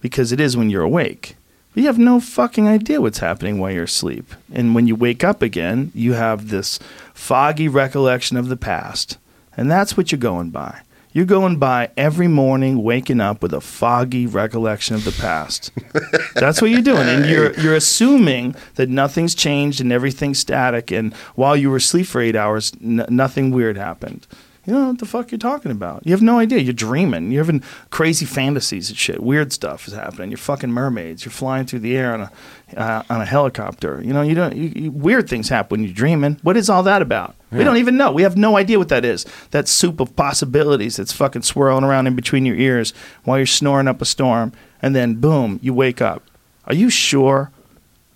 because 0.00 0.32
it 0.32 0.40
is 0.40 0.56
when 0.56 0.70
you're 0.70 0.82
awake. 0.82 1.36
But 1.74 1.82
you 1.82 1.86
have 1.86 1.98
no 1.98 2.18
fucking 2.18 2.66
idea 2.66 3.02
what's 3.02 3.18
happening 3.18 3.58
while 3.58 3.70
you're 3.70 3.84
asleep. 3.84 4.32
And 4.50 4.74
when 4.74 4.86
you 4.86 4.96
wake 4.96 5.22
up 5.22 5.42
again, 5.42 5.92
you 5.94 6.14
have 6.14 6.48
this 6.48 6.78
foggy 7.12 7.68
recollection 7.68 8.38
of 8.38 8.48
the 8.48 8.56
past. 8.56 9.18
And 9.54 9.70
that's 9.70 9.98
what 9.98 10.10
you're 10.10 10.18
going 10.18 10.48
by. 10.48 10.80
You're 11.18 11.26
going 11.26 11.56
by 11.56 11.90
every 11.96 12.28
morning 12.28 12.84
waking 12.84 13.20
up 13.20 13.42
with 13.42 13.52
a 13.52 13.60
foggy 13.60 14.24
recollection 14.24 14.94
of 14.94 15.02
the 15.02 15.10
past. 15.10 15.72
That's 16.36 16.62
what 16.62 16.70
you're 16.70 16.80
doing, 16.80 17.08
and 17.08 17.26
you're 17.26 17.58
you're 17.58 17.74
assuming 17.74 18.54
that 18.76 18.88
nothing's 18.88 19.34
changed 19.34 19.80
and 19.80 19.90
everything's 19.90 20.38
static. 20.38 20.92
And 20.92 21.12
while 21.34 21.56
you 21.56 21.70
were 21.70 21.78
asleep 21.78 22.06
for 22.06 22.20
eight 22.20 22.36
hours, 22.36 22.70
n- 22.80 23.04
nothing 23.08 23.50
weird 23.50 23.76
happened. 23.76 24.28
You 24.68 24.74
know 24.74 24.88
what 24.88 24.98
the 24.98 25.06
fuck 25.06 25.30
you're 25.30 25.38
talking 25.38 25.70
about? 25.70 26.02
You 26.04 26.12
have 26.12 26.20
no 26.20 26.38
idea. 26.38 26.58
You're 26.58 26.74
dreaming. 26.74 27.30
You're 27.30 27.42
having 27.42 27.62
crazy 27.88 28.26
fantasies 28.26 28.90
and 28.90 28.98
shit. 28.98 29.22
Weird 29.22 29.50
stuff 29.50 29.88
is 29.88 29.94
happening. 29.94 30.30
You're 30.30 30.36
fucking 30.36 30.70
mermaids. 30.70 31.24
You're 31.24 31.32
flying 31.32 31.64
through 31.64 31.78
the 31.78 31.96
air 31.96 32.12
on 32.12 32.20
a 32.20 32.30
uh, 32.78 33.02
on 33.08 33.22
a 33.22 33.24
helicopter. 33.24 34.02
You 34.04 34.12
know, 34.12 34.20
you 34.20 34.34
don't. 34.34 34.54
You, 34.54 34.68
you, 34.76 34.90
weird 34.90 35.26
things 35.26 35.48
happen 35.48 35.70
when 35.70 35.84
you're 35.84 35.94
dreaming. 35.94 36.36
What 36.42 36.58
is 36.58 36.68
all 36.68 36.82
that 36.82 37.00
about? 37.00 37.34
We 37.50 37.64
don't 37.64 37.78
even 37.78 37.96
know. 37.96 38.12
We 38.12 38.24
have 38.24 38.36
no 38.36 38.58
idea 38.58 38.78
what 38.78 38.90
that 38.90 39.06
is. 39.06 39.24
That 39.52 39.68
soup 39.68 40.00
of 40.00 40.14
possibilities 40.16 40.96
that's 40.96 41.14
fucking 41.14 41.42
swirling 41.42 41.84
around 41.84 42.06
in 42.06 42.14
between 42.14 42.44
your 42.44 42.56
ears 42.56 42.92
while 43.24 43.38
you're 43.38 43.46
snoring 43.46 43.88
up 43.88 44.02
a 44.02 44.04
storm, 44.04 44.52
and 44.82 44.94
then 44.94 45.14
boom, 45.14 45.60
you 45.62 45.72
wake 45.72 46.02
up. 46.02 46.22
Are 46.66 46.74
you 46.74 46.90
sure 46.90 47.52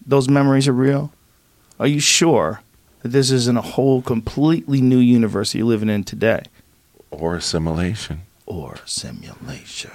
those 0.07 0.29
memories 0.29 0.69
are 0.69 0.75
real? 0.75 1.15
Are 1.81 1.87
you 1.87 1.99
sure 1.99 2.61
that 3.03 3.09
this 3.09 3.31
isn't 3.31 3.57
a 3.57 3.63
whole 3.63 4.03
completely 4.03 4.81
new 4.81 4.99
universe 4.99 5.55
you're 5.55 5.67
living 5.67 5.89
in 5.89 6.05
today? 6.05 6.43
Or 7.11 7.35
assimilation. 7.37 8.23
Or 8.47 8.77
simulation? 8.87 9.91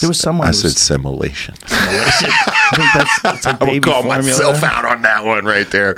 There 0.00 0.08
was 0.08 0.18
someone 0.18 0.46
I 0.48 0.50
who 0.50 0.54
said 0.56 0.64
was- 0.64 0.76
simulation. 0.80 1.54
I 1.66 2.72
think 2.76 2.90
that's, 2.94 3.22
that's 3.22 3.46
I'm 3.46 3.58
gonna 3.58 3.80
call 3.80 4.02
formula. 4.02 4.22
myself 4.22 4.62
out 4.64 4.84
on 4.84 5.02
that 5.02 5.24
one 5.24 5.44
right 5.44 5.70
there. 5.70 5.96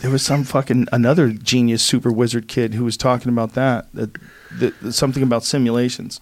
There 0.00 0.10
was 0.10 0.22
some 0.22 0.44
fucking 0.44 0.86
another 0.92 1.30
genius 1.30 1.82
super 1.82 2.12
wizard 2.12 2.46
kid 2.46 2.74
who 2.74 2.84
was 2.84 2.96
talking 2.96 3.30
about 3.30 3.54
that. 3.54 3.86
That, 3.94 4.10
that, 4.58 4.80
that 4.80 4.92
something 4.92 5.22
about 5.22 5.42
simulations. 5.44 6.20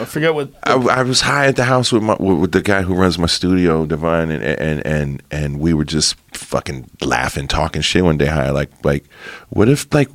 I 0.00 0.04
forget 0.04 0.34
what. 0.34 0.52
I, 0.64 0.74
I 0.74 1.02
was 1.02 1.22
high 1.22 1.46
at 1.46 1.56
the 1.56 1.64
house 1.64 1.92
with 1.92 2.02
my 2.02 2.16
with, 2.18 2.52
the 2.52 2.62
guy 2.62 2.82
who 2.82 2.94
runs 2.94 3.18
my 3.18 3.26
studio, 3.26 3.86
Divine, 3.86 4.30
and 4.30 4.42
and 4.42 4.86
and 4.86 5.22
and 5.30 5.60
we 5.60 5.74
were 5.74 5.84
just 5.84 6.16
fucking 6.32 6.90
laughing, 7.00 7.48
talking 7.48 7.82
shit 7.82 8.04
one 8.04 8.18
day. 8.18 8.26
High, 8.26 8.50
like 8.50 8.70
like, 8.84 9.04
what 9.50 9.68
if 9.68 9.92
like. 9.92 10.08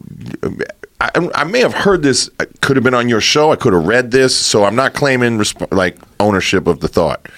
I, 0.99 1.11
I 1.35 1.43
may 1.43 1.59
have 1.59 1.75
heard 1.75 2.01
this. 2.01 2.27
Could 2.61 2.75
have 2.75 2.83
been 2.83 2.95
on 2.95 3.07
your 3.07 3.21
show. 3.21 3.51
I 3.51 3.55
could 3.55 3.73
have 3.73 3.85
read 3.85 4.09
this. 4.09 4.35
So 4.35 4.63
I'm 4.63 4.75
not 4.75 4.93
claiming 4.95 5.37
resp- 5.37 5.71
like 5.71 5.97
ownership 6.19 6.65
of 6.65 6.79
the 6.79 6.87
thought. 6.87 7.29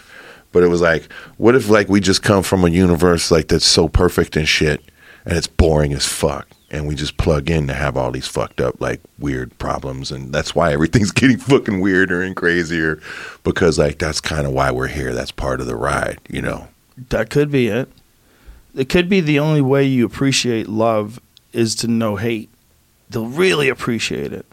But 0.51 0.63
it 0.63 0.67
was 0.67 0.82
like, 0.82 1.11
what 1.38 1.55
if 1.55 1.70
like 1.70 1.89
we 1.89 1.99
just 1.99 2.24
come 2.24 2.41
from 2.41 2.63
a 2.63 2.70
universe 2.70 3.32
like 3.32 3.49
that's 3.49 3.65
so 3.65 3.88
perfect 3.88 4.36
and 4.36 4.47
shit, 4.47 4.82
and 5.26 5.38
it's 5.38 5.45
boring 5.47 5.93
as 5.93 6.07
fuck, 6.07 6.47
and 6.72 6.88
we 6.88 6.95
just 6.95 7.17
plug 7.17 7.49
in 7.49 7.67
to 7.67 7.74
have 7.74 7.97
all 7.97 8.11
these 8.11 8.28
fucked 8.28 8.61
up 8.61 8.80
like 8.80 9.01
weird 9.17 9.57
problems, 9.57 10.11
and 10.11 10.34
that's 10.34 10.53
why 10.53 10.72
everything's 10.72 11.11
getting 11.13 11.38
fucking 11.38 11.80
weirder 11.80 12.22
and 12.22 12.36
crazier, 12.36 13.01
because 13.43 13.80
like 13.80 13.99
that's 13.99 14.22
kind 14.22 14.45
of 14.45 14.53
why 14.53 14.72
we're 14.72 14.88
here. 14.88 15.13
That's 15.13 15.32
part 15.32 15.61
of 15.61 15.67
the 15.67 15.76
ride, 15.76 16.20
you 16.30 16.41
know. 16.41 16.67
That 17.09 17.30
could 17.30 17.51
be 17.51 17.67
it. 17.67 17.89
It 18.76 18.89
could 18.89 19.09
be 19.09 19.22
the 19.22 19.39
only 19.39 19.61
way 19.61 19.84
you 19.86 20.05
appreciate 20.05 20.67
love 20.67 21.20
is 21.53 21.76
to 21.76 21.88
know 21.88 22.17
hate. 22.17 22.49
They'll 23.09 23.26
really 23.26 23.70
appreciate 23.70 24.32
it. 24.32 24.45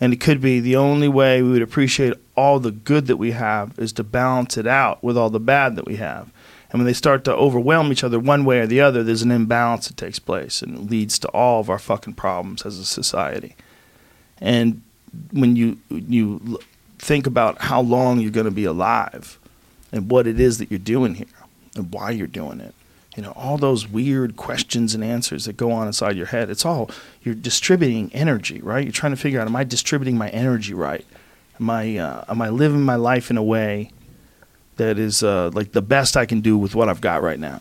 And 0.00 0.12
it 0.12 0.20
could 0.20 0.40
be 0.40 0.60
the 0.60 0.76
only 0.76 1.08
way 1.08 1.42
we 1.42 1.50
would 1.50 1.62
appreciate 1.62 2.14
all 2.34 2.58
the 2.58 2.70
good 2.70 3.06
that 3.06 3.18
we 3.18 3.32
have 3.32 3.78
is 3.78 3.92
to 3.94 4.04
balance 4.04 4.56
it 4.56 4.66
out 4.66 5.02
with 5.04 5.16
all 5.16 5.28
the 5.28 5.38
bad 5.38 5.76
that 5.76 5.84
we 5.84 5.96
have. 5.96 6.30
And 6.70 6.78
when 6.78 6.86
they 6.86 6.92
start 6.92 7.24
to 7.24 7.34
overwhelm 7.34 7.90
each 7.90 8.04
other 8.04 8.18
one 8.18 8.44
way 8.44 8.60
or 8.60 8.66
the 8.66 8.80
other, 8.80 9.02
there's 9.02 9.22
an 9.22 9.32
imbalance 9.32 9.88
that 9.88 9.96
takes 9.96 10.18
place 10.18 10.62
and 10.62 10.76
it 10.76 10.90
leads 10.90 11.18
to 11.20 11.28
all 11.28 11.60
of 11.60 11.68
our 11.68 11.78
fucking 11.78 12.14
problems 12.14 12.64
as 12.64 12.78
a 12.78 12.84
society. 12.84 13.56
And 14.40 14.82
when 15.32 15.56
you 15.56 15.78
you 15.90 16.60
think 16.98 17.26
about 17.26 17.58
how 17.62 17.80
long 17.80 18.20
you're 18.20 18.30
going 18.30 18.44
to 18.44 18.52
be 18.52 18.64
alive 18.64 19.38
and 19.90 20.10
what 20.10 20.26
it 20.26 20.38
is 20.38 20.58
that 20.58 20.70
you're 20.70 20.78
doing 20.78 21.16
here 21.16 21.26
and 21.74 21.92
why 21.92 22.10
you're 22.10 22.28
doing 22.28 22.60
it, 22.60 22.74
you 23.16 23.22
know, 23.22 23.32
all 23.32 23.58
those 23.58 23.88
weird 23.88 24.36
questions 24.36 24.94
and 24.94 25.02
answers 25.02 25.46
that 25.46 25.56
go 25.56 25.72
on 25.72 25.88
inside 25.88 26.16
your 26.16 26.26
head, 26.26 26.50
it's 26.50 26.64
all 26.64 26.88
you're 27.24 27.34
distributing 27.34 28.10
energy, 28.14 28.60
right? 28.60 28.84
You're 28.84 28.92
trying 28.92 29.12
to 29.12 29.20
figure 29.20 29.40
out, 29.40 29.48
am 29.48 29.56
I 29.56 29.64
distributing 29.64 30.16
my 30.16 30.28
energy 30.28 30.72
right? 30.72 31.04
Am 31.58 31.68
I 31.68 31.98
uh, 31.98 32.24
am 32.28 32.40
I 32.40 32.48
living 32.48 32.82
my 32.82 32.94
life 32.94 33.28
in 33.28 33.36
a 33.36 33.42
way 33.42 33.90
that 34.80 34.98
is 34.98 35.22
uh, 35.22 35.50
like 35.52 35.72
the 35.72 35.82
best 35.82 36.16
I 36.16 36.24
can 36.26 36.40
do 36.40 36.56
with 36.56 36.74
what 36.74 36.88
I've 36.88 37.00
got 37.02 37.22
right 37.22 37.38
now? 37.38 37.60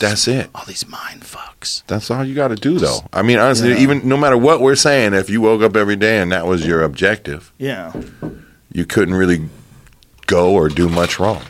That's 0.00 0.26
it. 0.26 0.50
All 0.54 0.64
these 0.66 0.86
mind 0.88 1.22
fucks. 1.22 1.84
That's 1.86 2.10
all 2.10 2.24
you 2.24 2.34
got 2.34 2.48
to 2.48 2.56
do, 2.56 2.78
though. 2.80 2.98
I 3.12 3.22
mean, 3.22 3.38
honestly, 3.38 3.70
Yeah. 3.70 3.78
even 3.78 4.06
no 4.08 4.16
matter 4.16 4.36
what 4.36 4.60
we're 4.60 4.74
saying, 4.74 5.14
if 5.14 5.30
you 5.30 5.40
woke 5.40 5.62
up 5.62 5.76
every 5.76 5.94
day 5.96 6.18
and 6.20 6.32
that 6.32 6.46
was 6.46 6.66
your 6.66 6.82
objective, 6.82 7.52
Yeah. 7.58 7.92
you 8.72 8.84
couldn't 8.86 9.14
really 9.14 9.48
go 10.26 10.52
or 10.52 10.68
do 10.68 10.88
much 10.88 11.20
wrong. 11.20 11.42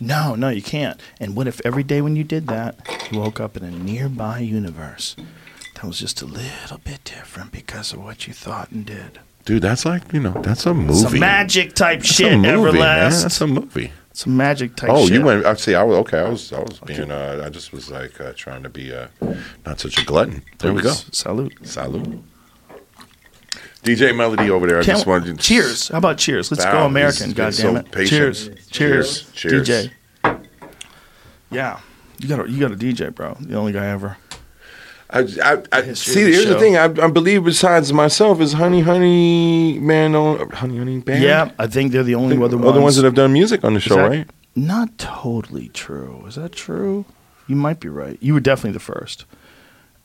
No, 0.00 0.34
no, 0.34 0.48
you 0.48 0.62
can't. 0.62 0.98
And 1.20 1.36
what 1.36 1.46
if 1.46 1.60
every 1.62 1.82
day 1.82 2.00
when 2.00 2.16
you 2.16 2.24
did 2.24 2.46
that, 2.46 2.78
you 3.12 3.18
woke 3.18 3.38
up 3.38 3.54
in 3.54 3.62
a 3.64 3.70
nearby 3.70 4.38
universe 4.38 5.14
that 5.74 5.84
was 5.84 5.98
just 5.98 6.22
a 6.22 6.26
little 6.26 6.78
bit 6.78 7.04
different 7.04 7.52
because 7.52 7.92
of 7.92 8.02
what 8.02 8.26
you 8.26 8.32
thought 8.32 8.70
and 8.70 8.86
did? 8.86 9.20
Dude, 9.50 9.62
that's 9.62 9.84
like 9.84 10.12
you 10.12 10.20
know, 10.20 10.30
that's 10.42 10.64
a 10.64 10.72
movie. 10.72 10.94
Some 10.94 11.18
magic 11.18 11.74
type 11.74 11.98
That's 11.98 12.14
shit, 12.14 12.32
a 12.34 12.36
movie, 12.36 12.78
man. 12.78 13.10
Everlast. 13.10 13.22
That's 13.22 13.40
a 13.40 13.48
movie. 13.48 13.92
Some 14.12 14.36
magic 14.36 14.76
type 14.76 14.90
Oh, 14.92 15.06
shit. 15.08 15.14
you 15.14 15.24
went. 15.24 15.44
I 15.44 15.54
see. 15.54 15.74
I 15.74 15.82
was 15.82 15.96
okay. 15.98 16.20
I 16.20 16.28
was. 16.28 16.52
I 16.52 16.60
was 16.60 16.78
being. 16.86 17.10
Uh, 17.10 17.42
I 17.44 17.48
just 17.48 17.72
was 17.72 17.90
like 17.90 18.20
uh, 18.20 18.32
trying 18.36 18.62
to 18.62 18.68
be 18.68 18.92
uh, 18.94 19.08
not 19.66 19.80
such 19.80 20.00
a 20.00 20.04
glutton. 20.04 20.44
There 20.60 20.72
we 20.72 20.82
go. 20.82 20.92
Salute. 20.92 21.52
Salute. 21.66 22.22
DJ 23.82 24.16
Melody 24.16 24.50
over 24.50 24.68
there. 24.68 24.78
I 24.78 24.82
just 24.82 25.04
wanted 25.08 25.36
to 25.36 25.42
cheers. 25.42 25.88
How 25.88 25.98
about 25.98 26.18
cheers? 26.18 26.52
Let's 26.52 26.64
Wow, 26.64 26.72
go 26.72 26.86
American, 26.86 27.32
God 27.32 27.52
so 27.52 27.62
damn 27.72 27.76
it. 27.78 27.90
patient. 27.90 28.08
Cheers. 28.08 28.50
Cheers. 28.70 29.32
Cheers. 29.32 29.68
DJ. 29.68 29.90
Yeah. 31.50 31.80
You 32.20 32.28
got 32.28 32.46
a 32.46 32.48
you 32.48 32.60
got 32.60 32.70
a 32.70 32.76
DJ, 32.76 33.12
bro. 33.12 33.36
The 33.40 33.56
only 33.56 33.72
guy 33.72 33.86
ever. 33.86 34.16
I, 35.12 35.20
I, 35.42 35.62
I 35.72 35.92
see. 35.94 36.22
the 36.24 36.30
Here's 36.32 36.46
the 36.46 36.58
thing. 36.58 36.76
I, 36.76 36.84
I 36.84 37.10
believe 37.10 37.44
besides 37.44 37.92
myself 37.92 38.40
is 38.40 38.52
Honey 38.54 38.80
Honey 38.82 39.78
Man 39.80 40.14
on 40.14 40.48
Honey 40.50 40.78
Honey 40.78 41.00
Band. 41.00 41.22
Yeah, 41.22 41.50
I 41.58 41.66
think 41.66 41.92
they're 41.92 42.02
the 42.04 42.14
only 42.14 42.36
the 42.36 42.44
other 42.44 42.56
other 42.58 42.66
ones. 42.68 42.82
ones 42.82 42.96
that 42.96 43.04
have 43.04 43.14
done 43.14 43.32
music 43.32 43.64
on 43.64 43.74
the 43.74 43.80
show, 43.80 43.96
right? 43.96 44.28
Not 44.54 44.98
totally 44.98 45.68
true. 45.68 46.24
Is 46.26 46.34
that 46.36 46.52
true? 46.52 47.04
You 47.48 47.56
might 47.56 47.80
be 47.80 47.88
right. 47.88 48.18
You 48.20 48.34
were 48.34 48.40
definitely 48.40 48.72
the 48.72 48.78
first. 48.80 49.24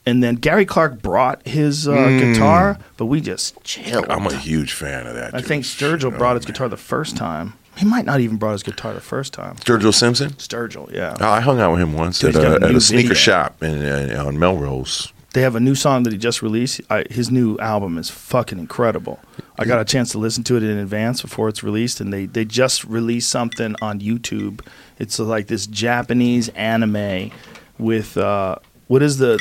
And 0.08 0.22
then 0.24 0.36
Gary 0.36 0.66
Clark 0.66 1.02
brought 1.02 1.46
his 1.48 1.88
uh, 1.88 1.94
guitar, 2.20 2.78
but 2.98 3.06
we 3.06 3.22
just 3.22 3.62
chilled. 3.64 4.06
I'm 4.10 4.28
a 4.28 4.36
huge 4.36 4.74
fan 4.74 5.08
of 5.08 5.16
that. 5.16 5.34
I 5.34 5.40
dude. 5.40 5.48
think 5.48 5.64
Sturgill 5.66 6.14
Oh, 6.14 6.18
brought 6.18 6.36
his 6.36 6.46
man. 6.46 6.54
guitar 6.54 6.70
the 6.70 6.78
first 6.78 7.18
time. 7.18 7.54
He 7.78 7.86
might 7.86 8.06
not 8.06 8.20
even 8.22 8.38
brought 8.38 8.54
his 8.54 8.64
guitar 8.64 8.94
the 8.94 9.02
first 9.02 9.34
time. 9.34 9.56
Sturgill 9.58 9.94
Simpson. 9.94 10.32
Sturgill, 10.32 10.92
yeah. 10.94 11.16
Oh, 11.20 11.30
I 11.30 11.42
hung 11.42 11.60
out 11.60 11.72
with 11.72 11.82
him 11.82 11.94
once 11.94 12.20
Dude, 12.20 12.36
at, 12.36 12.44
a, 12.44 12.66
a 12.66 12.70
at 12.70 12.76
a 12.76 12.82
sneaker 12.82 13.10
video. 13.10 13.14
shop 13.16 13.62
in, 13.64 13.82
uh, 13.84 14.24
on 14.26 14.40
Melrose. 14.40 15.12
They 15.34 15.42
have 15.42 15.56
a 15.56 15.60
new 15.60 15.76
song 15.76 16.04
that 16.04 16.14
he 16.14 16.18
just 16.18 16.42
released. 16.42 16.80
I, 16.90 17.04
his 17.10 17.30
new 17.30 17.58
album 17.60 17.98
is 17.98 18.10
fucking 18.10 18.58
incredible. 18.58 19.20
I 19.60 19.66
got 19.66 19.82
a 19.82 19.86
chance 19.86 20.12
to 20.12 20.18
listen 20.18 20.46
to 20.46 20.56
it 20.56 20.64
in 20.64 20.78
advance 20.78 21.22
before 21.22 21.50
it's 21.50 21.62
released, 21.62 22.00
and 22.00 22.14
they, 22.14 22.26
they 22.26 22.46
just 22.46 22.86
released 22.86 23.30
something 23.30 23.76
on 23.82 24.00
YouTube. 24.00 24.62
It's 24.98 25.20
like 25.20 25.48
this 25.48 25.68
Japanese 25.68 26.48
anime 26.50 27.32
with 27.78 28.18
uh, 28.18 28.56
what 28.88 29.02
is 29.02 29.18
the 29.18 29.38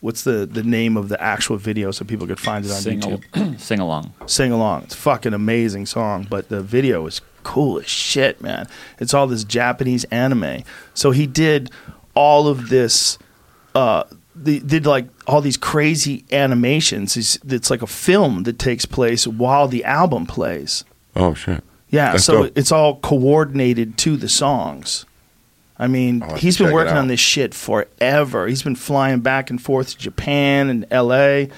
what's 0.00 0.24
the, 0.24 0.46
the 0.46 0.62
name 0.62 0.96
of 0.96 1.08
the 1.08 1.20
actual 1.22 1.56
video 1.56 1.90
so 1.90 2.04
people 2.04 2.26
could 2.26 2.40
find 2.40 2.64
it 2.64 2.70
on 2.70 2.80
Sing, 2.80 3.00
YouTube. 3.00 3.60
sing 3.60 3.78
along. 3.80 4.12
Sing 4.26 4.52
along. 4.52 4.84
It's 4.84 4.94
a 4.94 4.98
fucking 4.98 5.32
amazing 5.32 5.86
song, 5.86 6.26
but 6.28 6.48
the 6.48 6.60
video 6.60 7.06
is 7.06 7.20
cool 7.46 7.78
as 7.78 7.86
shit, 7.88 8.42
man. 8.42 8.66
It's 8.98 9.14
all 9.14 9.28
this 9.28 9.44
Japanese 9.44 10.04
anime. 10.04 10.64
So 10.94 11.12
he 11.12 11.26
did 11.26 11.70
all 12.14 12.48
of 12.48 12.68
this 12.68 13.18
uh 13.74 14.04
they 14.34 14.58
did 14.58 14.84
like 14.84 15.06
all 15.26 15.40
these 15.40 15.56
crazy 15.56 16.24
animations. 16.30 17.16
It's, 17.16 17.38
it's 17.46 17.70
like 17.70 17.82
a 17.82 17.86
film 17.86 18.42
that 18.42 18.58
takes 18.58 18.84
place 18.84 19.26
while 19.26 19.68
the 19.68 19.84
album 19.84 20.26
plays. 20.26 20.84
Oh 21.14 21.32
shit! 21.32 21.64
Yeah, 21.88 22.12
That's 22.12 22.24
so 22.24 22.42
dope. 22.42 22.58
it's 22.58 22.70
all 22.72 22.96
coordinated 23.00 23.96
to 23.98 24.16
the 24.16 24.28
songs. 24.28 25.06
I 25.78 25.86
mean, 25.86 26.22
he's 26.36 26.58
been 26.58 26.72
working 26.72 26.96
on 26.96 27.08
this 27.08 27.20
shit 27.20 27.54
forever. 27.54 28.46
He's 28.46 28.62
been 28.62 28.76
flying 28.76 29.20
back 29.20 29.50
and 29.50 29.60
forth 29.60 29.90
to 29.90 29.98
Japan 29.98 30.70
and 30.70 30.86
L.A. 30.90 31.50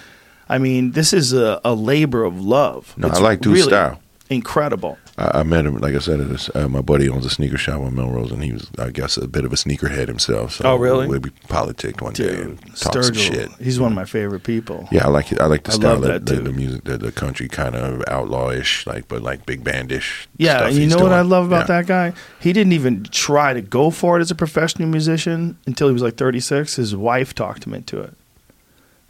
I 0.48 0.58
mean, 0.58 0.92
this 0.92 1.12
is 1.12 1.32
a, 1.32 1.60
a 1.64 1.74
labor 1.74 2.24
of 2.24 2.40
love. 2.40 2.94
No, 2.96 3.08
I 3.08 3.18
like 3.18 3.40
Dude's 3.40 3.60
really 3.60 3.70
style. 3.70 4.00
Incredible. 4.28 4.98
I, 5.18 5.40
I 5.40 5.42
met 5.42 5.66
him, 5.66 5.76
like 5.78 5.94
I 5.94 5.98
said, 5.98 6.20
at 6.20 6.28
this, 6.28 6.48
uh, 6.54 6.68
my 6.68 6.80
buddy 6.80 7.08
owns 7.08 7.26
a 7.26 7.30
sneaker 7.30 7.58
shop 7.58 7.80
on 7.80 7.94
Melrose, 7.94 8.30
and 8.30 8.42
he 8.42 8.52
was, 8.52 8.70
I 8.78 8.90
guess, 8.90 9.16
a 9.16 9.26
bit 9.28 9.44
of 9.44 9.52
a 9.52 9.56
sneakerhead 9.56 10.08
himself. 10.08 10.52
So 10.52 10.64
Oh, 10.64 10.76
really? 10.76 11.06
We'll 11.08 11.20
be 11.20 11.30
politicked 11.48 12.00
one 12.00 12.12
day 12.12 12.28
Dude, 12.36 12.40
and 12.46 12.76
talk 12.76 13.02
some 13.02 13.14
shit. 13.14 13.50
he's 13.60 13.80
one 13.80 13.92
of 13.92 13.96
my 13.96 14.04
favorite 14.04 14.44
people. 14.44 14.88
Yeah, 14.92 15.06
I 15.06 15.08
like 15.10 15.32
it. 15.32 15.40
I 15.40 15.46
like 15.46 15.64
the 15.64 15.72
I 15.72 15.74
style, 15.74 16.00
that 16.00 16.24
the, 16.26 16.36
the 16.36 16.52
music, 16.52 16.84
the, 16.84 16.96
the 16.98 17.12
country 17.12 17.48
kind 17.48 17.74
of 17.74 18.00
outlawish, 18.06 18.86
like 18.86 19.08
but 19.08 19.22
like 19.22 19.44
big 19.44 19.64
bandish. 19.64 20.28
Yeah, 20.36 20.68
you 20.68 20.86
know 20.86 20.98
what. 20.98 21.12
I 21.12 21.22
love 21.22 21.46
about 21.46 21.68
Yeah. 21.68 21.80
that 21.82 21.86
guy? 21.86 22.12
He 22.40 22.52
didn't 22.52 22.72
even 22.72 23.04
try 23.04 23.52
to 23.54 23.60
go 23.60 23.90
for 23.90 24.18
it 24.18 24.20
as 24.20 24.30
a 24.30 24.34
professional 24.36 24.88
musician 24.88 25.58
until 25.66 25.88
he 25.88 25.92
was 25.92 26.02
like 26.02 26.16
36. 26.16 26.76
His 26.76 26.94
wife 26.94 27.34
talked 27.34 27.66
him 27.66 27.74
into 27.74 28.00
it. 28.00 28.14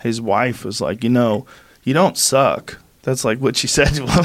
His 0.00 0.20
wife 0.20 0.64
was 0.64 0.80
like, 0.80 1.02
you 1.04 1.11
know, 1.11 1.44
you 1.84 1.92
don't 1.92 2.16
suck. 2.16 2.78
That's 3.03 3.24
like 3.24 3.38
what 3.38 3.57
she 3.57 3.66
said 3.68 3.86
to 3.94 4.03
him. 4.07 4.24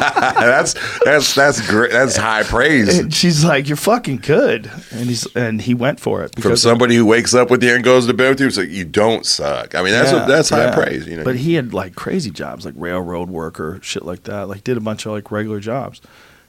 that's 0.00 0.74
that's 1.04 1.34
that's 1.34 1.68
great. 1.68 1.90
That's 1.90 2.16
high 2.16 2.44
praise 2.44 2.98
and 2.98 3.12
she's 3.12 3.44
like, 3.44 3.68
"You're 3.68 3.76
fucking 3.76 4.18
good," 4.18 4.70
and 4.92 5.08
he's 5.08 5.26
and 5.36 5.60
he 5.60 5.74
went 5.74 6.00
for 6.00 6.22
it 6.22 6.40
from 6.40 6.56
somebody 6.56 6.94
who 6.96 7.04
wakes 7.04 7.34
up 7.34 7.50
with 7.50 7.62
you 7.62 7.74
and 7.74 7.84
goes 7.84 8.06
to 8.06 8.14
bed 8.14 8.30
with 8.30 8.40
you. 8.40 8.46
It's 8.46 8.56
like 8.56 8.70
you 8.70 8.84
don't 8.84 9.26
suck. 9.26 9.74
I 9.74 9.82
mean, 9.82 9.92
that's 9.92 10.12
Yeah, 10.12 10.20
what, 10.20 10.28
that's 10.28 10.48
high 10.50 10.66
yeah. 10.66 10.74
praise. 10.74 11.06
You 11.06 11.16
know, 11.16 11.24
But 11.24 11.36
he 11.36 11.54
had 11.54 11.74
like 11.74 11.94
crazy 11.94 12.30
jobs, 12.30 12.64
like 12.64 12.74
railroad 12.76 13.28
worker, 13.28 13.78
shit 13.82 14.04
like 14.04 14.22
that. 14.24 14.48
Like 14.48 14.64
did 14.64 14.76
a 14.76 14.80
bunch 14.80 15.04
of 15.04 15.12
like 15.12 15.30
regular 15.30 15.60
jobs, 15.60 16.00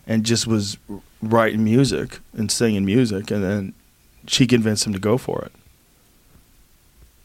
and 0.08 0.24
just 0.24 0.48
was 0.48 0.78
writing 1.22 1.64
music 1.64 2.20
and 2.34 2.52
singing 2.52 2.86
music, 2.86 3.30
and 3.32 3.44
then 3.44 3.74
she 4.28 4.46
convinced 4.48 4.86
him 4.86 4.94
to 4.94 5.00
go 5.00 5.18
for 5.18 5.42
it. 5.44 5.52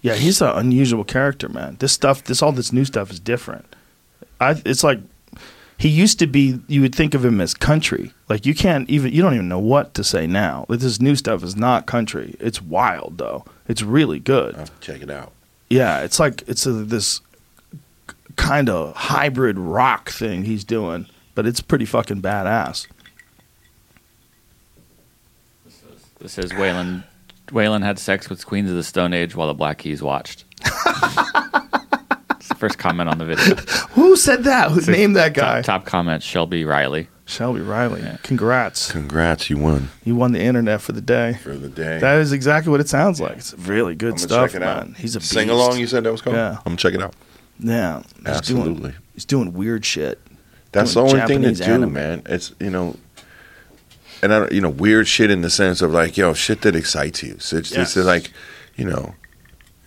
Yeah, 0.00 0.14
he's 0.14 0.40
an 0.40 0.50
unusual 0.56 1.04
character, 1.04 1.48
man. 1.48 1.76
This 1.80 1.92
stuff, 1.92 2.24
this 2.24 2.42
all 2.42 2.52
this 2.52 2.72
new 2.72 2.84
stuff 2.84 3.10
is 3.10 3.20
different. 3.20 3.75
I, 4.40 4.60
it's 4.64 4.84
like 4.84 5.00
he 5.78 5.88
used 5.88 6.18
to 6.20 6.26
be. 6.26 6.60
You 6.68 6.82
would 6.82 6.94
think 6.94 7.14
of 7.14 7.24
him 7.24 7.40
as 7.40 7.54
country. 7.54 8.12
Like 8.28 8.46
you 8.46 8.54
can't 8.54 8.88
even. 8.88 9.12
You 9.12 9.22
don't 9.22 9.34
even 9.34 9.48
know 9.48 9.58
what 9.58 9.94
to 9.94 10.04
say 10.04 10.26
now. 10.26 10.66
Like 10.68 10.80
this 10.80 11.00
new 11.00 11.16
stuff 11.16 11.42
is 11.42 11.56
not 11.56 11.86
country. 11.86 12.36
It's 12.40 12.62
wild 12.62 13.18
though. 13.18 13.44
It's 13.68 13.82
really 13.82 14.18
good. 14.18 14.54
I'll 14.54 14.60
have 14.60 14.80
to 14.80 14.86
check 14.92 15.02
it 15.02 15.10
out. 15.10 15.32
Yeah, 15.68 16.00
it's 16.02 16.18
like 16.18 16.44
it's 16.46 16.64
a, 16.66 16.72
this 16.72 17.20
kind 18.36 18.68
of 18.68 18.94
hybrid 18.94 19.58
rock 19.58 20.10
thing 20.10 20.44
he's 20.44 20.64
doing, 20.64 21.06
but 21.34 21.46
it's 21.46 21.60
pretty 21.60 21.84
fucking 21.84 22.22
badass. 22.22 22.86
This 26.20 26.38
is 26.38 26.52
Waylon. 26.52 27.04
Waylon 27.48 27.82
had 27.82 27.98
sex 27.98 28.30
with 28.30 28.46
Queens 28.46 28.70
of 28.70 28.76
the 28.76 28.82
Stone 28.82 29.12
Age 29.12 29.36
while 29.36 29.48
the 29.48 29.54
Black 29.54 29.78
Keys 29.78 30.02
watched. 30.02 30.44
It's 32.56 32.60
the 32.60 32.66
first 32.68 32.78
comment 32.78 33.10
on 33.10 33.18
the 33.18 33.24
video. 33.26 33.54
Who 33.90 34.16
said 34.16 34.44
that? 34.44 34.70
Who 34.70 34.80
named 34.90 35.16
that 35.16 35.34
guy? 35.34 35.60
Top, 35.60 35.82
top 35.82 35.84
comment, 35.84 36.22
Shelby 36.22 36.64
Riley. 36.64 37.08
Shelby 37.26 37.60
Riley. 37.60 38.02
Congrats. 38.22 38.90
Congrats, 38.90 39.50
you 39.50 39.58
won 39.58 39.90
You 40.04 40.14
won 40.14 40.32
the 40.32 40.40
internet 40.40 40.80
for 40.80 40.92
the 40.92 41.00
day. 41.02 41.34
for 41.42 41.54
the 41.54 41.68
day. 41.68 41.98
That 41.98 42.18
is 42.18 42.32
exactly 42.32 42.70
what 42.70 42.80
it 42.80 42.88
sounds 42.88 43.20
like. 43.20 43.36
It's 43.38 43.52
really 43.54 43.94
good 43.94 44.12
I'm 44.12 44.18
stuff, 44.18 44.52
check 44.52 44.56
it 44.56 44.60
man. 44.64 44.90
out. 44.92 44.96
He's 44.96 45.16
a 45.16 45.20
sing 45.20 45.50
along. 45.50 45.78
You 45.78 45.86
said 45.86 46.04
that 46.04 46.12
was 46.12 46.22
called. 46.22 46.36
Yeah. 46.36 46.52
I'm 46.58 46.62
gonna 46.64 46.76
check 46.76 46.94
it 46.94 47.02
out. 47.02 47.14
Yeah, 47.58 48.02
he's 48.18 48.26
Absolutely. 48.26 48.90
Doing, 48.90 48.94
he's 49.14 49.24
doing 49.24 49.52
weird 49.52 49.84
shit. 49.84 50.20
That's 50.72 50.94
the 50.94 51.02
doing 51.02 51.20
only 51.20 51.26
thing 51.26 51.42
to 51.42 51.52
do, 51.54 51.70
anime. 51.70 51.92
man. 51.92 52.22
It's 52.26 52.54
you 52.60 52.70
know, 52.70 52.96
and 54.22 54.32
I 54.32 54.48
you 54.50 54.60
know, 54.60 54.70
weird 54.70 55.08
shit 55.08 55.30
in 55.30 55.42
the 55.42 55.50
sense 55.50 55.82
of 55.82 55.90
like, 55.90 56.16
yo, 56.16 56.32
shit 56.32 56.62
that 56.62 56.74
excites 56.76 57.22
you. 57.22 57.36
So 57.38 57.56
it's, 57.58 57.72
Yes. 57.72 57.96
it's 57.96 58.06
like, 58.06 58.30
you 58.76 58.84
know, 58.84 59.14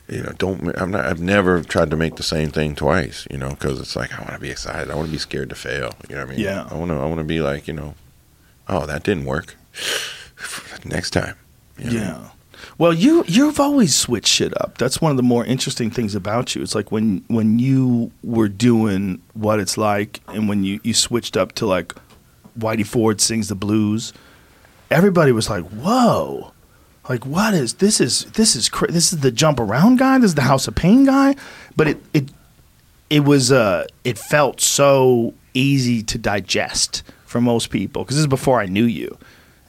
you 0.10 0.24
know, 0.24 0.32
don't. 0.38 0.76
I'm 0.80 0.92
not. 0.92 1.06
I've 1.06 1.20
never 1.20 1.62
tried 1.62 1.92
to 1.92 1.98
make 1.98 2.16
the 2.16 2.24
same 2.24 2.50
thing 2.50 2.76
twice. 2.76 3.28
You 3.30 3.38
know, 3.38 3.50
because 3.50 3.80
it's 3.80 3.96
like 3.96 4.14
I 4.14 4.22
want 4.22 4.34
to 4.34 4.40
be 4.40 4.50
excited. 4.50 4.92
I 4.92 4.96
want 4.96 5.08
to 5.08 5.12
be 5.12 5.18
scared 5.18 5.50
to 5.50 5.56
fail. 5.56 5.94
You 6.10 6.16
know 6.16 6.26
what 6.26 6.34
I 6.34 6.36
mean? 6.36 6.40
Yeah. 6.40 6.68
I 6.70 6.76
want 6.76 6.92
to. 6.92 6.96
I 6.96 7.06
want 7.06 7.20
to 7.20 7.24
be 7.24 7.42
like, 7.42 7.68
you 7.68 7.74
know, 7.74 7.96
oh, 8.68 8.86
that 8.86 9.04
didn't 9.04 9.26
work. 9.26 9.56
Next 10.86 11.12
time. 11.12 11.36
You 11.78 11.86
know 11.86 11.92
what 11.92 12.04
I 12.04 12.12
mean? 12.12 12.22
Yeah. 12.22 12.30
Well, 12.78 12.94
you 12.94 13.24
you've 13.28 13.60
always 13.60 13.96
switched 13.96 14.28
shit 14.28 14.60
up. 14.62 14.78
That's 14.78 15.02
one 15.02 15.12
of 15.12 15.18
the 15.18 15.24
more 15.24 15.46
interesting 15.46 15.92
things 15.92 16.16
about 16.16 16.56
you. 16.56 16.62
It's 16.62 16.76
like 16.76 16.92
when 16.92 17.24
when 17.28 17.60
you 17.60 18.12
were 18.24 18.48
doing 18.50 19.22
what 19.34 19.60
it's 19.60 19.78
like, 19.78 20.22
and 20.28 20.48
when 20.48 20.64
you 20.64 20.80
you 20.84 20.94
switched 20.94 21.36
up 21.36 21.54
to 21.54 21.66
like 21.66 21.94
Whitey 22.58 22.86
Ford 22.86 23.22
sings 23.22 23.48
the 23.48 23.56
blues. 23.56 24.14
Everybody 24.92 25.32
was 25.32 25.50
like, 25.50 25.66
"Whoa." 25.66 26.52
Like 27.10 27.26
what 27.26 27.56
is 27.56 27.74
this? 27.76 28.00
Is 28.00 28.26
this 28.34 28.56
is 28.56 28.70
cra- 28.70 28.92
this 28.92 29.12
is 29.12 29.22
the 29.22 29.32
jump 29.32 29.60
around 29.60 29.98
guy? 29.98 30.20
This 30.20 30.30
is 30.30 30.36
the 30.36 30.44
House 30.44 30.68
of 30.68 30.76
Pain 30.76 31.06
guy? 31.06 31.36
But 31.76 31.88
it 31.88 31.98
it 32.14 32.30
it 33.10 33.22
was 33.26 33.52
uh 33.52 33.88
it 34.04 34.20
felt 34.20 34.62
so 34.62 35.34
easy 35.56 36.04
to 36.04 36.20
digest 36.20 37.02
for 37.26 37.42
most 37.42 37.72
people 37.72 38.04
because 38.04 38.16
this 38.16 38.22
is 38.22 38.28
before 38.28 38.62
I 38.62 38.68
knew 38.68 38.86
you, 38.86 39.18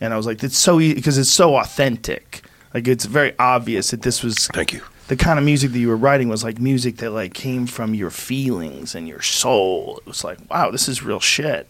and 0.03 0.13
I 0.13 0.19
was 0.19 0.27
like, 0.27 0.45
it's 0.45 0.59
so 0.59 0.81
easy 0.81 0.95
because 0.95 1.17
it's 1.17 1.31
so 1.31 1.57
authentic. 1.57 2.43
Like 2.75 2.87
it's 2.87 3.07
very 3.07 3.35
obvious 3.39 3.91
that 3.91 4.03
this 4.03 4.23
was 4.23 4.47
Thank 4.49 4.75
you. 4.75 4.83
the 5.09 5.17
kind 5.17 5.39
of 5.39 5.45
music 5.45 5.73
that 5.73 5.79
you 5.79 5.89
were 5.89 5.97
writing 5.97 6.29
was 6.29 6.45
like 6.45 6.61
music 6.61 6.99
that 6.99 7.11
like 7.11 7.33
came 7.33 7.67
from 7.67 7.95
your 7.95 8.11
feelings 8.11 8.95
and 8.95 9.09
your 9.09 9.23
soul. 9.23 9.97
It 10.03 10.07
was 10.07 10.25
like, 10.25 10.39
wow, 10.51 10.71
this 10.71 10.89
is 10.89 11.03
real 11.03 11.21
shit. 11.21 11.69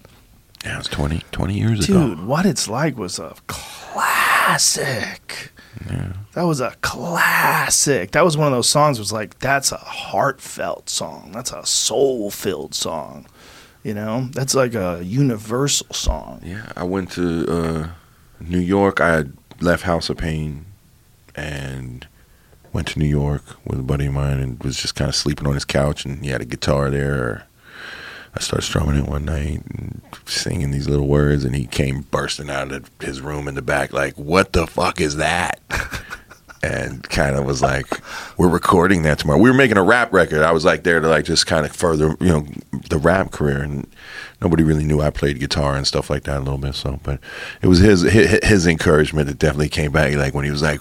Yeah, 0.65 0.79
it's 0.79 0.89
20, 0.89 1.23
20 1.33 1.59
years 1.59 1.89
ago. 1.89 2.09
Dude, 2.09 2.27
what 2.27 2.45
it's 2.45 2.69
like 2.69 2.99
was 2.99 3.19
a 3.19 3.35
classic. 3.47 5.53
That 6.33 6.43
was 6.43 6.61
a 6.61 6.75
classic. 6.81 8.13
That 8.13 8.25
was 8.25 8.37
one 8.37 8.47
of 8.47 8.53
those 8.53 8.69
songs. 8.69 8.99
Was 8.99 9.13
like 9.13 9.39
that's 9.39 9.73
a 9.73 9.77
heartfelt 9.77 10.89
song. 10.89 11.33
That's 11.33 11.53
a 11.53 11.65
soul 11.67 12.31
filled 12.31 12.75
song. 12.75 13.27
You 13.83 13.95
know, 13.95 14.29
that's 14.33 14.55
like 14.55 14.75
a 14.75 15.01
universal 15.03 15.93
song. 15.93 16.41
Yeah, 16.45 16.71
I 16.77 16.85
went 16.85 17.13
to 17.13 17.47
uh, 17.49 17.89
New 18.41 18.59
York. 18.59 19.01
I 19.01 19.15
had 19.17 19.33
left 19.61 19.85
House 19.85 20.11
of 20.11 20.19
Pain 20.19 20.67
and 21.35 22.07
went 22.73 22.89
to 22.89 22.99
New 22.99 23.07
York 23.07 23.43
with 23.65 23.81
a 23.81 23.83
buddy 23.83 24.07
of 24.07 24.13
mine 24.13 24.39
and 24.39 24.63
was 24.63 24.77
just 24.77 24.95
kind 24.95 25.09
of 25.09 25.15
sleeping 25.15 25.47
on 25.47 25.55
his 25.55 25.65
couch 25.65 26.05
and 26.05 26.25
he 26.25 26.31
had 26.31 26.43
a 26.43 26.45
guitar 26.47 26.91
there. 26.91 27.47
I 28.35 28.41
started 28.41 28.63
strumming 28.65 28.97
it 28.97 29.09
one 29.09 29.25
night 29.25 29.63
and 29.77 30.01
singing 30.27 30.71
these 30.71 30.89
little 30.89 31.09
words 31.09 31.45
and 31.45 31.55
he 31.55 31.67
came 31.67 32.03
bursting 32.03 32.51
out 32.51 32.73
of 32.73 32.91
his 33.01 33.21
room 33.21 33.49
in 33.49 33.55
the 33.55 33.63
back 33.63 33.93
like, 33.93 34.15
"What 34.15 34.53
the 34.53 34.67
fuck 34.67 35.01
is 35.01 35.17
that?" 35.17 35.61
and 36.63 37.03
kind 37.09 37.37
of 37.37 37.45
was 37.45 37.63
like, 37.63 37.87
"We're 38.37 38.49
recording 38.49 39.03
that 39.03 39.19
tomorrow." 39.19 39.41
We 39.41 39.51
were 39.51 39.57
making 39.57 39.79
a 39.79 39.83
rap 39.83 40.13
record. 40.13 40.43
I 40.43 40.53
was 40.53 40.65
like 40.65 40.83
there 40.83 41.01
to 41.01 41.09
like 41.09 41.25
just 41.25 41.47
kind 41.47 41.65
of 41.65 41.73
further, 41.75 42.17
you 42.21 42.29
know, 42.29 42.47
the 42.89 42.99
rap 42.99 43.33
career, 43.33 43.63
and 43.63 43.87
nobody 44.43 44.63
really 44.63 44.85
knew 44.85 45.01
I 45.01 45.11
played 45.11 45.41
guitar 45.41 45.75
and 45.75 45.87
stuff 45.87 46.11
like 46.11 46.25
that 46.25 46.39
a 46.39 46.41
little 46.41 46.59
bit. 46.59 46.75
So, 46.75 47.01
but 47.03 47.19
it 47.63 47.67
was 47.67 47.79
his 47.79 48.03
his, 48.03 48.39
his 48.43 48.67
encouragement 48.67 49.27
that 49.29 49.39
definitely 49.39 49.71
came 49.71 49.93
back. 49.93 50.15
Like 50.15 50.35
when 50.35 50.45
he 50.45 50.51
was 50.51 50.63
like. 50.63 50.81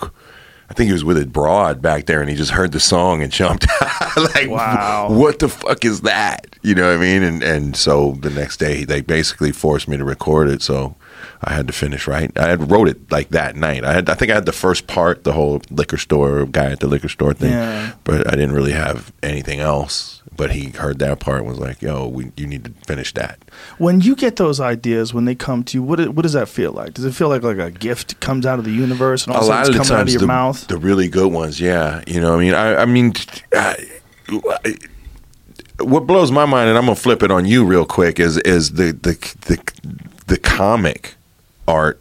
I 0.69 0.73
think 0.73 0.87
he 0.87 0.93
was 0.93 1.03
with 1.03 1.17
a 1.17 1.25
broad 1.25 1.81
back 1.81 2.05
there, 2.05 2.21
and 2.21 2.29
he 2.29 2.35
just 2.35 2.51
heard 2.51 2.71
the 2.71 2.79
song 2.79 3.23
and 3.23 3.31
jumped. 3.31 3.65
Out 3.81 4.17
like, 4.35 4.49
Wow. 4.49 5.07
what 5.11 5.39
the 5.39 5.49
fuck 5.49 5.83
is 5.83 6.01
that? 6.01 6.45
You 6.61 6.75
know 6.75 6.87
what 6.87 6.97
I 6.97 7.01
mean? 7.01 7.23
And 7.23 7.41
and 7.43 7.75
so 7.75 8.11
the 8.21 8.29
next 8.29 8.57
day, 8.57 8.83
they 8.83 9.01
basically 9.01 9.51
forced 9.51 9.87
me 9.87 9.97
to 9.97 10.03
record 10.03 10.47
it. 10.49 10.61
So 10.61 10.95
I 11.43 11.53
had 11.53 11.67
to 11.67 11.73
finish 11.73 12.05
right. 12.07 12.31
I 12.37 12.49
had 12.49 12.69
wrote 12.69 12.87
it 12.87 13.11
like 13.11 13.29
that 13.29 13.55
night. 13.55 13.83
I 13.83 13.93
had 13.93 14.09
I 14.09 14.13
think 14.13 14.31
I 14.31 14.35
had 14.35 14.45
the 14.45 14.51
first 14.51 14.85
part, 14.87 15.23
the 15.23 15.31
whole 15.33 15.61
liquor 15.71 15.97
store 15.97 16.45
guy 16.45 16.71
at 16.71 16.79
the 16.81 16.87
liquor 16.87 17.09
store 17.09 17.33
thing, 17.33 17.51
Yeah. 17.51 17.93
but 18.03 18.27
I 18.27 18.31
didn't 18.31 18.51
really 18.53 18.73
have 18.73 19.11
anything 19.23 19.59
else. 19.61 20.18
But 20.39 20.51
he 20.51 20.69
heard 20.69 20.99
that 20.99 21.19
part 21.19 21.39
and 21.39 21.47
was 21.47 21.59
like, 21.59 21.81
"Yo, 21.81 22.07
we, 22.07 22.31
you 22.37 22.47
need 22.47 22.63
to 22.63 22.71
finish 22.87 23.13
that." 23.13 23.39
When 23.77 23.99
you 23.99 24.15
get 24.15 24.37
those 24.37 24.59
ideas, 24.61 25.13
when 25.13 25.25
they 25.25 25.35
come 25.35 25.63
to 25.65 25.77
you, 25.77 25.83
what 25.83 25.99
what 26.15 26.23
does 26.23 26.33
that 26.33 26.47
feel 26.47 26.71
like? 26.71 26.93
Does 26.93 27.03
it 27.03 27.13
feel 27.13 27.27
like 27.27 27.43
like 27.43 27.57
a 27.57 27.71
gift 27.71 28.19
comes 28.21 28.45
out 28.45 28.59
of 28.59 28.65
the 28.65 28.71
universe 28.71 29.25
and 29.25 29.35
all 29.35 29.41
a 29.41 29.43
of 29.43 29.47
a 29.47 29.49
lot 29.49 29.67
of 29.67 29.73
the 29.73 29.79
coming 29.79 29.93
out 29.93 30.01
of 30.03 30.09
your 30.09 30.21
the, 30.21 30.27
mouth? 30.27 30.67
the 30.67 30.77
really 30.77 31.07
good 31.07 31.31
ones 31.31 31.59
yeah 31.59 32.03
you 32.07 32.19
know 32.19 32.31
what 32.31 32.37
i 32.37 32.39
mean 32.39 32.53
i, 32.53 32.75
I 32.75 32.85
mean 32.85 33.13
I, 33.53 34.77
what 35.79 36.05
blows 36.07 36.31
my 36.31 36.45
mind 36.45 36.69
and 36.69 36.77
i'm 36.77 36.85
gonna 36.85 36.95
flip 36.95 37.23
it 37.23 37.31
on 37.31 37.45
you 37.45 37.65
real 37.65 37.85
quick 37.85 38.19
is 38.19 38.37
is 38.39 38.73
the 38.73 38.91
the 38.91 39.13
the, 39.47 39.97
the 40.27 40.37
comic 40.37 41.15
art 41.67 41.99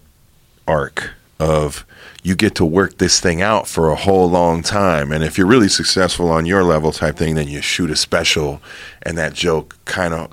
arc 0.66 1.12
of 1.38 1.84
you 2.22 2.34
get 2.34 2.54
to 2.56 2.64
work 2.64 2.98
this 2.98 3.20
thing 3.20 3.40
out 3.40 3.66
for 3.68 3.90
a 3.90 3.96
whole 3.96 4.28
long 4.28 4.62
time 4.62 5.12
and 5.12 5.22
if 5.22 5.38
you're 5.38 5.46
really 5.46 5.68
successful 5.68 6.30
on 6.30 6.44
your 6.46 6.64
level 6.64 6.92
type 6.92 7.16
thing 7.16 7.34
then 7.36 7.48
you 7.48 7.60
shoot 7.60 7.90
a 7.90 7.96
special 7.96 8.60
and 9.02 9.16
that 9.16 9.34
joke 9.34 9.76
kind 9.84 10.12
of 10.14 10.32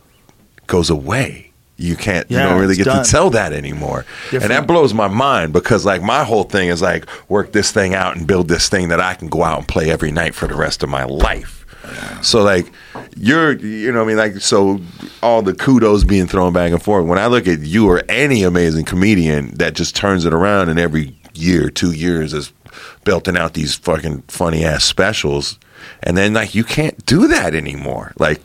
goes 0.68 0.90
away 0.90 1.52
you 1.78 1.96
can't 1.96 2.30
you 2.32 2.38
don't 2.38 2.60
really 2.60 2.76
get 2.76 2.86
done. 2.86 3.04
to 3.04 3.12
tell 3.12 3.30
that 3.30 3.54
anymore 3.54 4.06
and 4.32 4.44
that 4.44 4.66
blows 4.66 4.94
my 4.94 5.08
mind 5.08 5.54
because 5.54 5.86
like 5.86 6.02
my 6.02 6.24
whole 6.24 6.44
thing 6.44 6.70
is 6.70 6.82
like 6.82 7.06
work 7.30 7.52
this 7.52 7.72
thing 7.72 7.94
out 7.94 8.16
and 8.16 8.26
build 8.26 8.48
this 8.48 8.70
thing 8.70 8.88
that 8.90 9.00
I 9.00 9.14
can 9.14 9.28
go 9.28 9.44
out 9.44 9.60
and 9.60 9.68
play 9.68 9.92
every 9.92 10.12
night 10.12 10.34
for 10.34 10.48
the 10.48 10.56
rest 10.56 10.84
of 10.84 10.90
my 10.90 11.04
life. 11.04 11.55
So 12.22 12.44
like 12.44 12.72
you're 13.18 13.54
you 13.54 13.92
know 13.92 14.00
what 14.00 14.06
I 14.06 14.08
mean? 14.08 14.18
Like 14.18 14.42
so 14.42 14.80
all 15.22 15.42
the 15.42 15.54
kudos 15.54 16.04
being 16.04 16.28
thrown 16.28 16.54
back 16.54 16.72
and 16.72 16.82
forth. 16.82 17.06
When 17.06 17.20
I 17.20 17.28
look 17.28 17.48
at 17.48 17.60
you 17.60 17.88
or 17.88 18.04
any 18.10 18.44
amazing 18.44 18.86
comedian 18.86 19.56
that 19.56 19.74
just 19.74 19.96
turns 19.96 20.26
it 20.26 20.34
around 20.34 20.70
and 20.70 20.80
every 20.80 21.16
year 21.34 21.70
2 21.70 21.92
years 21.92 22.34
is 22.34 22.54
belting 23.04 23.38
out 23.38 23.54
these 23.54 23.76
fucking 23.76 24.24
funny 24.28 24.66
ass 24.66 24.84
specials 24.84 25.60
and 26.04 26.18
then 26.18 26.34
like 26.34 26.56
you 26.56 26.64
can't 26.64 27.06
do 27.06 27.28
that 27.28 27.54
anymore. 27.54 28.14
Like 28.18 28.42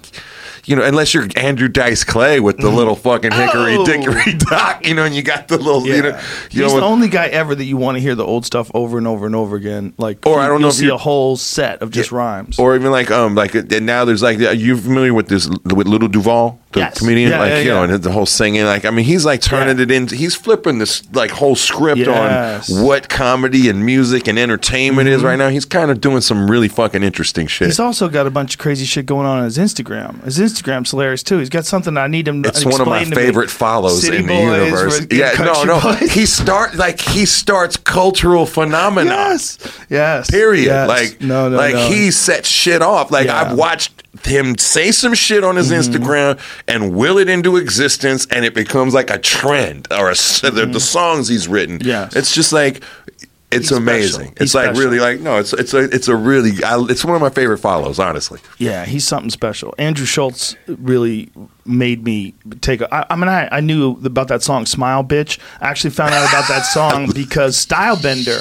you 0.71 0.77
know, 0.77 0.85
unless 0.85 1.13
you're 1.13 1.27
Andrew 1.37 1.67
Dice 1.69 2.05
Clay 2.05 2.39
with 2.39 2.59
the 2.59 2.71
little 2.71 2.95
fucking 2.95 3.33
hickory 3.33 3.75
Oh. 3.77 3.85
dickory 3.85 4.35
dock, 4.39 4.87
you 4.87 4.95
know, 4.95 5.05
and 5.05 5.15
you 5.15 5.23
got 5.23 5.49
the 5.49 5.57
little, 5.59 5.85
you 5.85 6.01
know, 6.03 6.09
you 6.53 6.63
He's 6.63 6.73
know, 6.73 6.77
the 6.81 6.87
only 6.87 7.09
guy 7.09 7.27
ever 7.27 7.55
that 7.57 7.65
you 7.65 7.77
want 7.77 7.97
to 7.97 8.01
hear 8.01 8.15
the 8.15 8.25
old 8.25 8.47
stuff 8.47 8.71
over 8.73 8.97
and 8.97 9.07
over 9.09 9.27
and 9.27 9.35
over 9.35 9.57
again. 9.57 9.95
Like, 9.99 10.25
Or 10.25 10.39
I 10.39 10.47
don't 10.47 10.61
know 10.63 10.71
see 10.71 10.89
a 10.89 10.97
whole 10.97 11.37
set 11.37 11.83
of 11.83 11.91
just 11.91 12.13
rhymes. 12.13 12.59
or 12.61 12.77
even 12.77 12.93
like 12.93 13.11
um 13.11 13.35
like 13.35 13.55
and 13.57 13.85
now 13.85 14.05
there's 14.05 14.23
like 14.23 14.39
are 14.39 14.53
you 14.55 14.77
familiar 14.77 15.13
with 15.13 15.27
this 15.27 15.49
with 15.49 15.89
Lil 15.89 16.07
Duval 16.07 16.60
the 16.73 16.81
Yes. 16.81 16.99
comedian 16.99 17.31
Yeah, 17.31 17.39
like 17.41 17.51
yeah, 17.51 17.59
you 17.59 17.71
know 17.71 17.83
and 17.83 18.03
the 18.03 18.13
whole 18.13 18.27
singing 18.27 18.65
like 18.65 18.85
I 18.85 18.91
mean 18.91 19.05
he's 19.05 19.25
like 19.25 19.41
turning 19.41 19.77
Yeah. 19.79 19.83
it 19.83 19.91
into 19.91 20.15
he's 20.15 20.37
flipping 20.37 20.79
this 20.79 21.03
like 21.13 21.31
whole 21.33 21.57
script 21.57 21.99
Yes. 21.99 22.71
on 22.71 22.85
what 22.85 23.09
comedy 23.09 23.69
and 23.69 23.85
music 23.85 24.29
and 24.29 24.39
entertainment 24.39 25.09
is 25.09 25.23
right 25.25 25.37
now 25.37 25.49
he's 25.49 25.65
kind 25.65 25.91
of 25.91 26.01
doing 26.01 26.21
some 26.21 26.49
really 26.51 26.69
fucking 26.69 27.03
interesting 27.03 27.47
shit 27.49 27.67
He's 27.67 27.81
also 27.81 28.09
got 28.09 28.27
a 28.27 28.31
bunch 28.31 28.55
of 28.55 28.61
crazy 28.61 28.85
shit 28.85 29.07
going 29.07 29.27
on 29.27 29.39
on 29.39 29.45
his 29.45 29.59
Instagram. 29.59 30.23
His 30.25 30.39
Instagram's 30.39 30.91
hilarious 30.91 31.23
too. 31.23 31.39
He's 31.39 31.49
got 31.49 31.65
something 31.67 31.97
I 31.97 32.07
need 32.07 32.29
him. 32.29 32.43
to 32.43 32.49
it's 32.49 32.65
one 32.65 32.81
of 32.81 32.87
my 32.87 33.01
explain 33.01 33.11
me. 33.11 33.17
favorite 33.27 33.51
follows 33.51 34.03
City 34.03 34.19
in 34.19 34.27
the 34.27 34.35
universe. 34.35 35.01
with- 35.01 35.13
Yeah, 35.13 35.33
no, 35.39 35.65
no. 35.65 35.81
Boys. 35.81 36.13
He 36.13 36.27
start 36.27 36.77
like 36.77 37.01
he 37.01 37.27
starts 37.27 37.77
cultural 37.77 38.47
phenomena. 38.47 39.11
Yes, 39.11 39.59
yes. 39.89 40.31
Period. 40.31 40.67
yes. 40.67 40.89
Like, 40.89 41.21
no, 41.21 41.49
no, 41.49 41.57
like 41.57 41.75
no. 41.75 41.89
he 41.89 42.11
sets 42.11 42.49
shit 42.49 42.83
off. 42.83 43.11
Like 43.11 43.27
Yeah. 43.27 43.43
Mm-hmm. 43.43 43.51
I've 43.53 43.59
watched 43.59 43.93
him 44.25 44.59
say 44.59 44.91
some 44.91 45.15
shit 45.15 45.45
on 45.45 45.57
his 45.57 45.71
Instagram 45.71 46.39
and 46.67 46.95
will 46.95 47.19
it 47.19 47.29
into 47.29 47.57
existence, 47.57 48.27
and 48.31 48.45
it 48.45 48.55
becomes 48.55 48.93
like 48.93 49.11
a 49.11 49.19
trend 49.19 49.87
or 49.91 50.09
a 50.09 50.13
s 50.13 50.41
the, 50.41 50.51
the 50.67 50.81
songs 50.81 51.29
he's 51.29 51.49
written. 51.49 51.79
Mm-hmm. 51.79 52.19
It's 52.19 52.35
just 52.35 52.53
like. 52.53 52.83
It's 53.53 53.71
He's 53.71 53.79
amazing. 53.79 54.35
It's 54.37 54.55
like 54.55 54.67
special. 54.67 54.81
really 54.81 55.01
like 55.01 55.19
no. 55.19 55.39
It's 55.39 55.53
it's 55.53 55.75
a 55.75 55.81
it's 55.81 56.07
a 56.07 56.15
really 56.15 56.63
I, 56.63 56.81
it's 56.89 57.05
one 57.05 57.17
of 57.17 57.21
my 57.21 57.31
favorite 57.31 57.59
follows. 57.59 57.99
Honestly, 57.99 58.39
Yeah, 58.59 58.85
he's 58.85 59.05
something 59.05 59.29
special. 59.29 59.75
Andrew 59.77 60.07
Schulz 60.07 60.55
really 60.69 61.31
made 61.65 62.05
me 62.05 62.33
take 62.61 62.81
a. 62.81 62.95
I, 62.95 63.07
I 63.11 63.17
mean, 63.17 63.27
I, 63.27 63.49
I 63.51 63.59
knew 63.59 63.99
about 64.05 64.29
that 64.29 64.45
song 64.45 64.67
"Smile 64.67 65.03
Bitch." 65.03 65.41
I 65.61 65.69
actually 65.69 65.91
found 65.91 66.15
out 66.15 66.29
about 66.29 66.47
that 66.47 66.63
song 66.67 67.11
because 67.15 67.57
Stylebender, 67.57 68.39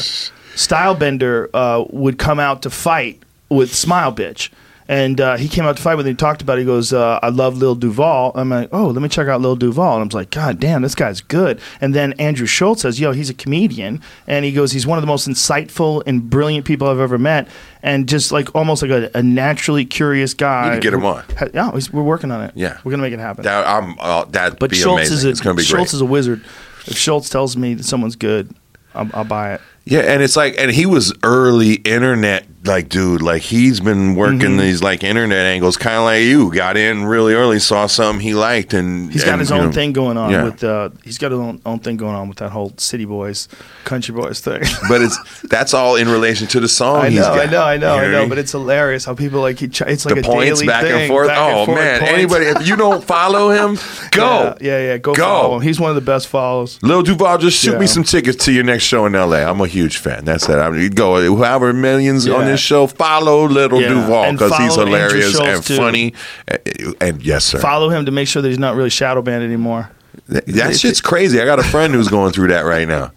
Stylebender 0.53 1.49
uh, 1.55 1.85
would 1.89 2.19
come 2.19 2.39
out 2.39 2.61
to 2.61 2.69
fight 2.69 3.19
with 3.49 3.73
Smile 3.73 4.13
Bitch. 4.13 4.51
And 4.89 5.21
uh, 5.21 5.37
he 5.37 5.47
came 5.47 5.65
out 5.65 5.77
to 5.77 5.83
fight 5.83 5.95
with 5.97 6.07
me 6.07 6.13
He 6.13 6.15
talked 6.15 6.41
about 6.41 6.57
it. 6.57 6.61
He 6.61 6.65
goes, 6.65 6.91
uh, 6.91 7.19
I 7.21 7.29
love 7.29 7.57
Lil 7.59 7.75
Duval. 7.75 8.31
I'm 8.33 8.49
like, 8.49 8.69
oh, 8.71 8.87
let 8.87 9.03
me 9.03 9.07
check 9.07 9.27
out 9.27 9.39
Lil 9.39 9.55
Duval. 9.55 10.01
And 10.01 10.01
I'm 10.01 10.17
like, 10.17 10.31
God 10.31 10.59
damn, 10.59 10.81
this 10.81 10.95
guy's 10.95 11.21
good. 11.21 11.61
And 11.79 11.93
then 11.93 12.13
Andrew 12.13 12.47
Schulz 12.47 12.81
says, 12.81 12.99
yo, 12.99 13.11
he's 13.11 13.29
a 13.29 13.35
comedian. 13.35 14.01
And 14.25 14.45
he 14.45 14.51
goes, 14.51 14.71
he's 14.71 14.87
one 14.87 14.97
of 14.97 15.03
the 15.03 15.07
most 15.07 15.27
insightful 15.27 16.01
and 16.07 16.27
brilliant 16.27 16.65
people 16.65 16.87
I've 16.87 16.99
ever 16.99 17.19
met. 17.19 17.47
And 17.83 18.09
just 18.09 18.31
like 18.31 18.55
almost 18.55 18.81
like 18.81 18.89
a, 18.89 19.11
a 19.13 19.21
naturally 19.21 19.85
curious 19.85 20.33
guy. 20.33 20.73
To 20.73 20.81
get 20.81 20.95
him 20.95 21.05
on. 21.05 21.23
Yeah, 21.53 21.69
we're 21.93 22.01
working 22.01 22.31
on 22.31 22.41
it. 22.45 22.53
Yeah. 22.55 22.79
We're 22.83 22.89
going 22.89 22.99
to 22.99 23.03
make 23.03 23.13
it 23.13 23.19
happen. 23.19 23.43
that 23.43 23.67
I'm 23.67 23.95
uh, 23.99 24.25
that'd 24.25 24.57
but 24.57 24.71
be 24.71 24.75
Schulz 24.75 25.01
amazing. 25.01 25.17
is 25.17 25.25
a, 25.25 25.29
it's 25.29 25.39
gonna 25.39 25.53
be 25.55 25.61
Schulz 25.61 25.91
great. 25.91 25.93
is 25.93 26.01
a 26.01 26.05
wizard. 26.05 26.43
If 26.87 26.97
Schulz 26.97 27.29
tells 27.29 27.55
me 27.55 27.75
that 27.75 27.83
someone's 27.83 28.15
good, 28.15 28.55
I'll, 28.95 29.07
I'll 29.13 29.23
buy 29.23 29.53
it. 29.53 29.61
Yeah, 29.85 30.01
and 30.01 30.21
it's 30.21 30.35
like, 30.35 30.55
and 30.57 30.69
he 30.71 30.85
was 30.85 31.13
early 31.23 31.75
internet, 31.75 32.58
like, 32.65 32.89
dude, 32.89 33.21
like 33.21 33.41
he's 33.41 33.79
been 33.79 34.15
working 34.15 34.39
Mm-hmm. 34.39 34.57
these 34.59 34.83
like 34.83 35.03
internet 35.03 35.45
angles, 35.45 35.77
kind 35.77 35.95
of 35.97 36.03
like 36.03 36.23
you. 36.23 36.51
Got 36.53 36.75
in 36.77 37.05
really 37.05 37.33
early, 37.33 37.59
saw 37.59 37.87
something 37.87 38.21
he 38.21 38.33
liked, 38.33 38.73
and 38.73 39.11
He's 39.11 39.23
got 39.23 39.31
and, 39.33 39.39
his 39.39 39.51
own 39.51 39.67
know, 39.67 39.71
thing 39.71 39.93
going 39.93 40.17
on 40.17 40.29
yeah. 40.31 40.43
with. 40.43 40.63
Uh, 40.63 40.89
he's 41.03 41.17
got 41.17 41.31
his 41.31 41.39
own, 41.39 41.61
own 41.65 41.79
thing 41.79 41.95
going 41.97 42.15
on 42.15 42.27
with 42.27 42.37
that 42.39 42.49
whole 42.51 42.73
City 42.77 43.05
Boys, 43.05 43.47
Country 43.85 44.13
Boys 44.13 44.39
thing. 44.41 44.61
But 44.89 45.01
it's 45.01 45.41
that's 45.43 45.73
all 45.73 45.95
in 45.95 46.09
relation 46.09 46.47
to 46.47 46.59
the 46.59 46.67
song. 46.67 46.97
I 47.05 47.09
know, 47.09 47.31
I 47.31 47.45
got. 47.45 47.51
know, 47.51 47.63
I 47.63 47.77
know, 47.77 47.95
You 47.95 48.01
I 48.01 48.11
know. 48.11 48.29
But 48.29 48.37
it's 48.39 48.51
hilarious 48.51 49.05
how 49.05 49.13
people 49.15 49.39
like 49.41 49.59
he. 49.59 49.65
It's 49.67 50.05
like 50.05 50.15
the 50.15 50.21
a 50.21 50.23
points 50.23 50.59
daily 50.59 50.67
back 50.67 50.83
thing, 50.83 51.01
and 51.01 51.07
forth. 51.09 51.27
back 51.27 51.37
and 51.37 51.57
oh 51.59 51.65
forth 51.65 51.77
man, 51.79 51.99
points. 51.99 52.13
anybody 52.13 52.45
if 52.45 52.67
you 52.67 52.75
don't 52.75 53.03
follow 53.03 53.49
him, 53.51 53.77
go. 54.11 54.55
Yeah, 54.59 54.67
yeah, 54.69 54.79
yeah. 54.87 54.97
Go, 54.97 55.13
Go. 55.13 55.23
follow 55.23 55.55
him. 55.57 55.61
He's 55.61 55.79
one 55.79 55.89
of 55.91 55.95
the 55.95 56.01
best 56.01 56.27
follows. 56.27 56.79
Lil 56.83 57.03
Duval, 57.03 57.37
just 57.37 57.57
shoot 57.57 57.73
Yeah. 57.73 57.79
me 57.79 57.87
some 57.87 58.03
tickets 58.03 58.43
to 58.45 58.51
your 58.51 58.63
next 58.63 58.83
show 58.83 59.05
in 59.05 59.13
LA. 59.13 59.37
I'm 59.49 59.61
a 59.61 59.67
huge 59.67 59.97
fan. 59.97 60.25
That's 60.25 60.49
it. 60.49 60.55
I 60.57 60.69
mean, 60.69 60.91
go 60.91 61.35
however 61.37 61.71
millions 61.73 62.27
on. 62.27 62.48
This 62.51 62.59
show. 62.59 62.87
Follow 62.87 63.45
Little 63.47 63.81
Yeah. 63.81 63.89
Duval 63.89 64.31
because 64.33 64.55
he's 64.57 64.75
hilarious 64.75 65.39
and 65.39 65.63
too. 65.63 65.77
funny. 65.77 66.13
And, 66.47 66.95
and 67.01 67.21
yes, 67.23 67.45
sir. 67.45 67.59
Follow 67.59 67.89
him 67.89 68.05
to 68.05 68.11
make 68.11 68.27
sure 68.27 68.41
that 68.41 68.47
he's 68.49 68.59
not 68.59 68.75
really 68.75 68.89
shadow 68.89 69.21
banned 69.21 69.43
anymore. 69.43 69.89
That, 70.27 70.45
that 70.47 70.77
shit's 70.77 71.01
crazy. 71.01 71.39
I 71.41 71.45
got 71.45 71.59
a 71.59 71.63
friend 71.63 71.93
who's 71.93 72.07
going 72.09 72.33
through 72.33 72.49
that 72.49 72.61
right 72.61 72.87
now. 72.87 73.11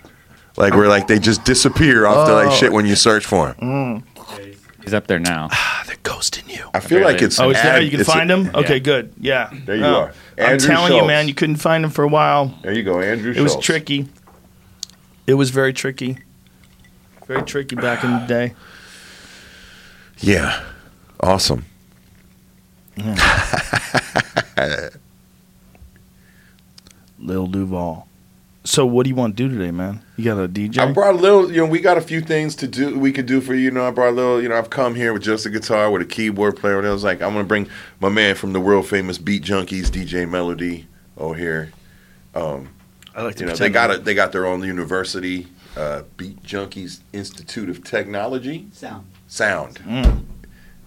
Like 0.57 0.75
where 0.75 0.89
like 0.89 1.07
they 1.07 1.19
just 1.19 1.45
disappear 1.45 2.07
off 2.07 2.27
the 2.27 2.33
Oh. 2.35 2.45
like 2.47 2.53
shit 2.53 2.73
when 2.73 2.87
you 2.87 2.95
search 2.97 3.25
for 3.27 3.53
them. 3.55 4.05
He's 4.83 4.93
up 4.95 5.07
there 5.07 5.19
now. 5.21 5.49
Ah, 5.53 5.85
the 5.87 5.95
ghost 6.03 6.39
in 6.43 6.49
you. 6.49 6.69
I 6.75 6.81
feel 6.81 7.03
like 7.03 7.23
it's 7.23 7.39
Oh, 7.39 7.45
an 7.45 7.51
it's 7.53 7.63
there. 7.63 7.81
You 7.81 7.91
can 7.91 8.01
it's 8.01 8.09
a- 8.09 8.13
find 8.13 8.29
him. 8.31 8.51
Okay, 8.55 8.75
Yeah. 8.75 8.79
good. 8.81 9.13
Yeah, 9.21 9.51
There 9.65 9.77
you 9.77 9.85
Oh, 9.85 9.95
are. 9.95 10.13
I'm 10.39 10.45
Andrew 10.55 10.69
telling 10.69 10.93
you, 10.95 11.07
man, 11.07 11.29
you 11.29 11.35
couldn't 11.35 11.57
find 11.57 11.85
him 11.85 11.91
for 11.91 12.03
a 12.03 12.09
while. 12.09 12.53
There 12.63 12.73
you 12.73 12.83
go, 12.83 13.01
Andrew. 13.01 13.33
It 13.33 13.41
was 13.41 13.57
tricky. 13.57 14.09
It 15.27 15.35
was 15.35 15.51
very 15.51 15.73
tricky. 15.73 16.19
Very 17.29 17.43
tricky 17.43 17.77
back 17.77 18.03
in 18.03 18.11
the 18.11 18.27
day. 18.27 18.55
Yeah, 20.23 20.65
awesome. 21.21 21.65
Lil 27.19 27.49
Duval. 27.49 28.07
So 28.65 28.87
what 28.87 29.03
do 29.03 29.11
you 29.11 29.17
want 29.17 29.37
to 29.37 29.49
do 29.49 29.53
today, 29.53 29.73
man? 29.73 30.01
You 30.17 30.25
got 30.25 30.39
a 30.39 30.47
DJ? 30.47 30.79
I 30.79 30.93
brought 30.93 31.17
a 31.17 31.19
little, 31.19 31.51
you 31.51 31.57
know, 31.57 31.67
we 31.67 31.81
got 31.81 31.99
a 31.99 32.01
few 32.01 32.21
things 32.21 32.55
to 32.57 32.69
do. 32.69 32.97
We 32.97 33.11
could 33.11 33.27
do 33.27 33.41
for 33.41 33.55
you. 33.55 33.63
You 33.63 33.71
know, 33.73 33.85
I 33.87 33.91
brought 33.91 34.11
a 34.11 34.17
little, 34.17 34.41
you 34.41 34.49
know, 34.49 34.57
I've 34.57 34.71
come 34.71 34.95
here 34.95 35.13
with 35.13 35.23
just 35.23 35.45
a 35.45 35.51
guitar 35.51 35.91
with 35.91 36.03
a 36.03 36.05
keyboard 36.05 36.57
player, 36.57 36.79
and 36.79 36.87
I 36.87 36.93
was 36.93 37.03
like, 37.03 37.21
I'm 37.21 37.33
gonna 37.33 37.43
bring 37.43 37.69
my 37.99 38.09
man 38.09 38.37
from 38.37 38.53
the 38.53 38.61
world 38.61 38.87
famous 38.87 39.19
Beat 39.19 39.43
Junkies, 39.43 39.87
DJ 39.87 40.31
Melody, 40.31 40.87
over 41.17 41.35
here. 41.35 41.73
Um, 42.37 42.69
I 43.17 43.23
like 43.23 43.35
to 43.37 43.41
you 43.45 43.51
know, 43.51 43.57
they 43.57 43.69
got 43.69 43.91
a, 43.93 43.99
they 43.99 44.15
got 44.15 44.31
their 44.31 44.47
own 44.47 44.63
university, 44.63 45.49
uh, 45.77 46.03
Beat 46.17 46.41
Junkies 46.45 47.01
Institute 47.13 47.69
of 47.69 47.83
Technology, 47.83 48.69
Sound. 48.73 49.07
Sound. 49.33 49.77
Mm. 49.87 50.25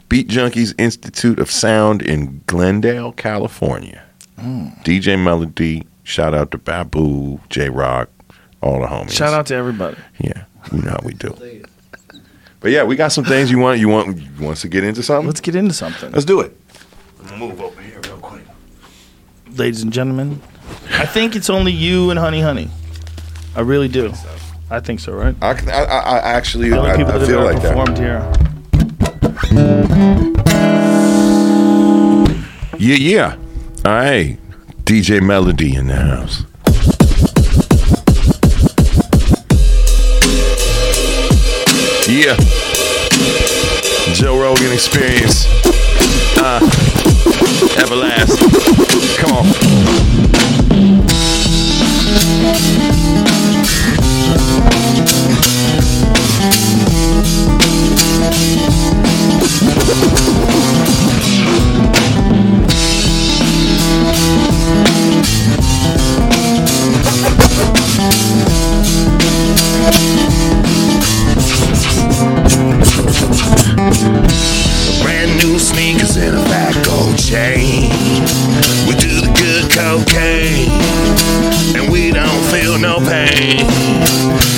Beat 0.08 0.28
Junkies 0.28 0.76
Institute 0.78 1.40
of 1.40 1.50
Sound 1.50 2.04
in 2.04 2.44
Glendale, 2.46 3.12
California. 3.12 4.04
Mm. 4.40 4.84
DJ 4.84 5.22
Melody, 5.22 5.84
shout 6.04 6.36
out 6.36 6.52
to 6.52 6.60
Babu, 6.60 7.40
J.Rocc, 7.50 8.06
all 8.62 8.82
the 8.82 8.86
homies. 8.86 9.14
Shout 9.14 9.34
out 9.34 9.48
to 9.48 9.56
everybody. 9.56 9.98
Yeah, 10.20 10.44
you 10.72 10.84
know 10.84 10.92
how 10.92 11.00
we 11.04 11.16
do. 11.16 11.36
But 12.60 12.70
yeah, 12.70 12.84
we 12.84 12.96
got 12.96 13.12
some 13.12 13.26
things 13.26 13.50
you 13.50 13.58
want. 13.58 13.80
You 13.80 13.90
want 13.90 14.16
you 14.20 14.30
want 14.40 14.52
us 14.58 14.62
to 14.62 14.70
get 14.70 14.84
into 14.84 15.02
something? 15.02 15.26
Let's 15.26 15.42
get 15.42 15.56
into 15.56 15.74
something. 15.74 16.12
Let's 16.12 16.26
do 16.26 16.42
it. 16.42 16.56
Move 17.40 17.60
over 17.60 17.82
here 17.82 18.00
real 18.04 18.18
quick. 18.18 18.44
ladies 19.56 19.82
and 19.82 19.92
gentlemen. 19.92 20.40
I 20.92 21.08
think 21.08 21.36
it's 21.36 21.50
only 21.50 21.72
you 21.72 22.12
and 22.12 22.20
Honey 22.20 22.42
Honey. 22.42 22.70
I 23.56 23.62
really 23.62 23.88
do. 23.88 24.14
I 24.70 24.80
think 24.80 25.00
so, 25.00 25.14
right? 25.14 25.36
I, 25.42 25.54
can- 25.54 25.70
I, 25.70 25.84
I, 25.84 26.00
I 26.00 26.18
actually 26.34 26.70
The 26.70 26.78
only 26.78 26.92
I, 26.92 26.98
people 26.98 27.14
I 27.14 27.18
that 27.20 27.28
feel 27.28 27.48
have 27.48 27.56
like 27.56 27.64
ever 27.64 27.76
that. 27.76 27.76
performed 27.76 27.98
here. 27.98 28.22
Yeah, 32.78 32.96
yeah. 32.96 33.36
All 33.86 33.94
right, 33.94 34.38
DJ 34.84 35.22
Melody 35.22 35.76
in 35.76 35.88
the 35.88 35.96
house. 35.96 36.44
Yeah, 42.08 42.36
Joe 44.14 44.40
Rogan 44.40 44.72
Experience. 44.72 45.46
Uh, 46.38 46.60
everlasting. 47.78 48.52
Come 49.18 49.32
on. 49.38 49.46
Brand 75.02 75.38
new 75.38 75.60
sneakers 75.60 76.18
and 76.18 76.36
a 76.36 76.44
fat 76.46 76.76
gold 76.86 77.18
chain. 77.18 77.90
We 78.88 78.96
do 78.96 79.15
cocaine, 79.76 80.72
and 81.76 81.92
we 81.92 82.12
don't 82.12 82.44
feel 82.48 82.80
no 82.80 83.00
pain. 83.00 83.60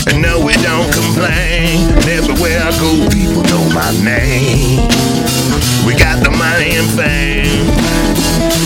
And 0.07 0.21
no, 0.21 0.45
we 0.45 0.53
don't 0.61 0.91
complain. 0.93 1.89
Everywhere 2.07 2.61
I 2.61 2.71
go, 2.77 3.09
people 3.09 3.41
know 3.49 3.67
my 3.73 3.91
name. 4.03 4.87
We 5.85 5.95
got 5.95 6.23
the 6.23 6.29
money 6.29 6.77
and 6.77 6.89
fame, 6.93 7.67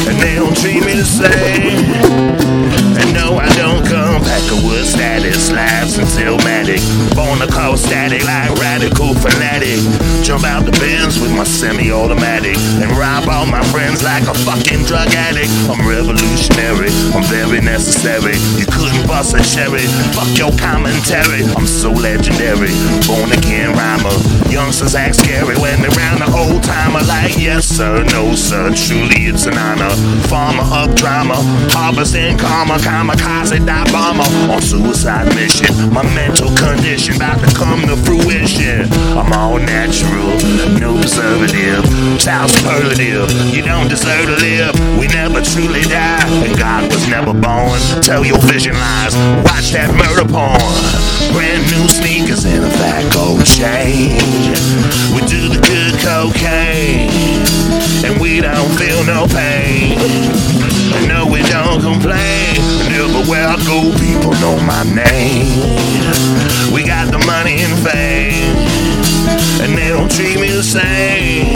and 0.09 0.19
they 0.19 0.35
don't 0.35 0.55
treat 0.57 0.83
me 0.83 0.93
the 0.93 1.05
same. 1.05 2.80
And 3.01 3.13
no, 3.13 3.37
I 3.41 3.49
don't 3.57 3.81
come 3.85 4.21
back 4.21 4.45
a 4.53 4.57
wood 4.61 4.85
status, 4.85 5.49
lives 5.51 5.97
until 5.97 6.37
matic. 6.45 6.81
Born 7.15 7.39
to 7.39 7.47
call 7.47 7.75
static 7.77 8.23
like 8.25 8.53
radical 8.61 9.13
fanatic. 9.15 9.81
Jump 10.21 10.45
out 10.45 10.65
the 10.65 10.71
bins 10.77 11.19
with 11.19 11.33
my 11.33 11.43
semi-automatic 11.43 12.57
and 12.77 12.91
rob 12.93 13.27
all 13.27 13.45
my 13.45 13.63
friends 13.73 14.03
like 14.03 14.23
a 14.29 14.35
fucking 14.45 14.85
drug 14.85 15.09
addict. 15.17 15.49
I'm 15.65 15.81
revolutionary, 15.81 16.93
I'm 17.17 17.25
very 17.25 17.61
necessary. 17.61 18.37
You 18.61 18.69
couldn't 18.69 19.07
bust 19.07 19.33
a 19.33 19.41
cherry, 19.41 19.85
fuck 20.13 20.29
your 20.37 20.53
commentary. 20.61 21.41
I'm 21.57 21.65
so 21.65 21.91
legendary, 21.91 22.69
born 23.09 23.33
again 23.33 23.73
rhymer. 23.73 24.13
Youngsters 24.53 24.93
act 24.93 25.15
scary 25.15 25.57
when 25.57 25.81
they 25.81 25.89
round 25.97 26.21
the 26.21 26.29
old 26.29 26.61
timer 26.63 27.01
like 27.09 27.33
yes 27.37 27.65
sir, 27.65 28.03
no 28.13 28.35
sir. 28.35 28.69
Truly 28.77 29.25
it's 29.25 29.45
an 29.45 29.57
honor. 29.57 29.89
Farmer 30.29 30.63
up 30.69 30.93
drama, 30.95 31.35
harvesting 31.73 32.37
karma, 32.37 32.77
kamikaze 33.01 33.57
die 33.65 33.83
bomber 33.91 34.27
on 34.53 34.61
suicide 34.61 35.33
mission. 35.33 35.73
My 35.91 36.03
mental 36.13 36.49
condition 36.55 37.15
about 37.15 37.39
to 37.41 37.49
come 37.55 37.81
to 37.89 37.97
fruition. 38.05 38.85
I'm 39.17 39.33
all 39.33 39.57
natural, 39.57 40.29
no 40.79 40.93
preservative, 41.01 41.81
child 42.19 42.51
superlative. 42.51 43.31
You 43.55 43.63
don't 43.63 43.89
deserve 43.89 44.25
to 44.29 44.37
live. 44.37 44.73
We 44.99 45.07
never 45.07 45.41
truly 45.41 45.81
die, 45.81 46.21
and 46.45 46.53
God 46.57 46.93
was 46.93 47.07
never 47.09 47.33
born. 47.33 47.79
Tell 48.05 48.23
your 48.23 48.39
vision 48.45 48.73
lies. 48.73 49.15
Watch 49.49 49.71
that 49.73 49.89
murder 49.97 50.27
porn. 50.29 50.61
Brand 51.33 51.65
new 51.73 51.87
sneakers 51.89 52.45
and 52.45 52.63
a 52.63 52.69
fat 52.69 53.01
gold 53.11 53.45
chain. 53.45 54.21
We 55.15 55.25
do 55.25 55.49
the 55.49 55.57
good 55.57 55.97
cocaine, 56.05 57.09
and 58.05 58.21
we 58.21 58.41
don't 58.41 58.69
feel 58.77 59.03
no 59.05 59.25
pain. 59.25 59.97
No, 61.07 61.25
we 61.25 61.41
don't 61.43 61.81
complain. 61.81 62.80
And 63.01 63.09
everywhere 63.09 63.47
I 63.47 63.57
go, 63.65 63.89
people 63.97 64.31
know 64.41 64.59
my 64.61 64.83
name. 64.83 65.57
We 66.71 66.85
got 66.85 67.11
the 67.11 67.17
money 67.25 67.57
and 67.61 67.73
fame, 67.79 68.55
and 69.63 69.75
they 69.75 69.89
don't 69.89 70.11
treat 70.11 70.39
me 70.39 70.51
the 70.51 70.61
same. 70.61 71.55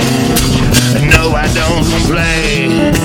And 0.96 1.08
no, 1.12 1.34
I 1.36 1.46
don't 1.54 1.86
complain. 1.86 2.96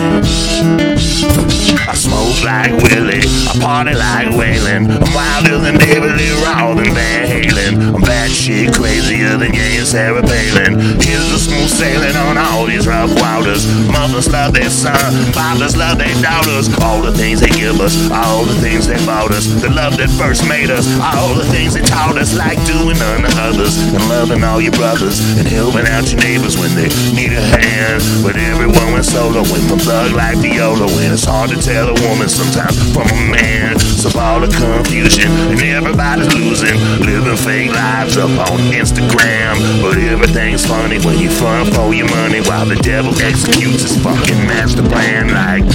I 1.90 1.94
smoke 1.98 2.38
like 2.46 2.70
Willie, 2.86 3.26
I 3.50 3.58
party 3.58 3.98
like 3.98 4.30
Waylon. 4.38 4.86
I'm 4.86 5.10
wilder 5.10 5.58
than 5.58 5.74
David 5.74 6.14
Lee 6.14 6.30
Roth 6.46 6.78
and 6.78 6.94
Van 6.94 7.26
Halen. 7.26 7.94
I'm 7.94 8.00
bad 8.02 8.30
shit 8.30 8.72
crazier 8.72 9.36
than 9.36 9.52
Ye 9.52 9.78
and 9.78 9.86
Sarah 9.86 10.22
Palin. 10.22 10.78
Here's 11.02 11.26
the 11.34 11.38
smooth 11.38 11.68
sailing 11.68 12.14
on 12.14 12.38
all 12.38 12.66
these 12.66 12.86
rough 12.86 13.10
waters. 13.20 13.66
Mothers 13.90 14.30
love 14.30 14.54
their 14.54 14.70
son, 14.70 14.94
fathers 15.34 15.76
love 15.76 15.98
their 15.98 16.14
daughters. 16.22 16.70
All 16.78 17.02
the 17.02 17.10
things 17.10 17.40
they 17.40 17.50
give 17.50 17.80
us, 17.80 17.94
all 18.10 18.29
the 18.46 18.54
things 18.62 18.86
that 18.86 19.02
bought 19.02 19.34
us. 19.34 19.46
The 19.58 19.70
love 19.70 19.98
that 19.98 20.10
first 20.14 20.46
made 20.46 20.70
us, 20.70 20.86
all 21.02 21.34
the 21.34 21.44
things 21.50 21.74
that 21.74 21.82
taught 21.86 22.14
us, 22.14 22.30
like 22.38 22.58
doing 22.62 22.98
unto 23.02 23.30
others 23.42 23.74
and 23.90 24.02
loving 24.06 24.46
all 24.46 24.60
your 24.60 24.74
brothers 24.78 25.18
and 25.34 25.46
helping 25.46 25.86
out 25.90 26.06
your 26.10 26.22
neighbors 26.22 26.54
when 26.54 26.70
they 26.78 26.86
need 27.10 27.34
a 27.34 27.42
hand. 27.42 27.98
But 28.22 28.38
everyone 28.38 28.94
went 28.94 29.06
solo, 29.06 29.42
went 29.50 29.66
from 29.66 29.82
thug 29.82 30.14
like 30.14 30.38
viola 30.38 30.86
when 30.94 31.10
it's 31.10 31.26
hard 31.26 31.50
to 31.50 31.58
tell 31.58 31.90
a 31.90 31.96
woman 32.06 32.30
sometimes 32.30 32.78
from 32.94 33.10
a 33.10 33.20
man. 33.34 33.78
So 33.78 34.08
all 34.14 34.38
the 34.38 34.50
confusion 34.54 35.30
and 35.50 35.58
everybody's 35.60 36.30
losing, 36.30 36.78
living 37.02 37.36
fake 37.36 37.74
lives 37.74 38.16
up 38.16 38.30
on 38.30 38.62
Instagram. 38.70 39.58
But 39.82 39.98
everything's 39.98 40.64
funny 40.64 41.02
when 41.02 41.18
you 41.18 41.30
front 41.30 41.74
for 41.74 41.90
your 41.92 42.08
money 42.14 42.40
while 42.46 42.66
the 42.66 42.78
devil 42.78 43.10
executes 43.20 43.82
his 43.82 43.98
fucking 43.98 44.38
master 44.46 44.86
plan 44.86 45.34
like. 45.34 45.66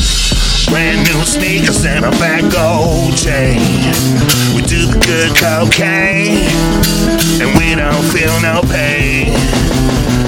Brand 0.69 1.07
new 1.07 1.23
sneakers 1.25 1.85
and 1.85 2.05
a 2.05 2.11
fat 2.11 2.41
gold 2.51 3.15
chain. 3.15 3.61
We 4.55 4.61
do 4.63 4.87
the 4.87 4.99
good 4.99 5.31
cocaine, 5.37 6.49
and 7.39 7.53
we 7.57 7.75
don't 7.75 8.03
feel 8.11 8.33
no 8.41 8.61
pain. 8.67 9.33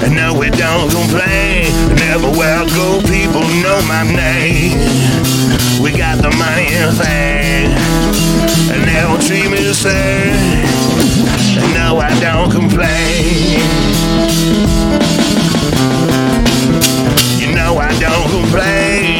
And 0.04 0.14
no, 0.14 0.38
we 0.38 0.50
don't 0.50 0.90
complain. 0.90 1.74
And 1.90 2.00
everywhere 2.00 2.62
I 2.62 2.66
go, 2.70 3.00
people 3.02 3.42
know 3.62 3.82
my 3.88 4.04
name. 4.06 4.78
We 5.82 5.92
got 5.92 6.22
the 6.22 6.30
money 6.38 6.70
and 6.72 6.96
fame, 6.96 7.74
and 8.72 8.80
they 8.86 9.00
don't 9.02 9.20
treat 9.20 9.50
me 9.50 9.58
the 9.58 9.74
same. 9.74 10.64
And 11.58 11.74
no, 11.74 11.98
I 11.98 12.14
don't 12.20 12.50
complain. 12.50 13.58
You 17.40 17.54
know 17.54 17.76
I 17.78 17.90
don't 17.98 18.30
complain. 18.30 19.17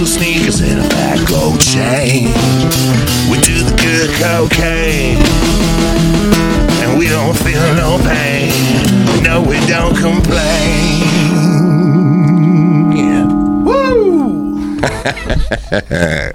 Brand 0.00 0.08
sneakers 0.08 0.60
and 0.62 0.80
a 0.80 0.84
fat 0.84 1.28
gold 1.28 1.60
chain. 1.60 2.28
We 3.30 3.38
do 3.42 3.62
the 3.62 3.76
good 3.76 4.08
cocaine. 4.16 5.18
And 6.80 6.98
we 6.98 7.06
don't 7.06 7.36
feel 7.36 7.60
no 7.74 7.98
pain. 8.02 9.22
No, 9.22 9.42
we 9.42 9.60
don't 9.66 9.94
complain. 9.94 11.02
Yeah. 12.96 13.26
Woo! 13.62 14.80
that 14.80 16.32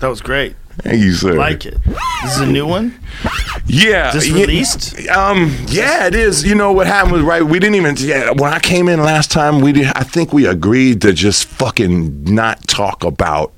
was 0.00 0.22
great. 0.22 0.56
Thank 0.78 1.02
you, 1.02 1.12
sir. 1.12 1.34
Like 1.34 1.66
it. 1.66 1.76
This 1.84 2.36
is 2.36 2.40
a 2.40 2.46
new 2.46 2.66
one. 2.66 2.98
Yeah, 3.68 4.12
Just 4.12 4.28
yeah, 4.28 4.40
released? 4.40 5.08
Um, 5.08 5.56
yeah, 5.66 6.06
it 6.06 6.14
is. 6.14 6.44
You 6.44 6.54
know 6.54 6.72
what 6.72 6.86
happened 6.86 7.12
was 7.14 7.22
right. 7.22 7.42
We 7.42 7.58
didn't 7.58 7.74
even. 7.74 7.96
Yeah, 7.98 8.30
when 8.30 8.52
I 8.52 8.60
came 8.60 8.88
in 8.88 9.02
last 9.02 9.30
time, 9.30 9.60
we 9.60 9.72
did. 9.72 9.86
I 9.86 10.04
think 10.04 10.32
we 10.32 10.46
agreed 10.46 11.00
to 11.02 11.12
just 11.12 11.46
fucking 11.46 12.24
not 12.24 12.66
talk 12.68 13.02
about 13.02 13.52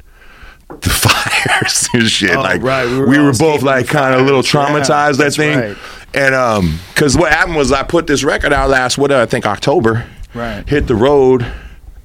the 0.68 0.90
fires 0.90 1.89
and 1.93 2.09
shit. 2.09 2.36
Oh, 2.36 2.40
like 2.40 2.62
right. 2.62 2.86
We 2.86 3.01
we 3.05 3.18
were 3.18 3.26
were, 3.26 3.32
both 3.35 3.62
like 3.62 3.86
kind 3.89 4.14
of 4.14 4.20
a 4.20 4.24
little 4.24 4.43
fires. 4.43 4.89
Yeah, 4.89 5.12
traumatized. 5.12 5.18
that 5.18 5.35
thing. 5.35 5.59
right. 5.59 5.76
And 6.14 6.35
um, 6.35 6.78
because 6.94 7.16
what 7.16 7.32
happened 7.32 7.56
was 7.56 7.70
I 7.70 7.82
put 7.82 8.06
this 8.06 8.24
record 8.24 8.52
out 8.52 8.70
last 8.70 8.97
what 8.97 9.12
I 9.12 9.26
think 9.26 9.47
October. 9.47 10.06
Right. 10.35 10.66
Hit 10.68 10.86
the 10.86 10.94
road, 10.94 11.47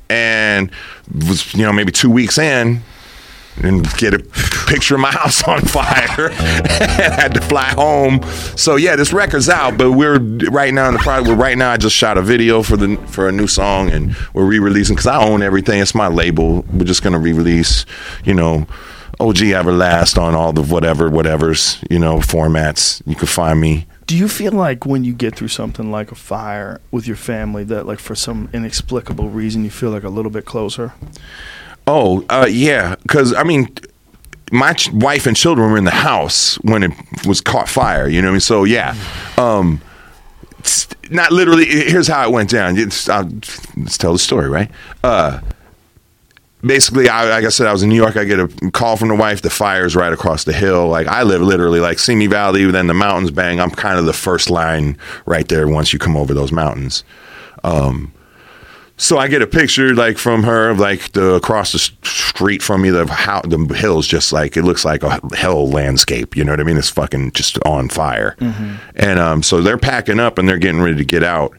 and 0.10 0.72
was 1.14 1.54
you 1.54 1.64
know 1.64 1.72
maybe 1.72 1.92
two 1.92 2.10
weeks 2.10 2.38
in. 2.38 2.82
And 3.62 3.88
get 3.98 4.14
a 4.14 4.20
picture 4.68 4.96
of 4.96 5.02
my 5.02 5.12
house 5.12 5.44
on 5.44 5.62
fire. 5.62 6.30
and 6.32 6.68
had 6.70 7.34
to 7.36 7.42
fly 7.42 7.66
home. 7.66 8.22
So 8.58 8.76
yeah, 8.76 8.96
this 8.96 9.14
record's 9.14 9.50
out, 9.50 9.78
but 9.78 9.92
we're 9.92 10.18
right 10.50 10.74
now 10.74 10.88
in 10.88 10.94
the 10.94 11.00
project. 11.00 11.30
We're 11.30 11.36
right 11.36 11.58
now. 11.58 11.72
I 11.72 11.78
just 11.78 11.96
shot 11.96 12.18
a 12.18 12.22
video 12.22 12.64
for 12.64 12.78
the 12.78 12.98
for 13.08 13.30
a 13.30 13.32
new 13.32 13.48
song, 13.48 13.90
and 13.92 14.16
we're 14.34 14.46
re-releasing 14.46 14.96
because 14.96 15.08
I 15.08 15.24
own 15.24 15.44
everything. 15.44 15.80
It's 15.80 15.94
my 15.94 16.08
label. 16.08 16.66
We're 16.74 16.86
just 16.86 17.04
gonna 17.04 17.20
re-release, 17.20 17.86
you 18.26 18.34
know, 18.34 18.66
OG 19.20 19.38
Everlast 19.38 20.22
on 20.22 20.34
all 20.34 20.52
the 20.52 20.64
whatever 20.64 21.10
whatever's 21.10 21.84
you 21.90 22.00
know 22.00 22.18
formats. 22.18 23.02
You 23.06 23.16
can 23.16 23.28
find 23.28 23.62
me. 23.62 23.86
Do 24.06 24.18
you 24.18 24.28
feel 24.28 24.52
like 24.52 24.86
when 24.86 25.04
you 25.04 25.14
get 25.14 25.36
through 25.36 25.48
something 25.48 25.90
like 25.90 26.12
a 26.12 26.16
fire 26.16 26.82
with 26.92 27.08
your 27.08 27.16
family 27.16 27.64
that 27.66 27.86
like 27.86 28.00
for 28.00 28.16
some 28.16 28.50
inexplicable 28.52 29.30
reason 29.30 29.64
you 29.64 29.70
feel 29.70 29.92
like 29.92 30.04
a 30.04 30.10
little 30.10 30.32
bit 30.32 30.46
closer? 30.46 30.94
Oh, 31.88 32.26
uh, 32.30 32.48
yeah. 32.50 32.96
Because 33.02 33.34
I 33.34 33.44
mean, 33.44 33.74
my 34.52 34.74
ch- 34.74 34.92
wife 34.92 35.26
and 35.28 35.36
children 35.36 35.72
were 35.72 35.78
in 35.78 35.84
the 35.86 35.92
house 35.92 36.56
when 36.58 36.84
it 36.84 36.92
was 37.26 37.42
caught 37.42 37.68
fire. 37.68 38.08
You 38.08 38.22
know 38.22 38.28
what 38.28 38.32
I 38.32 38.34
mean? 38.34 38.40
So 38.42 38.64
yeah. 38.64 38.96
Um, 39.38 39.82
not 41.10 41.32
literally. 41.32 41.66
Here's 41.66 42.08
how 42.08 42.28
it 42.28 42.32
went 42.32 42.50
down. 42.50 42.78
It's, 42.78 43.10
I'll, 43.10 43.30
let's 43.78 43.98
tell 43.98 44.14
the 44.14 44.20
story, 44.20 44.50
right? 44.50 44.70
Uh, 45.04 45.42
basically, 46.62 47.10
I, 47.10 47.26
like 47.30 47.46
I 47.46 47.50
said, 47.50 47.68
I 47.68 47.72
was 47.72 47.84
in 47.84 47.90
New 47.90 47.96
York. 47.96 48.16
I 48.16 48.24
get 48.24 48.40
a 48.40 48.48
call 48.72 48.96
from 48.98 49.10
the 49.10 49.16
wife. 49.16 49.42
The 49.42 49.50
fire's 49.50 49.96
right 49.96 50.14
across 50.14 50.44
the 50.44 50.54
hill. 50.54 50.88
Like 50.88 51.08
I 51.08 51.24
live 51.24 51.42
literally 51.42 51.80
like 51.80 52.00
Simi 52.00 52.28
Valley, 52.28 52.70
then 52.72 52.88
the 52.88 52.94
mountains. 52.94 53.32
Bang! 53.32 53.60
I'm 53.60 53.72
kind 53.72 54.00
of 54.00 54.06
the 54.06 54.14
first 54.14 54.50
line 54.50 54.98
right 55.26 55.48
there 55.48 55.68
once 55.68 55.94
you 55.94 56.00
come 56.00 56.16
over 56.16 56.34
those 56.34 56.52
mountains. 56.52 57.04
Um, 57.64 58.14
so 58.98 59.18
I 59.18 59.28
get 59.28 59.42
a 59.42 59.48
picture 59.48 59.96
like 59.96 60.18
from 60.18 60.44
her 60.44 60.70
of 60.70 60.80
like 60.80 61.12
the 61.14 61.34
across 61.34 61.72
the 61.72 61.80
street 61.80 62.62
from 62.62 62.84
me, 62.84 62.90
the 62.92 63.08
how 63.08 63.42
the 63.42 63.58
hills 63.76 64.08
just 64.08 64.32
like 64.32 64.56
it 64.56 64.64
looks 64.64 64.86
like 64.86 65.04
a 65.04 65.20
hell 65.36 65.68
landscape. 65.68 66.36
You 66.36 66.44
know 66.44 66.52
what 66.52 66.60
I 66.60 66.64
mean? 66.64 66.78
It's 66.78 66.90
fucking 66.90 67.32
just 67.32 67.58
on 67.66 67.90
fire. 67.90 68.36
And 68.96 69.20
um, 69.20 69.42
so 69.44 69.62
they're 69.62 69.78
packing 69.78 70.20
up 70.20 70.38
and 70.38 70.48
they're 70.48 70.60
getting 70.60 70.82
ready 70.82 70.98
to 70.98 71.06
get 71.06 71.24
out. 71.24 71.58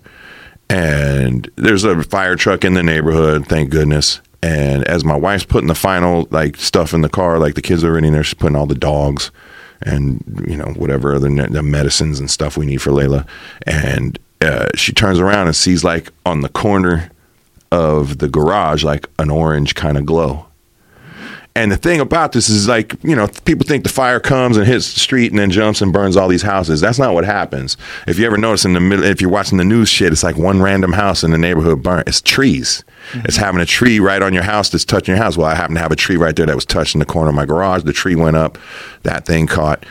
And 0.71 1.51
there's 1.57 1.85
a 1.85 2.03
fire 2.05 2.37
truck 2.37 2.65
in 2.65 2.75
the 2.75 2.83
neighborhood, 2.83 3.47
thank 3.47 3.71
goodness. 3.71 4.21
And 4.43 4.85
as 4.85 5.05
my 5.05 5.17
wife's 5.17 5.45
putting 5.45 5.69
the 5.69 5.75
final 5.75 6.29
like 6.31 6.57
stuff 6.57 6.95
in 6.95 7.01
the 7.01 7.09
car, 7.09 7.39
like 7.39 7.55
the 7.55 7.63
kids 7.63 7.83
are 7.83 7.91
already 7.91 8.09
in 8.09 8.13
there, 8.15 8.25
she's 8.25 8.35
putting 8.35 8.57
all 8.57 8.67
the 8.67 8.75
dogs 8.75 9.31
and 9.83 10.45
you 10.47 10.57
know 10.57 10.73
whatever 10.77 11.17
other 11.17 11.29
the 11.29 11.63
medicines 11.63 12.21
and 12.21 12.31
stuff 12.31 12.57
we 12.57 12.65
need 12.65 12.81
for 12.81 12.91
Layla. 12.91 13.27
And 13.67 14.19
uh, 14.41 14.69
she 14.75 14.93
turns 14.93 15.19
around 15.19 15.49
and 15.49 15.57
sees 15.57 15.83
like 15.83 16.11
on 16.25 16.43
the 16.43 16.49
corner 16.49 17.11
of 17.75 18.19
the 18.19 18.29
garage 18.29 18.85
like 18.85 19.09
an 19.19 19.31
orange 19.31 19.75
kind 19.75 19.99
of 19.99 20.07
glow. 20.07 20.47
And 21.57 21.71
the 21.71 21.77
thing 21.77 22.01
about 22.01 22.33
this 22.33 22.49
is 22.49 22.67
like, 22.67 22.97
you 23.05 23.15
know, 23.15 23.29
people 23.45 23.65
think 23.65 23.85
the 23.85 23.89
fire 23.89 24.19
comes 24.19 24.57
and 24.57 24.67
hits 24.67 24.93
the 24.93 24.99
street 24.99 25.31
and 25.31 25.39
then 25.39 25.51
jumps 25.51 25.81
and 25.81 25.93
burns 25.93 26.17
all 26.17 26.27
these 26.27 26.43
houses. 26.43 26.81
That's 26.81 26.99
not 26.99 27.15
what 27.15 27.25
happens. 27.25 27.77
If 28.09 28.19
you 28.19 28.27
ever 28.27 28.37
notice 28.37 28.65
in 28.65 28.73
the 28.73 28.81
middle, 28.81 29.05
if 29.05 29.21
you're 29.21 29.31
watching 29.31 29.59
the 29.59 29.65
news 29.65 29.89
shit, 29.89 30.13
it's 30.13 30.25
like 30.25 30.37
one 30.37 30.63
random 30.63 30.93
house 30.93 31.23
in 31.23 31.31
the 31.31 31.39
neighborhood 31.39 31.81
burnt. 31.81 32.09
It's 32.09 32.21
trees. 32.21 32.83
Mm-hmm. 33.11 33.27
It's 33.27 33.37
having 33.37 33.61
a 33.61 33.67
tree 33.67 34.01
right 34.01 34.21
on 34.21 34.35
your 34.35 34.43
house 34.43 34.69
that's 34.71 34.85
touching 34.85 35.15
your 35.15 35.23
house. 35.23 35.37
Well, 35.37 35.47
I 35.47 35.55
happen 35.55 35.77
to 35.77 35.81
have 35.81 35.93
a 35.93 35.97
tree 35.97 36.17
right 36.17 36.35
there 36.35 36.47
that 36.47 36.57
was 36.57 36.65
touching 36.65 36.99
the 36.99 37.07
corner 37.07 37.29
of 37.29 37.37
my 37.37 37.47
garage. 37.47 37.85
The 37.85 37.93
tree 37.93 38.17
went 38.17 38.37
up. 38.37 38.59
That 39.05 39.25
thing 39.27 39.47
caught. 39.47 39.85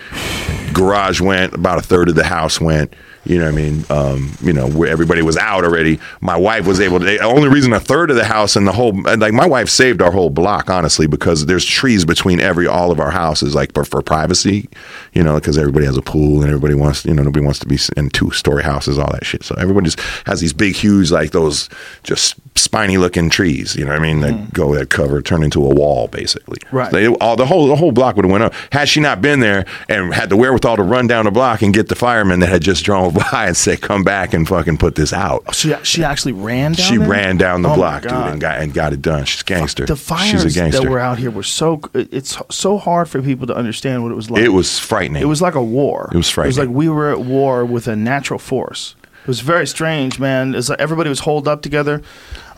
Garage 0.73 1.21
went. 1.21 1.53
About 1.53 1.79
a 1.79 1.81
third 1.81 2.09
of 2.09 2.15
the 2.15 2.23
house 2.23 2.59
went. 2.59 2.93
You 3.25 3.39
know 3.39 3.45
what 3.45 3.53
I 3.53 3.55
mean? 3.55 3.85
Um, 3.89 4.33
you 4.41 4.51
know, 4.51 4.67
where 4.67 4.89
everybody 4.89 5.21
was 5.21 5.37
out 5.37 5.63
already. 5.63 5.97
My 6.19 6.35
wife 6.35 6.67
was 6.67 6.81
able 6.81 6.99
to. 6.99 7.05
The 7.05 7.19
only 7.21 7.47
reason 7.47 7.71
a 7.71 7.79
third 7.79 8.09
of 8.09 8.17
the 8.17 8.25
house 8.25 8.57
and 8.57 8.67
the 8.67 8.73
whole, 8.73 8.91
like 9.17 9.33
my 9.33 9.47
wife 9.47 9.69
saved 9.69 10.01
our 10.01 10.11
whole 10.11 10.29
block, 10.29 10.69
honestly, 10.69 11.07
because 11.07 11.45
there's 11.45 11.65
trees 11.65 12.03
between 12.03 12.41
every 12.41 12.67
all 12.67 12.91
of 12.91 12.99
our 12.99 13.11
houses, 13.11 13.55
like 13.55 13.73
for, 13.73 13.85
for 13.85 14.01
privacy. 14.01 14.67
You 15.13 15.23
know, 15.23 15.35
because 15.35 15.57
everybody 15.57 15.85
has 15.85 15.95
a 15.95 16.01
pool 16.01 16.41
and 16.41 16.49
everybody 16.49 16.73
wants, 16.73 17.05
you 17.05 17.13
know, 17.13 17.23
nobody 17.23 17.45
wants 17.45 17.59
to 17.59 17.67
be 17.67 17.79
in 17.95 18.09
two 18.09 18.31
story 18.31 18.63
houses, 18.63 18.99
all 18.99 19.11
that 19.13 19.25
shit. 19.25 19.43
So 19.43 19.55
everybody 19.57 19.85
just 19.89 19.99
has 20.25 20.41
these 20.41 20.53
big, 20.53 20.75
huge, 20.75 21.09
like 21.09 21.31
those 21.31 21.69
just 22.03 22.35
spiny 22.55 22.97
looking 22.97 23.29
trees. 23.29 23.75
You 23.75 23.85
know 23.85 23.91
what 23.91 23.99
I 23.99 24.03
mean? 24.03 24.21
That 24.21 24.33
mm. 24.33 24.53
go 24.53 24.73
that 24.75 24.89
cover, 24.89 25.21
turn 25.21 25.43
into 25.43 25.65
a 25.65 25.73
wall, 25.73 26.07
basically. 26.07 26.59
Right. 26.71 26.91
They, 26.91 27.07
all 27.07 27.35
the 27.35 27.45
whole 27.45 27.67
the 27.67 27.75
whole 27.75 27.91
block 27.91 28.15
would 28.15 28.25
have 28.25 28.31
went 28.31 28.43
up 28.43 28.53
had 28.71 28.89
she 28.89 28.99
not 28.99 29.21
been 29.21 29.39
there 29.39 29.65
and 29.89 30.13
had 30.13 30.29
the 30.29 30.37
wherewithal 30.37 30.77
to 30.77 30.83
run 30.83 31.07
down 31.07 31.25
the 31.25 31.31
block 31.31 31.61
and 31.61 31.73
get 31.73 31.89
the 31.89 31.95
firemen 31.95 32.39
that 32.41 32.49
had 32.49 32.61
just 32.61 32.83
drove 32.83 33.13
by 33.31 33.47
and 33.47 33.57
say, 33.57 33.77
"Come 33.77 34.03
back 34.03 34.33
and 34.33 34.47
fucking 34.47 34.77
put 34.77 34.95
this 34.95 35.13
out." 35.13 35.55
She 35.55 35.73
she 35.83 36.03
actually 36.03 36.33
ran 36.33 36.73
down. 36.73 36.87
she 36.87 36.97
there? 36.97 37.07
ran 37.07 37.37
down 37.37 37.61
the 37.61 37.69
Oh 37.69 37.75
block, 37.75 38.03
dude, 38.03 38.11
and 38.11 38.39
got 38.39 38.59
and 38.59 38.73
got 38.73 38.93
it 38.93 39.01
done. 39.01 39.25
She's 39.25 39.41
a 39.41 39.45
gangster. 39.45 39.85
The 39.85 39.95
fires 39.95 40.43
She's 40.43 40.45
a 40.45 40.59
gangster. 40.59 40.81
that 40.81 40.89
were 40.89 40.99
out 40.99 41.17
here 41.17 41.31
were 41.31 41.43
so. 41.43 41.81
It's 41.93 42.37
so 42.49 42.77
hard 42.77 43.09
for 43.09 43.21
people 43.21 43.47
to 43.47 43.55
understand 43.55 44.03
what 44.03 44.11
it 44.11 44.15
was 44.15 44.29
like. 44.29 44.43
it 44.43 44.49
was 44.49 44.79
frightening. 44.79 45.21
It 45.21 45.25
was 45.25 45.41
like 45.41 45.55
a 45.55 45.63
war. 45.63 46.09
It 46.13 46.17
was 46.17 46.29
frightening. 46.29 46.57
It 46.57 46.59
was 46.59 46.67
like 46.67 46.75
we 46.75 46.89
were 46.89 47.11
at 47.11 47.21
war 47.21 47.65
with 47.65 47.87
a 47.87 47.95
natural 47.95 48.39
force. 48.39 48.95
It 49.23 49.27
was 49.27 49.39
very 49.39 49.65
strange, 49.65 50.19
man. 50.19 50.53
It's 50.53 50.67
like 50.67 50.81
everybody 50.81 51.09
was 51.09 51.19
holed 51.21 51.47
up 51.47 51.61
together. 51.61 52.01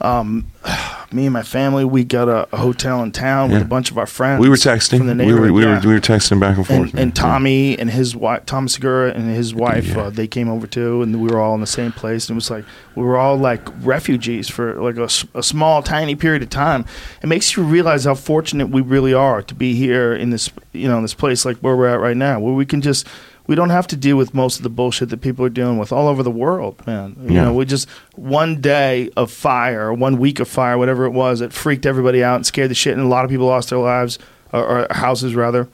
Um, 0.02 0.48
me 1.12 1.26
and 1.26 1.34
my 1.34 1.44
family, 1.44 1.86
we 1.86 2.04
got 2.04 2.28
a, 2.28 2.48
a 2.52 2.58
hotel 2.58 3.04
in 3.04 3.12
town 3.12 3.50
with 3.52 3.60
Yeah. 3.60 3.66
a 3.66 3.68
bunch 3.68 3.92
of 3.92 3.98
our 4.00 4.08
friends. 4.08 4.42
we 4.42 4.50
were 4.50 4.56
texting. 4.56 4.98
from 4.98 5.16
the 5.16 5.24
we 5.26 5.32
were 5.34 5.54
we 5.54 5.64
yeah. 5.64 5.80
were 5.80 5.88
we 5.88 5.94
were 5.94 6.00
texting 6.02 6.40
back 6.40 6.58
and 6.58 6.66
forth. 6.66 6.90
and, 6.92 7.00
and 7.00 7.16
Tommy 7.16 7.78
and 7.78 7.92
his 7.92 8.16
wife, 8.16 8.46
Thomas 8.48 8.74
Segura 8.74 9.12
and 9.12 9.30
his 9.30 9.54
wife, 9.54 9.86
Yeah. 9.90 10.02
uh, 10.06 10.10
they 10.10 10.28
came 10.28 10.50
over 10.50 10.66
too, 10.66 11.04
and 11.04 11.22
we 11.22 11.30
were 11.30 11.40
all 11.40 11.54
in 11.54 11.62
the 11.62 11.68
same 11.68 11.92
place. 11.92 12.28
And 12.30 12.36
it 12.36 12.38
was 12.38 12.50
like 12.50 12.66
we 12.96 13.04
were 13.04 13.16
all 13.18 13.38
like 13.38 13.62
refugees 13.86 14.50
for 14.50 14.74
like 14.82 14.98
a 14.98 15.44
small, 15.44 15.84
tiny 15.84 16.16
period 16.16 16.42
of 16.42 16.50
time. 16.50 16.84
It 17.22 17.28
makes 17.28 17.56
you 17.56 17.62
realize 17.64 18.06
how 18.06 18.16
fortunate 18.16 18.70
we 18.70 18.82
really 18.82 19.14
are 19.14 19.44
to 19.44 19.54
be 19.54 19.76
here 19.76 20.16
in 20.16 20.32
this, 20.32 20.50
you 20.74 20.88
know, 20.88 20.98
in 20.98 21.04
this 21.04 21.14
place 21.14 21.46
like 21.46 21.58
where 21.58 21.76
we're 21.76 21.88
at 21.88 22.00
right 22.00 22.18
now, 22.18 22.40
where 22.40 22.54
we 22.56 22.66
can 22.66 22.82
just. 22.82 23.08
We 23.48 23.54
don't 23.56 23.70
have 23.70 23.86
to 23.88 23.96
deal 23.96 24.18
with 24.18 24.34
most 24.34 24.58
of 24.58 24.64
the 24.64 24.70
bullshit 24.70 25.10
that 25.10 25.22
people 25.22 25.46
are 25.46 25.50
dealing 25.50 25.78
with 25.78 25.92
all 25.92 26.08
over 26.08 26.24
the 26.24 26.32
world, 26.32 26.82
man. 26.88 27.16
You 27.22 27.36
Yeah. 27.36 27.44
know, 27.46 27.54
we 27.54 27.66
just 27.66 27.88
one 28.16 28.60
day 28.62 29.10
of 29.16 29.32
fire, 29.32 29.94
one 29.94 30.18
week 30.18 30.40
of 30.40 30.48
fire, 30.48 30.78
whatever 30.78 31.06
it 31.06 31.12
was, 31.12 31.42
it 31.42 31.54
freaked 31.54 31.86
everybody 31.86 32.24
out 32.24 32.36
and 32.38 32.46
scared 32.46 32.72
the 32.72 32.76
shit, 32.76 32.94
and 32.98 33.06
a 33.06 33.08
lot 33.10 33.24
of 33.24 33.30
people 33.30 33.46
lost 33.46 33.70
their 33.70 33.80
lives, 33.80 34.18
or, 34.52 34.64
or 34.64 34.88
houses 34.92 35.36
rather. 35.36 35.68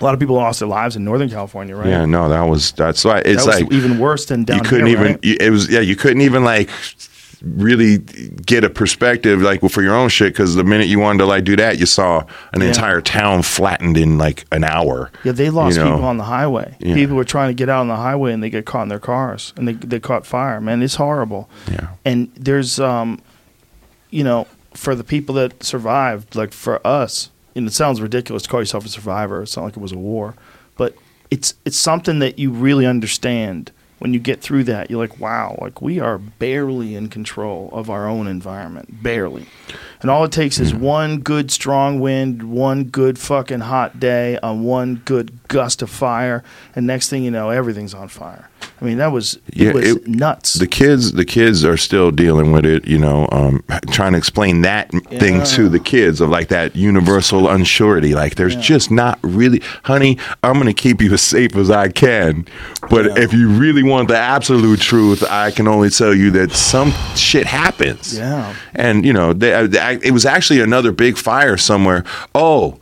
A 0.00 0.04
lot 0.04 0.14
of 0.14 0.20
people 0.20 0.36
lost 0.36 0.60
their 0.60 0.68
lives 0.68 0.96
in 0.96 1.04
Northern 1.04 1.28
California, 1.28 1.76
right? 1.76 1.88
Yeah, 1.88 2.04
no, 2.06 2.28
that 2.30 2.42
was 2.42 2.72
that's 2.72 3.04
why 3.04 3.18
it's 3.18 3.44
that 3.44 3.50
was 3.54 3.60
like 3.62 3.72
even 3.72 3.98
worse 3.98 4.24
than 4.26 4.44
down 4.44 4.58
you 4.58 4.62
couldn't 4.62 4.86
here, 4.86 4.96
even 4.98 5.12
right? 5.12 5.24
you- 5.24 5.36
it 5.40 5.50
was 5.50 5.68
yeah 5.70 5.80
you 5.80 5.94
couldn't 5.96 6.22
even 6.22 6.42
like 6.44 6.70
really 7.42 7.98
get 7.98 8.64
a 8.64 8.70
perspective 8.70 9.40
like 9.40 9.60
for 9.70 9.82
your 9.82 9.94
own 9.94 10.08
shit 10.10 10.32
because 10.32 10.54
the 10.56 10.64
minute 10.64 10.88
you 10.88 10.98
wanted 10.98 11.18
to 11.18 11.26
like 11.26 11.42
do 11.44 11.56
that 11.56 11.78
you 11.78 11.86
saw 11.86 12.22
an 12.52 12.60
Yeah. 12.60 12.68
entire 12.68 13.00
town 13.00 13.42
flattened 13.42 13.96
in 13.96 14.18
like 14.18 14.44
an 14.52 14.62
hour 14.64 15.10
Yeah, 15.24 15.32
they 15.32 15.48
lost 15.48 15.76
you 15.78 15.84
know? 15.84 15.92
people 15.92 16.06
on 16.08 16.18
the 16.18 16.24
highway. 16.24 16.76
Yeah. 16.80 16.94
People 16.94 17.16
were 17.16 17.24
trying 17.24 17.48
to 17.48 17.54
get 17.54 17.68
out 17.70 17.80
on 17.80 17.88
the 17.88 17.96
highway 17.96 18.32
and 18.32 18.42
they 18.42 18.50
get 18.50 18.66
caught 18.66 18.82
in 18.82 18.88
their 18.88 18.98
cars 18.98 19.54
and 19.56 19.66
they 19.66 19.72
they 19.72 19.98
caught 20.00 20.26
fire. 20.26 20.60
Man, 20.60 20.82
it's 20.82 20.96
horrible. 20.96 21.48
yeah 21.70 21.88
And 22.04 22.30
there's 22.36 22.78
um, 22.78 23.20
you 24.10 24.24
know, 24.24 24.46
for 24.74 24.94
the 24.94 25.04
people 25.04 25.34
that 25.36 25.62
survived, 25.62 26.34
like 26.36 26.52
for 26.52 26.84
us, 26.86 27.30
and 27.56 27.66
it 27.66 27.72
sounds 27.72 28.00
ridiculous 28.00 28.42
to 28.44 28.48
call 28.48 28.60
yourself 28.60 28.84
a 28.84 28.88
survivor. 28.88 29.42
It's 29.42 29.56
not 29.56 29.64
like 29.64 29.76
it 29.76 29.80
was 29.80 29.92
a 29.92 29.98
war, 29.98 30.34
but 30.76 30.94
it's 31.30 31.54
it's 31.64 31.76
something 31.78 32.18
that 32.20 32.38
you 32.38 32.50
really 32.50 32.86
understand 32.86 33.72
when 34.00 34.12
you 34.12 34.18
get 34.18 34.40
through 34.40 34.64
that. 34.64 34.90
You're 34.90 34.98
like, 34.98 35.20
wow, 35.20 35.56
like 35.60 35.80
we 35.80 36.00
are 36.00 36.18
barely 36.18 36.96
in 36.96 37.08
control 37.08 37.70
of 37.72 37.88
our 37.88 38.08
own 38.08 38.26
environment, 38.26 39.02
barely. 39.02 39.46
And 40.02 40.10
all 40.10 40.24
it 40.24 40.32
takes 40.32 40.58
is 40.58 40.74
one 40.74 41.18
good 41.20 41.50
strong 41.50 42.00
wind, 42.00 42.42
one 42.50 42.84
good 42.84 43.18
fucking 43.18 43.60
hot 43.60 44.00
day, 44.00 44.38
on 44.42 44.62
one 44.64 45.02
good 45.04 45.30
gust 45.48 45.82
of 45.82 45.90
fire, 45.90 46.42
and 46.74 46.86
next 46.86 47.10
thing 47.10 47.22
you 47.22 47.30
know, 47.30 47.50
everything's 47.50 47.92
on 47.92 48.08
fire. 48.08 48.48
I 48.80 48.84
mean, 48.84 48.96
that 48.98 49.12
was 49.12 49.34
it 49.48 49.56
Yeah, 49.56 49.72
was 49.72 49.88
it- 49.96 50.08
nuts. 50.08 50.54
the 50.54 50.66
kids 50.66 51.12
the 51.12 51.24
kids 51.26 51.64
are 51.66 51.76
still 51.76 52.10
dealing 52.10 52.52
with 52.52 52.64
it 52.64 52.86
you 52.86 52.98
know 52.98 53.26
um, 53.32 53.62
trying 53.90 54.12
to 54.12 54.18
explain 54.18 54.62
that 54.62 54.90
thing 55.18 55.42
to 55.44 55.68
the 55.68 55.78
kids 55.78 56.20
of 56.20 56.28
like 56.30 56.48
that 56.48 56.74
universal 56.76 57.42
unsurety 57.42 58.14
like 58.14 58.34
there's 58.36 58.56
just 58.56 58.90
not 58.90 59.18
really 59.22 59.62
honey 59.84 60.16
i'm 60.42 60.54
gonna 60.58 60.72
keep 60.74 61.00
you 61.02 61.12
as 61.12 61.20
safe 61.22 61.56
as 61.56 61.70
i 61.70 61.88
can 61.88 62.46
but 62.90 63.06
Yeah. 63.06 63.18
if 63.24 63.32
you 63.32 63.48
really 63.48 63.82
want 63.82 64.08
the 64.08 64.16
absolute 64.16 64.80
truth 64.80 65.22
i 65.30 65.50
can 65.50 65.66
only 65.68 65.90
tell 65.90 66.14
you 66.14 66.30
that 66.32 66.52
some 66.52 66.92
shit 67.16 67.46
happens 67.46 68.16
Yeah. 68.16 68.54
and 68.74 69.04
you 69.06 69.12
know 69.12 69.32
they, 69.32 69.66
It 69.92 70.12
was 70.12 70.26
actually 70.26 70.60
another 70.60 70.92
big 70.92 71.16
fire 71.16 71.56
somewhere 71.56 72.04
oh 72.34 72.78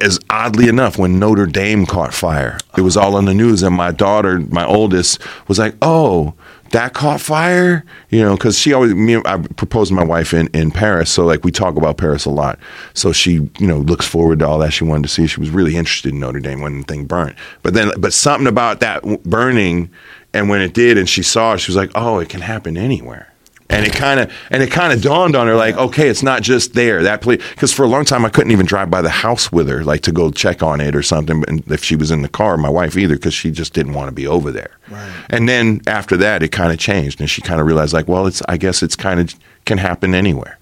as 0.00 0.18
oddly 0.30 0.68
enough, 0.68 0.98
when 0.98 1.18
Notre 1.18 1.46
Dame 1.46 1.86
caught 1.86 2.14
fire, 2.14 2.58
it 2.76 2.80
was 2.80 2.96
all 2.96 3.16
on 3.16 3.26
the 3.26 3.34
news, 3.34 3.62
and 3.62 3.74
my 3.74 3.92
daughter, 3.92 4.40
my 4.40 4.64
oldest, 4.64 5.20
was 5.46 5.58
like, 5.58 5.74
"Oh, 5.82 6.34
that 6.70 6.94
caught 6.94 7.20
fire," 7.20 7.84
you 8.08 8.22
know, 8.22 8.34
because 8.34 8.58
she 8.58 8.72
always 8.72 8.94
me. 8.94 9.16
I 9.16 9.36
proposed 9.56 9.90
to 9.90 9.94
my 9.94 10.04
wife 10.04 10.32
in 10.32 10.48
in 10.48 10.70
Paris, 10.70 11.10
so 11.10 11.24
like 11.24 11.44
we 11.44 11.50
talk 11.50 11.76
about 11.76 11.98
Paris 11.98 12.24
a 12.24 12.30
lot. 12.30 12.58
So 12.94 13.12
she, 13.12 13.50
you 13.58 13.66
know, 13.66 13.78
looks 13.78 14.06
forward 14.06 14.38
to 14.38 14.48
all 14.48 14.58
that 14.60 14.72
she 14.72 14.84
wanted 14.84 15.02
to 15.02 15.08
see. 15.08 15.26
She 15.26 15.40
was 15.40 15.50
really 15.50 15.76
interested 15.76 16.12
in 16.12 16.20
Notre 16.20 16.40
Dame 16.40 16.60
when 16.60 16.78
the 16.78 16.84
thing 16.84 17.04
burnt. 17.04 17.36
But 17.62 17.74
then, 17.74 17.92
but 17.98 18.12
something 18.12 18.46
about 18.46 18.80
that 18.80 19.02
burning, 19.24 19.90
and 20.32 20.48
when 20.48 20.62
it 20.62 20.72
did, 20.72 20.96
and 20.96 21.08
she 21.08 21.22
saw, 21.22 21.54
it, 21.54 21.58
she 21.58 21.70
was 21.70 21.76
like, 21.76 21.90
"Oh, 21.94 22.20
it 22.20 22.28
can 22.30 22.40
happen 22.40 22.76
anywhere." 22.78 23.29
And 23.70 23.86
it 23.86 23.92
kind 23.92 24.20
of 24.20 24.32
and 24.50 24.62
it 24.62 24.70
kind 24.70 24.92
of 24.92 25.00
dawned 25.00 25.36
on 25.36 25.46
her 25.46 25.54
like, 25.54 25.76
okay, 25.76 26.08
it's 26.08 26.22
not 26.22 26.42
just 26.42 26.74
there 26.74 27.02
that 27.04 27.22
place. 27.22 27.40
Because 27.50 27.72
for 27.72 27.84
a 27.84 27.88
long 27.88 28.04
time, 28.04 28.24
I 28.24 28.28
couldn't 28.28 28.50
even 28.52 28.66
drive 28.66 28.90
by 28.90 29.00
the 29.00 29.08
house 29.10 29.50
with 29.52 29.68
her, 29.68 29.84
like 29.84 30.02
to 30.02 30.12
go 30.12 30.30
check 30.30 30.62
on 30.62 30.80
it 30.80 30.94
or 30.96 31.02
something. 31.02 31.44
And 31.48 31.62
if 31.70 31.82
she 31.84 31.96
was 31.96 32.10
in 32.10 32.22
the 32.22 32.28
car, 32.28 32.56
my 32.56 32.68
wife 32.68 32.96
either, 32.96 33.14
because 33.14 33.34
she 33.34 33.50
just 33.50 33.72
didn't 33.72 33.94
want 33.94 34.08
to 34.08 34.12
be 34.12 34.26
over 34.26 34.50
there. 34.50 34.76
right. 34.90 35.10
And 35.30 35.48
then 35.48 35.80
after 35.86 36.16
that, 36.18 36.42
it 36.42 36.48
kind 36.50 36.72
of 36.72 36.78
changed, 36.78 37.20
and 37.20 37.30
she 37.30 37.42
kind 37.42 37.60
of 37.60 37.66
realized 37.66 37.92
like, 37.94 38.08
well, 38.08 38.26
it's 38.26 38.42
I 38.48 38.56
guess 38.56 38.82
it's 38.82 38.96
kind 38.96 39.20
of 39.20 39.34
can 39.64 39.78
happen 39.78 40.14
anywhere, 40.14 40.58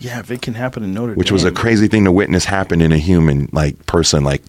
Yeah, 0.00 0.18
if 0.18 0.30
it 0.30 0.42
can 0.42 0.54
happen 0.54 0.82
in 0.82 0.92
Notre 0.92 1.14
which 1.14 1.28
Dame. 1.28 1.34
was 1.34 1.44
a 1.44 1.52
crazy 1.52 1.86
thing 1.88 2.04
to 2.04 2.12
witness 2.12 2.46
happen 2.46 2.80
in 2.80 2.90
a 2.90 2.98
human 2.98 3.48
like 3.52 3.86
person, 3.86 4.24
like 4.24 4.42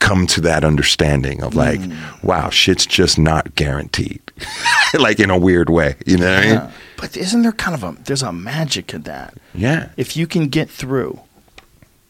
come 0.00 0.26
to 0.28 0.40
that 0.42 0.64
understanding 0.64 1.42
of 1.42 1.54
like, 1.54 1.80
hmm. 1.80 2.26
wow, 2.26 2.50
shit's 2.50 2.84
just 2.86 3.18
not 3.18 3.54
guaranteed, 3.54 4.20
like 4.98 5.18
in 5.18 5.30
a 5.30 5.38
weird 5.38 5.70
way. 5.70 5.96
You 6.04 6.18
know 6.18 6.34
what 6.34 6.44
I 6.44 6.46
mean? 6.46 6.72
But 6.98 7.16
isn't 7.16 7.42
there 7.42 7.52
kind 7.52 7.74
of 7.74 7.84
a 7.84 7.96
there's 8.02 8.22
a 8.22 8.32
magic 8.32 8.92
in 8.92 9.02
that? 9.02 9.34
Yeah. 9.54 9.90
If 9.96 10.16
you 10.16 10.26
can 10.26 10.48
get 10.48 10.68
through, 10.68 11.20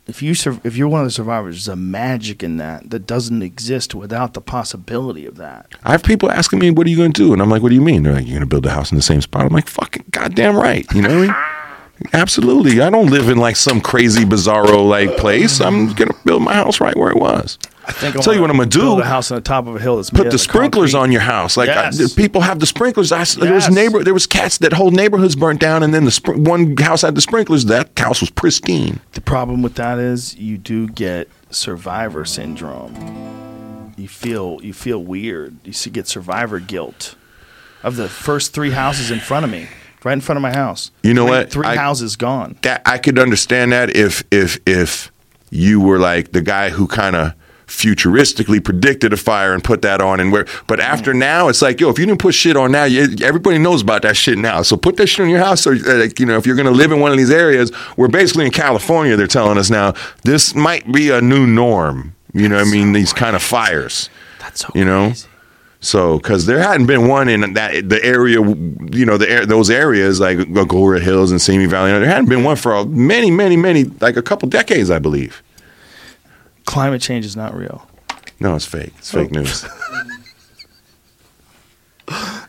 if 0.07 0.23
you 0.23 0.33
sur- 0.35 0.61
if 0.65 0.77
you're 0.77 0.89
one 0.89 1.03
of 1.03 1.07
the 1.07 1.11
survivors, 1.13 1.57
there's 1.67 1.69
a 1.69 1.77
magic 1.77 2.43
in 2.43 2.57
that 2.57 2.89
that 2.89 3.07
doesn't 3.07 3.43
exist 3.43 3.95
without 3.95 4.33
the 4.33 4.41
possibility 4.41 5.27
of 5.27 5.37
that. 5.37 5.67
I 5.85 5.93
have 5.93 6.03
people 6.03 6.31
asking 6.31 6.59
me, 6.61 6.71
"What 6.71 6.87
are 6.87 6.91
you 6.91 6.97
going 6.97 7.13
to 7.13 7.23
do?" 7.23 7.33
And 7.35 7.43
I'm 7.43 7.51
like, 7.51 7.61
"What 7.63 7.69
do 7.69 7.75
you 7.75 7.83
mean?" 7.83 8.03
They're 8.03 8.15
like, 8.15 8.25
"You're 8.27 8.39
going 8.39 8.49
to 8.49 8.55
build 8.55 8.65
a 8.65 8.71
house 8.71 8.91
in 8.91 8.97
the 8.97 9.03
same 9.03 9.21
spot." 9.21 9.45
I'm 9.45 9.53
like, 9.53 9.69
"Fucking 9.69 10.07
goddamn 10.11 10.57
right." 10.57 10.87
You 10.95 11.03
know 11.03 11.09
what 11.11 11.19
I 11.19 11.21
mean? 11.27 11.58
Absolutely. 12.13 12.81
I 12.81 12.91
don't 12.91 13.11
live 13.11 13.29
in 13.29 13.39
like 13.39 13.57
some 13.57 13.81
crazy 13.81 14.25
bizarro 14.25 14.89
like 14.89 15.17
place. 15.17 15.61
I'm 15.61 15.95
to 15.95 16.15
build 16.25 16.43
my 16.43 16.55
house 16.55 16.81
right 16.81 16.97
where 16.97 17.11
it 17.11 17.17
was. 17.19 17.59
I 17.87 17.93
think 17.93 18.17
I'll 18.17 18.23
tell 18.23 18.35
you 18.35 18.43
what 18.43 18.51
I'm 18.51 18.57
going 18.57 18.69
to 18.69 18.79
Build 18.79 18.99
do. 18.99 19.03
a 19.03 19.07
house 19.07 19.31
on 19.31 19.37
the 19.37 19.41
top 19.43 19.67
of 19.67 19.75
a 19.77 19.79
hill 19.79 19.97
that's 19.97 20.11
Put 20.11 20.31
the 20.31 20.37
sprinklers 20.39 20.93
concrete. 20.93 21.01
on 21.09 21.13
your 21.13 21.21
house. 21.23 21.57
Like 21.57 21.71
I- 21.71 21.91
people 22.17 22.43
have 22.43 22.61
the 22.61 22.67
sprinklers. 22.67 23.13
I, 23.13 23.23
s 23.23 23.35
There 23.35 23.55
was 23.55 23.71
neighbor. 23.71 24.05
There 24.05 24.13
was 24.15 24.27
cats 24.27 24.59
that 24.59 24.75
whole 24.75 24.91
neighborhoods 24.91 25.35
burnt 25.37 25.59
down, 25.61 25.83
and 25.83 25.95
then 25.95 26.05
the 26.05 26.11
spr- 26.11 26.37
one 26.37 26.77
house 26.77 27.01
had 27.03 27.15
the 27.15 27.23
sprinklers. 27.23 27.65
That 27.65 27.99
house 27.99 28.21
was 28.21 28.29
pristine. 28.31 29.01
The 29.13 29.23
problem 29.23 29.63
with 29.63 29.75
that 29.77 29.99
is 29.99 30.37
you 30.37 30.59
do 30.59 30.87
get 30.89 31.29
survivor 31.51 32.27
syndrome. 32.27 33.95
You 33.97 34.07
feel 34.09 34.61
you 34.63 34.75
feel 34.75 35.03
weird. 35.03 35.57
You 35.65 35.73
get 35.91 36.07
survivor 36.07 36.61
guilt. 36.61 37.15
Of 37.83 37.97
the 37.97 38.09
first 38.09 38.53
three 38.53 38.73
houses 38.73 39.11
in 39.11 39.21
front 39.21 39.45
of 39.45 39.51
me, 39.51 39.69
right 40.05 40.13
in 40.13 40.21
front 40.21 40.37
of 40.37 40.43
my 40.43 40.53
house. 40.53 40.91
You 41.03 41.15
know 41.15 41.25
what? 41.25 41.51
Three 41.51 41.67
I- 41.67 41.77
houses 41.77 42.17
gone. 42.17 42.57
that 42.63 42.83
I 42.87 42.99
could 42.99 43.19
understand 43.19 43.73
that 43.73 43.95
if 43.97 44.23
if 44.31 44.59
if 44.67 45.11
you 45.51 45.81
were 45.81 45.99
like 45.99 46.33
the 46.33 46.43
guy 46.43 46.71
who 46.71 46.87
kind 46.87 47.17
of 47.17 47.33
futuristically 47.67 48.65
predicted 48.65 49.13
a 49.13 49.17
fire 49.17 49.53
and 49.53 49.63
put 49.63 49.83
that 49.83 50.01
on 50.01 50.21
and 50.21 50.33
where 50.33 50.47
but 50.67 50.81
after 50.81 51.13
now 51.13 51.49
it's 51.49 51.61
like 51.61 51.79
yo 51.81 51.91
if 51.91 51.99
you 51.99 52.07
didn't 52.07 52.19
put 52.19 52.35
shit 52.35 52.57
on 52.57 52.73
now 52.73 52.85
you, 52.85 53.07
everybody 53.23 53.59
knows 53.59 53.83
about 53.83 54.01
that 54.01 54.17
shit 54.17 54.39
now 54.39 54.63
so 54.63 54.75
put 54.75 54.97
that 54.97 55.07
shit 55.07 55.21
on 55.21 55.29
your 55.29 55.39
house 55.39 55.61
so 55.61 55.73
uh, 55.73 55.95
like, 55.97 56.19
you 56.19 56.25
know 56.25 56.39
if 56.39 56.47
you're 56.47 56.57
going 56.57 56.67
to 56.67 56.73
live 56.73 56.93
in 56.93 56.99
one 56.99 57.13
of 57.13 57.19
these 57.19 57.31
areas 57.31 57.71
we're 57.99 58.09
basically 58.09 58.47
in 58.47 58.51
California 58.51 59.17
they're 59.17 59.27
telling 59.27 59.59
us 59.59 59.69
now 59.69 59.93
this 60.25 60.55
might 60.55 60.91
be 60.91 61.11
a 61.11 61.21
new 61.21 61.47
norm 61.47 62.15
you 62.33 62.49
know 62.49 62.57
what 62.57 62.67
I 62.67 62.71
mean 62.71 62.95
these 62.95 63.13
kind 63.13 63.37
of 63.37 63.43
fires 63.43 64.09
That's 64.39 64.61
so 64.61 64.73
you 64.75 64.87
know 64.87 65.09
crazy. 65.09 65.29
So, 65.81 66.19
because 66.19 66.47
there 66.47 66.59
hadn't 66.59 66.87
been 66.87 67.07
one 67.07 67.29
in 67.29 67.55
that 67.55 67.89
the 67.89 68.05
area, 68.05 68.41
you 68.41 69.07
know, 69.07 69.17
the 69.17 69.31
air- 69.31 69.47
those 69.47 69.71
areas 69.71 70.19
like 70.19 70.39
Agoura 70.39 71.01
Hills 71.01 71.31
and 71.31 71.41
Simi 71.41 71.67
Valley, 71.67 71.93
there 71.93 72.05
hadn't 72.05 72.29
been 72.29 72.43
one 72.43 72.57
for 72.57 72.85
many, 72.85 73.31
many, 73.31 73.57
many, 73.57 73.85
like 73.85 74.17
a 74.17 74.23
couple 74.23 74.49
decades, 74.49 74.91
I 74.91 74.99
believe. 74.99 75.41
Climate 76.65 77.01
change 77.01 77.25
is 77.25 77.37
not 77.37 77.55
real. 77.55 77.87
No, 78.41 78.57
it's 78.57 78.67
fake. 78.67 78.93
It's 78.99 79.11
fake 79.13 79.29
Oh. 79.35 79.39
news. 79.39 79.65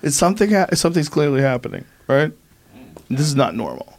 It's 0.01 0.15
something. 0.15 0.51
Something's 0.73 1.09
clearly 1.09 1.41
happening, 1.41 1.83
right? 2.07 2.31
This 3.09 3.21
is 3.27 3.35
not 3.35 3.55
normal, 3.55 3.98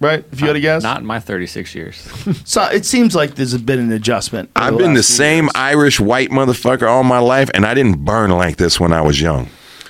right? 0.00 0.24
If 0.32 0.40
you 0.40 0.46
had 0.46 0.56
a 0.56 0.60
guess, 0.60 0.82
Not 0.82 1.00
in 1.00 1.06
my 1.06 1.20
36 1.20 1.74
years. 1.74 1.96
so 2.44 2.62
it 2.64 2.84
seems 2.84 3.14
like 3.14 3.34
there's 3.36 3.56
been 3.58 3.78
an 3.78 3.92
adjustment. 3.92 4.50
I've 4.56 4.78
been 4.78 4.94
the 4.94 5.02
same 5.02 5.44
years. 5.44 5.52
Irish 5.54 6.00
white 6.00 6.30
motherfucker 6.30 6.88
all 6.88 7.04
my 7.04 7.18
life, 7.18 7.50
and 7.54 7.64
I 7.64 7.74
didn't 7.74 8.04
burn 8.04 8.30
like 8.30 8.56
this 8.56 8.80
when 8.80 8.92
I 8.92 9.00
was 9.02 9.20
young. 9.20 9.48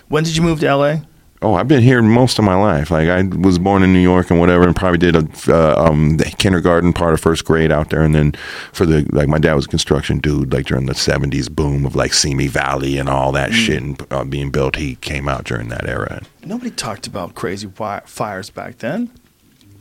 When 0.09 0.25
did 0.25 0.37
you 0.37 0.43
move 0.43 0.61
to 0.61 0.75
LA? 0.75 0.97
Oh, 1.43 1.55
I've 1.55 1.69
been 1.69 1.83
here 1.83 2.03
most 2.03 2.39
of 2.39 2.45
my 2.45 2.55
life. 2.55 2.91
Like 2.91 3.09
I 3.09 3.23
was 3.23 3.59
born 3.59 3.83
in 3.83 3.95
New 3.95 4.01
York 4.01 4.31
and 4.31 4.39
whatever, 4.39 4.67
and 4.67 4.77
probably 4.77 4.99
did 4.99 5.17
a 5.17 5.27
uh, 5.49 5.87
um, 5.89 6.19
the 6.19 6.25
kindergarten 6.25 6.93
part 6.93 7.15
of 7.15 7.21
first 7.21 7.47
grade 7.47 7.73
out 7.73 7.89
there, 7.89 8.03
and 8.03 8.15
then 8.15 8.33
for 8.75 8.85
the 8.85 9.07
like 9.11 9.27
my 9.27 9.39
dad 9.39 9.55
was 9.55 9.65
a 9.65 9.69
construction 9.69 10.19
dude. 10.19 10.53
Like 10.53 10.67
during 10.67 10.85
the 10.85 10.93
'70s 10.93 11.51
boom 11.51 11.87
of 11.87 11.97
like 11.97 12.13
Simi 12.13 12.47
Valley 12.47 12.99
and 12.99 13.09
all 13.09 13.33
that 13.33 13.55
shit 13.55 13.83
and 13.83 14.07
uh, 14.13 14.25
being 14.25 14.51
built, 14.51 14.77
he 14.77 14.97
came 14.97 15.29
out 15.31 15.45
during 15.45 15.69
that 15.69 15.89
era. 15.89 16.21
Nobody 16.45 16.71
talked 16.71 17.07
about 17.07 17.35
crazy 17.35 17.69
wi- 17.69 18.03
fires 18.05 18.51
back 18.51 18.79
then, 18.79 19.11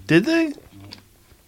did 0.10 0.26
they? 0.26 0.54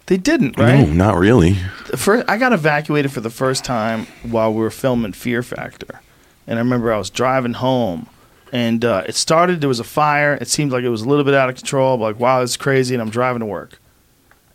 They 0.06 0.16
didn't, 0.16 0.56
right? 0.56 0.86
No, 0.86 0.92
not 0.92 1.16
really. 1.16 1.56
The 1.90 1.96
First, 1.96 2.28
I 2.28 2.38
got 2.38 2.52
evacuated 2.52 3.10
for 3.10 3.20
the 3.20 3.28
first 3.28 3.64
time 3.64 4.06
while 4.22 4.54
we 4.54 4.60
were 4.60 4.70
filming 4.70 5.14
Fear 5.14 5.42
Factor, 5.42 6.00
and 6.46 6.60
I 6.60 6.62
remember 6.62 6.92
I 6.92 6.96
was 6.96 7.10
driving 7.10 7.54
home, 7.54 8.06
and 8.52 8.84
uh, 8.84 9.02
it 9.08 9.16
started. 9.16 9.60
There 9.60 9.68
was 9.68 9.80
a 9.80 9.84
fire. 9.84 10.38
It 10.40 10.46
seemed 10.46 10.70
like 10.70 10.84
it 10.84 10.90
was 10.90 11.02
a 11.02 11.08
little 11.08 11.24
bit 11.24 11.34
out 11.34 11.48
of 11.48 11.56
control. 11.56 11.96
But 11.96 12.04
like, 12.04 12.20
wow, 12.20 12.40
this 12.40 12.50
is 12.50 12.56
crazy, 12.56 12.94
and 12.94 13.02
I'm 13.02 13.10
driving 13.10 13.40
to 13.40 13.46
work. 13.46 13.80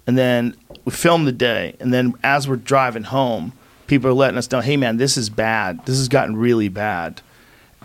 And 0.07 0.17
then 0.17 0.55
we 0.85 0.93
filmed 0.93 1.27
the 1.27 1.33
day, 1.33 1.75
and 1.81 1.93
then 1.93 2.13
as 2.23 2.47
we're 2.47 2.55
driving 2.55 3.03
home, 3.03 3.51
people 3.87 4.09
are 4.09 4.13
letting 4.13 4.37
us 4.37 4.49
know, 4.49 4.61
"Hey, 4.61 4.77
man, 4.77 4.95
this 4.95 5.17
is 5.17 5.29
bad. 5.29 5.85
This 5.85 5.97
has 5.97 6.07
gotten 6.07 6.37
really 6.37 6.69
bad." 6.69 7.21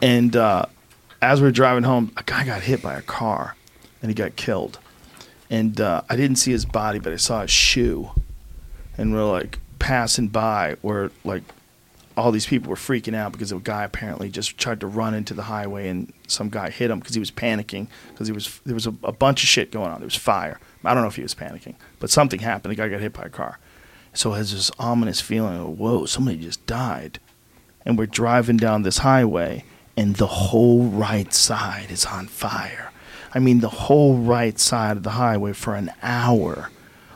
And 0.00 0.36
uh, 0.36 0.66
as 1.20 1.40
we 1.40 1.48
we're 1.48 1.52
driving 1.52 1.82
home, 1.82 2.12
a 2.16 2.22
guy 2.22 2.44
got 2.44 2.62
hit 2.62 2.80
by 2.80 2.94
a 2.94 3.02
car, 3.02 3.56
and 4.00 4.08
he 4.08 4.14
got 4.14 4.36
killed. 4.36 4.78
And 5.52 5.78
uh, 5.82 6.00
I 6.08 6.16
didn't 6.16 6.36
see 6.36 6.50
his 6.50 6.64
body, 6.64 6.98
but 6.98 7.12
I 7.12 7.16
saw 7.16 7.42
his 7.42 7.50
shoe. 7.50 8.10
And 8.96 9.12
we're 9.12 9.30
like 9.30 9.58
passing 9.78 10.28
by 10.28 10.76
where 10.80 11.10
like 11.24 11.42
all 12.16 12.32
these 12.32 12.46
people 12.46 12.70
were 12.70 12.76
freaking 12.76 13.14
out 13.14 13.32
because 13.32 13.52
a 13.52 13.58
guy 13.58 13.84
apparently 13.84 14.30
just 14.30 14.56
tried 14.56 14.80
to 14.80 14.86
run 14.86 15.12
into 15.12 15.34
the 15.34 15.42
highway 15.42 15.88
and 15.88 16.10
some 16.26 16.48
guy 16.48 16.70
hit 16.70 16.90
him 16.90 17.00
because 17.00 17.14
he 17.14 17.20
was 17.20 17.30
panicking 17.30 17.86
because 18.08 18.28
he 18.28 18.32
was 18.32 18.60
there 18.64 18.74
was 18.74 18.86
a, 18.86 18.94
a 19.02 19.12
bunch 19.12 19.42
of 19.42 19.48
shit 19.48 19.70
going 19.70 19.90
on. 19.90 20.00
There 20.00 20.06
was 20.06 20.16
fire. 20.16 20.58
I 20.84 20.94
don't 20.94 21.02
know 21.02 21.08
if 21.08 21.16
he 21.16 21.22
was 21.22 21.34
panicking 21.34 21.74
but 21.98 22.08
something 22.08 22.40
happened. 22.40 22.72
The 22.72 22.76
guy 22.76 22.88
got 22.88 23.00
hit 23.00 23.12
by 23.12 23.24
a 23.24 23.28
car. 23.28 23.58
So 24.14 24.32
it 24.32 24.38
has 24.38 24.52
this 24.52 24.70
ominous 24.78 25.20
feeling 25.20 25.58
of 25.58 25.78
whoa 25.78 26.06
somebody 26.06 26.38
just 26.38 26.64
died. 26.64 27.18
And 27.84 27.98
we're 27.98 28.06
driving 28.06 28.56
down 28.56 28.82
this 28.82 28.98
highway 28.98 29.64
and 29.98 30.16
the 30.16 30.26
whole 30.26 30.84
right 30.84 31.32
side 31.34 31.90
is 31.90 32.06
on 32.06 32.26
fire 32.26 32.91
i 33.34 33.38
mean 33.38 33.60
the 33.60 33.68
whole 33.68 34.16
right 34.18 34.58
side 34.58 34.96
of 34.96 35.02
the 35.02 35.10
highway 35.10 35.52
for 35.52 35.74
an 35.74 35.90
hour 36.02 36.70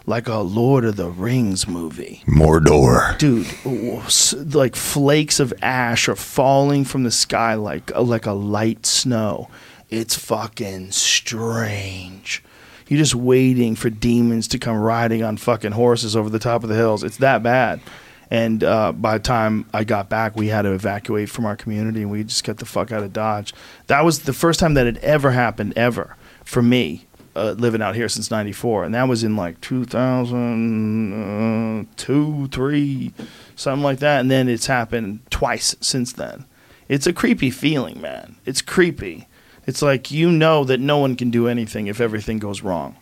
like 0.06 0.28
a 0.28 0.36
lord 0.36 0.84
of 0.84 0.96
the 0.96 1.10
rings 1.10 1.66
movie. 1.66 2.22
Mordor. 2.26 3.18
dude 3.18 4.54
like 4.54 4.76
flakes 4.76 5.40
of 5.40 5.52
ash 5.62 6.08
are 6.08 6.16
falling 6.16 6.84
from 6.84 7.02
the 7.02 7.10
sky 7.10 7.54
like 7.54 7.94
uh, 7.94 8.02
like 8.02 8.26
a 8.26 8.32
light 8.32 8.86
snow. 8.86 9.48
It's 9.90 10.16
fucking 10.16 10.90
strange. 10.92 12.42
You're 12.88 12.98
just 12.98 13.14
waiting 13.14 13.74
for 13.74 13.90
demons 13.90 14.48
to 14.48 14.58
come 14.58 14.76
riding 14.76 15.22
on 15.22 15.36
fucking 15.36 15.72
horses 15.72 16.14
over 16.16 16.30
the 16.30 16.38
top 16.38 16.62
of 16.62 16.68
the 16.68 16.76
hills. 16.76 17.02
It's 17.02 17.16
that 17.18 17.42
bad 17.42 17.80
and 18.30 18.64
uh, 18.64 18.92
by 18.92 19.18
the 19.18 19.22
time 19.22 19.66
I 19.72 19.84
got 19.84 20.08
back, 20.08 20.36
we 20.36 20.48
had 20.48 20.62
to 20.62 20.72
evacuate 20.72 21.30
from 21.30 21.46
our 21.46 21.56
community, 21.56 22.02
and 22.02 22.10
we 22.10 22.24
just 22.24 22.44
got 22.44 22.58
the 22.58 22.66
fuck 22.66 22.92
out 22.92 23.02
of 23.02 23.12
Dodge. 23.12 23.54
That 23.86 24.04
was 24.04 24.20
the 24.20 24.32
first 24.32 24.60
time 24.60 24.74
that 24.74 24.86
had 24.86 24.98
ever 24.98 25.30
happened 25.30 25.72
ever 25.76 26.16
for 26.44 26.62
me, 26.62 27.06
uh, 27.36 27.52
living 27.52 27.82
out 27.82 27.94
here 27.94 28.08
since 28.08 28.30
'94, 28.30 28.84
and 28.84 28.94
that 28.94 29.08
was 29.08 29.22
in 29.22 29.36
like 29.36 29.60
2002, 29.60 32.48
three, 32.48 33.12
something 33.54 33.84
like 33.84 33.98
that. 34.00 34.20
And 34.20 34.30
then 34.30 34.48
it's 34.48 34.66
happened 34.66 35.20
twice 35.30 35.76
since 35.80 36.12
then. 36.12 36.46
It's 36.88 37.06
a 37.06 37.12
creepy 37.12 37.50
feeling, 37.50 38.00
man. 38.00 38.36
It's 38.44 38.62
creepy. 38.62 39.28
It's 39.66 39.82
like 39.82 40.10
you 40.10 40.30
know 40.30 40.64
that 40.64 40.80
no 40.80 40.98
one 40.98 41.16
can 41.16 41.30
do 41.30 41.48
anything 41.48 41.88
if 41.88 42.00
everything 42.00 42.38
goes 42.38 42.62
wrong. 42.62 42.96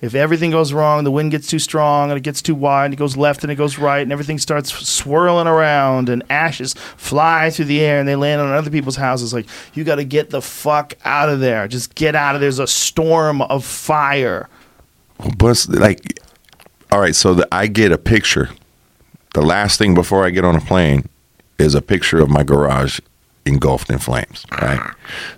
If 0.00 0.14
everything 0.14 0.50
goes 0.50 0.72
wrong, 0.72 1.04
the 1.04 1.10
wind 1.10 1.30
gets 1.30 1.46
too 1.46 1.58
strong 1.58 2.10
and 2.10 2.16
it 2.16 2.22
gets 2.22 2.40
too 2.40 2.54
wide, 2.54 2.86
and 2.86 2.94
it 2.94 2.96
goes 2.96 3.16
left 3.16 3.42
and 3.42 3.52
it 3.52 3.56
goes 3.56 3.78
right, 3.78 4.00
and 4.00 4.12
everything 4.12 4.38
starts 4.38 4.72
swirling 4.88 5.46
around, 5.46 6.08
and 6.08 6.22
ashes 6.30 6.74
fly 6.96 7.50
through 7.50 7.66
the 7.66 7.80
air 7.80 8.00
and 8.00 8.08
they 8.08 8.16
land 8.16 8.40
on 8.40 8.52
other 8.52 8.70
people's 8.70 8.96
houses. 8.96 9.34
Like, 9.34 9.46
you 9.74 9.84
got 9.84 9.96
to 9.96 10.04
get 10.04 10.30
the 10.30 10.40
fuck 10.40 10.94
out 11.04 11.28
of 11.28 11.40
there. 11.40 11.68
Just 11.68 11.94
get 11.94 12.14
out 12.14 12.34
of 12.34 12.40
there. 12.40 12.46
There's 12.46 12.58
a 12.58 12.66
storm 12.66 13.42
of 13.42 13.64
fire. 13.64 14.48
But 15.36 15.66
like, 15.68 16.18
all 16.90 17.00
right. 17.00 17.14
So 17.14 17.34
that 17.34 17.48
I 17.52 17.66
get 17.66 17.92
a 17.92 17.98
picture 17.98 18.48
the 19.34 19.42
last 19.42 19.78
thing 19.78 19.94
before 19.94 20.24
I 20.24 20.30
get 20.30 20.44
on 20.44 20.56
a 20.56 20.60
plane 20.60 21.08
is 21.58 21.74
a 21.74 21.82
picture 21.82 22.18
of 22.18 22.28
my 22.28 22.42
garage 22.42 23.00
engulfed 23.46 23.90
in 23.90 23.98
flames. 23.98 24.44
Right. 24.60 24.80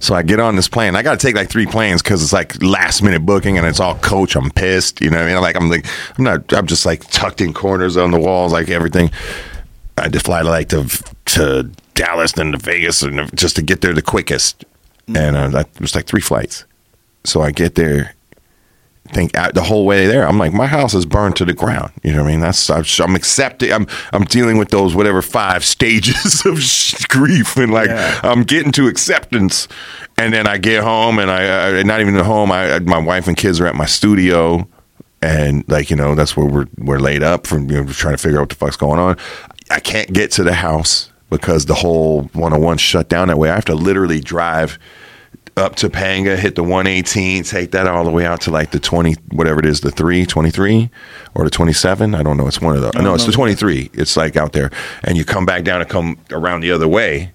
So 0.00 0.14
I 0.14 0.22
get 0.22 0.40
on 0.40 0.56
this 0.56 0.68
plane. 0.68 0.96
I 0.96 1.02
got 1.02 1.18
to 1.18 1.26
take 1.26 1.36
like 1.36 1.48
three 1.48 1.66
planes 1.66 2.02
because 2.02 2.22
it's 2.22 2.32
like 2.32 2.62
last 2.62 3.02
minute 3.02 3.24
booking 3.24 3.58
and 3.58 3.66
it's 3.66 3.80
all 3.80 3.96
coach. 3.96 4.36
I'm 4.36 4.50
pissed. 4.50 5.00
You 5.00 5.10
know 5.10 5.18
what 5.18 5.28
I 5.28 5.32
mean? 5.32 5.40
Like 5.40 5.56
I'm 5.56 5.70
like 5.70 5.86
I'm 6.18 6.24
not. 6.24 6.52
I'm 6.52 6.66
just 6.66 6.84
like 6.86 7.08
tucked 7.10 7.40
in 7.40 7.52
corners 7.52 7.96
on 7.96 8.10
the 8.10 8.20
walls, 8.20 8.52
like 8.52 8.68
everything. 8.68 9.10
I 9.98 10.08
to 10.08 10.20
fly 10.20 10.42
like 10.42 10.68
to 10.70 10.88
to 11.26 11.70
Dallas, 11.94 12.32
then 12.32 12.52
to 12.52 12.58
Vegas, 12.58 13.02
and 13.02 13.36
just 13.36 13.56
to 13.56 13.62
get 13.62 13.80
there 13.80 13.92
the 13.92 14.02
quickest. 14.02 14.64
And 15.14 15.36
uh, 15.36 15.58
it 15.58 15.80
was 15.80 15.94
like 15.94 16.06
three 16.06 16.20
flights. 16.20 16.64
So 17.24 17.42
I 17.42 17.50
get 17.50 17.74
there 17.74 18.14
think 19.08 19.32
the 19.32 19.62
whole 19.62 19.84
way 19.84 20.06
there. 20.06 20.26
I'm 20.26 20.38
like, 20.38 20.52
my 20.52 20.66
house 20.66 20.94
is 20.94 21.04
burned 21.06 21.36
to 21.36 21.44
the 21.44 21.52
ground. 21.52 21.92
You 22.02 22.12
know 22.12 22.22
what 22.22 22.28
I 22.28 22.32
mean? 22.32 22.40
That's 22.40 22.70
I'm, 22.70 22.84
I'm 23.00 23.14
accepting. 23.14 23.72
I'm 23.72 23.86
I'm 24.12 24.24
dealing 24.24 24.58
with 24.58 24.70
those 24.70 24.94
whatever 24.94 25.22
five 25.22 25.64
stages 25.64 26.44
of 26.46 27.08
grief, 27.08 27.56
and 27.56 27.72
like 27.72 27.88
Yeah. 27.88 28.20
I'm 28.22 28.42
getting 28.44 28.72
to 28.72 28.86
acceptance. 28.88 29.68
And 30.18 30.32
then 30.32 30.46
I 30.46 30.58
get 30.58 30.82
home, 30.84 31.18
and 31.18 31.30
I, 31.30 31.78
I 31.78 31.82
not 31.82 32.00
even 32.00 32.16
at 32.16 32.24
home. 32.24 32.52
I 32.52 32.78
my 32.80 32.98
wife 32.98 33.26
and 33.26 33.36
kids 33.36 33.60
are 33.60 33.66
at 33.66 33.74
my 33.74 33.86
studio, 33.86 34.68
and 35.20 35.64
like 35.68 35.90
you 35.90 35.96
know 35.96 36.14
that's 36.14 36.36
where 36.36 36.46
we're 36.46 36.66
we're 36.78 37.00
laid 37.00 37.22
up 37.22 37.46
from 37.46 37.70
you 37.70 37.82
know 37.82 37.92
trying 37.92 38.14
to 38.14 38.22
figure 38.22 38.38
out 38.38 38.42
what 38.42 38.48
the 38.50 38.54
fuck's 38.56 38.76
going 38.76 39.00
on. 39.00 39.16
I 39.70 39.80
can't 39.80 40.12
get 40.12 40.30
to 40.32 40.44
the 40.44 40.54
house 40.54 41.10
because 41.30 41.64
the 41.64 41.74
whole 41.74 42.24
101 42.34 42.76
shut 42.76 43.08
down 43.08 43.28
that 43.28 43.38
way. 43.38 43.50
I 43.50 43.54
have 43.54 43.64
to 43.64 43.74
literally 43.74 44.20
drive 44.20 44.78
up 45.56 45.76
to 45.76 45.90
Panga, 45.90 46.36
hit 46.36 46.54
the 46.54 46.62
118, 46.62 47.44
take 47.44 47.72
that 47.72 47.86
all 47.86 48.04
the 48.04 48.10
way 48.10 48.24
out 48.24 48.40
to 48.42 48.50
like 48.50 48.70
the 48.70 48.80
20, 48.80 49.14
whatever 49.32 49.60
it 49.60 49.66
is, 49.66 49.80
the 49.80 49.90
3, 49.90 50.24
23 50.24 50.90
or 51.34 51.44
the 51.44 51.50
27. 51.50 52.14
I 52.14 52.22
don't 52.22 52.36
know. 52.36 52.46
It's 52.46 52.60
one 52.60 52.74
of 52.74 52.82
the, 52.82 53.02
no, 53.02 53.14
it's 53.14 53.26
the 53.26 53.32
23. 53.32 53.90
It's 53.92 54.16
like 54.16 54.36
out 54.36 54.52
there. 54.52 54.70
And 55.04 55.16
you 55.16 55.24
come 55.24 55.44
back 55.44 55.64
down 55.64 55.80
and 55.80 55.90
come 55.90 56.18
around 56.30 56.60
the 56.60 56.70
other 56.70 56.88
way. 56.88 57.32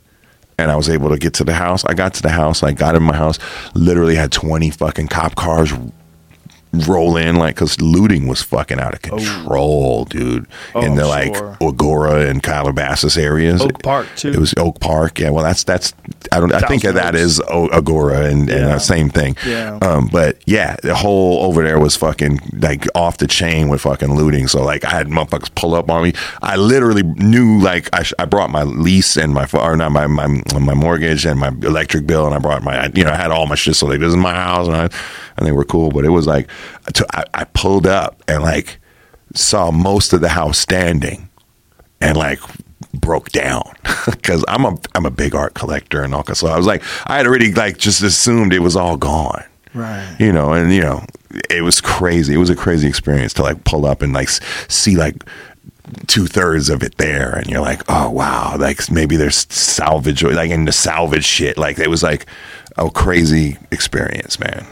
And 0.59 0.71
I 0.71 0.75
was 0.75 0.89
able 0.89 1.09
to 1.09 1.17
get 1.17 1.35
to 1.35 1.43
the 1.43 1.53
house. 1.53 1.85
I 1.85 1.93
got 1.93 2.15
to 2.15 2.23
the 2.23 2.29
house. 2.29 2.63
I 2.63 2.71
got 2.71 2.95
in 2.95 3.03
my 3.03 3.15
house. 3.15 3.37
Literally 3.75 4.15
had 4.15 4.31
20 4.31 4.71
fucking 4.71 5.07
cop 5.07 5.35
cars 5.35 5.71
roll 6.85 7.17
in 7.17 7.35
like 7.35 7.55
because 7.55 7.79
looting 7.81 8.27
was 8.27 8.41
fucking 8.41 8.79
out 8.79 8.93
of 8.93 9.01
control 9.01 10.05
dude. 10.05 10.45
Oh, 10.75 10.81
in 10.81 10.95
the 10.95 11.03
sure. 11.03 11.09
like 11.09 11.33
agoura 11.59 12.29
and 12.29 12.41
calabasas 12.43 13.17
areas. 13.17 13.61
Oak 13.61 13.81
Park, 13.81 14.07
too. 14.15 14.31
it 14.31 14.37
was 14.37 14.53
oak 14.57 14.79
park. 14.79 15.19
Yeah 15.19 15.29
well 15.29 15.43
that's 15.43 15.63
that's 15.63 15.93
i 16.31 16.39
don't 16.39 16.53
i 16.53 16.59
think 16.59 16.83
of 16.83 16.95
that 16.95 17.15
as 17.15 17.39
O- 17.49 17.69
agoura 17.69 18.29
and, 18.31 18.49
and 18.49 18.65
uh, 18.65 18.79
same 18.79 19.09
thing. 19.09 19.35
Yeah. 19.45 19.77
um 19.81 20.07
but 20.11 20.41
yeah 20.45 20.75
the 20.83 20.95
whole 20.95 21.43
over 21.45 21.63
there 21.63 21.79
was 21.79 21.95
fucking 21.95 22.39
like 22.53 22.85
off 22.95 23.17
the 23.17 23.27
chain 23.27 23.69
with 23.69 23.81
fucking 23.81 24.13
looting. 24.13 24.47
So 24.47 24.63
like 24.63 24.83
i 24.85 24.89
had 24.89 25.07
motherfuckers 25.07 25.53
pull 25.55 25.73
up 25.75 25.89
on 25.89 26.03
me. 26.03 26.13
I 26.41 26.55
literally 26.57 27.03
knew 27.03 27.59
like 27.59 27.89
i, 27.93 28.03
sh- 28.03 28.13
I 28.19 28.25
brought 28.25 28.49
my 28.49 28.63
lease 28.63 29.15
and 29.17 29.33
my 29.33 29.47
or 29.53 29.75
not 29.77 29.91
my, 29.91 30.07
my 30.07 30.27
my 30.59 30.73
mortgage 30.73 31.25
and 31.25 31.39
my 31.39 31.49
electric 31.49 32.05
bill 32.05 32.25
and 32.25 32.35
i 32.35 32.39
brought 32.39 32.63
my 32.63 32.87
you 32.95 33.03
know 33.03 33.11
i 33.11 33.15
had 33.15 33.31
all 33.31 33.45
my 33.47 33.55
shit. 33.55 33.75
So 33.75 33.87
like 33.87 33.99
this 33.99 34.09
is 34.09 34.15
my 34.17 34.33
house 34.33 34.67
and 34.67 34.75
i 34.75 34.89
and 35.37 35.45
they 35.45 35.51
were 35.51 35.65
cool 35.65 35.89
but 35.89 36.05
it 36.05 36.09
was 36.09 36.27
like 36.27 36.49
to, 36.93 37.05
I, 37.15 37.23
I 37.33 37.43
pulled 37.45 37.87
up 37.87 38.23
and 38.27 38.43
like 38.43 38.79
saw 39.33 39.71
most 39.71 40.13
of 40.13 40.21
the 40.21 40.29
house 40.29 40.57
standing 40.57 41.29
and 42.01 42.17
like 42.17 42.39
broke 42.93 43.29
down 43.29 43.63
because 44.05 44.43
I'm 44.47 44.65
a 44.65 44.77
I'm 44.95 45.05
a 45.05 45.11
big 45.11 45.35
art 45.35 45.53
collector 45.53 46.03
and 46.03 46.13
all. 46.13 46.23
So 46.33 46.47
I 46.47 46.57
was 46.57 46.67
like, 46.67 46.83
I 47.05 47.17
had 47.17 47.27
already 47.27 47.53
like 47.53 47.77
just 47.77 48.01
assumed 48.01 48.53
it 48.53 48.59
was 48.59 48.75
all 48.75 48.97
gone, 48.97 49.43
Right. 49.73 50.15
You 50.19 50.31
know, 50.31 50.53
and 50.53 50.73
you 50.73 50.81
know, 50.81 51.05
it 51.49 51.61
was 51.61 51.81
crazy. 51.81 52.33
It 52.33 52.37
was 52.37 52.49
a 52.49 52.55
crazy 52.55 52.87
experience 52.87 53.33
to 53.33 53.43
like 53.43 53.63
pull 53.63 53.85
up 53.85 54.01
and 54.01 54.13
like 54.13 54.29
see 54.29 54.95
like 54.95 55.23
two 56.07 56.25
thirds 56.25 56.69
of 56.69 56.83
it 56.83 56.97
there, 56.97 57.35
and 57.35 57.47
you're 57.47 57.61
like, 57.61 57.81
oh 57.87 58.09
wow, 58.09 58.55
like 58.57 58.89
maybe 58.91 59.15
there's 59.15 59.45
salvage 59.53 60.23
or 60.23 60.33
like 60.33 60.51
in 60.51 60.65
the 60.65 60.71
salvage 60.71 61.25
shit. 61.25 61.57
Like 61.57 61.79
it 61.79 61.89
was 61.89 62.03
like 62.03 62.25
a 62.77 62.89
crazy 62.89 63.57
experience, 63.71 64.39
man. 64.39 64.65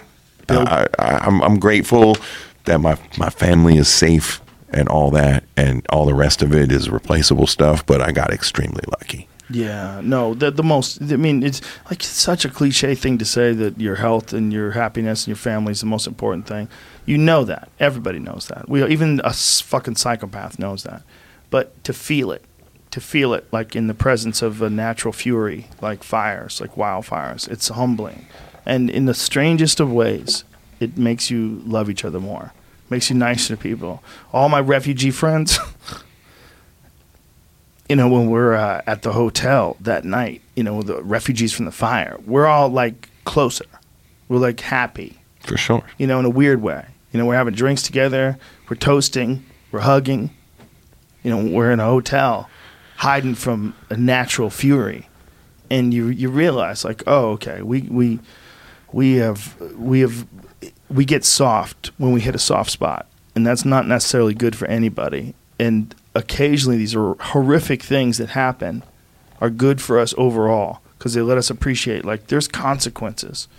I, 0.50 0.88
I, 1.00 1.18
I'm 1.20 1.42
I'm 1.42 1.60
grateful 1.60 2.18
that 2.66 2.80
my 2.80 2.98
my 3.18 3.30
family 3.30 3.78
is 3.78 3.88
safe 3.88 4.42
and 4.70 4.90
all 4.90 5.12
that, 5.12 5.44
and 5.56 5.86
all 5.90 6.06
the 6.06 6.14
rest 6.14 6.42
of 6.42 6.54
it 6.54 6.72
is 6.72 6.90
replaceable 6.90 7.48
stuff. 7.48 7.86
But 7.86 8.02
I 8.02 8.12
got 8.12 8.32
extremely 8.32 8.84
lucky. 9.00 9.28
Yeah, 9.50 10.02
no, 10.04 10.34
the 10.34 10.50
the 10.50 10.64
most. 10.64 11.02
I 11.02 11.18
mean, 11.18 11.44
it's 11.44 11.62
like 11.90 12.02
such 12.02 12.46
a 12.46 12.50
cliche 12.50 12.96
thing 12.96 13.18
to 13.20 13.26
say 13.26 13.54
that 13.54 13.80
your 13.80 13.96
health 13.96 14.34
and 14.34 14.52
your 14.52 14.72
happiness 14.72 15.24
and 15.24 15.28
your 15.28 15.36
family 15.36 15.72
is 15.72 15.82
the 15.82 15.86
most 15.86 16.08
important 16.08 16.48
thing. 16.48 16.68
You 17.06 17.18
know 17.18 17.44
that. 17.44 17.70
Everybody 17.80 18.20
knows 18.20 18.48
that. 18.48 18.68
We 18.68 18.84
even 18.86 19.22
a 19.24 19.34
fucking 19.34 19.98
psychopath 19.98 20.58
knows 20.58 20.84
that. 20.84 21.04
But 21.52 21.84
to 21.84 21.94
feel 21.94 22.32
it, 22.32 22.44
to 22.90 23.00
feel 23.00 23.34
it 23.34 23.46
like 23.52 23.76
in 23.76 23.86
the 23.86 23.94
presence 23.94 24.42
of 24.42 24.62
a 24.64 24.70
natural 24.70 25.14
fury, 25.14 25.68
like 25.80 26.04
fires, 26.04 26.60
like 26.60 26.74
wildfires, 26.76 27.48
it's 27.48 27.68
humbling. 27.68 28.26
And 28.66 28.90
in 28.90 29.06
the 29.06 29.14
strangest 29.14 29.80
of 29.80 29.92
ways, 29.92 30.44
it 30.80 30.98
makes 30.98 31.30
you 31.30 31.62
love 31.66 31.90
each 31.90 32.04
other 32.04 32.20
more. 32.20 32.52
Makes 32.90 33.10
you 33.10 33.16
nicer 33.16 33.56
to 33.56 33.62
people. 33.62 34.04
All 34.34 34.50
my 34.50 34.60
refugee 34.60 35.12
friends. 35.12 35.60
you 37.90 37.96
know, 37.96 38.08
when 38.08 38.30
we're 38.30 38.56
uh, 38.56 38.82
at 38.88 39.04
the 39.04 39.14
hotel 39.14 39.78
that 39.82 40.06
night, 40.06 40.42
you 40.56 40.64
know, 40.64 40.82
the 40.82 41.02
refugees 41.04 41.54
from 41.54 41.66
the 41.66 41.72
fire, 41.72 42.18
we're 42.26 42.48
all 42.48 42.70
like 42.70 43.10
closer. 43.24 43.66
We're 44.28 44.40
like 44.40 44.60
happy, 44.60 45.20
For 45.42 45.58
sure. 45.58 45.84
you 45.98 46.08
know, 46.08 46.20
in 46.20 46.26
a 46.26 46.30
weird 46.30 46.62
way. 46.62 46.86
You 47.12 47.20
know, 47.20 47.28
we're 47.28 47.36
having 47.36 47.54
drinks 47.54 47.84
together, 47.84 48.38
we're 48.70 48.76
toasting, 48.76 49.46
we're 49.72 49.82
hugging. 49.82 50.32
You 51.24 51.32
know, 51.32 51.52
we're 51.52 51.72
in 51.72 51.80
a 51.80 51.86
hotel, 51.86 52.50
hiding 52.98 53.36
from 53.36 53.76
a 53.90 53.98
natural 53.98 54.50
fury, 54.50 55.08
and 55.72 55.94
you 55.94 56.08
you 56.08 56.30
realize 56.30 56.86
like, 56.86 57.04
oh, 57.08 57.32
okay, 57.32 57.62
we 57.62 57.82
we 57.84 58.20
we 58.96 59.16
have 59.16 59.60
we 59.78 60.00
have 60.00 60.26
we 60.90 61.04
get 61.04 61.26
soft 61.26 61.92
when 61.98 62.14
we 62.14 62.22
hit 62.22 62.34
a 62.34 62.40
soft 62.40 62.72
spot, 62.72 63.06
and 63.36 63.46
that's 63.46 63.66
not 63.66 63.86
necessarily 63.86 64.34
good 64.34 64.56
for 64.56 64.66
anybody. 64.68 65.36
And 65.60 65.94
occasionally, 66.16 66.78
these 66.78 66.96
are 66.96 67.16
horrific 67.16 67.84
things 67.84 68.20
that 68.20 68.30
happen 68.30 68.84
are 69.42 69.50
good 69.50 69.82
for 69.82 70.00
us 70.00 70.14
overall 70.18 70.80
because 70.98 71.14
they 71.14 71.22
let 71.22 71.38
us 71.38 71.50
appreciate 71.50 72.06
like 72.06 72.28
there's 72.28 72.48
consequences. 72.48 73.50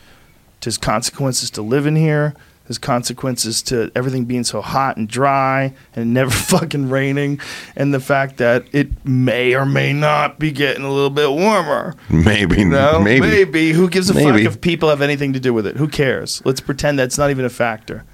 There's 0.63 0.79
consequences 0.79 1.51
to 1.51 1.63
living 1.63 1.97
here. 1.97 2.35
There's 2.67 2.79
consequences 2.79 3.63
to 3.65 3.93
everything 3.95 4.25
being 4.25 4.43
so 4.43 4.61
hot 4.61 4.97
and 4.97 5.09
dry 5.09 5.73
and 5.95 6.13
never 6.13 6.31
fucking 6.33 6.91
raining, 6.91 7.41
and 7.77 7.95
the 7.95 8.01
fact 8.01 8.39
that 8.39 8.65
it 8.73 9.05
may 9.07 9.55
or 9.55 9.65
may 9.65 9.93
not 9.93 10.39
be 10.39 10.51
getting 10.51 10.85
a 10.85 10.91
little 10.91 11.11
bit 11.11 11.31
warmer. 11.31 11.95
Maybe. 12.11 12.59
You 12.59 12.65
know, 12.65 13.01
maybe. 13.01 13.27
maybe. 13.27 13.73
Who 13.73 13.89
gives 13.89 14.11
a 14.11 14.15
Maybe. 14.15 14.45
fuck 14.45 14.55
if 14.55 14.61
people 14.61 14.89
have 14.89 15.01
anything 15.01 15.33
to 15.35 15.41
do 15.41 15.55
with 15.55 15.67
it? 15.67 15.77
Who 15.77 15.87
cares? 15.87 16.43
Let's 16.45 16.61
pretend 16.61 16.99
that's 16.99 17.19
not 17.19 17.31
even 17.31 17.45
a 17.45 17.51
factor. 17.51 18.05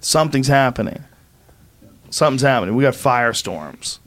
Something's 0.00 0.48
happening. 0.48 1.02
Something's 2.10 2.42
happening. 2.42 2.76
We 2.76 2.84
got 2.84 2.94
firestorms. 2.94 3.98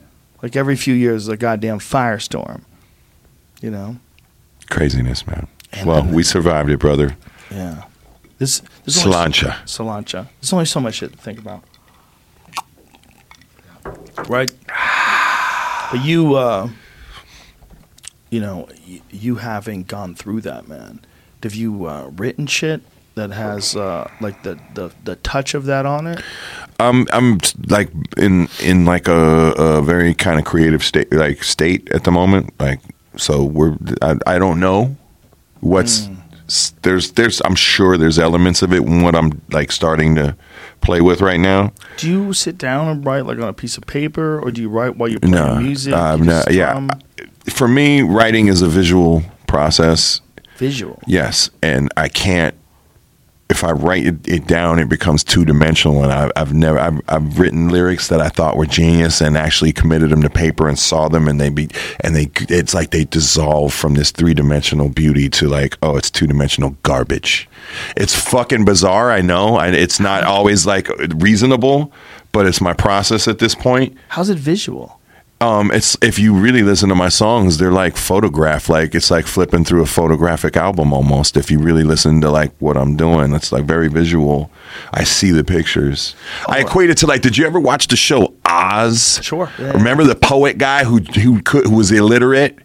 Like 0.42 0.56
every 0.56 0.76
few 0.76 0.94
years, 0.94 1.28
a 1.28 1.36
goddamn 1.36 1.78
firestorm. 1.78 2.62
You 3.60 3.70
know? 3.70 3.96
Craziness, 4.70 5.26
man. 5.26 5.46
And 5.72 5.86
well, 5.86 6.04
we 6.04 6.22
survived 6.22 6.70
it, 6.70 6.78
brother. 6.78 7.16
Yeah. 7.50 7.84
This, 8.40 8.60
only- 9.04 9.16
Slancha. 9.66 10.28
There's 10.40 10.52
only 10.52 10.64
so 10.64 10.80
much 10.80 10.94
shit 10.96 11.12
to 11.12 11.18
think 11.18 11.38
about. 11.38 11.62
Right? 14.28 14.50
But 15.92 16.04
you, 16.04 16.34
uh, 16.34 16.68
you 18.30 18.40
know, 18.40 18.68
you, 18.84 19.00
you 19.10 19.34
having 19.36 19.82
gone 19.84 20.14
through 20.14 20.40
that, 20.42 20.68
man, 20.68 21.00
have 21.42 21.54
you 21.54 21.86
uh, 21.86 22.10
written 22.16 22.46
shit 22.46 22.82
that 23.14 23.30
has, 23.30 23.74
uh, 23.76 24.10
like, 24.20 24.42
the, 24.42 24.58
the, 24.74 24.90
the 25.04 25.16
touch 25.16 25.54
of 25.54 25.64
that 25.66 25.86
on 25.86 26.06
it? 26.06 26.20
I'm 26.78 27.06
I'm 27.12 27.38
like 27.68 27.90
in 28.16 28.48
in 28.62 28.86
like 28.86 29.06
a, 29.06 29.52
a 29.52 29.82
very 29.82 30.14
kind 30.14 30.38
of 30.38 30.46
creative 30.46 30.82
state 30.82 31.12
like 31.12 31.44
state 31.44 31.90
at 31.92 32.04
the 32.04 32.10
moment. 32.10 32.54
Like 32.58 32.80
so 33.18 33.44
we're 33.44 33.76
I, 34.00 34.16
I 34.26 34.38
don't 34.38 34.60
know 34.60 34.96
what's 35.60 36.04
s- 36.04 36.10
there's 36.82 37.12
there's 37.12 37.40
I'm 37.44 37.54
sure 37.54 37.96
there's 37.96 38.18
elements 38.18 38.62
of 38.62 38.72
it 38.72 38.82
in 38.82 39.02
what 39.02 39.14
I'm 39.14 39.40
like 39.50 39.70
starting 39.72 40.14
to 40.16 40.36
play 40.80 41.00
with 41.00 41.20
right 41.20 41.38
now. 41.40 41.72
Do 41.98 42.08
you 42.10 42.32
sit 42.32 42.56
down 42.58 42.88
and 42.88 43.04
write, 43.04 43.26
like, 43.26 43.38
on 43.38 43.48
a 43.48 43.52
piece 43.52 43.76
of 43.76 43.84
paper, 43.86 44.40
or 44.40 44.50
do 44.50 44.60
you 44.62 44.68
write 44.68 44.96
while 44.96 45.08
you're 45.10 45.20
playing 45.20 45.34
No, 45.34 45.60
music? 45.60 45.92
uh, 45.92 46.16
no, 46.16 46.42
yeah. 46.50 46.88
For 47.52 47.68
me, 47.68 48.00
writing 48.02 48.48
is 48.48 48.62
a 48.62 48.68
visual 48.68 49.22
process. 49.46 50.20
Visual. 50.56 50.98
Yes, 51.06 51.50
and 51.62 51.90
I 51.96 52.08
can't. 52.08 52.54
If 53.50 53.64
I 53.64 53.72
write 53.72 54.06
it, 54.06 54.28
it 54.28 54.46
down, 54.46 54.78
it 54.78 54.88
becomes 54.88 55.24
two 55.24 55.44
dimensional, 55.44 56.02
and 56.02 56.12
I, 56.12 56.30
I've 56.36 56.54
never. 56.54 56.78
I've, 56.78 57.00
I've 57.08 57.38
written 57.38 57.68
lyrics 57.68 58.08
that 58.08 58.20
I 58.20 58.28
thought 58.28 58.56
were 58.56 58.66
genius, 58.66 59.20
and 59.20 59.36
actually 59.36 59.72
committed 59.72 60.10
them 60.10 60.22
to 60.22 60.30
paper 60.30 60.68
and 60.68 60.78
saw 60.78 61.08
them, 61.08 61.28
and 61.28 61.40
they 61.40 61.50
be, 61.50 61.68
and 62.00 62.14
they. 62.14 62.30
It's 62.48 62.74
like 62.74 62.90
they 62.90 63.04
dissolve 63.04 63.74
from 63.74 63.94
this 63.94 64.10
three 64.10 64.34
dimensional 64.34 64.88
beauty 64.88 65.28
to 65.30 65.48
like, 65.48 65.76
oh, 65.82 65.96
it's 65.96 66.10
two 66.10 66.26
dimensional 66.26 66.76
garbage. 66.82 67.48
It's 67.96 68.14
fucking 68.14 68.64
bizarre. 68.64 69.10
I 69.10 69.20
know, 69.20 69.58
and 69.58 69.74
it's 69.74 70.00
not 70.00 70.24
always 70.24 70.64
like 70.64 70.88
reasonable, 71.16 71.92
but 72.32 72.46
it's 72.46 72.60
my 72.60 72.72
process 72.72 73.26
at 73.28 73.38
this 73.38 73.54
point 73.54 73.96
How's 74.08 74.30
it 74.30 74.38
visual? 74.38 74.99
Um, 75.42 75.70
it's 75.70 75.96
if 76.02 76.18
you 76.18 76.34
really 76.34 76.62
listen 76.62 76.90
to 76.90 76.94
my 76.94 77.08
songs, 77.08 77.56
they're 77.56 77.72
like 77.72 77.96
photograph. 77.96 78.68
Like 78.68 78.94
it's 78.94 79.10
like 79.10 79.26
flipping 79.26 79.64
through 79.64 79.82
a 79.82 79.86
photographic 79.86 80.56
album 80.56 80.92
almost. 80.92 81.36
If 81.36 81.50
you 81.50 81.58
really 81.58 81.82
listen 81.84 82.20
to 82.20 82.30
like 82.30 82.52
what 82.58 82.76
I'm 82.76 82.94
doing, 82.96 83.34
it's 83.34 83.50
like 83.50 83.64
very 83.64 83.88
visual. 83.88 84.50
I 84.92 85.04
see 85.04 85.30
the 85.30 85.44
pictures. 85.44 86.14
I 86.46 86.60
equate 86.60 86.90
it 86.90 86.98
to 86.98 87.06
like. 87.06 87.22
Did 87.22 87.38
you 87.38 87.46
ever 87.46 87.58
watch 87.58 87.88
the 87.88 87.96
show 87.96 88.34
Oz? 88.44 89.20
Sure, 89.22 89.50
yeah. 89.58 89.72
Remember 89.72 90.04
the 90.04 90.14
poet 90.14 90.58
guy 90.58 90.84
who 90.84 90.98
who 90.98 91.40
could, 91.42 91.66
who 91.66 91.76
was 91.76 91.90
illiterate, 91.90 92.58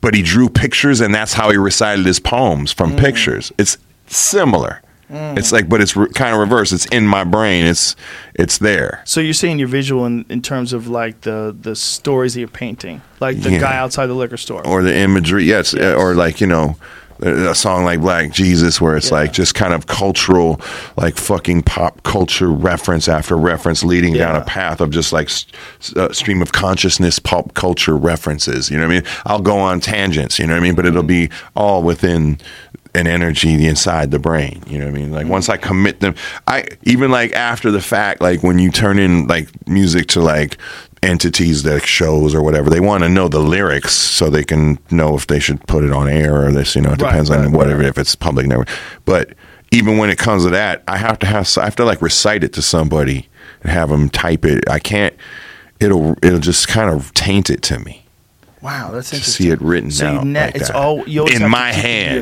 but 0.00 0.14
he 0.14 0.22
drew 0.22 0.48
pictures, 0.48 1.00
and 1.00 1.14
that's 1.14 1.34
how 1.34 1.50
he 1.50 1.56
recited 1.56 2.06
his 2.06 2.18
poems 2.18 2.72
from 2.72 2.96
pictures. 2.96 3.52
It's 3.58 3.76
similar. 4.06 4.81
It's 5.14 5.52
like, 5.52 5.68
but 5.68 5.80
it's 5.80 5.94
re- 5.96 6.08
kind 6.14 6.32
of 6.34 6.40
reverse. 6.40 6.72
It's 6.72 6.86
in 6.86 7.06
my 7.06 7.24
brain. 7.24 7.66
It's 7.66 7.96
it's 8.34 8.58
there. 8.58 9.02
So 9.04 9.20
you're 9.20 9.34
saying 9.34 9.58
you're 9.58 9.68
visual 9.68 10.06
in, 10.06 10.24
in 10.30 10.40
terms 10.42 10.72
of 10.72 10.88
like 10.88 11.20
the 11.22 11.54
the 11.60 11.76
stories 11.76 12.34
that 12.34 12.40
you're 12.40 12.48
painting, 12.48 13.02
like 13.20 13.40
the 13.42 13.52
Yeah. 13.52 13.60
guy 13.60 13.76
outside 13.76 14.06
the 14.06 14.14
liquor 14.14 14.36
store. 14.38 14.66
or 14.66 14.82
the 14.82 14.96
imagery 14.96 15.44
yes, 15.44 15.74
Yes. 15.74 15.96
or 15.98 16.14
like 16.14 16.40
you 16.40 16.46
know 16.46 16.76
a 17.20 17.54
song 17.54 17.84
like 17.84 18.00
black 18.00 18.32
jesus 18.32 18.80
where 18.80 18.96
it's 18.96 19.10
Yeah. 19.10 19.18
like 19.18 19.32
just 19.32 19.54
kind 19.54 19.72
of 19.74 19.86
cultural 19.86 20.60
like 20.96 21.16
fucking 21.16 21.62
pop 21.62 22.02
culture 22.02 22.50
reference 22.50 23.06
after 23.06 23.36
reference 23.36 23.84
leading 23.84 24.14
down 24.14 24.34
a 24.34 24.40
path 24.44 24.80
of 24.80 24.90
just 24.90 25.12
like 25.12 25.30
uh, 25.94 26.12
stream 26.12 26.42
of 26.42 26.50
consciousness 26.50 27.20
pop 27.20 27.54
culture 27.54 27.96
references 27.96 28.70
you 28.72 28.76
know 28.76 28.88
what 28.88 28.92
i 28.92 29.00
mean 29.00 29.04
i'll 29.26 29.40
go 29.40 29.56
on 29.56 29.78
tangents 29.78 30.40
you 30.40 30.46
know 30.48 30.54
what 30.54 30.58
i 30.58 30.62
mean 30.62 30.74
but 30.74 30.84
it'll 30.84 31.04
be 31.04 31.28
all 31.54 31.80
within 31.84 32.38
an 32.94 33.06
energy 33.06 33.66
inside 33.66 34.10
the 34.10 34.18
brain 34.18 34.62
you 34.66 34.78
know 34.78 34.86
what 34.86 34.94
i 34.94 34.98
mean? 34.98 35.10
Like 35.10 35.26
once 35.26 35.48
i 35.48 35.56
mm-hmm. 35.56 35.66
commit 35.66 36.00
them 36.00 36.14
i 36.46 36.66
even 36.82 37.10
like 37.10 37.32
after 37.32 37.70
the 37.70 37.80
fact 37.80 38.20
like 38.20 38.42
when 38.42 38.58
you 38.58 38.70
turn 38.70 38.98
in 38.98 39.26
like 39.26 39.48
music 39.66 40.06
to 40.08 40.20
like 40.20 40.58
entities 41.02 41.64
that 41.64 41.84
shows 41.84 42.34
or 42.34 42.42
whatever 42.42 42.70
they 42.70 42.80
want 42.80 43.02
to 43.02 43.08
know 43.08 43.28
the 43.28 43.40
lyrics 43.40 43.92
so 43.92 44.30
they 44.30 44.44
can 44.44 44.78
know 44.90 45.16
if 45.16 45.26
they 45.26 45.40
should 45.40 45.60
put 45.66 45.82
it 45.82 45.92
on 45.92 46.08
air 46.08 46.46
or 46.46 46.52
this 46.52 46.76
you 46.76 46.80
know 46.80 46.90
it 46.90 47.02
Right, 47.02 47.10
depends 47.10 47.30
right, 47.30 47.40
on 47.40 47.52
whatever 47.52 47.80
right. 47.80 47.88
if 47.88 47.98
it's 47.98 48.14
public 48.14 48.46
network. 48.46 48.68
But 49.04 49.34
even 49.72 49.98
when 49.98 50.10
it 50.10 50.18
comes 50.18 50.44
to 50.44 50.50
that 50.50 50.84
i 50.86 50.96
have 50.96 51.18
to 51.18 51.26
have 51.26 51.48
i 51.58 51.64
have 51.64 51.74
to 51.76 51.84
like 51.84 52.00
recite 52.00 52.44
it 52.44 52.52
to 52.52 52.62
somebody 52.62 53.28
and 53.62 53.70
have 53.70 53.88
them 53.88 54.08
type 54.08 54.44
it. 54.44 54.68
I 54.68 54.78
can't 54.78 55.14
it'll 55.80 56.16
it'll 56.22 56.38
just 56.38 56.68
kind 56.68 56.90
of 56.90 57.12
taint 57.14 57.50
it 57.50 57.62
to 57.62 57.78
me 57.80 58.01
wow, 58.62 58.90
that's 58.92 59.10
to 59.10 59.16
interesting. 59.16 59.44
see 59.46 59.50
it 59.50 59.60
written 59.60 59.90
So 59.90 60.04
down 60.04 60.32
ne- 60.32 60.40
like 60.46 60.54
it's 60.54 60.68
that. 60.68 60.76
all 60.76 61.02
in 61.04 61.04
my 61.06 61.12
keep 61.14 61.26
it 61.26 61.34
in 61.34 61.40
your 61.42 61.52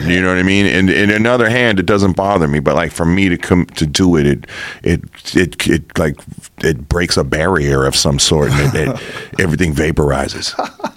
hand. 0.00 0.10
You 0.10 0.22
know 0.22 0.28
what 0.28 0.38
I 0.38 0.42
mean? 0.42 0.66
And 0.66 0.90
in 0.90 1.10
another 1.10 1.48
hand, 1.48 1.78
it 1.78 1.86
doesn't 1.86 2.16
bother 2.16 2.48
me. 2.48 2.58
But 2.60 2.74
like 2.76 2.92
for 2.92 3.06
me 3.06 3.28
to 3.28 3.36
come 3.36 3.66
to 3.66 3.86
do 3.86 4.16
it, 4.16 4.26
it 4.26 4.44
it 4.82 5.36
it, 5.36 5.66
it 5.68 5.98
like 5.98 6.16
it 6.64 6.88
breaks 6.88 7.16
a 7.16 7.24
barrier 7.24 7.84
of 7.84 7.94
some 7.94 8.18
sort, 8.18 8.50
and 8.52 8.74
it, 8.74 8.88
it, 8.88 9.40
everything 9.40 9.74
vaporizes. 9.74 10.54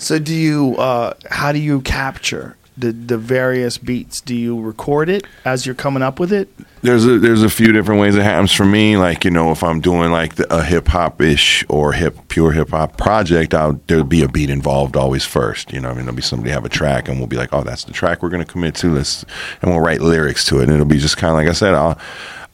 So 0.00 0.18
do 0.18 0.34
you? 0.34 0.74
Uh, 0.78 1.14
how 1.30 1.52
do 1.52 1.58
you 1.60 1.80
capture 1.82 2.56
the 2.76 2.92
the 2.92 3.18
various 3.18 3.78
beats? 3.78 4.20
Do 4.20 4.34
you 4.34 4.60
record 4.60 5.08
it 5.08 5.24
as 5.44 5.66
you're 5.66 5.74
coming 5.74 6.02
up 6.02 6.18
with 6.18 6.32
it? 6.32 6.48
There's 6.82 7.04
a 7.04 7.18
there's 7.18 7.42
a 7.42 7.50
few 7.50 7.72
different 7.72 8.00
ways 8.00 8.16
it 8.16 8.22
happens 8.22 8.52
for 8.52 8.64
me. 8.64 8.96
Like 8.96 9.24
you 9.24 9.30
know, 9.30 9.50
if 9.50 9.62
I'm 9.62 9.80
doing 9.80 10.10
like 10.10 10.36
the, 10.36 10.52
a 10.54 10.62
hip 10.62 10.88
hop 10.88 11.20
ish 11.20 11.64
or 11.68 11.92
hip 11.92 12.16
pure 12.28 12.52
hip 12.52 12.70
hop 12.70 12.96
project, 12.96 13.54
I'll 13.54 13.80
there'll 13.86 14.04
be 14.04 14.22
a 14.22 14.28
beat 14.28 14.50
involved 14.50 14.96
always 14.96 15.24
first. 15.24 15.72
You 15.72 15.80
know, 15.80 15.90
I 15.90 15.94
mean, 15.94 16.04
there'll 16.04 16.16
be 16.16 16.22
somebody 16.22 16.50
have 16.50 16.64
a 16.64 16.70
track, 16.70 17.08
and 17.08 17.18
we'll 17.18 17.26
be 17.26 17.36
like, 17.36 17.52
oh, 17.52 17.62
that's 17.62 17.84
the 17.84 17.92
track 17.92 18.22
we're 18.22 18.30
gonna 18.30 18.44
commit 18.44 18.74
to. 18.76 18.94
Let's 18.94 19.24
and 19.62 19.70
we'll 19.70 19.80
write 19.80 20.00
lyrics 20.00 20.44
to 20.46 20.60
it, 20.60 20.64
and 20.64 20.72
it'll 20.72 20.86
be 20.86 20.98
just 20.98 21.16
kind 21.16 21.32
of 21.32 21.36
like 21.36 21.48
I 21.48 21.52
said, 21.52 21.74
I'll 21.74 21.98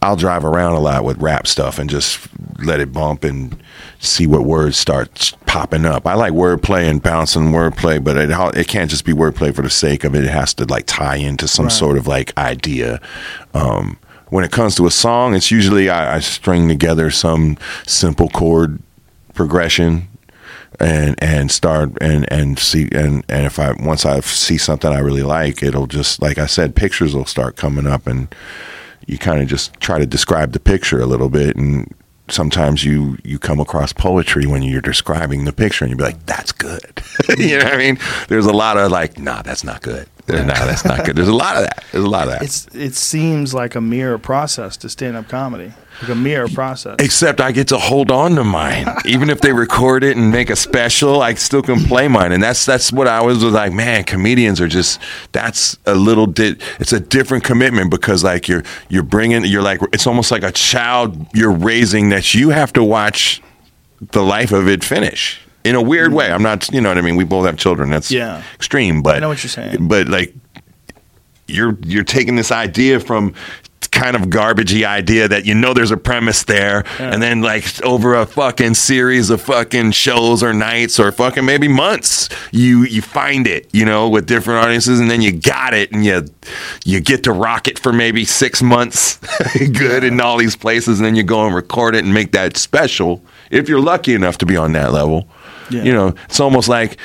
I'll 0.02 0.16
drive 0.16 0.44
around 0.44 0.74
a 0.74 0.80
lot 0.80 1.05
with 1.05 1.18
rap 1.18 1.47
stuff 1.47 1.78
and 1.78 1.88
just 1.88 2.28
let 2.59 2.80
it 2.80 2.93
bump 2.93 3.24
and 3.24 3.60
see 4.07 4.27
what 4.27 4.45
words 4.45 4.77
start 4.77 5.35
popping 5.47 5.85
up. 5.85 6.07
I 6.07 6.15
like 6.15 6.33
wordplay 6.33 6.89
and 6.89 7.03
bouncing 7.03 7.51
wordplay, 7.53 8.03
but 8.03 8.16
it 8.16 8.31
it 8.59 8.69
can't 8.69 8.91
just 8.91 9.05
be 9.05 9.12
wordplay 9.12 9.55
for 9.55 9.62
the 9.62 9.70
sake 9.70 10.05
of 10.05 10.15
it. 10.15 10.24
It 10.24 10.31
has 10.31 10.55
to 10.55 10.65
like 10.65 10.87
tie 10.87 11.16
into 11.16 11.47
some 11.49 11.66
Right. 11.66 11.73
sort 11.73 11.97
of 11.99 12.07
like 12.07 12.37
idea. 12.39 13.01
Um, 13.55 13.99
when 14.28 14.45
it 14.45 14.51
comes 14.51 14.74
to 14.77 14.87
a 14.87 14.91
song, 14.91 15.35
it's 15.35 15.51
usually 15.51 15.89
I, 15.91 16.16
I 16.16 16.20
string 16.20 16.69
together 16.69 17.11
some 17.11 17.57
simple 17.87 18.28
chord 18.28 18.81
progression 19.35 20.09
and 20.81 21.15
and 21.23 21.51
start 21.51 21.91
and 22.01 22.31
and 22.33 22.59
see 22.59 22.89
and 22.93 23.24
and 23.28 23.47
if 23.47 23.59
I 23.59 23.73
once 23.73 24.05
I 24.05 24.20
see 24.20 24.59
something 24.59 24.91
I 24.93 24.99
really 24.99 25.23
like, 25.23 25.62
it'll 25.62 25.87
just 25.87 26.20
like 26.20 26.39
I 26.39 26.47
said, 26.47 26.74
pictures 26.74 27.15
will 27.15 27.24
start 27.27 27.57
coming 27.57 27.87
up 27.87 28.07
and 28.07 28.35
you 29.07 29.16
kind 29.19 29.41
of 29.41 29.47
just 29.49 29.73
try 29.81 29.99
to 29.99 30.07
describe 30.07 30.53
the 30.53 30.59
picture 30.61 31.01
a 31.01 31.07
little 31.07 31.28
bit 31.28 31.57
and 31.57 31.93
sometimes 32.28 32.85
you 32.85 33.19
you 33.24 33.39
come 33.39 33.61
across 33.61 33.93
poetry 33.93 34.47
when 34.47 34.62
you're 34.62 34.81
describing 34.81 35.44
the 35.44 35.53
picture 35.53 35.85
and 35.85 35.90
you'll 35.90 35.98
be 35.98 36.05
like 36.05 36.27
that's 36.27 36.53
good. 36.53 37.03
You 37.39 37.59
know 37.59 37.65
what 37.65 37.74
i 37.74 37.78
mean? 37.78 37.98
There's 38.28 38.47
a 38.47 38.53
lot 38.53 38.77
of 38.77 38.90
like 38.93 39.19
nah 39.19 39.43
that's 39.43 39.65
not 39.65 39.82
good 39.82 40.09
nah 40.28 40.44
that's 40.66 40.85
not 40.85 41.05
good 41.05 41.16
there's 41.16 41.28
a 41.28 41.35
lot 41.35 41.57
of 41.57 41.62
that 41.65 41.85
there's 41.93 42.05
a 42.05 42.09
lot 42.09 42.24
of 42.24 42.32
that 42.32 42.43
It's 42.43 42.66
it 42.74 42.94
seems 42.94 43.55
like 43.55 43.74
a 43.74 43.81
mirror 43.81 44.19
process 44.19 44.77
to 44.78 44.89
stand 44.89 45.16
up 45.16 45.28
comedy, 45.28 45.73
like 46.03 46.11
a 46.11 46.15
mirror 46.15 46.48
process. 46.48 46.97
Except 46.98 47.40
I 47.40 47.53
get 47.53 47.69
to 47.69 47.78
hold 47.78 48.11
on 48.11 48.35
to 48.35 48.44
mine. 48.44 48.86
Even 49.07 49.31
if 49.31 49.40
they 49.40 49.53
record 49.53 50.05
it 50.05 50.16
and 50.16 50.31
make 50.31 50.51
a 50.51 50.57
special, 50.57 51.23
I 51.23 51.35
still 51.35 51.62
can 51.62 51.85
play 51.85 52.09
mine. 52.09 52.32
And 52.32 52.43
that's 52.43 52.66
that's 52.66 52.93
what 52.93 53.09
I 53.09 53.23
was, 53.23 53.43
was 53.43 53.55
like, 53.55 53.73
man, 53.73 54.05
comedians 54.05 54.61
are 54.61 54.69
just 54.69 55.01
that's 55.32 55.78
a 55.86 55.94
little 55.94 56.27
bit 56.27 56.61
it's 56.81 56.93
a 56.93 57.01
different 57.01 57.44
commitment 57.44 57.90
because 57.90 58.23
like 58.23 58.48
you're 58.48 58.65
you're 58.89 59.03
bringing 59.03 59.44
you're 59.44 59.62
like 59.62 59.81
it's 59.93 60.07
almost 60.07 60.31
like 60.31 60.43
a 60.43 60.53
child 60.53 61.27
you're 61.32 61.53
raising 61.53 62.11
that 62.11 62.35
you 62.35 62.51
have 62.51 62.73
to 62.74 62.85
watch 62.85 63.40
the 64.12 64.23
life 64.23 64.53
of 64.53 64.69
it 64.69 64.85
finish. 64.85 65.40
In 65.66 65.74
a 65.74 65.82
weird 65.82 66.09
mm-hmm. 66.09 66.16
way. 66.16 66.32
I'm 66.32 66.43
not, 66.43 66.72
you 66.72 66.80
know 66.80 66.88
what 66.88 66.98
I 66.98 67.02
mean? 67.02 67.16
We 67.16 67.24
both 67.24 67.47
have 67.47 67.56
children. 67.56 67.90
That's 67.90 68.10
Yeah. 68.10 68.43
extreme, 68.55 69.02
but 69.02 69.16
I 69.16 69.18
know 69.18 69.28
what 69.28 69.43
you're 69.43 69.51
saying. 69.51 69.88
But 69.88 70.09
like 70.09 70.34
you're 71.48 71.76
you're 71.84 72.05
taking 72.05 72.36
this 72.36 72.51
idea 72.51 73.01
from 73.01 73.34
kind 73.97 74.14
of 74.14 74.22
garbagey 74.22 74.86
idea 74.86 75.26
that 75.26 75.47
you 75.47 75.55
know 75.55 75.72
there's 75.72 75.90
a 75.90 75.97
premise 75.97 76.43
there 76.44 76.84
and 76.98 77.22
then 77.22 77.40
like 77.40 77.82
over 77.82 78.14
a 78.14 78.26
fucking 78.26 78.74
series 78.74 79.30
of 79.30 79.40
fucking 79.40 79.90
shows 79.90 80.43
or 80.43 80.52
nights 80.52 81.01
or 81.01 81.10
fucking 81.10 81.44
maybe 81.44 81.66
months 81.66 82.28
you 82.52 82.84
you 82.84 83.01
find 83.01 83.47
it 83.47 83.66
you 83.72 83.86
know 83.86 84.06
with 84.09 84.26
different 84.26 84.62
audiences 84.62 85.01
and 85.01 85.10
then 85.10 85.22
you 85.22 85.32
got 85.32 85.72
it 85.72 85.90
and 85.93 86.05
you 86.05 86.22
you 86.84 87.01
get 87.01 87.22
to 87.22 87.32
rock 87.32 87.68
it 87.68 87.78
for 87.78 87.90
maybe 87.90 88.24
six 88.24 88.62
months 88.62 89.18
good 89.72 90.05
in 90.05 90.20
all 90.20 90.36
these 90.36 90.56
places 90.56 90.98
and 90.98 91.06
then 91.06 91.14
you 91.14 91.22
go 91.22 91.47
and 91.47 91.55
record 91.55 91.94
it 91.94 92.05
and 92.05 92.12
make 92.12 92.32
that 92.32 92.56
special 92.56 93.22
if 93.51 93.66
you're 93.66 93.80
lucky 93.80 94.14
enough 94.14 94.36
to 94.36 94.44
be 94.44 94.59
on 94.59 94.72
that 94.72 94.93
level 94.93 95.26
Yeah. 95.70 95.82
you 95.82 95.93
know 95.93 96.14
it's 96.24 96.40
almost 96.40 96.68
like 96.68 96.98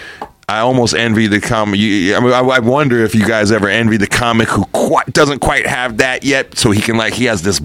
I 0.51 0.59
almost 0.59 0.93
envy 0.93 1.27
the 1.27 1.39
comic. 1.39 1.79
I, 1.79 2.19
mean, 2.19 2.33
I, 2.33 2.39
I 2.41 2.59
wonder 2.59 3.05
if 3.05 3.15
you 3.15 3.25
guys 3.25 3.53
ever 3.53 3.69
envy 3.69 3.95
the 3.95 4.05
comic 4.05 4.49
who 4.49 4.65
quite, 4.73 5.13
doesn't 5.13 5.39
quite 5.39 5.65
have 5.65 5.97
that 5.99 6.25
yet. 6.25 6.57
So 6.57 6.71
he 6.71 6.81
can 6.81 6.97
like 6.97 7.13
he 7.13 7.23
has 7.25 7.41
this, 7.41 7.61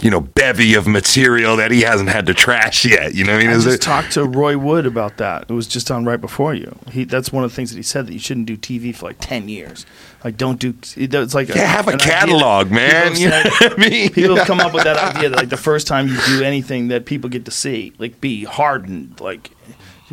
you 0.00 0.10
know, 0.10 0.20
bevy 0.22 0.72
of 0.72 0.86
material 0.86 1.56
that 1.56 1.70
he 1.70 1.82
hasn't 1.82 2.08
had 2.08 2.24
to 2.26 2.34
trash 2.34 2.86
yet. 2.86 3.14
You 3.14 3.24
know 3.24 3.34
what 3.34 3.40
I 3.40 3.42
mean? 3.42 3.50
I 3.50 3.56
Is 3.56 3.64
just 3.64 3.76
it- 3.76 3.82
talked 3.82 4.12
to 4.12 4.24
Roy 4.24 4.56
Wood 4.56 4.86
about 4.86 5.18
that. 5.18 5.50
It 5.50 5.52
was 5.52 5.66
just 5.66 5.90
on 5.90 6.06
right 6.06 6.20
before 6.20 6.54
you. 6.54 6.78
He 6.90 7.04
that's 7.04 7.30
one 7.30 7.44
of 7.44 7.50
the 7.50 7.56
things 7.56 7.72
that 7.72 7.76
he 7.76 7.82
said 7.82 8.06
that 8.06 8.14
you 8.14 8.18
shouldn't 8.18 8.46
do 8.46 8.56
TV 8.56 8.94
for 8.96 9.08
like 9.08 9.18
ten 9.20 9.50
years. 9.50 9.84
Like 10.24 10.38
don't 10.38 10.58
do. 10.58 10.72
It's 10.96 11.34
like 11.34 11.48
yeah, 11.50 11.66
have 11.66 11.88
a 11.88 11.90
an 11.90 11.94
idea 11.96 12.08
catalog, 12.10 12.70
man. 12.70 13.12
people 13.12 13.20
You 13.20 13.28
know 13.28 13.42
what 13.60 13.72
I 13.72 13.88
mean? 13.88 14.10
People 14.14 14.36
come 14.38 14.60
up 14.60 14.72
with 14.72 14.84
that 14.84 14.96
idea 15.14 15.28
that 15.28 15.36
like 15.36 15.50
the 15.50 15.58
first 15.58 15.86
time 15.86 16.08
you 16.08 16.18
do 16.26 16.42
anything 16.42 16.88
that 16.88 17.04
people 17.04 17.28
get 17.28 17.44
to 17.44 17.50
see, 17.50 17.92
like 17.98 18.18
be 18.22 18.44
hardened, 18.44 19.20
like 19.20 19.50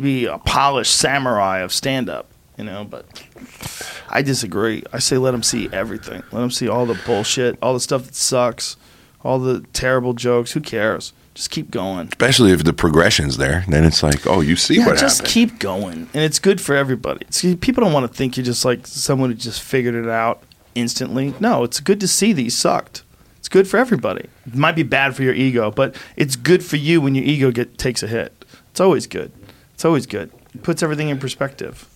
be 0.02 0.26
a 0.26 0.38
polished 0.38 0.96
samurai 0.96 1.58
of 1.58 1.72
stand 1.72 2.08
up, 2.08 2.26
you 2.56 2.64
know, 2.64 2.84
but 2.84 3.06
I 4.08 4.22
disagree. 4.22 4.82
I 4.92 4.98
say 4.98 5.18
let 5.18 5.32
them 5.32 5.42
see 5.42 5.68
everything. 5.72 6.22
Let 6.32 6.40
them 6.40 6.50
see 6.50 6.68
all 6.68 6.86
the 6.86 6.98
bullshit, 7.06 7.58
all 7.62 7.74
the 7.74 7.80
stuff 7.80 8.04
that 8.04 8.14
sucks, 8.14 8.76
all 9.22 9.38
the 9.38 9.60
terrible 9.72 10.14
jokes. 10.14 10.52
Who 10.52 10.60
cares? 10.60 11.12
Just 11.34 11.50
keep 11.50 11.70
going. 11.70 12.08
Especially 12.08 12.50
if 12.50 12.64
the 12.64 12.72
progression's 12.72 13.36
there, 13.36 13.64
then 13.68 13.84
it's 13.84 14.02
like, 14.02 14.26
oh, 14.26 14.40
you 14.40 14.56
see 14.56 14.78
what? 14.78 14.84
Yeah, 14.84 14.90
what 14.92 14.98
just 14.98 15.18
happened. 15.18 15.32
keep 15.32 15.58
going, 15.60 16.08
and 16.12 16.24
it's 16.24 16.40
good 16.40 16.60
for 16.60 16.74
everybody. 16.74 17.26
See, 17.30 17.54
people 17.54 17.84
don't 17.84 17.92
want 17.92 18.10
to 18.10 18.16
think 18.16 18.36
you're 18.36 18.44
just 18.44 18.64
like 18.64 18.86
someone 18.88 19.30
who 19.30 19.36
just 19.36 19.62
figured 19.62 19.94
it 19.94 20.08
out 20.08 20.42
instantly. 20.74 21.34
No, 21.38 21.62
it's 21.62 21.78
good 21.78 22.00
to 22.00 22.08
see 22.08 22.32
that 22.32 22.42
you 22.42 22.50
sucked. 22.50 23.04
It's 23.38 23.48
good 23.48 23.68
for 23.68 23.76
everybody. 23.76 24.28
It 24.46 24.56
might 24.56 24.74
be 24.74 24.82
bad 24.82 25.14
for 25.14 25.22
your 25.22 25.32
ego, 25.32 25.70
but 25.70 25.94
it's 26.16 26.34
good 26.34 26.64
for 26.64 26.74
you 26.74 27.00
when 27.00 27.14
your 27.14 27.24
ego 27.24 27.52
get 27.52 27.78
takes 27.78 28.02
a 28.02 28.08
hit. 28.08 28.44
It's 28.70 28.80
always 28.80 29.06
good. 29.06 29.30
It's 29.78 29.84
always 29.84 30.06
good. 30.06 30.32
It 30.56 30.64
puts 30.64 30.82
everything 30.82 31.08
in 31.08 31.20
perspective. 31.20 31.86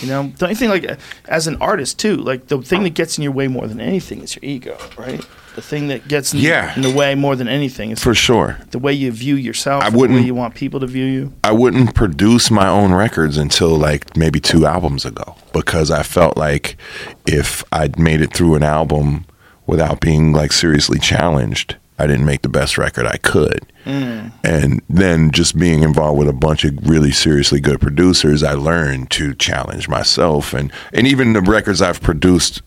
You 0.00 0.06
know, 0.06 0.32
don't 0.38 0.50
you 0.50 0.54
think 0.54 0.70
like 0.70 1.00
as 1.28 1.48
an 1.48 1.56
artist 1.60 1.98
too? 1.98 2.14
Like 2.16 2.46
the 2.46 2.62
thing 2.62 2.84
that 2.84 2.94
gets 2.94 3.18
in 3.18 3.24
your 3.24 3.32
way 3.32 3.48
more 3.48 3.66
than 3.66 3.80
anything 3.80 4.20
is 4.22 4.36
your 4.36 4.44
ego, 4.44 4.78
right? 4.96 5.20
The 5.56 5.60
thing 5.62 5.88
that 5.88 6.06
gets 6.06 6.32
in, 6.32 6.38
Yeah. 6.38 6.72
in 6.76 6.82
the 6.82 6.92
way 6.92 7.16
more 7.16 7.34
than 7.34 7.48
anything 7.48 7.90
is 7.90 7.98
For 8.00 8.14
sure. 8.14 8.58
the 8.70 8.78
way 8.78 8.92
you 8.92 9.10
view 9.10 9.34
yourself. 9.34 9.82
I 9.82 9.90
the 9.90 9.96
way 9.96 10.00
wouldn't- 10.02 10.26
you 10.26 10.34
want 10.36 10.54
people 10.54 10.78
to 10.78 10.86
view 10.86 11.06
you. 11.06 11.32
I 11.42 11.50
wouldn't 11.50 11.92
produce 11.92 12.52
my 12.52 12.68
own 12.68 12.92
records 12.94 13.36
until 13.36 13.70
like 13.76 14.16
maybe 14.16 14.38
two 14.38 14.64
albums 14.64 15.04
ago 15.04 15.34
because 15.52 15.90
I 15.90 16.04
felt 16.04 16.36
like 16.36 16.76
if 17.26 17.64
I'd 17.72 17.98
made 17.98 18.20
it 18.20 18.32
through 18.32 18.54
an 18.54 18.62
album 18.62 19.24
without 19.66 19.98
being 19.98 20.32
like 20.32 20.52
seriously 20.52 21.00
challenged, 21.00 21.74
I 21.98 22.06
didn't 22.06 22.26
make 22.26 22.42
the 22.42 22.48
best 22.48 22.78
record 22.78 23.06
I 23.06 23.16
could. 23.16 23.66
And 24.44 24.82
then 24.88 25.30
just 25.30 25.58
being 25.58 25.82
involved 25.82 26.18
with 26.18 26.28
a 26.28 26.32
bunch 26.34 26.64
of 26.64 26.76
really 26.86 27.10
seriously 27.10 27.60
good 27.60 27.80
producers, 27.80 28.42
I 28.42 28.52
learned 28.52 29.10
to 29.12 29.34
challenge 29.34 29.88
myself 29.88 30.52
and 30.52 30.70
and 30.92 31.06
even 31.06 31.32
the 31.32 31.40
records 31.40 31.80
I've 31.80 32.02
produced 32.02 32.62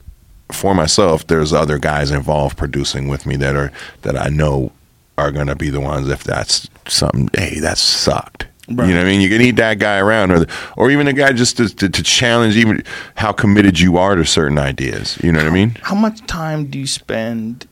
for 0.51 0.73
myself, 0.73 1.27
there's 1.27 1.53
other 1.53 1.77
guys 1.77 2.11
involved 2.11 2.57
producing 2.57 3.07
with 3.07 3.25
me 3.25 3.35
that 3.37 3.55
are 3.55 3.71
that 4.01 4.17
I 4.17 4.29
know 4.29 4.71
are 5.17 5.31
gonna 5.31 5.55
be 5.55 5.69
the 5.69 5.79
ones 5.79 6.09
if 6.09 6.23
that's 6.23 6.67
something 6.87 7.29
hey, 7.35 7.59
that 7.59 7.77
sucked. 7.77 8.47
Right. 8.67 8.87
You 8.87 8.93
know 8.93 9.01
what 9.01 9.07
I 9.07 9.11
mean? 9.11 9.21
You 9.21 9.29
can 9.29 9.39
need 9.39 9.57
that 9.57 9.79
guy 9.79 9.97
around, 9.97 10.31
or 10.31 10.39
the, 10.39 10.53
or 10.77 10.91
even 10.91 11.07
a 11.07 11.13
guy 11.13 11.33
just 11.33 11.57
to, 11.57 11.67
to, 11.67 11.89
to 11.89 12.03
challenge 12.03 12.55
even 12.55 12.83
how 13.15 13.31
committed 13.31 13.79
you 13.79 13.97
are 13.97 14.15
to 14.15 14.25
certain 14.25 14.57
ideas. 14.57 15.19
You 15.21 15.31
know 15.31 15.39
what 15.39 15.47
I 15.47 15.51
mean? 15.51 15.77
How 15.81 15.95
much 15.95 16.25
time 16.25 16.67
do 16.67 16.79
you 16.79 16.87
spend 16.87 17.67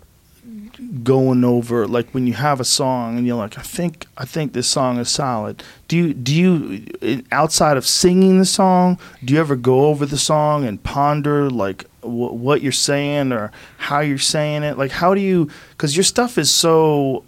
going 1.04 1.44
over 1.44 1.88
like 1.88 2.10
when 2.12 2.26
you 2.26 2.34
have 2.34 2.60
a 2.60 2.66
song 2.66 3.18
and 3.18 3.28
you're 3.28 3.38
like 3.38 3.58
I 3.58 3.62
think 3.62 4.08
I 4.18 4.26
think 4.26 4.54
this 4.54 4.68
song 4.68 4.98
is 4.98 5.10
solid. 5.10 5.64
Do 5.88 5.96
you 5.96 6.14
do 6.14 6.34
you 6.34 7.24
outside 7.32 7.78
of 7.78 7.86
singing 7.86 8.40
the 8.40 8.46
song, 8.46 9.00
do 9.24 9.34
you 9.34 9.40
ever 9.40 9.56
go 9.56 9.86
over 9.86 10.06
the 10.06 10.18
song 10.18 10.66
and 10.66 10.82
ponder 10.82 11.50
like 11.50 11.86
what 12.02 12.62
you're 12.62 12.72
saying 12.72 13.32
or 13.32 13.52
how 13.78 14.00
you're 14.00 14.18
saying 14.18 14.64
it? 14.64 14.78
Like 14.78 14.92
how 14.92 15.14
do 15.14 15.22
you 15.22 15.50
cuz 15.78 15.96
your 15.96 16.04
stuff 16.04 16.38
is 16.38 16.50
so 16.50 17.24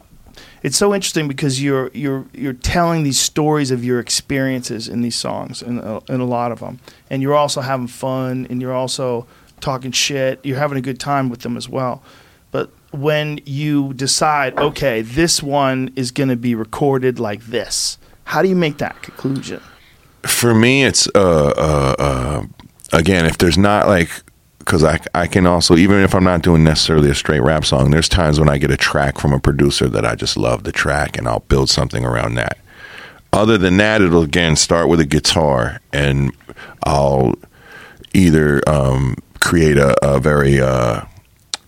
it's 0.64 0.78
so 0.78 0.94
interesting 0.94 1.28
because 1.28 1.62
you're 1.62 1.92
you're 1.94 2.26
you're 2.34 2.54
telling 2.54 3.04
these 3.04 3.20
stories 3.20 3.70
of 3.70 3.84
your 3.84 4.00
experiences 4.00 4.88
in 4.88 5.02
these 5.02 5.16
songs 5.16 5.62
in 5.62 5.78
a, 5.80 6.02
in 6.12 6.20
a 6.20 6.26
lot 6.26 6.52
of 6.52 6.60
them 6.60 6.80
and 7.10 7.22
you're 7.22 7.36
also 7.36 7.62
having 7.62 7.88
fun 7.88 8.48
and 8.50 8.62
you're 8.62 8.74
also 8.74 9.28
talking 9.60 9.92
shit 9.92 10.40
you're 10.44 10.58
having 10.58 10.78
a 10.78 10.82
good 10.82 11.00
time 11.00 11.30
with 11.30 11.42
them 11.42 11.56
as 11.58 11.70
well 11.70 12.02
when 12.92 13.40
you 13.46 13.94
decide 13.94 14.58
okay 14.60 15.02
this 15.02 15.42
one 15.42 15.92
is 15.96 16.12
going 16.12 16.30
to 16.30 16.36
be 16.36 16.54
recorded 16.56 17.20
like 17.20 17.42
this 17.46 17.98
how 18.26 18.42
do 18.42 18.50
you 18.50 18.56
make 18.56 18.78
that 18.78 19.02
conclusion 19.02 19.62
For 20.24 20.54
me, 20.54 20.84
it's 20.84 21.08
uh, 21.16 21.54
uh, 21.58 21.96
uh, 21.98 22.44
again 22.94 23.26
if 23.26 23.38
there's 23.38 23.58
not 23.58 23.88
like 23.88 24.10
because 24.60 24.84
I 24.84 25.00
I 25.16 25.28
can 25.28 25.48
also 25.48 25.76
even 25.76 26.04
if 26.04 26.14
I'm 26.14 26.24
not 26.24 26.44
doing 26.44 26.64
necessarily 26.64 27.10
a 27.10 27.16
straight 27.16 27.42
rap 27.42 27.66
song, 27.66 27.90
there's 27.92 28.08
times 28.08 28.40
when 28.40 28.48
I 28.48 28.60
get 28.60 28.70
a 28.70 28.78
track 28.78 29.18
from 29.18 29.34
a 29.34 29.40
producer 29.40 29.90
that 29.90 30.06
I 30.06 30.16
just 30.16 30.38
love 30.38 30.64
the 30.64 30.72
track 30.72 31.18
and 31.18 31.28
I'll 31.28 31.46
build 31.48 31.70
something 31.70 32.06
around 32.06 32.36
that. 32.36 32.60
Other 33.34 33.58
than 33.58 33.78
that, 33.78 34.02
it'll 34.02 34.22
again 34.22 34.56
start 34.56 34.90
with 34.90 35.00
a 35.00 35.06
guitar 35.06 35.80
and 35.92 36.32
I'll 36.84 37.34
either 38.14 38.62
um, 38.70 39.16
create 39.40 39.78
a, 39.78 39.96
a 40.06 40.20
very 40.20 40.62
uh, 40.62 41.02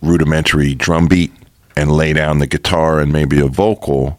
rudimentary 0.04 0.74
drum 0.74 1.08
beat 1.08 1.32
and 1.76 1.90
lay 1.90 2.12
down 2.12 2.38
the 2.38 2.46
guitar 2.46 3.00
and 3.00 3.12
maybe 3.12 3.40
a 3.40 3.46
vocal 3.46 4.18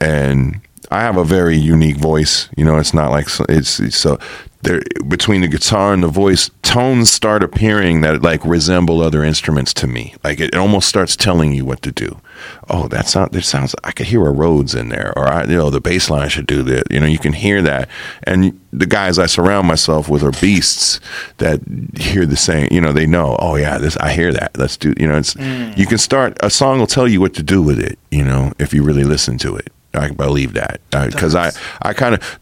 and 0.00 0.60
I 0.90 1.00
have 1.00 1.16
a 1.16 1.24
very 1.24 1.56
unique 1.56 1.96
voice. 1.96 2.48
You 2.56 2.64
know, 2.64 2.78
it's 2.78 2.94
not 2.94 3.10
like 3.10 3.28
it's, 3.48 3.80
it's 3.80 3.96
so 3.96 4.18
there 4.62 4.82
between 5.06 5.40
the 5.40 5.48
guitar 5.48 5.92
and 5.92 6.02
the 6.02 6.08
voice, 6.08 6.50
tones 6.62 7.12
start 7.12 7.42
appearing 7.42 8.00
that 8.00 8.22
like 8.22 8.44
resemble 8.44 9.00
other 9.00 9.22
instruments 9.22 9.72
to 9.74 9.86
me. 9.86 10.14
Like 10.24 10.40
it, 10.40 10.54
almost 10.54 10.88
starts 10.88 11.14
telling 11.14 11.54
you 11.54 11.64
what 11.64 11.82
to 11.82 11.92
do. 11.92 12.20
Oh, 12.68 12.88
that 12.88 13.06
sound 13.06 13.32
that 13.32 13.44
sounds. 13.44 13.74
I 13.84 13.92
could 13.92 14.06
hear 14.06 14.26
a 14.26 14.30
Rhodes 14.30 14.74
in 14.74 14.88
there, 14.88 15.12
or 15.16 15.28
I, 15.28 15.44
you 15.44 15.56
know, 15.56 15.70
the 15.70 15.80
bass 15.80 16.10
line 16.10 16.28
should 16.28 16.46
do 16.46 16.62
that. 16.64 16.90
You 16.90 17.00
know, 17.00 17.06
you 17.06 17.18
can 17.18 17.32
hear 17.32 17.62
that, 17.62 17.88
and 18.24 18.58
the 18.72 18.86
guys 18.86 19.18
I 19.18 19.26
surround 19.26 19.68
myself 19.68 20.08
with 20.08 20.24
are 20.24 20.32
beasts 20.32 21.00
that 21.38 21.60
hear 21.96 22.26
the 22.26 22.36
same. 22.36 22.68
You 22.70 22.80
know, 22.80 22.92
they 22.92 23.06
know. 23.06 23.36
Oh 23.38 23.56
yeah, 23.56 23.78
this 23.78 23.96
I 23.98 24.12
hear 24.12 24.32
that. 24.32 24.58
Let's 24.58 24.76
do. 24.76 24.92
You 24.98 25.08
know, 25.08 25.18
it's 25.18 25.34
mm. 25.34 25.76
you 25.76 25.86
can 25.86 25.98
start 25.98 26.36
a 26.40 26.50
song 26.50 26.80
will 26.80 26.86
tell 26.86 27.06
you 27.06 27.20
what 27.20 27.34
to 27.34 27.42
do 27.42 27.62
with 27.62 27.78
it. 27.78 27.98
You 28.10 28.24
know, 28.24 28.52
if 28.58 28.74
you 28.74 28.82
really 28.82 29.04
listen 29.04 29.38
to 29.38 29.56
it. 29.56 29.72
I 29.94 30.10
believe 30.10 30.54
that. 30.54 30.80
Because 30.90 31.34
I 31.34 31.52
I 31.82 31.92
kind 31.92 32.14
of 32.14 32.38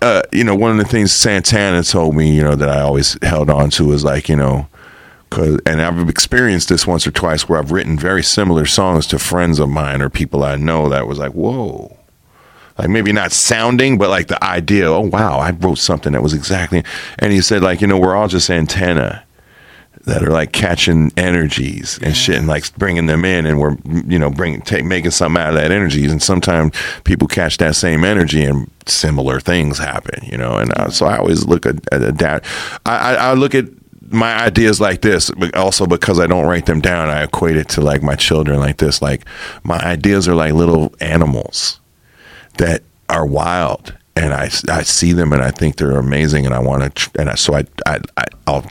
uh, 0.00 0.22
you 0.32 0.44
know 0.44 0.54
one 0.54 0.70
of 0.70 0.78
the 0.78 0.84
things 0.84 1.12
Santana 1.12 1.82
told 1.82 2.14
me 2.14 2.34
you 2.34 2.42
know 2.42 2.54
that 2.54 2.68
I 2.68 2.80
always 2.80 3.16
held 3.22 3.50
on 3.50 3.70
to 3.70 3.92
is 3.92 4.04
like 4.04 4.28
you 4.28 4.36
know 4.36 4.68
cause, 5.30 5.58
and 5.66 5.80
I've 5.80 6.08
experienced 6.08 6.68
this 6.68 6.86
once 6.86 7.06
or 7.06 7.10
twice 7.10 7.48
where 7.48 7.58
I've 7.58 7.72
written 7.72 7.98
very 7.98 8.22
similar 8.22 8.66
songs 8.66 9.06
to 9.08 9.18
friends 9.18 9.58
of 9.58 9.68
mine 9.68 10.00
or 10.00 10.08
people 10.08 10.44
I 10.44 10.56
know 10.56 10.88
that 10.88 11.06
was 11.06 11.18
like 11.18 11.32
whoa. 11.32 11.94
Like 12.78 12.90
maybe 12.90 13.12
not 13.12 13.32
sounding 13.32 13.98
but 13.98 14.08
like 14.08 14.28
the 14.28 14.42
idea 14.42 14.86
oh 14.86 15.00
wow 15.00 15.38
I 15.40 15.50
wrote 15.50 15.78
something 15.78 16.12
that 16.12 16.22
was 16.22 16.32
exactly 16.32 16.84
and 17.18 17.32
he 17.32 17.40
said 17.40 17.60
like 17.60 17.80
you 17.80 17.88
know 17.88 17.98
we're 17.98 18.14
all 18.14 18.28
just 18.28 18.50
antenna 18.50 19.24
that 20.08 20.22
are 20.22 20.30
like 20.30 20.52
catching 20.52 21.12
energies 21.16 21.98
and 22.02 22.16
shit 22.16 22.36
and 22.36 22.48
like 22.48 22.74
bringing 22.76 23.06
them 23.06 23.24
in 23.24 23.46
and 23.46 23.60
we're 23.60 23.76
you 24.06 24.18
know 24.18 24.30
bring 24.30 24.60
take 24.62 24.84
making 24.84 25.10
something 25.10 25.40
out 25.40 25.50
of 25.50 25.54
that 25.54 25.70
energies 25.70 26.10
and 26.10 26.22
sometimes 26.22 26.74
people 27.04 27.28
catch 27.28 27.58
that 27.58 27.76
same 27.76 28.04
energy 28.04 28.44
and 28.44 28.70
similar 28.86 29.38
things 29.38 29.78
happen 29.78 30.24
you 30.24 30.36
know? 30.36 30.58
And 30.58 30.72
uh, 30.78 30.90
so 30.90 31.06
I 31.06 31.18
always 31.18 31.44
look 31.44 31.66
at, 31.66 31.76
at 31.92 32.18
that 32.18 32.44
I, 32.86 32.96
I, 32.96 33.14
I 33.14 33.32
look 33.34 33.54
at 33.54 33.66
my 34.10 34.34
ideas 34.42 34.80
like 34.80 35.02
this 35.02 35.30
but 35.30 35.54
also 35.54 35.86
because 35.86 36.18
I 36.18 36.26
don't 36.26 36.46
write 36.46 36.66
them 36.66 36.80
down 36.80 37.10
I 37.10 37.24
equate 37.24 37.56
it 37.56 37.68
to 37.70 37.82
like 37.82 38.02
my 38.02 38.16
children 38.16 38.58
like 38.58 38.78
this. 38.78 39.02
Like 39.02 39.26
my 39.62 39.78
ideas 39.78 40.26
are 40.26 40.34
like 40.34 40.54
little 40.54 40.94
animals 41.00 41.80
that 42.56 42.82
are 43.10 43.26
wild 43.26 43.94
and 44.16 44.34
I, 44.34 44.50
I 44.68 44.82
see 44.82 45.12
them 45.12 45.32
and 45.32 45.42
I 45.42 45.50
think 45.50 45.76
they're 45.76 45.98
amazing 45.98 46.46
and 46.46 46.54
I 46.54 46.58
want 46.58 46.94
to 46.94 47.10
and 47.20 47.28
I, 47.28 47.34
so 47.34 47.54
I, 47.54 47.64
I 47.86 48.00
I'll 48.46 48.64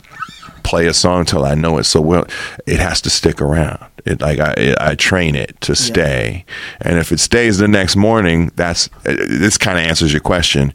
play 0.68 0.88
a 0.88 0.94
song 0.94 1.26
till 1.26 1.46
I 1.46 1.56
know 1.56 1.78
it. 1.78 1.86
So 1.86 2.02
well 2.02 2.26
it 2.66 2.80
has 2.80 3.02
to 3.02 3.10
stick 3.10 3.42
around. 3.42 3.84
It 4.06 4.22
like 4.22 4.40
I 4.40 4.52
it, 4.58 4.78
I 4.80 4.96
train 4.96 5.36
it 5.36 5.60
to 5.62 5.76
stay. 5.76 6.46
And 6.82 7.00
if 7.00 7.12
it 7.12 7.20
stays 7.20 7.58
the 7.58 7.68
next 7.68 7.96
morning 7.96 8.52
that's 8.56 8.90
uh, 9.06 9.16
this 9.28 9.58
kind 9.58 9.78
of 9.78 9.86
answers 9.86 10.12
your 10.14 10.22
question. 10.22 10.74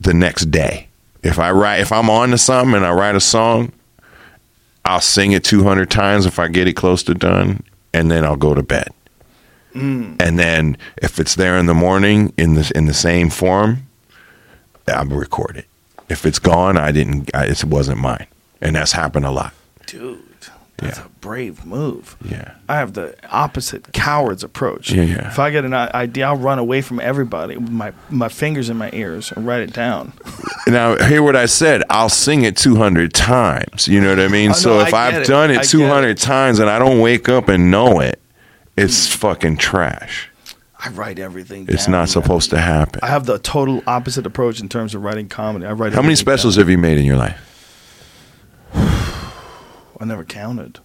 The 0.00 0.14
next 0.14 0.50
day. 0.50 0.88
If 1.22 1.38
I 1.38 1.50
write 1.50 1.80
if 1.80 1.92
I'm 1.92 2.10
on 2.10 2.30
to 2.30 2.38
something 2.38 2.74
and 2.74 2.86
I 2.86 2.92
write 2.92 3.16
a 3.16 3.20
song 3.20 3.72
I'll 4.84 5.00
sing 5.00 5.32
it 5.32 5.42
200 5.42 5.90
times 5.90 6.26
if 6.26 6.38
I 6.38 6.46
get 6.48 6.68
it 6.68 6.74
close 6.74 7.02
to 7.04 7.14
done 7.14 7.64
and 7.92 8.10
then 8.10 8.24
I'll 8.24 8.36
go 8.36 8.54
to 8.54 8.62
bed. 8.62 8.88
And 10.20 10.38
then 10.38 10.78
if 11.02 11.18
it's 11.18 11.34
there 11.34 11.58
in 11.58 11.66
the 11.66 11.74
morning 11.74 12.32
in 12.38 12.54
the 12.54 12.72
in 12.74 12.86
the 12.86 12.94
same 12.94 13.28
form, 13.28 13.86
I'll 14.88 15.04
record 15.04 15.56
it. 15.56 15.66
If 16.08 16.24
it's 16.24 16.38
gone, 16.38 16.78
I 16.78 16.92
didn't. 16.92 17.30
I, 17.34 17.46
it 17.46 17.64
wasn't 17.64 17.98
mine, 17.98 18.26
and 18.60 18.76
that's 18.76 18.92
happened 18.92 19.26
a 19.26 19.30
lot. 19.30 19.52
dude 19.86 20.20
that's 20.78 20.98
Yeah. 20.98 21.04
a 21.04 21.08
brave 21.20 21.64
move 21.64 22.16
Yeah. 22.22 22.52
I 22.68 22.76
have 22.76 22.92
the 22.92 23.14
opposite 23.30 23.92
coward's 23.92 24.44
approach. 24.44 24.90
Yeah, 24.90 25.04
yeah. 25.04 25.28
If 25.28 25.38
I 25.38 25.50
get 25.50 25.64
an 25.64 25.72
idea, 25.72 26.26
I'll 26.26 26.36
run 26.36 26.58
away 26.58 26.82
from 26.82 27.00
everybody 27.00 27.56
with 27.56 27.70
my, 27.70 27.92
my 28.10 28.28
fingers 28.28 28.68
in 28.68 28.76
my 28.76 28.90
ears 28.92 29.32
and 29.34 29.46
write 29.46 29.60
it 29.62 29.72
down. 29.72 30.12
Now, 30.68 30.96
hear 31.06 31.22
what 31.22 31.36
I 31.36 31.46
said. 31.46 31.84
I'll 31.90 32.08
sing 32.08 32.42
it 32.42 32.56
200 32.56 33.12
times. 33.12 33.86
You 33.86 34.00
know 34.00 34.08
what 34.08 34.18
I 34.18 34.26
mean? 34.26 34.50
Oh, 34.50 34.54
so 34.54 34.70
no, 34.70 34.80
if 34.80 34.92
I've 34.92 35.22
it. 35.22 35.26
done 35.28 35.52
it 35.52 35.58
get 35.58 35.64
200 35.66 36.08
it. 36.08 36.18
times 36.18 36.58
and 36.58 36.68
I 36.68 36.80
don't 36.80 37.00
wake 37.00 37.28
up 37.28 37.48
and 37.48 37.70
know 37.70 38.00
it, 38.00 38.20
it's 38.76 39.06
hmm. 39.06 39.18
fucking 39.20 39.58
trash. 39.58 40.28
I 40.76 40.88
write 40.88 41.20
everything 41.20 41.66
It's 41.68 41.84
down, 41.84 41.92
not 41.92 41.98
man. 41.98 42.06
supposed 42.08 42.50
to 42.50 42.58
happen. 42.58 42.98
I 43.04 43.06
have 43.06 43.26
the 43.26 43.38
total 43.38 43.80
opposite 43.86 44.26
approach 44.26 44.60
in 44.60 44.68
terms 44.68 44.92
of 44.96 45.04
writing 45.04 45.28
comedy. 45.28 45.66
I 45.66 45.72
write 45.72 45.92
How 45.92 46.02
many 46.02 46.16
specials 46.16 46.56
down. 46.56 46.62
have 46.62 46.70
you 46.70 46.78
made 46.78 46.98
in 46.98 47.04
your 47.04 47.16
life? 47.16 47.40
I 50.00 50.04
never 50.04 50.24
counted. 50.24 50.80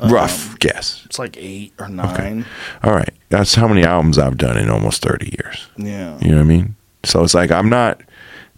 Rough 0.00 0.50
um, 0.50 0.56
guess. 0.58 1.02
It's 1.06 1.18
like 1.18 1.36
eight 1.38 1.72
or 1.78 1.88
nine. 1.88 2.44
All 2.82 2.92
right. 2.92 3.12
That's 3.28 3.54
how 3.54 3.68
many 3.68 3.84
albums 3.84 4.18
I've 4.18 4.36
done 4.36 4.58
in 4.58 4.68
almost 4.68 5.02
30 5.02 5.36
years. 5.38 5.68
Yeah. 5.76 6.18
You 6.20 6.30
know 6.30 6.36
what 6.36 6.42
I 6.42 6.46
mean? 6.46 6.76
So 7.04 7.22
it's 7.22 7.34
like 7.34 7.50
I'm 7.50 7.68
not 7.68 8.00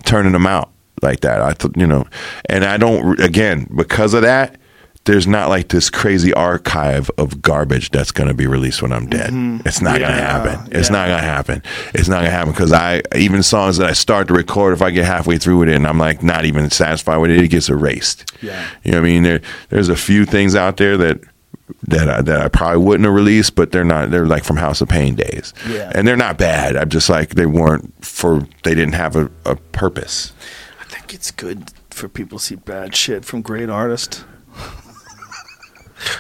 turning 0.05 0.33
them 0.33 0.47
out 0.47 0.71
like 1.03 1.21
that. 1.21 1.43
I 1.43 1.53
th- 1.53 1.75
you 1.77 1.87
know, 1.87 2.07
and 2.49 2.65
I 2.65 2.77
don't 2.77 3.21
again 3.21 3.69
because 3.75 4.15
of 4.15 4.23
that. 4.23 4.59
There's 5.05 5.27
not 5.27 5.51
like 5.51 5.69
this 5.69 5.91
crazy 5.91 6.33
archive 6.33 7.11
of 7.19 7.43
garbage 7.43 7.91
that's 7.91 8.11
going 8.11 8.29
to 8.29 8.35
be 8.35 8.47
released 8.47 8.81
when 8.81 8.91
I'm 8.91 9.07
dead. 9.07 9.31
Mm-hmm. 9.31 9.69
It's 9.69 9.83
not 9.83 9.99
going 9.99 10.11
to 10.13 10.17
Yeah, 10.17 10.45
happen. 10.47 10.73
It's 10.73 10.89
yeah. 10.89 10.93
not 10.97 11.07
going 11.09 11.19
to 11.19 11.25
happen. 11.25 11.63
It's 11.93 12.09
not 12.09 12.17
going 12.17 12.25
to 12.27 12.31
happen 12.31 12.53
because 12.53 12.73
I 12.73 13.03
even 13.15 13.43
songs 13.43 13.77
that 13.77 13.89
I 13.91 13.93
start 13.93 14.29
to 14.29 14.35
record, 14.35 14.73
if 14.73 14.81
I 14.81 14.91
get 14.91 15.05
halfway 15.05 15.37
through 15.37 15.59
with 15.59 15.69
it 15.69 15.77
and 15.77 15.87
I'm 15.87 15.99
like 15.99 16.23
not 16.23 16.47
even 16.47 16.71
satisfied 16.71 17.19
with 17.19 17.31
it, 17.31 17.39
it 17.39 17.49
gets 17.49 17.69
erased. 17.69 18.33
Yeah. 18.41 18.67
you 18.83 18.93
know 18.93 18.99
what 19.01 19.05
I 19.05 19.11
mean. 19.11 19.23
There, 19.25 19.41
there's 19.69 19.91
a 19.91 19.97
few 19.97 20.25
things 20.25 20.55
out 20.55 20.79
there 20.79 20.97
that 20.97 21.21
that 21.89 22.09
I, 22.09 22.23
that 22.23 22.41
I 22.43 22.49
probably 22.49 22.83
wouldn't 22.85 23.05
have 23.05 23.15
released, 23.15 23.55
but 23.55 23.73
they're 23.73 23.85
not. 23.85 24.11
They're 24.11 24.27
like 24.27 24.45
from 24.45 24.57
House 24.57 24.81
of 24.81 24.89
Pain 24.89 25.15
days, 25.15 25.53
Yeah. 25.69 25.91
and 25.95 26.07
they're 26.09 26.17
not 26.17 26.37
bad. 26.39 26.77
I'm 26.77 26.89
just 26.91 27.09
like 27.11 27.31
they 27.37 27.47
weren't 27.47 27.93
for. 28.05 28.47
They 28.65 28.75
didn't 28.75 28.95
have 28.95 29.17
a, 29.17 29.31
a 29.47 29.57
purpose. 29.57 30.33
I 30.81 30.85
think 30.85 31.13
it's 31.15 31.31
good 31.31 31.71
for 31.91 32.09
people 32.09 32.39
to 32.39 32.45
see 32.45 32.55
bad 32.57 32.95
shit 32.97 33.25
from 33.25 33.41
great 33.43 33.71
artists. 33.71 34.25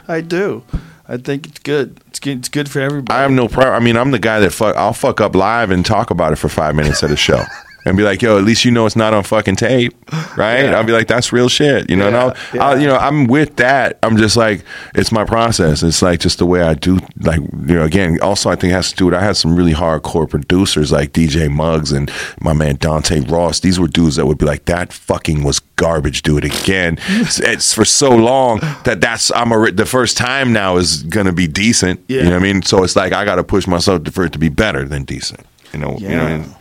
I 0.09 0.21
do. 0.21 0.65
I 1.07 1.17
think 1.19 1.47
it's 1.47 1.59
good. 1.59 2.01
It's 2.07 2.19
good. 2.19 2.39
It's 2.39 2.49
good 2.49 2.71
for 2.71 2.81
everybody. 2.81 3.17
I 3.17 3.23
have 3.23 3.31
no 3.31 3.49
problem. 3.49 3.75
I 3.75 3.85
mean, 3.85 3.97
I'm 3.97 4.11
the 4.11 4.19
guy 4.19 4.41
that 4.41 4.51
fuck. 4.53 4.75
I'll 4.77 4.95
fuck 4.95 5.21
up 5.21 5.35
live 5.35 5.71
and 5.71 5.85
talk 5.85 6.11
about 6.11 6.33
it 6.33 6.37
for 6.37 6.49
five 6.49 6.75
minutes 6.75 7.03
at 7.03 7.11
a 7.11 7.17
show. 7.17 7.43
and 7.85 7.97
be 7.97 8.03
like, 8.03 8.23
"Yo, 8.23 8.39
at 8.39 8.45
least 8.45 8.65
you 8.65 8.71
know 8.71 8.87
it's 8.87 8.97
not 8.97 9.13
on 9.15 9.23
fucking 9.23 9.57
tape, 9.57 9.95
right?" 10.37 10.65
Yeah. 10.65 10.77
I'll 10.77 10.85
be 10.85 10.93
like, 10.93 11.09
"That's 11.09 11.33
real 11.33 11.49
shit," 11.49 11.89
you 11.91 11.97
know. 11.97 12.07
and 12.09 12.17
I'll, 12.17 12.37
I'll, 12.61 12.81
you 12.81 12.87
know, 12.87 12.97
I'm 12.97 13.27
with 13.27 13.57
that. 13.57 13.99
I'm 14.03 14.17
just 14.17 14.37
like, 14.37 14.65
it's 14.95 15.13
my 15.13 15.25
process. 15.25 15.83
It's 15.83 16.03
like 16.03 16.21
just 16.21 16.39
the 16.39 16.47
way 16.47 16.63
I 16.63 16.75
do. 16.75 16.99
Like, 17.21 17.41
you 17.41 17.75
know, 17.75 17.85
again, 17.85 18.19
also 18.23 18.51
I 18.51 18.57
think 18.57 18.73
it 18.73 18.75
has 18.77 18.91
to 18.91 18.97
do 18.97 19.05
with 19.07 19.15
I 19.15 19.23
had 19.23 19.37
some 19.37 19.55
really 19.57 19.75
hardcore 19.75 20.29
producers 20.29 20.93
like 20.93 21.13
DJ 21.13 21.51
Muggs 21.51 21.93
and 21.93 22.11
my 22.41 22.53
man 22.53 22.77
Dante 22.77 23.21
Ross. 23.21 23.61
These 23.61 23.79
were 23.81 23.89
dudes 23.89 24.17
that 24.17 24.27
would 24.27 24.39
be 24.39 24.47
like, 24.47 24.65
"That 24.67 24.93
fucking 24.93 25.43
was 25.45 25.61
garbage. 25.77 26.23
Do 26.23 26.39
it 26.39 26.45
again." 26.45 26.99
it's, 27.09 27.73
for 27.75 27.85
so 27.85 28.11
long 28.11 28.61
that 28.85 29.01
that's 29.01 29.31
I'm 29.33 29.51
a 29.53 29.71
the 29.71 29.87
first 29.87 30.17
time 30.17 30.53
now 30.53 30.77
is 30.77 31.03
gonna 31.05 31.33
be 31.33 31.47
decent. 31.47 32.01
You 32.09 32.23
know 32.23 32.31
what 32.31 32.37
I 32.37 32.39
mean? 32.41 32.63
So 32.63 32.85
it's 32.85 32.97
like 32.97 33.13
I 33.13 33.25
got 33.25 33.37
to 33.37 33.45
push 33.45 33.67
myself 33.67 34.07
for 34.13 34.25
it 34.25 34.33
to 34.33 34.39
be 34.39 34.49
better 34.49 34.85
than 34.85 35.05
decent. 35.05 35.41
You 35.73 35.81
know? 35.81 35.97
You 35.99 36.09
know 36.11 36.17
what 36.19 36.27
I 36.27 36.31
Yeah. 36.31 36.39
mean? 36.39 36.55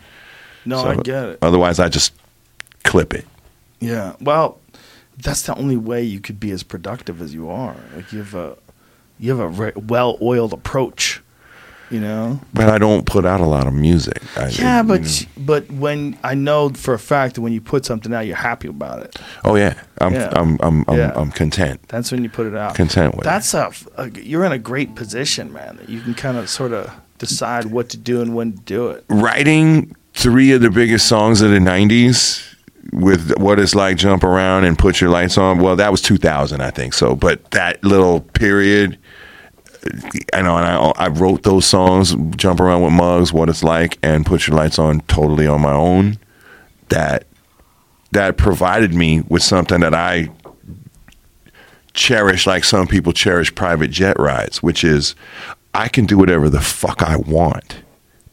No, 0.66 0.82
So, 0.84 0.90
I 0.90 0.96
get 0.98 1.26
it. 1.26 1.40
Otherwise, 1.42 1.80
I 1.80 1.90
just 1.90 2.14
clip 2.84 3.14
it. 3.14 3.26
Yeah. 3.80 4.14
Well, 4.22 4.60
that's 5.18 5.44
the 5.44 5.56
only 5.56 5.78
way 5.78 6.02
you 6.04 6.20
could 6.20 6.40
be 6.40 6.52
as 6.52 6.64
productive 6.64 7.22
as 7.22 7.34
you 7.34 7.50
are. 7.50 7.76
Like 7.96 8.12
you 8.14 8.20
have 8.20 8.34
a 8.34 8.58
you 9.20 9.30
have 9.32 9.40
a 9.40 9.48
re- 9.48 9.72
well-oiled 9.76 10.54
approach. 10.54 11.22
You 11.90 12.00
know. 12.00 12.40
But 12.54 12.70
I 12.70 12.80
don't 12.80 13.06
put 13.06 13.24
out 13.24 13.40
a 13.40 13.46
lot 13.46 13.68
of 13.68 13.74
music. 13.74 14.20
I, 14.36 14.48
Yeah, 14.48 14.82
you 14.82 14.88
but 14.88 15.02
know. 15.02 15.28
but 15.46 15.72
when 15.72 16.18
I 16.24 16.34
know 16.34 16.70
for 16.70 16.96
a 16.96 17.00
fact 17.00 17.36
that 17.36 17.42
when 17.42 17.54
you 17.54 17.62
put 17.62 17.86
something 17.86 18.12
out, 18.14 18.22
you're 18.26 18.36
happy 18.36 18.68
about 18.68 19.04
it. 19.04 19.16
oh 19.44 19.56
yeah, 19.56 19.76
I'm 20.02 20.14
Yeah. 20.14 20.30
I'm 20.36 20.58
I'm 20.62 20.86
I'm, 20.88 20.98
Yeah. 20.98 21.12
I'm 21.16 21.30
content. 21.30 21.82
That's 21.90 22.12
when 22.12 22.24
you 22.24 22.30
put 22.30 22.48
it 22.48 22.56
out. 22.56 22.74
Content 22.74 23.14
with 23.16 23.26
it. 23.26 23.30
That's 23.30 23.54
a, 23.54 23.72
a 23.98 24.10
you're 24.10 24.44
in 24.46 24.52
a 24.52 24.58
great 24.58 24.96
position, 24.96 25.54
man. 25.54 25.76
That 25.78 25.90
you 25.90 26.02
can 26.02 26.16
kind 26.16 26.38
of 26.38 26.50
sort 26.50 26.72
of 26.74 26.90
decide 27.20 27.66
what 27.66 27.90
to 27.90 27.98
do 27.98 28.22
and 28.22 28.34
when 28.34 28.54
to 28.54 28.60
do 28.64 28.88
it. 28.88 29.04
Writing 29.10 29.96
three 30.14 30.52
of 30.52 30.62
the 30.62 30.70
biggest 30.70 31.08
songs 31.08 31.42
of 31.42 31.52
the 31.52 31.60
'90s 31.60 32.56
with 32.92 33.38
what 33.38 33.60
it's 33.60 33.76
like 33.76 33.98
jump 33.98 34.24
around 34.24 34.66
and 34.66 34.78
put 34.78 35.02
your 35.02 35.10
lights 35.10 35.38
on. 35.38 35.60
Well, 35.60 35.76
that 35.78 35.92
was 35.92 36.02
2000, 36.02 36.62
I 36.62 36.70
think. 36.70 36.94
So, 36.94 37.16
but 37.16 37.52
that 37.52 37.84
little 37.84 38.22
period. 38.22 38.98
I 40.34 40.42
know, 40.42 40.58
and 40.58 40.66
I, 40.66 40.94
I 40.96 41.08
wrote 41.10 41.44
those 41.44 41.66
songs, 41.66 42.16
"Jump 42.38 42.62
Around 42.62 42.84
with 42.84 42.94
Muggs," 42.94 43.34
"What 43.34 43.50
It's 43.50 43.64
Like," 43.64 43.98
and 44.02 44.26
"Put 44.26 44.48
Your 44.48 44.56
Lights 44.56 44.80
On" 44.80 45.02
totally 45.02 45.46
on 45.46 45.60
my 45.60 45.74
own. 45.74 46.20
That 46.88 47.26
that 48.12 48.38
provided 48.38 48.94
me 48.94 49.24
with 49.28 49.44
something 49.44 49.82
that 49.82 49.94
I 49.94 50.30
cherish, 51.94 52.48
like 52.48 52.64
some 52.64 52.88
people 52.88 53.12
cherish 53.12 53.54
private 53.54 53.92
jet 53.92 54.18
rides, 54.20 54.64
which 54.64 54.84
is 54.84 55.16
I 55.74 55.88
can 55.88 56.06
do 56.06 56.18
whatever 56.18 56.50
the 56.50 56.62
fuck 56.62 57.02
I 57.02 57.18
want 57.18 57.84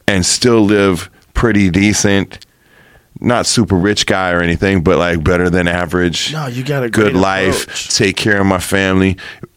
and 0.07 0.24
still 0.24 0.62
live 0.62 1.11
pretty 1.35 1.70
decent. 1.70 2.44
Not 3.23 3.44
super 3.47 3.74
rich 3.77 4.07
guy 4.07 4.31
or 4.31 4.40
anything, 4.40 4.82
but 4.82 4.97
like 4.98 5.23
better 5.23 5.51
than 5.51 5.69
average. 5.69 6.32
No, 6.32 6.47
you 6.47 6.65
got 6.65 6.85
a 6.85 6.89
good 6.90 7.15
life, 7.15 7.65
approach. 7.65 7.97
take 7.97 8.16
care 8.16 8.40
of 8.40 8.47
my 8.47 8.59
family. 8.61 9.16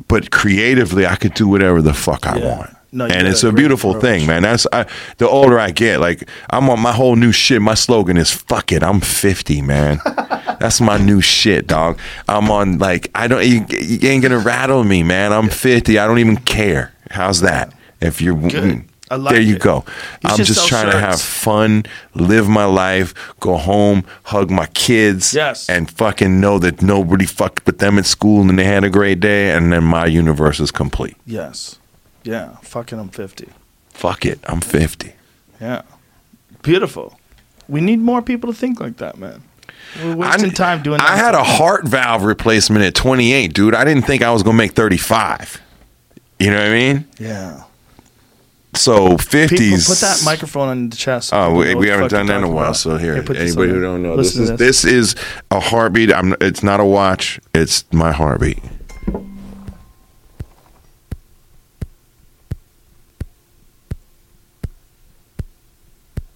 But 0.09 0.31
creatively, 0.31 1.05
I 1.05 1.15
could 1.15 1.33
do 1.33 1.47
whatever 1.47 1.81
the 1.81 1.93
fuck 1.93 2.25
I 2.27 2.37
Yeah. 2.39 2.57
want. 2.57 2.77
No, 2.95 3.05
and 3.05 3.25
it's 3.27 3.43
a 3.43 3.47
a 3.47 3.51
beautiful 3.51 3.91
approach. 3.91 4.03
thing, 4.03 4.27
man. 4.27 4.43
That's 4.43 4.67
I, 4.71 4.85
the 5.17 5.27
older 5.27 5.57
I 5.59 5.71
get. 5.71 5.99
Like 5.99 6.29
I'm 6.51 6.69
on 6.69 6.79
my 6.79 6.91
whole 6.91 7.15
new 7.15 7.31
shit. 7.31 7.59
My 7.61 7.73
slogan 7.73 8.17
is 8.17 8.29
"fuck 8.29 8.71
it." 8.71 8.83
I'm 8.83 8.99
50, 8.99 9.61
man. 9.63 9.99
That's 10.59 10.79
my 10.79 10.97
new 10.97 11.19
shit, 11.21 11.65
dog. 11.65 11.97
I'm 12.27 12.51
on 12.51 12.77
like 12.79 13.09
I 13.15 13.27
don't. 13.27 13.43
You, 13.45 13.65
you 13.79 14.09
ain't 14.09 14.21
gonna 14.21 14.37
rattle 14.37 14.83
me, 14.83 15.01
man. 15.03 15.31
I'm 15.33 15.49
50. 15.49 15.97
I 15.97 16.05
don't 16.05 16.19
even 16.19 16.37
care. 16.37 16.91
How's 17.11 17.41
that? 17.41 17.73
If 18.01 18.21
you're 18.21 18.35
Good. 18.35 18.83
There, 19.17 19.39
you 19.41 19.55
it. 19.55 19.61
go. 19.61 19.83
I'm 20.23 20.37
just 20.37 20.67
trying 20.67 20.91
to 20.91 20.99
have 20.99 21.21
fun, 21.21 21.85
live 22.15 22.47
my 22.47 22.65
life, 22.65 23.13
go 23.39 23.57
home, 23.57 24.03
hug 24.23 24.49
my 24.51 24.67
kids, 24.67 25.33
Yes. 25.33 25.69
and 25.69 25.89
fucking 25.89 26.39
know 26.41 26.59
that 26.59 26.81
nobody 26.81 27.25
fucked 27.25 27.65
with 27.65 27.79
them 27.79 27.97
at 27.99 28.05
school 28.05 28.41
and 28.41 28.57
they 28.57 28.63
had 28.65 28.83
a 28.83 28.89
great 28.89 29.19
day, 29.19 29.51
and 29.51 29.71
then 29.73 29.83
my 29.83 30.05
universe 30.05 30.59
is 30.59 30.71
complete. 30.71 31.15
Yes. 31.25 31.77
Yeah. 32.23 32.57
Fucking, 32.61 32.99
I'm 32.99 33.09
50. 33.09 33.49
Fuck 33.89 34.25
it, 34.25 34.39
I'm 34.47 34.61
50. 34.61 35.13
Yeah. 35.61 35.81
Beautiful. 36.61 37.19
We 37.67 37.81
need 37.81 37.99
more 37.99 38.21
people 38.21 38.51
to 38.51 38.57
think 38.57 38.79
like 38.79 38.97
that, 38.97 39.17
man. 39.17 39.43
We're 40.03 40.15
wasting 40.15 40.49
I- 40.51 40.53
time 40.53 40.81
doing. 40.83 40.99
I 41.01 41.15
had 41.15 41.35
a 41.35 41.43
heart 41.43 41.85
valve 41.87 42.23
replacement 42.23 42.83
at 42.83 42.95
28, 42.95 43.53
dude. 43.53 43.75
I 43.75 43.83
didn't 43.83 44.03
think 44.03 44.21
I 44.21 44.31
was 44.31 44.41
gonna 44.43 44.57
make 44.57 44.71
35. 44.73 45.61
You 46.39 46.49
know 46.49 46.57
what 46.57 46.67
I 46.67 46.73
mean? 46.73 47.05
Yeah. 47.19 47.63
So 48.75 49.17
50s. 49.17 49.87
Put 49.87 49.99
that 49.99 50.21
microphone 50.25 50.67
on 50.69 50.89
the 50.89 50.95
chest. 50.95 51.31
Oh, 51.33 51.53
we, 51.53 51.75
we 51.75 51.89
haven't 51.89 52.09
done 52.09 52.25
that 52.25 52.37
in 52.37 52.43
a 52.43 52.47
while. 52.47 52.65
about. 52.65 52.75
So 52.75 52.97
here, 52.97 53.21
put 53.21 53.37
this 53.37 53.51
anybody 53.51 53.71
who 53.71 53.81
don't 53.81 54.01
know, 54.01 54.17
this 54.17 54.33
to 54.33 54.41
is 54.43 54.57
this 54.57 54.83
is 54.83 55.15
a 55.51 55.59
heartbeat. 55.59 56.11
I'm. 56.11 56.35
It's 56.41 56.63
not 56.63 56.79
a 56.79 56.85
watch. 56.85 57.39
It's 57.53 57.85
my 57.93 58.11
heartbeat. 58.11 58.59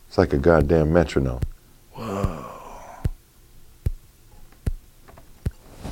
It's 0.08 0.18
like 0.18 0.34
a 0.34 0.38
goddamn 0.38 0.94
metronome. 0.94 1.42
Whoa. 1.94 2.46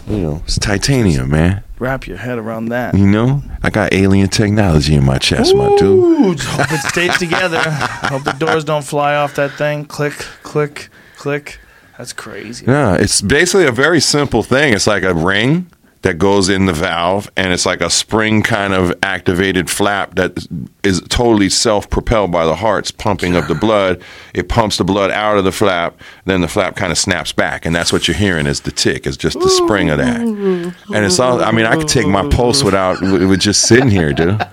You 0.08 0.18
know, 0.18 0.42
it's 0.46 0.60
titanium, 0.60 1.30
man. 1.32 1.65
Wrap 1.78 2.08
your 2.08 2.18
head 2.18 2.38
around 2.38 2.66
that. 2.70 2.96
You 2.98 3.06
know, 3.06 3.44
I 3.62 3.70
got 3.70 3.94
alien 3.94 4.30
technology 4.30 4.96
in 4.96 5.04
my 5.04 5.18
chest, 5.18 5.54
my 5.56 5.68
dude. 5.76 6.40
Hope 6.40 6.72
it 6.72 6.80
stays 6.80 7.18
together. 7.18 7.62
hope 7.62 8.24
the 8.24 8.32
doors 8.32 8.64
don't 8.64 8.86
fly 8.86 9.16
off 9.16 9.36
that 9.36 9.52
thing. 9.54 9.86
Click, 9.86 10.14
click, 10.42 10.90
click. 11.18 11.60
That's 11.98 12.14
crazy. 12.14 12.66
Yeah, 12.66 12.96
it's 12.96 13.22
basically 13.22 13.66
a 13.66 13.72
very 13.72 14.00
simple 14.00 14.42
thing. 14.42 14.74
It's 14.74 14.88
like 14.88 15.04
a 15.04 15.14
ring 15.14 15.70
that 16.06 16.20
goes 16.20 16.50
in 16.50 16.68
the 16.68 16.74
valve, 16.74 17.32
and 17.36 17.52
it's 17.52 17.66
like 17.66 17.82
a 17.82 17.90
spring 17.90 18.44
kind 18.44 18.76
of 18.76 18.94
activated 19.02 19.72
flap 19.72 20.14
that 20.14 20.48
is 20.84 21.02
totally 21.10 21.50
self 21.50 21.90
propelled 21.90 22.32
by 22.32 22.46
the 22.46 22.54
heart's 22.54 22.92
pumping 22.92 23.36
of 23.36 23.48
the 23.48 23.56
blood. 23.56 24.04
It 24.36 24.48
pumps 24.48 24.78
the 24.78 24.84
blood 24.84 25.10
out 25.10 25.40
of 25.40 25.46
the 25.46 25.52
flap, 25.52 26.00
then 26.26 26.42
the 26.42 26.48
flap 26.48 26.76
kind 26.76 26.92
of 26.92 27.00
snaps 27.00 27.32
back, 27.32 27.66
and 27.66 27.76
that's 27.76 27.92
what 27.92 28.08
you're 28.08 28.16
hearing 28.16 28.46
is 28.46 28.62
the 28.62 28.72
tick, 28.72 29.08
is 29.08 29.18
just 29.18 29.40
the 29.40 29.50
spring 29.50 29.90
of 29.90 29.98
that. 29.98 30.22
And 30.22 30.76
it's 31.06 31.20
all, 31.20 31.44
I 31.44 31.52
mean, 31.52 31.66
I 31.66 31.76
could 31.76 31.88
take 31.88 32.06
my 32.06 32.30
pulse 32.30 32.64
without, 32.64 33.02
with 33.02 33.40
just 33.40 33.64
sitting 33.64 33.90
here, 33.90 34.14
dude. 34.14 34.48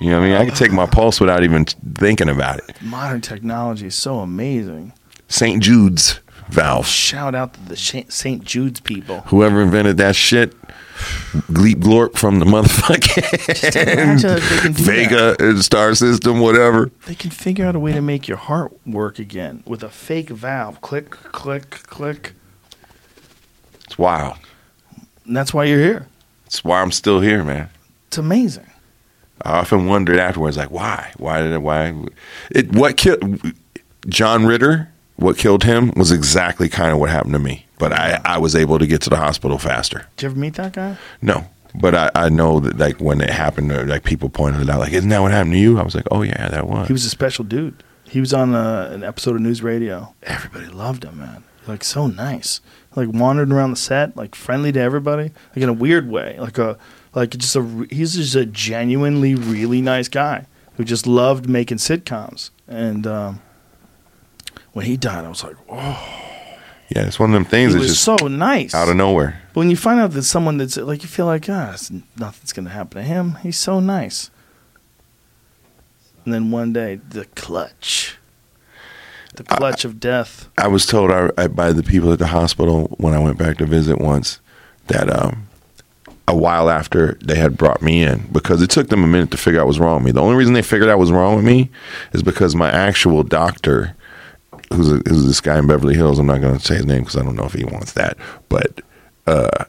You 0.00 0.10
know 0.10 0.20
what 0.20 0.26
I 0.26 0.28
mean? 0.28 0.36
I 0.36 0.44
could 0.44 0.54
take 0.54 0.70
my 0.70 0.86
pulse 0.86 1.20
without 1.20 1.42
even 1.42 1.64
thinking 1.64 2.28
about 2.28 2.58
it. 2.58 2.80
Modern 2.80 3.20
technology 3.20 3.88
is 3.88 3.96
so 3.96 4.20
amazing. 4.20 4.92
St. 5.26 5.60
Jude's 5.60 6.20
valve. 6.50 6.86
Shout 6.86 7.34
out 7.34 7.54
to 7.54 7.60
the 7.64 7.76
St. 7.76 8.44
Jude's 8.44 8.78
people. 8.78 9.22
Whoever 9.22 9.60
invented 9.60 9.96
that 9.96 10.14
shit, 10.14 10.54
Gleep 11.52 11.76
Glorp 11.76 12.16
from 12.16 12.38
the 12.38 12.44
motherfucking 12.44 13.82
imagine 13.82 14.36
if 14.36 14.50
they 14.50 14.58
can 14.58 14.72
do 14.72 14.82
Vega 14.84 15.36
and 15.38 15.62
Star 15.62 15.94
System, 15.94 16.40
whatever. 16.40 16.90
They 17.06 17.14
can 17.14 17.30
figure 17.30 17.66
out 17.66 17.74
a 17.74 17.78
way 17.78 17.92
to 17.92 18.00
make 18.00 18.28
your 18.28 18.36
heart 18.36 18.72
work 18.86 19.18
again 19.18 19.62
with 19.66 19.82
a 19.82 19.88
fake 19.88 20.30
valve. 20.30 20.80
Click, 20.80 21.10
click, 21.10 21.70
click. 21.70 22.34
It's 23.84 23.98
wild. 23.98 24.36
And 25.26 25.36
that's 25.36 25.52
why 25.54 25.64
you're 25.64 25.80
here. 25.80 26.08
It's 26.46 26.64
why 26.64 26.82
I'm 26.82 26.92
still 26.92 27.20
here, 27.20 27.42
man. 27.42 27.70
It's 28.08 28.18
amazing. 28.18 28.66
I 29.42 29.58
often 29.58 29.86
wondered 29.86 30.18
afterwards, 30.18 30.56
like, 30.56 30.70
why? 30.70 31.12
Why 31.16 31.42
did 31.42 31.52
it? 31.52 31.62
Why? 31.62 31.94
It 32.50 32.72
what 32.72 32.96
killed 32.96 33.52
John 34.08 34.46
Ritter? 34.46 34.90
What 35.16 35.36
killed 35.36 35.64
him 35.64 35.92
was 35.96 36.12
exactly 36.12 36.68
kind 36.68 36.92
of 36.92 36.98
what 36.98 37.10
happened 37.10 37.34
to 37.34 37.38
me. 37.38 37.63
But 37.78 37.92
I, 37.92 38.20
I 38.24 38.38
was 38.38 38.54
able 38.54 38.78
to 38.78 38.86
get 38.86 39.02
to 39.02 39.10
the 39.10 39.16
hospital 39.16 39.58
faster. 39.58 40.06
Did 40.16 40.22
you 40.22 40.30
ever 40.30 40.38
meet 40.38 40.54
that 40.54 40.72
guy? 40.72 40.96
No, 41.20 41.46
but 41.74 41.94
I, 41.94 42.10
I 42.14 42.28
know 42.28 42.60
that 42.60 42.78
like 42.78 43.00
when 43.00 43.20
it 43.20 43.30
happened, 43.30 43.72
uh, 43.72 43.84
like 43.84 44.04
people 44.04 44.28
pointed 44.28 44.62
it 44.62 44.70
out, 44.70 44.78
like, 44.80 44.92
isn't 44.92 45.08
that 45.10 45.20
what 45.20 45.32
happened 45.32 45.54
to 45.54 45.58
you? 45.58 45.78
I 45.78 45.82
was 45.82 45.94
like, 45.94 46.06
oh 46.10 46.22
yeah, 46.22 46.48
that 46.48 46.68
was. 46.68 46.86
He 46.86 46.92
was 46.92 47.04
a 47.04 47.10
special 47.10 47.44
dude. 47.44 47.82
He 48.04 48.20
was 48.20 48.32
on 48.32 48.54
uh 48.54 48.90
an 48.92 49.02
episode 49.02 49.34
of 49.34 49.40
News 49.40 49.62
Radio. 49.62 50.14
Everybody 50.22 50.66
loved 50.66 51.04
him, 51.04 51.18
man. 51.18 51.42
Like 51.66 51.82
so 51.82 52.06
nice. 52.06 52.60
Like 52.94 53.08
wandering 53.12 53.50
around 53.50 53.70
the 53.70 53.76
set, 53.76 54.16
like 54.16 54.34
friendly 54.34 54.70
to 54.72 54.80
everybody, 54.80 55.32
like 55.50 55.62
in 55.62 55.68
a 55.68 55.72
weird 55.72 56.08
way. 56.08 56.38
Like 56.38 56.58
a 56.58 56.78
like 57.14 57.30
just 57.30 57.56
a 57.56 57.86
he's 57.90 58.14
just 58.14 58.36
a 58.36 58.46
genuinely 58.46 59.34
really 59.34 59.80
nice 59.80 60.08
guy 60.08 60.46
who 60.76 60.84
just 60.84 61.06
loved 61.06 61.48
making 61.48 61.78
sitcoms. 61.78 62.50
And 62.68 63.06
um, 63.06 63.40
when 64.72 64.86
he 64.86 64.96
died, 64.96 65.24
I 65.24 65.28
was 65.28 65.42
like, 65.42 65.56
oh, 65.68 66.33
yeah, 66.88 67.06
it's 67.06 67.18
one 67.18 67.30
of 67.30 67.34
them 67.34 67.44
he 67.44 67.50
things 67.50 67.72
that's 67.72 67.82
was 67.82 67.92
just 67.92 68.04
so 68.04 68.16
nice. 68.28 68.74
out 68.74 68.88
of 68.88 68.96
nowhere. 68.96 69.40
But 69.52 69.60
when 69.60 69.70
you 69.70 69.76
find 69.76 70.00
out 70.00 70.12
that 70.12 70.22
someone 70.24 70.56
that's 70.58 70.76
like 70.76 71.02
you 71.02 71.08
feel 71.08 71.26
like 71.26 71.48
ah, 71.48 71.74
it's- 71.74 71.90
nothing's 72.16 72.52
gonna 72.52 72.70
happen 72.70 73.02
to 73.02 73.06
him. 73.06 73.36
He's 73.42 73.58
so 73.58 73.80
nice. 73.80 74.30
And 76.24 76.32
then 76.32 76.50
one 76.50 76.72
day, 76.72 77.00
the 77.10 77.26
clutch, 77.34 78.16
the 79.34 79.44
clutch 79.44 79.84
of 79.84 80.00
death. 80.00 80.48
I 80.56 80.68
was 80.68 80.86
told 80.86 81.10
I, 81.10 81.28
I, 81.36 81.48
by 81.48 81.72
the 81.72 81.82
people 81.82 82.12
at 82.12 82.18
the 82.18 82.28
hospital 82.28 82.94
when 82.98 83.12
I 83.12 83.18
went 83.18 83.36
back 83.36 83.58
to 83.58 83.66
visit 83.66 83.98
once 84.00 84.40
that 84.86 85.14
um, 85.14 85.48
a 86.26 86.34
while 86.34 86.70
after 86.70 87.18
they 87.22 87.34
had 87.36 87.58
brought 87.58 87.82
me 87.82 88.02
in 88.02 88.26
because 88.32 88.62
it 88.62 88.70
took 88.70 88.88
them 88.88 89.04
a 89.04 89.06
minute 89.06 89.30
to 89.32 89.36
figure 89.36 89.60
out 89.60 89.64
what 89.64 89.68
was 89.68 89.80
wrong 89.80 89.96
with 89.96 90.04
me. 90.06 90.12
The 90.12 90.22
only 90.22 90.36
reason 90.36 90.54
they 90.54 90.62
figured 90.62 90.88
out 90.88 90.96
what 90.96 91.02
was 91.02 91.12
wrong 91.12 91.36
with 91.36 91.44
me 91.44 91.70
is 92.14 92.22
because 92.22 92.54
my 92.54 92.70
actual 92.70 93.22
doctor 93.22 93.94
who's, 94.72 94.92
a, 94.92 94.96
who's 95.08 95.26
this 95.26 95.40
guy 95.40 95.58
in 95.58 95.66
Beverly 95.66 95.94
Hills. 95.94 96.18
I'm 96.18 96.26
not 96.26 96.40
going 96.40 96.56
to 96.56 96.64
say 96.64 96.76
his 96.76 96.86
name 96.86 97.00
because 97.00 97.16
I 97.16 97.22
don't 97.22 97.36
know 97.36 97.44
if 97.44 97.52
he 97.52 97.64
wants 97.64 97.92
that, 97.92 98.16
but 98.48 98.80
uh, 99.26 99.64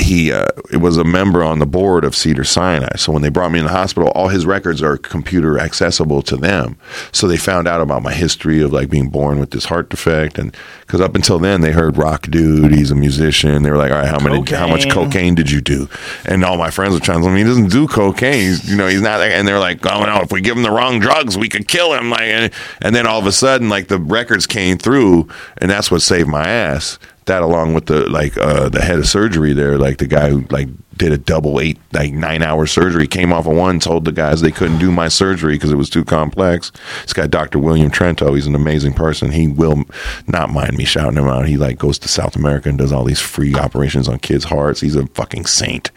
he 0.00 0.32
uh, 0.32 0.48
it 0.72 0.78
was 0.78 0.96
a 0.96 1.04
member 1.04 1.42
on 1.42 1.58
the 1.58 1.66
board 1.66 2.04
of 2.04 2.16
Cedar 2.16 2.44
Sinai. 2.44 2.96
So 2.96 3.12
when 3.12 3.22
they 3.22 3.28
brought 3.28 3.52
me 3.52 3.58
in 3.58 3.66
the 3.66 3.70
hospital, 3.70 4.10
all 4.10 4.28
his 4.28 4.46
records 4.46 4.82
are 4.82 4.96
computer 4.96 5.58
accessible 5.58 6.22
to 6.22 6.36
them. 6.36 6.76
So 7.12 7.26
they 7.26 7.36
found 7.36 7.68
out 7.68 7.80
about 7.80 8.02
my 8.02 8.12
history 8.12 8.60
of 8.62 8.72
like 8.72 8.90
being 8.90 9.08
born 9.08 9.38
with 9.38 9.50
this 9.50 9.66
heart 9.66 9.90
defect, 9.90 10.38
and 10.38 10.54
because 10.80 11.00
up 11.00 11.14
until 11.14 11.38
then 11.38 11.60
they 11.60 11.72
heard 11.72 11.96
rock 11.96 12.28
dude, 12.28 12.72
he's 12.72 12.90
a 12.90 12.94
musician. 12.94 13.62
They 13.62 13.70
were 13.70 13.76
like, 13.76 13.92
all 13.92 13.98
right, 13.98 14.08
how 14.08 14.18
many, 14.18 14.42
how 14.50 14.66
much 14.66 14.88
Cocaine. 14.88 15.04
cocaine 15.04 15.34
did 15.34 15.50
you 15.50 15.60
do? 15.60 15.88
And 16.24 16.44
all 16.44 16.56
my 16.56 16.70
friends 16.70 16.94
were 16.94 17.00
trying 17.00 17.18
to 17.18 17.24
tell 17.24 17.32
me 17.32 17.40
he 17.40 17.46
doesn't 17.46 17.70
do 17.70 17.86
cocaine. 17.86 18.48
He's, 18.50 18.70
you 18.70 18.76
know, 18.76 18.88
he's 18.88 19.02
not. 19.02 19.20
And 19.20 19.46
they're 19.46 19.58
like, 19.58 19.84
oh 19.86 20.04
no, 20.04 20.20
if 20.22 20.32
we 20.32 20.40
give 20.40 20.56
him 20.56 20.62
the 20.62 20.70
wrong 20.70 20.98
drugs, 20.98 21.36
we 21.36 21.48
could 21.48 21.68
kill 21.68 21.94
him. 21.94 22.10
Like, 22.10 22.22
and, 22.22 22.52
and 22.80 22.94
then 22.94 23.06
all 23.06 23.18
of 23.18 23.26
a 23.26 23.32
sudden, 23.32 23.68
like 23.68 23.88
the 23.88 23.98
records 23.98 24.46
came 24.46 24.78
through, 24.78 25.28
and 25.58 25.70
that's 25.70 25.90
what 25.90 26.02
saved 26.02 26.28
my 26.28 26.48
ass 26.48 26.98
that 27.26 27.42
along 27.42 27.74
with 27.74 27.86
the 27.86 28.08
like 28.08 28.36
uh 28.38 28.68
the 28.68 28.80
head 28.80 28.98
of 28.98 29.06
surgery 29.06 29.52
there 29.52 29.78
like 29.78 29.98
the 29.98 30.06
guy 30.06 30.30
who 30.30 30.44
like 30.50 30.68
did 31.00 31.12
a 31.12 31.18
double 31.18 31.60
eight 31.60 31.78
like 31.92 32.12
nine 32.12 32.42
hour 32.42 32.66
surgery 32.66 33.06
came 33.06 33.32
off 33.32 33.46
of 33.46 33.56
one 33.56 33.80
told 33.80 34.04
the 34.04 34.12
guys 34.12 34.42
they 34.42 34.50
couldn't 34.50 34.78
do 34.78 34.92
my 34.92 35.08
surgery 35.08 35.54
because 35.54 35.72
it 35.72 35.76
was 35.76 35.88
too 35.88 36.04
complex. 36.04 36.70
This 37.02 37.14
guy 37.14 37.26
dr 37.26 37.58
william 37.58 37.90
trento 37.90 38.34
he's 38.34 38.46
an 38.46 38.54
amazing 38.54 38.92
person. 38.92 39.32
He 39.32 39.48
will 39.48 39.84
not 40.26 40.50
mind 40.50 40.76
me 40.76 40.84
shouting 40.84 41.16
him 41.16 41.24
out. 41.26 41.48
He 41.48 41.56
like 41.56 41.78
goes 41.78 41.98
to 42.00 42.08
south 42.08 42.36
america 42.36 42.68
and 42.68 42.76
does 42.76 42.92
all 42.92 43.04
these 43.04 43.20
free 43.20 43.54
operations 43.54 44.08
on 44.08 44.18
kids 44.18 44.44
hearts. 44.44 44.80
He's 44.80 44.96
a 44.96 45.06
fucking 45.08 45.46
saint. 45.46 45.90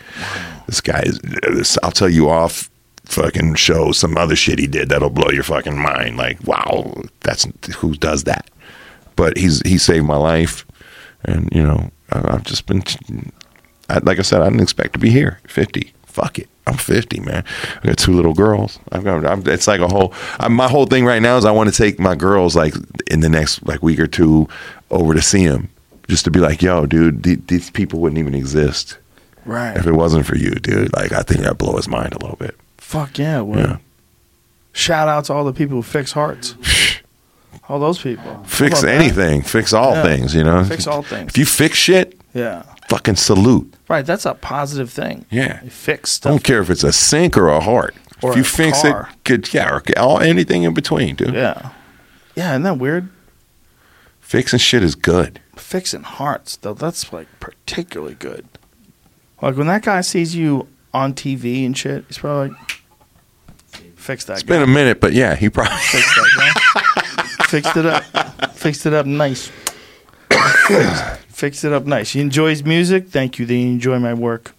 This 0.68 0.80
guy 0.80 1.02
is 1.02 1.20
this, 1.20 1.78
i'll 1.84 1.91
tell 1.91 2.10
you 2.10 2.30
off 2.30 2.70
fucking 3.04 3.56
show 3.56 3.91
some 3.91 4.18
other 4.18 4.36
shit 4.38 4.58
he 4.58 4.68
did 4.68 4.88
that'll 4.88 5.10
blow 5.10 5.32
your 5.32 5.44
fucking 5.44 5.78
mind. 5.78 6.16
Like 6.16 6.41
wow 6.45 6.94
that's 7.22 7.45
who 7.76 7.95
does 7.95 8.24
that? 8.24 8.50
But 9.18 9.38
he's 9.38 9.62
he 9.68 9.78
saved 9.78 10.06
my 10.06 10.16
life 10.16 10.66
and 11.26 11.50
you 11.54 11.64
know 11.64 11.91
I've 12.12 12.44
just 12.44 12.66
been 12.66 12.84
I, 13.90 14.00
like 14.00 14.20
I 14.20 14.22
said 14.22 14.41
I 14.41 14.45
didn't 14.45 14.62
expect 14.62 14.94
to 14.94 15.00
be 15.00 15.10
here. 15.10 15.40
50 15.48 15.94
fuck 16.06 16.38
it. 16.40 16.48
I'm 16.68 16.78
50 16.78 17.20
man. 17.22 17.44
I 17.84 17.88
got 17.88 17.98
two 17.98 18.14
little 18.14 18.34
girls. 18.34 18.80
I've 18.91 19.04
got 19.04 19.26
I'm, 19.26 19.45
it's 19.48 19.68
like 19.68 19.82
a 19.82 19.88
whole 19.88 20.14
I, 20.40 20.48
my 20.48 20.68
whole 20.68 20.86
thing 20.86 21.06
right 21.06 21.22
now 21.22 21.38
is 21.38 21.45
I 21.45 21.52
want 21.52 21.70
to 21.72 21.76
take 21.76 22.00
my 22.00 22.16
girls 22.16 22.56
like 22.56 22.74
in 23.12 23.20
the 23.22 23.30
next 23.30 23.66
like 23.66 23.82
week 23.84 24.00
or 24.00 24.08
two 24.08 24.48
over 24.91 25.14
to 25.14 25.22
see 25.22 25.48
them 25.48 25.70
just 26.08 26.24
to 26.26 26.32
be 26.32 26.40
like 26.40 26.62
yo 26.62 26.86
dude 26.86 27.24
th- 27.24 27.40
these 27.48 27.70
people 27.72 28.00
wouldn't 28.00 28.20
even 28.20 28.34
exist 28.36 28.98
Right. 29.45 29.76
if 29.76 29.86
it 29.86 29.91
wasn't 29.91 30.26
for 30.26 30.38
you 30.38 30.52
dude. 30.52 30.94
Like 30.94 31.12
I 31.12 31.22
think 31.24 31.41
that 31.41 31.58
blow 31.58 31.76
his 31.76 31.88
mind 31.90 32.14
a 32.14 32.20
little 32.20 32.38
bit. 32.38 32.56
Fuck 32.78 33.18
yeah. 33.18 33.41
Well, 33.41 33.60
yeah. 33.60 33.78
Shout 34.72 35.08
out 35.08 35.26
to 35.26 35.34
all 35.34 35.44
the 35.44 35.54
people 35.54 35.76
who 35.76 35.84
fix 35.84 36.12
hearts. 36.14 36.56
all 37.70 37.80
those 37.80 38.00
people. 38.02 38.44
Fix 38.46 38.80
about 38.80 38.88
that? 38.92 39.02
anything 39.02 39.42
fix 39.42 39.74
all 39.74 39.94
Yeah. 39.94 40.04
things 40.04 40.36
you 40.36 40.44
know 40.44 40.64
Fix 40.64 40.88
all 40.88 41.02
things. 41.04 41.30
if 41.30 41.38
you 41.38 41.46
fix 41.46 41.78
shit 41.78 42.20
Yeah. 42.34 42.64
fucking 42.90 43.16
salute 43.16 43.74
Right. 43.90 44.06
That's 44.06 44.26
a 44.26 44.34
positive 44.34 44.90
thing. 44.90 45.26
Yeah. 45.30 45.62
You 45.64 45.70
fix 45.70 46.10
I 46.10 46.14
stuff. 46.16 46.32
don't 46.32 46.44
care 46.44 46.62
if 46.62 46.70
it's 46.72 46.84
a 46.84 46.92
sink 46.94 47.38
or 47.38 47.48
a 47.50 47.60
heart. 47.60 47.94
Or 48.24 48.32
if 48.32 48.38
you 48.38 48.44
fix 48.44 48.82
car. 48.82 49.10
it, 49.12 49.24
good, 49.26 49.54
yeah, 49.54 49.70
or 49.70 49.84
all 49.98 50.20
anything 50.20 50.64
in 50.64 50.74
between, 50.74 51.16
dude. 51.16 51.34
Yeah. 51.36 51.70
Yeah. 52.34 52.52
Isn't 52.54 52.64
that 52.64 52.78
weird? 52.80 53.10
Fixing 54.22 54.58
shit 54.60 54.82
is 54.82 54.96
good. 54.96 55.42
Fixing 55.58 56.04
hearts, 56.04 56.56
though, 56.56 56.74
that's 56.74 57.12
like 57.14 57.28
particularly 57.40 58.16
good. 58.16 58.48
Like 59.42 59.58
when 59.58 59.68
that 59.68 59.84
guy 59.84 60.02
sees 60.02 60.34
you 60.36 60.68
on 60.94 61.14
TV 61.14 61.66
and 61.66 61.78
shit, 61.78 62.06
he's 62.08 62.18
probably 62.18 62.50
like, 62.50 62.82
fix 63.96 64.24
that 64.26 64.34
It's 64.36 64.44
guy. 64.44 64.56
been 64.56 64.64
a 64.64 64.68
minute, 64.68 65.00
but 65.02 65.14
yeah, 65.14 65.36
he 65.36 65.50
probably. 65.50 65.78
Fix 65.78 66.16
that 66.16 66.30
guy. 66.38 66.62
Fixed 67.54 67.78
it 67.78 67.86
up. 67.86 68.04
Fixed 68.56 68.86
it 68.88 68.94
up 68.94 69.06
nice. 69.06 69.52
Fixed, 71.30 71.64
it 71.64 71.72
up 71.72 71.86
nice. 71.86 72.14
He 72.14 72.20
enjoys 72.20 72.64
music. 72.64 73.10
Thank 73.10 73.38
you. 73.38 73.46
They 73.46 73.62
enjoy 73.62 74.00
my 74.00 74.16
work. 74.16 74.56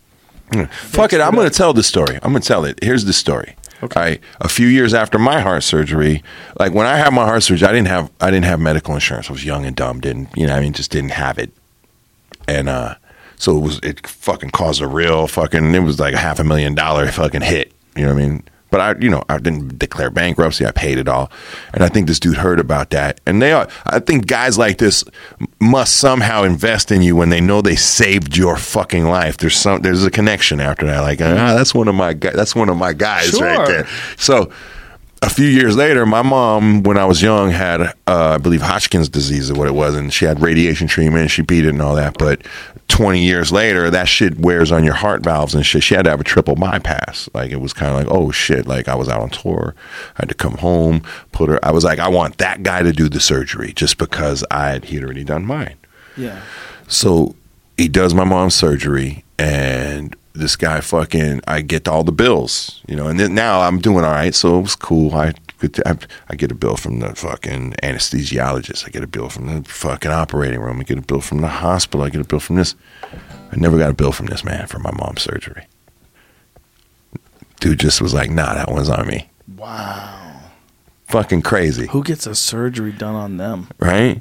Fuck 0.71 1.13
it, 1.13 1.21
I'm 1.21 1.35
going 1.35 1.51
to 1.51 1.57
tell 1.57 1.73
the 1.73 1.83
story. 1.83 2.21
I'm 2.23 2.31
going 2.31 2.43
to 2.43 2.47
tell 2.47 2.65
it. 2.65 2.79
Here's 2.85 3.05
the 3.05 3.13
story. 3.13 3.57
Okay. 3.83 4.01
I, 4.01 4.21
a 4.41 4.49
few 4.49 4.69
years 4.69 4.95
after 4.95 5.19
my 5.19 5.41
heart 5.41 5.65
surgery, 5.65 6.23
like 6.61 6.73
when 6.73 6.87
I 6.87 6.97
had 6.97 7.13
my 7.13 7.25
heart 7.25 7.43
surgery, 7.43 7.67
I 7.67 7.73
didn't 7.73 7.89
have 7.89 8.13
I 8.21 8.31
didn't 8.31 8.45
have 8.45 8.61
medical 8.61 8.95
insurance. 8.95 9.29
I 9.29 9.33
was 9.33 9.45
young 9.45 9.67
and 9.67 9.75
dumb, 9.75 10.01
didn't 10.01 10.29
you 10.37 10.47
know? 10.47 10.55
I 10.55 10.61
mean, 10.61 10.73
just 10.73 10.93
didn't 10.93 11.11
have 11.11 11.37
it, 11.37 11.51
and 12.47 12.69
uh, 12.69 12.95
so 13.35 13.57
it 13.57 13.61
was 13.61 13.81
it 13.83 14.07
fucking 14.07 14.51
caused 14.51 14.81
a 14.81 14.87
real 14.87 15.27
fucking. 15.27 15.75
It 15.75 15.81
was 15.81 15.99
like 15.99 16.15
a 16.15 16.19
half 16.19 16.39
a 16.39 16.45
million 16.45 16.77
dollar 16.77 17.11
fucking 17.11 17.43
hit. 17.43 17.73
You 17.97 18.03
know 18.07 18.15
what 18.15 18.23
I 18.23 18.27
mean? 18.27 18.43
But 18.75 18.81
I, 18.81 19.01
you 19.01 19.09
know, 19.09 19.23
I 19.29 19.39
didn't 19.39 19.79
declare 19.79 20.11
bankruptcy. 20.11 20.67
I 20.67 20.73
paid 20.73 20.99
it 20.99 21.07
all, 21.07 21.31
and 21.73 21.85
I 21.85 21.89
think 21.89 22.09
this 22.09 22.19
dude 22.19 22.39
heard 22.39 22.59
about 22.59 22.91
that. 22.91 23.21
And 23.25 23.41
they 23.41 23.53
are. 23.53 23.69
I 23.87 24.01
think 24.01 24.27
guys 24.27 24.59
like 24.59 24.79
this 24.79 25.05
must 25.61 25.95
somehow 25.99 26.43
invest 26.43 26.91
in 26.91 27.01
you 27.01 27.15
when 27.15 27.29
they 27.29 27.41
know 27.41 27.63
they 27.63 27.77
saved 27.77 28.37
your 28.37 28.57
fucking 28.57 29.05
life. 29.05 29.37
There's 29.37 29.55
some. 29.55 29.83
There's 29.83 30.05
a 30.05 30.11
connection 30.11 30.59
after 30.59 30.87
that. 30.87 31.03
Like, 31.03 31.21
ah, 31.21 31.55
that's 31.55 31.73
one 31.73 31.87
of 31.87 31.95
my. 31.95 32.15
guys. 32.15 32.35
That's 32.35 32.57
one 32.57 32.69
of 32.69 32.77
my 32.77 32.93
guys 32.93 33.41
right 33.41 33.65
there. 33.65 33.89
So. 34.17 34.51
A 35.25 35.31
few 35.31 35.49
years 35.49 35.75
later, 35.75 36.05
my 36.05 36.21
mom, 36.21 36.83
when 36.83 36.99
I 36.99 37.07
was 37.07 37.23
young, 37.23 37.51
had, 37.51 37.81
uh, 37.81 37.93
I 38.07 38.37
believe, 38.37 38.61
Hodgkin's 38.61 39.09
disease 39.09 39.49
is 39.49 39.57
what 39.57 39.67
it 39.67 39.75
was, 39.75 39.95
and 39.95 40.13
she 40.13 40.27
had 40.27 40.43
radiation 40.43 40.87
treatment. 40.87 41.23
And 41.23 41.31
she 41.31 41.41
beat 41.41 41.65
it 41.65 41.71
and 41.71 41.81
all 41.81 41.95
that. 41.95 42.19
But 42.19 42.47
20 42.89 43.25
years 43.25 43.51
later, 43.51 43.89
that 43.89 44.07
shit 44.07 44.39
wears 44.39 44.71
on 44.71 44.85
your 44.85 44.93
heart 44.93 45.23
valves 45.23 45.55
and 45.55 45.65
shit. 45.65 45.83
She 45.83 45.95
had 45.95 46.05
to 46.05 46.11
have 46.11 46.21
a 46.21 46.25
triple 46.25 46.57
bypass. 46.57 47.31
Like 47.33 47.53
it 47.53 47.63
was 47.63 47.73
kind 47.73 47.91
of 47.91 47.97
like, 47.97 48.15
oh 48.15 48.33
shit. 48.33 48.67
Like 48.67 48.87
I 48.87 48.95
was 48.97 49.09
out 49.09 49.23
on 49.23 49.31
tour, 49.31 49.75
I 50.17 50.23
had 50.25 50.29
to 50.29 50.35
come 50.35 50.59
home, 50.59 51.01
put 51.33 51.49
her. 51.49 51.59
I 51.65 51.71
was 51.71 51.85
like, 51.85 51.99
I 51.99 52.09
want 52.09 52.37
that 52.37 52.63
guy 52.63 52.83
to 52.83 52.93
do 52.93 53.09
the 53.09 53.19
surgery 53.19 53.73
just 53.73 53.97
because 53.97 54.45
I 54.51 54.69
had 54.69 54.85
he'd 54.85 55.03
already 55.03 55.25
done 55.25 55.47
mine. 55.47 55.77
Yeah. 56.19 56.43
So 56.87 57.35
he 57.79 57.89
does 57.89 58.13
my 58.13 58.25
mom's 58.25 58.55
surgery, 58.55 59.25
and 59.39 60.15
this 60.35 60.57
guy 60.57 60.81
fucking, 60.81 61.41
I 61.47 61.61
get 61.63 61.87
all 61.89 62.03
the 62.05 62.13
bills, 62.13 62.81
you 62.89 62.97
know. 62.97 63.07
And 63.07 63.19
then 63.21 63.35
now 63.35 63.61
I'm 63.61 63.79
doing 63.79 64.05
all 64.05 64.11
right, 64.13 64.35
so 64.35 64.59
it 64.59 64.63
was 64.63 64.77
cool. 64.77 65.15
I 65.15 65.33
I, 65.87 65.97
I 66.29 66.35
get 66.37 66.53
a 66.53 66.55
bill 66.55 66.77
from 66.77 66.99
the 67.01 67.15
fucking 67.15 67.73
anesthesiologist. 67.83 68.87
I 68.87 68.91
get 68.91 69.03
a 69.03 69.07
bill 69.07 69.31
from 69.31 69.47
the 69.47 69.67
fucking 69.67 70.11
operating 70.11 70.61
room. 70.61 70.79
I 70.81 70.83
get 70.83 70.99
a 70.99 71.03
bill 71.03 71.23
from 71.23 71.41
the 71.41 71.49
hospital. 71.49 72.05
I 72.05 72.11
get 72.11 72.21
a 72.21 72.25
bill 72.25 72.41
from 72.41 72.57
this. 72.57 72.75
I 73.51 73.57
never 73.57 73.79
got 73.79 73.89
a 73.89 73.95
bill 73.95 74.13
from 74.13 74.27
this 74.27 74.45
man 74.45 74.67
for 74.67 74.79
my 74.79 74.91
mom's 74.91 75.23
surgery. 75.23 75.67
Dude 77.61 77.81
just 77.81 78.03
was 78.03 78.13
like, 78.13 78.31
nah, 78.31 78.53
that 78.55 78.71
one's 78.71 78.91
on 78.91 79.07
me. 79.07 79.31
Wow. 79.57 80.41
Fucking 81.07 81.43
crazy, 81.43 81.87
Who 81.87 82.03
gets 82.03 82.27
a 82.27 82.35
surgery 82.35 82.93
done 82.93 83.15
on 83.15 83.37
them? 83.37 83.69
right? 83.79 84.21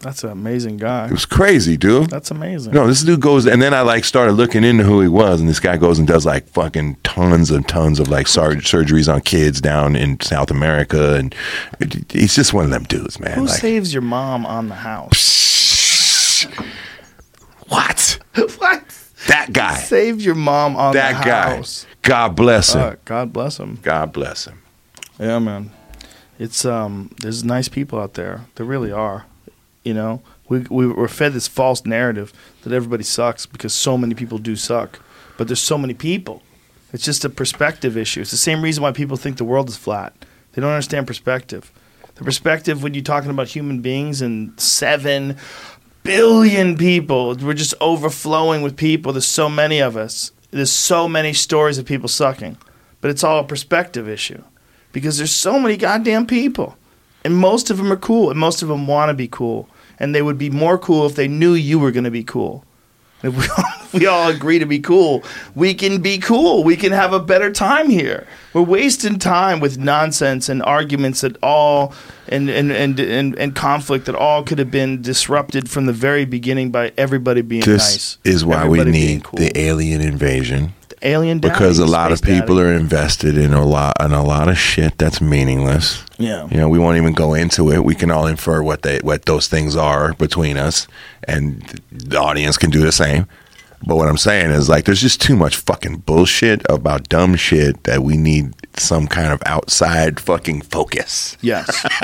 That's 0.00 0.22
an 0.22 0.30
amazing 0.30 0.76
guy. 0.76 1.06
It 1.06 1.10
was 1.10 1.26
crazy, 1.26 1.76
dude. 1.76 2.08
That's 2.08 2.30
amazing. 2.30 2.72
No, 2.72 2.86
this 2.86 3.02
dude 3.02 3.20
goes, 3.20 3.46
and 3.46 3.60
then 3.60 3.74
I 3.74 3.80
like 3.80 4.04
started 4.04 4.32
looking 4.34 4.62
into 4.62 4.84
who 4.84 5.00
he 5.00 5.08
was, 5.08 5.40
and 5.40 5.48
this 5.48 5.58
guy 5.58 5.76
goes 5.76 5.98
and 5.98 6.06
does 6.06 6.24
like 6.24 6.46
fucking 6.48 6.96
tons 7.02 7.50
and 7.50 7.66
tons 7.68 7.98
of 7.98 8.06
like 8.08 8.28
sur- 8.28 8.54
surgeries 8.56 9.12
on 9.12 9.22
kids 9.22 9.60
down 9.60 9.96
in 9.96 10.20
South 10.20 10.52
America, 10.52 11.14
and 11.16 11.34
it- 11.80 12.12
he's 12.12 12.34
just 12.36 12.52
one 12.54 12.64
of 12.64 12.70
them 12.70 12.84
dudes, 12.84 13.18
man. 13.18 13.34
Who 13.38 13.46
like, 13.46 13.58
saves 13.58 13.92
your 13.92 14.02
mom 14.02 14.46
on 14.46 14.68
the 14.68 14.76
house? 14.76 16.44
what? 17.68 18.18
what? 18.58 18.84
That 19.26 19.52
guy, 19.52 19.74
Saved 19.78 20.20
your 20.22 20.34
mom 20.36 20.76
on 20.76 20.94
that 20.94 21.18
the 21.18 21.28
guy. 21.28 21.56
house. 21.56 21.86
God 22.02 22.36
bless 22.36 22.72
him. 22.74 22.80
Fuck, 22.82 23.04
God 23.04 23.32
bless 23.32 23.58
him. 23.58 23.78
God 23.82 24.12
bless 24.12 24.46
him. 24.46 24.62
Yeah, 25.18 25.38
man. 25.40 25.72
It's 26.38 26.64
um. 26.64 27.10
There's 27.20 27.42
nice 27.42 27.68
people 27.68 27.98
out 27.98 28.14
there. 28.14 28.46
There 28.54 28.64
really 28.64 28.92
are. 28.92 29.26
You 29.84 29.94
know, 29.94 30.22
we 30.48 30.60
we 30.70 30.86
we're 30.86 31.08
fed 31.08 31.32
this 31.32 31.48
false 31.48 31.84
narrative 31.86 32.32
that 32.62 32.72
everybody 32.72 33.04
sucks 33.04 33.46
because 33.46 33.72
so 33.72 33.96
many 33.96 34.14
people 34.14 34.38
do 34.38 34.56
suck, 34.56 35.00
but 35.36 35.46
there's 35.48 35.60
so 35.60 35.78
many 35.78 35.94
people. 35.94 36.42
It's 36.92 37.04
just 37.04 37.24
a 37.24 37.30
perspective 37.30 37.96
issue. 37.96 38.22
It's 38.22 38.30
the 38.30 38.36
same 38.36 38.62
reason 38.62 38.82
why 38.82 38.92
people 38.92 39.16
think 39.16 39.36
the 39.36 39.44
world 39.44 39.68
is 39.68 39.76
flat. 39.76 40.14
They 40.52 40.62
don't 40.62 40.70
understand 40.70 41.06
perspective. 41.06 41.70
The 42.14 42.24
perspective 42.24 42.82
when 42.82 42.94
you're 42.94 43.04
talking 43.04 43.30
about 43.30 43.48
human 43.48 43.80
beings 43.80 44.20
and 44.22 44.58
seven 44.58 45.36
billion 46.02 46.76
people, 46.76 47.36
we're 47.36 47.54
just 47.54 47.74
overflowing 47.80 48.62
with 48.62 48.76
people. 48.76 49.12
There's 49.12 49.26
so 49.26 49.48
many 49.48 49.80
of 49.80 49.96
us. 49.96 50.32
There's 50.50 50.72
so 50.72 51.08
many 51.08 51.34
stories 51.34 51.78
of 51.78 51.84
people 51.84 52.08
sucking, 52.08 52.56
but 53.00 53.10
it's 53.10 53.22
all 53.22 53.38
a 53.38 53.44
perspective 53.44 54.08
issue 54.08 54.42
because 54.92 55.18
there's 55.18 55.32
so 55.32 55.58
many 55.58 55.76
goddamn 55.76 56.26
people, 56.26 56.76
and 57.24 57.36
most 57.36 57.70
of 57.70 57.76
them 57.76 57.92
are 57.92 57.96
cool, 57.96 58.30
and 58.30 58.38
most 58.38 58.62
of 58.62 58.68
them 58.68 58.86
want 58.86 59.08
to 59.10 59.14
be 59.14 59.28
cool, 59.28 59.68
and 59.98 60.14
they 60.14 60.22
would 60.22 60.38
be 60.38 60.50
more 60.50 60.78
cool 60.78 61.06
if 61.06 61.14
they 61.14 61.28
knew 61.28 61.54
you 61.54 61.78
were 61.78 61.90
going 61.90 62.04
to 62.04 62.10
be 62.10 62.24
cool. 62.24 62.64
If 63.22 63.36
we 63.36 63.48
all, 63.58 63.64
if 63.82 63.94
we 63.94 64.06
all 64.06 64.28
agree 64.30 64.60
to 64.60 64.66
be 64.66 64.78
cool, 64.78 65.24
we 65.56 65.74
can 65.74 66.00
be 66.00 66.18
cool. 66.18 66.62
We 66.62 66.76
can 66.76 66.92
have 66.92 67.12
a 67.12 67.18
better 67.18 67.50
time 67.52 67.90
here. 67.90 68.26
We're 68.54 68.62
wasting 68.62 69.18
time 69.18 69.58
with 69.58 69.76
nonsense 69.76 70.48
and 70.48 70.62
arguments 70.62 71.22
that 71.22 71.36
all 71.42 71.92
and 72.28 72.48
and, 72.48 72.70
and, 72.70 73.00
and, 73.00 73.36
and 73.36 73.56
conflict 73.56 74.06
that 74.06 74.14
all 74.14 74.44
could 74.44 74.58
have 74.60 74.70
been 74.70 75.02
disrupted 75.02 75.68
from 75.68 75.86
the 75.86 75.92
very 75.92 76.26
beginning 76.26 76.70
by 76.70 76.92
everybody 76.96 77.42
being 77.42 77.62
This 77.64 77.92
nice. 77.92 78.18
is 78.24 78.44
why 78.44 78.68
we 78.68 78.84
need 78.84 79.24
cool. 79.24 79.38
the 79.40 79.50
alien 79.58 80.00
invasion. 80.00 80.74
Alien 81.02 81.38
daddy, 81.38 81.52
because 81.52 81.78
a 81.78 81.86
lot 81.86 82.12
of 82.12 82.22
people 82.22 82.56
daddy. 82.56 82.68
are 82.68 82.74
invested 82.74 83.38
in 83.38 83.52
a 83.52 83.64
lot 83.64 83.96
in 84.00 84.12
a 84.12 84.24
lot 84.24 84.48
of 84.48 84.58
shit 84.58 84.98
that's 84.98 85.20
meaningless. 85.20 86.02
Yeah. 86.18 86.48
You 86.50 86.56
know, 86.56 86.68
we 86.68 86.78
won't 86.78 86.96
even 86.96 87.12
go 87.12 87.34
into 87.34 87.70
it. 87.70 87.84
We 87.84 87.94
can 87.94 88.10
all 88.10 88.26
infer 88.26 88.62
what 88.62 88.82
they 88.82 88.98
what 88.98 89.24
those 89.26 89.48
things 89.48 89.76
are 89.76 90.14
between 90.14 90.56
us, 90.56 90.86
and 91.24 91.80
the 91.90 92.18
audience 92.18 92.56
can 92.56 92.70
do 92.70 92.80
the 92.80 92.92
same. 92.92 93.26
But 93.86 93.96
what 93.96 94.08
I'm 94.08 94.16
saying 94.16 94.50
is 94.50 94.68
like 94.68 94.84
there's 94.84 95.00
just 95.00 95.20
too 95.20 95.36
much 95.36 95.56
fucking 95.56 95.98
bullshit 95.98 96.62
about 96.68 97.08
dumb 97.08 97.36
shit 97.36 97.84
that 97.84 98.02
we 98.02 98.16
need 98.16 98.52
some 98.76 99.06
kind 99.06 99.32
of 99.32 99.42
outside 99.46 100.20
fucking 100.20 100.62
focus. 100.62 101.36
Yes. 101.40 101.86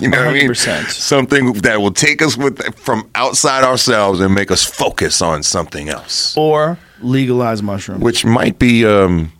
You 0.00 0.08
know 0.08 0.18
what 0.18 0.28
I 0.28 0.32
mean? 0.32 0.54
Something 0.54 1.52
that 1.54 1.80
will 1.80 1.92
take 1.92 2.22
us 2.22 2.36
with 2.36 2.74
from 2.76 3.08
outside 3.14 3.64
ourselves 3.64 4.20
and 4.20 4.34
make 4.34 4.50
us 4.50 4.64
focus 4.64 5.20
on 5.20 5.42
something 5.42 5.88
else, 5.88 6.36
or 6.36 6.78
legalize 7.02 7.62
mushrooms. 7.62 8.02
which 8.02 8.24
might 8.24 8.58
be 8.58 8.84
um, 8.86 9.32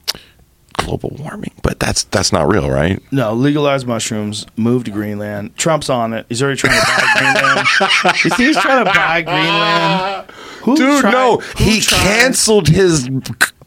global 0.78 1.16
warming, 1.18 1.52
but 1.62 1.78
that's 1.80 2.04
that's 2.04 2.32
not 2.32 2.48
real, 2.48 2.68
right? 2.70 3.00
No, 3.12 3.32
legalize 3.34 3.86
mushrooms, 3.86 4.46
move 4.56 4.84
to 4.84 4.90
Greenland. 4.90 5.56
Trump's 5.56 5.88
on 5.90 6.12
it. 6.12 6.26
He's 6.28 6.42
already 6.42 6.58
trying 6.58 6.78
to 6.80 6.86
buy 6.86 7.12
Greenland. 7.18 8.16
See, 8.36 8.44
he's 8.46 8.56
trying 8.56 8.84
to 8.84 8.90
buy 8.92 9.22
Greenland. 9.22 10.30
Who 10.62 10.76
Dude, 10.76 11.00
tried- 11.00 11.12
no, 11.12 11.36
who 11.38 11.64
he 11.64 11.80
tried- 11.80 11.98
canceled 12.02 12.68
his 12.68 13.08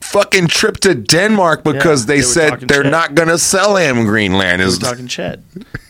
fucking 0.02 0.48
trip 0.48 0.78
to 0.78 0.94
Denmark 0.96 1.64
because 1.64 2.04
Yeah, 2.04 2.08
they, 2.08 2.16
they 2.18 2.22
said 2.22 2.60
they're 2.62 2.84
shit. 2.84 2.92
not 2.92 3.16
going 3.16 3.28
to 3.28 3.38
sell 3.40 3.76
him 3.76 4.06
Greenland. 4.06 4.62
He 4.62 4.68
Is 4.68 4.78
talking 4.78 5.08
shit. 5.08 5.42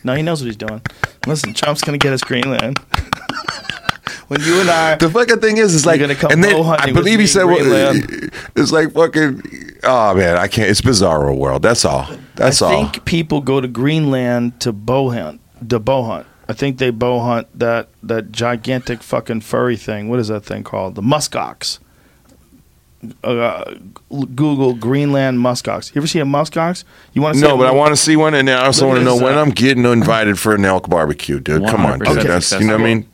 No, 0.02 0.14
he 0.14 0.22
knows 0.22 0.40
what 0.40 0.46
he's 0.46 0.56
doing. 0.56 0.80
Listen, 1.26 1.52
Trump's 1.54 1.82
gonna 1.82 1.98
get 1.98 2.12
us 2.12 2.22
Greenland. 2.22 2.78
when 4.28 4.40
you 4.40 4.60
and 4.60 4.70
I, 4.70 4.96
the 4.96 5.08
fucking 5.10 5.40
thing 5.40 5.58
is, 5.58 5.74
it's 5.74 5.86
like, 5.86 6.00
gonna 6.00 6.14
come 6.14 6.32
and 6.32 6.42
then 6.42 6.60
bow 6.60 6.76
I 6.78 6.92
believe 6.92 7.20
he 7.20 7.26
said, 7.26 7.44
well, 7.44 7.60
it's 8.56 8.72
like 8.72 8.92
fucking, 8.92 9.42
oh 9.84 10.14
man, 10.14 10.36
I 10.36 10.48
can't. 10.48 10.68
It's 10.68 10.80
bizarro 10.80 11.36
world. 11.36 11.62
That's 11.62 11.84
all. 11.84 12.08
That's 12.34 12.60
I 12.60 12.74
all. 12.74 12.88
think 12.88 13.04
people 13.04 13.40
go 13.40 13.60
to 13.60 13.68
Greenland 13.68 14.60
to 14.60 14.72
bow 14.72 15.10
hunt. 15.10 15.40
To 15.68 15.78
bow 15.78 16.02
hunt. 16.02 16.26
I 16.48 16.52
think 16.52 16.78
they 16.78 16.90
bow 16.90 17.20
hunt 17.20 17.48
that 17.58 17.88
that 18.02 18.32
gigantic 18.32 19.02
fucking 19.02 19.40
furry 19.40 19.76
thing. 19.76 20.08
What 20.08 20.18
is 20.18 20.28
that 20.28 20.44
thing 20.44 20.64
called? 20.64 20.94
The 20.94 21.02
muskox. 21.02 21.78
Uh, 23.22 23.74
Google 24.10 24.74
Greenland 24.74 25.38
muskox. 25.38 25.94
You 25.94 26.00
ever 26.00 26.06
see 26.08 26.18
a 26.18 26.24
muskox? 26.24 26.82
You 27.12 27.22
want 27.22 27.34
to 27.34 27.40
see? 27.40 27.46
No, 27.46 27.56
but 27.56 27.66
I 27.66 27.70
want 27.70 27.92
to 27.92 27.96
see 27.96 28.16
one, 28.16 28.34
and 28.34 28.50
I 28.50 28.66
also 28.66 28.88
want 28.88 28.98
to 28.98 29.04
know 29.04 29.16
when 29.16 29.34
uh, 29.34 29.40
I'm 29.42 29.50
getting 29.50 29.84
invited 29.84 30.38
for 30.38 30.54
an 30.54 30.64
elk 30.64 30.88
barbecue, 30.88 31.38
dude. 31.38 31.66
Come 31.68 31.86
on, 31.86 32.00
dude. 32.00 32.08
100% 32.08 32.22
That's 32.24 32.52
you 32.52 32.66
know 32.66 32.72
what 32.72 32.80
I 32.80 32.84
mean. 32.84 33.08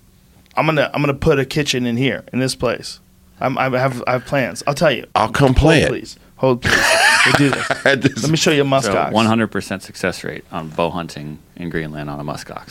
I'm 0.57 0.67
gonna 0.67 0.91
I'm 0.93 1.01
gonna 1.03 1.15
put 1.15 1.39
a 1.39 1.45
kitchen 1.45 1.87
in 1.87 1.97
here 1.97 2.25
in 2.33 2.39
this 2.39 2.55
place. 2.55 3.01
I'm, 3.41 3.57
I 3.59 3.65
have 3.79 4.03
I 4.07 4.13
have 4.13 4.25
plans. 4.27 4.63
I'll 4.67 4.75
tell 4.75 4.93
you. 4.93 5.07
I'll 5.15 5.31
come 5.33 5.55
play 5.55 5.81
Hold, 5.81 5.85
it. 5.85 5.89
please. 6.01 6.17
Hold 6.37 6.63
please. 6.63 6.87
We'll 7.27 7.35
do 7.37 7.49
this. 7.51 7.71
I 7.87 7.97
just- 7.97 8.23
Let 8.23 8.31
me 8.31 8.37
show 8.37 8.51
you 8.51 8.63
a 8.63 8.83
So 8.83 8.93
muskox. 8.93 9.13
100% 9.13 9.83
success 9.83 10.25
rate 10.25 10.45
on 10.53 10.69
bow 10.69 10.91
hunting 10.91 11.39
in 11.57 11.71
Greenland 11.71 12.11
on 12.11 12.19
a 12.21 12.25
muskox. 12.25 12.69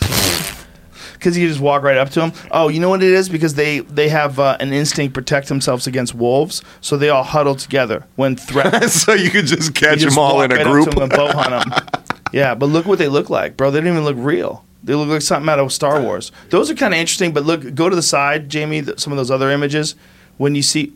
because 1.13 1.37
you 1.37 1.47
just 1.47 1.59
walk 1.61 1.83
right 1.83 1.97
up 1.97 2.09
to 2.11 2.19
them. 2.19 2.33
Oh, 2.51 2.67
you 2.67 2.79
know 2.79 2.89
what 2.89 3.01
it 3.03 3.11
is? 3.11 3.29
Because 3.29 3.55
they 3.55 3.79
they 3.79 4.09
have 4.09 4.39
uh, 4.39 4.57
an 4.59 4.71
instinct 4.73 5.13
protect 5.13 5.47
themselves 5.47 5.87
against 5.87 6.13
wolves, 6.15 6.61
so 6.81 6.97
they 6.97 7.09
all 7.09 7.23
huddle 7.23 7.55
together 7.55 8.05
when 8.15 8.35
threatened. 8.35 8.91
so 9.03 9.13
you 9.13 9.29
could 9.29 9.45
just 9.47 9.67
You 9.69 9.73
catch 9.73 9.99
just 9.99 10.15
them 10.15 10.19
all 10.23 10.35
walk 10.35 10.45
in 10.45 10.51
a 10.51 10.55
right 10.55 10.65
up 10.67 10.71
group. 10.71 10.89
to 10.91 10.95
'em 10.97 11.03
and 11.03 11.11
bow 11.11 11.27
hunt 11.31 11.65
'em. 11.67 12.13
yeah, 12.33 12.53
but 12.55 12.67
look 12.67 12.85
what 12.85 12.99
they 12.99 13.07
look 13.07 13.29
like, 13.29 13.57
bro. 13.57 13.71
They 13.71 13.79
don't 13.79 13.87
even 13.89 14.03
look 14.05 14.17
real. 14.19 14.63
They 14.83 14.95
look 14.95 15.09
like 15.09 15.21
something 15.21 15.47
out 15.49 15.59
of 15.59 15.71
Star 15.71 16.01
Wars. 16.01 16.31
Those 16.49 16.71
are 16.71 16.75
kind 16.75 16.93
of 16.93 16.99
interesting, 16.99 17.33
but 17.33 17.43
look, 17.45 17.75
go 17.75 17.87
to 17.89 17.95
the 17.95 18.01
side, 18.01 18.49
Jamie. 18.49 18.81
th- 18.81 18.99
Some 18.99 19.13
of 19.13 19.17
those 19.17 19.29
other 19.31 19.51
images, 19.51 19.95
when 20.37 20.55
you 20.55 20.61
see, 20.63 20.91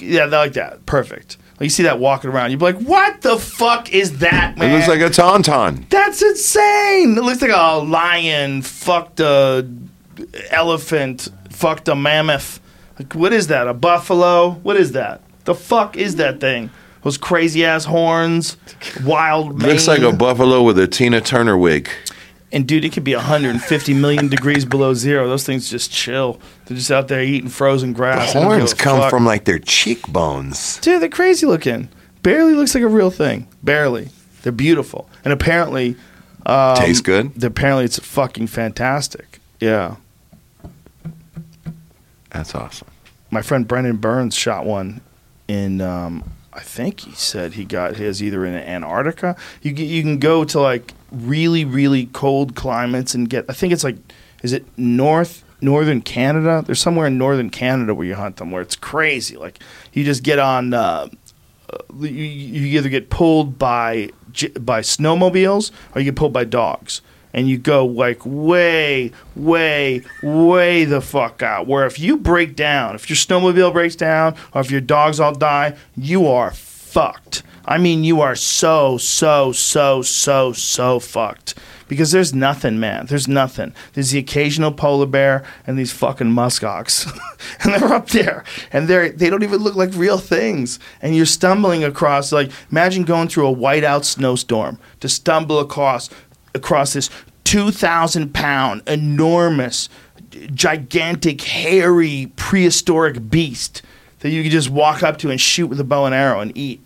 yeah, 0.00 0.26
they're 0.26 0.40
like 0.40 0.54
that. 0.54 0.84
Perfect. 0.86 1.36
Like 1.52 1.62
you 1.66 1.70
see 1.70 1.82
that 1.84 1.98
walking 2.00 2.30
around, 2.30 2.50
you'd 2.52 2.58
be 2.60 2.66
like, 2.66 2.80
"What 2.80 3.20
the 3.22 3.36
fuck 3.38 3.92
is 3.92 4.18
that, 4.18 4.54
It 4.58 4.72
looks 4.72 4.86
like 4.88 5.00
a 5.00 5.10
tauntaun. 5.10 5.88
That's 5.88 6.22
insane. 6.22 7.16
It 7.18 7.22
looks 7.24 7.42
like 7.42 7.50
a 7.52 7.78
lion 7.78 8.62
fucked 8.62 9.18
a 9.20 9.66
elephant, 10.50 11.28
fucked 11.50 11.88
a 11.88 11.94
mammoth. 11.94 12.60
Like, 12.98 13.12
what 13.14 13.32
is 13.32 13.46
that? 13.48 13.68
A 13.68 13.74
buffalo? 13.74 14.50
What 14.62 14.76
is 14.76 14.92
that? 14.92 15.20
The 15.44 15.54
fuck 15.54 15.96
is 15.96 16.16
that 16.16 16.40
thing? 16.40 16.70
Those 17.02 17.16
crazy 17.16 17.64
ass 17.64 17.84
horns, 17.84 18.56
wild. 19.04 19.58
Man. 19.58 19.68
Looks 19.70 19.86
like 19.86 20.00
a 20.02 20.12
buffalo 20.12 20.62
with 20.62 20.78
a 20.78 20.86
Tina 20.88 21.20
Turner 21.20 21.56
wig. 21.56 21.88
And 22.50 22.66
dude, 22.66 22.84
it 22.84 22.92
could 22.92 23.04
be 23.04 23.14
150 23.14 23.94
million 23.94 24.28
degrees 24.30 24.64
below 24.64 24.94
zero. 24.94 25.28
Those 25.28 25.44
things 25.44 25.68
just 25.70 25.90
chill. 25.92 26.40
They're 26.64 26.76
just 26.76 26.90
out 26.90 27.08
there 27.08 27.22
eating 27.22 27.50
frozen 27.50 27.92
grass. 27.92 28.32
They 28.32 28.40
don't 28.40 28.50
horns 28.50 28.72
come 28.74 29.00
fuck. 29.00 29.10
from 29.10 29.26
like 29.26 29.44
their 29.44 29.58
cheekbones. 29.58 30.78
Dude, 30.78 31.02
they're 31.02 31.08
crazy 31.10 31.44
looking. 31.46 31.88
Barely 32.22 32.54
looks 32.54 32.74
like 32.74 32.82
a 32.84 32.88
real 32.88 33.10
thing. 33.10 33.46
Barely. 33.62 34.08
They're 34.42 34.52
beautiful. 34.52 35.10
And 35.24 35.32
apparently, 35.32 35.96
um, 36.46 36.76
Tastes 36.76 37.02
good. 37.02 37.42
apparently 37.44 37.84
it's 37.84 37.98
fucking 37.98 38.46
fantastic. 38.46 39.40
Yeah. 39.60 39.96
That's 42.30 42.54
awesome. 42.54 42.88
My 43.30 43.42
friend 43.42 43.68
Brendan 43.68 43.96
Burns 43.96 44.34
shot 44.34 44.64
one 44.64 45.00
in, 45.48 45.80
um, 45.80 46.24
I 46.58 46.62
think 46.62 47.00
he 47.00 47.12
said 47.12 47.52
he 47.52 47.64
got 47.64 47.94
his 47.94 48.20
either 48.20 48.44
in 48.44 48.52
Antarctica. 48.52 49.36
You, 49.62 49.72
you 49.72 50.02
can 50.02 50.18
go 50.18 50.44
to 50.44 50.58
like 50.58 50.92
really, 51.12 51.64
really 51.64 52.06
cold 52.06 52.56
climates 52.56 53.14
and 53.14 53.30
get, 53.30 53.44
I 53.48 53.52
think 53.52 53.72
it's 53.72 53.84
like, 53.84 53.96
is 54.42 54.52
it 54.52 54.66
north, 54.76 55.44
northern 55.60 56.00
Canada? 56.00 56.64
There's 56.66 56.80
somewhere 56.80 57.06
in 57.06 57.16
northern 57.16 57.48
Canada 57.48 57.94
where 57.94 58.08
you 58.08 58.16
hunt 58.16 58.38
them 58.38 58.50
where 58.50 58.60
it's 58.60 58.74
crazy. 58.74 59.36
Like 59.36 59.60
you 59.92 60.02
just 60.02 60.24
get 60.24 60.40
on, 60.40 60.74
uh, 60.74 61.06
you, 62.00 62.08
you 62.08 62.78
either 62.78 62.88
get 62.88 63.08
pulled 63.08 63.56
by 63.56 64.10
by 64.58 64.80
snowmobiles 64.80 65.70
or 65.94 66.00
you 66.00 66.06
get 66.06 66.16
pulled 66.16 66.32
by 66.32 66.44
dogs 66.44 67.02
and 67.32 67.48
you 67.48 67.58
go 67.58 67.84
like 67.84 68.20
way 68.24 69.12
way 69.36 70.02
way 70.22 70.84
the 70.84 71.00
fuck 71.00 71.42
out 71.42 71.66
where 71.66 71.86
if 71.86 71.98
you 71.98 72.16
break 72.16 72.56
down 72.56 72.94
if 72.94 73.08
your 73.08 73.16
snowmobile 73.16 73.72
breaks 73.72 73.96
down 73.96 74.34
or 74.54 74.60
if 74.60 74.70
your 74.70 74.80
dogs 74.80 75.20
all 75.20 75.34
die 75.34 75.76
you 75.96 76.26
are 76.26 76.50
fucked 76.50 77.42
i 77.64 77.78
mean 77.78 78.04
you 78.04 78.20
are 78.20 78.34
so 78.34 78.96
so 78.98 79.52
so 79.52 80.02
so 80.02 80.52
so 80.52 80.98
fucked 80.98 81.54
because 81.88 82.12
there's 82.12 82.34
nothing, 82.34 82.78
man. 82.78 83.06
There's 83.06 83.26
nothing. 83.26 83.74
There's 83.94 84.10
the 84.10 84.18
occasional 84.18 84.70
polar 84.70 85.06
bear 85.06 85.44
and 85.66 85.78
these 85.78 85.92
fucking 85.92 86.28
muskox, 86.28 87.10
and 87.64 87.74
they're 87.74 87.92
up 87.92 88.08
there, 88.10 88.44
and 88.70 88.86
they're 88.86 89.08
they 89.08 89.30
don't 89.30 89.42
even 89.42 89.62
look 89.62 89.74
like 89.74 89.90
real 89.94 90.18
things. 90.18 90.78
And 91.02 91.16
you're 91.16 91.26
stumbling 91.26 91.82
across 91.82 92.30
like 92.30 92.52
imagine 92.70 93.04
going 93.04 93.28
through 93.28 93.48
a 93.48 93.56
whiteout 93.56 94.04
snowstorm 94.04 94.78
to 95.00 95.08
stumble 95.08 95.58
across 95.58 96.10
across 96.58 96.92
this 96.92 97.08
two 97.44 97.70
thousand 97.70 98.34
pound 98.34 98.82
enormous, 98.86 99.88
gigantic, 100.54 101.40
hairy, 101.42 102.32
prehistoric 102.36 103.30
beast 103.30 103.82
that 104.20 104.30
you 104.30 104.42
can 104.42 104.50
just 104.50 104.68
walk 104.68 105.02
up 105.02 105.16
to 105.18 105.30
and 105.30 105.40
shoot 105.40 105.68
with 105.68 105.80
a 105.80 105.84
bow 105.84 106.04
and 106.04 106.14
arrow 106.14 106.40
and 106.40 106.56
eat. 106.56 106.80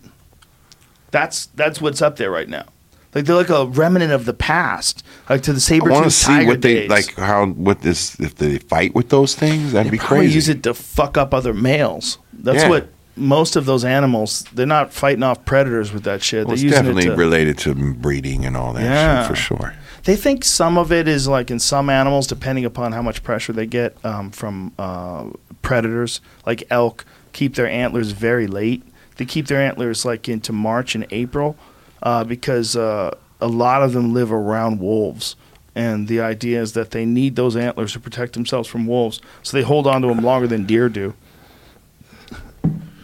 That's 1.11 1.47
that's 1.47 1.81
what's 1.81 2.01
up 2.01 2.15
there 2.17 2.31
right 2.31 2.49
now. 2.49 2.65
Like 3.13 3.25
they're 3.25 3.35
like 3.35 3.49
a 3.49 3.67
remnant 3.67 4.11
of 4.11 4.25
the 4.25 4.33
past, 4.33 5.03
like 5.29 5.43
to 5.43 5.51
the 5.53 5.57
I 5.57 5.59
saber 5.59 5.91
want 5.91 6.05
to 6.05 6.11
see 6.11 6.25
tiger 6.27 6.47
what 6.47 6.61
they 6.63 6.73
days. 6.73 6.89
like. 6.89 7.13
How 7.15 7.45
what 7.45 7.81
this 7.81 8.19
if 8.19 8.35
they 8.35 8.57
fight 8.57 8.95
with 8.95 9.09
those 9.09 9.35
things? 9.35 9.71
That'd 9.73 9.91
They 9.91 9.97
be 9.97 9.99
crazy. 9.99 10.33
use 10.33 10.49
it 10.49 10.63
to 10.63 10.73
fuck 10.73 11.15
up 11.17 11.33
other 11.33 11.53
males. 11.53 12.17
That's 12.33 12.63
Yeah. 12.63 12.69
what 12.69 12.89
most 13.15 13.55
of 13.55 13.65
those 13.65 13.85
animals. 13.85 14.43
They're 14.53 14.65
not 14.65 14.91
fighting 14.93 15.23
off 15.23 15.45
predators 15.45 15.93
with 15.93 16.03
that 16.03 16.21
shit. 16.23 16.39
Well, 16.47 16.47
they're 16.47 16.53
it's 16.55 16.63
using 16.63 16.77
definitely 16.77 17.03
it 17.05 17.09
to, 17.11 17.15
related 17.15 17.57
to 17.59 17.93
breeding 17.93 18.45
and 18.45 18.57
all 18.57 18.73
that 18.73 18.83
Yeah. 18.83 19.21
shit 19.21 19.29
for 19.29 19.35
sure. 19.35 19.73
They 20.05 20.15
think 20.15 20.43
some 20.43 20.77
of 20.77 20.91
it 20.91 21.07
is 21.07 21.27
like 21.27 21.49
in 21.51 21.59
some 21.59 21.89
animals, 21.89 22.27
depending 22.27 22.65
upon 22.65 22.91
how 22.91 23.01
much 23.01 23.23
pressure 23.23 23.53
they 23.53 23.65
get 23.65 23.95
um, 24.03 24.31
from 24.31 24.73
uh, 24.77 25.25
predators, 25.61 26.19
like 26.45 26.63
elk, 26.69 27.05
keep 27.31 27.55
their 27.55 27.67
antlers 27.67 28.11
very 28.11 28.47
late. 28.47 28.83
They 29.17 29.25
keep 29.25 29.47
their 29.47 29.61
antlers 29.61 30.03
like 30.05 30.27
into 30.27 30.51
March 30.51 30.95
and 30.95 31.05
April 31.11 31.55
uh, 32.01 32.23
because 32.23 32.75
uh, 32.75 33.15
a 33.39 33.47
lot 33.47 33.81
of 33.83 33.93
them 33.93 34.13
live 34.13 34.31
around 34.31 34.79
wolves. 34.79 35.35
And 35.75 36.07
the 36.07 36.19
idea 36.21 36.61
is 36.61 36.73
that 36.73 36.91
they 36.91 37.05
need 37.05 37.35
those 37.35 37.55
antlers 37.55 37.93
to 37.93 37.99
protect 37.99 38.33
themselves 38.33 38.67
from 38.67 38.85
wolves. 38.85 39.21
So 39.41 39.57
they 39.57 39.63
hold 39.63 39.87
on 39.87 40.01
to 40.01 40.07
them 40.07 40.19
longer 40.19 40.47
than 40.47 40.65
deer 40.65 40.89
do. 40.89 41.13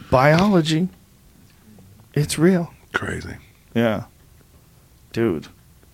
Biology. 0.09 0.89
It's 2.13 2.39
real. 2.39 2.73
Crazy. 2.93 3.35
Yeah. 3.75 4.05
Dude, 5.13 5.47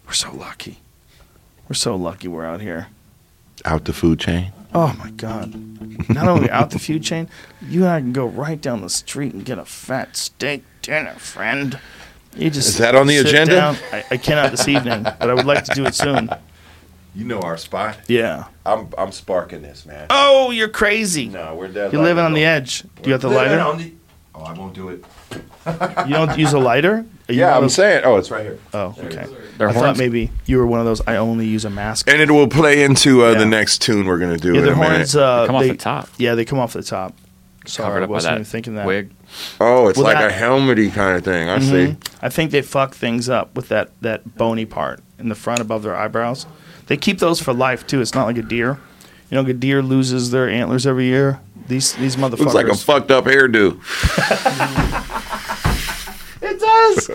we're 0.06 0.14
so 0.14 0.34
lucky. 0.34 0.80
We're 1.68 1.76
so 1.76 1.96
lucky 1.96 2.28
we're 2.28 2.46
out 2.46 2.62
here. 2.62 2.88
Out 3.66 3.86
the 3.86 3.94
food 3.94 4.20
chain. 4.20 4.54
Oh 4.74 4.96
my 5.00 5.10
God. 5.12 5.54
Not 6.10 6.28
only 6.28 6.50
out 6.50 6.72
the 6.72 6.80
food 6.80 7.04
chain, 7.04 7.30
you 7.62 7.84
and 7.84 7.92
I 7.92 8.00
can 8.00 8.14
go 8.14 8.26
right 8.26 8.62
down 8.62 8.82
the 8.82 8.90
street 8.90 9.34
and 9.34 9.46
get 9.46 9.58
a 9.58 9.66
fat 9.66 10.16
steak 10.16 10.64
dinner, 10.82 11.14
friend. 11.14 11.80
You 12.36 12.50
just 12.50 12.68
Is 12.70 12.78
that 12.78 12.96
on 12.96 13.08
the 13.08 13.18
agenda? 13.18 13.78
I, 13.92 14.04
I 14.12 14.18
cannot 14.18 14.52
this 14.52 14.68
evening, 14.68 15.04
but 15.04 15.30
I 15.30 15.34
would 15.34 15.46
like 15.46 15.64
to 15.66 15.74
do 15.74 15.86
it 15.86 15.96
soon. 15.96 16.30
You 17.16 17.24
know 17.24 17.40
our 17.40 17.58
spot. 17.58 17.98
Yeah. 18.08 18.46
I'm 18.66 18.90
I'm 18.98 19.14
sparking 19.14 19.62
this, 19.62 19.86
man. 19.86 20.08
Oh, 20.10 20.52
you're 20.52 20.68
crazy. 20.68 21.28
No, 21.28 21.56
we're 21.56 21.70
dead. 21.70 21.94
You're 21.94 22.04
living 22.04 22.26
on 22.26 22.34
the 22.34 22.44
edge. 22.44 22.82
Do 23.02 23.10
you 23.10 23.14
got 23.18 23.22
the 23.22 23.30
lighter? 23.30 23.90
Oh, 24.38 24.44
I 24.44 24.53
won't 24.53 24.74
do 24.74 24.90
it. 24.90 25.03
You 26.07 26.14
don't 26.14 26.38
use 26.38 26.52
a 26.53 26.60
lighter? 26.60 27.06
Are 27.30 27.34
you 27.34 27.40
Yeah, 27.40 27.48
one 27.48 27.56
I'm 27.56 27.62
those- 27.64 27.76
saying. 27.76 28.02
Oh, 28.03 28.18
it's 28.18 28.30
right 28.32 28.44
here. 28.44 28.60
Oh, 28.74 28.94
okay. 28.99 29.26
Their 29.57 29.70
I 29.70 29.74
thought 29.74 29.84
horns- 29.86 29.98
maybe 29.98 30.30
you 30.45 30.57
were 30.57 30.68
one 30.68 30.80
of 30.82 30.86
those. 30.86 31.02
I 31.07 31.16
only 31.16 31.48
use 31.48 31.64
a 31.66 31.70
mask. 31.70 32.10
And 32.10 32.22
it 32.22 32.30
will 32.30 32.48
play 32.49 32.84
into 32.84 33.24
uh, 33.26 33.32
Yeah. 33.32 33.40
the 33.40 33.45
next 33.45 33.82
tune 33.82 34.06
we're 34.06 34.18
gonna 34.20 34.38
do 34.38 34.53
Yeah, 34.53 34.60
in 34.60 34.66
their 34.66 34.74
a 34.74 34.78
minute. 34.78 34.91
horns. 34.98 35.16
Uh, 35.16 35.45
come 35.48 35.56
off 35.56 35.62
they- 35.64 35.70
the 35.70 35.78
top. 35.78 36.10
Yeah, 36.18 36.36
they 36.36 36.44
come 36.45 36.60
off 36.60 36.74
the 36.74 36.84
top. 36.84 37.14
Sorry, 37.66 38.03
I 38.03 38.06
wasn't 38.06 38.34
even 38.34 38.45
thinking 38.45 38.76
that. 38.76 38.86
wig. 38.86 39.10
oh, 39.60 39.88
it's 39.88 39.98
Well, 39.98 40.06
like 40.06 40.18
that- 40.18 40.30
a 40.30 40.34
helmety 40.34 40.91
kind 40.91 41.18
of 41.18 41.24
thing. 41.24 41.49
I 41.49 41.60
see. 41.60 41.66
Mhm. 41.94 41.98
I 42.22 42.30
think 42.30 42.52
they 42.52 42.62
fuck 42.62 42.94
things 42.94 43.28
up 43.30 43.56
with 43.56 43.70
that 43.70 43.90
that 44.02 44.36
bony 44.38 44.66
part 44.66 44.99
in 45.18 45.30
the 45.30 45.36
front 45.36 45.62
above 45.62 45.82
their 45.82 45.95
eyebrows. 45.95 46.45
They 46.88 46.98
keep 46.98 47.18
those 47.20 47.40
for 47.41 47.53
life 47.53 47.88
too. 47.88 48.02
It's 48.02 48.14
not 48.14 48.28
like 48.28 48.38
a 48.38 48.44
deer. 48.44 48.78
You 49.30 49.35
know, 49.35 49.41
like 49.41 49.49
a 49.52 49.53
deer 49.53 49.81
loses 49.81 50.31
their 50.31 50.47
antlers 50.49 50.85
every 50.85 51.06
year. 51.06 51.39
These 51.68 51.93
these 51.95 52.15
motherfuckers. 52.15 52.39
Looks 52.39 52.53
like 52.53 52.68
a 52.68 52.76
fucked 52.76 53.11
up 53.11 53.26
hairdo. 53.26 53.80
It 56.41 56.60
does. 56.60 57.10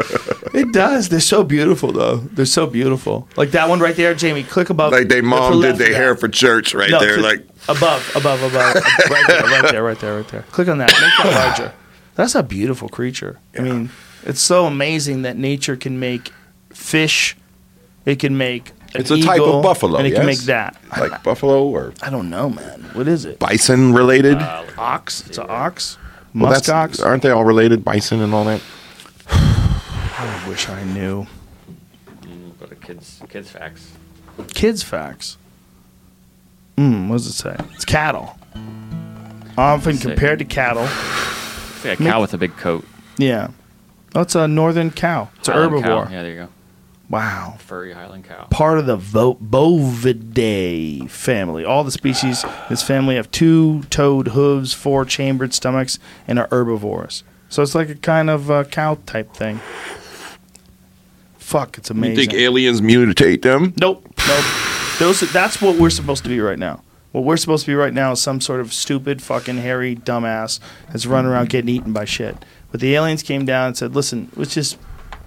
it 0.54 0.72
does. 0.72 1.08
They're 1.08 1.20
so 1.20 1.44
beautiful 1.44 1.92
though. 1.92 2.16
They're 2.16 2.44
so 2.46 2.66
beautiful. 2.66 3.28
Like 3.36 3.52
that 3.52 3.68
one 3.68 3.78
right 3.78 3.94
there, 3.94 4.12
Jamie. 4.12 4.42
Click 4.42 4.70
above. 4.70 4.90
Like 4.92 5.08
they 5.08 5.20
mom 5.20 5.60
did 5.60 5.76
their 5.76 5.94
hair 5.94 6.16
for 6.16 6.26
church 6.28 6.74
right 6.74 6.90
No, 6.90 6.98
there. 6.98 7.16
to- 7.16 7.22
Like 7.22 7.46
above, 7.68 8.10
above, 8.16 8.42
above, 8.42 8.74
right 8.74 9.24
there, 9.28 9.42
right 9.44 9.70
there, 9.70 9.82
right 9.84 9.98
there, 10.00 10.16
right 10.16 10.28
there. 10.28 10.42
Click 10.50 10.66
on 10.68 10.78
that. 10.78 10.88
Make 10.90 11.32
that 11.32 11.32
larger. 11.58 11.72
That's 12.16 12.34
a 12.34 12.42
beautiful 12.42 12.88
creature. 12.88 13.38
I 13.56 13.60
mean, 13.62 13.90
it's 14.24 14.40
so 14.40 14.66
amazing 14.66 15.22
that 15.22 15.36
nature 15.36 15.76
can 15.76 16.00
make 16.00 16.32
fish. 16.72 17.36
It 18.04 18.18
can 18.18 18.36
make. 18.36 18.72
An 18.94 19.00
It's 19.00 19.10
a 19.10 19.20
type 19.20 19.40
of 19.40 19.62
buffalo, 19.62 19.98
and 19.98 20.06
it 20.06 20.10
can 20.14 20.26
yes? 20.26 20.38
make 20.38 20.46
that. 20.46 20.76
like 20.98 21.22
buffalo 21.22 21.64
or 21.68 21.92
I 22.02 22.10
don't 22.10 22.28
know, 22.30 22.50
man. 22.50 22.82
What 22.92 23.06
is 23.08 23.24
it? 23.24 23.38
bison 23.38 23.92
related. 23.92 24.38
Ox. 24.78 25.26
It's 25.26 25.38
an 25.38 25.46
ox. 25.48 25.96
Well, 26.34 26.50
Musk 26.52 26.68
ox. 26.68 27.00
Aren't 27.00 27.22
they 27.22 27.30
all 27.30 27.44
related? 27.44 27.84
Bison 27.84 28.20
and 28.20 28.32
all 28.34 28.44
that. 28.44 28.60
I 29.28 30.44
wish 30.48 30.68
I 30.68 30.82
knew. 30.84 31.26
Go 32.60 32.66
to 32.66 32.74
kids, 32.76 33.20
kids 33.28 33.50
facts. 33.50 33.92
Kids 34.48 34.82
facts. 34.82 35.36
Hmm. 36.76 37.08
What 37.08 37.16
does 37.16 37.26
it 37.26 37.32
say? 37.32 37.56
It's 37.74 37.84
cattle. 37.84 38.38
Often 39.58 39.98
compared 39.98 40.38
to 40.38 40.44
cattle. 40.44 40.84
It's 40.84 41.84
like 41.84 41.98
a 41.98 42.02
Make- 42.02 42.12
cow 42.12 42.20
with 42.20 42.32
a 42.34 42.38
big 42.38 42.56
coat. 42.56 42.84
Yeah. 43.18 43.48
Oh, 44.14 44.22
it's 44.22 44.34
a 44.34 44.48
northern 44.48 44.90
cow. 44.90 45.28
It's 45.38 45.48
an 45.48 45.54
Highland 45.54 45.84
cow. 45.84 46.04
herbivore. 46.04 46.10
Yeah, 46.10 46.22
there 46.22 46.32
you 46.32 46.38
go. 46.40 46.48
Wow. 47.10 47.56
Furry 47.58 47.92
Highland 47.92 48.24
cow. 48.24 48.46
part 48.50 48.78
of 48.78 48.86
the 48.86 48.96
Vo- 48.96 49.34
Bovidae 49.34 51.10
family. 51.10 51.64
All 51.64 51.82
the 51.82 51.90
species 51.90 52.44
in 52.44 52.50
this 52.68 52.82
family 52.84 53.16
have 53.16 53.28
two-toed 53.32 54.28
hooves, 54.28 54.72
four 54.72 55.04
chambered 55.04 55.52
stomachs, 55.52 55.98
and 56.28 56.38
are 56.38 56.48
herbivores. 56.52 57.24
So 57.48 57.62
it's 57.62 57.74
like 57.74 57.88
a 57.88 57.96
kind 57.96 58.30
of 58.30 58.48
uh, 58.48 58.62
cow 58.64 58.96
type 59.06 59.34
thing. 59.34 59.60
Fuck, 61.36 61.78
it's 61.78 61.90
amazing. 61.90 62.16
You 62.16 62.26
think 62.28 62.34
aliens 62.34 62.80
mutate 62.80 63.42
them? 63.42 63.74
nope, 63.80 64.04
nope. 64.28 64.44
Those, 65.00 65.20
that's 65.32 65.60
what 65.60 65.76
we're 65.76 65.90
supposed 65.90 66.22
to 66.24 66.28
be 66.28 66.38
right 66.40 66.58
now. 66.58 66.82
What 67.12 67.24
we're 67.24 67.38
supposed 67.38 67.64
to 67.64 67.72
be 67.72 67.74
right 67.74 67.92
now 67.92 68.12
is 68.12 68.20
some 68.22 68.40
sort 68.40 68.60
of 68.60 68.72
stupid, 68.72 69.20
fucking 69.20 69.56
hairy 69.56 69.96
dumbass 69.96 70.60
that's 70.88 71.06
running 71.06 71.32
around 71.32 71.48
getting 71.48 71.70
eaten 71.70 71.92
by 71.92 72.04
shit. 72.04 72.36
But 72.70 72.80
the 72.80 72.94
aliens 72.94 73.24
came 73.24 73.44
down 73.44 73.68
and 73.68 73.76
said, 73.76 73.96
"Listen, 73.96 74.30
let's 74.36 74.54
just 74.54 74.78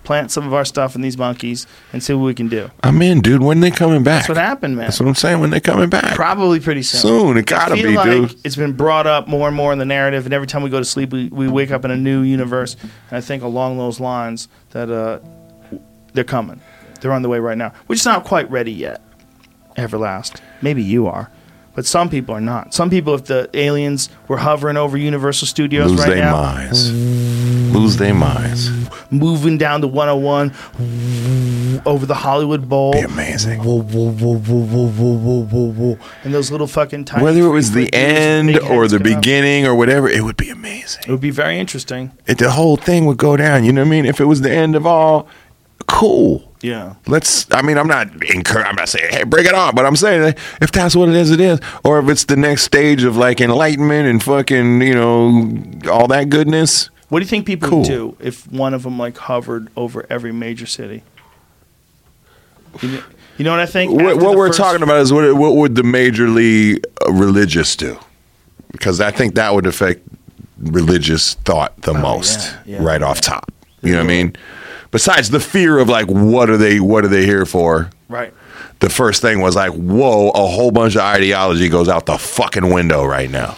plant 0.04 0.32
some 0.32 0.46
of 0.46 0.54
our 0.54 0.66
stuff 0.66 0.96
in 0.96 1.02
these 1.02 1.18
monkeys 1.18 1.68
and 1.92 2.04
see 2.04 2.14
what 2.14 2.26
we 2.26 2.34
can 2.34 2.50
do." 2.50 2.70
I'm 2.84 3.02
in, 3.02 3.22
dude. 3.22 3.42
When 3.42 3.60
they 3.60 3.72
coming 3.72 4.04
back? 4.04 4.24
That's 4.24 4.30
what 4.30 4.38
happened, 4.38 4.76
man. 4.76 4.88
That's 4.88 5.00
what 5.00 5.08
I'm 5.08 5.16
saying. 5.16 5.40
When 5.40 5.50
they 5.50 5.60
coming 5.60 5.90
back? 5.90 6.16
Probably 6.16 6.60
pretty 6.60 6.84
soon. 6.84 7.02
Soon. 7.02 7.38
It 7.38 7.46
gotta 7.46 7.74
I 7.74 7.82
feel 7.82 7.92
be, 7.92 7.96
like 7.96 8.06
dude. 8.10 8.36
It's 8.46 8.56
been 8.56 8.74
brought 8.74 9.08
up 9.08 9.28
more 9.28 9.48
and 9.48 9.56
more 9.58 9.74
in 9.74 9.80
the 9.80 9.86
narrative, 9.86 10.26
and 10.26 10.34
every 10.34 10.48
time 10.48 10.64
we 10.64 10.70
go 10.70 10.80
to 10.80 10.86
sleep, 10.86 11.12
we, 11.12 11.28
we 11.30 11.48
wake 11.48 11.72
up 11.72 11.86
in 11.86 11.92
a 11.92 11.98
new 11.98 12.22
universe. 12.22 12.76
And 13.10 13.18
I 13.18 13.22
think 13.22 13.44
along 13.44 13.78
those 13.78 14.00
lines 14.00 14.48
that 14.72 14.90
uh, 14.90 15.20
they're 16.14 16.24
coming. 16.24 16.62
They're 17.02 17.12
on 17.12 17.22
the 17.22 17.30
way 17.30 17.40
right 17.40 17.58
now. 17.58 17.74
We're 17.88 17.96
just 17.96 18.06
not 18.06 18.24
quite 18.24 18.50
ready 18.50 18.72
yet. 18.72 19.02
Everlast. 19.78 20.40
Maybe 20.62 20.84
you 20.84 21.08
are. 21.08 21.30
But 21.76 21.86
some 21.86 22.10
people 22.10 22.36
are 22.36 22.42
not. 22.42 22.74
Some 22.74 22.90
people, 22.90 23.16
if 23.16 23.26
the 23.26 23.50
aliens 23.54 24.10
were 24.28 24.38
hovering 24.38 24.78
over 24.78 24.96
Universal 24.96 25.48
Studios 25.48 25.92
Lose 25.92 26.02
right 26.02 26.18
now, 26.18 26.34
minds 26.34 26.92
lose 27.74 27.98
their 27.98 28.14
minds. 28.14 28.70
Moving 29.12 29.58
down 29.58 29.82
the 29.82 29.88
101 29.88 30.52
over 31.86 32.06
the 32.06 32.16
Hollywood 32.16 32.70
Bowl. 32.70 32.94
Be 32.94 33.00
amazing. 33.00 33.60
And 33.62 33.90
those 36.34 36.52
little 36.52 36.68
fucking 36.68 37.06
times. 37.06 37.24
Whether 37.24 37.42
it 37.42 37.50
was 37.50 37.72
the 37.72 37.94
end 37.94 38.60
or 38.60 38.88
the 38.88 39.00
beginning 39.00 39.66
up. 39.66 39.72
or 39.72 39.76
whatever, 39.76 40.08
it 40.08 40.24
would 40.24 40.38
be 40.38 40.50
amazing. 40.50 41.04
It 41.08 41.12
would 41.12 41.22
be 41.22 41.32
very 41.32 41.60
interesting. 41.60 42.12
It, 42.26 42.38
the 42.38 42.52
whole 42.52 42.78
thing 42.78 43.06
would 43.06 43.18
go 43.18 43.36
down. 43.38 43.64
You 43.64 43.74
know 43.74 43.82
what 43.82 43.88
I 43.88 43.92
mean? 43.92 44.06
If 44.06 44.20
it 44.20 44.26
was 44.26 44.42
the 44.42 44.52
end 44.52 44.76
of 44.76 44.86
all, 44.86 45.28
cool. 45.88 46.52
Yeah. 46.62 46.96
Let's. 47.08 47.46
I 47.52 47.62
mean, 47.62 47.78
I'm 47.78 47.88
not 47.88 48.08
encouraging. 48.08 48.70
I'm 48.70 48.76
not 48.76 48.88
saying, 48.88 49.12
hey, 49.12 49.24
break 49.26 49.46
it 49.46 49.54
off. 49.54 49.76
But 49.76 49.86
I'm 49.86 49.98
saying 49.98 50.22
that 50.22 50.38
if 50.62 50.72
that's 50.72 50.96
what 50.96 51.10
it 51.10 51.16
is, 51.16 51.30
it 51.30 51.42
is. 51.42 51.60
Or 51.84 52.00
if 52.00 52.08
it's 52.08 52.24
the 52.24 52.38
next 52.38 52.64
stage 52.64 53.04
of 53.04 53.18
like 53.18 53.42
enlightenment 53.42 54.08
and 54.08 54.24
fucking, 54.24 54.82
you 54.82 54.94
know, 54.94 55.92
all 55.92 56.08
that 56.08 56.30
goodness. 56.30 56.90
What 57.14 57.20
do 57.20 57.26
you 57.26 57.30
think 57.30 57.46
people 57.46 57.70
Cool. 57.70 57.80
would 57.82 57.88
do 57.88 58.18
if 58.20 58.52
one 58.52 58.74
of 58.74 58.82
them 58.82 58.98
like 58.98 59.16
hovered 59.20 59.68
over 59.78 60.04
every 60.10 60.32
major 60.32 60.66
city? 60.66 61.04
You 62.82 62.90
know, 62.90 63.04
you 63.38 63.46
know 63.46 63.52
what 63.52 63.60
I 63.60 63.68
think? 63.68 63.92
What, 63.92 64.18
what 64.18 64.36
we're 64.36 64.52
talking 64.52 64.82
about 64.82 64.98
is 64.98 65.14
what 65.14 65.36
what 65.36 65.56
would 65.56 65.76
the 65.76 65.84
majorly 65.84 66.84
uh, 67.08 67.14
religious 67.14 67.76
do? 67.76 68.00
Because 68.72 69.00
I 69.00 69.12
think 69.12 69.36
that 69.36 69.54
would 69.54 69.68
affect 69.68 70.02
religious 70.58 71.36
thought 71.36 71.80
the 71.84 71.94
most, 71.94 72.52
yeah, 72.66 72.78
yeah, 72.78 72.84
right 72.84 73.02
yeah. 73.02 73.08
off 73.08 73.22
top. 73.22 73.52
You 73.84 73.92
know 73.92 74.00
what 74.00 74.06
I 74.06 74.08
mean? 74.08 74.36
Besides 74.90 75.30
the 75.30 75.40
fear 75.40 75.78
of 75.78 75.88
like, 75.88 76.08
what 76.08 76.50
are 76.50 76.58
they? 76.58 76.80
What 76.80 77.06
are 77.06 77.10
they 77.10 77.28
here 77.28 77.46
for? 77.46 77.92
Right. 78.10 78.34
The 78.80 78.90
first 78.90 79.22
thing 79.22 79.40
was 79.40 79.56
like, 79.56 79.74
whoa, 79.74 80.30
a 80.30 80.48
whole 80.48 80.72
bunch 80.72 80.96
of 80.96 81.02
ideology 81.02 81.70
goes 81.70 81.90
out 81.90 82.08
the 82.08 82.18
fucking 82.18 82.74
window 82.74 83.06
right 83.06 83.30
now. 83.30 83.56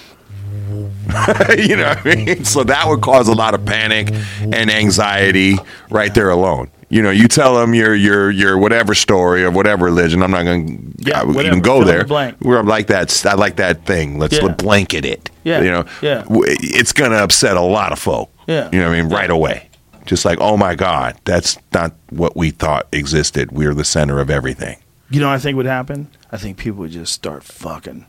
you 1.58 1.76
know 1.76 1.90
what 1.90 2.06
I 2.06 2.16
mean? 2.16 2.46
So 2.46 2.64
that 2.64 2.86
would 2.88 3.02
cause 3.02 3.28
a 3.28 3.34
lot 3.34 3.54
of 3.54 3.66
panic 3.66 4.10
and 4.42 4.70
anxiety 4.72 5.56
right 5.90 6.14
there 6.14 6.30
alone. 6.30 6.70
You 6.90 7.02
know, 7.02 7.10
you 7.10 7.28
tell 7.28 7.56
them 7.56 7.74
your 7.74 7.96
your 7.96 8.30
your 8.30 8.58
whatever 8.58 8.94
story 8.94 9.44
or 9.44 9.50
whatever 9.52 9.86
religion. 9.86 10.22
I'm 10.22 10.32
not 10.32 10.44
going 10.44 10.94
Yeah, 11.00 11.24
to 11.24 11.42
even 11.42 11.60
go 11.62 11.80
Fill 11.80 11.82
in 11.82 11.88
there. 11.88 11.98
the 12.00 12.06
blank. 12.06 12.36
Where 12.40 12.58
I'm 12.60 12.68
like 12.68 12.88
that. 12.88 13.26
I 13.26 13.34
like 13.34 13.56
that 13.58 13.86
thing. 13.86 14.20
Let's 14.20 14.38
Yeah. 14.40 14.50
blanket 14.50 15.04
it. 15.06 15.30
Yeah, 15.44 15.62
You 15.62 15.72
know. 15.72 15.86
yeah. 16.02 16.22
W- 16.24 16.44
It's 16.48 16.92
going 16.94 17.12
to 17.12 17.24
upset 17.24 17.58
a 17.58 17.62
lot 17.62 17.92
of 17.92 18.00
folk. 18.00 18.30
Yeah. 18.48 18.70
You 18.72 18.80
know 18.80 18.90
what 18.90 18.98
I 18.98 19.02
mean? 19.02 19.12
Right 19.12 19.30
away. 19.32 19.70
Just 20.06 20.26
like, 20.26 20.38
oh 20.40 20.56
my 20.58 20.76
God, 20.76 21.16
that's 21.26 21.58
not 21.74 21.94
what 22.12 22.38
we 22.38 22.52
thought 22.52 22.88
existed. 22.92 23.52
We're 23.52 23.74
the 23.74 23.84
center 23.84 24.20
of 24.20 24.30
everything. 24.30 24.78
You 25.10 25.20
know 25.20 25.28
what 25.30 25.36
I 25.36 25.40
think 25.40 25.58
would 25.58 25.66
happen? 25.66 26.10
I 26.32 26.38
think 26.38 26.58
people 26.58 26.80
would 26.82 26.92
just 26.92 27.14
start 27.14 27.44
fucking. 27.44 28.06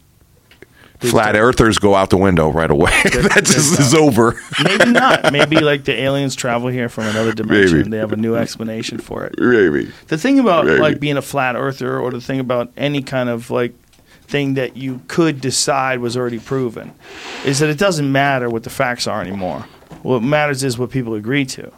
Flat 1.00 1.10
start- 1.10 1.36
earthers 1.36 1.78
go 1.78 1.94
out 1.94 2.10
the 2.10 2.16
window 2.16 2.50
right 2.50 2.70
away. 2.70 2.90
that 3.04 3.42
just 3.44 3.78
is 3.78 3.94
over. 3.94 4.40
Maybe 4.62 4.90
not. 4.92 5.32
Maybe 5.32 5.60
like 5.60 5.84
the 5.84 5.92
aliens 6.00 6.34
travel 6.34 6.68
here 6.68 6.88
from 6.88 7.04
another 7.04 7.32
dimension. 7.32 7.78
Maybe. 7.78 7.90
They 7.90 7.98
have 7.98 8.12
a 8.12 8.16
new 8.16 8.34
explanation 8.34 8.98
for 8.98 9.24
it. 9.24 9.34
Maybe. 9.38 9.90
The 10.08 10.18
thing 10.18 10.38
about 10.38 10.66
Maybe. 10.66 10.80
like 10.80 11.00
being 11.00 11.16
a 11.16 11.22
flat 11.22 11.56
earther, 11.56 11.98
or 12.00 12.10
the 12.10 12.20
thing 12.20 12.40
about 12.40 12.72
any 12.76 13.02
kind 13.02 13.28
of 13.28 13.50
like 13.50 13.74
thing 14.22 14.54
that 14.54 14.76
you 14.76 15.00
could 15.08 15.40
decide 15.40 16.00
was 16.00 16.16
already 16.16 16.38
proven, 16.38 16.92
is 17.44 17.58
that 17.60 17.68
it 17.68 17.78
doesn't 17.78 18.10
matter 18.10 18.48
what 18.48 18.62
the 18.64 18.70
facts 18.70 19.06
are 19.06 19.20
anymore. 19.20 19.60
What 20.02 20.22
matters 20.22 20.64
is 20.64 20.78
what 20.78 20.90
people 20.90 21.14
agree 21.14 21.44
to. 21.46 21.70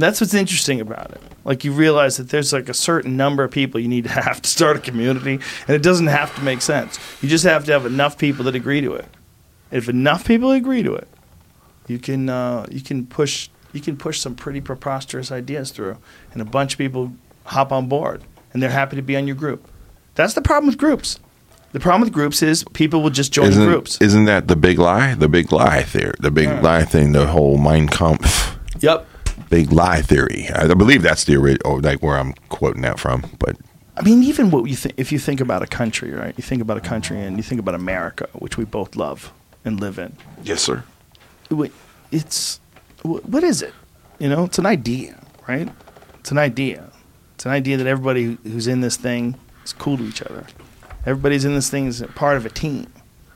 That's 0.00 0.20
what's 0.20 0.34
interesting 0.34 0.80
about 0.80 1.10
it. 1.12 1.20
Like 1.44 1.64
you 1.64 1.72
realize 1.72 2.16
that 2.16 2.30
there's 2.30 2.52
like 2.52 2.68
a 2.68 2.74
certain 2.74 3.16
number 3.16 3.44
of 3.44 3.50
people 3.50 3.80
you 3.80 3.88
need 3.88 4.04
to 4.04 4.10
have 4.22 4.42
to 4.42 4.48
start 4.48 4.76
a 4.76 4.80
community, 4.80 5.34
and 5.66 5.76
it 5.76 5.82
doesn't 5.82 6.08
have 6.08 6.34
to 6.36 6.42
make 6.42 6.62
sense. 6.62 6.98
You 7.22 7.28
just 7.28 7.44
have 7.44 7.64
to 7.66 7.72
have 7.72 7.86
enough 7.86 8.18
people 8.18 8.44
that 8.46 8.54
agree 8.54 8.80
to 8.80 8.94
it. 8.94 9.06
If 9.70 9.88
enough 9.88 10.24
people 10.26 10.50
agree 10.50 10.82
to 10.82 10.94
it, 10.94 11.08
you 11.86 11.98
can 11.98 12.28
uh, 12.28 12.66
you 12.70 12.80
can 12.80 13.06
push 13.06 13.48
you 13.72 13.80
can 13.80 13.96
push 13.96 14.18
some 14.20 14.34
pretty 14.34 14.60
preposterous 14.60 15.30
ideas 15.30 15.70
through, 15.70 15.98
and 16.32 16.42
a 16.42 16.44
bunch 16.44 16.72
of 16.74 16.78
people 16.78 17.12
hop 17.44 17.70
on 17.72 17.88
board, 17.88 18.22
and 18.52 18.62
they're 18.62 18.70
happy 18.70 18.96
to 18.96 19.02
be 19.02 19.16
on 19.16 19.26
your 19.26 19.36
group. 19.36 19.68
That's 20.14 20.34
the 20.34 20.42
problem 20.42 20.66
with 20.66 20.78
groups. 20.78 21.18
The 21.72 21.78
problem 21.78 22.00
with 22.00 22.12
groups 22.12 22.42
is 22.42 22.64
people 22.72 23.00
will 23.00 23.10
just 23.10 23.32
join 23.32 23.46
Isn't, 23.48 23.64
groups. 23.64 24.00
isn't 24.00 24.24
that 24.24 24.48
the 24.48 24.56
big 24.56 24.78
lie? 24.80 25.14
The 25.14 25.28
big 25.28 25.52
lie 25.52 25.84
theory. 25.84 26.14
The 26.18 26.32
big 26.32 26.48
Yeah. 26.48 26.60
lie 26.60 26.84
thing. 26.84 27.12
The 27.12 27.26
whole 27.28 27.58
Mein 27.58 27.86
Kampf. 27.88 28.56
Yep. 28.80 29.06
Big 29.50 29.72
lie 29.72 30.00
theory. 30.00 30.48
I 30.54 30.72
believe 30.74 31.02
that's 31.02 31.24
the 31.24 31.36
original, 31.36 31.60
oh, 31.64 31.74
like 31.74 32.02
where 32.02 32.16
I'm 32.16 32.32
quoting 32.48 32.82
that 32.82 32.98
from. 32.98 33.24
But 33.38 33.56
I 33.96 34.02
mean, 34.02 34.22
even 34.22 34.50
what 34.50 34.64
you 34.64 34.76
think, 34.76 34.94
if 34.96 35.12
you 35.12 35.18
think 35.18 35.40
about 35.40 35.62
a 35.62 35.66
country, 35.66 36.12
right? 36.12 36.34
You 36.36 36.42
think 36.42 36.62
about 36.62 36.78
a 36.78 36.80
country, 36.80 37.20
and 37.20 37.36
you 37.36 37.42
think 37.42 37.60
about 37.60 37.74
America, 37.74 38.28
which 38.32 38.56
we 38.56 38.64
both 38.64 38.96
love 38.96 39.32
and 39.64 39.78
live 39.80 39.98
in. 39.98 40.16
yes, 40.42 40.62
sir. 40.62 40.84
It's 42.12 42.60
what 43.02 43.44
is 43.44 43.60
it? 43.62 43.74
You 44.18 44.28
know, 44.28 44.44
it's 44.44 44.58
an 44.58 44.66
idea, 44.66 45.18
right? 45.48 45.68
It's 46.20 46.30
an 46.30 46.38
idea. 46.38 46.90
It's 47.34 47.44
an 47.46 47.52
idea 47.52 47.76
that 47.76 47.86
everybody 47.86 48.38
who's 48.44 48.66
in 48.66 48.80
this 48.80 48.96
thing 48.96 49.36
is 49.64 49.72
cool 49.72 49.96
to 49.98 50.04
each 50.04 50.22
other. 50.22 50.46
Everybody's 51.06 51.44
in 51.44 51.54
this 51.54 51.70
thing 51.70 51.86
is 51.86 52.04
part 52.14 52.36
of 52.36 52.44
a 52.44 52.50
team. 52.50 52.92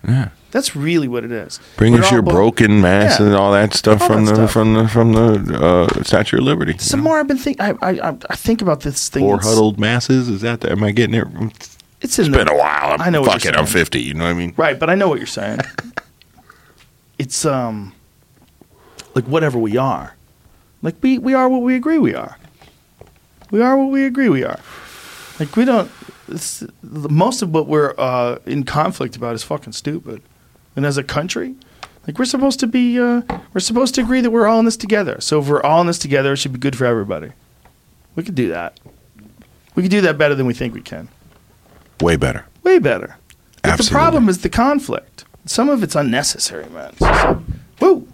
Yeah. 0.06 0.28
That's 0.54 0.76
really 0.76 1.08
what 1.08 1.24
it 1.24 1.32
is. 1.32 1.58
Bring 1.76 1.94
We're 1.94 2.02
us 2.04 2.12
your 2.12 2.22
bo- 2.22 2.30
broken 2.30 2.80
mass 2.80 3.18
Yeah. 3.18 3.26
and 3.26 3.34
all 3.34 3.50
that 3.50 3.74
stuff 3.74 4.00
All 4.02 4.06
from 4.06 4.24
that 4.26 4.30
the 4.36 4.36
stuff. 4.46 4.52
from 4.52 4.74
the 4.74 4.86
from 4.88 5.12
the 5.12 5.58
uh, 5.60 6.02
Statue 6.04 6.36
of 6.38 6.44
Liberty. 6.44 6.78
Some 6.78 7.00
more 7.00 7.18
I've 7.18 7.26
been 7.26 7.38
think 7.38 7.60
I, 7.60 7.74
I 7.82 8.10
I- 8.30 8.36
think 8.36 8.62
about 8.62 8.82
this 8.82 9.08
thing. 9.08 9.24
Four 9.24 9.40
huddled 9.40 9.80
masses. 9.80 10.28
Is 10.28 10.42
that 10.42 10.60
the, 10.60 10.70
am 10.70 10.84
I 10.84 10.92
getting 10.92 11.16
it? 11.16 11.26
It's 11.56 11.76
It's 12.00 12.18
in 12.20 12.30
been 12.32 12.46
the- 12.46 12.52
a 12.52 12.56
while. 12.56 12.92
I'm 12.92 13.00
I 13.02 13.10
know 13.10 13.24
Fuck 13.24 13.44
it. 13.46 13.56
I'm 13.56 13.66
50. 13.66 14.00
You 14.00 14.14
know 14.14 14.22
what 14.24 14.30
I 14.30 14.34
mean? 14.34 14.54
Right, 14.56 14.78
but 14.78 14.88
I 14.88 14.94
know 14.94 15.08
what 15.08 15.18
you're 15.18 15.26
saying. 15.26 15.58
it's 17.18 17.44
um 17.44 17.92
like 19.16 19.24
whatever 19.24 19.58
we 19.58 19.76
are. 19.76 20.14
Like 20.82 20.94
we 21.02 21.18
we 21.18 21.34
are 21.34 21.48
what 21.48 21.62
we 21.62 21.74
agree 21.74 21.98
we 21.98 22.14
are. 22.14 22.38
We 23.50 23.60
are 23.60 23.76
what 23.76 23.90
we 23.90 24.04
agree 24.04 24.28
we 24.28 24.44
are. 24.44 24.60
Like 25.40 25.56
we 25.56 25.64
don't 25.64 25.90
most 26.82 27.42
of 27.42 27.50
what 27.52 27.66
we're 27.66 27.92
uh, 27.98 28.38
in 28.46 28.62
conflict 28.62 29.16
about 29.16 29.34
is 29.34 29.42
fucking 29.42 29.72
stupid. 29.72 30.22
And 30.76 30.84
as 30.84 30.98
a 30.98 31.04
country, 31.04 31.54
like 32.06 32.18
we're 32.18 32.24
supposed 32.24 32.60
to 32.60 32.66
be 32.66 32.98
uh, 32.98 33.22
we're 33.52 33.60
supposed 33.60 33.94
to 33.96 34.00
agree 34.02 34.20
that 34.20 34.30
we're 34.30 34.46
all 34.46 34.58
in 34.58 34.64
this 34.64 34.76
together. 34.76 35.20
So 35.20 35.40
if 35.40 35.48
we're 35.48 35.62
all 35.62 35.80
in 35.80 35.86
this 35.86 35.98
together, 35.98 36.32
it 36.32 36.36
should 36.36 36.52
be 36.52 36.58
good 36.58 36.76
for 36.76 36.84
everybody. 36.84 37.32
We 38.16 38.22
could 38.22 38.34
do 38.34 38.48
that. 38.48 38.78
We 39.74 39.82
could 39.82 39.90
do 39.90 40.00
that 40.02 40.18
better 40.18 40.34
than 40.34 40.46
we 40.46 40.54
think 40.54 40.74
we 40.74 40.80
can. 40.80 41.08
Way 42.00 42.16
better. 42.16 42.44
Way 42.62 42.78
better. 42.78 43.16
But 43.62 43.72
Absolutely. 43.72 43.84
the 43.84 43.98
problem 43.98 44.28
is 44.28 44.42
the 44.42 44.48
conflict. 44.50 45.24
Some 45.46 45.68
of 45.68 45.82
it's 45.82 45.94
unnecessary, 45.94 46.68
man. 46.70 46.90
It's 46.90 46.98
just 47.00 47.24
like, 47.24 47.36
whoa. 47.78 48.06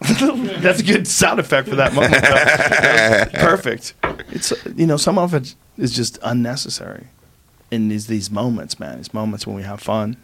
That's 0.60 0.80
a 0.80 0.84
good 0.84 1.08
sound 1.08 1.40
effect 1.40 1.68
for 1.68 1.76
that 1.76 1.94
moment. 1.94 3.32
Perfect. 3.34 3.94
It's 4.30 4.52
you 4.76 4.86
know 4.86 4.98
some 4.98 5.18
of 5.18 5.32
it 5.32 5.54
is 5.78 5.94
just 5.94 6.18
unnecessary. 6.22 7.06
In 7.70 7.88
these 7.88 8.06
these 8.06 8.30
moments, 8.30 8.78
man, 8.78 8.98
these 8.98 9.14
moments 9.14 9.46
when 9.46 9.56
we 9.56 9.62
have 9.62 9.80
fun, 9.80 10.18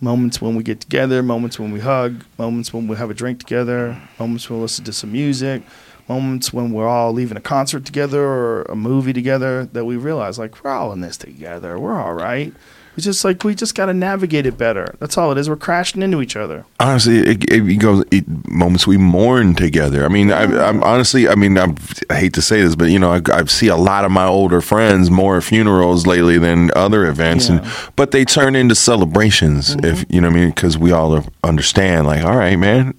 moments 0.00 0.40
when 0.40 0.54
we 0.54 0.62
get 0.62 0.80
together, 0.80 1.22
moments 1.22 1.58
when 1.58 1.70
we 1.72 1.80
hug, 1.80 2.24
moments 2.38 2.72
when 2.72 2.88
we 2.88 2.96
have 2.96 3.10
a 3.10 3.14
drink 3.14 3.38
together, 3.38 3.96
mm. 4.00 4.20
moments 4.20 4.48
when 4.48 4.58
we 4.58 4.62
listen 4.62 4.84
to 4.84 4.92
some 4.92 5.12
music, 5.12 5.62
moments 6.08 6.52
when 6.52 6.72
we're 6.72 6.88
all 6.88 7.12
leaving 7.12 7.36
a 7.36 7.40
concert 7.40 7.84
together 7.84 8.22
or 8.22 8.62
a 8.62 8.76
movie 8.76 9.12
together. 9.12 9.66
That 9.66 9.84
we 9.84 9.96
realize 9.96 10.38
like 10.38 10.62
we're 10.62 10.70
all 10.70 10.92
in 10.92 11.00
this 11.00 11.16
together. 11.16 11.78
We're 11.78 12.00
all 12.00 12.14
right. 12.14 12.52
It's 12.96 13.04
just 13.04 13.24
like 13.24 13.44
we 13.44 13.54
just 13.54 13.74
got 13.74 13.86
to 13.86 13.94
navigate 13.94 14.46
it 14.46 14.58
better. 14.58 14.94
That's 14.98 15.16
all 15.16 15.30
it 15.32 15.38
is. 15.38 15.48
We're 15.48 15.56
crashing 15.56 16.02
into 16.02 16.20
each 16.20 16.36
other. 16.36 16.64
honestly, 16.80 17.18
it, 17.18 17.50
it, 17.50 17.76
goes 17.78 18.04
it, 18.10 18.24
moments 18.48 18.86
we 18.86 18.96
mourn 18.96 19.54
together. 19.54 20.04
I 20.04 20.08
mean, 20.08 20.32
I, 20.32 20.42
I'm 20.68 20.82
honestly, 20.82 21.28
I 21.28 21.34
mean, 21.34 21.56
I'm, 21.56 21.76
I 22.10 22.16
hate 22.16 22.34
to 22.34 22.42
say 22.42 22.60
this, 22.62 22.74
but 22.76 22.90
you 22.90 22.98
know, 22.98 23.12
I, 23.12 23.20
I 23.32 23.44
see 23.44 23.68
a 23.68 23.76
lot 23.76 24.04
of 24.04 24.10
my 24.10 24.26
older 24.26 24.60
friends 24.60 25.10
more 25.10 25.40
funerals 25.40 26.06
lately 26.06 26.36
than 26.38 26.70
other 26.74 27.06
events, 27.06 27.48
and 27.48 27.60
Yeah. 27.60 27.70
Mm-hmm. 27.70 27.92
but 27.96 28.10
they 28.10 28.24
turn 28.24 28.56
into 28.56 28.74
celebrations. 28.74 29.76
If 29.82 30.04
you 30.08 30.20
know 30.20 30.28
what 30.28 30.36
I 30.36 30.40
mean, 30.40 30.50
because 30.50 30.76
we 30.76 30.92
all 30.92 31.24
understand, 31.44 32.06
like, 32.06 32.24
all 32.24 32.36
right, 32.36 32.56
man, 32.56 32.94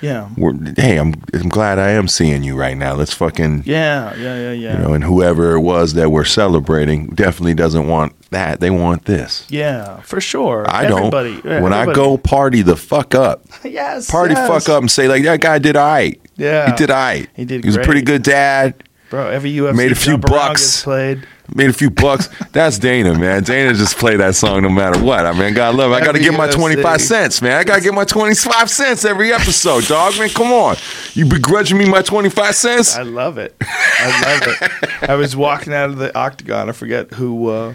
Yeah. 0.00 0.28
we're 0.36 0.54
hey, 0.76 0.96
I'm 0.98 1.14
I'm 1.34 1.48
glad 1.48 1.78
I 1.78 1.90
am 1.90 2.08
seeing 2.08 2.42
you 2.42 2.56
right 2.56 2.76
now. 2.76 2.94
Let's 2.94 3.12
fucking 3.12 3.64
Yeah. 3.66 4.14
Yeah. 4.16 4.36
Yeah. 4.36 4.52
Yeah. 4.52 4.72
you 4.78 4.82
know, 4.84 4.92
and 4.94 5.04
whoever 5.04 5.54
it 5.56 5.60
was 5.60 5.94
that 5.94 6.10
we're 6.10 6.24
celebrating 6.24 7.08
definitely 7.08 7.54
doesn't 7.54 7.86
want 7.86 8.14
that. 8.30 8.60
They 8.60 8.70
want 8.70 9.04
this. 9.04 9.46
yeah. 9.50 10.00
For 10.02 10.20
sure. 10.20 10.64
I 10.68 10.86
Everybody, 10.86 11.40
don't. 11.42 11.62
when 11.62 11.72
I 11.72 11.92
go 11.92 12.16
party 12.16 12.62
the 12.62 12.76
fuck 12.76 13.14
up, 13.14 13.44
yes. 13.64 14.10
party 14.10 14.34
yes. 14.34 14.48
fuck 14.48 14.68
up 14.74 14.80
and 14.82 14.90
say 14.90 15.08
like 15.08 15.22
that 15.24 15.40
guy 15.40 15.58
did 15.58 15.76
all 15.76 15.86
right. 15.86 16.20
Yeah. 16.36 16.70
he 16.70 16.76
did 16.76 16.90
all 16.90 16.96
right. 16.96 17.28
He 17.34 17.44
did 17.44 17.62
He 17.64 17.68
was 17.68 17.76
a 17.76 17.82
pretty 17.82 18.02
good 18.02 18.22
dad. 18.22 18.82
bro. 19.10 19.28
Every 19.28 19.52
UFC 19.52 19.76
Made 19.76 19.92
a 19.92 19.96
few 19.96 20.16
bucks. 20.16 20.82
played. 20.82 21.26
Made 21.54 21.70
a 21.70 21.72
few 21.72 21.90
bucks. 21.90 22.28
That's 22.52 22.78
Dana, 22.78 23.18
man. 23.18 23.42
Dana 23.42 23.74
just 23.74 23.96
play 23.96 24.16
that 24.16 24.36
song 24.36 24.62
no 24.62 24.68
matter 24.68 25.02
what. 25.02 25.26
I 25.26 25.32
mean, 25.32 25.52
God 25.52 25.74
love. 25.74 25.90
it. 25.90 25.94
I 25.94 26.00
got 26.00 26.12
to 26.12 26.20
get 26.20 26.32
my 26.32 26.48
twenty 26.48 26.80
five 26.80 27.00
cents, 27.00 27.42
man. 27.42 27.52
I 27.58 27.64
got 27.64 27.76
to 27.76 27.80
get 27.82 27.92
my 27.94 28.04
twenty 28.04 28.34
five 28.34 28.70
cents 28.70 29.04
every 29.04 29.32
episode, 29.32 29.84
dog. 29.86 30.16
Man, 30.18 30.28
come 30.28 30.52
on. 30.52 30.76
You 31.14 31.26
begrudging 31.26 31.76
me 31.76 31.88
my 31.88 32.02
twenty 32.02 32.28
five 32.30 32.54
cents? 32.54 32.94
I 32.96 33.02
love 33.02 33.38
it. 33.38 33.56
I 33.60 34.22
love 34.22 34.42
it. 35.02 35.08
I 35.10 35.14
was 35.16 35.34
walking 35.34 35.72
out 35.72 35.90
of 35.90 35.96
the 35.96 36.16
octagon. 36.16 36.68
I 36.68 36.72
forget 36.72 37.10
who 37.14 37.48
uh, 37.48 37.74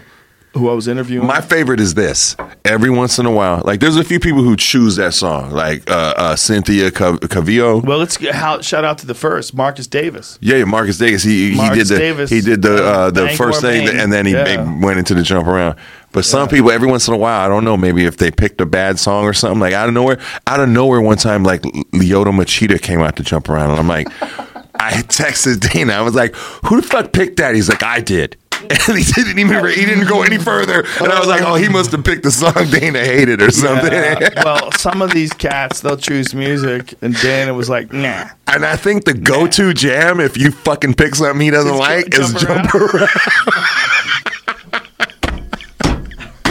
who 0.56 0.68
I 0.70 0.74
was 0.74 0.88
interviewing. 0.88 1.26
My 1.26 1.40
favorite 1.40 1.80
is 1.80 1.94
this. 1.94 2.36
Every 2.64 2.90
once 2.90 3.18
in 3.18 3.26
a 3.26 3.30
while, 3.30 3.62
like 3.64 3.80
there's 3.80 3.96
a 3.96 4.04
few 4.04 4.18
people 4.18 4.42
who 4.42 4.56
choose 4.56 4.96
that 4.96 5.14
song, 5.14 5.50
like 5.52 5.88
uh, 5.90 6.14
uh, 6.16 6.36
Cynthia 6.36 6.90
Cav- 6.90 7.18
Cavillo. 7.20 7.84
well, 7.84 7.98
let's 7.98 8.16
get, 8.16 8.34
how, 8.34 8.60
shout 8.60 8.84
out 8.84 8.98
to 8.98 9.06
the 9.06 9.14
first 9.14 9.54
Marcus 9.54 9.86
Davis. 9.86 10.38
Yeah, 10.40 10.64
Marcus 10.64 10.98
Davis. 10.98 11.22
He 11.22 11.50
he 11.52 11.56
Marcus 11.56 11.88
did 11.88 11.94
the 11.94 11.98
Davis, 11.98 12.30
he 12.30 12.40
did 12.40 12.62
the 12.62 12.76
uh, 12.84 12.90
uh, 12.90 13.10
the 13.10 13.22
Bangor, 13.26 13.36
first 13.36 13.60
thing, 13.60 13.86
Maine. 13.86 13.96
and 13.98 14.12
then 14.12 14.26
he 14.26 14.32
Yeah. 14.32 14.64
he 14.76 14.84
went 14.84 14.98
into 14.98 15.14
the 15.14 15.22
jump 15.22 15.46
around. 15.46 15.76
But 16.12 16.24
some 16.24 16.48
people, 16.48 16.70
every 16.70 16.88
once 16.88 17.06
in 17.08 17.14
a 17.14 17.18
while, 17.18 17.44
I 17.44 17.48
don't 17.48 17.62
know, 17.64 17.76
maybe 17.76 18.06
if 18.06 18.16
they 18.16 18.30
picked 18.30 18.60
a 18.62 18.66
bad 18.66 18.98
song 18.98 19.24
or 19.24 19.34
something, 19.34 19.60
like 19.60 19.74
out 19.74 19.88
of 19.88 19.94
nowhere, 19.94 20.18
out 20.46 20.60
of 20.60 20.68
nowhere, 20.68 21.00
one 21.00 21.18
time, 21.18 21.44
like 21.44 21.60
Lyoto 21.62 22.26
Machida 22.32 22.80
came 22.80 23.00
out 23.00 23.16
to 23.16 23.22
jump 23.22 23.48
around, 23.50 23.70
and 23.70 23.78
I'm 23.78 23.88
like, 23.88 24.08
I 24.80 24.92
texted 25.02 25.72
Dana, 25.72 25.92
I 25.94 26.00
was 26.02 26.14
like, 26.14 26.34
who 26.64 26.80
the 26.80 26.86
fuck 26.86 27.12
picked 27.12 27.36
that? 27.38 27.54
He's 27.54 27.68
like, 27.68 27.82
I 27.82 28.00
did. 28.00 28.36
And 28.88 28.98
he 28.98 29.04
didn't 29.04 29.38
even 29.38 29.66
he 29.68 29.84
didn't 29.84 30.06
go 30.06 30.22
any 30.22 30.38
further, 30.38 30.84
and 31.00 31.08
I 31.12 31.18
was 31.18 31.26
like, 31.26 31.42
"Oh, 31.42 31.56
he 31.56 31.68
must 31.68 31.90
have 31.90 32.04
picked 32.04 32.22
the 32.22 32.30
song 32.30 32.52
Dana 32.70 33.00
hated 33.00 33.42
or 33.42 33.50
something." 33.50 33.92
Yeah. 33.92 34.28
well, 34.44 34.70
some 34.72 35.02
of 35.02 35.10
these 35.10 35.32
cats 35.32 35.80
they'll 35.80 35.96
choose 35.96 36.34
music, 36.34 36.94
and 37.02 37.14
Dana 37.20 37.52
was 37.52 37.68
like, 37.68 37.92
"Nah." 37.92 38.28
And 38.46 38.64
I 38.64 38.76
think 38.76 39.04
the 39.04 39.14
go-to 39.14 39.74
jam, 39.74 40.20
if 40.20 40.36
you 40.36 40.52
fucking 40.52 40.94
pick 40.94 41.16
something 41.16 41.40
he 41.40 41.50
doesn't 41.50 41.76
like, 41.76 42.10
Jump 42.10 42.36
is 42.36 42.42
jump 42.42 42.74
around. 42.74 43.08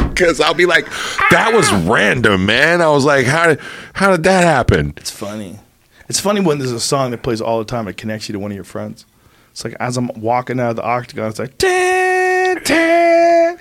Because 0.10 0.42
I'll 0.42 0.54
be 0.54 0.66
like, 0.66 0.86
that 1.32 1.52
was 1.54 1.72
random, 1.72 2.46
man. 2.46 2.82
I 2.82 2.90
was 2.90 3.06
like, 3.06 3.26
how 3.26 3.48
did 3.48 3.60
how 3.94 4.12
did 4.12 4.24
that 4.24 4.44
happen? 4.44 4.94
It's 4.98 5.12
funny. 5.12 5.60
It's 6.10 6.20
funny 6.20 6.42
when 6.42 6.60
there's 6.60 6.72
a 6.72 6.80
song 6.80 7.12
that 7.12 7.24
plays 7.24 7.42
all 7.42 7.60
the 7.60 7.66
time 7.66 7.88
It 7.88 7.98
connects 7.98 8.30
you 8.30 8.34
to 8.34 8.40
one 8.40 8.52
of 8.52 8.56
your 8.56 8.64
friends. 8.64 9.06
It's 9.52 9.64
like 9.64 9.76
as 9.80 9.96
I'm 9.96 10.10
walking 10.16 10.60
out 10.60 10.72
of 10.72 10.76
the 10.76 10.84
octagon, 10.84 11.30
it's 11.30 11.40
like. 11.40 11.54
It's 11.58 11.64
like, 12.70 13.60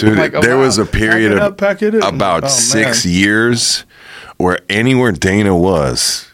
Dude, 0.00 0.18
like, 0.18 0.34
oh, 0.34 0.40
there 0.40 0.56
wow. 0.56 0.62
was 0.62 0.78
a 0.78 0.82
oh, 0.82 0.86
period 0.86 1.32
of 1.32 1.38
up, 1.38 1.58
pack 1.58 1.82
it 1.82 1.94
in. 1.94 2.02
about 2.02 2.44
Oh, 2.44 2.48
six 2.48 3.04
man. 3.04 3.14
years 3.14 3.84
where 4.38 4.60
anywhere 4.68 5.12
Dana 5.12 5.56
was, 5.56 6.28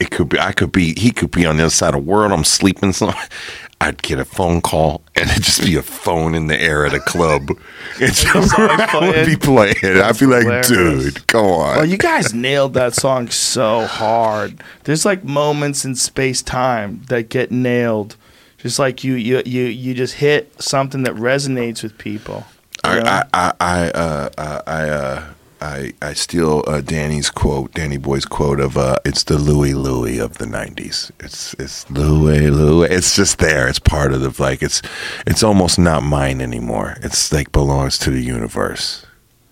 it 0.00 0.10
could 0.10 0.28
be 0.28 0.38
I 0.38 0.52
could 0.52 0.72
be 0.72 0.94
he 0.98 1.10
could 1.10 1.30
be 1.30 1.46
on 1.46 1.56
the 1.56 1.64
other 1.64 1.70
side 1.70 1.94
of 1.94 2.04
the 2.04 2.10
world. 2.10 2.32
I'm 2.32 2.44
sleeping 2.44 2.92
so 2.92 3.12
I'd 3.80 4.02
get 4.02 4.18
a 4.18 4.24
phone 4.24 4.60
call 4.60 5.02
and 5.14 5.30
it'd 5.30 5.44
just 5.44 5.62
be 5.62 5.76
a 5.76 5.82
phone 5.82 6.34
in 6.34 6.48
the 6.48 6.60
air 6.60 6.84
at 6.84 6.94
a 6.94 7.00
club. 7.00 7.48
And 8.00 8.14
Around 8.56 9.00
would 9.08 9.26
be 9.26 9.34
playing. 9.34 9.74
I'd 9.82 10.16
be 10.20 10.26
like, 10.26 10.44
hilarious. 10.44 10.68
dude, 10.68 11.26
come 11.26 11.46
on. 11.46 11.76
Well, 11.78 11.84
you 11.84 11.96
guys 11.96 12.32
nailed 12.32 12.74
that 12.74 12.94
song 12.94 13.28
so 13.28 13.86
hard. 13.86 14.62
There's 14.84 15.04
like 15.04 15.24
moments 15.24 15.84
in 15.84 15.96
space 15.96 16.40
time 16.40 17.02
that 17.08 17.28
get 17.28 17.50
nailed. 17.50 18.14
Just 18.58 18.78
like 18.78 19.04
you, 19.04 19.14
you, 19.14 19.42
you, 19.46 19.64
you 19.64 19.94
just 19.94 20.14
hit 20.14 20.60
something 20.60 21.04
that 21.04 21.14
resonates 21.14 21.82
with 21.82 21.96
people. 21.96 22.44
I 22.84 23.24
I 23.32 23.52
I 23.60 23.90
uh, 23.90 24.30
uh, 24.38 24.62
I 24.66 24.88
uh, 24.88 25.24
I 25.60 25.92
I 26.00 26.12
steal 26.14 26.64
uh, 26.66 26.80
Danny's 26.80 27.30
quote, 27.30 27.72
Danny 27.74 27.96
Boy's 27.96 28.24
quote 28.24 28.60
of 28.60 28.76
uh, 28.76 28.98
"It's 29.04 29.24
the 29.24 29.38
Louie 29.38 29.74
Louie 29.74 30.18
of 30.18 30.38
the 30.38 30.44
'90s." 30.44 31.10
It's 31.20 31.54
it's 31.54 31.90
Louie 31.90 32.50
Louie. 32.50 32.88
It's 32.88 33.16
just 33.16 33.38
there. 33.38 33.68
It's 33.68 33.78
part 33.78 34.12
of 34.12 34.20
the 34.20 34.42
like. 34.42 34.62
It's 34.62 34.80
it's 35.26 35.42
almost 35.42 35.78
not 35.78 36.02
mine 36.02 36.40
anymore. 36.40 36.96
It's 37.02 37.32
like 37.32 37.52
belongs 37.52 37.98
to 37.98 38.10
the 38.10 38.22
universe. 38.22 39.04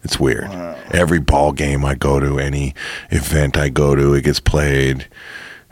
It's 0.05 0.21
weird. 0.21 0.49
Every 0.93 1.19
ball 1.19 1.51
game 1.51 1.85
I 1.85 1.97
go 1.97 2.21
to, 2.21 2.39
any 2.39 2.75
event 3.11 3.57
I 3.57 3.71
go 3.71 3.97
to, 3.97 4.15
it 4.15 4.23
gets 4.23 4.39
played. 4.39 5.09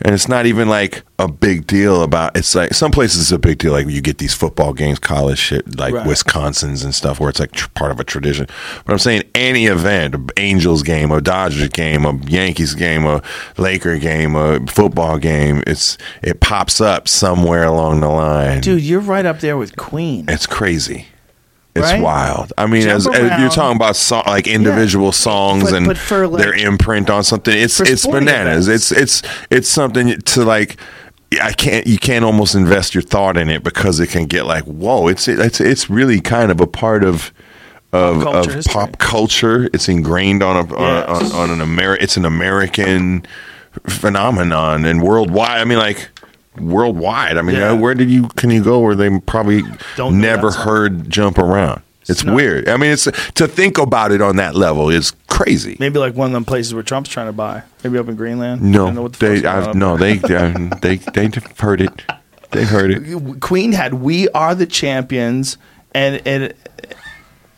And 0.05 0.13
it's 0.13 0.29
not 0.29 0.45
even 0.45 0.69
like 0.69 1.03
a 1.19 1.29
big 1.29 1.67
deal 1.67 2.03
about 2.03 2.37
it's 2.37 2.55
like 2.55 2.75
some 2.75 2.91
places 2.91 3.23
it's 3.23 3.33
a 3.33 3.39
big 3.39 3.57
deal 3.57 3.73
like 3.73 3.87
you 3.87 4.03
get 4.03 4.19
these 4.19 4.35
football 4.35 4.75
games 4.75 4.99
college 4.99 5.39
shit 5.39 5.79
like 5.79 5.95
Right. 5.95 6.07
Wisconsin's 6.07 6.85
and 6.85 6.95
stuff 6.95 7.21
where 7.21 7.31
it's 7.31 7.41
like 7.41 7.53
tr- 7.53 7.71
part 7.75 7.91
of 7.91 7.99
a 8.01 8.05
tradition 8.05 8.47
but 8.85 8.93
I'm 8.93 8.99
saying 8.99 9.23
any 9.35 9.67
event 9.67 10.15
a 10.15 10.21
Angels 10.37 10.83
game 10.83 11.11
a 11.11 11.21
Dodgers 11.23 11.69
game 11.71 12.05
a 12.05 12.17
Yankees 12.27 12.75
game 12.75 13.07
a 13.07 13.23
Laker 13.57 13.97
game 13.97 14.35
a 14.37 14.61
football 14.67 15.17
game 15.19 15.63
it's 15.67 15.97
it 16.21 16.41
pops 16.41 16.81
up 16.83 17.09
somewhere 17.09 17.65
along 17.65 18.01
the 18.01 18.09
line 18.09 18.61
Dude, 18.61 18.83
you're 18.83 19.01
right 19.01 19.25
up 19.25 19.41
there 19.41 19.57
with 19.57 19.75
Queen. 19.77 20.27
it's 20.29 20.47
crazy 20.47 21.07
it's 21.77 21.85
Right? 21.93 22.01
wild. 22.01 22.53
I 22.57 22.67
mean, 22.67 22.87
as, 22.89 23.07
as 23.09 23.41
you're 23.41 23.49
talking 23.51 23.77
about 23.77 24.01
like 24.27 24.47
individual 24.47 25.11
songs 25.13 25.65
But- 25.65 25.75
and 25.75 25.87
but 25.87 25.99
for, 25.99 26.27
like- 26.29 26.43
their 26.43 26.55
imprint 26.55 27.11
on 27.11 27.25
something, 27.25 27.57
it's 27.57 27.81
it's 27.81 28.07
bananas. 28.07 28.69
events. 28.69 28.93
It's 28.93 29.23
it's 29.23 29.35
it's 29.51 29.69
something 29.69 30.19
to 30.21 30.45
like. 30.45 30.77
I 31.43 31.51
can't. 31.53 31.85
You 31.87 31.99
can't 31.99 32.25
almost 32.25 32.55
invest 32.55 32.95
your 32.95 33.03
thought 33.03 33.37
in 33.37 33.51
it 33.51 33.65
because 33.65 33.99
it 33.99 34.07
can 34.09 34.27
get 34.27 34.47
like, 34.47 34.63
whoa! 34.65 35.09
It's 35.09 35.27
it's 35.27 35.61
it's 35.61 35.91
really 35.91 36.21
kind 36.21 36.53
of 36.53 36.61
a 36.61 36.67
part 36.67 37.03
of 37.03 37.33
of, 37.93 38.23
Pop 38.23 38.33
culture 38.35 38.59
of 38.59 38.65
pop 38.67 38.99
culture. 38.99 39.69
It's 39.73 39.89
ingrained 39.89 40.45
on 40.45 40.57
a 40.57 40.75
on, 40.77 41.03
on, 41.05 41.33
on 41.33 41.51
an 41.51 41.59
Ameri- 41.67 41.99
It's 42.01 42.17
an 42.17 42.25
American 42.25 43.27
phenomenon 43.89 44.85
and 44.85 45.03
worldwide. 45.03 45.61
I 45.61 45.65
mean, 45.65 45.79
like 45.79 46.09
worldwide. 46.59 47.37
I 47.39 47.43
mean, 47.43 47.57
Yeah. 47.57 47.73
where 47.73 47.95
did 47.95 48.11
you 48.11 48.29
can 48.37 48.51
you 48.51 48.63
go 48.63 48.81
where 48.81 48.95
they 48.95 49.11
probably 49.21 49.63
Don't 49.97 50.21
never 50.21 50.51
heard 50.51 51.11
jump 51.11 51.39
around? 51.39 51.83
It's 52.07 52.23
not- 52.23 52.35
weird. 52.35 52.69
I 52.69 52.77
mean, 52.77 52.91
it's 52.91 53.05
to 53.05 53.49
think 53.49 53.79
about 53.79 54.13
it 54.13 54.21
on 54.21 54.37
that 54.37 54.55
level 54.55 54.91
is 54.91 55.13
crazy. 55.27 55.77
Maybe 55.81 55.99
like 55.99 56.15
one 56.15 56.27
of 56.27 56.33
them 56.33 56.45
places 56.45 56.75
where 56.75 56.83
Trump's 56.83 57.09
trying 57.09 57.27
to 57.29 57.33
buy. 57.33 57.63
Maybe 57.83 57.97
up 57.99 58.09
in 58.09 58.15
Greenland. 58.17 58.61
I 58.61 58.73
don't 58.77 58.95
know 58.95 59.03
No, 59.03 59.09
the 59.09 59.19
they, 59.41 59.47
I, 59.49 59.73
no, 59.73 59.97
they, 59.97 60.19
uh, 60.35 60.77
they, 60.83 60.97
they 60.97 61.31
heard 61.59 61.81
it. 61.81 62.03
They 62.51 62.65
heard 62.65 62.91
it. 62.93 63.41
Queen 63.41 63.73
had 63.73 63.95
"We 63.95 64.29
Are 64.29 64.55
the 64.55 64.67
Champions" 64.67 65.57
and 65.95 66.21
and 66.27 66.53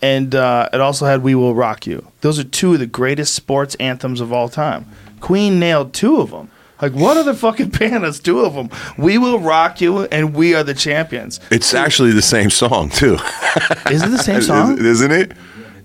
and 0.00 0.34
uh, 0.34 0.68
it 0.72 0.80
also 0.80 1.06
had 1.06 1.22
"We 1.22 1.34
Will 1.34 1.54
Rock 1.54 1.86
You." 1.86 2.06
Those 2.20 2.38
are 2.38 2.44
two 2.44 2.74
of 2.74 2.78
the 2.78 2.86
greatest 2.86 3.34
sports 3.34 3.74
anthems 3.76 4.20
of 4.20 4.32
all 4.32 4.48
time. 4.48 4.86
Queen 5.20 5.58
nailed 5.58 5.92
two 5.92 6.20
of 6.20 6.30
them. 6.30 6.50
Like 6.80 6.92
what 6.92 7.16
other 7.16 7.34
fucking 7.34 7.68
band 7.78 8.04
has 8.04 8.20
two 8.20 8.40
of 8.40 8.54
them? 8.54 8.68
"We 8.98 9.18
Will 9.18 9.38
Rock 9.40 9.80
You" 9.80 10.04
and 10.04 10.34
"We 10.34 10.54
Are 10.54 10.62
the 10.64 10.74
Champions." 10.74 11.40
It's 11.50 11.72
actually 11.74 12.12
the 12.12 12.22
same 12.22 12.50
song 12.50 12.90
too, 12.90 13.14
Is 13.90 14.02
it 14.02 14.10
the 14.10 14.18
same 14.22 14.42
song? 14.42 14.78
isn't 14.78 15.10
it? 15.10 15.32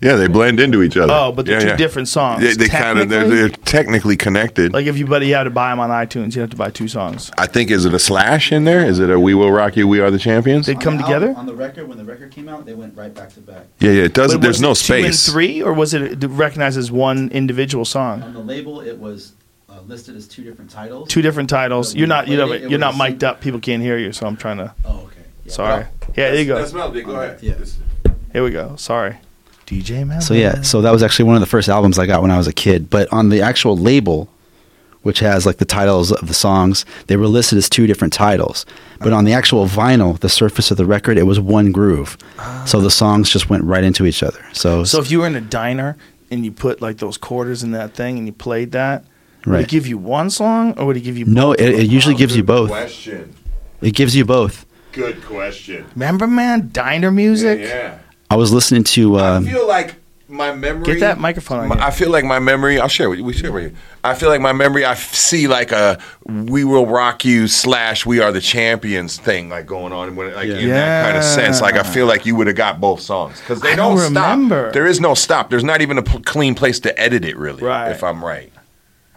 Yeah, 0.01 0.15
they 0.15 0.27
blend 0.27 0.59
into 0.59 0.81
each 0.81 0.97
other. 0.97 1.13
Oh, 1.13 1.31
but 1.31 1.45
they're 1.45 1.57
Yeah, 1.59 1.59
two 1.59 1.67
yeah. 1.67 1.75
different 1.75 2.07
songs. 2.07 2.41
They, 2.41 2.53
they 2.55 2.67
kind 2.67 2.97
of 2.97 3.07
they're, 3.07 3.19
Technically? 3.21 3.37
they're 3.37 3.49
technically 3.65 4.17
connected. 4.17 4.73
Like 4.73 4.87
if 4.87 4.97
you 4.97 5.05
but 5.05 5.23
you 5.23 5.35
had 5.35 5.43
to 5.43 5.51
buy 5.51 5.69
them 5.69 5.79
on 5.79 5.91
iTunes, 5.91 6.33
you 6.33 6.41
have 6.41 6.49
to 6.49 6.57
buy 6.57 6.71
two 6.71 6.87
songs. 6.87 7.29
I 7.37 7.45
think 7.45 7.69
is 7.69 7.85
it 7.85 7.93
a 7.93 7.99
slash 7.99 8.51
in 8.51 8.63
there? 8.63 8.83
Is 8.83 8.97
it 8.97 9.11
a 9.11 9.19
"We 9.19 9.35
Will 9.35 9.51
Rock 9.51 9.77
You, 9.77 9.87
We 9.87 9.99
Are 10.01 10.09
the 10.09 10.17
Champions"? 10.17 10.65
They 10.65 10.73
come 10.73 10.97
the 10.97 11.03
together. 11.03 11.27
album- 11.27 11.39
on 11.41 11.45
the 11.45 11.53
record 11.55 11.87
when 11.87 11.99
the 11.99 12.03
record 12.03 12.31
came 12.31 12.49
out. 12.49 12.65
They 12.65 12.73
went 12.73 12.97
right 12.97 13.13
back 13.13 13.29
to 13.35 13.41
back. 13.41 13.67
Yeah, 13.79 13.91
yeah. 13.91 14.03
It 14.05 14.13
doesn't. 14.15 14.39
But 14.39 14.41
There's 14.41 14.55
was 14.55 14.61
no 14.61 14.71
it 14.71 14.75
space. 14.75 15.01
Two 15.01 15.05
and 15.05 15.33
three, 15.35 15.61
or 15.61 15.71
was 15.71 15.93
it 15.93 16.23
recognized 16.23 16.79
as 16.79 16.91
one 16.91 17.29
individual 17.29 17.85
song? 17.85 18.23
On 18.23 18.33
the 18.33 18.39
label, 18.39 18.81
it 18.81 18.97
was 18.97 19.33
listed 19.91 20.15
as 20.15 20.27
two 20.27 20.43
different 20.43 20.71
titles. 20.71 21.09
Two 21.09 21.21
different 21.21 21.49
titles. 21.49 21.91
But 21.91 21.99
You're 21.99 22.07
not. 22.07 22.27
You 22.27 22.37
know. 22.37 22.47
played 22.47 22.61
it, 22.61 22.65
it 22.65 22.69
You're 22.71 22.79
not 22.79 22.93
the 22.93 23.03
mic'd 23.03 23.23
up. 23.23 23.41
People 23.41 23.59
can't 23.59 23.83
hear 23.83 23.97
you, 23.97 24.11
so 24.11 24.25
I'm 24.25 24.37
trying 24.37 24.57
to. 24.57 24.73
Oh, 24.85 25.01
okay. 25.01 25.21
Yeah, 25.45 25.51
Sorry. 25.51 25.85
but 25.99 26.17
Yeah, 26.17 26.31
there 26.31 26.39
you 26.39 26.45
go. 26.45 26.71
melody. 26.73 27.01
Go 27.03 27.11
ahead. 27.21 27.39
Yeah. 27.43 27.55
Here 28.31 28.43
we 28.43 28.51
go. 28.51 28.75
Sorry. 28.77 29.17
DJ 29.67 30.05
man. 30.07 30.21
So 30.21 30.33
yeah, 30.33 30.61
so 30.61 30.81
that 30.81 30.91
was 30.91 31.03
actually 31.03 31.25
one 31.25 31.35
of 31.35 31.41
the 31.41 31.47
first 31.47 31.69
albums 31.69 31.99
I 31.99 32.05
got 32.05 32.21
when 32.21 32.31
I 32.31 32.37
was 32.37 32.47
a 32.47 32.53
kid. 32.53 32.89
But 32.89 33.11
on 33.13 33.29
the 33.29 33.41
actual 33.41 33.77
label, 33.77 34.27
which 35.03 35.19
has 35.19 35.45
like 35.45 35.57
the 35.57 35.65
titles 35.65 36.11
of 36.11 36.27
the 36.27 36.33
songs, 36.33 36.85
they 37.07 37.15
were 37.17 37.27
listed 37.27 37.57
as 37.57 37.69
two 37.69 37.87
different 37.87 38.13
titles. 38.13 38.65
But 38.99 39.13
on 39.13 39.25
the 39.25 39.33
actual 39.33 39.65
vinyl, 39.67 40.19
the 40.19 40.29
surface 40.29 40.71
of 40.71 40.77
the 40.77 40.85
record, 40.85 41.17
it 41.17 41.23
was 41.23 41.39
one 41.39 41.71
groove. 41.71 42.17
So 42.65 42.81
the 42.81 42.91
songs 42.91 43.29
just 43.29 43.49
went 43.49 43.63
right 43.63 43.83
into 43.83 44.05
each 44.05 44.23
other. 44.23 44.43
So, 44.53 44.83
So 44.83 44.99
if 44.99 45.09
you 45.09 45.19
were 45.19 45.27
in 45.27 45.35
a 45.35 45.41
diner 45.41 45.97
and 46.29 46.45
you 46.45 46.51
put 46.51 46.81
like 46.81 46.97
those 46.97 47.17
quarters 47.17 47.63
in 47.63 47.71
that 47.71 47.93
thing 47.93 48.17
and 48.17 48.27
you 48.27 48.33
played 48.33 48.71
that, 48.73 49.05
would 49.45 49.53
it 49.53 49.57
Right. 49.57 49.67
give 49.67 49.87
you 49.87 49.97
one 49.97 50.29
song 50.29 50.73
or 50.77 50.85
would 50.87 50.97
it 50.97 51.01
give 51.01 51.17
you? 51.17 51.25
no, 51.25 51.47
both? 51.51 51.61
it, 51.61 51.75
it 51.79 51.87
usually 51.89 52.15
gives 52.15 52.35
you 52.35 52.43
both. 52.43 52.69
Question. 52.69 53.33
It 53.81 53.91
gives 53.95 54.15
you 54.15 54.25
both. 54.25 54.65
Good 54.91 55.23
question. 55.23 55.85
Remember, 55.95 56.27
man, 56.27 56.69
diner 56.73 57.11
music. 57.11 57.61
Yeah. 57.61 57.97
I 58.29 58.35
was 58.35 58.51
listening 58.53 58.83
to 58.85 59.19
um, 59.19 59.47
I 59.47 59.51
feel 59.51 59.67
like 59.67 59.95
my 60.27 60.53
memory. 60.53 60.85
Get 60.85 60.99
that 61.01 61.19
microphone 61.19 61.59
on 61.61 61.67
My- 61.69 61.85
I 61.87 61.91
feel 61.91 62.09
like 62.09 62.23
my 62.23 62.39
memory. 62.39 62.79
I'll 62.79 62.87
share 62.87 63.09
with 63.09 63.19
you. 63.19 63.25
We 63.25 63.33
share 63.33 63.51
with 63.51 63.63
you. 63.63 63.75
I 64.03 64.13
feel 64.15 64.29
like 64.29 64.39
my 64.39 64.53
memory. 64.53 64.85
I 64.85 64.93
see 64.95 65.47
like 65.47 65.71
a 65.73 65.97
"We 66.25 66.63
Will 66.63 66.85
Rock 66.85 67.25
You" 67.25 67.47
slash 67.49 68.05
"We 68.05 68.19
Are 68.21 68.31
the 68.31 68.39
Champions" 68.39 69.17
thing 69.17 69.49
like 69.49 69.65
going 69.65 69.91
on, 69.91 70.15
when, 70.15 70.33
like 70.33 70.47
in 70.47 70.69
that 70.69 71.05
kind 71.05 71.17
of 71.17 71.23
sense. 71.25 71.59
Like 71.61 71.75
I 71.75 71.83
feel 71.83 72.05
like 72.05 72.25
you 72.25 72.35
would 72.37 72.47
have 72.47 72.55
got 72.55 72.79
both 72.79 73.01
songs 73.01 73.39
because 73.41 73.59
they 73.61 73.73
I 73.73 73.75
don't, 73.75 73.97
don't 73.97 74.05
remember. 74.05 74.65
stop. 74.67 74.73
There 74.73 74.87
is 74.87 75.01
no 75.01 75.13
stop. 75.15 75.49
There's 75.49 75.63
not 75.65 75.81
even 75.81 75.97
a 75.97 76.03
clean 76.03 76.55
place 76.55 76.79
to 76.81 76.97
edit 76.99 77.25
it. 77.25 77.35
Really, 77.37 77.61
Right. 77.63 77.91
if 77.91 78.01
I'm 78.03 78.23
right. 78.23 78.51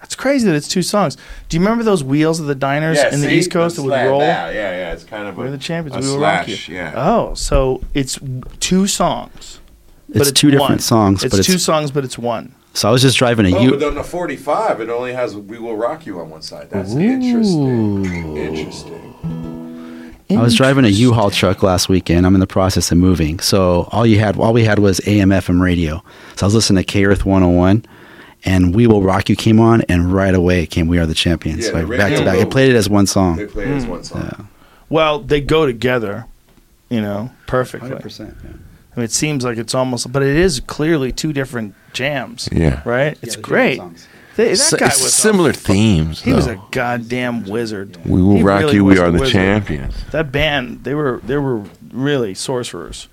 It's 0.05 0.15
crazy 0.15 0.47
that 0.47 0.55
it's 0.55 0.69
two 0.69 0.83
songs. 0.83 1.17
Do 1.49 1.57
you 1.57 1.63
remember 1.63 1.83
those 1.83 2.05
wheels 2.05 2.39
of 2.39 2.47
the 2.47 2.55
diners 2.55 3.03
in 3.13 3.21
the 3.21 3.33
East 3.33 3.51
Coast 3.51 3.77
that 3.77 3.83
would 3.83 3.91
roll? 3.93 4.21
Yeah, 4.21 4.51
yeah, 4.51 4.71
yeah. 4.71 4.93
It's 4.93 5.03
kind 5.05 5.27
of 5.27 5.37
We're 5.37 5.47
a, 5.47 5.51
the 5.51 5.59
champions. 5.59 5.97
a 5.97 6.07
we 6.09 6.15
will 6.15 6.23
rock 6.23 6.45
slash, 6.45 6.69
you. 6.69 6.77
Yeah. 6.77 6.93
Oh, 6.95 7.35
so 7.35 7.83
it's 7.95 8.19
two 8.61 8.87
songs. 8.87 9.61
it's, 10.11 10.31
two 10.33 10.51
different 10.51 10.83
songs, 10.83 11.25
It's 11.25 11.33
but 11.33 11.39
it's 11.41 11.49
two 11.49 11.59
songs, 11.59 11.91
but 11.91 12.05
it's 12.05 12.19
one. 12.19 12.55
so 12.75 12.89
I 12.89 12.93
was 12.93 13.03
just 13.03 13.17
driving 13.19 13.47
a 13.53 13.57
Oh, 13.57 13.61
U. 13.63 13.71
but 13.73 13.83
on 13.83 13.95
the 13.95 14.05
45, 14.05 14.81
it 14.81 14.89
only 14.91 15.13
has 15.15 15.35
"We 15.37 15.59
Will 15.59 15.77
Rock 15.77 16.07
You" 16.07 16.21
on 16.21 16.29
one 16.31 16.43
side. 16.43 16.69
That's 16.71 16.93
interesting. 16.93 18.37
Interesting. 18.37 19.11
I 20.31 20.43
was 20.43 20.57
driving 20.57 20.85
a 20.85 20.89
U-Haul 20.89 21.31
truck 21.31 21.63
last 21.63 21.89
weekend. 21.89 22.27
I'm 22.27 22.35
in 22.35 22.41
the 22.41 22.47
process 22.47 22.91
of 22.91 22.99
moving, 22.99 23.39
so 23.41 23.89
all 23.93 24.05
you 24.07 24.19
had, 24.19 24.37
all 24.39 24.53
we 24.53 24.65
had 24.65 24.79
was 24.81 25.01
AM 25.07 25.29
FM 25.31 25.61
radio. 25.61 26.03
So 26.37 26.45
I 26.45 26.47
was 26.49 26.55
listening 26.55 26.83
to 26.83 26.93
K 26.93 27.05
Earth 27.05 27.25
101, 27.25 27.85
and 28.45 28.75
"We 28.75 28.87
Will 28.87 29.03
Rock 29.03 29.29
You" 29.29 29.37
came 29.37 29.61
on, 29.61 29.83
and 29.83 30.13
right 30.13 30.35
away 30.35 30.67
came 30.67 30.87
"We 30.89 30.99
Are 30.99 31.07
the 31.07 31.15
Champions." 31.15 31.67
Yeah, 31.67 31.73
like 31.73 31.89
the 31.89 31.97
back 31.97 32.15
to 32.17 32.25
back. 32.25 32.35
It 32.37 32.41
moved. 32.41 32.51
played 32.53 32.71
it 32.71 32.77
as 32.77 32.89
one 32.89 33.07
song. 33.07 33.37
They 33.37 33.47
play 33.47 33.65
it 33.65 33.71
as 33.77 33.87
one 33.87 34.05
song. 34.05 34.49
Well, 34.91 35.19
they 35.21 35.41
go 35.41 35.67
together, 35.67 36.27
you 36.91 37.01
know, 37.01 37.31
perfectly. 37.47 37.91
100%. 37.91 38.35
I 38.43 39.01
mean, 39.01 39.05
it 39.05 39.11
seems 39.13 39.43
like 39.45 39.59
it's 39.59 39.75
almost, 39.75 40.13
but 40.13 40.23
it 40.23 40.37
is 40.37 40.61
clearly 40.61 41.11
two 41.11 41.33
different 41.33 41.75
jams. 41.93 42.49
Yeah. 42.53 42.81
Right? 42.85 43.19
It's 43.23 43.35
great. 43.37 43.81
They- 44.37 44.47
that 44.49 44.51
S- 44.53 44.75
guy 44.75 44.87
it's 44.87 45.03
was 45.03 45.15
similar 45.15 45.51
A, 45.51 45.53
themes. 45.53 46.23
he 46.23 46.33
was 46.33 46.47
a 46.49 46.61
goddamn 46.73 47.45
wizard. 47.45 47.97
We 48.05 48.21
will 48.21 48.37
he 48.39 48.43
rock 48.43 48.61
really 48.63 48.75
you. 48.75 48.85
We 48.85 48.99
are 48.99 49.11
the 49.13 49.21
wizard. 49.21 49.33
champions. 49.33 49.95
That 50.11 50.33
band, 50.33 50.83
they 50.85 50.93
were 50.95 51.21
they 51.25 51.37
were 51.37 51.63
really 51.93 52.35
sorcerers. 52.35 53.07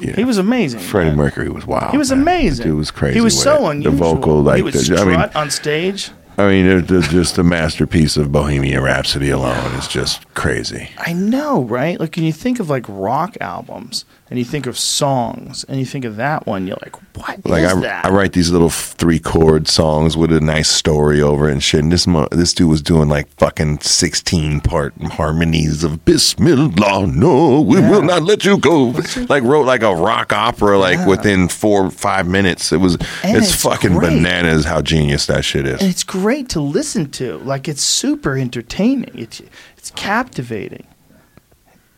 Yeah. 0.00 0.14
He 0.16 0.24
was 0.24 0.38
amazing. 0.38 0.80
Freddie. 0.80 1.14
Mercury 1.16 1.48
was 1.50 1.66
wild. 1.66 1.90
He 1.90 1.98
was 1.98 2.10
man. 2.10 2.22
amazing. 2.22 2.66
Dude 2.66 2.76
was 2.76 2.90
crazy. 2.90 3.14
He 3.14 3.20
was 3.20 3.40
so 3.40 3.68
it. 3.68 3.70
unusual. 3.72 3.92
The 3.92 3.98
vocal, 3.98 4.42
like, 4.42 4.56
he 4.56 4.62
would 4.62 4.74
the, 4.74 4.78
strut 4.78 5.00
I 5.00 5.04
mean, 5.04 5.30
on 5.34 5.50
stage. 5.50 6.10
I 6.38 6.48
mean, 6.48 6.66
it- 6.66 6.90
it's 6.90 7.08
just 7.08 7.36
the 7.36 7.42
masterpiece 7.44 8.16
of 8.16 8.32
Bohemian 8.32 8.82
Rhapsody 8.82 9.28
alone 9.30 9.74
is 9.74 9.86
just 9.88 10.32
crazy. 10.34 10.88
I 10.98 11.12
know, 11.12 11.62
right? 11.64 12.00
Like 12.00 12.16
when 12.16 12.24
you 12.24 12.32
think 12.32 12.60
of 12.60 12.70
like 12.70 12.86
rock 12.88 13.36
albums 13.40 14.04
and 14.30 14.38
you 14.38 14.44
think 14.44 14.66
of 14.66 14.78
songs 14.78 15.64
and 15.64 15.80
you 15.80 15.84
think 15.84 16.04
of 16.04 16.14
that 16.16 16.46
one, 16.46 16.66
you're 16.66 16.78
like, 16.82 16.96
what 17.16 17.38
is 17.40 17.44
Like 17.44 17.64
I, 17.64 17.74
that? 17.80 18.04
I 18.06 18.10
write 18.10 18.32
these 18.32 18.50
little 18.50 18.70
three 18.70 19.18
chord 19.18 19.66
songs 19.66 20.16
with 20.16 20.32
a 20.32 20.40
nice 20.40 20.68
story 20.68 21.20
over 21.20 21.48
it 21.48 21.52
and 21.52 21.62
shit. 21.62 21.80
And 21.82 21.90
this 21.92 22.06
mo- 22.06 22.28
this 22.30 22.54
dude 22.54 22.68
was 22.68 22.80
doing 22.80 23.08
like 23.08 23.28
fucking 23.36 23.80
sixteen 23.80 24.60
part 24.60 24.94
harmonies 25.02 25.82
of 25.82 26.04
Bismillah, 26.04 27.08
no, 27.08 27.60
we 27.60 27.80
will 27.80 28.02
not 28.02 28.22
let 28.22 28.44
you 28.44 28.56
go. 28.58 28.94
Like 29.28 29.42
wrote 29.42 29.66
like 29.66 29.82
a 29.82 29.94
rock 29.94 30.32
opera 30.32 30.78
like 30.78 31.06
within 31.08 31.48
four 31.48 31.90
five 31.90 32.26
minutes. 32.28 32.70
It 32.72 32.78
was 32.78 32.94
it's, 32.94 33.06
it's 33.24 33.62
fucking 33.62 33.94
great. 33.94 34.10
bananas 34.10 34.64
how 34.64 34.80
genius 34.80 35.26
that 35.26 35.44
shit 35.44 35.66
is. 35.66 35.80
and 35.80 35.90
it's 35.90 36.04
great 36.04 36.48
to 36.50 36.60
listen 36.60 37.10
to. 37.12 37.38
Like 37.38 37.66
it's 37.68 37.82
super 37.82 38.38
entertaining. 38.38 39.10
It's 39.14 39.42
it's 39.76 39.90
captivating. 39.90 40.86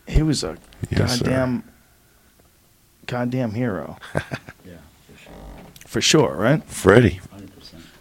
He 0.07 0.23
was 0.23 0.43
a 0.43 0.57
Yes, 0.91 1.19
sir. 1.21 1.63
Goddamn 3.07 3.53
hero. 3.53 3.97
Yeah, 4.65 4.77
for 5.07 5.19
sure. 5.19 5.35
For 5.87 6.01
sure, 6.01 6.35
right? 6.37 6.65
Freddie. 6.65 7.21
100%. 7.37 7.49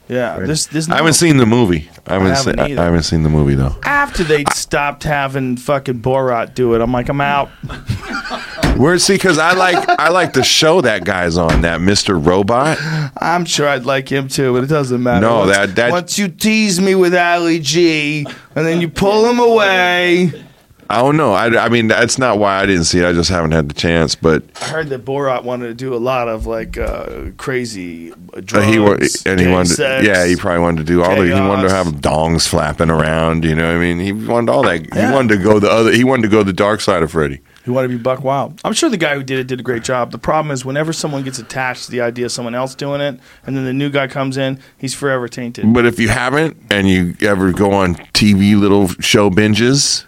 Yeah. 0.08 0.40
This 0.40 0.66
this 0.68 0.90
I 0.90 0.98
haven't 0.98 1.14
seen 1.14 1.38
the 1.38 1.46
movie. 1.46 1.90
I 2.08 2.14
haven't, 2.14 2.28
haven't 2.30 2.44
seen, 2.56 2.60
I, 2.60 2.70
either. 2.70 2.82
I 2.82 2.86
haven't 2.86 3.04
seen 3.04 3.24
the 3.24 3.30
movie 3.30 3.56
though. 3.56 3.76
after 3.84 4.24
they 4.24 4.44
stopped 4.54 5.04
having 5.04 5.58
fucking 5.58 6.02
Borat 6.02 6.54
do 6.54 6.74
it. 6.76 6.82
I'm 6.82 6.92
like, 6.92 7.10
I'm 7.10 7.22
out. 7.22 7.50
Where 8.78 8.98
see, 9.00 9.16
because 9.16 9.38
I 9.38 9.54
like 9.54 9.88
I 10.00 10.10
like 10.10 10.34
the 10.34 10.44
show 10.44 10.82
that 10.82 11.04
guy's 11.06 11.38
on 11.38 11.62
that 11.62 11.80
Mr. 11.82 12.24
Robot. 12.26 12.78
I'm 13.18 13.46
sure 13.46 13.68
I'd 13.68 13.86
like 13.86 14.10
him 14.10 14.28
too, 14.28 14.54
but 14.54 14.64
it 14.64 14.68
doesn't 14.68 15.02
matter. 15.04 15.22
No, 15.26 15.40
once, 15.40 15.56
that- 15.56 15.76
that- 15.76 15.92
once 15.92 16.18
you 16.18 16.28
tease 16.30 16.80
me 16.82 16.96
with 16.96 17.14
Ali 17.14 17.60
G, 17.60 18.26
and 18.56 18.66
then 18.66 18.82
you 18.82 18.90
pull 18.90 19.30
him 19.30 19.40
away. 19.40 20.32
I 20.92 21.02
don't 21.02 21.16
know. 21.16 21.32
I, 21.32 21.46
I 21.66 21.70
mean, 21.70 21.88
that's 21.88 22.18
not 22.18 22.38
why 22.38 22.60
I 22.60 22.66
didn't 22.66 22.84
see 22.84 23.00
it. 23.00 23.06
I 23.06 23.14
just 23.14 23.30
haven't 23.30 23.52
had 23.52 23.70
the 23.70 23.74
chance. 23.74 24.14
But 24.14 24.44
I 24.62 24.66
heard 24.66 24.90
that 24.90 25.06
Borat 25.06 25.44
wanted 25.46 25.68
to 25.68 25.74
do 25.74 25.94
a 25.94 25.98
lot 25.98 26.28
of 26.28 26.46
like 26.46 26.78
uh, 26.78 27.32
crazy 27.38 28.12
uh, 28.12 28.16
uh, 28.34 28.42
drugs, 28.42 29.24
he 29.24 29.30
and 29.30 29.40
he 29.40 29.48
wanted, 29.48 29.70
sex. 29.70 30.06
yeah, 30.06 30.26
he 30.26 30.36
probably 30.36 30.62
wanted 30.62 30.80
to 30.80 30.84
do 30.84 31.02
all 31.02 31.16
the. 31.16 31.26
He 31.26 31.32
wanted 31.32 31.70
to 31.70 31.74
have 31.74 31.88
dongs 31.88 32.46
flapping 32.46 32.90
around. 32.90 33.46
You 33.46 33.56
know, 33.56 33.68
what 33.68 33.78
I 33.78 33.80
mean, 33.80 34.00
he 34.00 34.12
wanted 34.12 34.52
all 34.52 34.64
that. 34.64 34.94
Yeah. 34.94 35.08
He 35.08 35.14
wanted 35.14 35.38
to 35.38 35.44
go 35.44 35.60
the 35.60 35.72
other. 35.72 35.94
He 35.94 36.04
wanted 36.04 36.24
to 36.24 36.28
go 36.28 36.44
the 36.44 36.52
dark 36.52 36.82
side 36.82 37.04
of 37.04 37.12
Freddie. 37.12 37.42
He 37.64 37.72
wanted 37.72 37.90
to 37.90 37.98
be 37.98 38.02
Buck 38.02 38.24
Wild. 38.24 38.60
I'm 38.66 38.74
sure 38.74 38.90
the 38.90 38.98
guy 38.98 39.16
who 39.16 39.24
did 39.24 39.40
it 39.40 39.48
did 39.48 39.62
a 39.62 39.64
great 39.64 39.84
job. 39.84 40.12
The 40.12 40.18
problem 40.18 40.52
is 40.52 40.66
whenever 40.66 40.92
someone 40.92 41.24
gets 41.24 41.40
attached 41.40 41.86
to 41.86 41.92
the 41.92 42.02
idea 42.02 42.26
of 42.26 42.32
someone 42.34 42.56
else 42.56 42.76
doing 42.76 43.00
it, 43.00 43.18
and 43.46 43.56
then 43.56 43.64
the 43.64 43.74
new 43.74 43.90
guy 43.90 44.08
comes 44.08 44.36
in, 44.36 44.60
he's 44.78 44.94
forever 44.94 45.28
tainted. 45.28 45.74
But 45.74 45.86
if 45.86 46.00
you 46.00 46.10
haven't, 46.10 46.58
and 46.70 46.90
you 46.90 47.16
ever 47.22 47.54
go 47.54 47.72
on 47.72 47.96
TV 47.96 48.60
little 48.60 48.88
show 48.88 49.30
binges, 49.30 50.06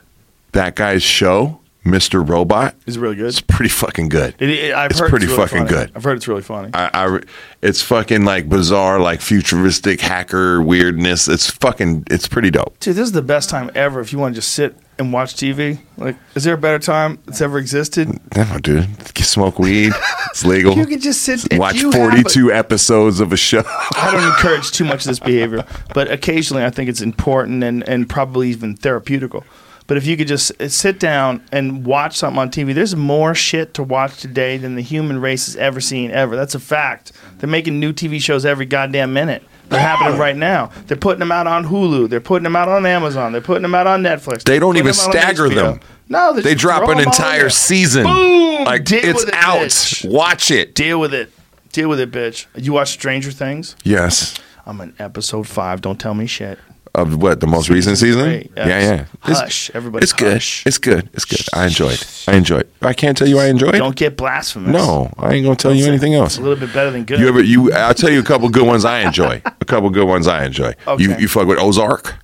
that 0.53 0.75
guy's 0.75 1.03
show, 1.03 1.59
Mr. 1.85 2.27
Robot, 2.27 2.75
He's 2.85 2.97
really 2.97 3.15
good. 3.15 3.25
it's 3.27 3.41
pretty 3.41 3.69
fucking 3.69 4.07
good. 4.07 4.35
It, 4.39 4.49
it- 4.49 4.73
I've 4.73 4.91
It's 4.91 4.99
heard 5.01 5.09
pretty 5.09 5.25
really 5.25 5.37
fucking 5.37 5.57
funny. 5.67 5.69
good. 5.69 5.91
I've 5.95 6.03
heard 6.03 6.15
it's 6.17 6.27
really 6.29 6.41
funny. 6.41 6.69
I, 6.73 6.89
I, 6.93 7.19
it's 7.61 7.81
fucking 7.81 8.23
like 8.23 8.47
bizarre, 8.47 8.99
like 9.01 9.19
futuristic 9.19 9.99
hacker 9.99 10.61
weirdness. 10.61 11.27
It's 11.27 11.49
fucking, 11.49 12.05
it's 12.09 12.27
pretty 12.27 12.51
dope. 12.51 12.79
Dude, 12.79 12.95
this 12.95 13.03
is 13.05 13.11
the 13.11 13.21
best 13.21 13.49
time 13.49 13.69
ever 13.75 13.99
if 13.99 14.13
you 14.13 14.19
want 14.19 14.33
to 14.33 14.39
just 14.39 14.53
sit 14.53 14.77
and 14.97 15.11
watch 15.11 15.33
TV. 15.33 15.79
Like, 15.97 16.15
is 16.35 16.45
there 16.45 16.53
a 16.53 16.57
better 16.57 16.79
time 16.79 17.19
that's 17.25 17.41
ever 17.41 17.57
existed? 17.57 18.07
No, 18.35 18.59
dude, 18.59 18.87
smoke 19.17 19.59
weed. 19.59 19.91
It's 20.29 20.45
legal. 20.45 20.77
You 20.77 20.85
can 20.85 21.01
just 21.01 21.23
sit 21.23 21.51
if 21.51 21.59
Watch 21.59 21.75
you 21.75 21.91
have 21.91 21.95
a- 22.01 22.11
42 22.11 22.51
episodes 22.53 23.19
of 23.19 23.33
a 23.33 23.37
show. 23.37 23.63
I 23.67 24.09
don't 24.11 24.23
encourage 24.23 24.71
too 24.71 24.85
much 24.85 25.01
of 25.01 25.07
this 25.09 25.19
behavior, 25.19 25.65
but 25.93 26.09
occasionally 26.09 26.63
I 26.63 26.69
think 26.69 26.89
it's 26.89 27.01
important 27.01 27.63
and, 27.63 27.87
and 27.89 28.07
probably 28.09 28.49
even 28.51 28.77
therapeutical. 28.77 29.43
But 29.85 29.97
if 29.97 30.05
you 30.05 30.15
could 30.15 30.27
just 30.27 30.51
uh, 30.61 30.69
sit 30.69 30.99
down 30.99 31.43
and 31.51 31.85
watch 31.85 32.17
something 32.17 32.39
on 32.39 32.49
TV, 32.49 32.73
there's 32.73 32.95
more 32.95 33.35
shit 33.35 33.73
to 33.75 33.83
watch 33.83 34.17
today 34.21 34.57
than 34.57 34.75
the 34.75 34.81
human 34.81 35.19
race 35.19 35.45
has 35.47 35.55
ever 35.57 35.81
seen 35.81 36.11
ever. 36.11 36.35
That's 36.35 36.55
a 36.55 36.59
fact. 36.59 37.11
They're 37.39 37.49
making 37.49 37.79
new 37.79 37.91
TV 37.93 38.21
shows 38.21 38.45
every 38.45 38.65
goddamn 38.65 39.13
minute. 39.13 39.43
They're 39.69 39.79
happening 39.79 40.19
right 40.19 40.35
now. 40.35 40.67
They're 40.87 40.97
putting 40.97 41.19
them 41.19 41.31
out 41.31 41.47
on 41.47 41.65
Hulu. 41.65 42.09
They're 42.09 42.21
putting 42.21 42.43
them 42.43 42.55
out 42.55 42.67
on 42.67 42.85
Amazon. 42.85 43.31
They're 43.31 43.41
putting 43.41 43.63
them 43.63 43.73
out 43.73 43.87
on 43.87 44.03
Netflix. 44.03 44.43
They 44.43 44.59
don't 44.59 44.77
even 44.77 44.93
stagger 44.93 45.49
them. 45.49 45.79
No, 46.09 46.33
They 46.33 46.53
drop 46.53 46.83
an 46.83 46.89
them 46.89 46.97
all 46.97 47.01
in 47.03 47.07
entire 47.07 47.49
season. 47.49 48.03
Boom! 48.03 48.65
Like 48.65 48.85
Deal 48.85 48.99
it's 49.03 49.23
it, 49.23 49.33
out. 49.33 49.61
bitch. 49.61 50.09
Watch 50.09 50.51
it. 50.51 50.75
Deal 50.75 50.99
with 50.99 51.13
it. 51.13 51.31
Deal 51.71 51.89
with 51.89 51.99
it, 51.99 52.11
bitch. 52.11 52.45
You 52.55 52.73
watch 52.73 52.89
Stranger 52.91 53.31
Things? 53.31 53.75
Yes. 53.83 54.37
I'm 54.65 54.79
in 54.81 54.93
episode 54.99 55.47
five. 55.47 55.81
Don't 55.81 55.99
tell 55.99 56.13
me 56.13 56.27
shit. 56.27 56.59
Of 56.95 57.19
what 57.19 57.39
the 57.39 57.47
most 57.47 57.69
recent 57.69 57.97
season? 57.97 58.23
Great. 58.25 58.51
Yeah, 58.55 58.67
yeah. 58.67 58.93
It's- 58.93 59.39
Hush, 59.39 59.71
everybody. 59.73 60.03
It's 60.03 60.13
good. 60.13 60.35
It's 60.35 60.77
good. 60.77 61.09
It's 61.13 61.25
good. 61.25 61.41
I 61.51 61.65
enjoyed. 61.65 61.93
it. 61.99 62.23
I 62.27 62.35
enjoyed. 62.35 62.61
it. 62.61 62.71
I 62.83 62.93
can't 62.93 63.17
tell 63.17 63.27
you 63.27 63.39
I 63.39 63.45
enjoyed. 63.47 63.73
Don't 63.73 63.95
get 63.95 64.15
blasphemous. 64.15 64.71
No, 64.71 65.11
I 65.17 65.33
ain't 65.33 65.43
gonna 65.43 65.55
tell 65.55 65.73
you 65.73 65.87
anything 65.87 66.13
else. 66.13 66.33
It's 66.33 66.37
a 66.39 66.43
little 66.43 66.59
bit 66.67 66.71
better 66.71 66.91
than 66.91 67.03
good. 67.05 67.19
You 67.19 67.27
ever? 67.29 67.41
You? 67.41 67.73
I'll 67.73 67.95
tell 67.95 68.11
you 68.11 68.19
a 68.19 68.23
couple 68.23 68.47
good 68.49 68.67
ones 68.67 68.85
I 68.85 68.99
enjoy. 68.99 69.41
A 69.61 69.65
couple 69.65 69.89
good 69.89 70.07
ones 70.07 70.27
I 70.27 70.45
enjoy. 70.45 70.67
You 70.67 70.73
Okay. 70.93 71.03
you 71.03 71.15
you 71.17 71.27
fuck 71.27 71.47
with 71.47 71.57
Ozark? 71.57 72.15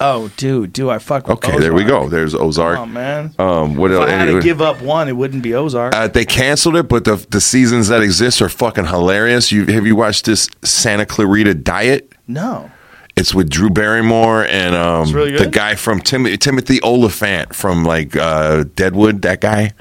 oh, 0.00 0.28
dude, 0.38 0.72
do 0.72 0.88
I 0.90 0.98
fuck 0.98 1.28
with 1.28 1.38
Ozark? 1.38 1.54
Okay, 1.54 1.60
there 1.60 1.74
we 1.74 1.84
go. 1.84 2.08
There's 2.08 2.34
Ozark. 2.34 2.78
Oh 2.78 2.86
man. 2.86 3.34
Um, 3.38 3.76
what 3.76 3.90
if 3.90 3.98
else? 4.00 4.08
I 4.10 4.12
had 4.14 4.24
to 4.26 4.40
give 4.40 4.62
up 4.62 4.80
one, 4.80 5.08
it 5.08 5.16
wouldn't 5.16 5.42
be 5.42 5.54
Ozark. 5.54 5.94
Uh, 5.94 6.08
they 6.08 6.24
canceled 6.24 6.76
it, 6.76 6.88
but 6.88 7.04
the 7.04 7.16
the 7.28 7.42
seasons 7.42 7.88
that 7.88 8.00
exist 8.02 8.40
are 8.40 8.48
fucking 8.48 8.86
hilarious. 8.86 9.52
You 9.52 9.66
have 9.66 9.84
you 9.86 9.96
watched 9.96 10.24
this 10.24 10.48
Santa 10.62 11.04
Clarita 11.04 11.52
Diet? 11.54 12.10
no. 12.26 12.70
It's 13.16 13.32
with 13.34 13.48
Drew 13.48 13.70
Barrymore 13.70 14.44
and 14.46 14.74
um, 14.74 15.12
really 15.12 15.36
the 15.36 15.46
guy 15.48 15.76
from 15.76 16.00
Tim- 16.00 16.36
Timothy 16.38 16.80
Olyphant 16.82 17.54
from 17.54 17.84
like 17.84 18.16
uh, 18.16 18.64
Deadwood. 18.74 19.22
That 19.22 19.40
guy. 19.40 19.72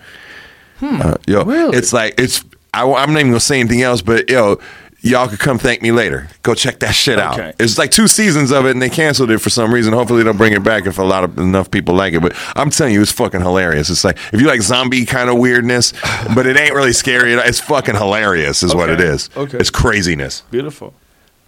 Uh, 0.82 1.16
yo, 1.28 1.44
Hmm. 1.44 1.50
Really? 1.50 1.78
It's 1.78 1.94
like 1.94 2.16
it's. 2.20 2.44
I, 2.74 2.84
am 2.84 3.14
not 3.14 3.20
even 3.20 3.28
gonna 3.32 3.40
say 3.40 3.60
anything 3.60 3.82
else, 3.82 4.02
but 4.02 4.30
yo, 4.30 4.60
y'all 5.02 5.28
could 5.28 5.40
come 5.40 5.58
thank 5.58 5.82
me 5.82 5.92
later. 5.92 6.28
Go 6.42 6.56
check 6.56 6.80
that 6.80 6.94
shit 6.94 7.20
out. 7.20 7.40
Okay. 7.40 7.54
It's 7.60 7.78
like 7.78 7.92
two 7.92 8.08
seasons 8.08 8.52
of 8.52 8.66
it, 8.66 8.72
and 8.72 8.82
they 8.82 8.90
canceled 8.90 9.30
it 9.32 9.38
for 9.40 9.50
some 9.50 9.74
reason. 9.74 9.94
Hopefully, 9.94 10.24
they'll 10.24 10.34
bring 10.34 10.54
it 10.54 10.64
back 10.64 10.86
if 10.86 10.98
a 10.98 11.04
lot 11.04 11.24
of 11.24 11.38
enough 11.38 11.70
people 11.72 11.96
like 11.96 12.14
it. 12.14 12.22
But 12.22 12.34
I'm 12.56 12.70
telling 12.70 12.94
you, 12.94 13.02
it's 13.02 13.12
fucking 13.12 13.42
hilarious. 13.42 13.90
It's 13.90 14.04
like 14.04 14.18
if 14.32 14.42
you 14.42 14.48
like 14.48 14.62
zombie 14.62 15.06
kind 15.06 15.30
of 15.30 15.38
weirdness, 15.38 15.94
but 16.36 16.46
it 16.48 16.58
ain't 16.58 16.74
really 16.74 16.94
scary. 16.94 17.34
It's 17.34 17.60
fucking 17.60 17.96
hilarious, 17.96 18.64
is 18.64 18.76
what 18.76 18.90
it 18.90 19.00
is. 19.00 19.30
Okay. 19.38 19.58
It's 19.58 19.70
craziness. 19.70 20.42
Beautiful. 20.52 20.94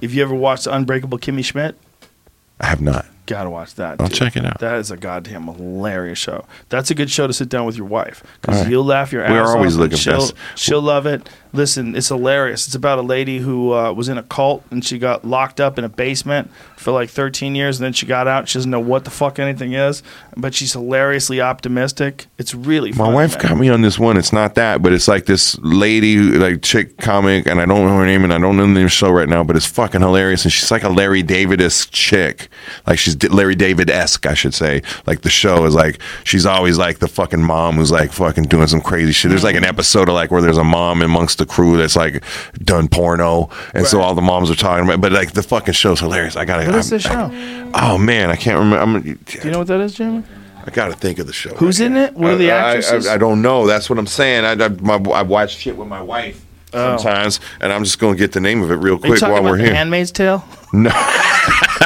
If 0.05 0.13
you 0.13 0.21
ever 0.21 0.35
watched 0.35 0.67
Unbreakable 0.67 1.17
Kimmy 1.17 1.43
Schmidt, 1.43 1.75
I 2.59 2.67
have 2.67 2.79
not. 2.79 3.05
gotta 3.25 3.49
watch 3.49 3.75
that. 3.75 3.99
I'll 3.99 4.07
dude. 4.07 4.15
check 4.15 4.37
it 4.37 4.45
out. 4.45 4.59
That 4.59 4.77
is 4.77 4.91
a 4.91 4.97
goddamn 4.97 5.43
hilarious 5.47 6.19
show. 6.19 6.45
That's 6.69 6.91
a 6.91 6.95
good 6.95 7.09
show 7.09 7.25
to 7.27 7.33
sit 7.33 7.49
down 7.49 7.65
with 7.65 7.75
your 7.75 7.87
wife 7.87 8.23
because 8.39 8.61
right. 8.61 8.69
you'll 8.69 8.85
laugh 8.85 9.11
your 9.11 9.23
ass 9.23 9.31
We're 9.31 9.41
off. 9.41 9.55
always 9.57 9.73
and 9.73 9.83
looking 9.83 9.97
she'll, 9.97 10.19
best. 10.19 10.33
she'll 10.55 10.81
love 10.81 11.05
it. 11.07 11.27
Listen, 11.55 11.95
it's 11.95 12.09
hilarious. 12.09 12.67
It's 12.67 12.75
about 12.75 12.99
a 12.99 13.01
lady 13.01 13.39
who 13.39 13.73
uh, 13.73 13.91
was 13.93 14.09
in 14.09 14.17
a 14.17 14.23
cult 14.23 14.63
and 14.69 14.83
she 14.83 14.97
got 14.99 15.25
locked 15.25 15.59
up 15.59 15.77
in 15.79 15.83
a 15.85 15.89
basement 15.89 16.51
for 16.75 16.91
like 16.91 17.09
13 17.09 17.55
years, 17.55 17.79
and 17.79 17.85
then 17.85 17.93
she 17.93 18.05
got 18.05 18.27
out. 18.27 18.47
She 18.47 18.59
doesn't 18.59 18.69
know 18.69 18.79
what 18.79 19.05
the 19.05 19.09
fuck 19.09 19.39
anything 19.39 19.73
is, 19.73 20.03
but 20.37 20.53
she's 20.53 20.73
hilariously 20.73 21.41
optimistic. 21.41 22.27
It's 22.37 22.53
really 22.53 22.91
My 22.91 23.09
wife 23.11 23.31
man. 23.31 23.41
got 23.41 23.57
me 23.57 23.69
on 23.69 23.81
this 23.81 23.97
one. 23.97 24.17
It's 24.17 24.31
not 24.31 24.53
that, 24.55 24.83
but 24.83 24.93
it's 24.93 25.07
like 25.07 25.25
this 25.25 25.57
lady, 25.59 26.17
like 26.19 26.61
chick 26.61 26.97
comic, 26.97 27.47
and 27.47 27.59
I 27.59 27.65
don't 27.65 27.87
know 27.87 27.97
her 27.97 28.05
name, 28.05 28.23
and 28.23 28.31
I 28.31 28.37
don't 28.37 28.55
know 28.55 28.63
the 28.63 28.67
name 28.67 28.77
of 28.77 28.83
the 28.83 28.89
show 28.89 29.09
right 29.09 29.27
now, 29.27 29.43
but 29.43 29.55
it's 29.55 29.65
fucking 29.65 30.01
hilarious. 30.01 30.43
And 30.43 30.51
she's 30.53 30.69
like 30.69 30.83
a 30.83 30.89
Larry 30.89 31.23
David 31.23 31.59
esque 31.59 31.89
chick, 31.91 32.49
like 32.85 32.99
she's 32.99 33.21
Larry 33.31 33.55
David 33.55 33.89
esque, 33.89 34.25
I 34.27 34.35
should 34.35 34.53
say. 34.53 34.83
Like 35.07 35.21
the 35.21 35.29
show 35.29 35.65
is 35.65 35.73
like 35.73 35.99
she's 36.23 36.45
always 36.45 36.77
like 36.77 36.99
the 36.99 37.07
fucking 37.07 37.41
mom 37.41 37.77
who's 37.77 37.91
like 37.91 38.11
fucking 38.11 38.43
doing 38.43 38.67
some 38.67 38.81
crazy 38.81 39.11
shit. 39.11 39.29
There's 39.29 39.43
like 39.43 39.55
an 39.55 39.65
episode 39.65 40.07
of 40.09 40.13
like 40.13 40.29
where 40.29 40.41
there's 40.41 40.57
a 40.59 40.63
mom 40.63 41.01
amongst 41.01 41.39
the 41.39 41.44
crew 41.45 41.77
that's 41.77 41.95
like 41.95 42.23
done 42.63 42.87
porno, 42.87 43.49
and 43.73 43.85
so 43.87 44.01
all 44.01 44.15
the 44.15 44.21
moms 44.21 44.49
are 44.51 44.55
talking 44.55 44.85
about. 44.85 45.01
But 45.01 45.11
like 45.11 45.31
the 45.33 45.43
fucking 45.43 45.73
show's 45.73 45.99
hilarious. 45.99 46.35
I 46.35 46.45
gotta. 46.45 46.65
What 46.65 46.75
is 46.75 46.89
this 46.89 47.03
show? 47.03 47.29
Oh 47.73 47.97
man, 47.97 48.29
I 48.29 48.35
can't 48.35 48.57
remember. 48.59 48.77
I'm, 48.77 49.01
Do 49.01 49.39
you 49.43 49.51
know 49.51 49.59
what 49.59 49.67
that 49.67 49.81
is, 49.81 49.93
Jamie? 49.95 50.23
I 50.67 50.71
got 50.71 50.87
to 50.87 50.93
think 50.95 51.19
of 51.19 51.27
the 51.27 51.33
show. 51.33 51.53
Who's 51.55 51.79
right 51.79 51.85
in 51.87 51.93
now. 51.93 52.03
it? 52.05 52.13
What 52.15 52.31
are 52.33 52.37
the 52.37 52.49
uh, 52.51 52.55
I- 52.55 52.57
I- 52.57 52.69
actresses? 52.77 53.07
I, 53.07 53.13
I 53.13 53.17
don't 53.17 53.41
know. 53.43 53.67
That's 53.67 53.87
what 53.89 53.99
I'm 53.99 54.07
saying. 54.07 54.45
I, 54.45 54.65
I, 54.65 54.69
my, 54.69 54.95
I 55.11 55.21
watch 55.21 55.57
shit 55.57 55.77
with 55.77 55.87
my 55.87 56.01
wife 56.01 56.43
Oh. 56.73 56.97
sometimes, 56.97 57.39
and 57.61 57.71
I'm 57.71 57.83
just 57.83 57.99
going 57.99 58.15
to 58.15 58.19
get 58.19 58.31
the 58.33 58.41
name 58.41 58.61
of 58.63 58.71
it 58.71 58.75
real 58.77 58.97
quick 58.97 59.21
while 59.21 59.43
we're 59.43 59.57
The 59.57 59.65
here. 59.65 59.75
Handmaid's 59.75 60.11
Tale? 60.11 60.43
no, 60.73 60.89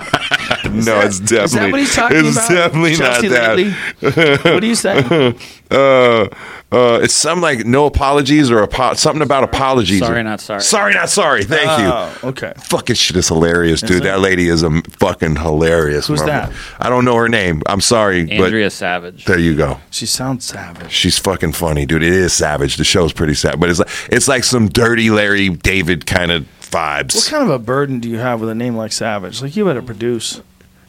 no, 0.85 0.99
it's 1.01 1.19
definitely. 1.19 1.43
Is 1.43 1.51
that 1.53 1.71
what 1.71 1.79
he's 1.79 1.95
talking 1.95 2.17
it's 2.25 2.35
about? 2.37 2.49
definitely 2.49 2.95
Chelsea 2.95 3.27
not 3.29 3.35
that. 3.35 3.57
Lately? 3.57 4.51
what 4.53 4.63
are 4.63 4.65
you 4.65 4.75
saying? 4.75 5.39
Uh, 5.71 6.27
uh, 6.71 6.99
it's 7.03 7.13
some 7.13 7.41
like 7.41 7.63
no 7.63 7.85
apologies 7.85 8.49
or 8.49 8.63
apo- 8.63 8.95
something 8.95 9.21
about 9.21 9.43
apologies. 9.43 9.99
Sorry, 9.99 10.19
or- 10.21 10.23
not 10.23 10.41
sorry. 10.41 10.61
Sorry, 10.61 10.95
not 10.95 11.11
sorry. 11.11 11.43
Thank 11.43 11.69
Oh, 11.69 12.17
you. 12.23 12.29
okay. 12.29 12.53
Fucking 12.57 12.95
shit 12.95 13.15
is 13.17 13.27
hilarious, 13.27 13.81
dude. 13.81 13.97
it? 13.97 14.03
That 14.05 14.19
lady 14.19 14.47
is 14.49 14.63
a 14.63 14.81
fucking 14.97 15.35
hilarious. 15.35 16.07
Who's 16.07 16.21
mother- 16.21 16.31
that? 16.31 16.51
I 16.79 16.89
don't 16.89 17.05
know 17.05 17.13
her 17.17 17.29
name. 17.29 17.61
I'm 17.67 17.81
sorry, 17.81 18.21
Andrea 18.31 18.71
Savage. 18.71 19.25
there 19.25 19.37
you 19.37 19.55
go. 19.55 19.77
She 19.91 20.07
sounds 20.07 20.45
savage. 20.45 20.91
She's 20.91 21.19
fucking 21.19 21.51
funny, 21.51 21.85
dude. 21.85 22.01
It 22.01 22.13
is 22.13 22.33
savage. 22.33 22.77
The 22.77 22.83
show's 22.83 23.13
pretty 23.13 23.35
sad, 23.35 23.59
but 23.59 23.69
it's 23.69 23.77
like 23.77 23.89
it's 24.11 24.27
like 24.27 24.43
some 24.43 24.69
dirty 24.69 25.11
Larry 25.11 25.49
David 25.49 26.07
kind 26.07 26.31
of 26.31 26.47
vibes. 26.69 27.15
What 27.15 27.27
kind 27.27 27.43
of 27.43 27.49
a 27.49 27.59
burden 27.59 27.99
do 27.99 28.09
you 28.09 28.17
have 28.19 28.41
with 28.41 28.49
a 28.49 28.55
name 28.55 28.75
like 28.75 28.91
Savage? 28.91 29.41
Like 29.41 29.55
you 29.55 29.65
better 29.65 29.81
produce. 29.81 30.41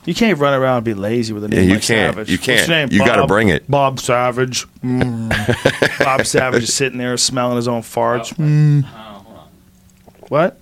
You 0.07 0.15
can't 0.15 0.39
run 0.39 0.55
around 0.55 0.77
and 0.79 0.85
be 0.85 0.95
lazy 0.95 1.33
with 1.35 1.45
a 1.45 1.49
name 1.49 1.59
Yeah, 1.61 1.65
you 1.67 1.75
like 1.75 1.83
can't. 1.83 2.15
Savage. 2.15 2.31
You 2.31 2.37
What's 2.39 2.47
your 2.47 2.57
can't. 2.57 2.69
name? 2.71 2.89
You 2.91 3.05
gotta 3.07 3.27
bring 3.27 3.49
it. 3.49 3.71
Bob 3.71 4.01
Savage. 4.01 4.67
Mm. 4.83 5.99
Bob 6.05 6.25
Savage 6.27 6.63
is 6.65 6.73
sitting 6.75 6.99
there 6.99 7.17
smelling 7.17 7.57
his 7.57 7.69
own 7.69 7.83
farts. 7.83 8.33
Mm. 8.35 8.85
Oh, 8.85 8.89
hold 8.89 9.37
on. 9.39 9.49
What? 10.29 10.61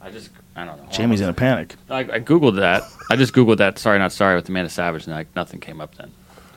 I 0.00 0.10
just, 0.10 0.30
I 0.56 0.64
don't 0.64 0.82
know. 0.82 0.88
Jamie's 0.90 1.20
in 1.20 1.28
a 1.28 1.34
panic. 1.34 1.74
I, 1.90 1.98
I 2.00 2.20
googled 2.20 2.56
that. 2.56 2.82
I 3.10 3.16
just 3.16 3.34
googled 3.34 3.58
that. 3.58 3.78
Sorry, 3.78 3.98
not 3.98 4.10
sorry 4.12 4.36
with 4.36 4.48
Amanda 4.48 4.70
Savage, 4.70 5.06
and 5.06 5.14
like 5.14 5.28
nothing 5.36 5.60
came 5.60 5.80
up 5.80 5.94
then. 5.96 6.10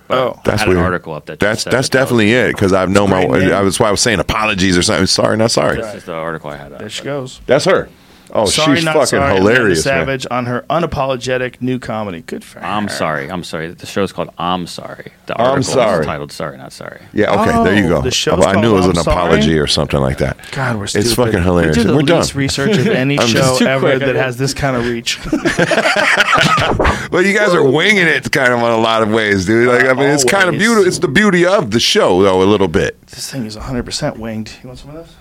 But 0.08 0.18
Oh. 0.18 0.34
I 0.38 0.42
That's 0.46 0.62
had 0.62 0.68
weird. 0.70 0.80
an 0.80 0.86
article 0.86 1.14
up 1.14 1.26
that. 1.28 1.40
That's 1.40 1.64
said 1.64 1.74
that's 1.74 1.90
that 1.90 1.98
that 1.98 2.04
definitely 2.04 2.32
it 2.34 2.52
because 2.54 2.74
I've 2.74 2.90
known 2.90 3.10
my. 3.10 3.26
Great 3.26 3.44
name. 3.46 3.54
I 3.54 3.62
was 3.62 3.80
why 3.80 3.88
I 3.88 3.92
was 3.92 4.02
saying 4.02 4.20
apologies 4.20 4.78
or 4.78 4.82
something. 4.84 5.06
Sorry, 5.08 5.36
not 5.38 5.52
sorry. 5.52 5.78
Was, 5.78 5.86
this 5.88 5.96
is 5.96 6.04
the 6.06 6.14
article 6.14 6.50
I 6.52 6.58
had. 6.58 6.74
Up, 6.74 6.80
There 6.80 6.90
she 6.90 7.04
goes. 7.04 7.42
That's 7.48 7.66
her. 7.66 7.90
Oh, 8.32 8.46
sorry, 8.46 8.76
she's 8.78 8.86
not 8.86 8.94
fucking 8.94 9.06
sorry. 9.08 9.24
Amanda 9.38 9.40
hilarious. 9.52 9.86
man. 9.86 9.94
Savage 10.06 10.28
on 10.32 10.46
her 10.48 10.66
unapologetic 10.70 11.62
new 11.62 11.80
comedy. 11.80 12.22
Good 12.22 12.44
for 12.44 12.60
her. 12.60 12.66
I'm 12.66 12.90
sorry. 12.90 13.30
I'm 13.30 13.44
sorry. 13.44 13.72
The 13.72 13.86
show's 13.86 14.12
called 14.12 14.30
I'm 14.38 14.68
Sorry. 14.68 15.12
The 15.28 15.40
I'm 15.40 15.46
article 15.52 15.74
Sorry. 15.74 16.00
is 16.02 16.06
titled 16.06 16.32
Sorry, 16.32 16.58
not 16.58 16.74
sorry. 16.74 17.02
Yeah. 17.14 17.40
Okay. 17.42 17.64
there 17.64 17.76
you 17.78 17.86
Oh, 17.86 17.90
go. 17.98 18.02
the 18.02 18.12
show's 18.12 18.44
I 18.46 18.60
knew 18.60 18.72
it 18.72 18.74
was 18.74 18.82
called 18.86 18.96
an 18.96 18.98
I'm 19.00 19.04
Sorry? 19.04 19.18
apology 19.28 19.60
or 19.60 19.68
something 19.68 20.00
like 20.00 20.18
that. 20.18 20.38
God, 20.52 20.78
we're 20.78 20.88
stupid. 20.88 21.06
It's 21.06 21.16
fucking 21.16 21.44
hilarious. 21.44 21.78
We 21.78 21.84
do 21.84 21.90
the 21.90 21.96
We're 21.96 22.02
done. 22.02 22.18
least 22.20 22.36
research 22.36 22.78
of 22.78 22.88
any 23.04 23.20
I'm 23.20 23.28
show 23.28 23.38
just 23.40 23.60
too 23.60 23.68
ever 23.68 23.88
quick. 23.92 24.00
that 24.00 24.16
has 24.16 24.38
this 24.38 24.54
kind 24.54 24.76
of 24.76 24.86
reach. 24.88 25.20
Well, 27.12 27.24
you 27.24 27.38
guys 27.38 27.54
are 27.54 27.64
winging 27.64 28.08
it 28.08 28.30
kind 28.32 28.52
of 28.52 28.60
on 28.60 28.72
a 28.72 28.78
lot 28.78 29.02
of 29.02 29.10
ways, 29.12 29.46
dude. 29.46 29.68
Like 29.70 29.86
I 29.86 29.94
mean, 29.94 30.10
it's 30.10 30.24
kind 30.26 30.44
of 30.44 30.56
Always. 30.56 30.60
beautiful. 30.62 30.88
It's 30.88 31.00
the 31.00 31.08
beauty 31.08 31.46
of 31.46 31.72
the 31.72 31.80
show, 31.80 32.22
though, 32.22 32.42
a 32.42 32.44
little 32.44 32.68
bit. 32.68 33.00
this 33.08 33.32
thing 33.32 33.46
is 33.46 33.56
100% 33.56 34.18
winged. 34.18 34.52
You 34.62 34.68
want 34.70 34.80
some 34.80 34.90
of 34.90 34.96
this? 35.06 35.16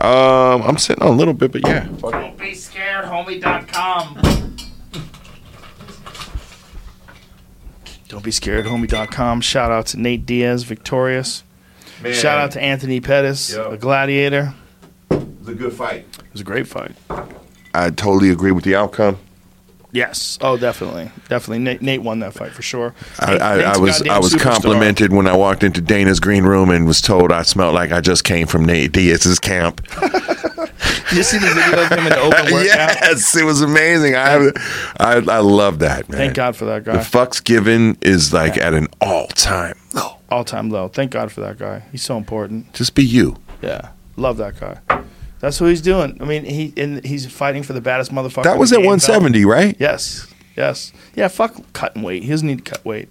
Um, 0.00 0.62
I'm 0.62 0.78
sitting 0.78 1.02
on 1.02 1.10
a 1.10 1.16
little 1.16 1.34
bit, 1.34 1.50
but 1.52 1.66
yeah. 1.66 1.86
Don't 2.00 2.38
be 2.38 2.54
scared, 2.54 3.04
homie.com. 3.06 4.56
Don't 8.08 8.24
be 8.24 8.30
scared, 8.30 8.64
homie.com. 8.66 9.40
Shout 9.40 9.70
out 9.70 9.86
to 9.88 10.00
Nate 10.00 10.24
Diaz, 10.24 10.62
victorious. 10.62 11.42
Shout 12.12 12.38
out 12.38 12.52
to 12.52 12.60
Anthony 12.62 13.00
Pettis, 13.00 13.52
Yep. 13.54 13.72
a 13.72 13.76
gladiator. 13.76 14.54
It's 15.10 15.48
a 15.48 15.54
good 15.54 15.72
fight. 15.72 16.06
It 16.18 16.32
was 16.32 16.40
a 16.40 16.44
great 16.44 16.66
fight. 16.68 16.92
I 17.74 17.90
totally 17.90 18.30
agree 18.30 18.52
with 18.52 18.64
the 18.64 18.76
outcome. 18.76 19.18
Yes. 19.92 20.38
Oh, 20.40 20.56
definitely. 20.56 21.10
Definitely. 21.28 21.60
Nate, 21.60 21.80
Nate 21.82 22.02
won 22.02 22.18
that 22.20 22.34
fight 22.34 22.52
for 22.52 22.62
sure. 22.62 22.94
I, 23.20 23.36
I, 23.38 23.58
I 23.74 23.78
was 23.78 24.02
I 24.06 24.18
was 24.18 24.34
superstar. 24.34 24.40
complimented 24.40 25.12
when 25.12 25.26
I 25.26 25.36
walked 25.36 25.62
into 25.62 25.80
Dana's 25.80 26.20
green 26.20 26.44
room 26.44 26.70
and 26.70 26.86
was 26.86 27.00
told 27.00 27.32
I 27.32 27.42
smelled 27.42 27.74
like 27.74 27.90
I 27.90 28.00
just 28.00 28.24
came 28.24 28.46
from 28.46 28.64
Nate 28.64 28.92
Diaz's 28.92 29.38
camp. 29.38 29.80
You 31.10 31.22
see 31.22 31.38
the 31.38 31.46
video 31.46 31.82
of 31.82 31.88
him 31.90 31.98
in 32.00 32.04
the 32.10 32.18
open 32.20 32.52
workout? 32.52 32.64
yes, 32.66 33.34
it 33.34 33.42
was 33.42 33.62
amazing. 33.62 34.14
I, 34.14 34.50
I 34.98 35.14
I 35.16 35.38
love 35.38 35.78
that 35.78 36.06
man. 36.10 36.18
Thank 36.18 36.34
God 36.34 36.54
for 36.54 36.66
that 36.66 36.84
guy. 36.84 36.92
The 36.92 36.98
fucks 36.98 37.42
given 37.42 37.96
is 38.02 38.34
like 38.34 38.58
at 38.58 38.74
an 38.74 38.88
all 39.00 39.26
time 39.28 39.74
low. 39.94 40.18
All 40.30 40.44
time 40.44 40.68
low. 40.68 40.88
Thank 40.88 41.12
God 41.12 41.32
for 41.32 41.40
that 41.40 41.58
guy. 41.58 41.82
He's 41.92 42.02
so 42.02 42.18
important. 42.18 42.74
Just 42.74 42.94
be 42.94 43.02
you. 43.04 43.36
Yeah. 43.62 43.88
Love 44.16 44.36
that 44.36 44.60
guy. 44.60 45.02
That's 45.40 45.60
what 45.60 45.70
he's 45.70 45.80
doing. 45.80 46.18
I 46.20 46.24
mean, 46.24 46.44
he 46.44 46.72
and 46.76 47.04
he's 47.04 47.26
fighting 47.26 47.62
for 47.62 47.72
the 47.72 47.80
baddest 47.80 48.12
motherfucker. 48.12 48.44
That 48.44 48.58
was 48.58 48.72
at 48.72 48.78
game 48.78 48.86
170, 48.86 49.44
right? 49.44 49.76
Yes. 49.78 50.26
Yes. 50.56 50.92
Yeah, 51.14 51.28
fuck 51.28 51.72
cutting 51.72 52.02
weight. 52.02 52.24
He 52.24 52.30
doesn't 52.30 52.46
need 52.46 52.64
to 52.64 52.70
cut 52.70 52.84
weight. 52.84 53.08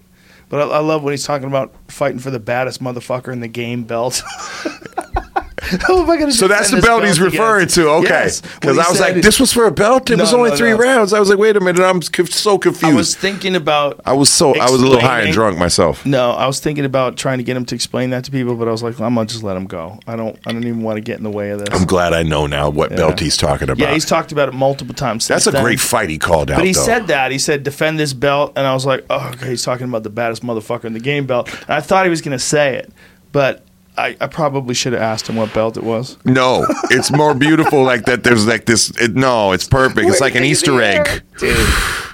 But 0.49 0.69
I, 0.69 0.77
I 0.77 0.79
love 0.79 1.03
when 1.03 1.13
he's 1.13 1.23
talking 1.23 1.47
about 1.47 1.73
fighting 1.87 2.19
for 2.19 2.29
the 2.29 2.39
baddest 2.39 2.81
motherfucker 2.81 3.31
in 3.31 3.39
the 3.39 3.47
game 3.47 3.83
belt. 3.83 4.21
I 5.87 5.87
going 5.87 6.27
to? 6.27 6.31
So 6.31 6.47
that's 6.47 6.71
the 6.71 6.81
belt 6.81 7.03
he's 7.05 7.19
referring 7.19 7.67
to. 7.69 7.89
Okay. 7.89 8.29
Because 8.59 8.77
I 8.77 8.89
was 8.89 8.99
like, 8.99 9.15
this 9.15 9.39
was 9.39 9.51
for 9.53 9.65
a 9.65 9.71
belt? 9.71 10.09
It 10.09 10.17
No, 10.17 10.23
was 10.23 10.33
only 10.33 10.49
no, 10.51 10.55
three 10.55 10.71
no. 10.71 10.77
rounds. 10.77 11.13
I 11.13 11.19
was 11.19 11.29
like, 11.29 11.37
wait 11.37 11.55
a 11.55 11.59
minute. 11.59 11.81
I'm 11.81 12.01
so 12.01 12.57
confused. 12.57 12.85
I 12.85 12.95
was 12.95 13.15
thinking 13.15 13.55
about. 13.55 14.01
I 14.05 14.13
was 14.13 14.31
so 14.31 14.57
I 14.57 14.69
was 14.69 14.81
a 14.81 14.85
little 14.85 15.01
high 15.01 15.21
and 15.21 15.33
drunk 15.33 15.57
myself. 15.57 16.05
No, 16.05 16.31
I 16.31 16.47
was 16.47 16.59
thinking 16.59 16.85
about 16.85 17.17
trying 17.17 17.37
to 17.39 17.43
get 17.43 17.57
him 17.57 17.65
to 17.65 17.75
explain 17.75 18.09
that 18.11 18.23
to 18.25 18.31
people, 18.31 18.55
but 18.55 18.67
I 18.67 18.71
was 18.71 18.83
like, 18.83 18.99
I'm 18.99 19.15
gonna 19.15 19.27
just 19.27 19.43
let 19.43 19.57
him 19.57 19.65
go. 19.65 19.99
I 20.07 20.15
don't. 20.15 20.37
I 20.45 20.51
don't 20.53 20.63
even 20.63 20.81
want 20.83 20.97
to 20.97 21.01
get 21.01 21.17
in 21.17 21.23
the 21.23 21.29
way 21.31 21.51
of 21.51 21.59
this. 21.59 21.69
I'm 21.71 21.85
glad 21.85 22.13
I 22.13 22.23
know 22.23 22.47
now 22.47 22.69
what 22.69 22.89
belt 22.89 23.19
he's 23.19 23.37
talking 23.37 23.69
about. 23.69 23.79
yeah, 23.79 23.93
he's 23.93 24.05
talked 24.05 24.31
about 24.31 24.49
it 24.49 24.53
multiple 24.53 24.95
times. 24.95 25.27
That's 25.27 25.47
a 25.47 25.51
then. 25.51 25.63
great 25.63 25.79
fight 25.79 26.09
he 26.09 26.17
called 26.17 26.51
out. 26.51 26.57
But 26.57 26.65
he 26.65 26.73
though. 26.73 26.81
said 26.81 27.07
that. 27.07 27.31
He 27.31 27.39
said, 27.39 27.63
defend 27.63 27.99
this 27.99 28.13
belt. 28.13 28.53
And 28.55 28.65
I 28.65 28.73
was 28.73 28.85
like, 28.85 29.05
oh, 29.09 29.29
okay, 29.35 29.49
he's 29.49 29.63
talking 29.63 29.87
about 29.87 30.03
the 30.03 30.09
baddest 30.09 30.43
motherfucker 30.43 30.85
in 30.85 30.93
the 30.93 30.99
game 30.99 31.25
belt. 31.25 31.51
And 31.63 31.69
I 31.71 31.81
thought 31.81 32.05
he 32.05 32.09
was 32.09 32.21
going 32.21 32.37
to 32.37 32.43
say 32.43 32.75
it. 32.75 32.91
But 33.31 33.65
I, 33.97 34.15
I 34.21 34.27
probably 34.27 34.75
should 34.75 34.93
have 34.93 35.01
asked 35.01 35.27
him 35.27 35.35
what 35.37 35.53
belt 35.53 35.75
it 35.75 35.83
was. 35.83 36.17
No, 36.23 36.65
it's 36.91 37.11
more 37.11 37.33
beautiful 37.33 37.83
like 37.83 38.05
that. 38.05 38.23
There's 38.23 38.45
like 38.45 38.65
this. 38.65 38.89
It, 39.01 39.15
no, 39.15 39.51
it's 39.53 39.67
perfect. 39.67 40.07
It's 40.07 40.21
like 40.21 40.35
an 40.35 40.43
Easter 40.43 40.79
egg. 40.81 41.07
air, 41.07 41.21
Dude. 41.39 41.57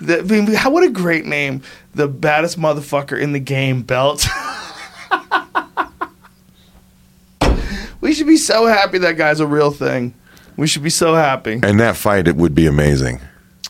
The- 0.01 0.19
I 0.19 0.21
mean, 0.23 0.47
how, 0.53 0.69
what 0.69 0.83
a 0.83 0.89
great 0.89 1.25
name. 1.25 1.61
The 1.93 2.07
baddest 2.07 2.57
motherfucker 2.57 3.19
in 3.19 3.33
the 3.33 3.39
game 3.39 3.81
belt. 3.83 4.25
we 8.01 8.13
should 8.13 8.27
be 8.27 8.37
so 8.37 8.65
happy 8.65 8.97
that 8.99 9.17
guy's 9.17 9.39
a 9.39 9.47
real 9.47 9.71
thing. 9.71 10.13
We 10.55 10.67
should 10.67 10.83
be 10.83 10.89
so 10.89 11.15
happy. 11.15 11.59
And 11.63 11.79
that 11.79 11.97
fight, 11.97 12.27
it 12.27 12.35
would 12.35 12.55
be 12.55 12.67
amazing. 12.67 13.19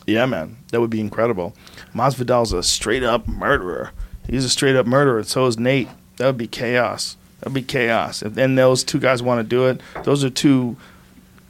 Yeah, 0.06 0.26
man, 0.26 0.56
that 0.70 0.80
would 0.80 0.90
be 0.90 1.00
incredible. 1.00 1.54
Masvidal's 1.94 2.52
a 2.52 2.62
straight 2.62 3.02
up 3.02 3.26
murderer. 3.26 3.92
He's 4.28 4.44
a 4.44 4.50
straight 4.50 4.76
up 4.76 4.86
murderer. 4.86 5.22
So 5.24 5.46
is 5.46 5.58
Nate. 5.58 5.88
That 6.16 6.26
would 6.26 6.38
be 6.38 6.46
chaos. 6.46 7.16
That 7.40 7.46
would 7.46 7.54
be 7.54 7.62
chaos. 7.62 8.22
Then 8.24 8.54
those 8.54 8.84
two 8.84 8.98
guys 8.98 9.22
want 9.22 9.40
to 9.40 9.44
do 9.44 9.66
it, 9.66 9.80
those 10.04 10.24
are 10.24 10.30
two. 10.30 10.76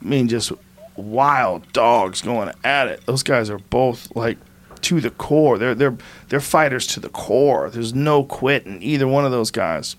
I 0.02 0.04
mean, 0.04 0.28
just 0.28 0.52
wild 0.96 1.70
dogs 1.72 2.22
going 2.22 2.50
at 2.62 2.88
it. 2.88 3.04
Those 3.06 3.22
guys 3.22 3.50
are 3.50 3.58
both 3.58 4.14
like 4.14 4.38
to 4.82 5.00
the 5.00 5.10
core. 5.10 5.58
They're 5.58 5.74
they're 5.74 5.96
they're 6.28 6.40
fighters 6.40 6.86
to 6.88 7.00
the 7.00 7.08
core. 7.08 7.70
There's 7.70 7.94
no 7.94 8.24
quitting 8.24 8.82
either 8.82 9.08
one 9.08 9.24
of 9.24 9.30
those 9.30 9.50
guys. 9.50 9.96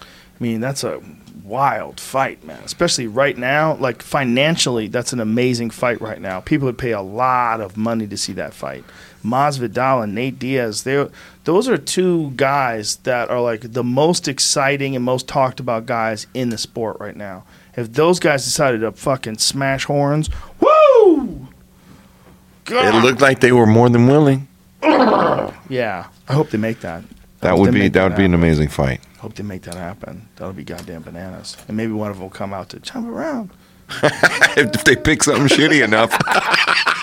I 0.00 0.42
mean, 0.42 0.60
that's 0.60 0.84
a 0.84 1.00
wild 1.44 1.98
fight, 2.00 2.44
man. 2.44 2.60
Especially 2.64 3.06
right 3.06 3.36
now, 3.36 3.74
like 3.76 4.02
financially, 4.02 4.88
that's 4.88 5.12
an 5.12 5.20
amazing 5.20 5.70
fight 5.70 6.00
right 6.00 6.20
now. 6.20 6.40
People 6.40 6.66
would 6.66 6.78
pay 6.78 6.92
a 6.92 7.00
lot 7.00 7.60
of 7.60 7.76
money 7.76 8.06
to 8.06 8.16
see 8.16 8.34
that 8.34 8.52
fight. 8.52 8.84
Masvidal 9.26 10.02
and 10.02 10.14
Nate 10.14 10.38
Diaz, 10.38 10.84
they 10.84 11.08
those 11.44 11.68
are 11.68 11.76
two 11.76 12.32
guys 12.36 12.96
that 12.96 13.30
are 13.30 13.40
like 13.40 13.72
the 13.72 13.84
most 13.84 14.28
exciting 14.28 14.96
and 14.96 15.04
most 15.04 15.28
talked 15.28 15.60
about 15.60 15.86
guys 15.86 16.26
in 16.34 16.50
the 16.50 16.58
sport 16.58 16.98
right 17.00 17.16
now. 17.16 17.44
If 17.76 17.92
those 17.92 18.18
guys 18.18 18.44
decided 18.44 18.80
to 18.80 18.92
fucking 18.92 19.38
smash 19.38 19.84
horns, 19.84 20.30
woo! 20.60 21.48
It 22.68 23.02
looked 23.02 23.20
like 23.20 23.40
they 23.40 23.52
were 23.52 23.66
more 23.66 23.88
than 23.88 24.06
willing. 24.06 24.48
Yeah, 25.68 26.06
I 26.28 26.32
hope 26.32 26.50
they 26.50 26.58
make 26.58 26.80
that. 26.80 27.02
I 27.02 27.06
That 27.40 27.58
would 27.58 27.72
be 27.72 27.80
make 27.80 27.92
that 27.92 28.08
would 28.08 28.16
be 28.16 28.24
an 28.24 28.34
amazing 28.34 28.68
fight. 28.68 29.00
Hope 29.18 29.34
they 29.34 29.42
make 29.42 29.62
that 29.62 29.74
happen. 29.74 30.28
That'll 30.36 30.52
be 30.52 30.64
goddamn 30.64 31.02
bananas. 31.02 31.56
And 31.68 31.76
maybe 31.76 31.92
one 31.92 32.10
of 32.10 32.16
them 32.16 32.24
will 32.24 32.30
come 32.30 32.52
out 32.52 32.68
to 32.70 32.80
jump 32.80 33.08
around. 33.08 33.50
if 34.02 34.84
they 34.84 34.96
pick 34.96 35.22
something 35.22 35.46
shitty 35.46 35.82
enough. 35.84 36.16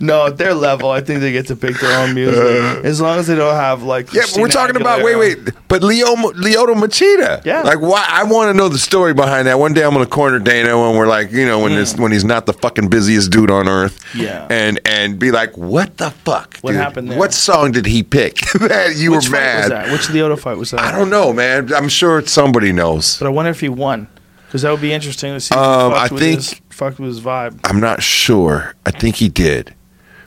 No, 0.00 0.26
at 0.26 0.36
their 0.38 0.54
level, 0.54 0.90
I 0.90 1.00
think 1.00 1.20
they 1.20 1.32
get 1.32 1.46
to 1.48 1.56
pick 1.56 1.78
their 1.80 1.98
own 2.00 2.14
music 2.14 2.84
as 2.84 3.00
long 3.00 3.18
as 3.18 3.26
they 3.26 3.34
don't 3.34 3.54
have 3.54 3.82
like. 3.82 4.12
Yeah, 4.12 4.22
but 4.32 4.40
we're 4.40 4.48
talking 4.48 4.76
about 4.76 5.02
wait, 5.02 5.16
wait. 5.16 5.38
But 5.68 5.82
Leo 5.82 6.14
Lyoto 6.14 6.74
Machida. 6.74 7.44
Yeah. 7.44 7.62
Like 7.62 7.80
why 7.80 8.04
I 8.08 8.24
want 8.24 8.50
to 8.50 8.54
know 8.54 8.68
the 8.68 8.78
story 8.78 9.14
behind 9.14 9.46
that. 9.48 9.58
One 9.58 9.74
day 9.74 9.84
I'm 9.84 9.92
gonna 9.92 10.06
corner 10.06 10.38
Dana 10.38 10.78
when 10.78 10.96
we're 10.96 11.06
like, 11.08 11.32
you 11.32 11.44
know, 11.46 11.58
when 11.60 11.74
this 11.74 11.96
when 11.96 12.12
he's 12.12 12.24
not 12.24 12.46
the 12.46 12.52
fucking 12.52 12.88
busiest 12.88 13.30
dude 13.30 13.50
on 13.50 13.68
earth. 13.68 14.00
Mm. 14.12 14.22
Yeah. 14.22 14.46
And 14.50 14.80
and 14.84 15.18
be 15.18 15.30
like, 15.30 15.56
what 15.56 15.96
the 15.98 16.10
fuck? 16.10 16.58
What 16.60 16.72
dude? 16.72 16.80
happened 16.80 17.10
there? 17.10 17.18
What 17.18 17.32
song 17.34 17.72
did 17.72 17.86
he 17.86 18.02
pick 18.02 18.36
that 18.60 18.94
you 18.96 19.12
Which 19.12 19.28
were 19.28 19.32
mad? 19.32 19.70
that? 19.70 19.92
Which 19.92 20.02
Lyoto 20.08 20.38
fight 20.38 20.56
was 20.56 20.70
that? 20.70 20.80
I 20.80 20.92
don't 20.92 21.10
know, 21.10 21.32
man. 21.32 21.72
I'm 21.74 21.88
sure 21.88 22.24
somebody 22.26 22.72
knows. 22.72 23.18
But 23.18 23.26
I 23.26 23.30
wonder 23.30 23.50
if 23.50 23.60
he 23.60 23.68
won 23.68 24.08
because 24.46 24.62
that 24.62 24.70
would 24.70 24.80
be 24.80 24.92
interesting 24.92 25.34
to 25.34 25.40
see. 25.40 25.54
Um, 25.54 25.92
I 25.92 26.08
think- 26.08 26.20
his, 26.36 26.60
fucked 26.78 27.00
with 27.00 27.08
his 27.08 27.20
vibe. 27.20 27.58
I'm 27.64 27.80
not 27.80 28.02
sure. 28.02 28.74
I 28.86 28.92
think 28.92 29.16
he 29.16 29.28
did 29.28 29.74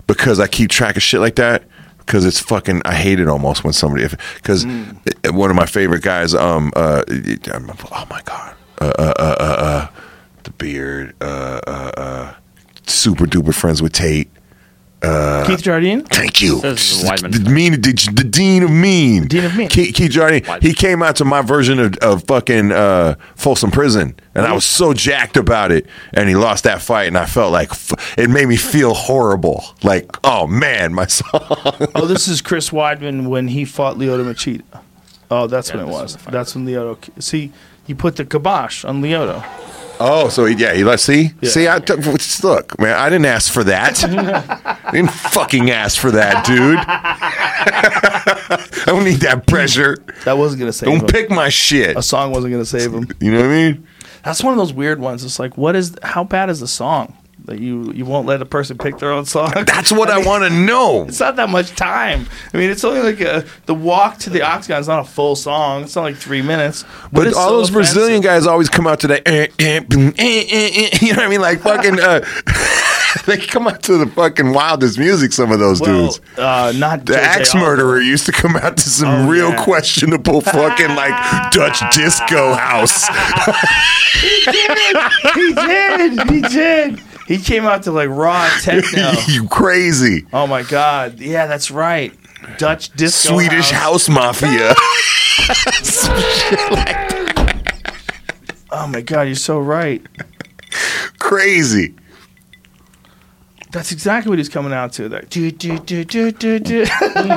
because 0.06 0.40
I 0.40 0.48
keep 0.48 0.70
track 0.70 0.98
of 0.98 1.02
shit 1.04 1.22
like 1.22 1.36
that. 1.36 1.64
Because 2.00 2.26
it's 2.26 2.40
fucking, 2.40 2.82
I 2.84 2.94
hate 2.96 3.20
it 3.22 3.30
almost 3.30 3.64
when 3.64 3.72
somebody. 3.74 4.06
Because 4.36 4.66
Mm. 4.66 5.34
one 5.34 5.50
of 5.50 5.56
my 5.56 5.66
favorite 5.68 6.02
guys, 6.02 6.34
um, 6.36 6.74
uh, 6.76 7.04
oh 7.08 8.08
my 8.10 8.22
god, 8.26 8.56
uh, 8.82 8.92
uh, 9.00 9.14
uh, 9.18 9.36
uh, 9.40 9.44
uh 9.44 9.88
the 10.44 10.52
beard, 10.52 11.14
uh, 11.22 11.62
uh, 11.68 11.92
uh, 11.98 12.34
super 12.88 13.26
duper 13.26 13.54
friends 13.54 13.82
with 13.82 13.94
Tate. 13.94 14.30
Keith 15.02 15.64
Jardine. 15.64 16.04
Thank 16.04 16.42
you. 16.42 16.60
Says 16.60 17.04
Weidman. 17.04 17.44
The, 17.44 17.50
mean, 17.50 17.74
the, 17.74 18.12
the 18.14 18.24
dean 18.24 18.64
of 18.64 18.70
mean. 18.72 19.28
Dean 19.28 19.46
of 19.46 19.56
Mean. 19.58 19.68
Keith, 19.68 19.96
Keith 19.96 20.12
Jardine. 20.12 20.44
He 20.62 20.74
came 20.74 21.02
out 21.02 21.16
to 21.18 21.26
my 21.26 21.42
version 21.42 21.80
of, 21.80 21.96
of 21.98 22.24
fucking 22.26 22.72
uh, 22.72 23.16
Folsom 23.36 23.72
Prison, 23.72 24.16
and 24.36 24.46
I 24.46 24.54
was 24.54 24.64
so 24.66 24.94
jacked 24.94 25.38
about 25.38 25.72
it. 25.72 25.88
And 26.14 26.30
he 26.30 26.36
lost 26.36 26.66
that 26.66 26.82
fight, 26.82 27.08
and 27.08 27.18
I 27.18 27.26
felt 27.26 27.52
like 27.52 27.72
f- 27.72 28.16
it 28.18 28.30
made 28.30 28.48
me 28.48 28.58
feel 28.58 28.94
horrible. 28.94 29.64
Like, 29.84 30.16
oh 30.24 30.46
man, 30.48 30.94
my 30.94 31.06
song. 31.08 31.30
Oh, 31.96 32.06
this 32.06 32.28
is 32.28 32.42
Chris 32.42 32.70
Weidman 32.70 33.28
when 33.28 33.48
he 33.48 33.66
fought 33.66 33.98
Lyoto 33.98 34.24
Machida. 34.24 34.62
Oh, 35.32 35.48
that's 35.48 35.70
Yeah, 35.70 35.78
when 35.78 35.86
it 35.86 35.88
this 35.88 35.94
was. 36.02 36.10
is 36.12 36.18
the 36.18 36.24
fight. 36.24 36.32
That's 36.34 36.54
when 36.56 36.66
Lyoto. 36.68 37.22
See, 37.24 37.52
you 37.88 37.96
put 37.96 38.18
the 38.18 38.26
kibosh 38.26 38.86
on 38.86 39.02
Lyoto. 39.02 39.44
Oh, 40.02 40.30
so 40.30 40.46
he, 40.46 40.56
yeah, 40.56 40.74
he 40.74 40.84
let's 40.84 41.04
see, 41.04 41.32
Yeah. 41.42 41.50
see. 41.50 41.68
I 41.68 41.80
t- 41.80 41.94
look, 42.44 42.80
man, 42.80 42.98
I 42.98 43.10
didn't 43.10 43.26
ask 43.26 43.52
for 43.52 43.64
that. 43.66 44.04
I 44.86 44.92
didn't 44.92 45.12
fucking 45.12 45.70
ask 45.72 46.00
for 46.00 46.12
that, 46.12 46.46
dude. 46.46 46.80
I 47.64 48.84
don't 48.86 49.04
need 49.04 49.22
that 49.22 49.48
pressure. 49.48 49.98
That 50.26 50.38
wasn't 50.38 50.60
gonna 50.60 50.74
save 50.74 50.90
him. 50.90 51.00
Don't 51.00 51.10
him. 51.10 51.14
pick 51.14 51.30
my 51.30 51.50
shit. 51.50 51.98
A 51.98 52.02
song 52.02 52.32
wasn't 52.32 52.52
gonna 52.54 52.66
save 52.66 52.94
him. 52.94 53.08
You 53.20 53.32
know 53.32 53.38
what 53.42 53.48
I 53.48 53.72
mean? 53.72 53.88
That's 54.24 54.44
one 54.44 54.54
of 54.54 54.58
those 54.58 54.74
weird 54.74 55.00
ones. 55.00 55.24
It's 55.24 55.40
like, 55.40 55.58
what 55.58 55.76
is? 55.76 55.96
How 56.04 56.24
bad 56.24 56.50
is 56.50 56.60
the 56.60 56.68
song 56.68 57.16
that 57.46 57.60
you 57.60 57.92
you 57.94 58.06
won't 58.06 58.28
let 58.28 58.42
a 58.42 58.46
person 58.46 58.78
pick 58.78 58.98
their 59.00 59.12
own 59.12 59.26
song? 59.26 59.52
That's 59.66 59.92
what 59.92 60.10
I, 60.10 60.20
want 60.26 60.44
to 60.44 60.50
know. 60.50 61.04
It's 61.08 61.20
not 61.20 61.36
that 61.38 61.50
much 61.50 61.72
time. 61.76 62.28
I 62.54 62.58
mean, 62.58 62.70
it's 62.70 62.84
only 62.84 63.02
like 63.02 63.20
a 63.22 63.46
the 63.66 63.74
walk 63.76 64.18
to 64.20 64.30
the 64.30 64.42
octagon 64.44 64.80
is 64.82 64.88
not 64.88 65.00
a 65.00 65.10
full 65.10 65.36
song. 65.36 65.84
It's 65.84 65.96
not 65.96 66.04
like 66.04 66.16
three 66.18 66.42
minutes. 66.42 66.86
But 67.12 67.28
it's 67.28 67.36
all 67.38 67.50
so 67.50 67.58
those 67.58 67.72
Brazilian 67.72 68.22
guys 68.22 68.46
always 68.48 68.70
come 68.70 68.88
out 68.88 69.00
to 69.02 69.08
that, 69.08 69.28
eh, 69.28 69.48
eh, 69.60 69.80
boom, 69.80 70.10
eh, 70.18 70.46
eh, 70.50 70.70
eh, 70.94 70.98
you 71.02 71.14
know 71.14 71.18
what 71.20 71.26
I 71.26 71.30
mean? 71.30 71.42
Like 71.42 71.60
fucking, 71.62 72.00
uh, 72.00 72.22
they 73.26 73.38
come 73.38 73.68
out 73.68 73.82
to 73.84 73.98
the 73.98 74.08
fucking 74.08 74.54
wildest 74.54 74.98
music. 75.00 75.34
Some 75.34 75.52
of 75.52 75.60
those 75.60 75.82
Well, 75.82 76.08
dudes. 76.08 76.22
uh, 76.38 76.72
not 76.76 77.06
The 77.06 77.22
axe 77.22 77.54
murderer 77.56 78.00
used 78.00 78.26
to 78.28 78.32
come 78.32 78.56
out 78.56 78.78
to 78.78 78.90
some 78.90 79.10
Oh, 79.10 79.30
real 79.30 79.50
yeah. 79.50 79.64
questionable 79.64 80.42
fucking 80.42 80.96
like 80.96 81.52
Dutch 81.52 81.80
disco 81.96 82.54
house. 82.54 83.08
He 84.14 84.46
did. 84.52 84.98
He 85.36 85.54
did. 85.54 86.30
He 86.30 86.42
came 87.40 87.66
out 87.66 87.84
to 87.84 87.92
like 87.92 88.10
raw 88.10 88.50
techno. 88.62 89.12
you 89.28 89.48
crazy 89.48 90.26
Oh 90.34 90.48
my 90.48 90.64
god. 90.64 91.20
Yeah, 91.20 91.46
that's 91.48 91.70
right. 91.72 92.14
Dutch 92.58 92.90
disco. 92.94 93.34
Swedish 93.36 93.70
house 93.72 94.10
mafia. 94.10 94.74
Oh 98.74 98.88
my 98.88 99.02
god, 99.02 99.24
you're 99.24 99.36
so 99.36 99.60
right. 99.60 100.02
crazy. 101.20 101.94
That's 103.72 103.92
exactly 103.92 104.30
what 104.30 104.38
he's 104.40 104.50
coming 104.50 104.74
out 104.74 104.94
to. 104.94 105.10
That 105.10 105.30
do 105.30 105.52
do 105.52 105.78
do 105.80 106.04
do 106.06 106.32
do 106.32 106.60
do. 106.60 106.86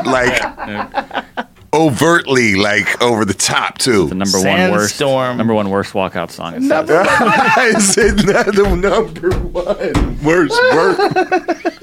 Like 0.04 0.40
overtly, 1.74 2.54
like 2.54 3.02
over 3.02 3.24
the 3.24 3.34
top 3.34 3.78
too. 3.78 4.08
The 4.08 4.14
number 4.14 4.38
one 4.40 4.70
worst, 4.70 4.96
Sandstorm. 4.96 5.36
number 5.36 5.52
one 5.52 5.68
worst 5.70 5.92
walkout 5.92 6.30
song. 6.30 6.54
It 6.54 6.60
says. 6.60 6.68
Number 6.68 7.04
I 7.08 7.72
said 7.80 8.24
not 8.24 8.46
the 8.54 8.76
number 8.76 9.30
one 9.38 10.22
worst 10.22 10.58
work. 10.72 11.74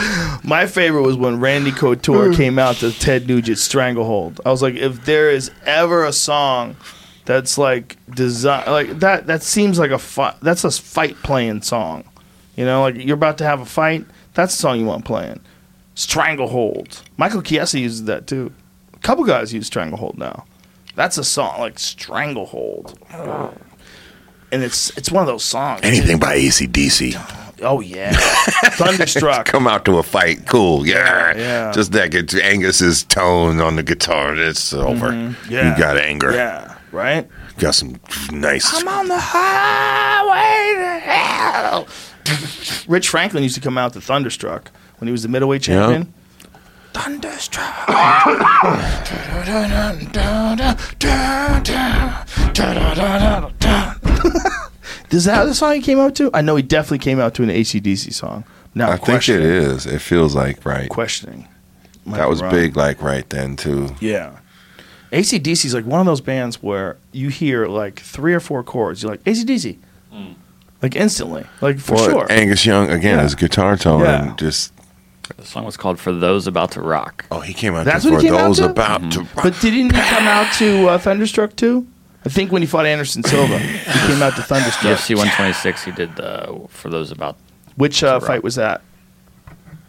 My 0.44 0.66
favorite 0.66 1.02
was 1.02 1.16
when 1.16 1.40
Randy 1.40 1.72
Couture 1.72 2.28
mm. 2.28 2.36
came 2.36 2.58
out 2.58 2.76
to 2.76 2.92
Ted 2.92 3.26
Nugent's 3.26 3.62
Stranglehold. 3.62 4.40
I 4.44 4.50
was 4.50 4.60
like, 4.62 4.74
if 4.74 5.04
there 5.06 5.30
is 5.30 5.50
ever 5.64 6.04
a 6.04 6.12
song 6.12 6.76
that's 7.24 7.56
like 7.58 7.96
design 8.14 8.64
like 8.66 8.98
that, 9.00 9.26
that 9.26 9.42
seems 9.42 9.78
like 9.78 9.90
a 9.90 9.98
fight. 9.98 10.34
That's 10.40 10.64
a 10.64 10.70
fight 10.70 11.16
playing 11.22 11.62
song. 11.62 12.04
You 12.56 12.64
know, 12.64 12.82
like 12.82 12.96
you're 12.96 13.14
about 13.14 13.38
to 13.38 13.44
have 13.44 13.60
a 13.60 13.66
fight. 13.66 14.04
That's 14.34 14.54
the 14.54 14.60
song 14.60 14.80
you 14.80 14.86
want 14.86 15.04
playing. 15.04 15.40
Stranglehold. 15.96 17.02
Michael 17.16 17.42
Chiesa 17.42 17.80
uses 17.80 18.04
that 18.04 18.26
too. 18.26 18.52
A 18.94 18.98
couple 18.98 19.24
guys 19.24 19.52
use 19.52 19.66
Stranglehold 19.66 20.18
now. 20.18 20.44
That's 20.94 21.18
a 21.18 21.24
song 21.24 21.58
like 21.58 21.78
Stranglehold. 21.78 22.98
And 24.52 24.62
it's 24.62 24.96
it's 24.96 25.10
one 25.10 25.22
of 25.22 25.26
those 25.26 25.42
songs. 25.42 25.80
Anything 25.82 26.18
by 26.18 26.38
ACDC. 26.38 27.42
Oh 27.62 27.80
yeah, 27.80 28.12
Thunderstruck. 28.72 29.46
Come 29.46 29.66
out 29.66 29.86
to 29.86 29.96
a 29.98 30.02
fight. 30.02 30.46
Cool. 30.46 30.86
Yeah. 30.86 31.34
Yeah. 31.34 31.72
Just 31.72 31.92
that 31.92 32.14
Angus's 32.14 33.02
tone 33.04 33.60
on 33.60 33.76
the 33.76 33.82
guitar. 33.82 34.36
It's 34.36 34.74
over. 34.74 35.10
Mm-hmm. 35.10 35.50
Yeah. 35.50 35.72
You 35.72 35.78
got 35.82 35.96
anger. 35.96 36.32
Yeah, 36.32 36.76
right? 36.92 37.26
Got 37.58 37.74
some 37.74 37.98
nice. 38.30 38.70
I'm 38.78 38.86
on 38.86 39.08
the 39.08 39.18
highway 39.18 40.74
to 40.78 40.98
hell. 41.00 41.88
Rich 42.86 43.08
Franklin 43.08 43.42
used 43.42 43.54
to 43.54 43.62
come 43.62 43.78
out 43.78 43.94
to 43.94 44.00
Thunderstruck 44.00 44.70
when 44.98 45.08
he 45.08 45.12
was 45.12 45.22
the 45.22 45.28
middleweight 45.28 45.62
champion. 45.62 46.12
Thunderstruck. 46.92 47.88
Is 55.10 55.24
that 55.24 55.44
the 55.44 55.54
song 55.54 55.74
he 55.74 55.80
came 55.80 55.98
out 55.98 56.14
to? 56.16 56.30
I 56.34 56.42
know 56.42 56.56
he 56.56 56.62
definitely 56.62 56.98
came 56.98 57.20
out 57.20 57.34
to 57.34 57.42
an 57.42 57.48
ACDC 57.48 58.12
song. 58.12 58.44
Now 58.74 58.88
I 58.88 58.92
I'm 58.92 58.98
think 58.98 59.08
it 59.08 59.12
questioning- 59.12 59.42
is. 59.46 59.86
It 59.86 60.00
feels 60.02 60.34
like 60.34 60.64
right. 60.66 60.88
Questioning. 60.90 61.48
Might 62.04 62.18
That 62.18 62.24
be 62.24 62.28
was 62.30 62.42
wrong. 62.42 62.50
big, 62.50 62.76
like 62.76 63.00
right 63.02 63.28
then 63.30 63.56
too. 63.56 63.94
Yeah. 64.00 64.36
ACDC 65.12 65.64
is 65.64 65.74
like 65.74 65.86
one 65.86 66.00
of 66.00 66.06
those 66.06 66.20
bands 66.20 66.62
where 66.62 66.96
you 67.12 67.28
hear 67.28 67.66
like 67.66 68.00
three 68.00 68.34
or 68.34 68.40
four 68.40 68.62
chords. 68.62 69.02
You're 69.02 69.12
like, 69.12 69.24
ACDC. 69.24 69.78
Mm. 70.12 70.34
Like 70.82 70.96
instantly. 70.96 71.44
Like 71.60 71.78
for 71.78 71.94
Well, 71.94 72.04
sure. 72.10 72.26
Angus 72.30 72.66
Young 72.66 72.90
again, 72.90 73.16
Yeah. 73.18 73.22
his 73.22 73.34
guitar 73.34 73.76
tone, 73.76 74.00
Yeah. 74.02 74.22
and 74.30 74.38
just 74.38 74.72
The 75.36 75.44
song 75.44 75.64
was 75.64 75.76
called 75.76 75.98
"For 75.98 76.12
Those 76.12 76.46
About 76.46 76.70
to 76.72 76.80
Rock." 76.80 77.24
oh, 77.30 77.40
he 77.40 77.52
came 77.54 77.74
out 77.74 77.84
That's 77.84 78.04
to 78.04 78.10
what 78.10 78.16
for 78.18 78.22
he 78.22 78.28
came 78.28 78.38
out 78.38 78.46
those 78.48 78.58
to? 78.58 78.70
about 78.70 79.12
to. 79.12 79.26
But 79.36 79.58
didn't 79.60 79.94
he 79.94 80.00
come 80.02 80.26
out 80.26 80.52
to 80.54 80.88
uh, 80.88 80.98
Thunderstruck 80.98 81.56
too? 81.56 81.86
I 82.24 82.28
think 82.28 82.50
when 82.52 82.60
he 82.62 82.66
fought 82.66 82.86
Anderson 82.86 83.22
Silva, 83.22 83.58
he 83.58 84.06
came 84.08 84.22
out 84.22 84.34
to 84.36 84.42
Thunderstruck. 84.42 84.98
UFC 84.98 85.10
126. 85.16 85.84
He 85.84 85.92
did 85.92 86.16
the 86.16 86.66
"For 86.68 86.88
Those 86.88 87.10
About." 87.10 87.36
Which 87.76 88.02
uh, 88.02 88.14
Rock. 88.20 88.22
fight 88.26 88.42
was 88.42 88.54
that? 88.56 88.82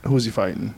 Who 0.03 0.13
was 0.13 0.25
he 0.25 0.31
fighting? 0.31 0.73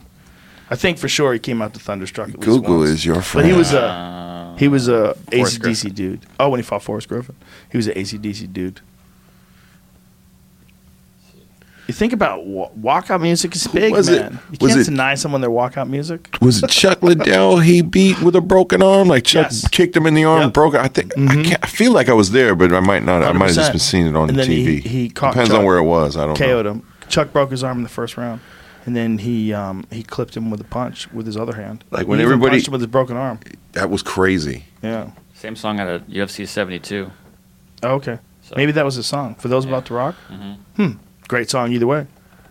I 0.70 0.76
think 0.76 0.98
for 0.98 1.08
sure 1.08 1.32
he 1.32 1.38
came 1.38 1.60
out 1.62 1.74
to 1.74 1.80
Thunderstruck. 1.80 2.28
at 2.28 2.34
least 2.36 2.46
Google 2.46 2.78
once. 2.78 2.90
is 2.90 3.04
your 3.04 3.20
friend. 3.22 3.24
But 3.24 3.30
friend. 3.32 3.46
he 3.52 3.58
was 3.58 3.72
a 3.72 3.82
Uh, 3.82 4.56
he 4.56 4.68
was 4.68 4.88
a 4.88 5.14
Forrest 5.14 5.60
ACDC 5.60 5.60
Griffin. 5.62 5.92
dude. 5.94 6.26
Oh, 6.38 6.48
when 6.50 6.58
he 6.60 6.64
fought 6.64 6.82
Forrest 6.82 7.08
Griffin, 7.08 7.34
he 7.70 7.76
was 7.76 7.86
an 7.88 7.94
ACDC 7.94 8.52
dude. 8.52 8.80
You 11.90 11.94
think 11.94 12.12
about 12.12 12.46
wa- 12.46 12.70
walkout 12.80 13.20
music 13.20 13.56
is 13.56 13.66
big, 13.66 13.90
was 13.92 14.08
it? 14.08 14.20
man. 14.22 14.38
You 14.52 14.58
Was 14.60 14.70
can't 14.74 14.80
it- 14.82 14.90
deny 14.90 15.16
someone 15.16 15.40
their 15.40 15.50
walkout 15.50 15.88
music. 15.88 16.36
was 16.40 16.62
it 16.62 16.70
Chuck 16.70 17.02
Liddell 17.02 17.58
he 17.58 17.82
beat 17.82 18.22
with 18.22 18.36
a 18.36 18.40
broken 18.40 18.80
arm? 18.80 19.08
Like 19.08 19.24
Chuck 19.24 19.46
Yes. 19.50 19.66
kicked 19.66 19.96
him 19.96 20.06
in 20.06 20.14
the 20.14 20.22
arm, 20.22 20.42
Yep. 20.42 20.52
broke. 20.52 20.74
I 20.76 20.86
think 20.86 21.12
I, 21.18 21.42
can't, 21.42 21.58
I 21.64 21.66
feel 21.66 21.90
like 21.90 22.08
I 22.08 22.12
was 22.12 22.30
there, 22.30 22.54
but 22.54 22.72
I 22.72 22.78
might 22.78 23.02
not. 23.02 23.24
I 23.24 23.32
might 23.32 23.46
have 23.48 23.56
just 23.56 23.70
100%. 23.70 23.72
been 23.72 23.78
seeing 23.80 24.06
it 24.06 24.14
on 24.14 24.28
And 24.28 24.38
the 24.38 24.42
then 24.42 24.50
he- 24.52 24.80
TV. 24.80 24.80
he 24.86 25.08
caught 25.10 25.32
Depends 25.32 25.50
Chuck, 25.50 25.58
on 25.58 25.64
where 25.64 25.78
it 25.78 25.82
was. 25.82 26.16
I 26.16 26.26
don't 26.26 26.36
KO'd 26.38 26.64
know. 26.64 26.70
him. 26.70 26.82
Chuck 27.08 27.32
broke 27.32 27.50
his 27.50 27.64
arm 27.64 27.78
in 27.78 27.82
the 27.82 27.88
first 27.88 28.16
round, 28.16 28.40
and 28.86 28.94
then 28.94 29.18
he 29.18 29.52
um, 29.52 29.84
he 29.90 30.04
clipped 30.04 30.36
him 30.36 30.48
with 30.48 30.60
a 30.60 30.64
punch 30.64 31.12
with 31.12 31.26
his 31.26 31.36
other 31.36 31.56
hand. 31.56 31.82
Like, 31.90 32.06
when 32.06 32.20
He 32.20 32.22
even 32.22 32.34
everybody- 32.34 32.52
punched 32.58 32.68
him 32.68 32.72
with 32.72 32.82
his 32.82 32.90
broken 32.90 33.16
arm. 33.16 33.40
That 33.72 33.90
was 33.90 34.02
crazy. 34.04 34.66
Yeah. 34.80 35.08
Same 35.34 35.56
song 35.56 35.80
at 35.80 35.88
a 35.88 35.98
UFC 36.08 36.46
72. 36.46 37.10
Oh, 37.82 37.88
okay. 37.94 38.18
So- 38.42 38.54
Maybe 38.56 38.70
that 38.72 38.84
was 38.84 38.94
his 38.94 39.06
song 39.06 39.34
for 39.40 39.48
those 39.48 39.64
about 39.64 39.86
to 39.86 39.94
rock. 39.94 40.14
Hmm. 40.76 40.92
Great 41.30 41.48
song 41.48 41.70
either 41.72 41.86
way. 41.86 42.08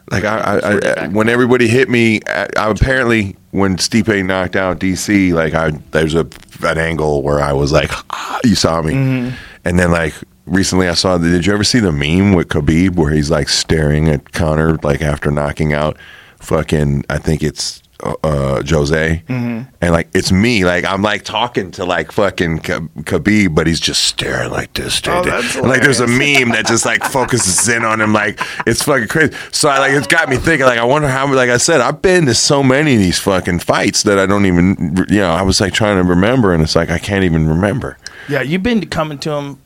Like 0.09 0.23
I, 0.23 0.37
I, 0.39 1.03
I 1.03 1.07
when 1.09 1.27
everybody 1.27 1.67
hit 1.67 1.89
me, 1.89 2.21
I, 2.27 2.47
I 2.57 2.69
apparently 2.71 3.35
when 3.51 3.75
Stipe 3.75 4.25
knocked 4.25 4.55
out 4.55 4.79
DC, 4.79 5.33
like 5.33 5.53
I 5.53 5.71
there's 5.91 6.15
a 6.15 6.25
an 6.63 6.77
angle 6.77 7.21
where 7.21 7.41
I 7.41 7.51
was 7.51 7.73
like, 7.73 7.91
ah, 8.09 8.39
you 8.45 8.55
saw 8.55 8.81
me, 8.81 8.93
Mm-hmm. 8.93 9.35
and 9.65 9.77
then 9.77 9.91
like 9.91 10.13
recently 10.45 10.87
I 10.87 10.93
saw. 10.93 11.17
Did 11.17 11.45
you 11.45 11.51
ever 11.53 11.65
see 11.65 11.79
the 11.79 11.91
meme 11.91 12.33
with 12.33 12.47
Khabib 12.47 12.95
where 12.95 13.11
he's 13.11 13.29
like 13.29 13.49
staring 13.49 14.07
at 14.07 14.31
Conor 14.31 14.77
like 14.81 15.01
after 15.01 15.29
knocking 15.29 15.73
out 15.73 15.97
fucking 16.39 17.03
I 17.09 17.17
think 17.17 17.43
it's 17.43 17.83
uh, 18.03 18.15
uh 18.23 18.63
Jose, 18.67 19.23
Mm-hmm. 19.27 19.69
and 19.81 19.91
like 19.91 20.09
it's 20.13 20.31
me, 20.31 20.65
like 20.65 20.85
I'm 20.85 21.01
like 21.01 21.23
talking 21.23 21.71
to 21.71 21.85
like 21.85 22.11
fucking 22.11 22.59
Khabib, 22.59 23.55
but 23.55 23.67
he's 23.67 23.79
just 23.79 24.03
staring 24.03 24.51
like 24.51 24.73
this. 24.73 24.95
staring 24.95 25.19
Oh, 25.19 25.23
that's 25.29 25.55
like 25.57 25.81
there's 25.81 25.99
a 25.99 26.07
meme 26.07 26.49
that 26.49 26.65
just 26.67 26.85
like 26.85 27.03
focuses 27.03 27.67
in 27.69 27.83
on 27.83 28.01
him, 28.01 28.13
like 28.13 28.39
it's 28.65 28.83
fucking 28.83 29.07
crazy. 29.07 29.33
So 29.51 29.69
I 29.69 29.79
like 29.79 29.93
it's 29.93 30.07
got 30.07 30.29
me 30.29 30.37
thinking, 30.37 30.65
like 30.65 30.79
I 30.79 30.85
wonder 30.85 31.07
how, 31.07 31.31
like 31.33 31.49
I 31.49 31.57
said, 31.57 31.81
I've 31.81 32.01
been 32.01 32.25
to 32.27 32.33
so 32.33 32.63
many 32.63 32.93
of 32.95 32.99
these 32.99 33.19
fucking 33.19 33.59
fights 33.59 34.03
that 34.03 34.17
I 34.19 34.25
don't 34.25 34.45
even, 34.45 35.05
you 35.09 35.17
know, 35.19 35.31
I 35.31 35.41
was 35.41 35.59
like 35.61 35.73
trying 35.73 36.01
to 36.01 36.07
remember, 36.07 36.53
and 36.53 36.63
it's 36.63 36.75
like 36.75 36.89
I 36.89 36.99
can't 36.99 37.23
even 37.23 37.47
remember. 37.47 37.97
Yeah, 38.27 38.41
you've 38.41 38.63
been 38.63 38.85
coming 38.89 39.17
to 39.19 39.31
him 39.31 39.61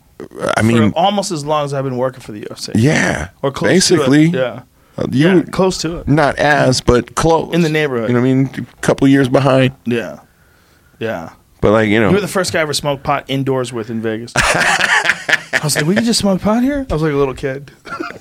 I 0.56 0.62
mean, 0.62 0.92
for 0.92 0.98
almost 0.98 1.30
as 1.32 1.44
long 1.44 1.64
as 1.64 1.74
I've 1.74 1.84
been 1.84 1.96
working 1.98 2.20
for 2.20 2.32
the 2.32 2.42
UFC. 2.42 2.70
yeah, 2.76 3.30
Or 3.42 3.50
close 3.50 3.70
basically, 3.72 4.30
to 4.30 4.38
it. 4.38 4.40
Yeah. 4.40 4.62
Uh, 4.96 5.06
you 5.10 5.28
yeah, 5.28 5.42
close 5.44 5.78
to 5.78 5.98
it. 5.98 6.08
not 6.08 6.36
as, 6.38 6.80
but 6.80 7.14
close 7.14 7.52
In 7.54 7.62
the 7.62 7.68
neighborhood. 7.68 8.08
You 8.08 8.14
know 8.14 8.20
what 8.20 8.28
I 8.28 8.34
mean? 8.34 8.66
A 8.72 8.80
couple 8.80 9.08
years 9.08 9.28
behind, 9.28 9.74
Yeah. 9.84 10.20
Yeah. 10.98 11.32
but 11.60 11.72
like 11.72 11.88
you 11.88 12.00
know, 12.00 12.08
You 12.10 12.14
were 12.16 12.20
the 12.20 12.28
first 12.28 12.52
guy 12.52 12.60
I 12.60 12.62
ever 12.62 12.72
smoked 12.74 13.02
pot 13.02 13.24
indoors 13.28 13.72
with 13.72 13.90
in 13.90 14.00
Vegas. 14.00 14.32
I 14.36 15.60
was 15.62 15.76
like, 15.76 15.86
we 15.86 15.94
can 15.94 16.04
just 16.04 16.20
smoke 16.20 16.42
pot 16.42 16.62
here? 16.62 16.86
I 16.90 16.92
was 16.92 17.02
like 17.02 17.12
a 17.12 17.16
little 17.16 17.32
kid. 17.34 17.72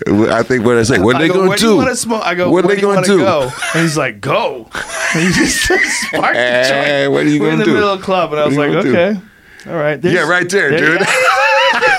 I 0.07 0.43
think 0.43 0.63
what 0.65 0.77
I 0.77 0.83
say, 0.83 0.99
what 0.99 1.15
are 1.15 1.19
they 1.19 1.27
going 1.27 1.51
to 1.51 1.57
do 1.57 1.75
you 1.75 1.81
do? 1.81 1.89
to 1.89 1.95
smoke? 1.95 2.23
I 2.25 2.35
go, 2.35 2.49
What 2.49 2.63
are 2.65 2.67
they 2.69 2.79
gonna 2.79 3.05
do? 3.05 3.17
Go? 3.19 3.49
And 3.73 3.81
he's 3.81 3.97
like, 3.97 4.21
go. 4.21 4.69
And 5.13 5.27
he 5.27 5.33
just 5.33 5.61
sparked 6.07 6.35
the 6.35 6.65
joint. 6.69 6.85
Hey, 6.85 7.07
what 7.07 7.25
are 7.25 7.29
you 7.29 7.39
going 7.39 7.57
We're 7.57 7.63
in 7.63 7.67
the 7.67 7.73
middle 7.73 7.89
of 7.89 7.99
the 7.99 8.05
club, 8.05 8.31
and 8.31 8.41
I 8.41 8.45
was 8.45 8.57
like, 8.57 8.71
you 8.71 8.77
okay. 8.79 9.19
All 9.67 9.75
right. 9.75 10.03
Yeah, 10.03 10.21
right 10.27 10.49
there, 10.49 10.71
you 10.71 10.77
dude. 10.97 11.07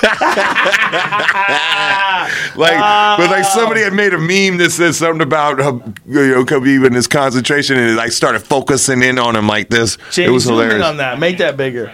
like, 2.55 3.17
but 3.17 3.29
like 3.29 3.45
somebody 3.45 3.81
had 3.81 3.93
made 3.93 4.13
a 4.13 4.17
meme 4.17 4.57
that 4.57 4.71
said 4.71 4.95
something 4.95 5.21
about 5.21 5.59
uh, 5.59 5.79
you 6.05 6.27
know 6.27 6.45
Khabib 6.45 6.85
and 6.85 6.95
his 6.95 7.07
concentration, 7.07 7.77
and 7.77 7.91
it 7.91 7.95
like 7.95 8.11
started 8.11 8.39
focusing 8.39 9.01
in 9.01 9.17
on 9.17 9.35
him 9.35 9.47
like 9.47 9.69
this. 9.69 9.97
Jamie, 10.11 10.27
it 10.27 10.31
was 10.31 10.43
zoom 10.43 10.55
in 10.55 10.61
hilarious. 10.65 10.85
on 10.85 10.97
that. 10.97 11.19
Make 11.19 11.37
that 11.39 11.57
bigger. 11.57 11.91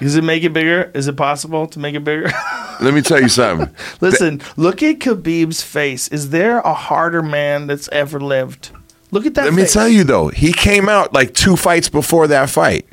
Does 0.00 0.16
it 0.16 0.24
make 0.24 0.42
it 0.42 0.52
bigger? 0.52 0.90
Is 0.94 1.08
it 1.08 1.16
possible 1.16 1.66
to 1.68 1.78
make 1.78 1.94
it 1.94 2.04
bigger? 2.04 2.30
Let 2.80 2.94
me 2.94 3.00
tell 3.00 3.20
you 3.20 3.28
something. 3.28 3.74
Listen, 4.00 4.42
look 4.56 4.82
at 4.82 4.98
Khabib's 4.98 5.62
face. 5.62 6.08
Is 6.08 6.30
there 6.30 6.58
a 6.58 6.74
harder 6.74 7.22
man 7.22 7.68
that's 7.68 7.88
ever 7.88 8.20
lived? 8.20 8.70
Look 9.12 9.24
at 9.26 9.34
that. 9.34 9.44
Let 9.44 9.54
me 9.54 9.64
tell 9.64 9.88
you 9.88 10.04
though, 10.04 10.28
he 10.28 10.52
came 10.52 10.88
out 10.88 11.14
like 11.14 11.34
two 11.34 11.56
fights 11.56 11.88
before 11.88 12.26
that 12.26 12.50
fight, 12.50 12.86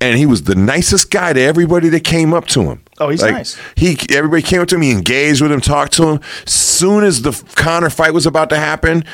and 0.00 0.18
he 0.18 0.26
was 0.26 0.42
the 0.42 0.56
nicest 0.56 1.10
guy 1.10 1.32
to 1.32 1.40
everybody 1.40 1.88
that 1.90 2.04
came 2.04 2.34
up 2.34 2.46
to 2.48 2.62
him. 2.62 2.82
Oh, 3.04 3.08
he's 3.08 3.22
Like, 3.22 3.32
nice. 3.34 3.56
He 3.76 3.96
everybody 4.10 4.42
came 4.42 4.60
up 4.60 4.68
to 4.68 4.74
him, 4.76 4.82
he 4.82 4.90
engaged 4.92 5.40
with 5.42 5.52
him, 5.52 5.60
talked 5.60 5.92
to 5.94 6.08
him. 6.08 6.20
Soon 6.46 7.04
as 7.04 7.22
the 7.22 7.32
Conor 7.54 7.90
fight 7.90 8.14
was 8.14 8.26
about 8.26 8.48
to 8.50 8.56
happen, 8.56 9.04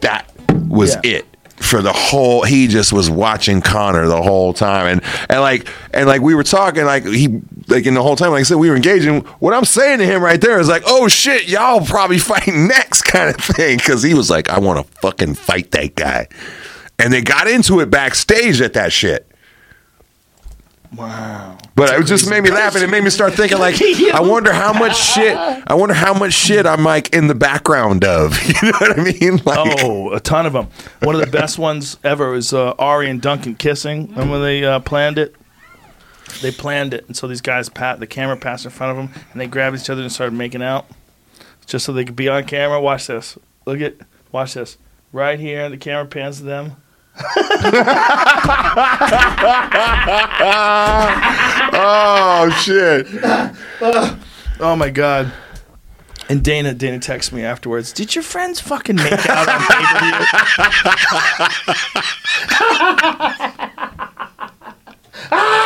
that 0.00 0.30
was 0.68 0.94
Yeah. 0.96 1.00
it. 1.18 1.26
For 1.56 1.80
the 1.80 1.92
whole, 1.92 2.42
he 2.42 2.66
just 2.66 2.92
was 2.92 3.08
watching 3.08 3.60
Conor 3.62 4.08
the 4.08 4.20
whole 4.20 4.52
time, 4.52 4.86
and 4.88 5.00
and 5.28 5.40
like 5.40 5.68
and 5.94 6.08
like 6.08 6.20
we 6.20 6.34
were 6.34 6.42
talking, 6.42 6.84
like 6.84 7.06
he 7.06 7.40
like 7.68 7.86
in 7.86 7.94
the 7.94 8.02
whole 8.02 8.16
time, 8.16 8.32
like 8.32 8.40
I 8.40 8.42
said, 8.42 8.56
we 8.56 8.68
were 8.68 8.74
engaging. 8.74 9.20
What 9.38 9.54
I'm 9.54 9.64
saying 9.64 10.00
to 10.00 10.04
him 10.04 10.22
right 10.24 10.40
there 10.40 10.58
is 10.58 10.66
like, 10.68 10.82
oh 10.86 11.06
shit, 11.06 11.48
y'all 11.48 11.80
probably 11.86 12.18
fighting 12.32 12.66
next 12.66 13.02
kind 13.02 13.30
of 13.30 13.36
thing, 13.36 13.76
because 13.78 14.02
he 14.02 14.12
was 14.12 14.28
like, 14.28 14.48
I 14.48 14.58
want 14.58 14.84
to 14.84 14.92
fucking 15.00 15.34
fight 15.34 15.70
that 15.70 15.94
guy, 15.94 16.26
and 16.98 17.12
they 17.12 17.22
got 17.22 17.46
into 17.46 17.78
it 17.78 17.90
backstage 17.90 18.60
at 18.60 18.72
that 18.72 18.92
shit. 18.92 19.30
Wow. 20.96 21.56
But 21.74 21.98
it 21.98 22.04
just 22.06 22.28
made 22.28 22.42
me 22.42 22.50
laugh, 22.50 22.74
and 22.74 22.84
it 22.84 22.88
made 22.90 23.02
me 23.02 23.08
start 23.10 23.32
thinking, 23.34 23.58
like, 23.58 23.80
I 24.12 24.20
wonder 24.20 24.52
how 24.52 24.72
much 24.72 24.96
shit, 24.96 25.34
I 25.36 25.74
wonder 25.74 25.94
how 25.94 26.12
much 26.12 26.34
shit 26.34 26.66
I'm 26.66 26.84
like 26.84 27.14
in 27.14 27.28
the 27.28 27.34
background 27.34 28.04
of. 28.04 28.38
You 28.62 28.70
know 28.70 28.78
what 28.78 28.98
I 28.98 29.02
mean? 29.02 29.38
Like, 29.44 29.82
Oh, 29.82 30.12
a 30.12 30.20
ton 30.20 30.44
of 30.46 30.52
them. 30.52 30.68
One 31.02 31.14
of 31.14 31.20
the 31.22 31.26
best 31.30 31.58
ones 31.58 31.96
ever 32.04 32.30
was 32.30 32.52
uh, 32.52 32.72
Ari 32.78 33.08
and 33.08 33.20
Duncan 33.22 33.54
kissing. 33.54 34.08
Remember 34.10 34.32
when 34.32 34.42
they 34.42 34.64
uh, 34.64 34.80
planned 34.80 35.18
it? 35.18 35.34
They 36.42 36.50
planned 36.52 36.92
it, 36.94 37.06
and 37.06 37.16
so 37.16 37.26
these 37.26 37.40
guys 37.40 37.68
pat 37.68 37.98
the 38.00 38.06
camera 38.06 38.36
passed 38.36 38.64
in 38.64 38.70
front 38.70 38.90
of 38.90 38.96
them, 38.96 39.22
and 39.32 39.40
they 39.40 39.46
grabbed 39.46 39.76
each 39.76 39.88
other 39.90 40.02
and 40.02 40.10
started 40.12 40.34
making 40.34 40.62
out, 40.62 40.86
just 41.66 41.84
so 41.84 41.92
they 41.92 42.04
could 42.04 42.16
be 42.16 42.28
on 42.28 42.44
camera. 42.44 42.80
Watch 42.80 43.06
this. 43.06 43.36
Look 43.66 43.80
at. 43.80 43.94
Watch 44.30 44.54
this. 44.54 44.78
Right 45.12 45.38
here, 45.38 45.68
the 45.68 45.76
camera 45.76 46.06
pans 46.06 46.38
to 46.38 46.44
them. 46.44 46.76
Oh 51.74 52.50
shit! 52.62 53.06
Oh 54.60 54.76
my 54.76 54.90
god. 54.90 55.32
And 56.28 56.42
Dana, 56.42 56.72
Dana 56.72 56.98
texts 56.98 57.32
me 57.32 57.44
afterwards. 57.44 57.92
Did 57.92 58.14
your 58.14 58.22
friends 58.22 58.60
fucking 58.60 58.96
make 58.96 59.28
out 59.28 59.48
on 59.48 59.60
pay 59.60 59.84
per 59.84 59.98
view? 60.00 60.26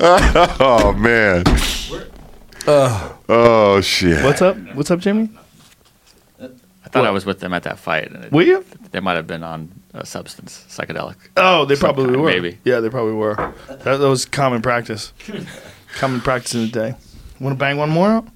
Oh 0.00 0.94
man! 0.96 1.42
Oh 3.28 3.80
shit! 3.82 4.24
What's 4.24 4.40
up? 4.40 4.56
What's 4.74 4.90
up, 4.90 5.00
Jimmy? 5.00 5.30
I 6.88 6.90
thought 6.90 7.06
I 7.06 7.10
was 7.10 7.26
with 7.26 7.40
them 7.40 7.52
at 7.52 7.64
that 7.64 7.78
fight, 7.78 8.10
and 8.10 8.24
it, 8.24 8.32
Were 8.32 8.40
you? 8.42 8.64
they 8.92 9.00
might 9.00 9.16
have 9.16 9.26
been 9.26 9.42
on 9.42 9.70
a 9.92 10.06
substance, 10.06 10.64
psychedelic. 10.70 11.16
Oh, 11.36 11.66
they 11.66 11.76
probably 11.76 12.06
kind, 12.06 12.22
were. 12.22 12.30
maybe. 12.30 12.58
Yeah, 12.64 12.80
they 12.80 12.88
probably 12.88 13.12
were. 13.12 13.34
That, 13.68 13.84
that 13.84 14.08
was 14.08 14.24
common 14.24 14.62
practice. 14.62 15.12
common 15.98 16.22
practice 16.22 16.54
in 16.54 16.62
the 16.62 16.68
day. 16.68 16.94
Want 17.40 17.54
to 17.54 17.58
bang 17.58 17.76
one 17.76 17.90
more 17.90 18.08
out? 18.08 18.28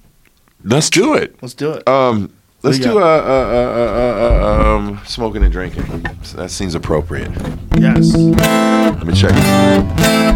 Let's 0.63 0.91
do 0.91 1.15
it. 1.15 1.35
Let's 1.41 1.55
do 1.55 1.71
it. 1.71 1.87
Um, 1.87 2.31
let's 2.61 2.77
do 2.77 2.83
do 2.83 2.89
you 2.91 2.99
uh, 2.99 3.01
uh, 3.01 3.05
uh, 3.05 4.61
uh, 4.61 4.63
uh, 4.63 4.75
um, 4.77 5.01
smoking 5.03 5.41
and 5.43 5.51
drinking. 5.51 6.03
That 6.35 6.51
seems 6.51 6.75
appropriate. 6.75 7.31
yes. 7.75 8.13
Let 8.15 9.07
me 9.07 9.15
check. 9.15 9.33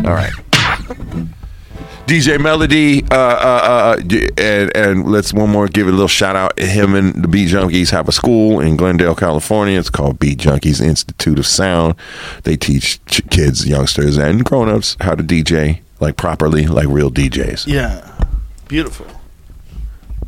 All 0.06 0.14
right. 0.14 1.28
DJ 2.08 2.40
Melo-D, 2.40 3.04
uh, 3.12 3.16
uh, 3.16 3.98
uh, 3.98 4.02
and 4.38 4.78
and 4.78 5.12
let's 5.12 5.34
one 5.34 5.50
more 5.50 5.68
give 5.68 5.88
it 5.88 5.90
a 5.90 5.94
little 5.94 6.08
shout 6.08 6.38
out. 6.38 6.58
Him 6.58 6.96
and 6.96 7.14
the 7.14 7.28
Beat 7.28 7.50
Junkies 7.50 7.90
have 7.92 8.08
a 8.08 8.14
school 8.14 8.62
in 8.62 8.78
Glendale, 8.78 9.14
California. 9.14 9.78
It's 9.78 9.90
called 9.90 10.18
Beat 10.18 10.40
Junkies 10.40 10.80
Institute 10.80 11.38
of 11.38 11.46
Sound. 11.46 11.96
They 12.44 12.56
teach 12.56 13.04
ch- 13.08 13.30
kids, 13.30 13.68
youngsters, 13.68 14.16
and 14.18 14.46
grown 14.46 14.70
ups 14.70 14.96
how 15.02 15.16
to 15.16 15.24
DJ 15.24 15.82
like 16.00 16.16
properly, 16.16 16.66
like 16.66 16.88
real 16.88 17.12
DJs. 17.12 17.68
Yeah. 17.68 18.10
Beautiful. 18.70 19.08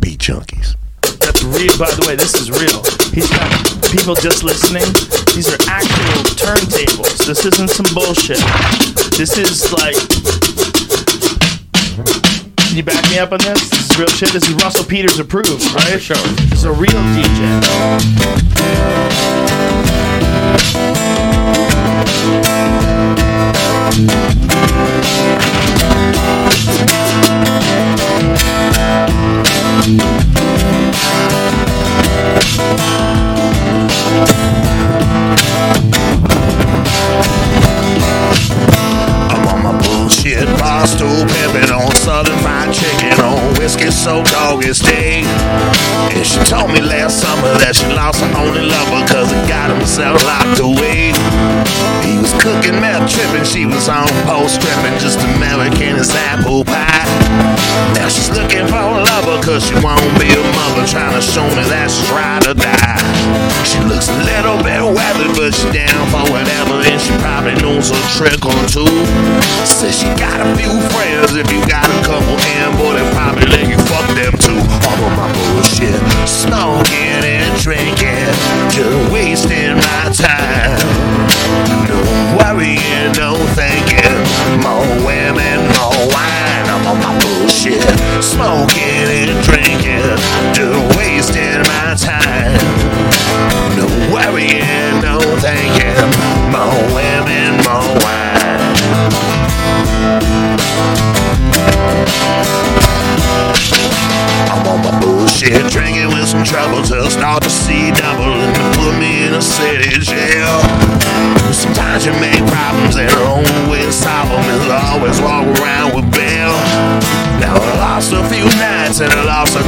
Beat 0.02 0.20
Junkies. 0.20 0.76
That's 1.20 1.44
real. 1.44 1.78
By 1.80 1.92
the 1.96 2.04
way, 2.06 2.18
this 2.18 2.36
is 2.36 2.52
real. 2.52 2.84
He's 3.14 3.30
got 3.30 3.48
people 3.90 4.16
just 4.16 4.44
listening. 4.44 4.84
These 5.34 5.48
are 5.48 5.60
actual 5.72 6.24
turntables. 6.36 7.26
This 7.26 7.46
isn't 7.46 7.70
some 7.70 7.88
bullshit. 7.96 8.44
This 9.18 9.38
is 9.38 9.72
like. 9.72 10.89
Can 12.06 12.78
you 12.78 12.84
back 12.84 13.10
me 13.10 13.20
up 13.20 13.32
on 13.32 13.40
this? 13.40 13.70
This 13.70 13.90
is 13.90 13.98
real 13.98 14.08
shit. 14.08 14.30
This 14.30 14.48
is 14.48 14.54
Russell 14.56 14.86
Peters 14.86 15.20
approved, 15.20 15.50
right? 15.74 15.94
For 15.94 16.00
sure. 16.00 16.16
This 16.16 16.60
is 16.60 16.64
a 16.66 16.72
real 16.72 16.92
DJ. 16.92 17.60
My 39.70 39.82
bullshit 39.86 40.48
bar 40.58 40.88
stool 40.88 41.26
pimping 41.30 41.70
on 41.72 41.94
southern 41.96 42.38
fried 42.40 42.74
chicken 42.74 43.14
on 43.22 43.38
whiskey 43.60 43.92
so 43.92 44.24
doggy 44.24 44.74
steak. 44.74 45.26
And 46.16 46.26
she 46.26 46.40
told 46.50 46.74
me 46.74 46.82
last 46.82 47.22
summer 47.22 47.54
that 47.62 47.76
she 47.78 47.86
lost 47.94 48.22
her 48.22 48.32
only 48.34 48.66
lover 48.66 49.06
cause 49.06 49.30
he 49.30 49.38
got 49.46 49.70
himself 49.70 50.18
locked 50.26 50.60
away. 50.60 51.14
He 52.02 52.18
was 52.18 52.34
cooking 52.42 52.82
meth 52.82 53.14
tripping, 53.14 53.46
she 53.46 53.66
was 53.66 53.90
on 53.90 54.10
post 54.26 54.58
stripping, 54.58 54.98
just 54.98 55.22
American 55.38 56.02
as 56.02 56.10
apple 56.16 56.66
pie. 56.66 57.06
Now 57.94 58.10
she's 58.10 58.30
looking 58.34 58.66
for 58.66 58.82
a 58.82 59.02
lover 59.06 59.38
cause 59.46 59.70
she 59.70 59.78
won't 59.86 60.14
be 60.18 60.34
a 60.34 60.44
mother 60.58 60.86
trying 60.90 61.14
to 61.14 61.22
show 61.22 61.46
me 61.54 61.64
that 61.70 61.94
she's 61.94 62.10
ride 62.10 62.48
or 62.50 62.58
die. 62.58 63.10
She 63.62 63.78
looks 63.86 64.10
a 64.10 64.18
little 64.18 64.58
bit 64.66 64.82
weathered, 64.82 65.38
but 65.38 65.54
she 65.54 65.70
down 65.70 66.10
for 66.10 66.26
whatever, 66.34 66.82
and 66.82 66.98
she 66.98 67.14
probably 67.22 67.54
knows 67.62 67.92
a 67.94 68.00
trick 68.18 68.42
or 68.42 68.58
two. 68.66 69.29
Says 69.80 69.98
she 69.98 70.08
got 70.20 70.42
a 70.42 70.56
few 70.58 70.76
friends, 70.92 71.38
if 71.38 71.50
you 71.54 71.66
got 71.66 71.89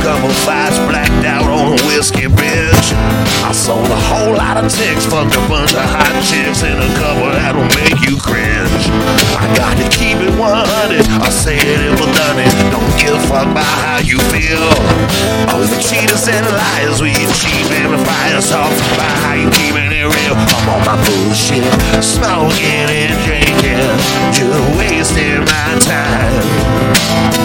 couple 0.02 0.30
fights, 0.42 0.78
blacked 0.90 1.26
out 1.26 1.46
on 1.46 1.78
a 1.78 1.80
whiskey 1.86 2.26
bench. 2.26 2.88
I 3.46 3.54
sold 3.54 3.86
a 3.86 4.02
whole 4.10 4.34
lot 4.34 4.58
of 4.58 4.66
ticks, 4.66 5.06
fucked 5.06 5.38
a 5.38 5.44
bunch 5.46 5.74
of 5.78 5.86
hot 5.86 6.14
chicks 6.26 6.66
and 6.66 6.82
a 6.82 6.90
couple 6.98 7.30
that'll 7.30 7.70
make 7.78 8.02
you 8.06 8.18
cringe. 8.18 8.86
I 9.38 9.46
got 9.54 9.78
to 9.78 9.86
keep 9.94 10.18
it 10.18 10.34
100. 10.38 11.06
I 11.22 11.30
say 11.30 11.58
it 11.58 11.80
I 11.86 11.94
done 11.98 12.40
it. 12.42 12.54
Don't 12.74 12.94
give 12.98 13.14
a 13.14 13.22
fuck 13.30 13.46
about 13.46 13.66
how 13.66 14.00
you 14.02 14.18
feel. 14.34 14.66
All 15.54 15.62
the 15.62 15.78
cheaters 15.78 16.26
and 16.26 16.46
liars 16.50 17.02
we 17.02 17.14
cheap 17.38 17.70
amplifiers 17.70 18.50
talk 18.50 18.74
about 18.98 19.16
how 19.22 19.38
you 19.38 19.50
keeping 19.54 19.90
it 19.94 20.08
real. 20.08 20.34
I'm 20.34 20.70
on 20.70 20.82
my 20.86 20.98
bullshit, 21.06 21.66
smoking 22.02 22.90
and 22.90 23.14
drinking, 23.22 23.86
just 24.34 24.62
wasting 24.78 25.46
my 25.46 25.78
time. 25.86 26.46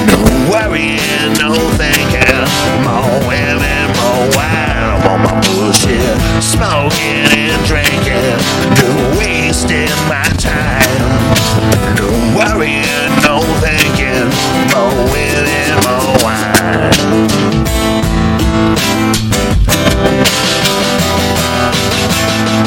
No 0.09 0.19
worrying, 0.49 1.37
no 1.37 1.53
thinking. 1.77 2.36
More 2.85 3.19
women, 3.29 3.87
more 3.99 4.27
wine. 4.37 4.75
On 5.07 5.19
my 5.23 5.35
bullshit, 5.47 6.17
smoking 6.43 7.31
and 7.31 7.63
drinking, 7.65 8.39
just 8.75 9.19
wasting 9.19 9.93
my 10.11 10.27
time. 10.37 11.03
No 11.97 12.09
worrying, 12.37 13.11
no 13.23 13.41
thinking. 13.63 14.29
More 14.75 14.95
women, 15.15 15.69
more 15.87 16.17
wine. 16.25 17.57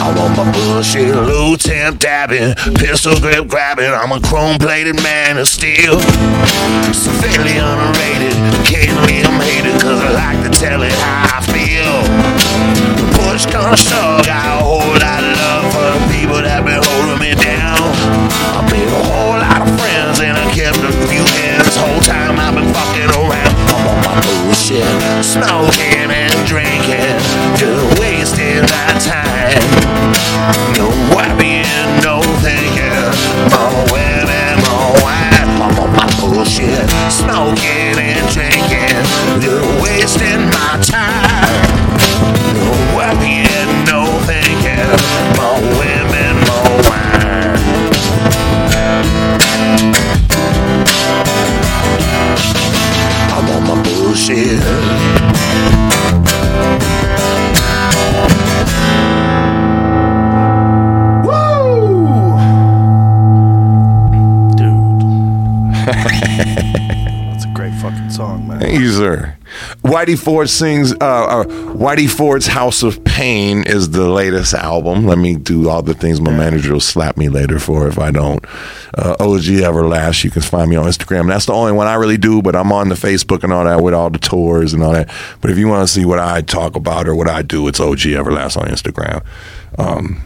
I'm 0.01 0.17
on 0.17 0.31
my 0.37 0.51
bullshit, 0.51 1.13
low 1.13 1.55
temp 1.55 1.99
dabbing, 1.99 2.55
pistol 2.75 3.19
grip 3.19 3.47
grabbing. 3.47 3.91
I'm 3.91 4.11
a 4.11 4.19
chrome 4.21 4.57
plated 4.57 4.95
man 5.03 5.37
of 5.37 5.47
steel. 5.47 5.99
Severely 6.93 7.57
underrated, 7.57 8.33
occasionally 8.61 9.23
I'm 9.23 9.39
hated 9.39 9.79
cause 9.81 9.99
I 9.99 10.11
like 10.11 10.39
to 10.43 10.51
tell 10.51 10.81
it 10.83 10.91
how 10.91 11.37
I 11.37 11.41
feel. 11.47 11.95
Push 13.15 13.45
comes 13.47 13.79
shove, 13.79 14.25
got 14.25 14.59
a 14.59 14.63
whole 14.63 14.95
lot 14.99 15.21
of 15.23 15.33
love 15.39 15.65
for 15.71 15.87
the 15.95 16.03
people 16.11 16.39
that 16.43 16.65
been 16.65 16.81
holding 16.81 17.19
me 17.19 17.31
down. 17.35 17.79
I 18.57 18.61
made 18.71 18.89
a 18.89 19.03
whole 19.07 19.37
lot 19.39 19.63
of 19.63 19.69
friends 19.79 20.19
and 20.19 20.35
I 20.35 20.45
kept 20.51 20.79
a 20.83 20.91
few 21.07 21.23
ends. 21.47 21.75
Whole 21.79 22.03
time 22.03 22.35
I've 22.39 22.55
been 22.55 22.67
fucking 22.73 23.11
around. 23.15 23.55
I'm 23.71 23.85
on 23.87 23.99
my 24.03 24.15
bullshit, 24.19 24.87
smoking 25.23 26.09
and 26.11 26.35
drinking, 26.43 27.15
just 27.55 27.83
wasting 27.99 28.65
my 28.67 28.91
time. 28.99 29.63
No 30.75 30.87
worrying, 31.15 31.38
bullshit, 36.49 36.89
smoking 37.11 37.97
and 37.97 38.33
drinking, 38.33 39.41
You're 39.41 39.81
wasting 39.81 40.45
my 40.49 40.79
time. 40.81 41.99
No 42.53 42.71
worrying, 42.95 43.85
no 43.85 44.05
thinking, 44.25 45.38
That's 67.39 67.45
a 67.45 67.53
great 67.53 67.73
fucking 67.75 68.09
song, 68.09 68.47
man. 68.47 68.59
Thank 68.59 68.79
you, 68.79 68.91
sir. 68.91 69.37
Whitey 69.81 70.17
Ford 70.17 70.49
sings. 70.49 70.91
Uh, 70.93 70.95
uh, 70.99 71.43
Whitey 71.45 72.09
Ford's 72.09 72.47
House 72.47 72.83
of 72.83 73.03
Pain 73.05 73.63
is 73.63 73.91
the 73.91 74.09
latest 74.09 74.53
album. 74.53 75.05
Let 75.05 75.17
me 75.17 75.35
do 75.35 75.69
all 75.69 75.81
the 75.81 75.93
things 75.93 76.19
my 76.19 76.31
manager 76.31 76.73
will 76.73 76.79
slap 76.81 77.15
me 77.17 77.29
later 77.29 77.59
for 77.59 77.87
if 77.87 77.97
I 77.97 78.11
don't. 78.11 78.43
Uh, 78.97 79.15
OG 79.19 79.43
Everlast. 79.63 80.23
You 80.23 80.31
can 80.31 80.41
find 80.41 80.69
me 80.69 80.75
on 80.75 80.85
Instagram. 80.85 81.27
That's 81.27 81.45
the 81.45 81.53
only 81.53 81.71
one 81.71 81.87
I 81.87 81.95
really 81.95 82.17
do, 82.17 82.41
but 82.41 82.55
I'm 82.55 82.71
on 82.71 82.89
the 82.89 82.95
Facebook 82.95 83.43
and 83.43 83.53
all 83.53 83.63
that 83.63 83.81
with 83.81 83.93
all 83.93 84.09
the 84.09 84.19
tours 84.19 84.73
and 84.73 84.83
all 84.83 84.91
that. 84.91 85.09
But 85.39 85.51
if 85.51 85.57
you 85.57 85.67
want 85.67 85.87
to 85.87 85.93
see 85.93 86.05
what 86.05 86.19
I 86.19 86.41
talk 86.41 86.75
about 86.75 87.07
or 87.07 87.15
what 87.15 87.29
I 87.29 87.41
do, 87.41 87.67
it's 87.67 87.79
OG 87.79 87.99
Everlast 87.99 88.57
on 88.57 88.67
Instagram. 88.67 89.23
Um, 89.77 90.21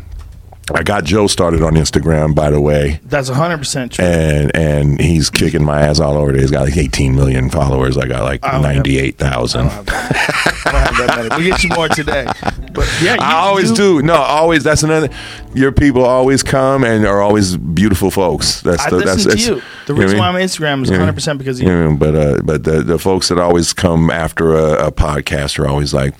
I 0.73 0.81
got 0.83 1.03
Joe 1.03 1.27
started 1.27 1.61
on 1.61 1.73
Instagram, 1.73 2.33
by 2.33 2.49
the 2.49 2.61
way, 2.61 2.99
That's 3.03 3.29
100% 3.29 3.91
true. 3.91 4.05
and 4.05 4.55
and 4.55 4.99
he's 5.01 5.29
kicking 5.29 5.63
my 5.63 5.81
ass 5.81 5.99
all 5.99 6.15
over. 6.17 6.31
there. 6.31 6.39
He's 6.41 6.51
got 6.51 6.61
like 6.65 6.77
18 6.77 7.15
million 7.15 7.49
followers. 7.49 7.97
I 7.97 8.07
got 8.07 8.23
like 8.23 8.43
I 8.45 8.53
don't 8.53 8.63
have- 8.63 8.75
98,000. 8.77 9.59
I 9.59 9.63
don't 9.63 9.71
have 9.73 9.85
that. 9.87 10.63
I 10.65 10.71
don't 10.71 10.81
have 10.81 10.97
that 10.97 11.17
many. 11.29 11.29
We'll 11.43 11.51
get 11.51 11.63
you 11.63 11.69
more 11.75 11.89
today. 11.89 12.25
But 12.73 12.89
yeah, 13.01 13.15
you, 13.15 13.19
I 13.19 13.33
always 13.33 13.71
you- 13.71 13.75
do. 13.75 14.01
No, 14.03 14.13
always. 14.15 14.63
That's 14.63 14.83
another. 14.83 15.09
Your 15.53 15.71
people 15.73 16.05
always 16.05 16.43
come 16.43 16.83
and 16.85 17.05
are 17.05 17.21
always 17.21 17.57
beautiful 17.57 18.09
folks. 18.09 18.61
That's 18.61 18.85
I 18.85 18.89
the. 18.89 18.97
That's 18.99 19.25
to 19.25 19.37
you. 19.37 19.61
The 19.87 19.93
reason 19.93 20.17
I 20.17 20.21
why 20.21 20.29
I'm 20.29 20.35
on 20.35 20.41
Instagram 20.41 20.83
is 20.83 20.89
Yeah. 20.89 20.97
100% 20.97 21.37
because 21.37 21.59
of 21.59 21.67
you. 21.67 21.73
Yeah, 21.73 21.95
but 21.97 22.15
uh, 22.15 22.41
but 22.43 22.63
the 22.63 22.81
the 22.83 22.97
folks 22.97 23.27
that 23.27 23.37
always 23.37 23.73
come 23.73 24.09
after 24.09 24.53
a, 24.55 24.87
a 24.87 24.91
podcast 24.91 25.59
are 25.59 25.67
always 25.67 25.93
like 25.93 26.13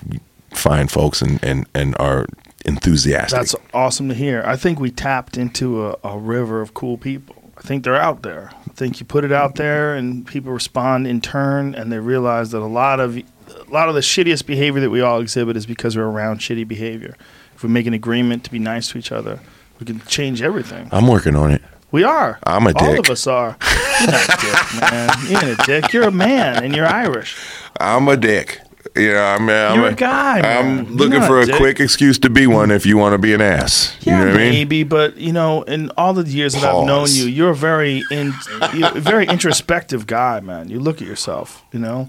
fine 0.52 0.86
folks 0.88 1.22
and 1.22 1.42
and 1.42 1.66
and 1.74 1.96
are 1.98 2.26
enthusiastic. 2.64 3.38
That's 3.38 3.54
awesome 3.72 4.08
to 4.08 4.14
hear. 4.14 4.42
I 4.46 4.56
think 4.56 4.80
we 4.80 4.90
tapped 4.90 5.36
into 5.36 5.86
a, 5.86 5.96
a 6.04 6.18
river 6.18 6.60
of 6.60 6.74
cool 6.74 6.96
people. 6.98 7.36
I 7.56 7.60
think 7.62 7.84
they're 7.84 7.94
out 7.94 8.22
there. 8.22 8.50
I 8.52 8.72
think 8.74 8.98
you 9.00 9.06
put 9.06 9.24
it 9.24 9.32
out 9.32 9.54
there 9.54 9.94
and 9.94 10.26
people 10.26 10.52
respond 10.52 11.06
in 11.06 11.20
turn 11.20 11.74
and 11.74 11.92
they 11.92 11.98
realize 11.98 12.50
that 12.50 12.58
a 12.58 12.66
lot 12.66 13.00
of 13.00 13.16
a 13.16 13.70
lot 13.70 13.88
of 13.88 13.94
the 13.94 14.00
shittiest 14.00 14.46
behavior 14.46 14.80
that 14.80 14.90
we 14.90 15.00
all 15.00 15.20
exhibit 15.20 15.56
is 15.56 15.66
because 15.66 15.96
we're 15.96 16.04
around 16.08 16.40
shitty 16.40 16.66
behavior. 16.66 17.16
If 17.54 17.62
we 17.62 17.68
make 17.68 17.86
an 17.86 17.94
agreement 17.94 18.44
to 18.44 18.50
be 18.50 18.58
nice 18.58 18.88
to 18.90 18.98
each 18.98 19.12
other, 19.12 19.40
we 19.78 19.86
can 19.86 20.00
change 20.00 20.42
everything. 20.42 20.88
I'm 20.90 21.06
working 21.06 21.36
on 21.36 21.52
it. 21.52 21.62
We 21.90 22.02
are. 22.02 22.40
I'm 22.42 22.66
a 22.66 22.70
All 22.70 22.72
dick. 22.72 22.82
All 22.82 22.98
of 22.98 23.10
us 23.10 23.26
are. 23.28 23.56
You're 24.00 24.10
not 24.10 24.24
a 24.24 24.36
dick, 24.40 24.80
man. 24.80 25.10
You 25.28 25.36
ain't 25.38 25.60
a 25.60 25.62
dick. 25.64 25.92
You're 25.92 26.08
a 26.08 26.10
man 26.10 26.64
and 26.64 26.74
you're 26.74 26.86
Irish. 26.86 27.36
I'm 27.78 28.08
a 28.08 28.16
dick. 28.16 28.60
Yeah, 28.96 29.34
I'm, 29.34 29.48
I'm 29.48 29.80
You're 29.80 29.88
a 29.88 29.94
guy, 29.94 30.40
man. 30.42 30.78
I'm 30.78 30.96
looking 30.96 31.20
for 31.22 31.40
a 31.40 31.42
a 31.42 31.46
dick. 31.46 31.56
quick 31.56 31.80
excuse 31.80 32.16
to 32.20 32.30
be 32.30 32.46
one 32.46 32.70
if 32.70 32.86
you 32.86 32.96
want 32.96 33.12
to 33.14 33.18
be 33.18 33.34
an 33.34 33.40
ass. 33.40 33.96
Yeah, 34.00 34.12
you 34.12 34.24
know 34.24 34.30
what 34.30 34.34
I 34.34 34.44
mean? 34.44 34.52
maybe, 34.52 34.84
but 34.84 35.16
you 35.16 35.32
know, 35.32 35.62
in 35.62 35.90
all 35.96 36.14
the 36.14 36.22
years 36.28 36.54
that 36.54 36.62
I've 36.64 36.86
known 36.86 37.08
you, 37.10 37.24
you're 37.24 37.50
a 37.50 37.56
very 37.56 38.04
in, 38.12 38.32
you're 38.72 38.96
a 38.96 39.00
very 39.00 39.26
introspective 39.26 40.06
guy, 40.06 40.38
man. 40.40 40.68
You 40.68 40.78
look 40.78 41.02
at 41.02 41.08
yourself. 41.08 41.64
You 41.72 41.80
know, 41.80 42.08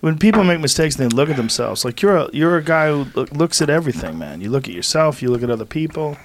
when 0.00 0.18
people 0.18 0.44
make 0.44 0.60
mistakes, 0.60 0.94
they 0.96 1.08
look 1.08 1.30
at 1.30 1.36
themselves. 1.36 1.84
Like 1.84 2.00
you're 2.00 2.16
a 2.16 2.30
you're 2.32 2.56
a 2.56 2.62
guy 2.62 2.90
who 2.90 3.04
looks 3.32 3.60
at 3.60 3.68
everything, 3.68 4.16
man. 4.16 4.40
You 4.40 4.50
look 4.50 4.68
at 4.68 4.74
yourself. 4.74 5.22
You 5.22 5.30
look 5.30 5.42
at 5.42 5.50
other 5.50 5.64
people. 5.64 6.16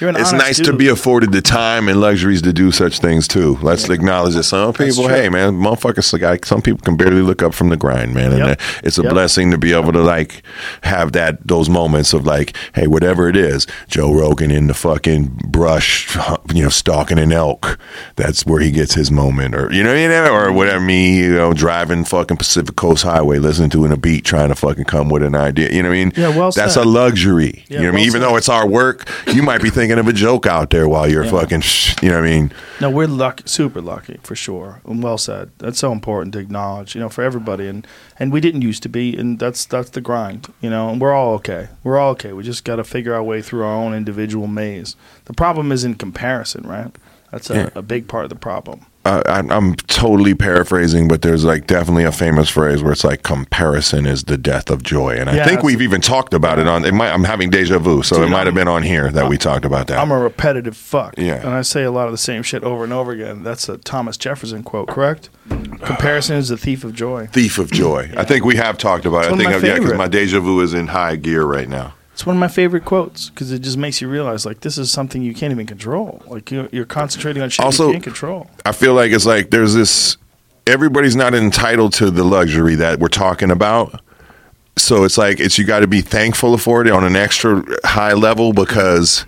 It's 0.00 0.32
nice 0.32 0.58
to 0.60 0.72
be 0.72 0.88
afforded 0.88 1.32
the 1.32 1.42
time 1.42 1.88
and 1.88 2.00
luxuries 2.00 2.42
to 2.42 2.52
do 2.52 2.70
such 2.70 3.00
things 3.00 3.26
too. 3.26 3.58
Let's 3.62 3.88
acknowledge 3.88 4.34
that 4.34 4.44
some 4.44 4.72
people, 4.72 5.08
hey 5.08 5.28
man, 5.28 5.54
motherfuckers, 5.60 6.20
like 6.20 6.46
some 6.46 6.62
people 6.62 6.80
can 6.80 6.96
barely 6.96 7.22
look 7.22 7.42
up 7.42 7.54
from 7.54 7.68
the 7.68 7.76
grind, 7.76 8.14
man, 8.14 8.32
and 8.32 8.38
Yep. 8.38 8.60
it's 8.84 8.98
a 8.98 9.02
Yep. 9.02 9.12
blessing 9.12 9.50
to 9.50 9.58
be 9.58 9.72
able 9.72 9.92
to 9.92 10.02
like 10.02 10.42
have 10.82 11.12
that 11.12 11.46
those 11.46 11.68
moments 11.68 12.12
of 12.12 12.24
like, 12.26 12.56
hey, 12.74 12.86
whatever 12.86 13.28
it 13.28 13.36
is, 13.36 13.66
Joe 13.88 14.12
Rogan 14.12 14.50
in 14.50 14.66
the 14.68 14.74
fucking 14.74 15.40
brush, 15.46 16.16
you 16.54 16.62
know, 16.62 16.68
stalking 16.68 17.18
an 17.18 17.32
elk. 17.32 17.78
That's 18.16 18.46
where 18.46 18.60
he 18.60 18.70
gets 18.70 18.94
his 18.94 19.10
moment, 19.10 19.54
or 19.54 19.72
you 19.72 19.82
know, 19.82 19.94
you 19.94 20.08
know, 20.08 20.32
or 20.32 20.52
whatever. 20.52 20.78
Me, 20.80 21.18
you 21.18 21.34
know, 21.34 21.52
driving 21.52 22.04
fucking 22.04 22.36
Pacific 22.36 22.76
Coast 22.76 23.02
Highway, 23.02 23.38
listening 23.38 23.70
to 23.70 23.84
in 23.84 23.92
a 23.92 23.96
beat, 23.96 24.24
trying 24.24 24.48
to 24.48 24.54
fucking 24.54 24.84
come 24.84 25.08
with 25.08 25.22
an 25.22 25.34
idea. 25.34 25.70
You 25.70 25.82
know 25.82 25.88
what 25.88 25.94
I 25.96 25.98
mean? 26.04 26.12
Yeah, 26.16 26.28
well 26.28 26.50
That's 26.52 26.74
said. 26.74 26.84
a 26.84 26.88
luxury. 26.88 27.64
Yeah, 27.68 27.78
you 27.78 27.82
know 27.86 27.88
what 27.90 27.94
I 27.94 27.96
mean? 27.96 28.06
Even 28.06 28.20
said. 28.22 28.28
though 28.30 28.36
it's 28.36 28.48
our 28.48 28.66
work, 28.66 29.08
you 29.32 29.42
might 29.42 29.60
be 29.62 29.70
thinking 29.70 29.87
of 29.96 30.06
a 30.06 30.12
joke 30.12 30.44
out 30.46 30.68
there 30.68 30.86
while 30.86 31.08
you're 31.08 31.24
Yeah. 31.24 31.30
fucking, 31.30 31.62
you 32.02 32.10
know 32.10 32.16
what 32.20 32.24
I 32.28 32.30
mean? 32.30 32.52
No, 32.80 32.90
we're 32.90 33.06
lucky, 33.06 33.44
super 33.46 33.80
lucky 33.80 34.18
for 34.22 34.36
sure. 34.36 34.82
And 34.86 35.02
well 35.02 35.16
said. 35.16 35.50
That's 35.58 35.78
so 35.78 35.90
important 35.92 36.34
to 36.34 36.38
acknowledge, 36.40 36.94
you 36.94 37.00
know, 37.00 37.08
for 37.08 37.22
everybody. 37.24 37.66
And 37.68 37.86
and 38.18 38.30
we 38.32 38.40
didn't 38.40 38.62
used 38.62 38.82
to 38.82 38.88
be, 38.90 39.16
and 39.16 39.38
that's 39.38 39.64
that's 39.64 39.90
the 39.90 40.00
grind, 40.02 40.52
you 40.60 40.68
know. 40.68 40.90
And 40.90 41.00
we're 41.00 41.14
all 41.14 41.32
okay. 41.36 41.68
We're 41.82 41.98
all 41.98 42.10
okay. 42.10 42.32
We 42.34 42.42
just 42.42 42.64
got 42.64 42.76
to 42.76 42.84
figure 42.84 43.14
our 43.14 43.22
way 43.22 43.40
through 43.40 43.62
our 43.64 43.74
own 43.74 43.94
individual 43.94 44.46
maze. 44.48 44.96
The 45.24 45.32
problem 45.34 45.72
is 45.72 45.84
in 45.84 45.94
comparison, 45.94 46.66
right? 46.66 46.94
That's 47.30 47.48
a, 47.50 47.54
Yeah. 47.54 47.68
a 47.74 47.82
big 47.82 48.08
part 48.08 48.24
of 48.24 48.30
the 48.30 48.36
problem. 48.36 48.86
Uh, 49.04 49.22
I, 49.26 49.38
I'm 49.54 49.74
totally 49.74 50.34
paraphrasing, 50.34 51.08
but 51.08 51.22
there's 51.22 51.42
like 51.44 51.66
definitely 51.66 52.04
a 52.04 52.12
famous 52.12 52.50
phrase 52.50 52.82
where 52.82 52.92
it's 52.92 53.04
like 53.04 53.22
comparison 53.22 54.04
is 54.04 54.24
the 54.24 54.36
death 54.36 54.68
of 54.68 54.82
joy, 54.82 55.16
and 55.16 55.30
I 55.30 55.36
Yeah, 55.36 55.44
think 55.46 55.62
we've 55.62 55.80
even 55.80 56.00
talked 56.02 56.34
about 56.34 56.58
it 56.58 56.66
on. 56.66 56.84
It 56.84 56.92
might, 56.92 57.10
I'm 57.12 57.24
having 57.24 57.48
deja 57.48 57.78
vu, 57.78 58.02
so 58.02 58.16
Dude, 58.16 58.26
it 58.26 58.30
might 58.30 58.46
have 58.46 58.54
been 58.54 58.68
on 58.68 58.82
here 58.82 59.10
that 59.12 59.28
we 59.30 59.38
talked 59.38 59.64
about 59.64 59.86
that. 59.86 59.98
I'm 59.98 60.10
a 60.10 60.18
repetitive 60.18 60.76
fuck. 60.76 61.14
Yeah. 61.16 61.36
And 61.36 61.48
I 61.50 61.62
say 61.62 61.84
a 61.84 61.90
lot 61.90 62.06
of 62.06 62.12
the 62.12 62.18
same 62.18 62.42
shit 62.42 62.62
over 62.64 62.84
and 62.84 62.92
over 62.92 63.12
again. 63.12 63.42
That's 63.44 63.68
a 63.70 63.78
Thomas 63.78 64.18
Jefferson 64.18 64.62
quote, 64.62 64.88
correct? 64.88 65.30
Comparison 65.48 66.36
is 66.36 66.48
the 66.48 66.58
thief 66.58 66.84
of 66.84 66.92
joy. 66.92 67.28
Thief 67.28 67.58
of 67.58 67.70
joy. 67.70 68.10
I 68.16 68.24
think 68.24 68.44
we 68.44 68.56
have 68.56 68.76
talked 68.76 69.06
about 69.06 69.24
it. 69.24 69.28
I 69.28 69.28
It's 69.28 69.30
one 69.30 69.40
of 69.40 69.46
think 69.46 69.56
I've- 69.56 69.66
yeah, 69.68 69.78
because 69.78 69.96
my 69.96 70.08
deja 70.08 70.40
vu 70.40 70.60
is 70.60 70.74
in 70.74 70.88
high 70.88 71.16
gear 71.16 71.44
right 71.44 71.68
now. 71.68 71.94
It's 72.18 72.26
one 72.26 72.34
of 72.34 72.40
my 72.40 72.48
favorite 72.48 72.84
quotes 72.84 73.30
because 73.30 73.52
it 73.52 73.60
just 73.60 73.76
makes 73.76 74.00
you 74.00 74.08
realize 74.08 74.44
like 74.44 74.58
this 74.62 74.76
is 74.76 74.90
something 74.90 75.22
you 75.22 75.32
can't 75.32 75.52
even 75.52 75.66
control. 75.68 76.20
Like 76.26 76.50
you're, 76.50 76.68
you're 76.72 76.84
concentrating 76.84 77.44
on 77.44 77.48
shit 77.48 77.64
Also- 77.64 77.86
you 77.86 77.92
can't 77.92 78.02
control. 78.02 78.50
I 78.66 78.72
feel 78.72 78.94
like 78.94 79.12
it's 79.12 79.24
like 79.24 79.50
there's 79.50 79.72
this 79.74 80.16
everybody's 80.66 81.14
not 81.14 81.32
entitled 81.32 81.92
to 81.92 82.10
the 82.10 82.24
luxury 82.24 82.74
that 82.74 82.98
we're 82.98 83.06
talking 83.06 83.52
about. 83.52 84.02
So 84.76 85.04
it's 85.04 85.16
like 85.16 85.38
it's 85.38 85.58
you 85.58 85.64
got 85.64 85.78
to 85.78 85.86
be 85.86 86.00
thankful 86.00 86.58
for 86.58 86.84
it 86.84 86.90
on 86.90 87.04
an 87.04 87.14
extra 87.14 87.62
high 87.84 88.14
level 88.14 88.52
because 88.52 89.24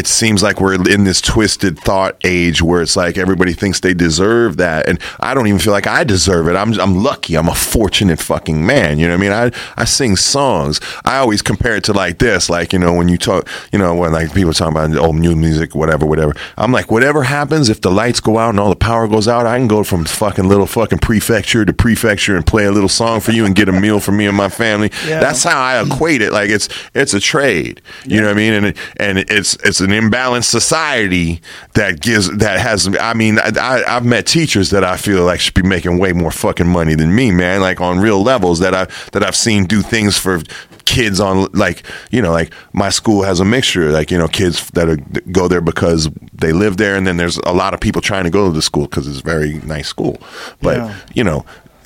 it 0.00 0.06
seems 0.06 0.42
like 0.42 0.62
we're 0.62 0.72
in 0.90 1.04
this 1.04 1.20
twisted 1.20 1.78
thought 1.78 2.16
age 2.24 2.62
where 2.62 2.80
it's 2.80 2.96
like 2.96 3.18
everybody 3.18 3.52
thinks 3.52 3.80
they 3.80 3.92
deserve 3.92 4.56
that 4.56 4.88
and 4.88 4.98
I 5.20 5.34
don't 5.34 5.46
even 5.46 5.60
feel 5.60 5.74
like 5.74 5.86
I 5.86 6.04
deserve 6.04 6.48
it. 6.48 6.56
I'm 6.56 6.72
I'm 6.80 6.94
lucky. 7.04 7.34
I'm 7.34 7.50
a 7.50 7.54
fortunate 7.54 8.18
fucking 8.18 8.64
man, 8.64 8.98
you 8.98 9.06
know 9.06 9.12
what 9.12 9.26
I 9.26 9.50
mean? 9.50 9.52
I 9.76 9.82
I 9.82 9.84
sing 9.84 10.16
songs. 10.16 10.80
I 11.04 11.18
always 11.18 11.42
compare 11.42 11.76
it 11.76 11.84
to 11.84 11.92
like 11.92 12.18
this, 12.18 12.48
like 12.48 12.72
you 12.72 12.78
know 12.78 12.94
when 12.94 13.08
you 13.08 13.18
talk, 13.18 13.46
you 13.72 13.78
know 13.78 13.94
when 13.94 14.10
like 14.14 14.32
people 14.32 14.54
talking 14.54 14.74
about 14.74 14.96
old 14.96 15.16
new 15.16 15.36
music 15.36 15.74
whatever 15.74 16.06
whatever. 16.06 16.34
I'm 16.56 16.72
like 16.72 16.90
whatever 16.90 17.24
happens 17.24 17.68
if 17.68 17.82
the 17.82 17.90
lights 17.90 18.20
go 18.20 18.38
out 18.38 18.48
and 18.48 18.58
all 18.58 18.70
the 18.70 18.76
power 18.76 19.06
goes 19.06 19.28
out, 19.28 19.44
I 19.44 19.58
can 19.58 19.68
go 19.68 19.84
from 19.84 20.06
fucking 20.06 20.48
little 20.48 20.66
fucking 20.66 21.00
prefecture 21.00 21.66
to 21.66 21.74
prefecture 21.74 22.36
and 22.36 22.46
play 22.46 22.64
a 22.64 22.72
little 22.72 22.88
song 22.88 23.20
for 23.20 23.32
you 23.32 23.44
and 23.44 23.54
get 23.54 23.68
a 23.68 23.72
meal 23.72 24.00
for 24.00 24.12
me 24.12 24.24
and 24.26 24.34
my 24.34 24.48
family. 24.48 24.90
Yeah. 25.06 25.20
That's 25.20 25.44
how 25.44 25.60
I 25.60 25.82
equate 25.82 26.22
it. 26.22 26.32
Like 26.32 26.48
it's 26.48 26.70
it's 26.94 27.12
a 27.12 27.20
trade. 27.20 27.82
You 28.06 28.22
know 28.22 28.28
what 28.28 28.32
I 28.32 28.36
mean? 28.36 28.54
And 28.54 28.66
it, 28.66 28.76
and 28.96 29.18
it's 29.18 29.56
it's 29.62 29.80
an 29.80 29.89
imbalanced 29.92 30.44
society 30.50 31.40
that 31.74 32.00
gives 32.00 32.30
that 32.38 32.58
has. 32.60 32.88
I 33.00 33.14
mean, 33.14 33.38
I, 33.38 33.50
I 33.60 33.96
I've 33.96 34.04
met 34.04 34.26
teachers 34.26 34.70
that 34.70 34.84
I 34.84 34.96
feel 34.96 35.24
like 35.24 35.40
should 35.40 35.54
be 35.54 35.62
making 35.62 35.98
way 35.98 36.12
more 36.12 36.30
fucking 36.30 36.68
money 36.68 36.94
than 36.94 37.14
me, 37.14 37.30
man. 37.30 37.60
Like 37.60 37.80
on 37.80 37.98
real 38.00 38.22
levels 38.22 38.58
that 38.60 38.74
I 38.74 38.86
that 39.12 39.22
I've 39.22 39.36
seen 39.36 39.64
do 39.66 39.82
things 39.82 40.18
for 40.18 40.40
kids 40.84 41.20
on 41.20 41.46
like 41.52 41.84
you 42.10 42.20
know 42.20 42.32
like 42.32 42.52
my 42.72 42.88
school 42.88 43.22
has 43.22 43.38
a 43.38 43.44
mixture 43.44 43.92
like 43.92 44.10
you 44.10 44.18
know 44.18 44.26
kids 44.26 44.68
that 44.70 44.88
are, 44.88 44.96
go 45.30 45.46
there 45.46 45.60
because 45.60 46.08
they 46.32 46.52
live 46.52 46.78
there 46.78 46.96
and 46.96 47.06
then 47.06 47.16
there's 47.16 47.36
a 47.46 47.52
lot 47.52 47.72
of 47.74 47.78
people 47.78 48.02
trying 48.02 48.24
to 48.24 48.30
go 48.30 48.48
to 48.48 48.52
the 48.52 48.60
school 48.62 48.86
because 48.86 49.06
it's 49.06 49.20
a 49.20 49.22
very 49.22 49.58
nice 49.60 49.86
school 49.86 50.20
but 50.60 50.78
Yeah. 50.78 50.96
you 51.14 51.22
know 51.22 51.44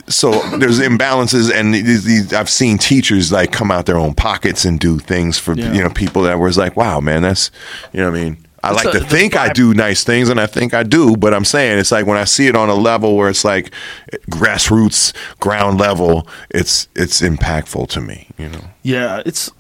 so 0.08 0.33
there's 0.58 0.81
imbalances 0.81 1.50
and 1.52 1.74
these, 1.74 2.05
these, 2.05 2.33
i've 2.33 2.50
seen 2.50 2.76
teachers 2.78 3.33
like 3.33 3.50
come 3.52 3.70
out 3.70 3.86
their 3.86 3.97
own 3.99 4.15
pockets 4.15 4.65
and 4.65 4.78
do 4.78 4.99
things 4.99 5.39
for 5.39 5.55
Yeah. 5.55 5.73
you 5.73 5.83
know 5.83 5.91
people 5.91 6.23
that 6.23 6.39
was 6.39 6.58
like 6.58 6.76
wow 6.76 7.00
man 7.00 7.23
that's 7.23 7.50
you 7.92 8.00
know 8.00 8.10
what 8.10 8.18
i 8.18 8.23
mean 8.24 8.36
I 8.62 8.73
It's 8.73 8.84
like 8.84 8.94
a- 8.94 8.99
to 9.00 9.05
think 9.05 9.36
I 9.36 9.52
do 9.52 9.74
nice 9.74 10.05
things, 10.05 10.31
and 10.31 10.41
I 10.41 10.47
think 10.47 10.73
I 10.73 10.84
do. 10.84 11.16
But 11.18 11.34
I'm 11.34 11.44
saying 11.44 11.78
it's 11.78 11.92
like 11.92 12.07
when 12.07 12.16
I 12.16 12.24
see 12.24 12.47
it 12.47 12.57
on 12.57 12.70
a 12.70 12.74
level 12.74 13.15
where 13.15 13.28
it's 13.28 13.44
like 13.44 13.70
grassroots, 14.31 15.12
ground 15.39 15.78
level, 15.78 16.26
it's 16.50 16.89
it's 16.94 17.20
impactful 17.20 17.89
to 17.91 18.00
me. 18.00 18.28
You 18.39 18.49
know, 18.49 18.60
Yeah, 18.83 19.23
it's 19.26 19.50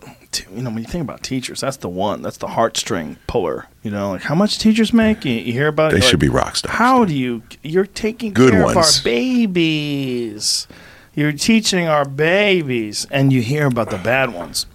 you 0.54 0.62
know 0.62 0.70
when 0.70 0.78
you 0.78 0.88
think 0.88 1.02
about 1.02 1.22
teachers, 1.22 1.60
that's 1.60 1.76
the 1.78 1.88
one. 1.88 2.22
That's 2.22 2.36
the 2.38 2.48
heartstring 2.48 3.16
puller. 3.26 3.66
You 3.82 3.90
know, 3.90 4.10
like 4.12 4.22
how 4.22 4.34
much 4.34 4.58
teachers 4.58 4.92
make. 4.92 5.24
You, 5.24 5.32
you 5.34 5.52
hear 5.52 5.68
about 5.68 5.92
it, 5.92 5.96
they 5.96 6.00
should 6.00 6.20
like, 6.22 6.30
be 6.30 6.36
rock 6.36 6.56
stars. 6.56 6.74
How 6.76 7.04
do 7.04 7.14
you? 7.14 7.42
You're 7.62 7.86
taking 7.86 8.32
Good 8.32 8.52
care 8.52 8.60
of 8.66 8.74
ones. 8.74 8.98
our 8.98 9.04
babies. 9.04 10.66
You're 11.14 11.32
teaching 11.32 11.86
our 11.86 12.04
babies, 12.04 13.06
and 13.10 13.32
you 13.32 13.40
hear 13.42 13.66
about 13.66 13.90
the 13.90 13.98
bad 13.98 14.32
ones. 14.34 14.66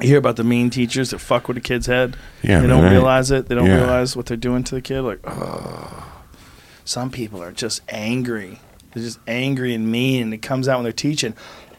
You 0.00 0.08
hear 0.08 0.18
about 0.18 0.36
the 0.36 0.44
mean 0.44 0.68
teachers 0.68 1.10
that 1.10 1.18
fuck 1.20 1.48
with 1.48 1.56
a 1.56 1.60
kid's 1.62 1.86
head. 1.86 2.16
Yeah, 2.42 2.60
they 2.60 2.66
don't 2.66 2.90
realize 2.90 3.30
it. 3.30 3.48
They 3.48 3.54
don't 3.54 3.66
Yeah. 3.66 3.76
realize 3.78 4.14
what 4.14 4.26
they're 4.26 4.36
doing 4.36 4.62
to 4.64 4.74
the 4.74 4.82
kid. 4.82 5.00
Like, 5.00 5.20
oh. 5.24 6.12
Some 6.84 7.10
people 7.10 7.42
are 7.42 7.50
just 7.52 7.80
angry. 7.88 8.60
They're 8.92 9.02
just 9.02 9.18
angry 9.26 9.74
and 9.74 9.90
mean, 9.90 10.22
and 10.22 10.34
it 10.34 10.38
comes 10.42 10.68
out 10.68 10.76
when 10.76 10.84
they're 10.84 10.92
teaching. 10.92 11.34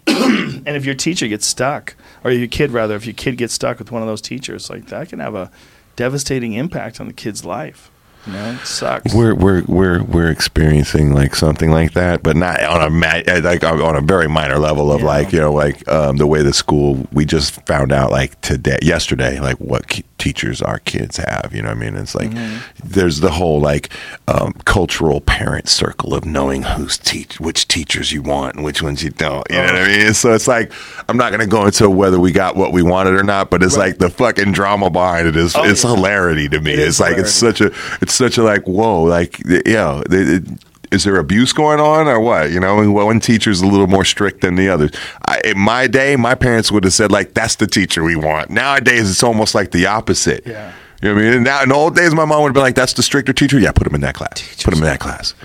and 0.65 0.67
if 0.75 0.85
your 0.85 0.95
teacher 0.95 1.27
gets 1.27 1.45
stuck, 1.45 1.95
or 2.23 2.31
your 2.31 2.47
kid 2.47 2.71
rather, 2.71 2.95
if 2.95 3.05
your 3.05 3.13
kid 3.15 3.37
gets 3.37 3.53
stuck 3.53 3.79
with 3.79 3.91
one 3.91 4.01
of 4.01 4.07
those 4.07 4.21
teachers, 4.21 4.69
like 4.69 4.87
that 4.87 5.09
can 5.09 5.19
have 5.19 5.35
a 5.35 5.51
devastating 5.95 6.53
impact 6.53 6.99
on 6.99 7.07
the 7.07 7.13
kid's 7.13 7.43
life. 7.45 7.91
You 8.25 8.33
know, 8.33 8.51
it 8.61 8.65
sucks. 8.67 9.13
We're 9.13 9.33
we're 9.33 9.63
we're 9.67 10.03
we're 10.03 10.29
experiencing 10.29 11.13
like 11.13 11.33
something 11.33 11.71
like 11.71 11.93
that, 11.93 12.23
but 12.23 12.35
not 12.35 12.61
on 12.61 12.81
a 12.81 12.89
ma- 12.89 13.21
uh, 13.25 13.39
like 13.41 13.63
on 13.63 13.95
a 13.95 14.01
very 14.01 14.27
minor 14.27 14.59
level 14.59 14.91
of 14.91 14.99
Yeah. 14.99 15.05
like 15.07 15.31
you 15.31 15.39
know 15.39 15.53
like 15.53 15.87
um, 15.87 16.17
the 16.17 16.27
way 16.27 16.41
the 16.43 16.51
school 16.53 17.07
we 17.13 17.23
just 17.23 17.65
found 17.65 17.93
out 17.93 18.11
like 18.11 18.39
today 18.41 18.79
yesterday 18.81 19.39
like 19.39 19.55
what 19.61 20.01
teachers 20.17 20.61
our 20.61 20.79
kids 20.79 21.17
have. 21.17 21.51
You 21.53 21.61
know 21.61 21.69
what 21.69 21.77
I 21.77 21.79
mean? 21.79 21.95
It's 21.95 22.15
like 22.15 22.29
Mm-hmm. 22.31 22.57
there's 22.83 23.19
the 23.19 23.31
whole 23.31 23.59
like 23.61 23.89
um, 24.27 24.53
cultural 24.65 25.21
parent 25.21 25.69
circle 25.69 26.13
of 26.13 26.25
knowing 26.25 26.63
who's 26.63 26.97
teach 26.97 27.39
which 27.39 27.67
teachers 27.67 28.11
you 28.11 28.21
want 28.21 28.55
and 28.55 28.63
which 28.65 28.81
ones 28.81 29.03
you 29.03 29.09
don't. 29.11 29.45
You 29.49 29.57
know 29.57 29.63
what 29.63 29.75
Oh. 29.75 29.83
I 29.83 29.87
mean? 29.87 30.13
So 30.13 30.33
it's 30.33 30.47
like 30.47 30.71
I'm 31.07 31.17
not 31.17 31.31
gonna 31.31 31.47
go 31.47 31.65
into 31.65 31.89
whether 31.89 32.19
we 32.19 32.31
got 32.31 32.55
what 32.55 32.71
we 32.73 32.81
wanted 32.83 33.13
or 33.13 33.23
not, 33.23 33.49
but 33.49 33.63
it's 33.63 33.77
like 33.77 33.97
the 33.99 34.09
fucking 34.09 34.51
drama 34.51 34.89
behind 34.89 35.27
it 35.27 35.35
is 35.35 35.55
Oh, 35.55 35.63
it's 35.63 35.83
yeah. 35.83 35.95
hilarity 35.95 36.49
to 36.49 36.59
me. 36.59 36.73
It 36.73 36.79
it's 36.79 36.99
like 36.99 37.17
it's 37.17 37.31
such 37.33 37.61
a 37.61 37.71
it's 38.01 38.13
such 38.13 38.37
a 38.37 38.43
like 38.43 38.67
whoa 38.67 39.03
like 39.03 39.39
you 39.47 39.61
know. 39.67 40.03
Is 40.91 41.03
there 41.03 41.17
abuse 41.17 41.53
going 41.53 41.79
on 41.79 42.07
or 42.07 42.19
what? 42.19 42.51
You 42.51 42.59
know, 42.59 42.89
one 42.91 43.19
teacher's 43.19 43.61
a 43.61 43.67
little 43.67 43.87
more 43.87 44.05
strict 44.05 44.41
than 44.41 44.55
the 44.55 44.69
others. 44.69 44.91
I, 45.27 45.41
in 45.43 45.59
my 45.59 45.87
day, 45.87 46.15
my 46.15 46.35
parents 46.35 46.71
would 46.71 46.83
have 46.83 46.93
said 46.93 47.11
like, 47.11 47.33
"That's 47.33 47.55
the 47.55 47.67
teacher 47.67 48.03
we 48.03 48.15
want." 48.15 48.49
Nowadays, 48.49 49.09
it's 49.09 49.23
almost 49.23 49.53
like 49.53 49.71
the 49.71 49.85
opposite. 49.87 50.45
Yeah. 50.45 50.73
You 51.01 51.09
know 51.09 51.15
what 51.15 51.21
I 51.21 51.25
mean? 51.25 51.33
And 51.35 51.43
now, 51.43 51.61
in 51.61 51.69
the 51.69 51.75
old 51.75 51.95
days, 51.95 52.15
my 52.15 52.25
mom 52.25 52.41
would 52.41 52.49
have 52.49 52.53
been 52.55 52.63
like, 52.63 52.73
"That's 52.73 52.93
the 52.93 53.03
stricter 53.03 53.31
teacher. 53.31 53.59
Yeah, 53.59 53.71
put 53.71 53.85
him 53.85 53.93
in 53.93 54.01
that 54.01 54.15
class. 54.15 54.63
Put 54.63 54.73
him 54.73 54.79
in 54.79 54.85
that 54.85 54.99
class, 54.99 55.35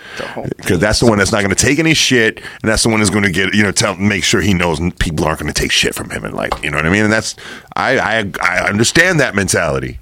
because 0.56 0.78
that's 0.78 0.98
the 1.00 1.06
one 1.06 1.18
that's 1.18 1.30
not 1.30 1.42
going 1.42 1.54
to 1.54 1.66
take 1.66 1.78
any 1.78 1.92
shit, 1.92 2.38
and 2.38 2.70
that's 2.70 2.84
the 2.84 2.88
one 2.88 3.00
that's 3.00 3.10
going 3.10 3.24
to 3.24 3.30
get 3.30 3.52
you 3.52 3.62
know 3.62 3.72
tell 3.72 3.94
make 3.96 4.24
sure 4.24 4.40
he 4.40 4.54
knows 4.54 4.80
people 4.98 5.26
aren't 5.26 5.40
going 5.40 5.52
to 5.52 5.60
take 5.60 5.70
shit 5.70 5.94
from 5.94 6.08
him 6.08 6.24
and 6.24 6.32
like 6.32 6.54
you 6.64 6.70
know 6.70 6.78
what 6.78 6.86
I 6.86 6.90
mean. 6.90 7.04
And 7.04 7.12
that's 7.12 7.36
I 7.76 7.98
I, 7.98 8.30
I 8.40 8.68
understand 8.68 9.20
that 9.20 9.34
mentality. 9.34 9.98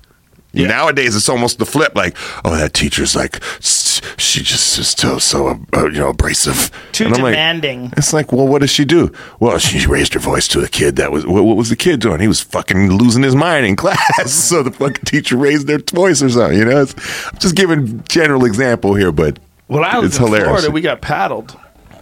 Nowadays, 0.53 1.15
it's 1.17 1.29
almost 1.29 1.59
the 1.59 1.67
flip. 1.67 1.95
Like, 1.95 2.17
oh, 2.45 2.57
that 2.57 2.75
teacher's 2.75 3.15
like, 3.15 3.43
she 3.61 4.43
just 4.43 4.79
is 4.79 4.89
so 4.91 5.19
so 5.19 5.61
uh, 5.75 5.85
you 5.87 5.99
know 6.01 6.09
abrasive, 6.11 6.71
Too 6.93 7.07
And 7.07 7.15
I'm 7.15 7.23
like- 7.23 7.33
demanding. 7.33 7.93
it's 7.97 8.13
like, 8.13 8.33
well, 8.33 8.47
what 8.49 8.61
does 8.61 8.71
she 8.71 8.85
do? 8.85 9.13
Well, 9.39 9.59
she 9.59 9.87
raised 9.87 10.15
her 10.15 10.21
voice 10.21 10.49
to 10.49 10.61
a 10.63 10.69
kid 10.69 10.97
that 10.97 11.13
was 11.13 11.27
what, 11.27 11.45
what 11.45 11.57
was 11.57 11.69
the 11.69 11.77
kid 11.77 12.01
doing? 12.01 12.21
He 12.21 12.29
was 12.29 12.41
fucking 12.41 12.91
losing 12.93 13.23
his 13.23 13.37
mind 13.37 13.67
in 13.67 13.77
class, 13.85 14.33
so 14.33 14.63
the 14.63 14.71
fucking 14.71 15.05
teacher 15.05 15.37
raised 15.37 15.67
their 15.67 15.79
voice 15.93 16.23
or 16.23 16.29
something. 16.31 16.59
You 16.59 16.65
know, 16.65 16.83
it's, 16.83 16.95
I'm 17.33 17.39
just 17.39 17.55
giving 17.57 18.03
general 18.09 18.45
example 18.45 18.95
here, 18.95 19.13
but 19.13 19.39
When 19.69 19.85
I 19.85 19.99
was 19.99 20.09
it's 20.11 20.19
in 20.19 20.25
hilarious. 20.25 20.49
Florida, 20.49 20.71
we 20.71 20.81
got 20.81 21.01
paddled. 21.01 21.57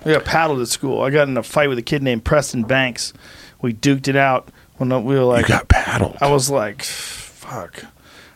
We 0.05 0.13
got 0.13 0.25
paddled 0.25 0.61
at 0.61 0.69
school. 0.69 1.03
I 1.03 1.11
got 1.11 1.29
in 1.29 1.37
a 1.37 1.43
fight 1.43 1.69
with 1.69 1.79
a 1.79 1.83
kid 1.83 2.03
named 2.03 2.25
Preston 2.25 2.63
Banks. 2.63 3.13
We 3.61 3.75
duked 3.75 4.09
it 4.09 4.17
out 4.17 4.49
when 4.77 4.89
we 5.05 5.15
were 5.15 5.21
you 5.21 5.27
like, 5.27 5.47
got 5.49 5.69
paddled. 5.69 6.17
I 6.21 6.31
was 6.31 6.49
like, 6.49 6.83
fuck. 6.83 7.85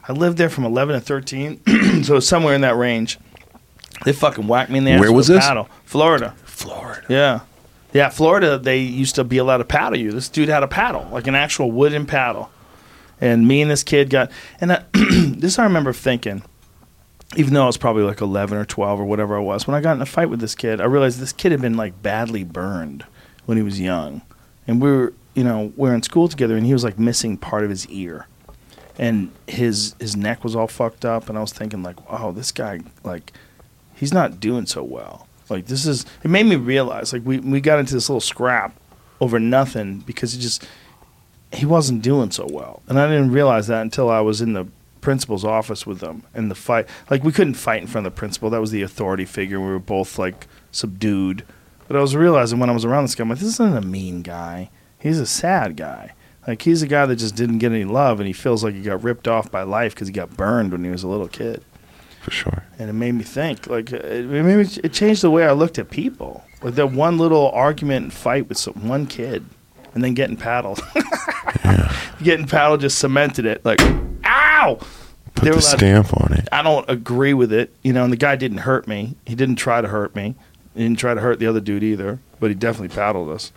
I 0.09 0.13
lived 0.13 0.39
there 0.39 0.51
from 0.51 0.65
11 0.65 0.95
to 0.95 1.01
13, 1.01 2.03
so 2.03 2.21
somewhere 2.21 2.55
in 2.55 2.63
that 2.63 2.77
range. 2.77 3.19
They 4.05 4.13
fucking 4.13 4.49
whacked 4.49 4.71
me 4.71 4.79
in 4.79 4.85
the 4.85 4.93
ass. 4.93 5.01
Where 5.01 5.11
with 5.11 5.17
was 5.17 5.31
a 5.31 5.35
this? 5.35 5.47
Paddle. 5.47 5.69
Florida. 5.85 6.35
Florida. 6.45 7.07
Yeah. 7.09 7.41
Yeah, 7.93 8.09
Florida, 8.09 8.59
they 8.59 8.79
used 8.79 9.15
to 9.17 9.25
be 9.25 9.39
allowed 9.39 9.59
to 9.59 9.65
paddle 9.65 9.99
you. 9.99 10.13
This 10.13 10.29
dude 10.29 10.49
had 10.49 10.63
a 10.63 10.69
paddle, 10.69 11.07
like 11.13 11.27
an 11.27 11.35
actual 11.35 11.71
wooden 11.71 12.07
paddle. 12.07 12.51
And 13.21 13.47
me 13.47 13.63
and 13.63 13.71
this 13.71 13.85
kid 13.85 14.11
got, 14.11 14.31
and 14.61 14.73
I, 14.73 14.85
this 14.93 15.59
I 15.59 15.65
remember 15.65 15.93
thinking, 15.93 16.43
even 17.37 17.55
though 17.55 17.65
I 17.65 17.67
was 17.67 17.77
probably 17.77 18.03
like 18.03 18.21
11 18.21 18.57
or 18.59 18.65
12 18.65 19.01
or 19.01 19.05
whatever 19.05 19.37
I 19.37 19.41
was, 19.41 19.67
when 19.67 19.75
I 19.75 19.81
got 19.81 19.95
in 19.95 20.03
a 20.03 20.07
fight 20.07 20.31
with 20.31 20.41
this 20.41 20.55
kid, 20.55 20.81
I 20.81 20.85
realized 20.85 21.21
this 21.21 21.33
kid 21.33 21.53
had 21.53 21.61
been 21.61 21.77
like 21.77 22.03
badly 22.03 22.45
burned 22.45 23.05
when 23.47 23.57
he 23.59 23.63
was 23.63 23.79
young. 23.79 24.23
And 24.67 24.81
we 24.81 24.91
were, 24.91 25.13
you 25.35 25.45
know, 25.45 25.73
we 25.77 25.89
were 25.89 25.95
in 25.95 26.03
school 26.03 26.29
together 26.29 26.57
and 26.57 26.67
he 26.67 26.73
was 26.73 26.85
like 26.85 26.99
missing 26.99 27.37
part 27.37 27.65
of 27.65 27.71
his 27.71 27.87
ear. 27.89 28.27
And 28.99 29.33
his 29.47 29.95
his 29.99 30.17
neck 30.17 30.45
was 30.45 30.55
all 30.55 30.69
fucked 30.69 31.05
up 31.05 31.29
and 31.29 31.39
I 31.39 31.41
was 31.41 31.53
thinking 31.53 31.83
like, 31.83 32.11
wow, 32.11 32.31
this 32.31 32.53
guy 32.53 32.81
like 33.05 33.33
he's 33.95 34.13
not 34.13 34.41
doing 34.41 34.67
so 34.67 34.83
well. 34.83 35.27
Like 35.49 35.67
this 35.67 35.87
is 35.87 36.05
it 36.23 36.31
made 36.31 36.47
me 36.47 36.57
realize 36.57 37.13
like 37.13 37.23
we 37.25 37.39
we 37.39 37.61
got 37.61 37.79
into 37.79 37.95
this 37.95 38.09
little 38.09 38.21
scrap 38.21 38.75
over 39.21 39.39
nothing 39.39 40.01
because 40.01 40.33
he 40.33 40.41
just 40.41 40.67
he 41.53 41.67
wasn't 41.67 42.03
doing 42.03 42.31
so 42.31 42.47
well. 42.51 42.83
And 42.89 42.99
I 42.99 43.07
didn't 43.09 43.33
realize 43.33 43.67
that 43.69 43.83
until 43.83 44.11
I 44.11 44.21
was 44.21 44.41
in 44.41 44.53
the 44.53 44.67
principal's 45.01 45.45
office 45.45 45.85
with 45.87 46.01
him 46.01 46.23
and 46.33 46.51
the 46.51 46.55
fight 46.55 46.89
like 47.11 47.25
we 47.25 47.33
couldn't 47.33 47.55
fight 47.55 47.83
in 47.83 47.89
front 47.89 48.07
of 48.07 48.13
the 48.13 48.19
principal. 48.19 48.51
That 48.51 48.61
was 48.61 48.71
the 48.71 48.83
authority 48.83 49.25
figure. 49.25 49.61
We 49.61 49.67
were 49.67 49.79
both 49.79 50.19
like 50.19 50.47
subdued. 50.71 51.45
But 51.89 51.97
I 51.97 52.01
was 52.01 52.17
realizing 52.17 52.59
when 52.59 52.71
I 52.71 52.75
was 52.75 52.85
around 52.85 53.05
this 53.05 53.15
guy, 53.15 53.23
I'm 53.23 53.29
like, 53.29 53.39
this 53.39 53.49
isn't 53.49 53.77
a 53.77 53.83
mean 53.83 54.23
guy. 54.23 54.71
He's 54.99 55.19
a 55.19 55.27
sad 55.27 55.77
guy. 55.77 56.15
Like 56.47 56.63
he's 56.63 56.83
a 56.83 56.87
guy 56.87 57.07
that 57.07 57.17
just 57.17 57.37
didn't 57.37 57.59
get 57.59 57.73
any 57.73 57.85
love 57.85 58.19
and 58.21 58.27
he 58.27 58.33
feels 58.33 58.65
like 58.65 58.75
he 58.75 58.83
got 58.83 59.03
ripped 59.03 59.29
off 59.29 59.51
by 59.51 59.63
life 59.63 59.95
because 59.95 60.09
he 60.09 60.13
got 60.15 60.37
burned 60.37 60.73
when 60.73 60.83
he 60.85 60.91
was 60.91 61.03
a 61.05 61.09
little 61.09 61.29
kid 61.29 61.63
For 62.23 62.31
sure. 62.33 62.65
and 62.79 62.91
it 62.91 62.95
made 62.95 63.13
me 63.13 63.23
think. 63.23 63.67
Like 63.69 63.93
it, 63.93 64.05
it 64.05 64.27
made 64.27 64.57
me, 64.57 64.81
it 64.83 64.93
changed 64.93 65.23
the 65.23 65.31
way 65.31 65.45
I 65.47 65.53
looked 65.53 65.79
at 65.79 65.89
people. 65.91 66.43
Like 66.63 66.75
that 66.75 66.93
one 66.93 67.17
little 67.19 67.51
argument 67.53 68.03
and 68.05 68.13
fight 68.13 68.49
with 68.49 68.59
some, 68.59 68.89
one 68.89 69.07
kid, 69.07 69.45
and 69.95 70.03
then 70.03 70.15
getting 70.15 70.37
paddled. 70.37 70.81
Getting 72.23 72.47
paddled 72.47 72.81
just 72.81 72.99
cemented 72.99 73.47
it. 73.47 73.65
Like, 73.65 73.81
ow! 74.25 74.79
Put 75.35 75.45
They 75.45 75.51
the 75.51 75.61
stamp 75.61 76.17
on 76.23 76.33
it. 76.35 76.49
I 76.53 76.63
don't 76.63 76.89
agree 76.89 77.35
with 77.35 77.53
it, 77.53 77.75
you 77.83 77.93
know. 77.93 78.05
And 78.05 78.13
the 78.13 78.17
guy 78.17 78.37
didn't 78.37 78.59
hurt 78.59 78.87
me. 78.87 79.17
He 79.27 79.35
didn't 79.35 79.57
try 79.57 79.81
to 79.81 79.89
hurt 79.89 80.15
me. 80.15 80.37
He 80.75 80.83
didn't 80.83 80.99
try 81.01 81.15
to 81.15 81.21
hurt 81.21 81.41
the 81.41 81.47
other 81.49 81.59
dude 81.61 81.83
either. 81.83 82.21
But 82.39 82.51
he 82.51 82.55
definitely 82.55 82.95
paddled 82.95 83.29
us. 83.29 83.51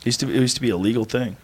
It 0.00 0.06
used 0.06 0.20
to 0.20 0.26
be, 0.26 0.36
it 0.36 0.40
used 0.40 0.56
to 0.56 0.60
be 0.60 0.70
a 0.70 0.76
legal 0.76 1.04
thing. 1.04 1.36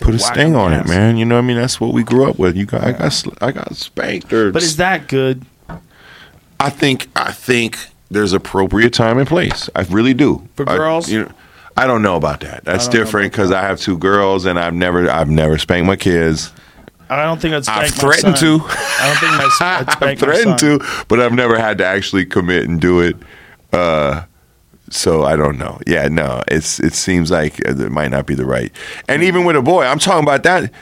Put 0.00 0.14
a 0.14 0.18
sting 0.18 0.54
on 0.54 0.72
it, 0.72 0.86
man. 0.86 1.16
You 1.16 1.24
know 1.24 1.34
what 1.36 1.44
I 1.44 1.46
mean? 1.46 1.56
That's 1.56 1.80
what 1.80 1.92
we 1.92 2.04
grew 2.04 2.28
up 2.28 2.38
with. 2.38 2.56
You 2.56 2.66
got, 2.66 2.84
I 2.84 2.92
got, 2.92 3.42
I 3.42 3.50
got 3.52 3.74
spanked. 3.74 4.32
Or 4.32 4.52
But 4.52 4.62
is 4.62 4.76
that 4.76 5.08
good? 5.08 5.44
I 6.60 6.70
think 6.70 7.08
I 7.16 7.32
think 7.32 7.76
there's 8.10 8.32
appropriate 8.32 8.92
time 8.92 9.18
and 9.18 9.26
place. 9.26 9.68
I 9.74 9.82
really 9.82 10.14
do. 10.14 10.46
For 10.56 10.68
I- 10.68 10.76
girls? 10.76 11.10
you 11.10 11.24
know, 11.24 11.32
I 11.76 11.86
don't 11.86 12.02
know 12.02 12.16
about 12.16 12.40
that. 12.40 12.64
That's 12.64 12.88
different 12.88 13.32
because 13.32 13.52
I 13.52 13.60
have 13.62 13.78
two 13.80 13.96
girls 13.98 14.44
and 14.46 14.58
I've 14.58 14.74
never 14.74 15.08
I've 15.10 15.30
never 15.30 15.58
spanked 15.58 15.86
my 15.86 15.96
kids. 15.96 16.52
I 17.10 17.24
don't 17.24 17.40
think 17.40 17.54
I'd 17.54 17.64
spank 17.64 17.84
I've 17.84 17.90
my 17.96 18.00
threatened 18.00 18.38
son. 18.38 18.58
to. 18.58 18.64
I 18.68 19.06
don't 19.06 19.18
think 19.18 19.32
my, 19.32 19.50
I'd 19.60 19.86
I've 19.88 19.92
spank 19.92 20.20
my 20.20 20.26
threatened 20.26 20.60
son. 20.60 20.78
to, 20.80 21.04
but 21.08 21.20
I've 21.20 21.32
never 21.32 21.58
had 21.58 21.78
to 21.78 21.86
actually 21.86 22.26
commit 22.26 22.68
and 22.68 22.80
do 22.80 23.00
it. 23.00 23.16
Uh, 23.72 24.24
so 24.90 25.24
I 25.24 25.36
don't 25.36 25.58
know. 25.58 25.80
Yeah, 25.86 26.08
no, 26.08 26.42
it's 26.48 26.80
it 26.80 26.94
seems 26.94 27.30
like 27.30 27.66
uh, 27.66 27.76
it 27.76 27.92
might 27.92 28.10
not 28.10 28.26
be 28.26 28.34
the 28.34 28.46
right. 28.46 28.72
And 29.08 29.22
even 29.22 29.44
with 29.44 29.56
a 29.56 29.62
boy, 29.62 29.84
I'm 29.84 29.98
talking 29.98 30.24
about 30.24 30.42
that 30.44 30.72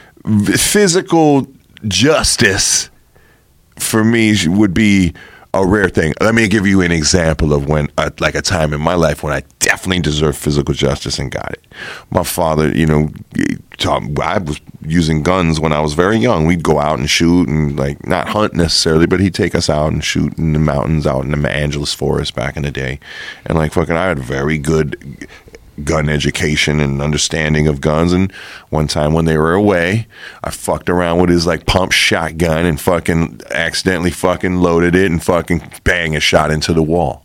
physical 0.59 1.47
justice 1.85 2.91
for 3.79 4.05
me 4.05 4.35
would 4.47 4.75
be 4.75 5.15
a 5.63 5.67
rare 5.67 5.89
thing. 5.89 6.15
Let 6.21 6.35
me 6.35 6.49
give 6.49 6.67
you 6.67 6.81
an 6.81 6.93
example 6.93 7.53
of 7.53 7.69
when, 7.69 7.91
uh, 7.99 8.11
like 8.21 8.35
a 8.35 8.43
time 8.43 8.73
in 8.73 8.81
my 8.81 8.95
life 8.95 9.23
when 9.23 9.33
I 9.33 9.43
definitely 9.59 10.03
deserved 10.03 10.39
physical 10.39 10.75
justice 10.75 11.19
and 11.19 11.31
got 11.31 11.53
it. 11.53 11.65
My 12.11 12.23
father, 12.23 12.71
you 12.73 12.87
know, 12.87 13.11
taught, 13.79 14.03
I 14.21 14.39
was 14.39 14.61
using 14.85 15.23
guns 15.23 15.59
when 15.59 15.73
I 15.73 15.81
was 15.81 15.95
very 15.95 16.19
young. 16.19 16.47
We'd 16.47 16.63
go 16.63 16.79
out 16.79 16.99
and 16.99 17.09
shoot 17.09 17.49
and 17.49 17.77
like 17.79 18.07
not 18.07 18.29
hunt 18.29 18.55
necessarily, 18.55 19.07
but 19.07 19.21
he'd 19.21 19.35
take 19.35 19.55
us 19.55 19.69
out 19.69 19.93
and 19.93 20.05
shoot 20.05 20.37
in 20.39 20.53
the 20.53 20.59
mountains 20.59 21.07
out 21.07 21.25
in 21.25 21.31
the 21.31 21.49
Angeles 21.49 21.93
forest 21.93 22.35
back 22.35 22.57
in 22.57 22.63
the 22.63 22.71
day. 22.71 23.01
And 23.45 23.59
like 23.59 23.73
fucking, 23.73 23.97
I 23.97 24.07
had 24.07 24.19
very 24.19 24.59
good 24.59 25.27
gun 25.85 26.09
education 26.09 26.81
and 26.81 27.03
understanding 27.03 27.67
of 27.69 27.81
guns. 27.81 28.13
And 28.13 28.33
one 28.71 28.87
time 28.89 29.13
when 29.13 29.25
they 29.25 29.37
were 29.37 29.53
away, 29.55 30.07
I 30.43 30.51
fucked 30.51 30.89
around 30.89 31.21
with 31.21 31.31
his 31.31 31.47
like 31.47 31.67
pump 31.67 31.93
shotgun 31.93 32.65
and 32.67 32.81
fucking 32.81 33.41
accidentally 33.51 34.11
fucking 34.11 34.57
loaded 34.57 34.95
it 34.95 35.11
and 35.11 35.23
fucking 35.23 35.71
bang 35.85 36.17
a 36.17 36.21
shot 36.21 36.51
into 36.51 36.73
the 36.73 36.83
wall. 36.83 37.25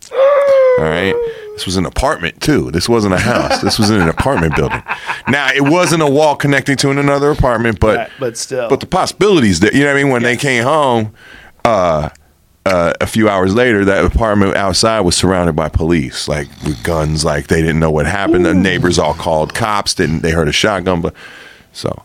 All 0.80 0.86
right. 0.86 1.14
This 1.54 1.66
was 1.66 1.76
an 1.78 1.86
apartment 1.86 2.42
too. 2.42 2.72
This 2.72 2.88
wasn't 2.90 3.14
a 3.14 3.20
house. 3.20 3.62
This 3.62 3.78
was 3.78 3.90
in 3.92 4.00
an 4.02 4.10
apartment 4.10 4.56
building. 4.56 4.82
Now 5.28 5.50
it 5.54 5.62
wasn't 5.70 6.02
a 6.02 6.10
wall 6.10 6.36
connecting 6.36 6.76
to 6.78 6.90
another 6.90 7.30
apartment, 7.30 7.80
but 7.80 7.98
Right, 7.98 8.10
but 8.20 8.38
still. 8.38 8.70
but 8.70 8.80
the 8.80 8.88
possibilities 8.88 9.60
that 9.60 9.74
you 9.74 9.82
know 9.82 9.88
what 9.94 10.00
I 10.00 10.04
mean 10.04 10.12
when 10.12 10.24
they 10.24 10.38
came 10.38 10.64
home, 10.64 11.14
uh, 11.66 12.10
uh, 12.66 12.94
a 13.02 13.08
few 13.08 13.28
hours 13.28 13.56
later, 13.56 13.84
that 13.86 14.06
apartment 14.06 14.56
outside 14.56 15.02
was 15.02 15.16
surrounded 15.16 15.56
by 15.56 15.70
police, 15.70 16.28
like 16.28 16.48
with 16.64 16.84
guns. 16.84 17.26
Like 17.26 17.48
they 17.48 17.62
didn't 17.62 17.80
know 17.80 17.92
what 17.92 18.06
happened. 18.06 18.46
The 18.46 18.54
neighbors 18.54 19.00
all 19.00 19.14
called 19.14 19.54
cops. 19.54 19.94
Didn't 19.96 20.22
they 20.22 20.32
heard 20.32 20.48
a 20.48 20.52
shotgun? 20.52 21.02
But 21.02 21.16
so 21.74 22.04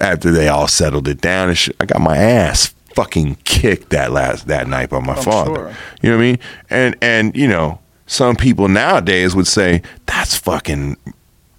after 0.00 0.30
they 0.30 0.48
all 0.48 0.68
settled 0.68 1.08
it 1.08 1.20
down, 1.20 1.48
and 1.48 1.58
shit, 1.58 1.76
I 1.80 1.86
got 1.86 2.00
my 2.00 2.16
ass 2.16 2.72
fucking 2.94 3.36
kicked 3.44 3.90
that 3.90 4.10
last 4.12 4.46
that 4.46 4.68
night 4.68 4.90
by 4.90 5.00
my 5.00 5.14
I'm 5.14 5.22
father. 5.22 5.54
sure. 5.54 5.76
You 6.02 6.10
know 6.10 6.16
what 6.16 6.22
I 6.22 6.26
mean? 6.26 6.38
And 6.70 6.96
and 7.02 7.36
you 7.36 7.48
know, 7.48 7.80
some 8.06 8.36
people 8.36 8.68
nowadays 8.68 9.34
would 9.34 9.46
say 9.48 9.82
that's 10.06 10.36
fucking 10.36 10.96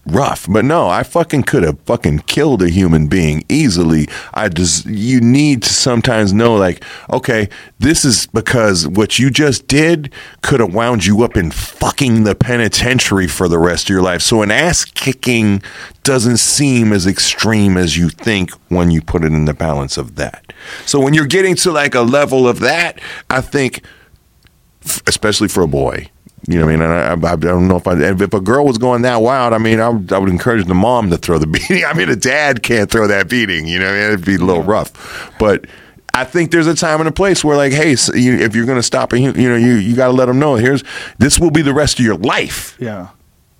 rough. 0.07 0.47
But 0.49 0.65
no, 0.65 0.87
I 0.87 1.03
fucking 1.03 1.43
could 1.43 1.63
have 1.63 1.79
fucking 1.81 2.19
killed 2.19 2.61
a 2.61 2.69
human 2.69 3.07
being 3.07 3.43
easily. 3.49 4.07
I 4.33 4.49
just 4.49 4.85
you 4.85 5.21
need 5.21 5.63
to 5.63 5.73
sometimes 5.73 6.33
know 6.33 6.55
like, 6.55 6.83
okay, 7.11 7.49
this 7.79 8.05
is 8.05 8.27
because 8.27 8.87
what 8.87 9.19
you 9.19 9.29
just 9.29 9.67
did 9.67 10.13
could 10.41 10.59
have 10.59 10.73
wound 10.73 11.05
you 11.05 11.23
up 11.23 11.37
in 11.37 11.51
fucking 11.51 12.23
the 12.23 12.35
penitentiary 12.35 13.27
for 13.27 13.47
the 13.47 13.59
rest 13.59 13.85
of 13.85 13.89
your 13.89 14.01
life. 14.01 14.21
So 14.21 14.41
an 14.41 14.51
ass 14.51 14.85
kicking 14.85 15.61
doesn't 16.03 16.37
seem 16.37 16.93
as 16.93 17.05
extreme 17.05 17.77
as 17.77 17.97
you 17.97 18.09
think 18.09 18.51
when 18.69 18.91
you 18.91 19.01
put 19.01 19.23
it 19.23 19.33
in 19.33 19.45
the 19.45 19.53
balance 19.53 19.97
of 19.97 20.15
that. 20.15 20.53
So 20.85 20.99
when 20.99 21.13
you're 21.13 21.25
getting 21.25 21.55
to 21.55 21.71
like 21.71 21.95
a 21.95 22.01
level 22.01 22.47
of 22.47 22.59
that, 22.59 22.99
I 23.29 23.41
think 23.41 23.83
especially 25.05 25.49
for 25.49 25.63
a 25.63 25.67
boy, 25.67 26.09
You 26.47 26.59
know 26.59 26.65
what 26.65 26.73
I 26.73 26.75
mean? 26.77 26.81
And 26.83 27.25
I, 27.25 27.29
I, 27.29 27.33
I 27.33 27.35
don't 27.35 27.67
know 27.67 27.77
if 27.77 27.87
I, 27.87 27.93
if 27.99 28.33
a 28.33 28.39
girl 28.39 28.65
was 28.65 28.77
going 28.77 29.01
that 29.01 29.21
wild, 29.21 29.53
I 29.53 29.57
mean, 29.57 29.79
I 29.79 29.89
would, 29.89 30.13
I 30.13 30.19
would 30.19 30.29
encourage 30.29 30.65
the 30.65 30.75
mom 30.75 31.09
to 31.09 31.17
throw 31.17 31.37
the 31.39 31.47
beating. 31.47 31.83
I 31.83 31.93
mean, 31.93 32.09
a 32.09 32.15
dad 32.15 32.61
can't 32.63 32.89
throw 32.91 33.07
that 33.07 33.27
beating. 33.29 33.67
You 33.67 33.79
know, 33.79 33.85
what 33.85 33.95
I 33.95 33.97
mean? 34.01 34.07
it'd 34.13 34.25
be 34.25 34.35
a 34.35 34.39
little 34.39 34.61
rough. 34.63 35.33
But 35.39 35.65
I 36.13 36.23
think 36.25 36.51
there's 36.51 36.67
a 36.67 36.75
time 36.75 36.99
and 36.99 37.09
a 37.09 37.11
place 37.11 37.43
where, 37.43 37.57
like, 37.57 37.73
hey, 37.73 37.95
so 37.95 38.13
you, 38.15 38.33
if 38.37 38.55
you're 38.55 38.65
going 38.67 38.77
to 38.77 38.83
stop 38.83 39.13
a, 39.13 39.19
you 39.19 39.31
know, 39.33 39.55
you 39.55 39.73
you 39.75 39.95
got 39.95 40.07
to 40.07 40.13
let 40.13 40.27
them 40.27 40.37
know. 40.39 40.55
Here's 40.55 40.83
this 41.17 41.39
will 41.39 41.51
be 41.51 41.61
the 41.63 41.73
rest 41.73 41.99
of 41.99 42.05
your 42.05 42.17
life 42.17 42.77
Yeah. 42.79 43.09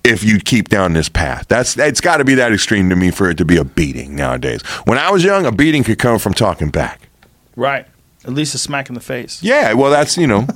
if 0.04 0.22
you 0.24 0.38
keep 0.38 0.68
down 0.68 0.92
this 0.92 1.08
path. 1.08 1.46
That's 1.48 1.76
it's 1.76 2.00
got 2.00 2.18
to 2.18 2.24
be 2.24 2.34
that 2.36 2.52
extreme 2.52 2.88
to 2.90 2.96
me 2.96 3.10
for 3.10 3.28
it 3.28 3.36
to 3.38 3.44
be 3.44 3.56
a 3.58 3.64
beating 3.64 4.14
nowadays. 4.16 4.62
When 4.86 4.98
I 4.98 5.10
was 5.10 5.24
young, 5.24 5.46
a 5.46 5.52
beating 5.52 5.82
could 5.84 5.98
come 5.98 6.18
from 6.20 6.32
talking 6.32 6.70
back. 6.70 7.08
Right. 7.56 7.86
At 8.24 8.32
least 8.34 8.54
a 8.54 8.58
smack 8.58 8.88
in 8.88 8.94
the 8.94 9.00
face. 9.00 9.42
Yeah, 9.42 9.72
well, 9.74 9.90
that's 9.90 10.16
you 10.16 10.26
know, 10.26 10.46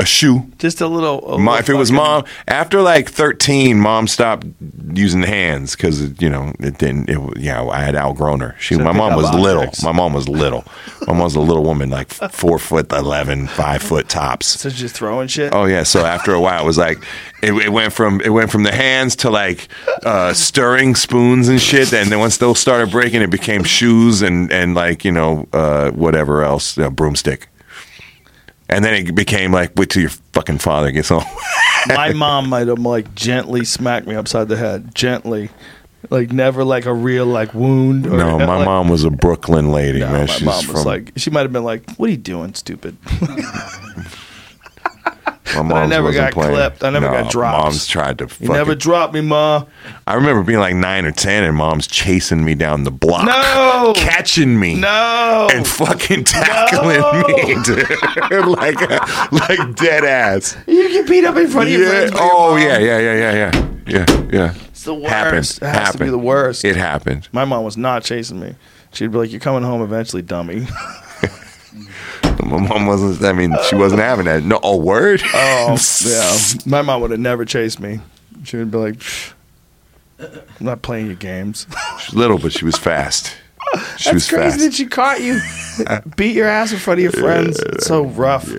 a 0.00 0.04
shoe. 0.06 0.50
Just 0.58 0.80
a 0.80 0.86
little. 0.86 1.18
a 1.34 1.38
Ma- 1.38 1.52
little 1.52 1.58
if 1.60 1.68
it 1.68 1.74
was 1.74 1.92
mom 1.92 2.24
after 2.48 2.80
like 2.80 3.08
13 3.08 3.78
mom 3.78 4.08
stopped 4.08 4.46
using 4.92 5.20
the 5.20 5.26
hands 5.26 5.76
because 5.76 6.20
you 6.20 6.28
know 6.28 6.52
it 6.58 6.78
didn't 6.78 7.08
it, 7.08 7.18
yeah 7.38 7.62
i 7.64 7.82
had 7.82 7.94
outgrown 7.94 8.40
her. 8.40 8.56
She 8.58 8.76
my 8.76 8.92
mom 8.92 9.14
was 9.14 9.32
little. 9.34 9.66
My 9.82 9.92
mom 9.92 10.12
was 10.12 10.28
little. 10.28 10.64
My 11.06 11.12
mom 11.12 11.24
was 11.24 11.36
a 11.36 11.40
little 11.40 11.62
woman 11.62 11.90
like 11.90 12.08
four 12.10 12.58
foot 12.58 12.92
11 12.92 13.46
five 13.48 13.82
foot 13.82 14.08
tops. 14.08 14.46
So 14.60 14.70
just 14.70 14.94
throwing 14.94 15.28
shit. 15.28 15.54
Oh 15.54 15.64
yeah, 15.66 15.82
so 15.82 16.04
after 16.04 16.32
a 16.32 16.40
while, 16.40 16.62
it 16.62 16.66
was 16.66 16.78
like 16.78 16.98
it, 17.42 17.52
it 17.52 17.72
went 17.72 17.92
from 17.92 18.20
it 18.20 18.30
went 18.30 18.50
from 18.50 18.62
the 18.64 18.72
hands 18.72 19.16
to 19.16 19.30
like 19.30 19.68
uh, 20.04 20.32
stirring 20.32 20.94
spoons 20.94 21.48
and 21.48 21.60
shit, 21.60 21.92
and 21.92 22.10
then 22.10 22.18
once 22.18 22.38
those 22.38 22.58
started 22.58 22.90
breaking, 22.90 23.22
it 23.22 23.30
became 23.30 23.64
shoes 23.64 24.22
and 24.22 24.50
and 24.52 24.74
like 24.74 25.04
you 25.04 25.12
know 25.12 25.48
uh, 25.52 25.90
whatever 25.92 26.42
else, 26.42 26.78
uh, 26.78 26.90
broomstick, 26.90 27.48
and 28.70 28.84
then 28.84 28.94
it 28.94 29.14
became 29.14 29.52
like 29.52 29.72
wait 29.76 29.90
till 29.90 30.00
your 30.02 30.10
fucking 30.32 30.58
father 30.58 30.90
gets 30.90 31.08
home. 31.10 31.24
My 31.88 32.12
mom 32.14 32.48
might 32.48 32.68
have 32.68 32.78
like 32.78 33.14
gently 33.14 33.64
smacked 33.64 34.06
me 34.06 34.14
upside 34.14 34.48
the 34.48 34.56
head, 34.56 34.94
gently, 34.94 35.50
like 36.10 36.32
never 36.32 36.62
like 36.64 36.86
a 36.86 36.92
real 36.94 37.26
like 37.26 37.54
wound. 37.54 38.06
Or, 38.06 38.16
no, 38.16 38.38
my 38.38 38.56
like- 38.56 38.64
mom 38.66 38.88
was 38.88 39.04
a 39.04 39.10
Brooklyn 39.10 39.70
lady, 39.72 40.00
No, 40.00 40.06
man. 40.12 40.26
my 40.26 40.26
She's 40.26 40.44
mom 40.46 40.64
from 40.64 40.74
was 40.74 40.86
like, 40.86 41.12
she 41.16 41.30
might 41.30 41.42
have 41.42 41.52
been 41.52 41.64
like, 41.64 41.90
"What 41.96 42.08
are 42.08 42.12
you 42.12 42.16
doing, 42.18 42.54
stupid?" 42.54 42.96
my 45.64 45.82
I 45.82 45.86
never 45.86 46.12
got 46.12 46.32
playing. 46.32 46.52
clipped. 46.52 46.84
I 46.84 46.90
never 46.90 47.06
No, 47.06 47.12
got 47.22 47.30
dropped. 47.30 47.64
Mom's 47.64 47.86
tried 47.86 48.18
to. 48.18 48.28
You 48.40 48.48
never 48.48 48.74
dropped 48.74 49.14
me, 49.14 49.20
ma. 49.20 49.64
I 50.06 50.14
remember 50.14 50.42
being 50.42 50.58
like 50.60 50.74
nine 50.74 51.04
or 51.06 51.12
ten, 51.12 51.44
and 51.44 51.56
mom's 51.56 51.86
chasing 51.86 52.44
me 52.44 52.54
down 52.54 52.84
the 52.84 52.90
block, 52.90 53.26
No! 53.26 53.92
catching 53.96 54.58
me, 54.58 54.74
No. 54.74 55.48
and 55.52 55.66
fucking 55.66 56.24
tackling 56.24 57.00
No! 57.00 57.22
me, 57.28 57.62
dude. 57.64 57.88
like 58.46 58.80
like 59.32 59.76
dead 59.76 60.04
ass. 60.04 60.56
you 60.66 60.88
get 60.90 61.08
beat 61.08 61.24
up 61.24 61.36
in 61.36 61.48
front 61.48 61.68
of 61.68 61.72
your 61.74 61.82
Yeah. 61.84 61.88
friends. 61.90 62.10
your 62.12 62.20
Oh 62.22 62.50
mom. 62.50 62.58
yeah, 62.62 62.78
yeah, 62.78 62.98
yeah, 62.98 63.14
yeah, 63.14 63.32
yeah, 63.34 63.66
yeah, 63.86 64.28
yeah. 64.32 64.54
It's 64.68 64.84
the 64.84 64.94
worst. 64.94 65.10
Happened. 65.12 65.38
It 65.38 65.44
has 65.44 65.58
to 65.58 65.60
be 65.60 65.68
Happened. 66.04 66.12
the 66.12 66.18
worst. 66.18 66.64
It 66.64 66.76
happened. 66.76 67.28
My 67.32 67.44
mom 67.44 67.64
was 67.64 67.76
not 67.76 68.02
chasing 68.04 68.40
me. 68.40 68.54
She'd 68.92 69.12
be 69.12 69.18
like, 69.18 69.30
"You're 69.30 69.40
coming 69.40 69.62
home 69.62 69.82
eventually, 69.82 70.22
dummy." 70.22 70.66
My 72.44 72.58
mom 72.58 72.86
wasn't. 72.86 73.22
I 73.22 73.32
mean, 73.32 73.54
she 73.68 73.76
wasn't 73.76 74.00
having 74.00 74.26
that. 74.26 74.42
No, 74.42 74.58
a 74.62 74.76
word. 74.76 75.22
Oh 75.34 75.76
yeah, 76.04 76.36
my 76.66 76.82
mom 76.82 77.00
would 77.02 77.10
have 77.10 77.20
never 77.20 77.44
chased 77.44 77.80
me. 77.80 78.00
She 78.44 78.56
would 78.56 78.70
be 78.70 78.78
like, 78.78 78.94
"Psh, 78.96 79.32
"I'm 80.18 80.30
not 80.60 80.82
playing 80.82 81.06
your 81.06 81.16
games." 81.16 81.66
She 82.00 82.06
was 82.06 82.14
little, 82.14 82.38
but 82.38 82.52
she 82.52 82.64
was 82.64 82.76
fast. 82.76 83.36
She 83.98 84.04
That's 84.10 84.14
was 84.14 84.28
crazy 84.28 84.50
fast. 84.50 84.60
that 84.60 84.74
she 84.74 84.86
caught 84.86 85.20
you. 85.20 85.38
Beat 86.16 86.34
your 86.34 86.48
ass 86.48 86.72
in 86.72 86.78
front 86.78 86.98
of 86.98 87.02
your 87.02 87.12
friends. 87.12 87.60
It's 87.60 87.86
so 87.86 88.04
rough. 88.04 88.50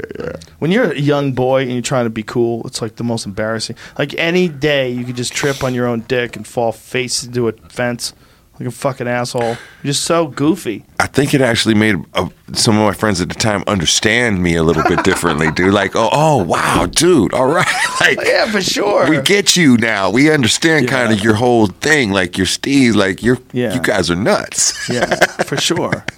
When 0.60 0.72
you're 0.72 0.92
a 0.92 0.98
young 0.98 1.34
boy 1.34 1.64
and 1.64 1.72
you're 1.74 1.82
trying 1.82 2.06
to 2.06 2.10
be 2.10 2.24
cool, 2.24 2.66
it's 2.66 2.82
like 2.82 2.96
the 2.96 3.04
most 3.04 3.26
embarrassing. 3.26 3.76
Like 3.98 4.14
any 4.18 4.48
day, 4.48 4.90
you 4.90 5.04
could 5.04 5.18
just 5.18 5.34
trip 5.34 5.66
on 5.66 5.74
your 5.74 5.86
own 5.86 6.02
dick 6.02 6.38
and 6.38 6.48
fall 6.48 6.72
face 6.72 7.24
into 7.26 7.50
a 7.50 7.52
fence 7.68 8.14
like 8.62 8.68
a 8.68 8.72
fucking 8.78 9.08
asshole. 9.08 9.42
You're 9.82 9.94
just 9.94 10.04
so 10.04 10.28
goofy. 10.28 10.86
I 11.00 11.08
think 11.08 11.34
it 11.34 11.42
actually 11.42 11.74
made 11.76 11.96
uh, 12.14 12.30
some 12.54 12.78
of 12.78 12.86
my 12.86 12.94
friends 12.94 13.20
at 13.20 13.30
the 13.30 13.36
time 13.36 13.64
understand 13.68 14.42
me 14.44 14.56
a 14.56 14.64
little 14.64 14.84
bit 14.84 15.04
differently, 15.04 15.52
dude. 15.52 15.74
Like, 15.82 15.96
oh, 15.96 16.10
oh, 16.12 16.44
wow, 16.44 16.86
dude, 16.86 17.34
all 17.34 17.48
right, 17.48 17.66
like, 18.02 18.20
Yeah, 18.24 18.52
for 18.52 18.62
sure. 18.62 19.10
we 19.10 19.20
get 19.22 19.56
you 19.56 19.78
now. 19.78 20.12
We 20.12 20.32
understand 20.32 20.86
Yeah. 20.86 20.92
kind 20.92 21.14
of 21.14 21.24
your 21.24 21.34
whole 21.36 21.68
thing, 21.68 22.12
like 22.12 22.38
your 22.38 22.46
Steve, 22.48 22.96
like 22.96 23.24
you're, 23.24 23.40
Yeah. 23.52 23.74
you 23.74 23.82
guys 23.82 24.12
are 24.12 24.16
nuts. 24.16 24.88
Yeah, 24.90 25.16
for 25.44 25.58
sure. 25.58 26.06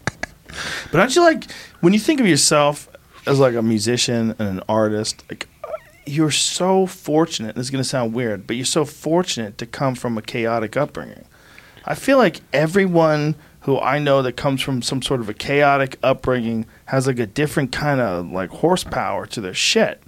But 0.92 1.00
aren't 1.00 1.16
you 1.16 1.22
like 1.24 1.50
when 1.82 1.94
you 1.94 2.00
think 2.00 2.20
of 2.20 2.28
yourself 2.28 2.88
as 3.26 3.40
like 3.40 3.56
a 3.56 3.62
musician 3.62 4.36
and 4.38 4.48
an 4.50 4.62
artist, 4.70 5.24
like 5.30 5.48
you're 6.06 6.30
so 6.32 6.86
fortunate. 6.86 7.56
This 7.56 7.66
is 7.66 7.72
gonna 7.72 7.84
sound 7.84 8.14
weird, 8.14 8.46
but 8.46 8.56
you're 8.56 8.66
so 8.66 8.86
fortunate 8.86 9.58
to 9.58 9.66
come 9.66 9.96
from 9.96 10.18
a 10.18 10.22
chaotic 10.22 10.76
upbringing. 10.78 11.26
I 11.86 11.96
feel 11.96 12.18
like 12.18 12.42
everyone 12.52 13.36
who 13.62 13.80
I 13.80 14.00
know 14.00 14.22
that 14.22 14.34
comes 14.34 14.62
from 14.62 14.82
some 14.82 15.02
sort 15.02 15.22
of 15.22 15.30
a 15.30 15.34
chaotic 15.34 15.98
upbringing 16.04 16.66
has 16.86 17.08
like 17.08 17.20
a 17.20 17.26
different 17.26 17.72
kind 17.72 18.02
of 18.02 18.30
like 18.30 18.50
horsepower 18.50 19.26
to 19.28 19.42
their 19.42 19.54
shit. 19.54 20.02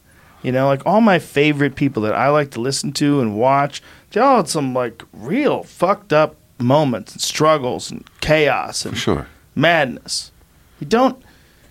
You 0.44 0.52
know, 0.52 0.68
like 0.68 0.86
all 0.86 1.02
my 1.02 1.20
favorite 1.20 1.76
people 1.76 2.04
that 2.04 2.14
I 2.14 2.30
like 2.30 2.52
to 2.52 2.62
listen 2.62 2.92
to 2.94 3.20
and 3.22 3.38
watch, 3.38 3.82
they 4.12 4.22
all 4.22 4.38
had 4.38 4.50
some 4.50 4.74
like 4.74 5.04
real 5.12 5.64
fucked 5.64 6.14
up 6.14 6.36
moments 6.60 7.14
and 7.14 7.22
struggles 7.22 7.92
and 7.92 8.08
chaos 8.22 8.86
and 8.86 8.98
sure. 8.98 9.28
madness. 9.56 10.32
You 10.80 10.88
don't 10.88 11.22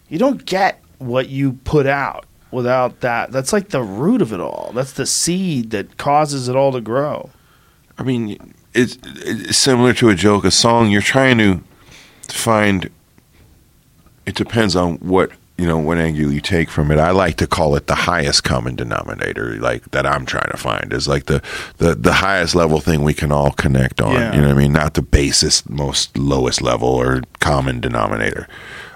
you 0.08 0.18
don't 0.18 0.44
get 0.44 0.82
what 0.98 1.28
you 1.28 1.54
put 1.64 1.86
out 1.86 2.26
without 2.50 3.00
that. 3.00 3.30
That's 3.30 3.52
like 3.52 3.68
the 3.68 3.82
root 3.82 4.22
of 4.22 4.32
it 4.32 4.40
all. 4.40 4.72
That's 4.74 4.92
the 4.92 5.06
seed 5.06 5.70
that 5.70 5.96
causes 5.96 6.48
it 6.48 6.56
all 6.56 6.72
to 6.72 6.80
grow. 6.80 7.30
I 7.98 8.02
mean, 8.02 8.54
it's, 8.74 8.98
it's 9.04 9.56
similar 9.56 9.92
to 9.94 10.08
a 10.08 10.14
joke, 10.14 10.44
a 10.44 10.50
song. 10.50 10.90
You're 10.90 11.02
trying 11.02 11.38
to 11.38 11.60
find. 12.28 12.90
It 14.26 14.34
depends 14.34 14.74
on 14.74 14.96
what 14.96 15.30
you 15.56 15.66
know, 15.66 15.78
what 15.78 15.98
angle 15.98 16.32
you 16.32 16.40
take 16.40 16.68
from 16.68 16.90
it. 16.90 16.98
I 16.98 17.12
like 17.12 17.36
to 17.36 17.46
call 17.46 17.76
it 17.76 17.86
the 17.86 17.94
highest 17.94 18.42
common 18.42 18.74
denominator, 18.74 19.54
like 19.56 19.88
that 19.92 20.04
I'm 20.04 20.26
trying 20.26 20.50
to 20.50 20.56
find 20.56 20.92
is 20.92 21.06
like 21.06 21.26
the 21.26 21.42
the 21.78 21.94
the 21.94 22.14
highest 22.14 22.56
level 22.56 22.80
thing 22.80 23.02
we 23.02 23.14
can 23.14 23.30
all 23.30 23.52
connect 23.52 24.00
on. 24.00 24.14
Yeah. 24.14 24.34
You 24.34 24.40
know 24.40 24.48
what 24.48 24.56
I 24.56 24.58
mean? 24.58 24.72
Not 24.72 24.94
the 24.94 25.02
basest, 25.02 25.70
most 25.70 26.16
lowest 26.18 26.60
level 26.60 26.88
or 26.88 27.22
common 27.38 27.80
denominator. 27.80 28.48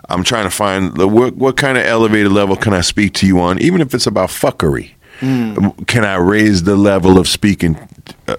I'm 0.09 0.25
trying 0.25 0.45
to 0.45 0.51
find 0.51 0.97
the 0.97 1.07
what, 1.07 1.37
what 1.37 1.57
kind 1.57 1.79
of 1.79 1.85
elevated 1.85 2.33
level 2.33 2.57
can 2.57 2.73
I 2.73 2.81
speak 2.81 3.13
to 3.15 3.27
you 3.27 3.39
on, 3.41 3.59
even 3.61 3.81
if 3.81 3.95
it's 3.95 4.07
about 4.07 4.31
fuckery. 4.31 4.93
Can 5.87 6.05
I 6.05 6.15
raise 6.17 6.63
the 6.63 6.77
level 6.77 7.19
of 7.19 7.27
speaking 7.27 7.77
uh, 8.29 8.37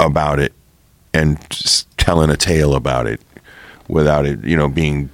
about 0.00 0.38
it 0.38 0.52
and 1.12 1.38
telling 1.96 2.30
a 2.30 2.36
tale 2.36 2.74
about 2.74 3.06
it 3.06 3.20
without 3.88 4.26
it, 4.26 4.44
you 4.44 4.56
know, 4.56 4.68
being, 4.68 5.10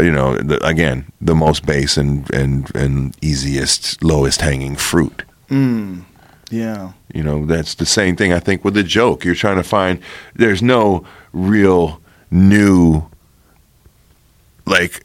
you 0.00 0.10
know, 0.10 0.36
the, 0.36 0.64
again, 0.64 1.10
the 1.20 1.34
most 1.34 1.66
base 1.66 1.96
and, 1.96 2.30
and, 2.32 2.74
and 2.74 3.16
easiest, 3.20 4.02
lowest 4.02 4.40
hanging 4.40 4.76
fruit. 4.76 5.22
Mm, 5.48 6.04
yeah. 6.50 6.92
You 7.12 7.22
know, 7.22 7.46
that's 7.46 7.74
the 7.74 7.86
same 7.86 8.16
thing 8.16 8.32
I 8.32 8.38
think 8.38 8.64
with 8.64 8.76
a 8.76 8.82
joke. 8.82 9.24
You're 9.24 9.34
trying 9.34 9.56
to 9.56 9.62
find, 9.62 10.00
there's 10.34 10.62
no 10.62 11.06
real 11.32 12.00
new, 12.30 13.02
like, 14.64 15.04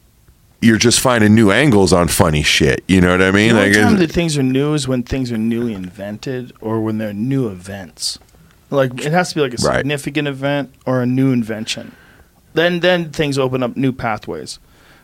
you're 0.60 0.78
just 0.78 1.00
finding 1.00 1.34
new 1.34 1.50
angles 1.50 1.92
on 1.92 2.06
funny 2.06 2.44
shit. 2.44 2.84
You 2.86 3.00
know 3.00 3.10
what 3.10 3.22
I 3.22 3.32
mean? 3.32 3.54
The 3.54 3.60
only 3.60 3.72
Like, 3.72 3.82
time 3.82 3.96
that 3.98 4.12
things 4.12 4.38
are 4.38 4.44
new 4.44 4.74
is 4.74 4.86
when 4.86 5.02
things 5.02 5.32
are 5.32 5.38
newly 5.38 5.74
invented 5.74 6.52
or 6.60 6.80
when 6.80 6.98
they're 6.98 7.12
new 7.12 7.48
events. 7.48 8.20
Like 8.72 9.04
it 9.04 9.12
has 9.12 9.28
to 9.30 9.34
be 9.36 9.40
like 9.42 9.52
a 9.54 9.62
Right. 9.64 9.76
significant 9.78 10.26
event 10.28 10.74
or 10.86 11.02
a 11.02 11.06
new 11.06 11.30
invention. 11.32 11.92
Then 12.54 12.80
then 12.80 13.10
things 13.10 13.38
open 13.38 13.62
up 13.62 13.76
new 13.76 13.92
pathways. 13.92 14.58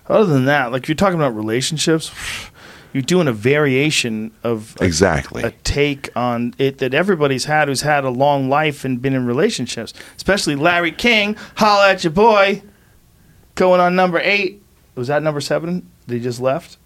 Other 0.09 0.33
than 0.33 0.47
that, 0.47 0.73
like 0.73 0.83
if 0.85 0.89
you're 0.89 0.97
talking 0.97 1.19
about 1.19 1.37
relationships, 1.37 2.11
you're 2.95 3.03
doing 3.03 3.29
a 3.29 3.33
variation 3.33 4.31
of 4.43 4.75
a, 4.81 4.85
Exactly. 4.85 5.43
a 5.43 5.51
take 5.65 6.09
on 6.17 6.55
it 6.59 6.79
that 6.79 6.95
everybody's 6.95 7.45
had 7.45 7.69
who's 7.69 7.83
had 7.83 8.05
a 8.05 8.11
long 8.11 8.49
life 8.49 8.85
and 8.87 9.03
been 9.03 9.13
in 9.15 9.27
relationships. 9.27 9.93
Especially 10.17 10.57
Larry 10.57 10.93
King, 10.93 11.37
holla 11.57 11.91
at 11.91 12.03
your 12.05 12.11
boy, 12.13 12.63
going 13.55 13.81
on 13.81 13.95
number 13.95 14.19
eight. 14.25 14.63
Was 14.95 15.09
that 15.09 15.23
number 15.23 15.41
seven? 15.43 15.89
That 16.07 16.15
he 16.15 16.21
just 16.21 16.41
left. 16.41 16.79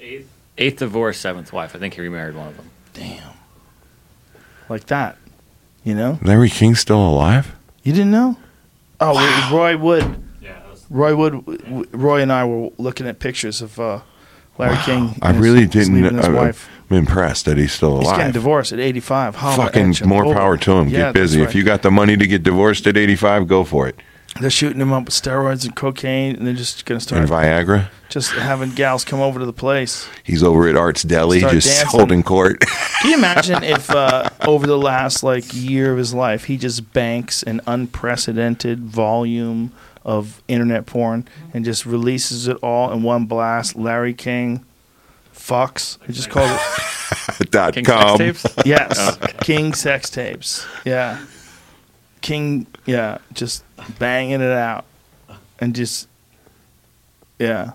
Eighth, 0.00 0.28
eighth 0.56 0.78
divorce, 0.78 1.18
seventh 1.18 1.52
wife. 1.52 1.74
I 1.74 1.78
think 1.80 1.94
he 1.94 2.00
remarried 2.00 2.36
one 2.36 2.46
of 2.48 2.56
them. 2.56 2.70
Damn. 2.94 3.32
Like 4.68 4.86
that. 4.86 5.16
You 5.84 5.94
know? 5.94 6.18
Larry 6.22 6.50
King's 6.50 6.80
still 6.80 7.00
alive? 7.00 7.54
You 7.82 7.92
didn't 7.92 8.10
know? 8.10 8.36
Oh, 9.00 9.14
well, 9.14 9.52
Roy 9.54 9.76
Wood. 9.76 10.22
Yeah. 10.42 10.58
Roy 10.90 11.14
Wood. 11.14 11.88
Roy 11.92 12.22
and 12.22 12.32
I 12.32 12.44
were 12.44 12.70
looking 12.78 13.06
at 13.06 13.18
pictures 13.20 13.62
of 13.62 13.78
uh, 13.78 14.00
Larry 14.58 14.76
King. 14.84 15.14
I 15.22 15.28
and 15.28 15.36
his- 15.36 15.44
really 15.44 15.60
his 15.60 15.70
didn't. 15.70 15.94
leaving 15.94 16.16
his 16.16 16.26
I- 16.26 16.30
wife. 16.32 16.68
I'm 16.90 16.98
impressed 16.98 17.46
that 17.46 17.56
he's 17.58 17.72
still 17.72 17.94
alive. 17.94 18.06
He's 18.06 18.16
getting 18.16 18.32
divorced 18.32 18.72
at 18.72 18.78
85. 18.78 19.34
Holla 19.34 19.56
Fucking 19.56 19.90
at 19.90 20.00
ya. 20.00 20.06
more 20.06 20.24
Oh, 20.24 20.32
power 20.32 20.56
to 20.56 20.72
him. 20.72 20.88
yeah, 20.88 20.98
get 21.06 21.14
busy. 21.14 21.40
that's 21.40 21.50
If 21.50 21.56
you 21.56 21.64
got 21.64 21.82
the 21.82 21.90
money 21.90 22.16
to 22.16 22.26
get 22.28 22.44
divorced 22.44 22.86
at 22.86 22.96
85, 22.96 23.48
go 23.48 23.64
for 23.64 23.88
it. 23.88 23.96
They're 24.40 24.50
shooting 24.50 24.80
him 24.80 24.92
up 24.92 25.06
with 25.06 25.14
steroids 25.14 25.64
and 25.64 25.74
cocaine, 25.74 26.36
and 26.36 26.46
they're 26.46 26.54
just 26.54 26.84
gonna 26.86 27.00
start. 27.00 27.20
And 27.20 27.28
start 27.28 27.44
Viagra. 27.44 27.88
just 28.08 28.30
having 28.32 28.70
gals 28.70 29.04
come 29.04 29.18
over 29.18 29.40
to 29.40 29.46
the 29.46 29.52
place. 29.52 30.06
He's 30.22 30.44
over 30.44 30.68
at 30.68 30.76
Art's 30.76 31.02
Deli, 31.02 31.40
Start 31.40 31.54
just 31.54 31.66
dancing. 31.66 31.98
holding 31.98 32.22
court. 32.22 32.62
Can 33.02 33.10
you 33.10 33.16
imagine 33.18 33.62
if 33.62 33.90
uh, 33.90 34.30
over 34.46 34.66
the 34.66 34.78
last 34.78 35.22
like 35.22 35.44
year 35.52 35.92
of 35.92 35.98
his 35.98 36.14
life, 36.14 36.44
he 36.44 36.56
just 36.56 36.92
banks 36.92 37.42
an 37.42 37.60
unprecedented 37.66 38.80
volume 38.80 39.72
of 40.04 40.42
internet 40.48 40.86
porn 40.86 41.26
and 41.52 41.64
just 41.64 41.84
releases 41.84 42.48
it 42.48 42.56
all 42.62 42.90
in 42.92 43.02
one 43.02 43.26
blast? 43.26 43.76
Larry 43.76 44.14
King, 44.14 44.64
Fox, 45.32 45.98
He 46.06 46.12
just 46.12 46.30
calls 46.30 46.50
it 47.40 47.50
dot 47.50 47.74
King 47.74 47.84
sex 47.84 48.02
com. 48.02 48.18
tapes? 48.18 48.46
yes, 48.64 49.18
King 49.40 49.74
sex 49.74 50.10
tapes. 50.10 50.66
Yeah, 50.84 51.24
King. 52.22 52.66
Yeah, 52.86 53.18
just 53.34 53.62
banging 53.98 54.40
it 54.40 54.52
out 54.52 54.84
and 55.60 55.74
just 55.74 56.08
yeah. 57.38 57.72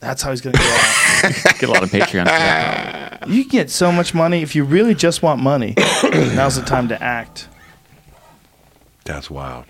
That's 0.00 0.22
how 0.22 0.30
he's 0.30 0.40
gonna 0.40 0.56
go 0.58 0.62
out. 0.64 1.07
Get 1.58 1.62
a 1.64 1.70
lot 1.72 1.82
of 1.82 1.90
Patreon. 1.90 2.26
for. 2.26 3.08
You 3.28 3.42
can 3.44 3.50
get 3.50 3.70
so 3.70 3.90
much 3.92 4.14
money 4.14 4.42
if 4.42 4.54
you 4.54 4.64
really 4.64 4.94
just 4.94 5.22
want 5.22 5.42
money. 5.42 5.74
now's 6.02 6.56
the 6.56 6.62
time 6.64 6.88
to 6.88 7.02
act. 7.02 7.46
That's 9.04 9.28
wild. 9.28 9.64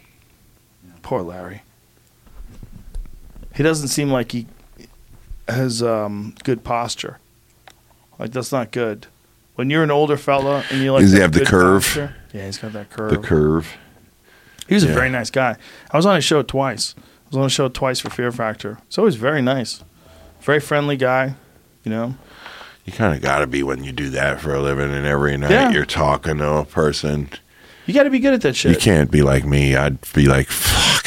Poor 1.03 1.23
Larry. 1.23 1.63
He 3.57 3.63
doesn't 3.63 3.89
seem 3.89 4.11
like 4.11 4.33
he 4.33 4.47
has 5.49 5.83
um, 5.83 6.35
good 6.45 6.63
posture. 6.63 7.19
Like 8.19 8.31
that's 8.33 8.53
not 8.53 8.71
good. 8.71 9.07
When 9.57 9.71
you're 9.71 9.83
an 9.83 9.91
older 9.91 10.17
fella 10.17 10.63
and 10.71 10.81
you 10.81 10.93
like 10.93 11.01
Does 11.03 11.13
he 11.13 11.19
have 11.21 11.33
the 11.33 11.45
curve? 11.45 11.83
posture- 11.83 12.15
yeah, 12.33 12.47
he's 12.47 12.59
got 12.59 12.73
that 12.75 12.91
curve. 12.91 13.11
The 13.11 13.19
curve. 13.19 13.77
He 14.69 14.75
was 14.75 14.85
Yeah. 14.85 14.91
a 14.91 14.95
very 14.95 15.11
nice 15.11 15.31
guy. 15.31 15.57
I 15.91 15.97
was 15.97 16.07
on 16.07 16.15
his 16.15 16.25
show 16.25 16.43
twice. 16.43 16.95
I 16.99 17.29
was 17.31 17.37
on 17.39 17.43
his 17.45 17.53
show 17.53 17.69
twice 17.69 17.99
for 17.99 18.11
Fear 18.11 18.31
Factor. 18.31 18.79
So 18.89 19.05
he's 19.07 19.17
very 19.17 19.43
nice, 19.43 19.83
very 20.49 20.61
friendly 20.61 20.97
guy. 20.97 21.35
You 21.85 21.91
know, 21.91 22.15
You 22.87 22.93
kind 22.95 23.15
of 23.15 23.21
got 23.21 23.41
to 23.41 23.47
be 23.47 23.63
when 23.63 23.85
you 23.85 23.93
do 23.93 24.09
that 24.11 24.41
for 24.41 24.55
a 24.55 24.63
living, 24.63 24.91
and 24.95 25.05
every 25.07 25.37
night 25.37 25.51
Yeah. 25.51 25.71
you're 25.71 25.85
talking 25.85 26.39
to 26.39 26.51
a 26.55 26.65
person. 26.65 27.29
you 27.85 27.93
got 27.93 28.05
to 28.05 28.11
be 28.11 28.19
good 28.19 28.33
at 28.33 28.41
that 28.41 28.57
shit. 28.57 28.73
You 28.73 28.79
can't 28.79 29.11
be 29.11 29.21
like 29.21 29.45
me. 29.45 29.77
I'd 29.77 29.99
be 30.15 30.25
like, 30.27 30.49
fuck. 30.49 31.07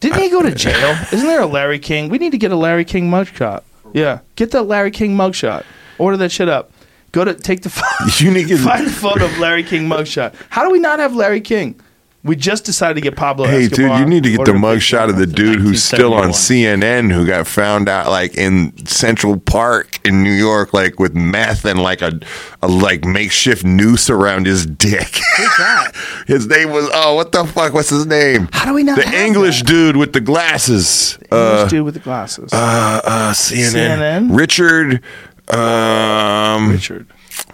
Didn't 0.00 0.20
he 0.20 0.28
go 0.28 0.42
to 0.42 0.54
jail? 0.66 0.94
Isn't 1.10 1.26
there 1.26 1.40
a 1.40 1.46
Larry 1.46 1.78
King? 1.78 2.10
We 2.10 2.18
need 2.18 2.32
to 2.32 2.38
get 2.38 2.52
a 2.52 2.56
Larry 2.56 2.84
King 2.84 3.10
mugshot. 3.10 3.62
Yeah, 3.94 4.18
get 4.36 4.50
that 4.50 4.64
Larry 4.64 4.90
King 4.90 5.16
mugshot. 5.16 5.64
Order 5.96 6.18
that 6.18 6.30
shit 6.30 6.50
up. 6.50 6.70
Go 7.12 7.24
to 7.24 7.32
take 7.32 7.62
the 7.62 7.70
You 8.20 8.30
need 8.30 8.48
to 8.48 8.58
find 8.68 8.86
the 8.86 8.90
photo 8.90 9.24
of 9.24 9.38
Larry 9.38 9.62
King 9.62 9.88
mugshot. 9.88 10.34
How 10.50 10.64
do 10.64 10.70
we 10.70 10.78
not 10.80 10.98
have 10.98 11.16
Larry 11.16 11.40
King? 11.40 11.80
We 12.28 12.36
just 12.36 12.64
decided 12.64 12.94
to 12.94 13.00
get 13.00 13.16
Pablo. 13.16 13.46
Hey, 13.46 13.66
dude, 13.68 13.90
you 13.98 14.04
need 14.06 14.22
to 14.24 14.30
get 14.30 14.36
the 14.44 14.52
Order 14.52 14.56
a 14.56 14.58
mug 14.58 14.80
shot 14.82 15.08
of 15.08 15.16
the 15.16 15.26
dude 15.26 15.58
who's 15.60 15.82
still 15.82 16.12
on 16.14 16.28
CNN 16.30 17.10
who 17.12 17.26
got 17.26 17.46
found 17.46 17.88
out 17.88 18.08
like 18.08 18.36
in 18.36 18.86
Central 18.86 19.38
Park 19.38 19.98
in 20.06 20.22
New 20.22 20.32
York, 20.32 20.72
like 20.74 21.00
with 21.00 21.14
meth 21.14 21.64
and 21.64 21.82
like 21.82 22.02
a, 22.02 22.20
a 22.62 22.68
like 22.68 23.04
makeshift 23.04 23.64
noose 23.64 24.10
around 24.10 24.46
his 24.46 24.66
dick. 24.66 25.16
Who's 25.36 25.56
that? 25.58 25.92
his 26.26 26.46
name 26.46 26.70
was 26.70 26.88
oh, 26.92 27.14
what 27.14 27.32
the 27.32 27.44
fuck? 27.46 27.72
What's 27.72 27.88
his 27.90 28.06
name? 28.06 28.48
How 28.52 28.66
do 28.66 28.74
we 28.74 28.82
not 28.82 28.96
The 28.98 29.06
have 29.06 29.14
English 29.14 29.60
that? 29.60 29.66
dude 29.68 29.96
with 29.96 30.12
the 30.12 30.20
glasses. 30.20 31.16
English 31.22 31.32
Uh, 31.32 31.68
dude 31.68 31.84
with 31.84 31.94
the 31.94 32.00
glasses. 32.00 32.52
uh, 32.52 33.00
uh, 33.04 33.32
CNN. 33.32 34.28
CNN? 34.28 34.36
Richard. 34.36 35.02
Um, 35.48 36.70
Richard. 36.72 37.06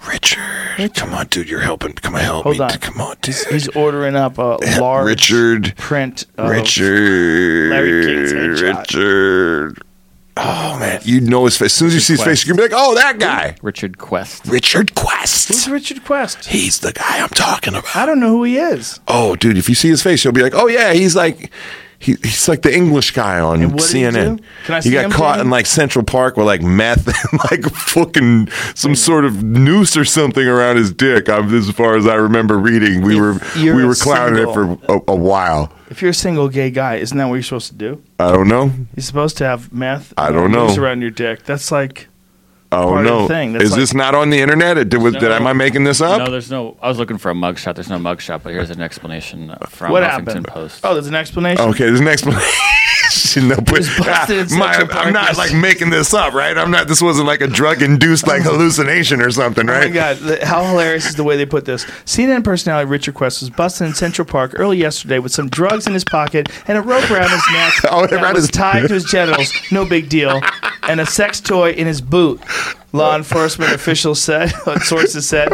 Richard. 0.09 0.95
Come 0.95 1.15
on, 1.15 1.27
dude. 1.29 1.49
You're 1.49 1.61
helping. 1.61 1.93
Come 1.95 2.15
on, 2.15 2.21
help 2.21 2.43
Hold 2.45 2.59
me. 2.59 2.65
on. 2.65 2.71
Come 2.79 3.01
on, 3.01 3.17
dude. 3.23 3.35
He's 3.51 3.69
ordering 3.69 4.17
up 4.17 4.39
a 4.39 4.59
large 4.81 5.07
Richard. 5.07 5.75
print. 5.77 6.27
Of, 6.37 6.51
Richard. 6.51 7.71
Larry 7.71 8.05
King's 8.07 8.33
headshot. 8.33 8.79
Richard. 8.79 9.83
Oh 10.37 10.77
man, 10.81 11.01
you 11.05 11.21
know 11.21 11.45
his 11.45 11.57
face. 11.57 11.67
As 11.67 11.73
soon 11.75 11.87
as 11.89 11.95
you 11.95 12.01
see 12.01 12.15
his 12.15 12.25
face, 12.25 12.45
you're 12.45 12.57
gonna 12.57 12.69
be 12.69 12.75
like, 12.75 12.83
"Oh, 12.85 12.97
that 12.97 13.21
guy, 13.21 13.55
Richard 13.63 13.99
Quest. 13.99 14.45
Richard 14.49 14.93
Quest. 14.97 15.47
Who's 15.47 15.59
Quest. 15.59 15.69
Richard 15.69 16.05
Quest? 16.05 16.45
He's 16.47 16.81
the 16.81 16.93
guy 16.93 17.21
I'm 17.23 17.29
talking 17.29 17.75
about." 17.75 17.95
I 17.95 18.05
don't 18.05 18.19
know 18.19 18.31
who 18.31 18.43
he 18.43 18.57
is. 18.59 18.99
Oh, 19.07 19.37
dude, 19.37 19.57
if 19.57 19.69
you 19.69 19.77
see 19.77 19.89
his 19.89 20.03
face, 20.03 20.25
you'll 20.25 20.33
be 20.33 20.43
like, 20.43 20.55
"Oh 20.57 20.67
yeah, 20.67 20.93
he's 20.93 21.15
like." 21.15 21.53
He, 22.05 22.17
he's 22.23 22.49
like 22.49 22.61
the 22.61 22.75
English 22.75 23.13
guy 23.13 23.41
on 23.41 23.63
And 23.63 23.73
what 23.73 23.83
did 23.83 23.97
he 23.97 24.03
CNN. 24.03 24.43
I 24.69 24.77
he 24.77 24.83
see 24.83 24.93
got 24.93 25.11
caught 25.11 25.41
in 25.41 25.49
like 25.49 25.65
Central 25.65 26.05
Park 26.05 26.37
with 26.37 26.45
like 26.45 26.61
meth 26.61 27.07
and 27.09 27.41
like 27.51 27.65
fucking 27.73 28.49
some 28.75 28.91
hmm. 28.91 28.95
sort 28.95 29.25
of 29.25 29.43
noose 29.43 29.97
or 29.97 30.05
something 30.05 30.47
around 30.47 30.77
his 30.77 30.93
dick. 30.93 31.31
I'm, 31.31 31.53
as 31.55 31.71
far 31.71 31.97
as 31.97 32.07
I 32.07 32.17
remember 32.17 32.59
reading, 32.59 33.01
we 33.01 33.15
If 33.15 33.57
were 33.57 33.75
we 33.75 33.85
were 33.87 33.95
clowning 33.95 34.47
it 34.47 34.53
for 34.53 34.79
a, 34.93 35.01
a 35.09 35.17
while. 35.17 35.73
If 35.89 36.03
you're 36.03 36.11
a 36.11 36.15
single 36.15 36.49
gay 36.49 36.71
guy, 36.71 36.97
isn't 36.97 37.17
that 37.17 37.27
what 37.27 37.35
you're 37.35 37.43
supposed 37.43 37.69
to 37.69 37.77
do? 37.77 38.03
I 38.19 38.33
don't 38.33 38.49
know. 38.49 38.71
You're 38.97 39.03
supposed 39.03 39.39
to 39.39 39.45
have 39.45 39.73
meth. 39.73 40.13
I 40.19 40.31
don't 40.31 40.51
know. 40.51 40.67
noose 40.67 40.77
around 40.77 41.01
your 41.01 41.11
dick. 41.11 41.45
That's 41.45 41.73
like 41.73 42.09
Oh 42.75 42.89
part 42.89 43.07
of 43.07 43.13
the 43.13 43.19
no! 43.21 43.29
thing. 43.29 43.53
That's 43.53 43.65
Is 43.65 43.71
like- 43.73 43.81
this 43.81 43.95
not 43.95 44.15
on 44.15 44.31
the 44.31 44.41
internet? 44.41 44.77
Did, 44.89 45.03
was, 45.03 45.15
did 45.15 45.31
am 45.31 45.47
I 45.47 45.53
making 45.53 45.85
this 45.85 46.01
up? 46.01 46.19
No, 46.19 46.31
there's 46.31 46.51
no. 46.51 46.77
I 46.83 46.89
was 46.89 46.99
looking 46.99 47.19
for 47.19 47.31
a 47.31 47.35
mugshot. 47.35 47.75
There's 47.75 47.89
no 47.89 47.99
mugshot, 47.99 48.43
but 48.43 48.53
here's 48.53 48.71
an 48.71 48.81
explanation 48.81 49.51
uh, 49.51 49.59
from 49.67 49.93
what 49.93 50.03
Huffington 50.03 50.27
happened. 50.27 50.49
Post. 50.49 50.81
Oh, 50.85 50.95
there's 50.95 51.07
an 51.07 51.15
explanation. 51.15 51.65
Okay, 51.71 51.85
there's 51.85 52.01
an 52.01 52.09
explanation. 52.09 52.43
no, 53.37 53.57
but, 53.57 53.71
was 53.71 53.89
busted 53.99 54.49
ah, 54.53 54.57
my- 54.59 54.89
I'm 55.01 55.13
not 55.13 55.37
like 55.37 55.55
making 55.55 55.91
this 55.91 56.15
up, 56.15 56.35
right? 56.35 56.57
I'm 56.57 56.71
not. 56.71 56.89
This 56.89 57.03
wasn't 57.03 57.27
like 57.27 57.41
a 57.41 57.47
drug-induced 57.47 58.27
like 58.27 58.43
hallucination 58.43 59.21
or 59.21 59.31
something, 59.31 59.69
Oh 59.69 59.73
my 59.73 59.79
right? 59.81 59.93
God! 59.93 60.43
How 60.43 60.65
hilarious 60.65 61.07
is 61.07 61.15
the 61.17 61.25
way 61.25 61.37
they 61.37 61.47
put 61.47 61.65
this? 61.65 61.85
CNN 62.05 62.45
personality 62.45 62.89
Richard 62.89 63.15
Quest 63.15 63.41
was 63.43 63.51
busted 63.51 63.87
in 63.89 63.95
Central 63.95 64.27
Park 64.27 64.53
early 64.57 64.79
yesterday 64.79 65.19
with 65.19 65.33
some 65.33 65.49
drugs 65.49 65.87
in 65.87 65.93
his 65.93 66.05
pocket 66.05 66.49
and 66.69 66.79
a 66.79 66.81
rope 66.81 67.11
around 67.11 67.31
his 67.31 67.43
neck 67.53 67.73
Oh, 67.91 68.07
that 68.07 68.23
around 68.23 68.35
was 68.35 68.45
his- 68.45 68.51
tied 68.51 68.89
to 68.89 68.95
his 68.95 69.05
genitals. 69.05 69.53
No 69.71 69.85
big 69.85 70.09
deal. 70.09 70.41
And 70.83 71.01
a 71.01 71.07
sex 71.07 71.41
toy 71.41 71.71
in 71.73 71.87
his 71.87 72.01
boot. 72.01 72.41
Law 72.93 73.17
enforcement 73.17 73.73
officials 73.73 74.21
said. 74.23 74.49
Sources 74.83 75.29
said 75.29 75.49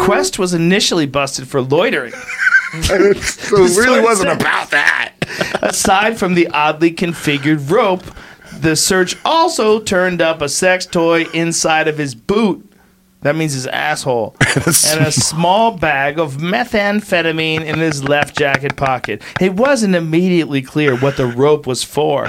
Quest 0.00 0.38
was 0.38 0.54
initially 0.54 1.06
busted 1.06 1.46
for 1.48 1.60
loitering. 1.60 2.12
so 2.82 2.94
it 2.94 3.76
really 3.76 4.00
So 4.00 4.02
wasn't 4.02 4.30
it's- 4.30 4.40
about 4.40 4.70
that. 4.70 5.14
Aside 5.62 6.18
from 6.18 6.34
the 6.34 6.48
oddly 6.48 6.92
configured 6.92 7.70
rope, 7.70 8.02
the 8.52 8.74
search 8.76 9.16
also 9.24 9.80
turned 9.80 10.20
up 10.20 10.42
a 10.42 10.48
sex 10.48 10.86
toy 10.86 11.24
inside 11.32 11.88
of 11.88 11.98
his 11.98 12.14
boot. 12.14 12.66
That 13.22 13.36
means 13.36 13.52
his 13.52 13.66
asshole. 13.66 14.34
and 14.56 15.06
a 15.06 15.12
small 15.12 15.76
bag 15.76 16.18
of 16.18 16.38
methamphetamine 16.38 17.64
in 17.64 17.78
his 17.78 18.02
left 18.02 18.36
jacket 18.36 18.76
pocket. 18.76 19.22
It 19.40 19.54
wasn't 19.54 19.94
immediately 19.94 20.62
clear 20.62 20.96
what 20.96 21.16
the 21.18 21.26
rope 21.26 21.66
was 21.66 21.84
for. 21.84 22.26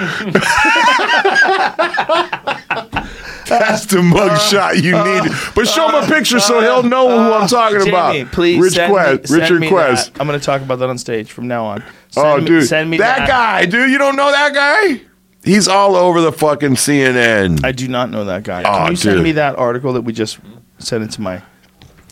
That's 3.58 3.86
the 3.86 3.98
mugshot 3.98 4.82
you 4.82 4.92
need. 4.92 5.32
But 5.54 5.66
show 5.68 5.88
him 5.88 6.02
a 6.02 6.06
picture 6.06 6.40
so 6.40 6.60
he'll 6.60 6.82
know 6.82 7.08
who 7.08 7.32
I'm 7.34 7.48
talking 7.48 7.80
Jamie, 7.80 8.20
about. 8.20 8.32
please 8.32 8.60
Rich 8.60 8.74
send 8.74 8.92
Quest. 8.92 9.20
me, 9.22 9.26
send 9.26 9.40
Richard 9.42 9.60
me 9.60 9.68
Quest. 9.68 10.12
that. 10.14 10.20
I'm 10.20 10.26
going 10.26 10.38
to 10.38 10.44
talk 10.44 10.62
about 10.62 10.78
that 10.78 10.88
on 10.88 10.98
stage 10.98 11.30
from 11.30 11.48
now 11.48 11.64
on. 11.66 11.82
Oh, 11.82 11.86
send 12.10 12.26
oh, 12.26 12.36
me, 12.38 12.44
dude, 12.46 12.68
send 12.68 12.90
me 12.90 12.96
that, 12.98 13.18
that, 13.18 13.28
guy, 13.28 13.66
dude. 13.66 13.90
You 13.90 13.98
don't 13.98 14.16
know 14.16 14.30
that 14.30 14.54
guy? 14.54 15.00
He's 15.44 15.66
all 15.68 15.96
over 15.96 16.20
the 16.20 16.32
fucking 16.32 16.72
CNN. 16.74 17.64
I 17.64 17.72
do 17.72 17.88
not 17.88 18.10
know 18.10 18.24
that 18.26 18.44
guy. 18.44 18.60
Oh, 18.62 18.84
Can 18.84 18.90
you 18.92 18.96
send 18.96 19.16
dude. 19.16 19.24
me 19.24 19.32
that 19.32 19.56
article 19.58 19.92
that 19.94 20.02
we 20.02 20.12
just 20.12 20.38
sent 20.78 21.02
into 21.02 21.20
my 21.20 21.42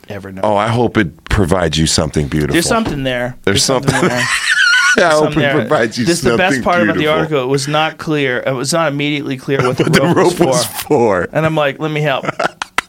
Evernote? 0.09 0.41
oh, 0.43 0.57
I 0.57 0.69
hope 0.69 0.97
it 0.97 1.25
provides 1.25 1.79
you 1.79 1.87
something 1.87 2.27
beautiful. 2.27 2.55
There's 2.55 2.67
something 2.67 3.05
there. 3.05 3.39
There's 3.45 3.63
something- 3.63 3.93
there. 4.01 4.25
I 4.99 5.11
hope 5.11 5.37
it 5.37 5.53
provides 5.53 5.99
you 5.99 6.05
This 6.05 6.19
is 6.19 6.25
the 6.25 6.37
best 6.37 6.63
part 6.63 6.83
about 6.83 6.97
the 6.97 7.07
article. 7.07 7.43
It 7.43 7.47
was 7.47 7.69
not 7.69 7.99
clear. 7.99 8.43
It 8.47 8.53
was 8.53 8.73
not 8.73 8.93
immediately 8.93 9.37
clear 9.37 9.59
what 9.67 9.77
the, 9.77 9.85
What 9.85 9.93
the 9.95 10.01
rope, 10.03 10.17
rope 10.17 10.39
was, 10.41 10.43
was 10.49 10.67
for. 10.67 11.25
for. 11.25 11.29
And 11.33 11.47
I'm 11.47 11.55
like, 11.57 11.79
let 11.79 11.91
me 11.91 12.01
help. 12.01 12.25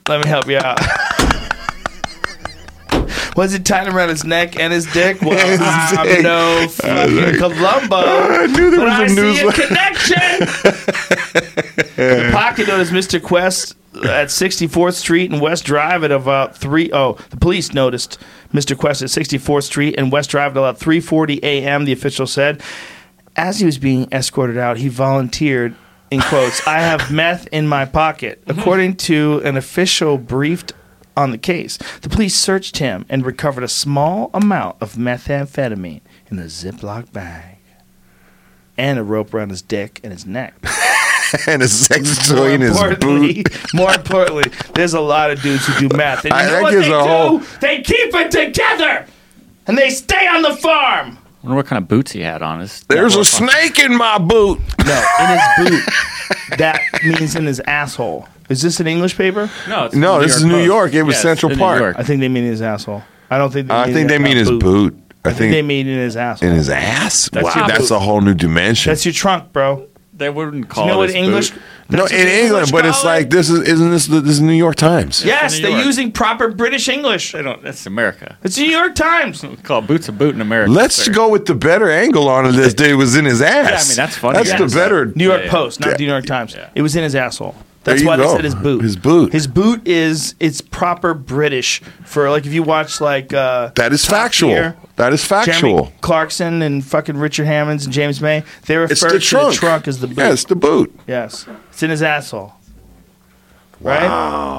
let 0.08 0.24
me 0.24 0.28
help 0.30 0.48
you 0.48 0.58
out. 0.58 0.80
was 3.38 3.54
it 3.54 3.64
tied 3.66 3.88
around 3.88 4.10
his 4.10 4.26
neck 4.26 4.60
and 4.60 4.74
his 4.74 4.92
dick? 4.92 5.22
Well, 5.32 5.48
His 5.48 5.60
I'm 5.62 6.06
dick. 6.06 6.24
no 6.24 6.68
fucking 6.70 7.38
Columbo. 7.38 7.96
I 7.98 8.46
knew 8.48 8.72
there 8.72 8.82
was 8.82 8.94
a 8.94 9.04
I 9.04 9.08
see 9.08 9.40
a 9.48 9.52
connection. 9.52 10.40
the 11.96 12.30
pocket 12.34 12.68
note 12.68 12.82
is 12.82 12.92
Mr. 12.92 13.22
Quest 13.22 13.76
at 13.96 14.28
64th 14.30 14.94
Street 14.94 15.32
and 15.32 15.42
West 15.42 15.66
Drive 15.66 16.04
at 16.04 16.12
about 16.12 16.56
three 16.58 16.90
oh 16.94 17.14
the 17.30 17.38
police 17.38 17.74
noticed 17.74 18.18
Mr. 18.54 18.78
Quest 18.78 19.02
at 19.02 19.10
64th 19.10 19.64
Street 19.64 19.96
and 19.98 20.12
West 20.12 20.30
Drive 20.30 20.52
at 20.52 20.58
about 20.58 20.80
3:40 20.80 21.40
a.m. 21.44 21.86
The 21.86 21.94
official 21.94 22.28
said, 22.28 22.62
as 23.36 23.60
he 23.60 23.66
was 23.66 23.78
being 23.78 24.08
escorted 24.12 24.58
out, 24.58 24.78
he 24.78 24.88
volunteered. 24.88 25.76
In 26.10 26.20
quotes, 26.20 26.66
I 26.68 26.80
have 26.80 27.10
meth 27.10 27.48
in 27.54 27.68
my 27.68 27.86
pocket. 27.86 28.44
Mm-hmm. 28.46 28.60
According 28.60 28.96
to 28.98 29.42
an 29.46 29.56
official 29.56 30.18
briefed 30.18 30.74
on 31.16 31.32
the 31.32 31.38
case, 31.38 31.78
the 32.02 32.10
police 32.10 32.36
searched 32.36 32.78
him 32.78 33.06
and 33.08 33.26
recovered 33.26 33.64
a 33.64 33.70
small 33.70 34.30
amount 34.34 34.76
of 34.82 34.96
methamphetamine 34.96 36.02
in 36.30 36.40
a 36.40 36.44
Ziploc 36.44 37.14
bag 37.14 37.60
and 38.78 39.00
a 39.00 39.04
rope 39.04 39.34
around 39.34 39.50
his 39.52 39.62
dick 39.62 40.02
and 40.04 40.12
his 40.12 40.26
neck. 40.26 40.56
and 41.48 41.62
a 41.62 41.68
sex 41.68 42.28
toy 42.28 42.36
More 42.36 42.50
in 42.50 42.62
his 42.62 42.80
boot. 43.00 43.48
more 43.74 43.94
importantly, 43.94 44.44
there's 44.76 44.94
a 44.94 45.02
lot 45.02 45.32
of 45.32 45.42
dudes 45.42 45.66
who 45.68 45.88
do 45.90 45.96
math. 45.98 46.26
And 46.26 46.34
you 46.34 46.40
I- 46.40 46.46
know 46.46 46.52
that 46.54 46.62
what 46.64 46.72
gives 46.72 46.88
they 46.88 46.94
a 46.94 46.98
do? 47.04 47.08
whole- 47.10 47.38
They 47.62 47.82
keep 47.82 48.14
it 48.16 48.32
together, 48.32 49.06
and 49.68 49.78
they 49.78 49.90
stay 49.90 50.28
on 50.28 50.42
the 50.42 50.56
farm. 50.56 51.18
wonder 51.44 51.56
what 51.56 51.66
kind 51.68 51.82
of 51.82 51.88
boots 51.88 52.12
he 52.12 52.22
had 52.22 52.42
on. 52.42 52.60
His 52.60 52.82
There's 52.90 53.16
a 53.16 53.26
snake 53.26 53.80
in 53.80 53.96
my 53.96 54.18
boot. 54.18 54.60
No, 54.86 55.04
in 55.20 55.28
his 55.28 55.42
boot. 55.70 56.58
that 56.58 56.80
means 57.04 57.36
in 57.36 57.46
his 57.46 57.60
asshole. 57.62 58.28
Is 58.50 58.62
this 58.62 58.80
an 58.82 58.88
English 58.88 59.16
paper? 59.18 59.50
No, 59.70 59.86
it's 59.86 59.96
No, 59.96 60.20
the 60.20 60.26
this 60.26 60.36
is 60.36 60.44
New 60.44 60.52
Post. 60.56 60.66
York. 60.66 60.94
It 60.94 61.04
was 61.04 61.14
Yes, 61.16 61.22
Central 61.22 61.52
in 61.54 61.58
New 61.58 61.64
Park. 61.64 61.80
York. 61.80 61.96
I 61.98 62.04
think 62.04 62.20
they 62.20 62.28
mean 62.28 62.44
his 62.44 62.62
asshole. 62.62 63.02
I 63.30 63.38
don't 63.38 63.52
think. 63.54 63.68
They 63.70 63.74
I 63.74 63.94
think 63.94 64.10
they 64.10 64.18
mean 64.20 64.36
his 64.36 64.52
boot. 64.52 64.94
I 65.24 65.30
I 65.30 65.34
think 65.34 65.52
they 65.54 65.62
mean 65.62 65.88
in 65.88 66.00
his 66.00 66.18
asshole. 66.18 66.50
in 66.50 66.56
his 66.56 66.68
ass. 66.70 67.30
That's 67.32 67.46
wow, 67.46 67.54
your 67.56 67.68
that's 67.68 67.90
boot. 67.90 67.96
a 67.96 68.00
whole 68.00 68.20
new 68.22 68.34
dimension. 68.34 68.90
That's 68.90 69.06
your 69.06 69.14
trunk, 69.14 69.54
bro. 69.54 69.88
They 70.22 70.30
wouldn't 70.30 70.70
call 70.70 70.86
you 70.86 70.92
know 70.92 70.96
it 70.96 70.98
what 70.98 71.10
his 71.10 71.16
English? 71.16 71.50
boot. 71.52 71.62
no, 71.90 72.06
in 72.06 72.12
England, 72.14 72.30
English 72.46 72.72
but 72.72 72.86
it's 72.86 73.04
it. 73.04 73.06
like 73.06 73.30
this 73.30 73.50
is 73.50 73.68
isn't 73.68 73.90
this 73.92 74.06
the, 74.08 74.22
this 74.22 74.34
is 74.34 74.42
New 74.42 74.54
York 74.54 74.76
Times? 74.76 75.26
Yes, 75.26 75.56
New 75.56 75.64
they're 75.64 75.72
York. 75.72 75.86
using 75.86 76.12
proper 76.12 76.50
British 76.52 76.88
English. 76.88 77.32
They 77.34 77.42
don't. 77.42 77.62
That's 77.64 77.86
America. 77.86 78.38
It's 78.44 78.56
the 78.56 78.64
New 78.64 78.70
York 78.72 78.96
Times. 78.96 79.44
We 79.44 79.56
call 79.58 79.82
boots 79.82 80.08
a 80.08 80.12
boot 80.12 80.34
in 80.36 80.42
America. 80.42 80.72
Let's 80.72 80.96
sir. 80.96 81.12
go 81.12 81.28
with 81.30 81.46
the 81.48 81.56
better 81.56 81.90
angle 81.92 82.30
on 82.30 82.46
it. 82.46 82.52
This 82.54 82.74
dude 82.74 82.98
was 82.98 83.16
in 83.16 83.26
his 83.26 83.42
ass. 83.42 83.88
I 83.88 83.90
mean, 83.92 83.96
that's 83.98 84.18
funny. 84.18 84.38
That's 84.38 84.50
Yeah. 84.50 84.58
the 84.66 84.68
better. 84.76 85.06
New 85.08 85.24
York 85.26 85.40
Yeah, 85.42 85.46
yeah. 85.46 85.52
Post, 85.52 85.80
not 85.82 85.90
Yeah. 85.90 85.98
the 85.98 86.04
New 86.06 86.12
York 86.12 86.26
Times. 86.26 86.54
Yeah. 86.56 86.70
It 86.76 86.82
was 86.82 86.96
in 86.96 87.04
his 87.04 87.16
asshole. 87.16 87.56
That's 87.84 88.04
why 88.04 88.16
they 88.16 88.28
said 88.28 88.44
his 88.44 88.54
boot. 88.54 88.84
His 88.84 88.96
boot. 88.96 89.34
His 89.34 89.48
boot 89.48 89.88
is 89.88 90.36
it's 90.40 90.62
proper 90.62 91.14
British 91.16 91.80
for 92.06 92.30
like 92.30 92.46
if 92.46 92.54
you 92.54 92.62
watch 92.62 93.02
like 93.02 93.34
uh 93.34 93.72
That 93.76 93.92
is 93.92 94.06
factual. 94.06 94.52
Gear, 94.52 94.76
That 94.98 95.14
is 95.14 95.28
Jeremy 95.28 95.46
factual. 95.52 95.94
Clarkson 96.02 96.62
and 96.62 96.86
fucking 96.86 97.18
Richard 97.18 97.46
Hammonds 97.46 97.86
and 97.86 97.94
James 97.94 98.22
May. 98.22 98.44
They 98.68 98.78
refer 98.78 98.92
It's 98.92 99.02
the 99.02 99.10
to 99.10 99.20
trunk. 99.20 99.54
the 99.54 99.58
trunk 99.60 99.88
as 99.88 100.00
the 100.00 100.08
boot. 100.08 100.18
Yeah, 100.18 100.32
it's 100.32 100.44
the 100.44 100.56
boot. 100.56 100.94
Yes, 101.08 101.48
it's 101.70 101.82
in 101.82 101.90
his 101.90 102.04
asshole. 102.04 102.54
Right? 103.80 104.02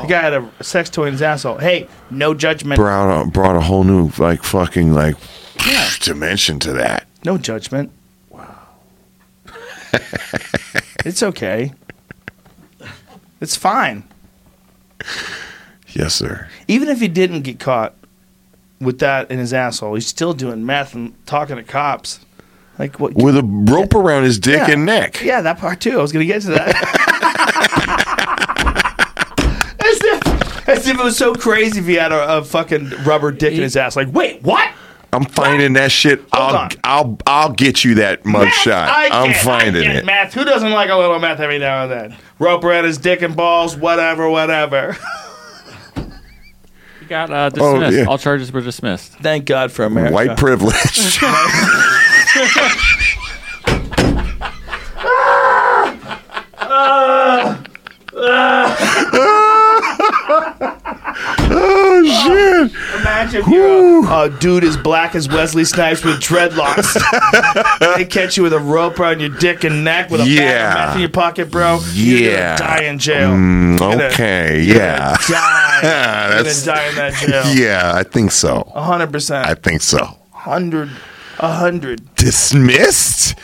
The 0.03 0.09
guy 0.09 0.21
had 0.21 0.33
a 0.35 0.51
sex 0.65 0.91
toy 0.91 1.07
in 1.07 1.13
his 1.13 1.23
asshole. 1.23 1.59
Hey, 1.59 1.87
no 2.11 2.35
judgment. 2.35 2.77
Brought 2.81 3.23
a, 3.23 3.31
brought 3.31 3.55
a 3.55 3.61
whole 3.61 3.85
new 3.85 4.11
like 4.19 4.43
fucking 4.43 4.93
like 4.95 5.15
dimension 6.01 6.59
to 6.59 6.73
that. 6.73 7.07
No 7.25 7.39
judgment. 7.39 7.93
Wow. 8.31 8.59
it's 11.05 11.23
okay. 11.23 11.73
It's 13.43 13.57
fine. 13.57 14.05
Yes, 15.89 16.15
sir. 16.15 16.49
Even 16.69 16.89
if 16.89 17.01
he 17.01 17.09
didn't 17.09 17.43
get 17.43 17.59
caught 17.59 17.95
with 18.81 19.01
that 19.01 19.31
in 19.31 19.39
his 19.39 19.53
asshole, 19.53 19.95
he's 19.95 20.07
still 20.07 20.33
doing 20.33 20.65
meth 20.65 20.95
and 20.95 21.15
talking 21.27 21.57
to 21.57 21.65
cops. 21.65 22.21
Like 22.79 22.99
what? 23.01 23.15
With 23.15 23.37
a 23.37 23.43
rope 23.43 23.95
around 23.95 24.23
his 24.23 24.39
dick 24.39 24.69
Yeah. 24.69 24.71
and 24.71 24.87
neck. 24.87 25.21
Yeah, 25.23 25.41
that 25.43 25.59
part 25.59 25.81
too. 25.81 25.99
I 25.99 26.03
was 26.03 26.13
gonna 26.13 26.25
get 26.25 26.43
to 26.43 26.51
that. 26.53 26.69
as, 29.81 30.01
if, 30.03 30.69
as 30.69 30.87
if 30.87 30.99
it 30.99 31.03
was 31.05 31.17
so 31.19 31.35
crazy 31.35 31.81
if 31.81 31.87
he 31.87 31.95
had 31.95 32.13
a, 32.13 32.39
a 32.39 32.45
fucking 32.45 32.91
rubber 33.05 33.33
dick 33.33 33.55
in 33.55 33.61
his 33.63 33.77
ass. 33.77 33.97
Like, 33.97 34.09
wait, 34.13 34.43
what? 34.43 34.71
I'm 35.15 35.25
finding 35.27 35.75
that 35.75 35.93
shit. 35.93 36.25
I'll, 36.33 36.57
on. 36.57 36.71
I'll 36.85 37.19
I'll 37.27 37.53
get 37.53 37.85
you 37.85 37.97
that 37.97 38.23
mugshot. 38.25 38.73
I 38.89 39.09
I'm 39.13 39.33
get- 39.33 39.43
finding 39.45 39.83
I 39.83 39.87
get 39.87 39.97
it. 39.97 40.05
Math. 40.07 40.33
Who 40.33 40.43
doesn't 40.45 40.71
like 40.71 40.89
a 40.89 40.97
little 40.97 41.19
math 41.19 41.39
every 41.41 41.59
now 41.59 41.83
and 41.85 41.93
then? 41.93 42.17
Rope 42.39 42.65
around 42.65 42.85
his 42.85 42.97
dick 42.99 43.21
and 43.23 43.37
balls, 43.37 43.77
whatever, 43.77 44.29
whatever. 44.31 44.97
He 47.01 47.07
got 47.09 47.31
uh, 47.33 47.51
Oh, 47.59 47.81
dismissed. 47.81 47.99
yeah. 47.99 48.05
All 48.05 48.17
charges 48.17 48.53
were 48.53 48.61
dismissed. 48.61 49.15
Thank 49.15 49.45
God 49.47 49.73
for 49.73 49.85
America. 49.85 50.15
White 50.15 50.37
privilege. 50.39 51.19
oh 61.55 62.03
shit! 62.05 62.73
Imagine 63.01 63.41
if 63.43 63.49
you're 63.49 64.07
a, 64.07 64.23
a 64.25 64.31
dude 64.31 64.65
as 64.65 64.77
black 64.77 65.15
as 65.15 65.29
Wesley 65.29 65.65
Snipes 65.65 66.05
with 66.05 66.21
dreadlocks. 66.21 66.95
they 67.97 68.05
catch 68.05 68.37
you 68.37 68.43
with 68.43 68.53
a 68.53 68.59
rope 68.59 68.99
around 69.01 69.21
your 69.21 69.31
dick 69.31 69.65
and 69.65 69.85
neck 69.85 70.11
with 70.11 70.21
a 70.21 70.25
bag 70.25 70.31
Yeah. 70.39 70.69
of 70.73 70.75
meth 70.89 70.95
in 70.97 71.01
your 71.01 71.11
pocket, 71.11 71.51
bro. 71.51 71.81
You're 71.93 72.31
Yeah. 72.31 72.57
gonna 72.59 72.71
die 72.77 72.83
in 72.85 72.99
jail. 72.99 73.31
Mm, 73.31 73.69
You're 73.71 73.79
gonna- 73.91 74.05
okay, 74.05 74.63
you're 74.63 74.77
yeah. 74.77 74.99
gonna 74.99 75.17
die. 75.29 75.81
you're 75.83 75.91
gonna 76.31 76.35
That's- 76.37 76.65
die 76.65 76.89
in 76.89 76.95
that 76.97 77.15
jail. 77.15 77.55
Yeah, 77.55 77.93
I 77.95 78.03
think 78.03 78.33
so. 78.33 78.71
A 78.75 78.83
hundred 78.83 79.13
percent. 79.13 79.47
I 79.47 79.55
think 79.55 79.83
so. 79.83 80.19
hundred. 80.33 80.91
A 81.39 81.53
hundred. 81.53 82.15
Dismissed? 82.17 83.35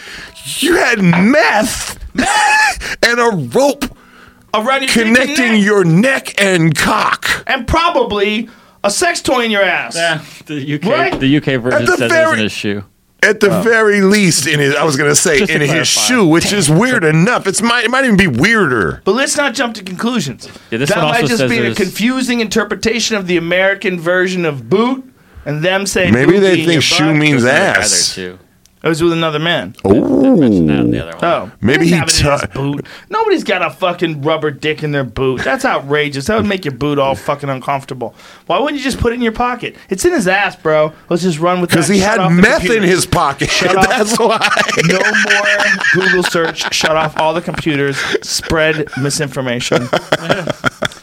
You 0.62 0.76
had 0.76 1.02
meth 1.02 1.98
and 3.02 3.18
a 3.20 3.30
rope 3.58 3.84
Around 4.66 4.82
your 4.82 4.90
connecting 4.92 5.52
neck. 5.52 5.62
your 5.64 5.84
neck 5.84 6.40
and 6.42 6.76
cock. 6.76 7.44
and 7.46 7.66
probably 7.66 8.48
a 8.84 8.90
sex 8.90 9.20
toy 9.22 9.44
in 9.44 9.50
your 9.50 9.62
ass. 9.62 9.94
Yeah, 9.96 10.20
the 10.46 10.74
UK 10.74 10.84
Right? 10.86 11.18
the 11.20 11.36
UK 11.36 11.56
version 11.60 11.84
the 11.86 11.96
says 11.96 12.10
very- 12.10 12.32
in 12.38 12.42
his 12.44 12.52
shoe. 12.52 12.84
At 13.20 13.40
the 13.40 13.50
very 13.62 14.00
least, 14.00 14.46
in 14.46 14.60
his, 14.60 14.76
I 14.76 14.84
was 14.84 14.96
gonna 14.96 15.16
say 15.16 15.40
Just 15.40 15.50
to 15.50 15.60
in 15.60 15.68
his 15.68 15.88
shoe, 15.88 16.24
which 16.24 16.52
is 16.52 16.70
weird 16.70 17.02
enough. 17.02 17.48
It's 17.48 17.60
might 17.60 17.84
it 17.84 17.90
might 17.90 18.04
even 18.04 18.16
be 18.16 18.28
weirder. 18.28 19.02
But 19.04 19.16
let's 19.16 19.36
not 19.36 19.54
jump 19.54 19.74
to 19.74 19.82
conclusions. 19.82 20.48
Yeah, 20.70 20.78
this 20.78 20.88
that 20.90 20.98
one 20.98 21.06
might 21.08 21.22
also 21.22 21.26
just 21.26 21.38
says 21.40 21.50
be 21.50 21.58
a 21.58 21.74
confusing 21.74 22.38
interpretation 22.38 23.16
of 23.16 23.26
the 23.26 23.36
American 23.36 23.98
version 23.98 24.44
of 24.44 24.70
boot, 24.70 25.02
and 25.44 25.64
them 25.64 25.84
saying 25.84 26.14
Maybe 26.14 26.38
they 26.38 26.64
think 26.64 26.80
shoe 26.80 27.12
means 27.12 27.42
There's 27.42 27.54
another 27.56 27.74
guy 27.74 27.80
ass. 27.80 28.14
there 28.14 28.28
too. 28.30 28.38
It 28.82 28.88
was 28.88 29.02
with 29.02 29.12
another 29.12 29.38
man. 29.40 29.74
Oh. 29.84 30.36
Mentioned 30.36 30.68
that 30.70 30.78
in 30.80 30.90
the 30.92 31.04
Oh. 31.16 31.18
Oh, 31.22 31.50
Maybe 31.60 31.78
They 31.80 31.84
he 31.86 31.90
have 31.92 32.08
it 32.08 32.20
in 32.24 32.30
his 32.30 32.40
tu- 32.42 32.46
boot. 32.48 32.86
Nobody's 33.10 33.42
got 33.42 33.62
a 33.62 33.70
fucking 33.70 34.22
rubber 34.22 34.50
dick 34.52 34.82
in 34.84 34.92
their 34.92 35.02
boot. 35.04 35.42
That's 35.42 35.64
outrageous. 35.64 36.26
That 36.26 36.36
would 36.36 36.46
make 36.46 36.64
your 36.64 36.74
boot 36.74 36.98
all 36.98 37.14
fucking 37.16 37.48
uncomfortable. 37.48 38.14
Why 38.46 38.58
wouldn't 38.60 38.78
you 38.78 38.84
just 38.84 38.98
put 39.00 39.12
it 39.12 39.16
in 39.16 39.22
your 39.22 39.32
pocket? 39.32 39.74
It's 39.90 40.04
in 40.04 40.12
his 40.12 40.28
ass, 40.28 40.54
bro. 40.54 40.92
Let's 41.08 41.22
just 41.22 41.38
run 41.40 41.60
with 41.60 41.70
that. 41.70 41.76
because 41.76 41.88
he 41.88 41.98
Shut 41.98 42.10
had 42.10 42.18
off 42.20 42.30
the 42.30 42.34
meth 42.42 42.60
in 42.62 42.66
computers. 42.68 42.90
his 42.90 43.06
pocket. 43.06 43.50
Shut 43.50 43.76
off. 43.76 43.88
That's 43.88 44.18
why. 44.18 44.62
No 44.84 44.98
more 45.00 45.76
Google 45.94 46.22
search. 46.22 46.72
Shut 46.72 46.94
off 46.96 47.18
all 47.18 47.34
the 47.34 47.40
computers. 47.42 47.96
Spread 48.22 48.86
misinformation. 49.00 49.88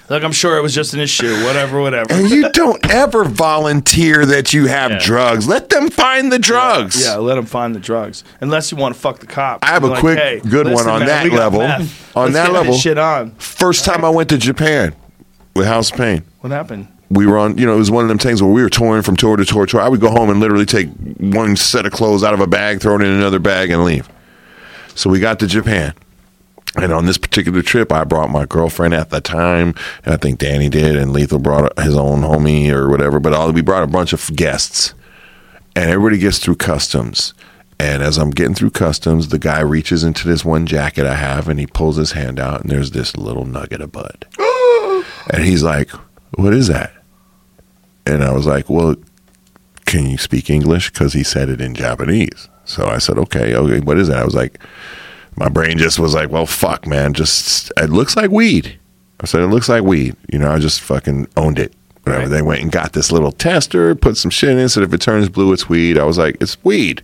Look, 0.08 0.24
I'm 0.24 0.32
sure 0.34 0.58
it 0.58 0.62
was 0.62 0.74
just 0.76 0.94
in 0.94 1.00
his 1.00 1.10
shoe. 1.10 1.44
Whatever, 1.46 1.82
whatever. 1.82 2.14
And 2.14 2.30
you 2.30 2.52
don't 2.52 2.80
ever 2.92 3.24
volunteer 3.26 4.24
that 4.28 4.54
you 4.54 4.68
have 4.68 4.92
Yeah. 4.92 5.00
drugs. 5.02 5.48
Let 5.48 5.70
them 5.70 5.90
find 5.90 6.32
the 6.32 6.38
drugs. 6.38 7.04
Yeah, 7.04 7.16
let 7.16 7.40
him 7.40 7.48
find 7.48 7.65
the 7.74 7.80
drugs. 7.80 8.24
Unless 8.42 8.72
you 8.72 8.78
want 8.78 8.96
to 8.96 9.00
fuck 9.02 9.20
the 9.20 9.28
cop. 9.28 9.60
I 9.64 9.68
have 9.68 9.84
a 9.84 9.88
You're 9.88 9.98
quick, 9.98 10.18
hey, 10.20 10.40
good 10.40 10.68
one 10.68 10.88
on 10.88 11.00
man, 11.00 11.08
that 11.08 11.24
we 11.24 11.30
got 11.32 11.40
level. 11.40 11.60
meth. 11.60 12.16
On 12.18 12.24
Let's 12.32 12.34
that 12.36 12.46
get 12.48 12.52
this 12.54 12.62
level. 12.62 12.78
shit 12.78 12.98
on. 12.98 13.32
First 13.32 13.86
time 13.86 14.04
I 14.06 14.10
went 14.10 14.30
to 14.30 14.38
Japan 14.38 14.96
with 15.56 15.66
House 15.68 15.92
of 15.92 15.98
Pain. 15.98 16.24
What 16.42 16.52
happened? 16.52 16.88
we 17.12 17.28
were 17.28 17.38
on, 17.38 17.56
you 17.58 17.66
know, 17.68 17.76
it 17.76 17.78
was 17.78 17.92
one 17.92 18.04
of 18.04 18.10
them 18.10 18.18
things 18.18 18.42
where 18.42 18.52
we 18.52 18.64
were 18.64 18.70
touring 18.70 19.04
from 19.04 19.16
tour 19.16 19.38
to 19.38 19.46
tour 19.46 19.66
to 19.68 19.72
tour. 19.72 19.82
I 19.82 19.88
would 19.88 20.02
go 20.02 20.10
home 20.10 20.30
and 20.32 20.40
literally 20.40 20.66
take 20.66 20.90
one 21.20 21.56
set 21.56 21.86
of 21.86 21.92
clothes 21.92 22.24
out 22.24 22.34
of 22.34 22.40
a 22.40 22.48
bag, 22.48 22.82
throw 22.82 22.96
it 22.96 23.04
in 23.04 23.12
another 23.12 23.38
bag, 23.38 23.70
and 23.70 23.84
leave. 23.86 24.10
So 24.96 25.10
we 25.12 25.20
got 25.20 25.40
to 25.40 25.48
Japan. 25.48 25.94
And 26.78 26.92
on 26.92 27.06
this 27.06 27.18
particular 27.18 27.62
trip, 27.62 27.92
I 27.92 28.04
brought 28.04 28.32
my 28.32 28.46
girlfriend 28.46 28.94
at 28.96 29.10
the 29.12 29.22
time, 29.22 29.76
and 30.04 30.14
I 30.14 30.18
think 30.18 30.40
Danny 30.40 30.68
did, 30.68 30.96
and 30.98 31.14
Lethal 31.14 31.40
brought 31.40 31.78
his 31.80 31.96
own 31.96 32.22
homie 32.22 32.70
or 32.72 32.90
whatever. 32.90 33.20
But 33.20 33.34
all, 33.34 33.52
we 33.52 33.62
brought 33.62 33.84
a 33.84 33.88
bunch 33.88 34.12
of 34.12 34.36
guests, 34.36 34.94
and 35.76 35.90
everybody 35.90 36.18
gets 36.18 36.40
through 36.40 36.56
customs. 36.56 37.34
And 37.80 38.02
as 38.02 38.18
I'm 38.18 38.30
getting 38.30 38.56
through 38.56 38.72
customs, 38.72 39.30
the 39.30 39.40
guy 39.40 39.60
reaches 39.60 40.04
into 40.04 40.28
this 40.28 40.46
one 40.46 40.66
jacket 40.66 41.06
I 41.06 41.16
have, 41.16 41.50
and 41.50 41.60
he 41.60 41.68
pulls 41.68 41.98
his 41.98 42.14
hand 42.14 42.40
out, 42.40 42.62
and 42.62 42.70
there's 42.70 42.92
this 42.92 43.18
little 43.18 43.46
nugget 43.46 43.82
of 43.82 43.92
bud. 43.92 44.26
and 45.30 45.44
he's 45.44 45.64
like, 45.64 45.90
"What 46.36 46.54
is 46.54 46.68
that?" 46.68 46.94
And 48.06 48.24
I 48.24 48.32
was 48.32 48.46
like, 48.46 48.70
"Well, 48.70 48.96
can 49.86 50.10
you 50.10 50.18
speak 50.18 50.50
English?" 50.50 50.92
Because 50.92 51.14
he 51.14 51.24
said 51.24 51.50
it 51.50 51.60
in 51.60 51.76
Japanese. 51.76 52.48
So 52.64 52.86
I 52.86 52.98
said, 52.98 53.18
"Okay, 53.18 53.56
okay, 53.56 53.82
what 53.82 53.98
is 53.98 54.08
that?" 54.08 54.18
I 54.18 54.26
was 54.26 54.36
like, 54.36 54.60
my 55.36 55.50
brain 55.50 55.78
just 55.78 56.00
was 56.00 56.14
like, 56.14 56.32
"Well, 56.32 56.46
fuck, 56.46 56.88
man, 56.88 57.14
just 57.14 57.72
it 57.78 57.90
looks 57.90 58.16
like 58.16 58.32
weed." 58.32 58.80
I 59.20 59.26
said, 59.26 59.42
"It 59.42 59.48
looks 59.48 59.70
like 59.70 59.84
weed." 59.84 60.16
You 60.32 60.40
know, 60.40 60.52
I 60.52 60.60
just 60.60 60.82
fucking 60.82 61.28
owned 61.36 61.60
it. 61.60 61.74
Whatever. 62.04 62.24
Right. 62.24 62.30
They 62.30 62.42
went 62.42 62.62
and 62.62 62.72
got 62.72 62.94
this 62.94 63.12
little 63.12 63.32
tester, 63.32 63.96
put 63.96 64.16
some 64.16 64.32
shit 64.32 64.52
in, 64.52 64.60
it, 64.60 64.70
said 64.70 64.84
if 64.84 64.94
it 64.94 65.02
turns 65.02 65.28
blue, 65.28 65.52
it's 65.52 65.68
weed. 65.68 65.98
I 65.98 66.06
was 66.06 66.18
like, 66.18 66.38
"It's 66.40 66.64
weed." 66.64 67.04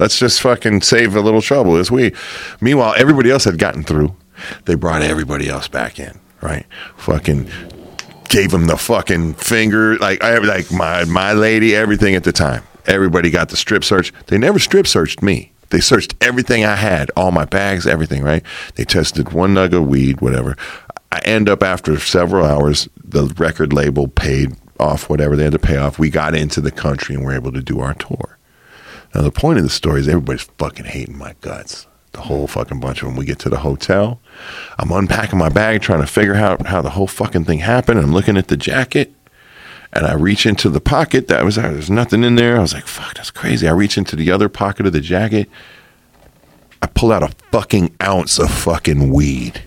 Let's 0.00 0.18
just 0.18 0.40
fucking 0.40 0.80
save 0.80 1.14
a 1.14 1.20
little 1.20 1.42
trouble. 1.42 1.78
It's 1.78 1.90
weed. 1.90 2.16
Meanwhile, 2.58 2.94
everybody 2.96 3.30
else 3.30 3.44
had 3.44 3.58
gotten 3.58 3.82
through. 3.82 4.16
They 4.64 4.74
brought 4.74 5.02
everybody 5.02 5.50
else 5.50 5.68
back 5.68 6.00
in, 6.00 6.18
right? 6.40 6.64
Fucking 6.96 7.50
gave 8.30 8.50
them 8.50 8.66
the 8.66 8.78
fucking 8.78 9.34
finger, 9.34 9.98
like 9.98 10.24
I 10.24 10.38
like 10.38 10.72
my 10.72 11.04
my 11.04 11.34
lady, 11.34 11.76
everything 11.76 12.14
at 12.14 12.24
the 12.24 12.32
time. 12.32 12.62
Everybody 12.86 13.30
got 13.30 13.50
the 13.50 13.58
strip 13.58 13.84
search. 13.84 14.10
They 14.28 14.38
never 14.38 14.58
strip 14.58 14.86
searched 14.86 15.22
me. 15.22 15.52
They 15.68 15.80
searched 15.80 16.14
everything 16.22 16.64
I 16.64 16.76
had, 16.76 17.10
all 17.14 17.30
my 17.30 17.44
bags, 17.44 17.86
everything. 17.86 18.22
Right? 18.22 18.42
They 18.76 18.84
tested 18.84 19.34
one 19.34 19.52
nug 19.52 19.74
of 19.74 19.86
weed, 19.86 20.22
whatever. 20.22 20.56
I 21.12 21.18
end 21.26 21.46
up 21.50 21.62
after 21.62 22.00
several 22.00 22.46
hours, 22.46 22.88
the 23.04 23.26
record 23.36 23.74
label 23.74 24.08
paid 24.08 24.56
off 24.78 25.10
whatever 25.10 25.36
they 25.36 25.44
had 25.44 25.52
to 25.52 25.58
pay 25.58 25.76
off. 25.76 25.98
We 25.98 26.08
got 26.08 26.34
into 26.34 26.62
the 26.62 26.70
country 26.70 27.14
and 27.14 27.22
were 27.22 27.34
able 27.34 27.52
to 27.52 27.60
do 27.60 27.80
our 27.80 27.92
tour. 27.92 28.38
Now 29.14 29.22
the 29.22 29.30
point 29.30 29.58
of 29.58 29.64
the 29.64 29.70
story 29.70 30.00
is 30.00 30.08
everybody's 30.08 30.42
fucking 30.58 30.86
hating 30.86 31.18
my 31.18 31.34
guts. 31.40 31.86
The 32.12 32.22
whole 32.22 32.46
fucking 32.46 32.80
bunch 32.80 33.02
of 33.02 33.08
them. 33.08 33.16
We 33.16 33.24
get 33.24 33.38
to 33.40 33.48
the 33.48 33.58
hotel. 33.58 34.20
I'm 34.78 34.90
unpacking 34.90 35.38
my 35.38 35.48
bag, 35.48 35.80
trying 35.80 36.00
to 36.00 36.06
figure 36.06 36.34
out 36.34 36.66
how 36.66 36.82
the 36.82 36.90
whole 36.90 37.06
fucking 37.06 37.44
thing 37.44 37.60
happened. 37.60 38.00
I'm 38.00 38.12
looking 38.12 38.36
at 38.36 38.48
the 38.48 38.56
jacket, 38.56 39.12
And 39.92 40.06
I 40.06 40.14
reach 40.14 40.44
into 40.44 40.68
the 40.68 40.80
pocket 40.80 41.28
that 41.28 41.44
was 41.44 41.56
there's 41.56 41.90
nothing 41.90 42.24
in 42.24 42.34
there. 42.34 42.56
I 42.56 42.60
was 42.60 42.74
like, 42.74 42.86
fuck, 42.86 43.14
that's 43.14 43.30
crazy. 43.30 43.68
I 43.68 43.72
reach 43.72 43.96
into 43.96 44.16
the 44.16 44.30
other 44.30 44.48
pocket 44.48 44.86
of 44.86 44.92
the 44.92 45.00
jacket. 45.00 45.48
I 46.82 46.86
pull 46.86 47.12
out 47.12 47.22
a 47.22 47.34
fucking 47.52 47.94
ounce 48.02 48.38
of 48.38 48.50
fucking 48.50 49.12
weed. 49.12 49.62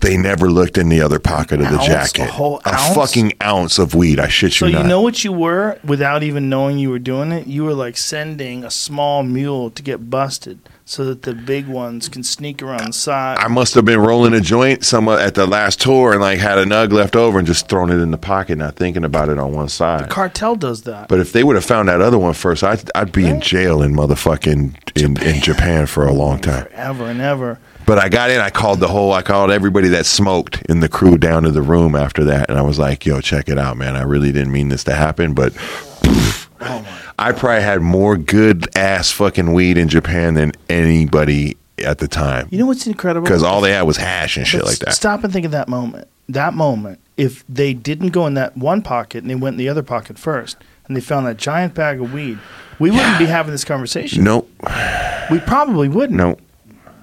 They 0.00 0.16
never 0.16 0.50
looked 0.50 0.78
in 0.78 0.88
the 0.88 1.02
other 1.02 1.18
pocket 1.18 1.60
of 1.60 1.68
the 1.68 1.76
Ounce? 1.76 1.86
jacket. 1.86 2.22
A 2.22 2.32
whole 2.32 2.60
a 2.64 2.74
ounce? 2.74 2.94
fucking 2.94 3.34
ounce 3.42 3.78
of 3.78 3.94
weed. 3.94 4.18
I 4.18 4.28
shit 4.28 4.52
you 4.52 4.66
So 4.66 4.66
you 4.66 4.78
you 4.78 4.84
know 4.84 5.02
what 5.02 5.24
you 5.24 5.32
were 5.32 5.78
without 5.84 6.22
even 6.22 6.48
knowing 6.48 6.78
you 6.78 6.90
were 6.90 6.98
doing 6.98 7.32
it? 7.32 7.46
You 7.46 7.64
were 7.64 7.74
like 7.74 7.96
sending 7.96 8.64
a 8.64 8.70
small 8.70 9.22
mule 9.22 9.70
to 9.70 9.82
get 9.82 10.08
busted 10.10 10.58
so 10.90 11.04
that 11.04 11.22
the 11.22 11.34
big 11.34 11.68
ones 11.68 12.08
can 12.08 12.24
sneak 12.24 12.62
around 12.62 12.86
the 12.88 12.92
side. 12.92 13.38
I 13.38 13.46
must 13.46 13.74
have 13.74 13.84
been 13.84 14.00
rolling 14.00 14.34
a 14.34 14.40
joint 14.40 14.84
somewhere 14.84 15.18
uh, 15.18 15.26
at 15.26 15.34
the 15.36 15.46
last 15.46 15.80
tour 15.80 16.12
and 16.12 16.20
like 16.20 16.40
had 16.40 16.58
a 16.58 16.64
nug 16.64 16.92
left 16.92 17.14
over 17.14 17.38
and 17.38 17.46
just 17.46 17.68
thrown 17.68 17.90
it 17.90 18.02
in 18.02 18.10
the 18.10 18.18
pocket, 18.18 18.58
not 18.58 18.74
thinking 18.74 19.04
about 19.04 19.28
it 19.28 19.38
on 19.38 19.52
one 19.52 19.68
side. 19.68 20.04
The 20.04 20.08
cartel 20.08 20.56
does 20.56 20.82
that. 20.82 21.08
But 21.08 21.20
if 21.20 21.32
they 21.32 21.44
would 21.44 21.54
have 21.54 21.64
found 21.64 21.88
that 21.88 22.00
other 22.00 22.18
one 22.18 22.34
first, 22.34 22.64
I'd, 22.64 22.90
I'd 22.94 23.12
be 23.12 23.28
in 23.28 23.40
jail 23.40 23.82
in 23.82 23.92
motherfucking 23.94 25.00
in, 25.00 25.22
in 25.22 25.40
Japan 25.40 25.86
for 25.86 26.06
a 26.06 26.12
long 26.12 26.40
time. 26.40 26.64
Forever 26.64 27.04
and 27.04 27.20
ever. 27.20 27.58
But 27.90 27.98
I 27.98 28.08
got 28.08 28.30
in. 28.30 28.38
I 28.38 28.50
called 28.50 28.78
the 28.78 28.86
whole. 28.86 29.12
I 29.12 29.22
called 29.22 29.50
everybody 29.50 29.88
that 29.88 30.06
smoked 30.06 30.62
in 30.68 30.78
the 30.78 30.88
crew 30.88 31.18
down 31.18 31.42
to 31.42 31.50
the 31.50 31.60
room 31.60 31.96
after 31.96 32.22
that, 32.22 32.48
and 32.48 32.56
I 32.56 32.62
was 32.62 32.78
like, 32.78 33.04
"Yo, 33.04 33.20
check 33.20 33.48
it 33.48 33.58
out, 33.58 33.76
man. 33.76 33.96
I 33.96 34.02
really 34.02 34.30
didn't 34.30 34.52
mean 34.52 34.68
this 34.68 34.84
to 34.84 34.94
happen, 34.94 35.34
but." 35.34 35.52
I 37.18 37.32
probably 37.32 37.62
had 37.62 37.80
more 37.80 38.16
good 38.16 38.68
ass 38.76 39.10
fucking 39.10 39.52
weed 39.52 39.76
in 39.76 39.88
Japan 39.88 40.34
than 40.34 40.52
anybody 40.68 41.56
at 41.84 41.98
the 41.98 42.06
time 42.06 42.46
You 42.52 42.58
know 42.58 42.66
what's 42.66 42.86
incredible? 42.86 43.24
because 43.24 43.42
all 43.42 43.60
they 43.60 43.72
had 43.72 43.82
was 43.82 43.96
hash 43.96 44.36
and 44.36 44.46
shit 44.46 44.64
like 44.64 44.78
that. 44.78 44.94
Stop 44.94 45.24
and 45.24 45.32
think 45.32 45.44
of 45.44 45.50
that 45.50 45.68
moment. 45.68 46.06
That 46.28 46.54
moment, 46.54 47.00
if 47.16 47.42
they 47.48 47.74
didn't 47.74 48.10
go 48.10 48.24
in 48.24 48.34
that 48.34 48.56
one 48.56 48.82
pocket 48.82 49.22
and 49.24 49.30
they 49.30 49.34
went 49.34 49.54
in 49.54 49.58
the 49.58 49.68
other 49.68 49.82
pocket 49.82 50.16
first, 50.16 50.58
and 50.86 50.96
they 50.96 51.00
found 51.00 51.26
that 51.26 51.38
giant 51.38 51.74
bag 51.74 52.00
of 52.00 52.12
weed, 52.12 52.38
we 52.78 52.92
wouldn't 52.92 53.18
be 53.18 53.26
having 53.26 53.50
this 53.50 53.64
conversation. 53.64 54.22
Nope, 54.22 54.48
We 55.28 55.40
probably 55.40 55.88
wouldn't. 55.88 56.16
no. 56.16 56.38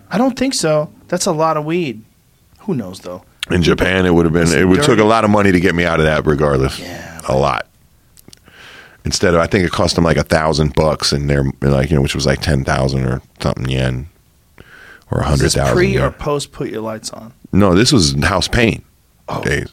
I 0.10 0.18
don't 0.18 0.38
think 0.38 0.54
so. 0.54 0.92
That's 1.08 1.26
a 1.26 1.32
lot 1.32 1.58
of 1.58 1.66
weed. 1.66 2.04
Who 2.62 2.74
knows 2.76 3.00
though? 3.00 3.24
In 3.50 3.64
Japan, 3.64 4.06
it 4.06 4.14
would 4.14 4.26
have 4.26 4.34
been. 4.34 4.44
It's 4.44 4.52
It 4.54 4.66
would 4.66 4.84
took 4.84 5.00
a 5.00 5.04
lot 5.06 5.24
of 5.24 5.30
money 5.30 5.52
to 5.52 5.60
get 5.60 5.74
me 5.74 5.86
out 5.86 6.00
of 6.00 6.06
that, 6.06 6.26
regardless. 6.26 6.80
Yeah, 6.80 7.22
a 7.30 7.36
lot. 7.36 7.66
Instead 9.06 9.34
of, 9.34 9.40
I 9.40 9.48
think 9.48 9.66
it 9.66 9.72
cost 9.72 9.96
them 9.96 10.04
like 10.04 10.18
a 10.18 10.24
thousand 10.24 10.76
bucks, 10.76 11.14
and 11.14 11.30
they're 11.30 11.46
like, 11.62 11.90
you 11.90 11.96
know, 11.96 12.02
which 12.02 12.16
was 12.16 12.26
like 12.26 12.42
ten 12.42 12.66
thousand 12.66 13.06
or 13.06 13.22
something 13.40 13.70
yen, 13.70 14.10
or 15.12 15.20
a 15.20 15.24
hundred 15.24 15.52
thousand. 15.54 15.76
pre 15.76 15.98
or 15.98 16.12
post 16.12 16.52
put 16.52 16.70
your 16.70 16.82
lights 16.82 17.10
on? 17.12 17.34
No, 17.54 17.74
this 17.74 17.94
was 17.94 18.14
House 18.24 18.48
Pain 18.50 18.84
Oh. 19.30 19.42
days. 19.44 19.70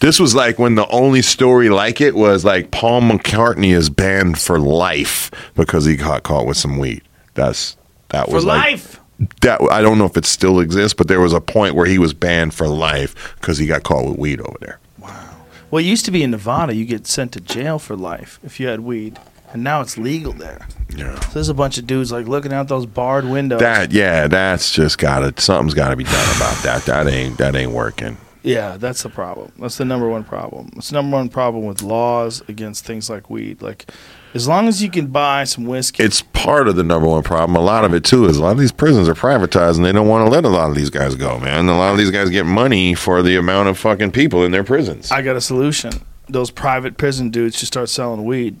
This 0.00 0.18
was 0.20 0.34
like 0.34 0.58
when 0.58 0.74
the 0.76 0.86
only 0.88 1.20
story 1.22 1.68
like 1.68 2.00
it 2.00 2.14
was 2.14 2.44
like 2.44 2.70
Paul 2.70 3.02
McCartney 3.02 3.74
is 3.74 3.90
banned 3.90 4.38
for 4.38 4.58
life 4.60 5.30
because 5.54 5.84
he 5.84 5.96
got 5.96 6.22
caught 6.22 6.46
with 6.46 6.56
some 6.56 6.78
weed. 6.78 7.02
That's 7.34 7.76
that 8.10 8.26
For 8.28 8.34
was 8.36 8.44
like, 8.44 8.70
life. 8.72 9.00
That 9.40 9.60
I 9.70 9.80
don't 9.80 9.98
know 9.98 10.04
if 10.04 10.16
it 10.16 10.26
still 10.26 10.60
exists, 10.60 10.94
but 10.94 11.08
there 11.08 11.20
was 11.20 11.32
a 11.32 11.40
point 11.40 11.74
where 11.74 11.86
he 11.86 11.98
was 11.98 12.12
banned 12.12 12.54
for 12.54 12.68
life 12.68 13.34
because 13.40 13.58
he 13.58 13.66
got 13.66 13.82
caught 13.82 14.04
with 14.06 14.18
weed 14.18 14.40
over 14.40 14.58
there. 14.60 14.78
Wow. 14.98 15.36
Well, 15.70 15.82
it 15.82 15.86
used 15.86 16.04
to 16.04 16.10
be 16.10 16.22
in 16.22 16.30
Nevada, 16.30 16.74
you 16.74 16.84
get 16.84 17.06
sent 17.06 17.32
to 17.32 17.40
jail 17.40 17.78
for 17.78 17.96
life 17.96 18.38
if 18.44 18.60
you 18.60 18.68
had 18.68 18.80
weed, 18.80 19.18
and 19.52 19.64
now 19.64 19.80
it's 19.80 19.96
legal 19.98 20.32
there. 20.32 20.68
Yeah. 20.94 21.18
So 21.20 21.34
there's 21.34 21.48
a 21.48 21.54
bunch 21.54 21.78
of 21.78 21.86
dudes 21.86 22.12
like 22.12 22.26
looking 22.26 22.52
out 22.52 22.68
those 22.68 22.86
barred 22.86 23.24
windows. 23.24 23.60
That 23.60 23.92
yeah, 23.92 24.28
that's 24.28 24.72
just 24.72 24.98
gotta 24.98 25.40
something's 25.40 25.74
gotta 25.74 25.96
be 25.96 26.04
done 26.04 26.36
about 26.36 26.62
that. 26.62 26.84
That 26.84 27.08
ain't 27.08 27.38
that 27.38 27.56
ain't 27.56 27.72
working. 27.72 28.18
Yeah, 28.46 28.76
that's 28.76 29.02
the 29.02 29.08
problem. 29.08 29.50
That's 29.58 29.76
the 29.76 29.84
number 29.84 30.08
one 30.08 30.22
problem. 30.22 30.70
It's 30.76 30.90
the 30.90 30.94
number 30.94 31.16
one 31.16 31.28
problem 31.28 31.64
with 31.64 31.82
laws 31.82 32.44
against 32.46 32.84
things 32.84 33.10
like 33.10 33.28
weed. 33.28 33.60
Like, 33.60 33.90
as 34.36 34.46
long 34.46 34.68
as 34.68 34.82
you 34.82 34.90
can 34.90 35.06
buy 35.08 35.42
some 35.44 35.64
whiskey, 35.64 36.02
It's 36.04 36.20
part 36.22 36.68
of 36.68 36.76
the 36.76 36.84
number 36.84 37.08
one 37.08 37.22
problem. 37.24 37.56
A 37.56 37.60
lot 37.60 37.84
of 37.84 37.92
it 37.94 38.04
too 38.04 38.26
is 38.26 38.36
a 38.36 38.42
lot 38.42 38.52
of 38.52 38.58
these 38.58 38.70
prisons 38.70 39.08
are 39.08 39.14
privatized 39.14 39.76
and 39.76 39.84
they 39.84 39.92
don't 39.92 40.06
want 40.06 40.26
to 40.26 40.30
let 40.30 40.44
a 40.44 40.48
lot 40.48 40.68
of 40.68 40.76
these 40.76 40.90
guys 40.90 41.14
go, 41.14 41.38
man. 41.40 41.68
A 41.68 41.76
lot 41.76 41.90
of 41.92 41.98
these 41.98 42.10
guys 42.10 42.28
get 42.30 42.44
money 42.46 42.94
for 42.94 43.22
the 43.22 43.36
amount 43.36 43.68
of 43.68 43.78
fucking 43.78 44.12
people 44.12 44.44
in 44.44 44.52
their 44.52 44.62
prisons. 44.62 45.10
I 45.10 45.22
got 45.22 45.34
a 45.36 45.40
solution. 45.40 45.90
Those 46.28 46.50
private 46.50 46.98
prison 46.98 47.30
dudes 47.30 47.56
should 47.58 47.68
start 47.68 47.88
selling 47.88 48.24
weed. 48.24 48.56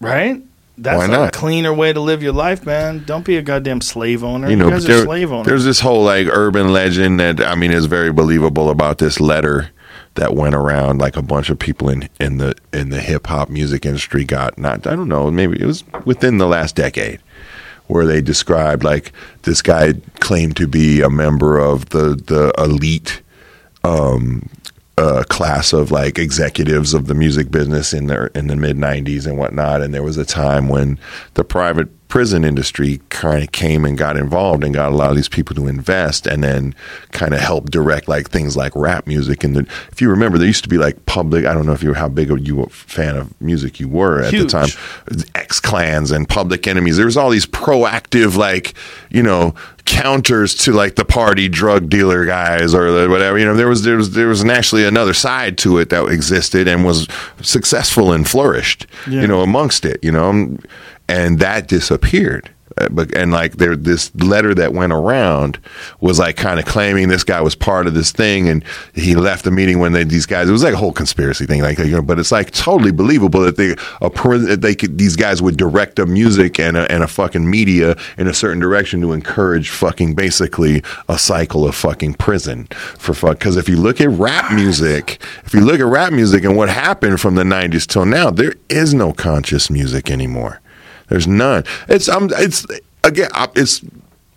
right? 0.00 0.42
That's 0.78 0.98
Why 0.98 1.04
a 1.06 1.08
not? 1.08 1.32
cleaner 1.32 1.72
way 1.72 1.92
to 1.94 2.00
live 2.00 2.22
your 2.22 2.32
life, 2.34 2.66
man. 2.66 3.02
Don't 3.06 3.24
be 3.24 3.36
a 3.38 3.42
goddamn 3.42 3.80
slave 3.80 4.22
owner. 4.22 4.50
you 4.50 4.56
know, 4.56 4.68
you 4.68 4.80
there- 4.80 5.04
slave 5.04 5.32
owners. 5.32 5.46
there's 5.46 5.64
this 5.64 5.80
whole 5.80 6.04
like 6.04 6.26
urban 6.26 6.72
legend 6.72 7.18
that 7.20 7.40
I 7.40 7.54
mean 7.54 7.70
is 7.72 7.86
very 7.86 8.12
believable 8.12 8.68
about 8.68 8.98
this 8.98 9.20
letter 9.20 9.70
that 10.16 10.34
went 10.34 10.54
around. 10.54 10.98
Like 10.98 11.16
a 11.16 11.22
bunch 11.22 11.48
of 11.48 11.58
people 11.58 11.88
in 11.88 12.08
in 12.20 12.38
the 12.38 12.54
in 12.72 12.90
the 12.90 13.00
hip 13.00 13.26
hop 13.26 13.48
music 13.48 13.86
industry 13.86 14.24
got 14.24 14.58
not 14.58 14.86
I 14.86 14.96
don't 14.96 15.08
know 15.08 15.30
maybe 15.30 15.60
it 15.60 15.66
was 15.66 15.84
within 16.04 16.38
the 16.38 16.46
last 16.46 16.76
decade 16.76 17.20
where 17.86 18.06
they 18.06 18.20
described 18.20 18.82
like 18.82 19.12
this 19.42 19.62
guy 19.62 19.94
claimed 20.18 20.56
to 20.56 20.66
be 20.66 21.00
a 21.00 21.10
member 21.10 21.58
of 21.58 21.90
the 21.90 22.20
the 22.26 22.52
elite 22.58 23.22
um, 23.84 24.48
uh, 24.98 25.24
class 25.28 25.72
of 25.72 25.90
like 25.90 26.18
executives 26.18 26.94
of 26.94 27.06
the 27.06 27.14
music 27.14 27.50
business 27.50 27.92
in 27.92 28.06
the 28.06 28.30
in 28.34 28.46
the 28.46 28.56
mid 28.56 28.76
'90s 28.76 29.26
and 29.26 29.38
whatnot. 29.38 29.82
And 29.82 29.94
there 29.94 30.02
was 30.02 30.16
a 30.16 30.24
time 30.24 30.68
when 30.68 30.98
the 31.34 31.44
private 31.44 32.05
prison 32.08 32.44
industry 32.44 33.00
kind 33.08 33.42
of 33.42 33.52
came 33.52 33.84
and 33.84 33.98
got 33.98 34.16
involved 34.16 34.62
and 34.62 34.72
got 34.72 34.92
a 34.92 34.94
lot 34.94 35.10
of 35.10 35.16
these 35.16 35.28
people 35.28 35.56
to 35.56 35.66
invest 35.66 36.26
and 36.26 36.42
then 36.42 36.74
kind 37.12 37.34
of 37.34 37.40
help 37.40 37.70
direct 37.70 38.08
like 38.08 38.30
things 38.30 38.56
like 38.56 38.72
rap 38.76 39.06
music. 39.06 39.42
And 39.42 39.56
the, 39.56 39.66
if 39.90 40.00
you 40.00 40.08
remember, 40.08 40.38
there 40.38 40.46
used 40.46 40.62
to 40.62 40.68
be 40.68 40.78
like 40.78 41.04
public. 41.06 41.46
I 41.46 41.54
don't 41.54 41.66
know 41.66 41.72
if 41.72 41.82
you 41.82 41.88
were 41.88 41.94
how 41.96 42.08
big 42.08 42.30
of 42.30 42.46
you 42.46 42.62
a 42.62 42.68
fan 42.68 43.16
of 43.16 43.38
music 43.40 43.80
you 43.80 43.88
were 43.88 44.22
at 44.22 44.32
Huge. 44.32 44.52
the 44.52 44.66
time. 44.66 44.68
X 45.34 45.60
clans 45.60 46.10
and 46.10 46.28
public 46.28 46.66
enemies. 46.66 46.96
There 46.96 47.06
was 47.06 47.16
all 47.16 47.30
these 47.30 47.46
proactive 47.46 48.36
like 48.36 48.74
you 49.10 49.22
know 49.22 49.54
counters 49.84 50.54
to 50.54 50.72
like 50.72 50.96
the 50.96 51.04
party 51.04 51.48
drug 51.48 51.88
dealer 51.88 52.26
guys 52.26 52.74
or 52.74 52.90
the 52.90 53.08
whatever. 53.08 53.38
You 53.38 53.46
know 53.46 53.54
there 53.54 53.68
was 53.68 53.82
there 53.82 53.96
was 53.96 54.12
there 54.12 54.28
was 54.28 54.44
actually 54.44 54.84
another 54.84 55.14
side 55.14 55.58
to 55.58 55.78
it 55.78 55.90
that 55.90 56.06
existed 56.06 56.68
and 56.68 56.84
was 56.84 57.08
successful 57.40 58.12
and 58.12 58.28
flourished. 58.28 58.86
Yeah. 59.08 59.22
You 59.22 59.26
know 59.26 59.42
amongst 59.42 59.84
it. 59.84 60.02
You 60.02 60.12
know, 60.12 60.58
and 61.08 61.38
that 61.38 61.68
disappeared. 61.68 62.50
Uh, 62.78 62.88
But 62.90 63.14
and 63.16 63.32
like 63.32 63.56
there, 63.56 63.74
this 63.74 64.14
letter 64.16 64.52
that 64.54 64.74
went 64.74 64.92
around 64.92 65.58
was 66.00 66.18
like 66.18 66.36
kind 66.36 66.60
of 66.60 66.66
claiming 66.66 67.08
this 67.08 67.24
guy 67.24 67.40
was 67.40 67.54
part 67.54 67.86
of 67.86 67.94
this 67.94 68.12
thing, 68.12 68.50
and 68.50 68.62
he 68.92 69.14
left 69.14 69.44
the 69.44 69.50
meeting 69.50 69.78
when 69.78 69.92
they, 69.92 70.04
these 70.04 70.26
guys. 70.26 70.48
It 70.48 70.52
was 70.52 70.62
like 70.62 70.74
a 70.74 70.76
whole 70.76 70.92
conspiracy 70.92 71.46
thing, 71.46 71.62
like 71.62 71.78
you 71.78 71.86
know. 71.86 72.02
But 72.02 72.18
it's 72.18 72.32
like 72.32 72.50
totally 72.50 72.92
believable 72.92 73.40
that 73.40 73.56
they 73.56 73.76
a 74.02 74.10
that 74.10 74.58
they 74.60 74.74
could 74.74 74.98
these 74.98 75.16
guys 75.16 75.40
would 75.40 75.56
direct 75.56 75.98
a 75.98 76.04
music 76.04 76.60
and 76.60 76.76
a, 76.76 76.90
and 76.92 77.02
a 77.02 77.08
fucking 77.08 77.48
media 77.48 77.96
in 78.18 78.26
a 78.26 78.34
certain 78.34 78.60
direction 78.60 79.00
to 79.00 79.12
encourage 79.14 79.70
fucking 79.70 80.14
basically 80.14 80.82
a 81.08 81.18
cycle 81.18 81.66
of 81.66 81.74
fucking 81.74 82.14
prison 82.14 82.66
for 82.98 83.14
fuck. 83.14 83.38
Because 83.38 83.56
if 83.56 83.70
you 83.70 83.76
look 83.78 84.02
at 84.02 84.10
rap 84.10 84.52
music, 84.52 85.18
if 85.46 85.54
you 85.54 85.60
look 85.60 85.80
at 85.80 85.86
rap 85.86 86.12
music 86.12 86.44
and 86.44 86.56
what 86.56 86.68
happened 86.68 87.22
from 87.22 87.36
the 87.36 87.44
'90s 87.44 87.86
till 87.86 88.04
now, 88.04 88.28
there 88.28 88.54
is 88.68 88.92
no 88.92 89.14
conscious 89.14 89.70
music 89.70 90.10
anymore. 90.10 90.60
There's 91.08 91.26
none. 91.28 91.64
It's 91.88 92.08
um. 92.08 92.30
It's 92.36 92.66
again. 93.04 93.30
It's 93.54 93.82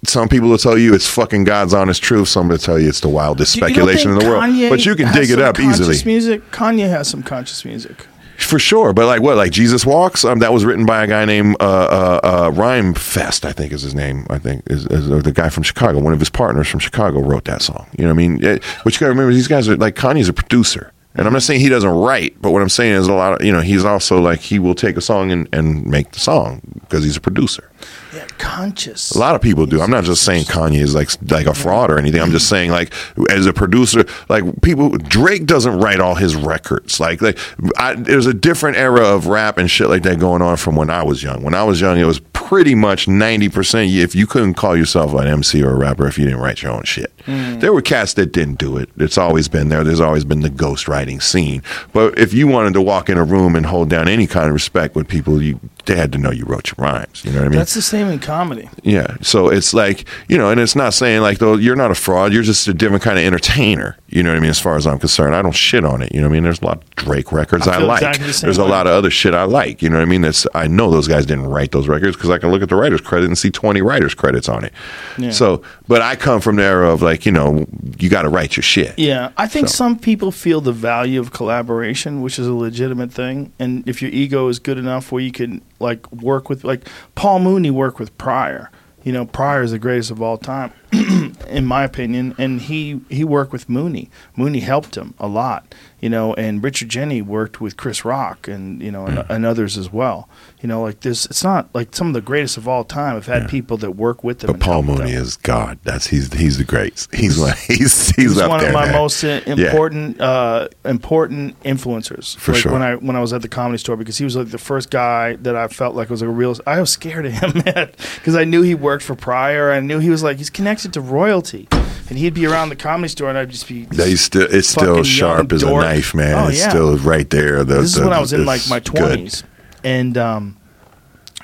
some 0.05 0.29
people 0.29 0.47
will 0.49 0.57
tell 0.57 0.77
you 0.77 0.93
it's 0.93 1.07
fucking 1.07 1.43
God's 1.43 1.73
honest 1.73 2.01
truth. 2.01 2.29
Some 2.29 2.47
will 2.47 2.57
tell 2.57 2.79
you 2.79 2.87
it's 2.87 3.01
the 3.01 3.09
wildest 3.09 3.55
You- 3.55 3.61
you 3.63 3.67
speculation 3.67 4.11
in 4.11 4.17
the 4.19 4.25
world. 4.25 4.43
Kanye 4.43 4.69
but 4.69 4.85
you 4.85 4.95
can 4.95 5.13
dig 5.13 5.29
it 5.29 5.39
up 5.39 5.59
easily 5.59 5.97
Music. 6.05 6.51
Kanye 6.51 6.89
has 6.89 7.07
some 7.09 7.21
conscious 7.21 7.65
music. 7.65 8.07
for 8.37 8.57
sure. 8.57 8.93
But 8.93 9.07
like 9.07 9.21
what? 9.21 9.35
Like 9.35 9.51
Jesus 9.51 9.85
Walks. 9.85 10.23
Um, 10.23 10.39
that 10.39 10.53
was 10.53 10.63
written 10.63 10.85
by 10.85 11.03
a 11.03 11.07
guy 11.07 11.25
named 11.25 11.57
uh, 11.59 11.63
uh, 11.65 12.19
uh, 12.23 12.51
Rhymefest. 12.51 13.43
I 13.43 13.51
think 13.51 13.73
is 13.73 13.81
his 13.81 13.93
name. 13.93 14.25
I 14.29 14.37
think 14.39 14.63
is, 14.67 14.85
is 14.87 15.11
uh, 15.11 15.19
the 15.19 15.33
guy 15.33 15.49
from 15.49 15.63
Chicago. 15.63 15.99
One 15.99 16.13
of 16.13 16.19
his 16.19 16.29
partners 16.29 16.69
from 16.69 16.79
Chicago 16.79 17.19
wrote 17.19 17.43
that 17.45 17.61
song. 17.61 17.85
You 17.97 18.05
know 18.05 18.11
what 18.13 18.23
I 18.23 18.27
mean? 18.27 18.37
But 18.39 18.63
you 18.85 18.91
got 18.91 18.99
to 18.99 19.05
remember 19.07 19.33
these 19.33 19.49
guys 19.49 19.67
are 19.67 19.75
like 19.75 19.95
Kanye's 19.95 20.29
a 20.29 20.33
producer. 20.33 20.93
And 21.19 21.27
I'm 21.27 21.33
not 21.33 21.43
saying 21.43 21.59
he 21.59 21.67
doesn't 21.67 21.89
write, 21.89 22.41
but 22.41 22.51
what 22.51 22.61
I'm 22.61 22.69
saying 22.69 22.93
is 22.93 23.09
a 23.09 23.13
lot 23.13 23.33
of, 23.33 23.45
you 23.45 23.51
know, 23.51 23.59
he's 23.59 23.83
also 23.83 24.21
like, 24.21 24.39
he 24.39 24.57
will 24.57 24.73
take 24.73 24.95
a 24.95 25.01
song 25.01 25.33
and, 25.33 25.49
and 25.51 25.85
make 25.85 26.11
the 26.11 26.19
song 26.19 26.61
because 26.79 27.03
he's 27.03 27.17
a 27.17 27.19
producer. 27.19 27.69
Yeah, 28.15 28.25
conscious. 28.37 29.11
A 29.11 29.19
lot 29.19 29.35
of 29.35 29.41
people 29.41 29.65
do. 29.65 29.81
I'm 29.81 29.91
not 29.91 30.05
just 30.05 30.23
saying 30.23 30.45
Kanye 30.45 30.79
is 30.79 30.95
like 30.95 31.09
like 31.29 31.45
a 31.45 31.53
fraud 31.53 31.91
or 31.91 31.99
anything. 31.99 32.21
I'm 32.21 32.31
just 32.31 32.49
saying 32.49 32.71
like 32.71 32.93
as 33.29 33.45
a 33.45 33.53
producer, 33.53 34.05
like 34.29 34.43
people 34.61 34.89
Drake 34.97 35.45
doesn't 35.45 35.79
write 35.79 35.99
all 35.99 36.15
his 36.15 36.35
records. 36.35 36.99
Like 36.99 37.21
like 37.21 37.37
I, 37.77 37.95
there's 37.95 38.25
a 38.25 38.33
different 38.33 38.77
era 38.77 39.03
of 39.03 39.27
rap 39.27 39.57
and 39.57 39.69
shit 39.69 39.89
like 39.89 40.03
that 40.03 40.19
going 40.19 40.41
on 40.41 40.57
from 40.57 40.75
when 40.75 40.89
I 40.89 41.03
was 41.03 41.21
young. 41.21 41.43
When 41.43 41.53
I 41.53 41.63
was 41.63 41.79
young, 41.79 41.97
it 41.99 42.05
was 42.05 42.19
pretty 42.49 42.73
much 42.73 43.05
90% 43.05 43.95
if 43.95 44.15
you 44.15 44.25
couldn't 44.25 44.55
call 44.55 44.75
yourself 44.75 45.13
an 45.13 45.27
MC 45.27 45.61
or 45.61 45.69
a 45.69 45.75
rapper 45.75 46.07
if 46.07 46.17
you 46.17 46.25
didn't 46.25 46.39
write 46.39 46.63
your 46.63 46.71
own 46.71 46.83
shit. 46.83 47.13
Mm. 47.29 47.59
There 47.59 47.73
were 47.73 47.81
cats 47.81 48.13
that 48.15 48.31
didn't 48.31 48.57
do 48.57 48.77
it. 48.77 48.89
It's 48.97 49.17
always 49.17 49.47
been 49.47 49.69
there. 49.69 49.83
There's 49.83 49.99
always 49.99 50.25
been 50.25 50.41
the 50.41 50.49
ghost 50.49 50.87
writing 50.87 51.19
scene. 51.19 51.61
But 51.93 52.17
if 52.17 52.33
you 52.33 52.47
wanted 52.47 52.73
to 52.73 52.81
walk 52.81 53.09
in 53.09 53.17
a 53.17 53.23
room 53.23 53.55
and 53.55 53.65
hold 53.65 53.89
down 53.89 54.07
any 54.07 54.27
kind 54.27 54.47
of 54.47 54.53
respect 54.53 54.95
with 54.95 55.07
people, 55.07 55.41
you 55.41 55.59
they 55.89 55.95
had 55.95 56.11
to 56.11 56.17
know 56.19 56.29
you 56.29 56.45
wrote 56.45 56.67
your 56.67 56.75
rhymes. 56.77 57.25
You 57.25 57.31
know 57.31 57.39
what 57.39 57.45
I 57.45 57.49
mean? 57.49 57.57
That's 57.57 57.73
the 57.73 57.81
same 57.81 58.07
in 58.07 58.19
comedy. 58.19 58.69
Yeah. 58.83 59.17
So 59.21 59.49
it's 59.49 59.73
like, 59.73 60.07
you 60.27 60.37
know, 60.37 60.51
and 60.51 60.59
it's 60.59 60.75
not 60.75 60.93
saying 60.93 61.21
like, 61.21 61.39
though, 61.39 61.55
you're 61.55 61.75
not 61.75 61.89
a 61.89 61.95
fraud. 61.95 62.31
You're 62.31 62.43
just 62.43 62.67
a 62.67 62.73
different 62.73 63.03
kind 63.03 63.17
of 63.17 63.25
entertainer. 63.25 63.97
You 64.07 64.21
know 64.21 64.29
what 64.29 64.37
I 64.37 64.39
mean? 64.39 64.51
As 64.51 64.59
far 64.59 64.75
as 64.75 64.85
I'm 64.85 64.99
concerned, 64.99 65.35
I 65.35 65.41
don't 65.41 65.55
shit 65.55 65.83
on 65.83 66.01
it. 66.03 66.13
You 66.13 66.21
know 66.21 66.27
what 66.27 66.33
I 66.33 66.35
mean? 66.35 66.43
There's 66.43 66.61
a 66.61 66.65
lot 66.65 66.83
of 66.83 66.89
Drake 66.91 67.31
records 67.31 67.67
I 67.67 67.75
I, 67.75 67.77
like. 67.79 68.01
exactly 68.01 68.31
the 68.31 68.39
There's 68.41 68.57
a 68.59 68.65
lot 68.65 68.85
of 68.85 68.93
other 68.93 69.09
shit 69.09 69.33
I 69.33 69.43
like. 69.43 69.81
You 69.81 69.89
know 69.89 69.97
what 69.97 70.03
I 70.03 70.05
mean? 70.05 70.21
That's, 70.21 70.45
I 70.53 70.67
know 70.67 70.91
those 70.91 71.07
guys 71.07 71.25
didn't 71.25 71.47
write 71.47 71.71
those 71.71 71.87
records 71.87 72.15
because 72.15 72.29
I 72.29 72.37
can 72.37 72.51
look 72.51 72.61
at 72.61 72.69
the 72.69 72.75
writer's 72.75 73.01
credit 73.01 73.25
and 73.25 73.37
see 73.37 73.49
20 73.49 73.81
writer's 73.81 74.13
credits 74.13 74.47
on 74.47 74.63
it. 74.63 74.73
Yeah. 75.17 75.31
So, 75.31 75.63
but 75.87 76.03
I 76.03 76.15
come 76.15 76.39
from 76.39 76.57
the 76.57 76.63
era 76.63 76.91
of 76.91 77.01
like, 77.01 77.18
you 77.25 77.31
know, 77.31 77.65
you 77.97 78.09
got 78.09 78.23
to 78.23 78.29
write 78.29 78.55
your 78.55 78.63
shit. 78.63 78.97
Yeah, 78.97 79.29
I 79.37 79.47
think 79.47 79.67
So- 79.67 79.75
some 79.75 79.99
people 79.99 80.31
feel 80.31 80.61
the 80.61 80.71
value 80.71 81.19
of 81.19 81.31
collaboration, 81.31 82.21
which 82.21 82.39
is 82.39 82.47
a 82.47 82.53
legitimate 82.53 83.11
thing. 83.11 83.51
And 83.59 83.87
if 83.87 84.01
your 84.01 84.11
ego 84.11 84.47
is 84.47 84.59
good 84.59 84.77
enough 84.77 85.11
where 85.11 85.21
you 85.21 85.31
can 85.31 85.61
like 85.79 86.11
work 86.11 86.49
with 86.49 86.63
like 86.63 86.87
Paul 87.15 87.39
Mooney 87.39 87.71
worked 87.71 87.99
with 87.99 88.17
Pryor. 88.17 88.69
You 89.01 89.13
know, 89.13 89.25
Pryor 89.25 89.63
is 89.63 89.71
the 89.71 89.79
greatest 89.79 90.11
of 90.11 90.21
all 90.21 90.37
time, 90.37 90.71
in 91.47 91.65
my 91.65 91.85
opinion. 91.85 92.35
And 92.37 92.59
he 92.61 92.99
he 93.09 93.23
worked 93.23 93.53
with 93.53 93.69
Mooney. 93.69 94.09
Mooney 94.35 94.59
helped 94.59 94.95
him 94.97 95.13
a 95.19 95.27
lot. 95.27 95.73
You 96.01 96.09
know, 96.09 96.33
and 96.35 96.63
Richard 96.63 96.89
Jeni 96.89 97.21
worked 97.23 97.59
with 97.59 97.75
Chris 97.77 98.05
Rock 98.05 98.47
and 98.47 98.81
you 98.81 98.91
know 98.91 99.05
and, 99.05 99.25
and 99.29 99.45
others 99.45 99.77
as 99.77 99.91
well. 99.91 100.29
You 100.61 100.67
know, 100.67 100.81
like 100.81 101.01
this, 101.01 101.25
it's 101.25 101.43
not 101.43 101.69
like 101.73 101.95
some 101.95 102.07
of 102.07 102.13
the 102.13 102.21
greatest 102.21 102.57
of 102.57 102.67
all 102.67 102.83
time 102.83 103.15
have 103.15 103.25
had 103.25 103.49
people 103.49 103.77
that 103.77 103.91
work 103.91 104.23
with 104.23 104.39
them. 104.39 104.51
But 104.51 104.59
Paul 104.61 104.83
Mooney 104.83 105.11
them. 105.11 105.21
is 105.21 105.35
God. 105.37 105.79
That's 105.83 106.07
he's 106.07 106.31
he's 106.33 106.57
the 106.57 106.63
great. 106.63 107.07
He's 107.13 107.37
like 107.37 107.57
he's 107.67 108.09
he's, 108.11 108.15
He's 108.15 108.35
one 108.37 108.59
there. 108.59 108.69
of 108.69 108.73
my 108.73 108.85
man. 108.85 108.93
most 108.93 109.23
uh, 109.23 109.41
Yeah. 109.45 109.53
important 109.55 110.21
uh, 110.21 110.67
important 110.85 111.59
influencers. 111.63 112.35
For 112.37 112.53
like 112.53 112.61
sure. 112.61 112.71
When 112.73 112.81
I 112.81 112.95
when 112.95 113.15
I 113.15 113.19
was 113.21 113.33
at 113.33 113.41
the 113.41 113.47
comedy 113.49 113.77
store 113.77 113.95
because 113.97 114.17
he 114.17 114.23
was 114.23 114.35
like 114.35 114.49
the 114.49 114.57
first 114.57 114.89
guy 114.89 115.35
that 115.37 115.55
I 115.55 115.67
felt 115.67 115.95
like 115.95 116.09
was 116.09 116.21
like 116.21 116.29
a 116.29 116.31
real. 116.33 116.55
I 116.67 116.79
was 116.79 116.91
scared 116.91 117.25
of 117.25 117.33
him, 117.33 117.53
man, 117.65 117.91
because 118.15 118.35
I 118.35 118.43
knew 118.43 118.61
he 118.61 118.75
worked 118.75 119.03
for 119.03 119.15
Pryor. 119.15 119.71
I 119.71 119.79
knew 119.79 119.99
he 119.99 120.09
was 120.09 120.23
like 120.23 120.37
he's 120.37 120.49
connected 120.49 120.93
to 120.93 121.01
royalty, 121.01 121.67
and 122.09 122.17
he'd 122.17 122.33
be 122.33 122.45
around 122.47 122.69
the 122.69 122.75
comedy 122.75 123.07
store, 123.07 123.29
and 123.29 123.37
I'd 123.37 123.49
just 123.49 123.67
be. 123.67 123.87
He's 123.91 124.21
still 124.21 124.47
it's 124.49 124.67
still 124.67 125.03
sharp 125.03 125.51
as 125.53 125.61
dork. 125.61 125.83
a 125.83 125.87
knife, 125.87 126.13
man. 126.15 126.33
Oh, 126.33 126.47
it's 126.49 126.63
still 126.63 126.97
right 126.97 127.29
there. 127.29 127.63
The, 127.63 127.81
this 127.81 127.95
is 127.95 128.01
when 128.01 128.13
I 128.13 128.19
was 128.19 128.33
in 128.33 128.45
like 128.45 128.67
my 128.67 128.79
twenties, 128.79 129.43
and 129.83 130.17
um, 130.17 130.57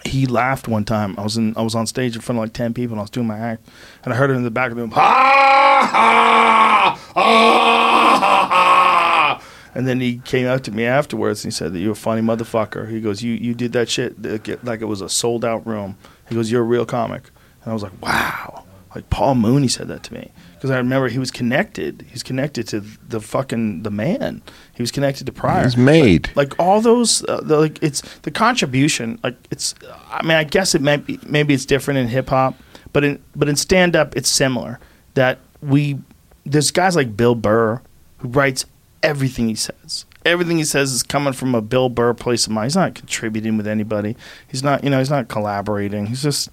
he 0.03 0.25
laughed 0.25 0.67
one 0.67 0.83
time. 0.83 1.15
I 1.17 1.23
was 1.23 1.37
in 1.37 1.55
I 1.55 1.61
was 1.61 1.75
on 1.75 1.87
stage 1.87 2.15
in 2.15 2.21
front 2.21 2.39
of 2.39 2.43
like 2.43 2.53
ten 2.53 2.73
people, 2.73 2.93
and 2.93 2.99
I 2.99 3.03
was 3.03 3.11
doing 3.11 3.27
my 3.27 3.37
act, 3.37 3.67
and 4.03 4.13
I 4.13 4.17
heard 4.17 4.31
him 4.31 4.37
in 4.37 4.43
the 4.43 4.51
back 4.51 4.71
of 4.71 4.77
the 4.77 4.81
room. 4.81 4.91
Ha 4.91 5.01
ha 5.01 6.97
ha 6.97 6.99
ha 7.13 8.47
ha. 8.49 9.41
And 9.75 9.85
then 9.85 9.99
he 9.99 10.19
came 10.19 10.47
up 10.47 10.63
to 10.63 10.71
me 10.71 10.85
afterwards 10.85 11.43
and 11.43 11.51
he 11.51 11.55
said 11.55 11.73
that 11.73 11.79
you're 11.79 11.91
a 11.91 11.95
funny 11.95 12.21
motherfucker. 12.21 12.89
He 12.89 13.01
goes, 13.01 13.21
you 13.21 13.33
you 13.33 13.53
did 13.53 13.73
that 13.73 13.89
shit 13.89 14.23
like 14.63 14.79
it 14.81 14.85
was 14.85 15.01
a 15.01 15.09
sold 15.09 15.43
out 15.43 15.67
room. 15.67 15.97
He 16.29 16.35
goes, 16.35 16.49
you're 16.49 16.61
a 16.61 16.65
real 16.65 16.85
comic. 16.85 17.29
And 17.61 17.71
I 17.71 17.73
was 17.73 17.83
like, 17.83 18.01
wow. 18.01 18.63
Like 18.95 19.09
Paul 19.09 19.35
Mooney 19.35 19.67
said 19.67 19.89
that 19.89 20.01
to 20.03 20.13
me 20.13 20.31
because 20.65 20.73
I 20.73 20.77
remember 20.79 21.09
he 21.09 21.19
was 21.19 21.29
connected. 21.29 22.03
He's 22.09 22.23
connected 22.23 22.67
to 22.69 22.79
the 22.79 23.21
fucking 23.21 23.83
the 23.83 23.91
man. 23.91 24.41
He 24.73 24.81
was 24.81 24.89
connected 24.89 25.27
to 25.27 25.31
Pryor 25.31 25.63
He's 25.63 25.77
made. 25.77 26.31
like 26.33 26.59
all 26.59 26.81
those 26.81 27.23
uh, 27.25 27.41
the, 27.41 27.59
like 27.59 27.83
it's 27.83 28.01
the 28.23 28.31
contribution 28.31 29.19
like 29.23 29.35
it's 29.51 29.75
i 30.09 30.23
mean 30.23 30.31
i 30.31 30.43
guess 30.43 30.73
it 30.73 30.81
might 30.81 31.05
be 31.05 31.19
maybe 31.27 31.53
it's 31.53 31.65
different 31.65 31.99
in 31.99 32.07
hip 32.07 32.29
hop 32.29 32.55
but 32.93 33.03
in 33.03 33.21
but 33.35 33.47
in 33.47 33.55
stand 33.55 33.95
up 33.95 34.15
it's 34.17 34.27
similar 34.27 34.79
that 35.13 35.37
we 35.61 35.99
there's 36.45 36.71
guys 36.71 36.95
like 36.95 37.15
bill 37.15 37.35
burr 37.35 37.79
who 38.17 38.27
writes 38.29 38.65
everything 39.03 39.47
he 39.47 39.55
says 39.55 40.05
everything 40.25 40.57
he 40.57 40.65
says 40.65 40.91
is 40.91 41.03
coming 41.03 41.33
from 41.33 41.53
a 41.53 41.61
bill 41.61 41.89
burr 41.89 42.13
place 42.15 42.47
of 42.47 42.51
mind 42.51 42.65
he's 42.65 42.75
not 42.75 42.95
contributing 42.95 43.55
with 43.55 43.67
anybody 43.67 44.15
he's 44.47 44.63
not 44.63 44.83
you 44.83 44.89
know 44.89 44.97
he's 44.97 45.11
not 45.11 45.27
collaborating 45.27 46.07
he's 46.07 46.23
just 46.23 46.49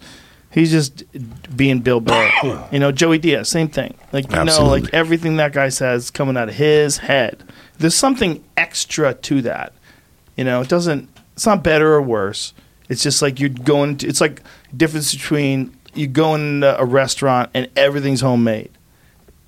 he's 0.53 0.71
just 0.71 1.05
being 1.57 1.81
bill 1.81 2.01
burr 2.01 2.31
you 2.73 2.79
know 2.79 2.93
joey 2.93 3.19
diaz 3.19 3.49
same 3.49 3.69
thing 3.69 3.95
like 4.13 4.31
you 4.31 4.45
know 4.45 4.67
like 4.67 4.93
everything 4.93 5.37
that 5.37 5.53
guy 5.53 5.69
says 5.69 6.11
coming 6.11 6.37
out 6.37 6.49
of 6.49 6.55
his 6.55 6.99
head 6.99 7.43
there's 7.79 7.95
something 7.95 8.43
extra 8.57 9.15
to 9.15 9.43
that 9.43 9.73
you 10.37 10.45
know, 10.45 10.61
it 10.61 10.69
doesn't. 10.69 11.09
It's 11.35 11.47
not 11.47 11.63
better 11.63 11.95
or 11.95 12.03
worse. 12.03 12.55
It's 12.89 13.03
just 13.03 13.23
like 13.23 13.41
you're 13.41 13.49
going. 13.49 13.99
To, 13.99 14.09
it's 14.09 14.21
like 14.21 14.43
difference 14.77 15.15
between 15.15 15.77
you 15.95 16.07
go 16.07 16.35
in 16.35 16.63
a 16.63 16.85
restaurant 16.85 17.51
and 17.55 17.69
everything's 17.77 18.21
homemade. 18.21 18.71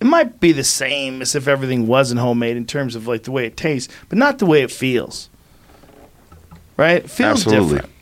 It 0.01 0.05
might 0.05 0.41
be 0.41 0.53
the 0.53 0.65
same 0.65 1.23
as 1.23 1.35
if 1.35 1.49
everything 1.49 1.87
wasn't 1.87 2.21
homemade 2.21 2.57
in 2.57 2.67
terms 2.67 2.95
of 2.95 3.07
like 3.07 3.23
the 3.23 3.33
way 3.33 3.47
it 3.47 3.57
tastes, 3.57 3.93
but 4.09 4.19
not 4.19 4.39
the 4.39 4.47
way 4.47 4.63
it 4.63 4.71
feels. 4.71 5.31
Right? 6.77 7.05
It 7.05 7.11
feels 7.11 7.47
Absolutely. 7.47 7.77
different. 7.77 7.94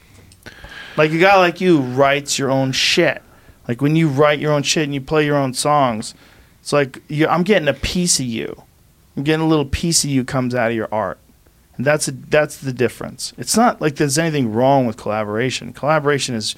Like 0.96 1.12
a 1.12 1.18
guy 1.18 1.36
like 1.36 1.60
you 1.60 1.80
writes 1.80 2.38
your 2.38 2.50
own 2.50 2.72
shit. 2.72 3.22
Like 3.68 3.80
when 3.80 3.96
you 3.96 4.08
write 4.08 4.40
your 4.40 4.52
own 4.52 4.62
shit 4.62 4.84
and 4.84 4.94
you 4.94 5.00
play 5.00 5.24
your 5.24 5.36
own 5.36 5.54
songs, 5.54 6.14
it's 6.60 6.72
like 6.72 7.02
you 7.08 7.26
I'm 7.26 7.42
getting 7.42 7.68
a 7.68 7.74
piece 7.74 8.20
of 8.20 8.26
you. 8.26 8.62
I'm 9.16 9.22
getting 9.22 9.44
a 9.44 9.48
little 9.48 9.64
piece 9.64 10.04
of 10.04 10.10
you 10.10 10.24
comes 10.24 10.54
out 10.54 10.70
of 10.70 10.76
your 10.76 10.88
art. 10.92 11.18
And 11.76 11.86
that's 11.86 12.08
a, 12.08 12.12
that's 12.12 12.58
the 12.58 12.72
difference. 12.72 13.32
It's 13.38 13.56
not 13.56 13.80
like 13.80 13.96
there's 13.96 14.18
anything 14.18 14.52
wrong 14.52 14.86
with 14.86 14.96
collaboration. 14.96 15.72
Collaboration 15.72 16.34
is 16.34 16.54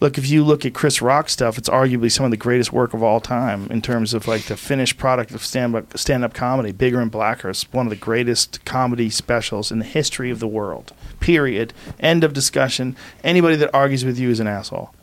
look 0.00 0.18
if 0.18 0.28
you 0.28 0.44
look 0.44 0.64
at 0.64 0.74
Chris 0.74 1.02
Rock 1.02 1.28
stuff, 1.28 1.58
it's 1.58 1.68
arguably 1.68 2.10
some 2.10 2.24
of 2.24 2.30
the 2.30 2.36
greatest 2.36 2.72
work 2.72 2.94
of 2.94 3.02
all 3.02 3.20
time 3.20 3.66
in 3.70 3.82
terms 3.82 4.14
of 4.14 4.28
like 4.28 4.44
the 4.44 4.56
finished 4.56 4.96
product 4.96 5.32
of 5.32 5.44
stand 5.44 5.74
up 5.74 5.98
stand 5.98 6.24
up 6.24 6.34
comedy. 6.34 6.72
Bigger 6.72 7.00
and 7.00 7.10
Blacker 7.10 7.50
is 7.50 7.64
one 7.72 7.86
of 7.86 7.90
the 7.90 7.96
greatest 7.96 8.64
comedy 8.64 9.10
specials 9.10 9.70
in 9.72 9.78
the 9.78 9.84
history 9.84 10.30
of 10.30 10.40
the 10.40 10.48
world. 10.48 10.92
Period. 11.20 11.72
End 11.98 12.24
of 12.24 12.32
discussion. 12.32 12.96
Anybody 13.24 13.56
that 13.56 13.74
argues 13.74 14.04
with 14.04 14.18
you 14.18 14.30
is 14.30 14.40
an 14.40 14.46
asshole. 14.46 14.94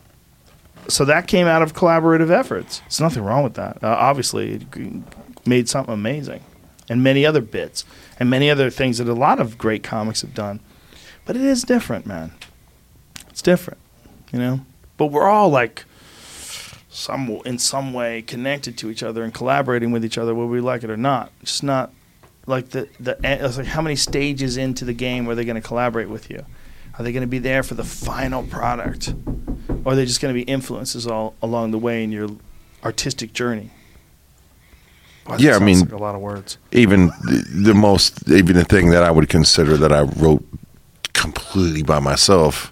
So 0.87 1.03
that 1.05 1.27
came 1.27 1.47
out 1.47 1.61
of 1.61 1.73
collaborative 1.73 2.29
efforts. 2.29 2.79
There's 2.79 3.01
nothing 3.01 3.23
wrong 3.23 3.43
with 3.43 3.55
that. 3.55 3.83
Uh, 3.83 3.87
obviously, 3.87 4.53
it 4.53 5.47
made 5.47 5.67
something 5.67 5.93
amazing, 5.93 6.43
and 6.87 7.03
many 7.03 7.25
other 7.25 7.41
bits, 7.41 7.85
and 8.19 8.29
many 8.29 8.51
other 8.51 8.69
things 8.69 8.99
that 8.99 9.09
a 9.09 9.13
lot 9.13 9.39
of 9.39 9.57
great 9.57 9.81
comics 9.81 10.21
have 10.21 10.35
done. 10.35 10.59
But 11.25 11.35
it 11.35 11.41
is 11.41 11.63
different, 11.63 12.05
man. 12.05 12.33
It's 13.29 13.41
different, 13.41 13.79
you 14.31 14.37
know. 14.37 14.59
But 14.97 15.07
we're 15.07 15.27
all 15.27 15.49
like 15.49 15.85
some 16.89 17.29
in 17.45 17.59
some 17.59 17.93
way 17.93 18.21
connected 18.21 18.77
to 18.79 18.89
each 18.89 19.03
other 19.03 19.23
and 19.23 19.33
collaborating 19.33 19.91
with 19.91 20.05
each 20.05 20.17
other, 20.17 20.33
whether 20.33 20.47
we 20.49 20.61
like 20.61 20.83
it 20.83 20.89
or 20.89 20.97
not. 20.97 21.31
It's 21.41 21.61
not 21.61 21.91
like 22.47 22.69
the 22.69 22.87
the 22.99 23.17
it's 23.23 23.57
like 23.57 23.67
how 23.67 23.81
many 23.81 23.95
stages 23.95 24.55
into 24.57 24.85
the 24.85 24.93
game 24.93 25.27
are 25.29 25.35
they 25.35 25.45
going 25.45 25.61
to 25.61 25.67
collaborate 25.67 26.09
with 26.09 26.29
you? 26.29 26.45
Are 26.97 27.03
they 27.03 27.11
going 27.11 27.21
to 27.21 27.27
be 27.27 27.39
there 27.39 27.61
for 27.63 27.73
the 27.73 27.83
final 27.83 28.43
product, 28.43 29.13
or 29.83 29.91
are 29.91 29.95
they 29.95 30.05
just 30.05 30.21
going 30.21 30.33
to 30.33 30.45
be 30.45 30.49
influences 30.49 31.05
all 31.05 31.35
along 31.41 31.71
the 31.71 31.77
way 31.77 32.03
in 32.03 32.11
your 32.13 32.29
artistic 32.83 33.33
journey? 33.33 33.71
Yeah, 35.37 35.55
I 35.55 35.59
mean- 35.59 35.79
like 35.81 35.91
a 35.91 35.97
lot 35.97 36.15
of 36.15 36.21
words. 36.21 36.57
even 36.71 37.07
the, 37.07 37.43
the 37.65 37.73
most 37.73 38.29
even 38.29 38.55
the 38.55 38.63
thing 38.63 38.91
that 38.91 39.03
I 39.03 39.11
would 39.11 39.27
consider 39.27 39.75
that 39.75 39.91
I 39.91 40.01
wrote 40.03 40.45
completely 41.13 41.83
by 41.83 41.99
myself. 41.99 42.71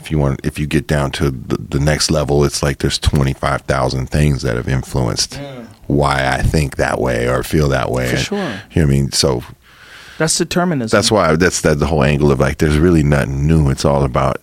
If 0.00 0.10
you 0.10 0.18
want, 0.18 0.40
if 0.44 0.58
you 0.58 0.66
get 0.66 0.86
down 0.86 1.10
to 1.12 1.30
the, 1.30 1.56
the 1.58 1.78
next 1.80 2.10
level, 2.10 2.44
it's 2.44 2.62
like 2.62 2.78
there's 2.78 2.98
twenty 2.98 3.32
five 3.34 3.62
thousand 3.62 4.08
things 4.10 4.42
that 4.42 4.56
have 4.56 4.68
influenced 4.68 5.38
why 5.86 6.26
I 6.28 6.42
think 6.42 6.76
that 6.76 7.00
way 7.00 7.28
or 7.28 7.42
feel 7.42 7.68
that 7.68 7.90
way. 7.90 8.06
For 8.08 8.16
And, 8.16 8.24
sure. 8.24 8.38
You 8.38 8.42
know 8.44 8.58
what 8.74 8.82
I 8.82 8.84
mean? 8.86 9.12
So 9.12 9.42
That's 10.18 10.38
determinism. 10.38 10.96
that's 10.96 11.10
why 11.10 11.36
that's 11.36 11.60
that 11.62 11.78
the 11.78 11.86
whole 11.86 12.02
angle 12.04 12.30
of 12.32 12.40
like 12.40 12.58
there's 12.58 12.78
really 12.78 13.02
nothing 13.02 13.46
new. 13.46 13.70
It's 13.70 13.84
all 13.84 14.04
about 14.04 14.38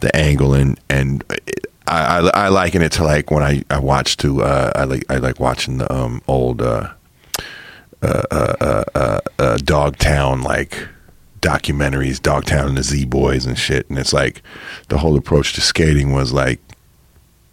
the 0.00 0.14
angle 0.16 0.54
and 0.54 0.78
and 0.88 1.24
it, 1.46 1.66
I, 1.86 2.18
I 2.18 2.46
I 2.46 2.48
liken 2.48 2.80
it 2.82 2.92
to 2.92 3.04
like 3.04 3.30
when 3.30 3.42
I 3.42 3.62
I 3.70 3.78
watch 3.78 4.16
to 4.18 4.42
uh, 4.42 4.72
I 4.74 4.84
like 4.84 5.04
I 5.10 5.16
like 5.18 5.38
watching 5.40 5.78
the 5.78 5.92
um 5.92 6.22
old 6.28 6.62
uh 6.62 6.88
uh 8.02 8.22
uh 8.30 8.54
uh, 8.60 8.84
uh, 8.94 9.20
uh 9.38 9.56
Dogtown 9.58 10.42
like 10.42 10.88
documentaries, 11.44 12.20
Dogtown 12.20 12.68
and 12.68 12.78
the 12.78 12.82
Z 12.82 13.04
Boys 13.04 13.44
and 13.44 13.58
shit, 13.58 13.88
and 13.90 13.98
it's 13.98 14.12
like 14.12 14.42
the 14.88 14.98
whole 14.98 15.16
approach 15.16 15.52
to 15.54 15.60
skating 15.60 16.12
was 16.12 16.32
like 16.32 16.58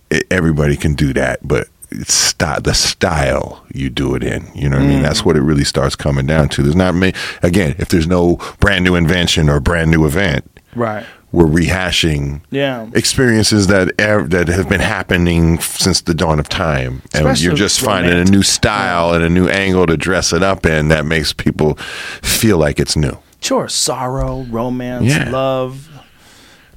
it, 0.09 0.25
everybody 0.31 0.77
can 0.77 0.93
do 0.93 1.13
that, 1.13 1.45
but 1.45 1.67
it's 1.91 2.13
sty- 2.13 2.59
the 2.59 2.73
style 2.73 3.65
you 3.73 3.89
do 3.89 4.15
it 4.15 4.23
in. 4.23 4.47
You 4.55 4.69
know 4.69 4.77
what 4.77 4.85
I 4.85 4.87
mean? 4.87 5.01
That's 5.01 5.21
mm. 5.21 5.25
what 5.25 5.35
it 5.35 5.41
really 5.41 5.65
starts 5.65 5.95
coming 5.97 6.25
down 6.25 6.47
to. 6.49 6.63
There's 6.63 6.75
not 6.75 6.95
ma- 6.95 7.11
again, 7.43 7.75
if 7.79 7.89
there's 7.89 8.07
no 8.07 8.37
brand 8.59 8.85
new 8.85 8.95
invention 8.95 9.49
or 9.49 9.59
brand 9.59 9.91
new 9.91 10.05
event, 10.05 10.49
right. 10.73 11.05
we're 11.33 11.45
rehashing 11.45 12.41
Yeah. 12.49 12.87
experiences 12.93 13.67
that 13.67 13.91
ev- 13.99 14.29
that 14.29 14.47
have 14.47 14.69
been 14.69 14.79
happening 14.79 15.57
f- 15.57 15.77
since 15.77 15.99
the 15.99 16.13
dawn 16.13 16.39
of 16.39 16.47
time, 16.47 17.01
and 17.13 17.25
Especially 17.25 17.43
you're 17.43 17.55
just 17.55 17.81
finding 17.81 18.17
a 18.17 18.23
new 18.23 18.41
style 18.43 19.13
and 19.13 19.21
a 19.21 19.29
new 19.29 19.49
angle 19.49 19.85
to 19.87 19.97
dress 19.97 20.31
it 20.31 20.43
up 20.43 20.65
in 20.65 20.87
that 20.87 21.05
makes 21.05 21.33
people 21.33 21.75
feel 22.21 22.57
like 22.57 22.79
it's 22.79 22.95
new. 22.95 23.17
Sure, 23.41 23.67
sorrow, 23.67 24.45
romance, 24.49 25.05
Yeah. 25.05 25.29
love, 25.29 25.89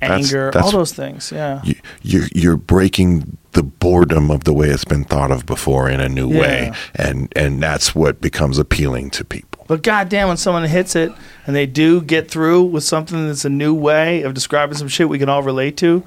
That's- 0.01 0.27
anger, 0.27 0.51
that's- 0.53 0.65
all 0.65 0.73
those 0.79 0.93
things. 0.93 1.31
Yeah. 1.35 1.61
You, 1.63 1.75
you're 2.03 2.29
you're 2.35 2.57
breaking 2.57 3.37
the 3.53 3.63
boredom 3.63 4.31
of 4.31 4.45
the 4.45 4.53
way 4.53 4.69
it's 4.69 4.85
been 4.85 5.05
thought 5.05 5.31
of 5.31 5.47
before 5.47 5.89
in 5.89 6.01
a 6.01 6.09
new 6.09 6.29
way, 6.29 6.73
and 6.97 7.33
and 7.37 7.63
that's 7.63 7.95
what 7.95 8.21
becomes 8.21 8.59
appealing 8.59 9.11
to 9.11 9.25
people. 9.25 9.65
But 9.69 9.83
goddamn, 9.83 10.29
when 10.29 10.37
someone 10.37 10.65
hits 10.65 10.97
it 10.97 11.13
and 11.47 11.55
they 11.57 11.65
do 11.67 12.01
get 12.03 12.31
through 12.31 12.65
with 12.65 12.85
something 12.85 13.27
that's 13.29 13.45
a 13.45 13.51
new 13.51 13.73
way 13.73 14.23
of 14.23 14.35
describing 14.35 14.77
some 14.77 14.89
shit 14.89 15.09
we 15.09 15.19
can 15.19 15.29
all 15.31 15.43
relate 15.43 15.77
to, 15.79 16.03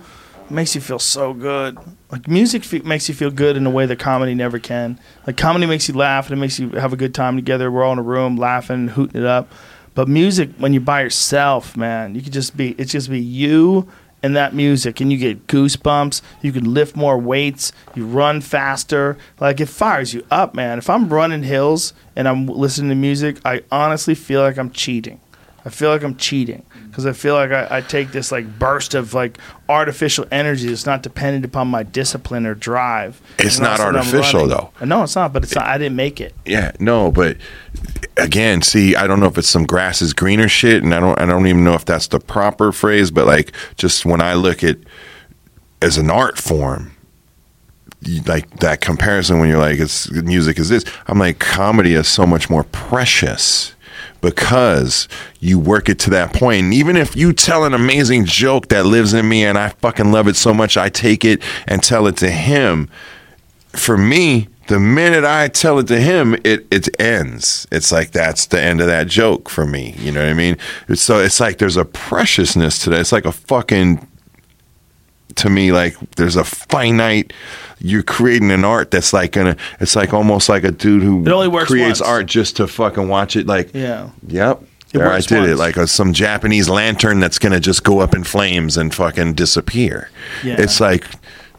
it 0.45 0.51
makes 0.51 0.75
you 0.75 0.81
feel 0.81 0.99
so 0.99 1.33
good. 1.33 1.77
Like 2.11 2.27
music 2.27 2.63
fe- 2.63 2.79
makes 2.85 3.09
you 3.09 3.15
feel 3.15 3.31
good 3.31 3.57
in 3.57 3.65
a 3.65 3.69
way 3.71 3.85
that 3.87 3.97
comedy 3.97 4.35
never 4.35 4.59
can. 4.59 4.99
Like 5.25 5.37
comedy 5.37 5.65
makes 5.65 5.87
you 5.87 5.95
laugh 5.95 6.29
and 6.29 6.37
it 6.37 6.39
makes 6.41 6.59
you 6.59 6.69
have 6.71 6.93
a 6.93 6.97
good 6.97 7.15
time 7.15 7.35
together. 7.35 7.71
We're 7.71 7.83
all 7.83 7.93
in 7.93 7.99
a 7.99 8.03
room 8.03 8.35
laughing, 8.37 8.89
hooting 8.89 9.21
it 9.21 9.25
up. 9.27 9.51
But 9.97 10.07
music, 10.07 10.51
when 10.59 10.73
you're 10.73 10.81
by 10.81 11.01
yourself, 11.01 11.75
man, 11.75 12.13
you 12.13 12.21
could 12.21 12.31
just 12.31 12.55
be. 12.55 12.75
It's 12.77 12.91
just 12.91 13.09
be 13.09 13.19
you 13.19 13.87
and 14.21 14.35
that 14.35 14.53
music, 14.53 15.01
and 15.01 15.11
you 15.11 15.17
get 15.17 15.47
goosebumps. 15.47 16.21
You 16.43 16.51
can 16.51 16.71
lift 16.71 16.95
more 16.95 17.17
weights. 17.17 17.71
You 17.95 18.05
run 18.05 18.41
faster. 18.41 19.17
Like 19.39 19.59
it 19.59 19.65
fires 19.65 20.13
you 20.13 20.23
up, 20.29 20.53
man. 20.53 20.77
If 20.77 20.87
I'm 20.87 21.09
running 21.09 21.41
hills 21.41 21.93
and 22.15 22.27
I'm 22.27 22.45
listening 22.45 22.89
to 22.89 22.95
music, 22.95 23.37
I 23.43 23.63
honestly 23.71 24.13
feel 24.13 24.41
like 24.41 24.59
I'm 24.59 24.69
cheating. 24.69 25.19
I 25.65 25.69
feel 25.69 25.89
like 25.89 26.03
I'm 26.03 26.15
cheating 26.15 26.63
because 26.97 27.05
I 27.05 27.13
feel 27.13 27.35
like 27.35 27.51
I, 27.51 27.77
I 27.77 27.81
take 27.81 28.11
this 28.11 28.31
like 28.31 28.57
burst 28.57 28.95
of 28.95 29.13
like 29.13 29.37
artificial 29.69 30.25
energy 30.31 30.67
that's 30.67 30.87
not 30.87 31.03
dependent 31.03 31.45
upon 31.45 31.67
my 31.67 31.83
discipline 31.83 32.47
or 32.47 32.55
drive. 32.55 33.21
It's 33.37 33.59
not 33.59 33.73
also 33.79 33.83
that 33.83 33.89
I'm 33.89 33.95
artificial, 33.97 34.47
though. 34.47 34.71
No, 34.83 35.03
it's 35.03 35.15
not. 35.15 35.31
But 35.31 35.43
it's 35.43 35.53
not. 35.53 35.65
I 35.65 35.77
didn't 35.77 35.95
make 35.95 36.19
it. 36.19 36.33
Yeah, 36.43 36.71
no, 36.79 37.11
but 37.11 37.37
again, 38.17 38.63
see, 38.63 38.95
I 38.95 39.05
don't 39.05 39.19
know 39.19 39.27
if 39.27 39.37
it's 39.37 39.47
some 39.47 39.67
grass 39.67 40.01
is 40.01 40.11
greener 40.11 40.47
shit, 40.47 40.81
and 40.81 40.91
I 40.91 40.99
don't, 40.99 41.19
I 41.21 41.27
don't 41.27 41.45
even 41.45 41.63
know 41.63 41.75
if 41.75 41.85
that's 41.85 42.07
the 42.07 42.19
proper 42.19 42.71
phrase, 42.71 43.11
but 43.11 43.27
like, 43.27 43.53
just 43.75 44.03
when 44.03 44.19
I 44.19 44.33
look 44.33 44.63
at 44.63 44.77
as 45.83 45.99
an 45.99 46.09
art 46.09 46.39
form, 46.39 46.97
like 48.25 48.49
that 48.61 48.81
comparison 48.81 49.37
when 49.37 49.49
you're 49.49 49.59
like, 49.59 49.77
it's 49.77 50.11
music 50.11 50.57
is 50.57 50.69
this, 50.69 50.83
I'm 51.05 51.19
like, 51.19 51.37
comedy 51.37 51.93
is 51.93 52.07
so 52.07 52.25
much 52.25 52.49
more 52.49 52.63
precious 52.63 53.75
because 54.21 55.07
you 55.39 55.59
work 55.59 55.89
it 55.89 55.99
to 55.99 56.09
that 56.11 56.33
point. 56.33 56.65
And 56.65 56.73
even 56.73 56.97
if 56.97 57.15
you 57.15 57.33
tell 57.33 57.63
an 57.63 57.73
amazing 57.73 58.25
joke 58.25 58.69
that 58.69 58.85
lives 58.85 59.13
in 59.13 59.27
me 59.27 59.45
and 59.45 59.57
I 59.57 59.69
fucking 59.69 60.11
love 60.11 60.27
it 60.27 60.35
so 60.35 60.53
much, 60.53 60.77
I 60.77 60.89
take 60.89 61.23
it 61.23 61.41
and 61.67 61.83
tell 61.83 62.07
it 62.07 62.17
to 62.17 62.29
him 62.29 62.89
for 63.77 63.97
me, 63.97 64.47
the 64.67 64.79
minute 64.79 65.23
I 65.23 65.47
tell 65.47 65.79
it 65.79 65.87
to 65.87 65.99
him, 65.99 66.35
it 66.43 66.67
it 66.71 66.89
ends. 66.99 67.67
It's 67.71 67.91
like 67.91 68.11
that's 68.11 68.47
the 68.47 68.59
end 68.59 68.81
of 68.81 68.87
that 68.87 69.07
joke 69.07 69.49
for 69.49 69.65
me. 69.65 69.95
You 69.97 70.11
know 70.11 70.21
what 70.21 70.29
I 70.29 70.33
mean? 70.33 70.57
So 70.93 71.19
it's 71.19 71.39
like 71.39 71.57
there's 71.57 71.77
a 71.77 71.85
preciousness 71.85 72.79
to 72.79 72.89
that. 72.89 72.99
It's 72.99 73.11
like 73.11 73.25
a 73.25 73.31
fucking 73.31 74.05
to 75.37 75.49
me 75.49 75.71
like 75.71 75.95
there's 76.15 76.35
a 76.35 76.43
finite. 76.43 77.33
You're 77.79 78.03
creating 78.03 78.51
an 78.51 78.65
art 78.65 78.91
that's 78.91 79.13
like 79.13 79.33
gonna. 79.33 79.55
It's 79.79 79.95
like 79.95 80.13
almost 80.13 80.49
like 80.49 80.63
a 80.63 80.71
dude 80.71 81.03
who 81.03 81.21
It 81.25 81.31
only 81.31 81.47
works 81.47 81.67
creates 81.67 81.99
once. 81.99 82.09
art 82.09 82.25
just 82.25 82.57
to 82.57 82.67
fucking 82.67 83.07
watch 83.07 83.35
it. 83.35 83.45
Like 83.47 83.73
Yeah. 83.73 84.09
Yep. 84.27 84.63
It 84.93 84.97
there 84.99 85.11
I 85.11 85.19
did 85.19 85.43
it. 85.49 85.57
Like 85.57 85.75
a, 85.77 85.85
some 85.85 86.13
Japanese 86.13 86.69
lantern 86.69 87.19
that's 87.19 87.37
to 87.51 87.59
just 87.59 87.83
go 87.83 87.99
up 87.99 88.15
in 88.15 88.23
flames 88.23 88.77
and 88.77 88.93
fucking 88.95 89.33
disappear. 89.33 90.09
Yeah. 90.43 90.55
It's 90.59 90.79
like 90.79 91.05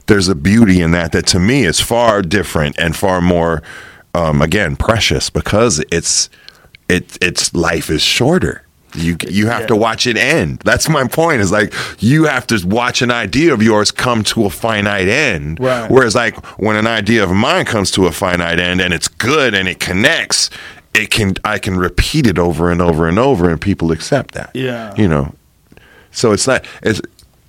there's 0.06 0.28
a 0.28 0.34
beauty 0.34 0.80
in 0.80 0.92
that 0.92 1.12
that 1.12 1.26
to 1.28 1.38
me 1.38 1.64
is 1.64 1.78
far 1.78 2.22
different 2.22 2.78
and 2.78 2.96
far 2.96 3.20
more, 3.20 3.62
um, 4.14 4.40
again, 4.40 4.74
precious 4.76 5.28
because 5.30 5.84
it's 5.92 6.30
it 6.88 7.18
its 7.22 7.52
life 7.54 7.90
is 7.90 8.02
shorter. 8.02 8.62
You 8.94 9.16
you 9.28 9.46
have 9.48 9.66
to 9.66 9.76
watch 9.76 10.06
it 10.06 10.16
end. 10.16 10.60
That's 10.60 10.88
my 10.88 11.06
point. 11.06 11.40
Is 11.40 11.52
like 11.52 11.74
you 11.98 12.24
have 12.24 12.46
to 12.48 12.66
watch 12.66 13.02
an 13.02 13.10
idea 13.10 13.52
of 13.52 13.62
yours 13.62 13.90
come 13.90 14.24
to 14.24 14.46
a 14.46 14.50
finite 14.50 15.08
end. 15.08 15.60
Right. 15.60 15.90
Whereas 15.90 16.14
like 16.14 16.36
when 16.58 16.76
an 16.76 16.86
idea 16.86 17.22
of 17.22 17.30
mine 17.30 17.66
comes 17.66 17.90
to 17.92 18.06
a 18.06 18.12
finite 18.12 18.58
end 18.58 18.80
and 18.80 18.94
it's 18.94 19.08
good 19.08 19.54
and 19.54 19.68
it 19.68 19.78
connects, 19.78 20.50
it 20.94 21.10
can 21.10 21.34
I 21.44 21.58
can 21.58 21.76
repeat 21.76 22.26
it 22.26 22.38
over 22.38 22.70
and 22.70 22.80
over 22.80 23.06
and 23.06 23.18
over 23.18 23.50
and 23.50 23.60
people 23.60 23.92
accept 23.92 24.34
that. 24.34 24.50
Yeah. 24.54 24.94
You 24.96 25.08
know. 25.08 25.34
So 26.10 26.32
it's 26.32 26.46
not 26.46 26.64
it's 26.82 27.00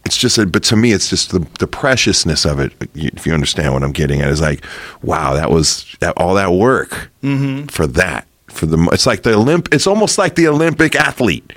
it's 0.06 0.18
just 0.18 0.38
a, 0.38 0.46
but 0.46 0.64
to 0.64 0.76
me 0.76 0.92
it's 0.92 1.10
just 1.10 1.32
the 1.32 1.40
the 1.60 1.68
preciousness 1.68 2.46
of 2.46 2.60
it 2.60 2.74
if 2.96 3.26
you 3.26 3.34
understand 3.34 3.74
what 3.74 3.84
I'm 3.84 3.92
getting 3.92 4.22
at 4.22 4.30
is 4.30 4.42
like 4.42 4.66
wow 5.02 5.34
that 5.34 5.52
was 5.52 5.96
that 6.00 6.14
all 6.18 6.34
that 6.36 6.52
work 6.52 7.12
mm-hmm. 7.24 7.68
for 7.68 7.86
that 7.88 8.28
for 8.52 8.66
the 8.66 8.78
it's 8.92 9.06
like 9.06 9.24
the 9.24 9.32
Olymp 9.32 9.74
it's 9.74 9.88
almost 9.88 10.18
like 10.18 10.36
the 10.36 10.48
Olympic 10.48 10.96
athlete 10.96 11.54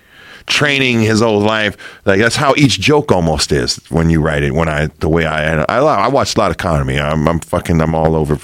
training 0.47 1.01
his 1.01 1.21
whole 1.21 1.41
life. 1.41 1.77
Like 2.05 2.21
that's 2.21 2.37
how 2.37 2.55
each 2.57 2.81
joke 2.81 3.13
almost 3.13 3.53
is 3.53 3.77
when 3.91 4.11
you 4.11 4.21
write 4.21 4.43
it 4.43 4.53
when 4.53 4.69
I 4.69 4.87
the 5.01 5.09
way 5.09 5.27
I 5.27 5.63
I, 5.63 5.79
I 5.79 6.09
watch 6.09 6.37
a 6.37 6.39
lot 6.39 6.51
of 6.51 6.59
comedy. 6.59 6.99
I'm, 6.99 7.29
I'm 7.29 7.41
fucking 7.41 7.81
I'm 7.81 7.95
all 7.95 8.15
over 8.15 8.39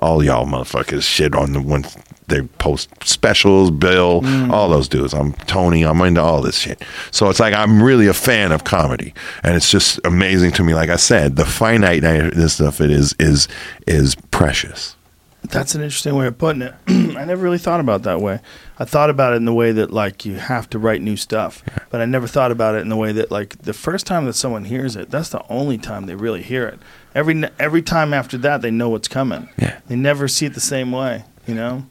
all 0.00 0.22
y'all 0.24 0.46
motherfuckers 0.46 1.02
shit 1.02 1.34
on 1.34 1.52
the 1.52 1.60
when 1.60 1.84
they 2.28 2.42
post 2.42 2.88
specials 3.04 3.70
Bill 3.70 4.22
mm. 4.22 4.50
all 4.50 4.68
those 4.68 4.88
dudes. 4.88 5.12
I'm 5.12 5.32
Tony 5.32 5.84
I'm 5.84 6.00
into 6.00 6.22
all 6.22 6.40
this 6.40 6.56
shit. 6.56 6.82
So 7.10 7.28
it's 7.28 7.40
like 7.40 7.54
I'm 7.54 7.82
really 7.82 8.06
a 8.06 8.14
fan 8.14 8.52
of 8.52 8.64
comedy. 8.64 9.14
And 9.42 9.54
it's 9.56 9.70
just 9.70 10.00
amazing 10.04 10.52
to 10.52 10.64
me. 10.64 10.74
Like 10.74 10.90
I 10.90 10.96
said 10.96 11.36
the 11.36 11.44
finiteness 11.44 12.60
of 12.60 12.80
it 12.80 12.90
is 12.90 13.14
is 13.18 13.48
is 13.86 14.14
precious 14.30 14.96
That's 15.44 15.74
an 15.74 15.82
interesting 15.82 16.14
way 16.14 16.26
of 16.26 16.38
putting 16.38 16.62
it. 16.62 16.74
I 16.88 17.24
never 17.24 17.42
really 17.42 17.58
thought 17.58 17.80
about 17.80 18.00
it 18.00 18.04
that 18.04 18.20
way. 18.20 18.40
I 18.78 18.84
thought 18.84 19.10
about 19.10 19.32
it 19.32 19.36
in 19.36 19.44
the 19.44 19.52
way 19.52 19.72
that 19.72 19.90
like 19.92 20.24
you 20.24 20.36
have 20.36 20.70
to 20.70 20.78
write 20.78 21.02
new 21.02 21.16
stuff, 21.16 21.62
but 21.90 22.00
I 22.00 22.04
never 22.04 22.26
thought 22.26 22.50
about 22.50 22.74
it 22.74 22.78
in 22.78 22.88
the 22.88 22.96
way 22.96 23.12
that 23.12 23.30
like 23.30 23.58
the 23.58 23.72
first 23.72 24.06
time 24.06 24.24
that 24.26 24.34
someone 24.34 24.64
hears 24.64 24.96
it, 24.96 25.10
that's 25.10 25.28
the 25.28 25.44
only 25.48 25.78
time 25.78 26.06
they 26.06 26.14
really 26.14 26.42
hear 26.42 26.66
it. 26.66 26.78
Every 27.14 27.44
every 27.58 27.82
time 27.82 28.14
after 28.14 28.38
that, 28.38 28.62
they 28.62 28.70
know 28.70 28.88
what's 28.88 29.08
coming. 29.08 29.48
Yeah. 29.58 29.80
They 29.88 29.96
never 29.96 30.28
see 30.28 30.46
it 30.46 30.54
the 30.54 30.60
same 30.60 30.92
way. 30.92 31.24
You 31.46 31.54
know. 31.54 31.86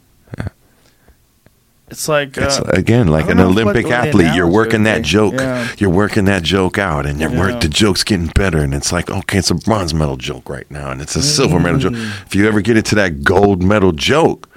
It's 1.92 2.08
like 2.08 2.38
It's 2.38 2.58
uh, 2.60 2.64
again 2.74 3.08
like 3.08 3.30
an 3.30 3.38
don't 3.38 3.53
what- 3.53 3.61
Olympic 3.61 3.86
what 3.86 3.94
athlete. 4.08 4.34
You're 4.34 4.48
working 4.48 4.84
that 4.84 5.02
joke. 5.03 5.34
Yeah. 5.36 5.68
You're 5.78 5.90
working 5.90 6.26
that 6.26 6.42
joke 6.42 6.78
out, 6.78 7.06
and 7.06 7.20
you're 7.20 7.32
Yeah. 7.32 7.40
work, 7.40 7.61
the 7.61 7.68
joke's 7.70 8.03
getting 8.03 8.28
better. 8.28 8.60
And 8.60 8.74
it's 8.74 8.92
like, 8.92 9.10
okay, 9.10 9.38
it's 9.40 9.52
a 9.52 9.56
bronze 9.56 9.94
medal 9.94 10.18
joke 10.18 10.50
right 10.50 10.70
now, 10.72 10.90
and 10.92 11.02
it's 11.02 11.16
a 11.16 11.22
silver 11.22 11.60
medal 11.60 11.80
joke. 11.80 11.94
Mm. 11.94 12.26
If 12.26 12.34
you 12.36 12.48
ever 12.48 12.61
get 12.61 12.78
it 12.78 12.86
to 12.86 12.95
that 12.95 13.24
gold 13.24 13.61
medal 13.61 13.92
joke, 13.92 14.48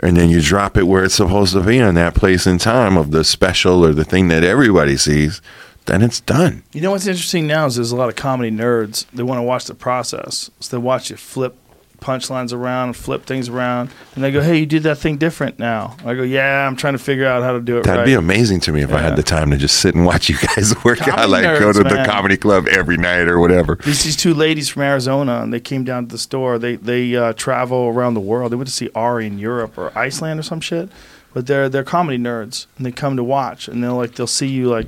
and 0.00 0.16
then 0.16 0.28
you 0.28 0.42
drop 0.42 0.76
it 0.76 0.82
where 0.86 1.02
it's 1.04 1.14
supposed 1.14 1.54
to 1.54 1.60
be 1.62 1.78
in 1.78 1.94
that 1.94 2.14
place 2.14 2.44
and 2.46 2.60
time 2.60 2.98
of 2.98 3.10
the 3.10 3.24
special 3.24 3.84
or 3.84 3.94
the 3.94 4.04
thing 4.04 4.28
that 4.28 4.44
everybody 4.44 4.96
sees, 4.98 5.40
then 5.86 6.02
it's 6.02 6.20
done. 6.20 6.62
You 6.74 6.82
know 6.82 6.90
what's 6.90 7.06
interesting 7.06 7.46
now 7.46 7.64
is 7.64 7.76
there's 7.76 7.92
a 7.92 7.96
lot 7.96 8.10
of 8.10 8.16
comedy 8.16 8.50
nerds. 8.50 9.06
They 9.14 9.22
want 9.22 9.38
to 9.38 9.42
watch 9.42 9.64
the 9.64 9.74
process. 9.74 10.50
So 10.60 10.76
they 10.76 10.82
watch 10.82 11.08
you 11.08 11.16
flip 11.16 11.56
punchlines 12.00 12.52
around, 12.52 12.88
and 12.88 12.96
flip 12.96 13.26
things 13.26 13.48
around, 13.48 13.90
and 14.14 14.22
they 14.22 14.30
go, 14.30 14.40
"Hey, 14.40 14.58
you 14.58 14.66
did 14.66 14.82
that 14.84 14.98
thing 14.98 15.16
different 15.16 15.58
now." 15.58 15.96
I 16.04 16.14
go, 16.14 16.22
"Yeah, 16.22 16.66
I'm 16.66 16.76
trying 16.76 16.94
to 16.94 16.98
figure 16.98 17.26
out 17.26 17.42
how 17.42 17.52
to 17.52 17.60
do 17.60 17.78
it 17.78 17.84
That'd 17.84 17.98
right." 18.00 18.04
be 18.06 18.14
amazing 18.14 18.60
to 18.60 18.72
me 18.72 18.82
if 18.82 18.92
I 18.92 19.00
had 19.00 19.16
the 19.16 19.22
time 19.22 19.50
to 19.50 19.56
just 19.56 19.80
sit 19.80 19.94
and 19.94 20.04
watch 20.04 20.28
you 20.28 20.36
guys 20.38 20.74
work 20.84 21.00
out, 21.02 21.16
Comedy 21.16 21.32
like 21.32 21.58
go 21.60 21.70
nerds, 21.70 21.74
to 21.74 21.84
the 21.84 22.04
comedy 22.06 22.36
club 22.36 22.66
every 22.68 22.96
night 22.96 23.28
or 23.28 23.38
whatever. 23.40 23.76
These 23.84 24.04
these 24.04 24.16
two 24.16 24.34
ladies 24.34 24.68
from 24.68 24.82
Arizona, 24.82 25.40
and 25.42 25.52
they 25.52 25.60
came 25.60 25.84
down 25.84 26.06
to 26.06 26.12
the 26.12 26.18
store. 26.18 26.58
They 26.58 26.76
they 26.76 27.14
uh, 27.16 27.32
travel 27.32 27.86
around 27.88 28.14
the 28.14 28.20
world. 28.20 28.52
They 28.52 28.56
went 28.56 28.68
to 28.68 28.74
see 28.74 28.90
Ari 28.94 29.26
in 29.26 29.38
Europe 29.38 29.76
or 29.78 29.96
Iceland 29.96 30.40
or 30.40 30.42
some 30.42 30.60
shit. 30.60 30.88
But 31.34 31.46
they're 31.46 31.68
they're 31.68 31.84
comedy 31.84 32.16
nerds, 32.16 32.66
and 32.78 32.86
they 32.86 32.92
come 32.92 33.16
to 33.16 33.22
watch. 33.24 33.68
And 33.68 33.84
they'll 33.84 33.94
like 33.96 34.14
they'll 34.14 34.26
see 34.26 34.46
you 34.46 34.68
like 34.68 34.86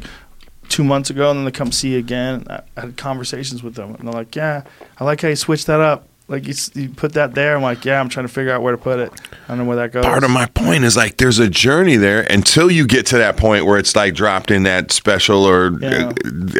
two 0.71 0.83
months 0.83 1.11
ago, 1.11 1.31
and 1.31 1.39
then 1.39 1.45
they 1.45 1.51
come 1.51 1.73
see 1.73 1.93
you 1.93 1.99
again. 1.99 2.47
I, 2.49 2.63
I 2.77 2.81
had 2.81 2.97
conversations 2.97 3.63
with 3.63 3.75
them, 3.75 3.95
and 3.95 4.07
they're 4.09 4.15
like, 4.15 4.35
"Yeah, 4.35 4.63
I 4.99 5.05
like 5.05 5.21
how 5.21 5.29
you 5.29 5.37
switched 5.37 5.67
that 5.67 5.81
up. 5.81 6.08
Like 6.29 6.47
you, 6.47 6.55
you 6.75 6.89
put 6.91 7.13
that 7.15 7.35
there." 7.35 7.57
I'm 7.57 7.63
like, 7.63 7.85
"Yeah, 7.85 8.01
I'm 8.01 8.09
trying 8.09 8.27
to 8.27 8.33
figure 8.33 8.53
out 8.53 8.63
where 8.63 8.73
to 8.73 8.79
put 8.79 8.99
it. 9.01 9.13
I 9.47 9.49
don't 9.49 9.59
know 9.59 9.65
where 9.65 9.77
that 9.79 9.93
goes." 9.93 10.05
part 10.05 10.25
of 10.25 10.31
my 10.31 10.47
point 10.47 10.85
is 10.85 10.97
like 10.97 11.17
there's 11.17 11.39
a 11.39 11.49
journey 11.49 11.97
there 11.97 12.21
until 12.31 12.71
you 12.71 12.87
get 12.87 13.07
to 13.07 13.19
that 13.19 13.37
point 13.37 13.65
where 13.67 13.79
it's 13.79 13.97
like 13.97 14.15
dropped 14.15 14.51
in 14.51 14.63
that 14.65 14.93
special 14.93 15.45
or 15.45 15.79
Yeah. 15.81 16.13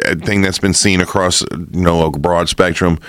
uh, 0.07 0.15
thing 0.15 0.41
that's 0.41 0.59
been 0.59 0.73
seen 0.73 1.01
across 1.01 1.41
you 1.51 1.67
know 1.81 2.05
a 2.05 2.11
broad 2.11 2.49
spectrum 2.49 2.99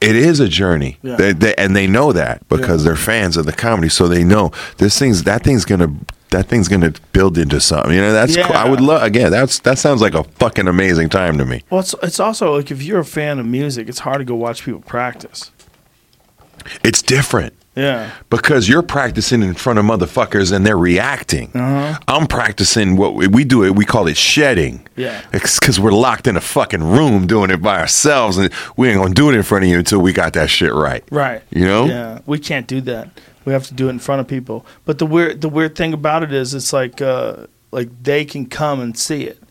it 0.00 0.16
is 0.16 0.40
a 0.40 0.48
journey 0.48 0.96
Yeah. 1.02 1.16
they, 1.16 1.32
they, 1.34 1.54
and 1.56 1.76
they 1.76 1.86
know 1.86 2.12
that 2.12 2.46
because 2.48 2.82
Yeah. 2.82 2.88
they're 2.90 2.96
fans 2.96 3.36
of 3.36 3.44
the 3.46 3.52
comedy 3.52 3.88
so 3.90 4.08
they 4.08 4.24
know 4.24 4.50
this 4.78 4.98
thing's 4.98 5.24
that 5.24 5.44
thing's 5.44 5.64
gonna 5.66 5.92
that 6.30 6.46
thing's 6.48 6.68
gonna 6.68 6.92
build 7.12 7.36
into 7.36 7.60
something 7.60 7.92
you 7.92 8.00
know 8.00 8.12
that's 8.12 8.34
cool. 8.36 8.56
i 8.56 8.68
would 8.68 8.80
love 8.80 9.02
again 9.02 9.30
that's 9.30 9.58
that 9.60 9.78
sounds 9.78 10.00
like 10.00 10.14
a 10.14 10.24
fucking 10.24 10.66
amazing 10.68 11.08
time 11.10 11.36
to 11.38 11.44
me 11.44 11.62
Well, 11.70 11.80
it's 11.80 11.94
it's 12.02 12.18
also 12.20 12.56
like 12.56 12.70
if 12.70 12.82
you're 12.82 13.00
a 13.00 13.04
fan 13.04 13.38
of 13.38 13.46
music, 13.46 13.88
it's 13.88 13.98
hard 14.00 14.18
to 14.20 14.24
go 14.24 14.34
watch 14.34 14.64
people 14.64 14.80
practice. 14.80 15.50
It's 16.84 17.02
different 17.02 17.54
Yeah. 17.76 18.10
because 18.30 18.68
you're 18.68 18.82
practicing 18.82 19.42
in 19.42 19.54
front 19.54 19.78
of 19.78 19.84
motherfuckers 19.84 20.52
and 20.52 20.66
they're 20.66 20.76
reacting. 20.78 21.50
Uh-huh. 21.54 21.98
I'm 22.08 22.26
practicing 22.26 22.96
what 22.96 23.14
we, 23.14 23.26
we 23.28 23.44
do 23.44 23.64
it. 23.64 23.74
We 23.76 23.84
call 23.84 24.06
it 24.08 24.16
shedding. 24.16 24.86
Yeah. 24.96 25.22
because 25.32 25.78
we're 25.80 25.92
locked 25.92 26.26
in 26.26 26.36
a 26.36 26.40
fucking 26.40 26.82
room 26.82 27.26
doing 27.26 27.50
it 27.50 27.62
by 27.62 27.80
ourselves, 27.80 28.36
and 28.38 28.52
we 28.76 28.88
ain't 28.88 29.00
gonna 29.00 29.14
do 29.14 29.30
it 29.30 29.34
in 29.34 29.42
front 29.42 29.64
of 29.64 29.70
you 29.70 29.78
until 29.78 30.00
we 30.00 30.12
got 30.12 30.32
that 30.34 30.50
shit 30.50 30.72
right. 30.74 31.02
Right. 31.10 31.42
You 31.50 31.64
know? 31.64 31.86
Yeah. 31.86 32.18
We 32.26 32.38
can't 32.38 32.66
do 32.66 32.80
that. 32.82 33.08
We 33.46 33.54
have 33.54 33.66
to 33.68 33.74
do 33.74 33.86
it 33.86 33.90
in 33.90 33.98
front 33.98 34.20
of 34.20 34.28
people. 34.28 34.66
But 34.84 34.98
the 34.98 35.06
weird 35.06 35.40
the 35.40 35.48
weird 35.48 35.74
thing 35.74 35.94
about 35.94 36.22
it 36.22 36.32
is 36.32 36.52
it's 36.54 36.72
like 36.74 37.00
uh 37.00 37.46
like 37.72 37.88
they 38.02 38.24
can 38.26 38.44
come 38.46 38.80
and 38.80 38.96
see 38.98 39.24
it. 39.24 39.42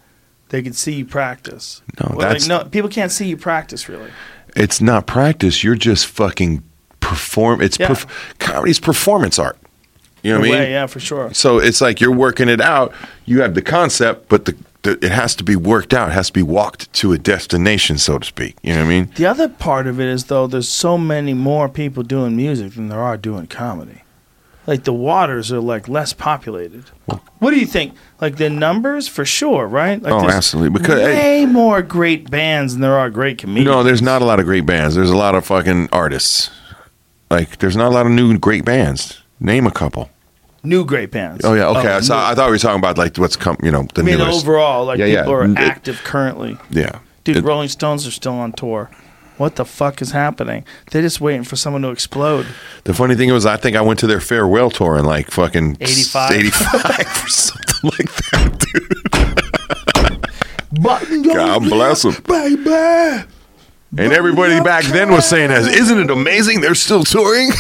They 0.50 0.62
can 0.62 0.74
see 0.74 0.94
you 0.94 1.06
practice. 1.06 1.82
No, 2.00 2.08
Well, 2.10 2.18
like, 2.20 2.28
that's- 2.40 2.48
no 2.48 2.64
people 2.66 2.90
can't 2.90 3.12
see 3.12 3.28
you 3.28 3.38
practice 3.38 3.90
really. 3.90 4.12
It's 4.56 4.80
not 4.82 5.08
practice. 5.08 5.64
You're 5.64 5.76
just 5.76 6.06
fucking 6.08 6.64
perform. 7.00 7.62
It's 7.62 7.80
Yeah. 7.80 7.88
perf- 7.90 8.06
comedy's 8.40 8.80
performance 8.80 9.40
art. 9.40 9.58
You 10.24 10.34
know 10.34 10.40
what 10.40 10.48
I 10.48 10.52
mean? 10.52 10.60
Way, 10.60 10.72
yeah, 10.72 10.86
for 10.88 11.00
sure. 11.00 11.34
So 11.34 11.60
it's 11.60 11.80
like 11.80 12.02
you're 12.02 12.12
working 12.12 12.50
it 12.50 12.60
out. 12.60 12.94
You 13.26 13.42
have 13.42 13.56
the 13.56 13.62
concept, 13.62 14.28
but 14.28 14.44
the, 14.46 14.56
the 14.82 14.92
it 15.06 15.12
has 15.12 15.34
to 15.36 15.44
be 15.46 15.56
worked 15.56 15.94
out. 15.94 16.10
It 16.10 16.14
has 16.14 16.28
to 16.28 16.34
be 16.34 16.44
walked 16.44 16.92
to 16.94 17.14
a 17.14 17.18
destination, 17.18 17.98
so 17.98 18.20
to 18.20 18.26
speak. 18.26 18.58
You 18.62 18.74
know 18.74 18.80
what 18.80 18.86
I 18.86 18.90
mean? 18.90 19.12
The 19.16 19.26
other 19.26 19.48
part 19.48 19.88
of 19.88 20.00
it 20.00 20.08
is 20.08 20.26
though, 20.26 20.46
there's 20.46 20.68
so 20.68 20.98
many 20.98 21.34
more 21.34 21.70
people 21.70 22.04
doing 22.04 22.36
music 22.36 22.74
than 22.74 22.90
there 22.90 23.00
are 23.00 23.16
doing 23.16 23.48
comedy. 23.48 24.04
Like 24.68 24.84
the 24.84 24.94
waters 24.94 25.52
are 25.54 25.62
like 25.62 25.88
less 25.88 26.12
populated. 26.14 26.84
What 27.40 27.52
do 27.52 27.60
you 27.60 27.66
think? 27.66 27.94
Like 28.20 28.36
the 28.36 28.50
numbers 28.50 29.08
for 29.08 29.24
sure, 29.26 29.66
right? 29.66 30.00
Like 30.04 30.12
Oh, 30.14 30.28
absolutely. 30.30 30.78
Because- 30.78 31.00
way 31.02 31.46
more 31.46 31.82
great 31.82 32.30
bands 32.30 32.74
than 32.74 32.82
there 32.82 32.98
are 33.00 33.10
great 33.10 33.38
comedians. 33.38 33.66
No, 33.74 33.84
there's 33.84 34.02
not 34.02 34.22
a 34.22 34.26
lot 34.26 34.40
of 34.40 34.46
great 34.46 34.66
bands. 34.66 34.96
There's 34.96 35.10
a 35.10 35.16
lot 35.18 35.34
of 35.34 35.46
fucking 35.46 35.90
artists. 35.94 36.52
Like 37.30 37.60
there's 37.60 37.76
not 37.76 37.88
a 37.88 37.96
lot 37.96 38.06
of 38.06 38.12
new 38.12 38.38
great 38.38 38.66
bands. 38.66 39.22
Name 39.40 39.66
a 39.68 39.72
couple. 39.72 40.10
new 40.64 40.84
great 40.84 41.12
bands. 41.12 41.46
Oh 41.46 41.54
yeah, 41.54 41.68
okay. 41.70 41.96
Oh, 41.96 42.02
so 42.02 42.14
new. 42.16 42.20
I 42.22 42.36
thought 42.36 42.48
we 42.48 42.52
were 42.52 42.58
talking 42.58 42.80
about 42.80 42.98
like 42.98 43.18
what's 43.18 43.36
come, 43.38 43.58
you 43.64 43.72
know, 43.72 43.84
the 43.94 44.02
I 44.02 44.06
mean, 44.06 44.18
newest. 44.18 44.44
overall, 44.46 44.86
like 44.86 45.00
Yeah, 45.00 45.06
yeah. 45.06 45.22
people 45.22 45.34
are 45.36 45.46
It- 45.46 45.58
active 45.58 46.02
currently. 46.04 46.58
yeah, 46.70 47.00
Dude, 47.24 47.38
It- 47.38 47.44
Rolling 47.44 47.70
Stones 47.70 48.06
are 48.08 48.12
still 48.12 48.34
on 48.34 48.52
tour. 48.54 48.90
What 49.38 49.56
the 49.56 49.64
fuck 49.64 50.02
is 50.02 50.12
happening? 50.12 50.66
They're 50.92 51.02
just 51.02 51.22
waiting 51.22 51.46
for 51.46 51.56
someone 51.56 51.82
to 51.84 51.92
explode. 51.92 52.46
The 52.84 52.94
funny 52.94 53.16
thing 53.16 53.32
was, 53.32 53.46
I 53.46 53.56
think 53.56 53.78
I 53.78 53.82
went 53.82 53.98
to 54.00 54.08
their 54.08 54.20
farewell 54.20 54.70
tour 54.70 54.98
in 54.98 55.06
like 55.06 55.32
fucking 55.32 55.78
85? 55.80 56.32
85 56.32 57.24
or 57.24 57.30
something 57.30 57.80
like 57.84 58.16
that, 58.16 58.60
dude. 58.60 60.28
But 60.82 61.06
God 61.34 61.60
bless 61.70 62.04
'em. 62.04 62.16
baby. 62.28 63.24
And 63.98 64.14
everybody 64.14 64.60
back 64.62 64.86
then 64.86 65.12
was 65.12 65.26
saying, 65.26 65.52
"As 65.52 65.68
isn't 65.68 65.98
it 66.00 66.10
amazing? 66.12 66.62
They're 66.62 66.76
still 66.76 67.04
touring." 67.04 67.52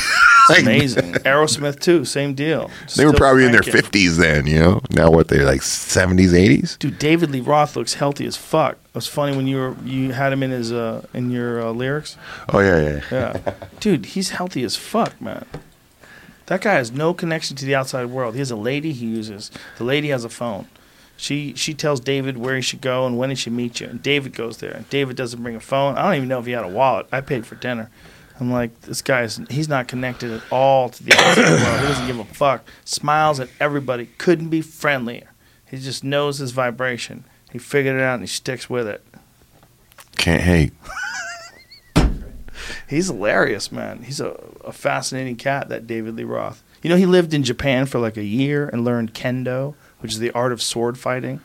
Like, 0.49 0.64
Amazing. 0.64 1.14
Aerosmith 1.14 1.80
too, 1.80 2.06
same 2.06 2.33
deal. 2.33 2.72
They 2.95 3.06
were 3.06 3.11
Still 3.11 3.14
probably 3.14 3.45
in 3.45 3.51
their 3.51 3.61
fifties 3.61 4.17
then, 4.17 4.48
you 4.48 4.58
know. 4.59 4.82
Now 4.90 5.11
what 5.11 5.27
they're 5.27 5.45
like 5.45 5.61
seventies, 5.61 6.33
eighties. 6.33 6.75
Dude, 6.77 6.98
David 6.98 7.30
Lee 7.30 7.41
Roth 7.41 7.75
looks 7.75 7.93
healthy 7.93 8.25
as 8.25 8.35
fuck. 8.35 8.74
It 8.74 8.95
was 8.95 9.06
funny 9.06 9.38
when 9.38 9.45
you 9.45 9.58
were 9.58 9.75
you 9.85 10.11
had 10.11 10.33
him 10.33 10.41
in 10.41 10.49
his 10.49 10.72
uh 10.72 11.06
in 11.14 11.30
your 11.30 11.61
uh, 11.61 11.72
lyrics. 11.72 12.17
Oh 12.51 12.61
yeah, 12.61 12.82
yeah. 12.82 13.01
Yeah, 13.11 13.53
dude, 13.80 14.08
he's 14.08 14.32
healthy 14.32 14.64
as 14.64 14.75
fuck, 14.75 15.22
man. 15.22 15.45
That 16.48 16.61
guy 16.61 16.74
has 16.74 16.91
no 16.91 17.14
connection 17.14 17.56
to 17.58 17.66
the 17.66 17.75
outside 17.75 18.06
world. 18.08 18.33
He 18.33 18.40
has 18.40 18.49
a 18.49 18.56
lady 18.56 18.91
he 18.91 19.06
uses. 19.06 19.51
The 19.77 19.83
lady 19.83 20.08
has 20.08 20.25
a 20.25 20.30
phone. 20.30 20.67
She 21.19 21.53
she 21.56 21.73
tells 21.73 21.99
David 21.99 22.38
where 22.38 22.56
he 22.56 22.61
should 22.61 22.80
go 22.80 23.06
and 23.06 23.17
when 23.17 23.30
he 23.30 23.35
should 23.35 23.51
meet 23.51 23.81
you. 23.81 23.88
And 23.88 24.01
David 24.01 24.33
goes 24.33 24.59
there. 24.59 24.72
And 24.72 24.89
David 24.89 25.17
doesn't 25.17 25.43
bring 25.43 25.57
a 25.57 25.59
phone. 25.59 25.98
I 25.98 26.03
don't 26.03 26.15
even 26.15 26.30
know 26.30 26.39
if 26.39 26.45
he 26.45 26.53
had 26.53 26.64
a 26.64 26.69
wallet. 26.69 27.07
I 27.11 27.19
paid 27.19 27.45
for 27.45 27.56
dinner. 27.56 27.91
I'm 28.39 28.49
like, 28.49 28.80
this 28.81 29.01
guy's 29.01 29.35
he's 29.49 29.67
not 29.67 29.89
connected 29.89 30.31
at 30.31 30.41
all 30.49 30.88
to 30.88 31.03
the 31.03 31.11
outside 31.14 31.61
world. 31.61 31.81
He 31.81 31.88
doesn't 31.88 32.07
give 32.07 32.19
a 32.19 32.23
fuck. 32.23 32.65
Smiles 32.85 33.41
at 33.41 33.49
everybody. 33.59 34.06
Couldn't 34.17 34.48
be 34.48 34.61
friendlier. 34.61 35.33
He 35.69 35.77
just 35.77 36.06
knows 36.06 36.38
his 36.38 36.51
vibration. 36.51 37.25
He 37.51 37.57
figured 37.57 37.98
it 37.98 38.01
out 38.01 38.14
and 38.14 38.23
he 38.23 38.27
sticks 38.27 38.69
with 38.69 38.88
it. 38.88 39.06
Can't 40.15 40.41
hate. 40.41 40.72
He's 42.88 43.07
hilarious, 43.07 43.73
man. 43.73 44.03
He's 44.03 44.22
a, 44.22 44.39
a 44.64 44.72
fascinating 44.72 45.35
cat, 45.35 45.67
that 45.67 45.85
David 45.85 46.15
Lee 46.15 46.23
Roth. 46.23 46.64
You 46.81 46.89
know, 46.89 46.95
he 46.95 47.06
lived 47.06 47.33
in 47.33 47.43
Japan 47.43 47.85
for 47.88 47.99
like 47.99 48.15
a 48.15 48.23
year 48.23 48.69
and 48.69 48.85
learned 48.85 49.14
kendo, 49.14 49.75
which 49.99 50.11
is 50.11 50.19
the 50.19 50.31
art 50.31 50.51
of 50.51 50.61
sword 50.61 50.97
fighting. 50.97 51.41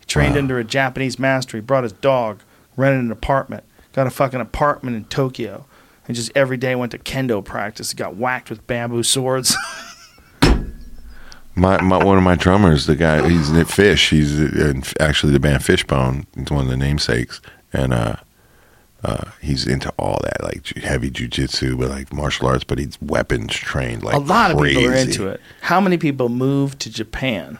He 0.00 0.06
trained 0.06 0.34
Wow. 0.34 0.40
under 0.40 0.58
a 0.58 0.64
Japanese 0.64 1.18
master. 1.18 1.56
He 1.56 1.60
brought 1.60 1.84
his 1.84 1.92
dog, 1.92 2.40
rented 2.76 3.04
an 3.04 3.10
apartment, 3.12 3.64
got 3.92 4.06
a 4.06 4.10
fucking 4.10 4.40
apartment 4.40 4.96
in 4.96 5.04
Tokyo, 5.04 5.66
and 6.06 6.14
just 6.16 6.30
every 6.34 6.56
day 6.56 6.74
went 6.74 6.92
to 6.92 6.98
kendo 6.98 7.44
practice. 7.44 7.90
He 7.90 7.96
got 7.96 8.16
whacked 8.16 8.50
with 8.50 8.66
bamboo 8.66 9.02
swords. 9.02 9.56
My, 11.58 11.80
my 11.80 12.04
one 12.04 12.18
of 12.18 12.22
my 12.22 12.34
drummers, 12.34 12.84
the 12.84 12.96
guy, 12.96 13.26
he's 13.26 13.48
in 13.48 13.64
Fish. 13.64 14.10
He's 14.10 14.38
in, 14.38 14.82
actually 15.00 15.32
the 15.32 15.40
band 15.40 15.64
Fishbone. 15.64 16.26
It's 16.36 16.50
one 16.50 16.64
of 16.64 16.70
the 16.70 16.76
namesakes, 16.76 17.40
and 17.72 17.94
uh, 17.94 18.16
uh, 19.02 19.30
he's 19.40 19.66
into 19.66 19.88
all 19.98 20.20
that, 20.22 20.42
like 20.42 20.66
heavy 20.84 21.10
jujitsu, 21.10 21.78
but 21.78 21.88
like 21.88 22.12
martial 22.12 22.46
arts. 22.46 22.62
But 22.62 22.76
he's 22.78 23.00
weapons 23.00 23.54
trained, 23.54 24.02
like 24.02 24.14
a 24.16 24.18
lot 24.18 24.50
of 24.50 24.60
people 24.62 24.86
are 24.86 24.92
into 24.94 25.28
it. 25.28 25.40
How 25.62 25.80
many 25.80 25.96
people 25.96 26.28
moved 26.28 26.78
to 26.80 26.90
Japan 26.90 27.58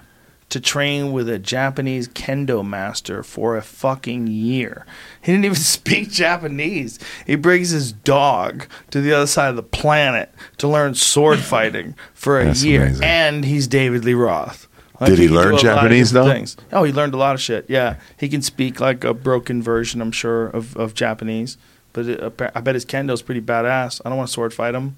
to 0.49 0.61
train 0.61 1.13
with 1.13 1.29
a 1.29 1.39
Japanese 1.39 2.07
kendo 2.09 2.65
master 2.67 3.23
for 3.23 3.57
a 3.57 3.63
fucking 3.63 4.27
year? 4.29 4.87
He 5.21 5.33
didn't 5.33 5.45
even 5.45 5.57
speak 5.57 6.11
Japanese. 6.11 6.99
He 7.27 7.35
brings 7.37 7.71
his 7.71 7.93
dog 7.93 8.67
to 8.91 9.01
the 9.01 9.13
other 9.13 9.27
side 9.27 9.51
of 9.51 9.57
the 9.57 9.63
planet 9.63 10.33
to 10.59 10.69
learn 10.69 10.95
sword 10.95 11.39
fighting 11.55 11.95
for 12.15 12.41
a 12.41 12.45
That's 12.47 12.63
year, 12.65 12.83
amazing. 12.87 13.05
and 13.05 13.45
he's 13.45 13.67
David 13.67 14.05
Lee 14.05 14.15
Roth. 14.15 14.69
Like, 15.01 15.11
Did 15.11 15.19
he 15.19 15.27
can 15.27 15.35
learn 15.37 15.45
do 15.45 15.49
a 15.49 15.53
lot 15.53 15.57
of 15.57 15.61
Japanese, 15.83 16.11
different 16.11 16.27
though? 16.29 16.33
Things. 16.35 16.57
Oh, 16.73 16.83
he 16.85 16.93
learned 16.93 17.13
a 17.13 17.19
lot 17.19 17.35
of 17.35 17.41
shit. 17.43 17.67
Yeah, 17.69 17.97
he 18.19 18.29
can 18.31 18.41
speak 18.41 18.81
like 18.81 19.05
a 19.05 19.13
broken 19.13 19.63
version, 19.63 20.01
I'm 20.01 20.11
sure, 20.13 20.47
of, 20.47 20.75
of 20.77 20.95
Japanese. 20.95 21.59
But 21.93 22.07
it, 22.07 22.23
appa- 22.23 22.53
I 22.57 22.61
bet 22.63 22.75
his 22.77 22.87
kendo's 22.87 23.21
pretty 23.21 23.43
badass. 23.43 24.01
I 24.05 24.09
don't 24.09 24.17
want 24.17 24.29
to 24.29 24.33
sword 24.33 24.55
fight 24.55 24.75
him. 24.75 24.97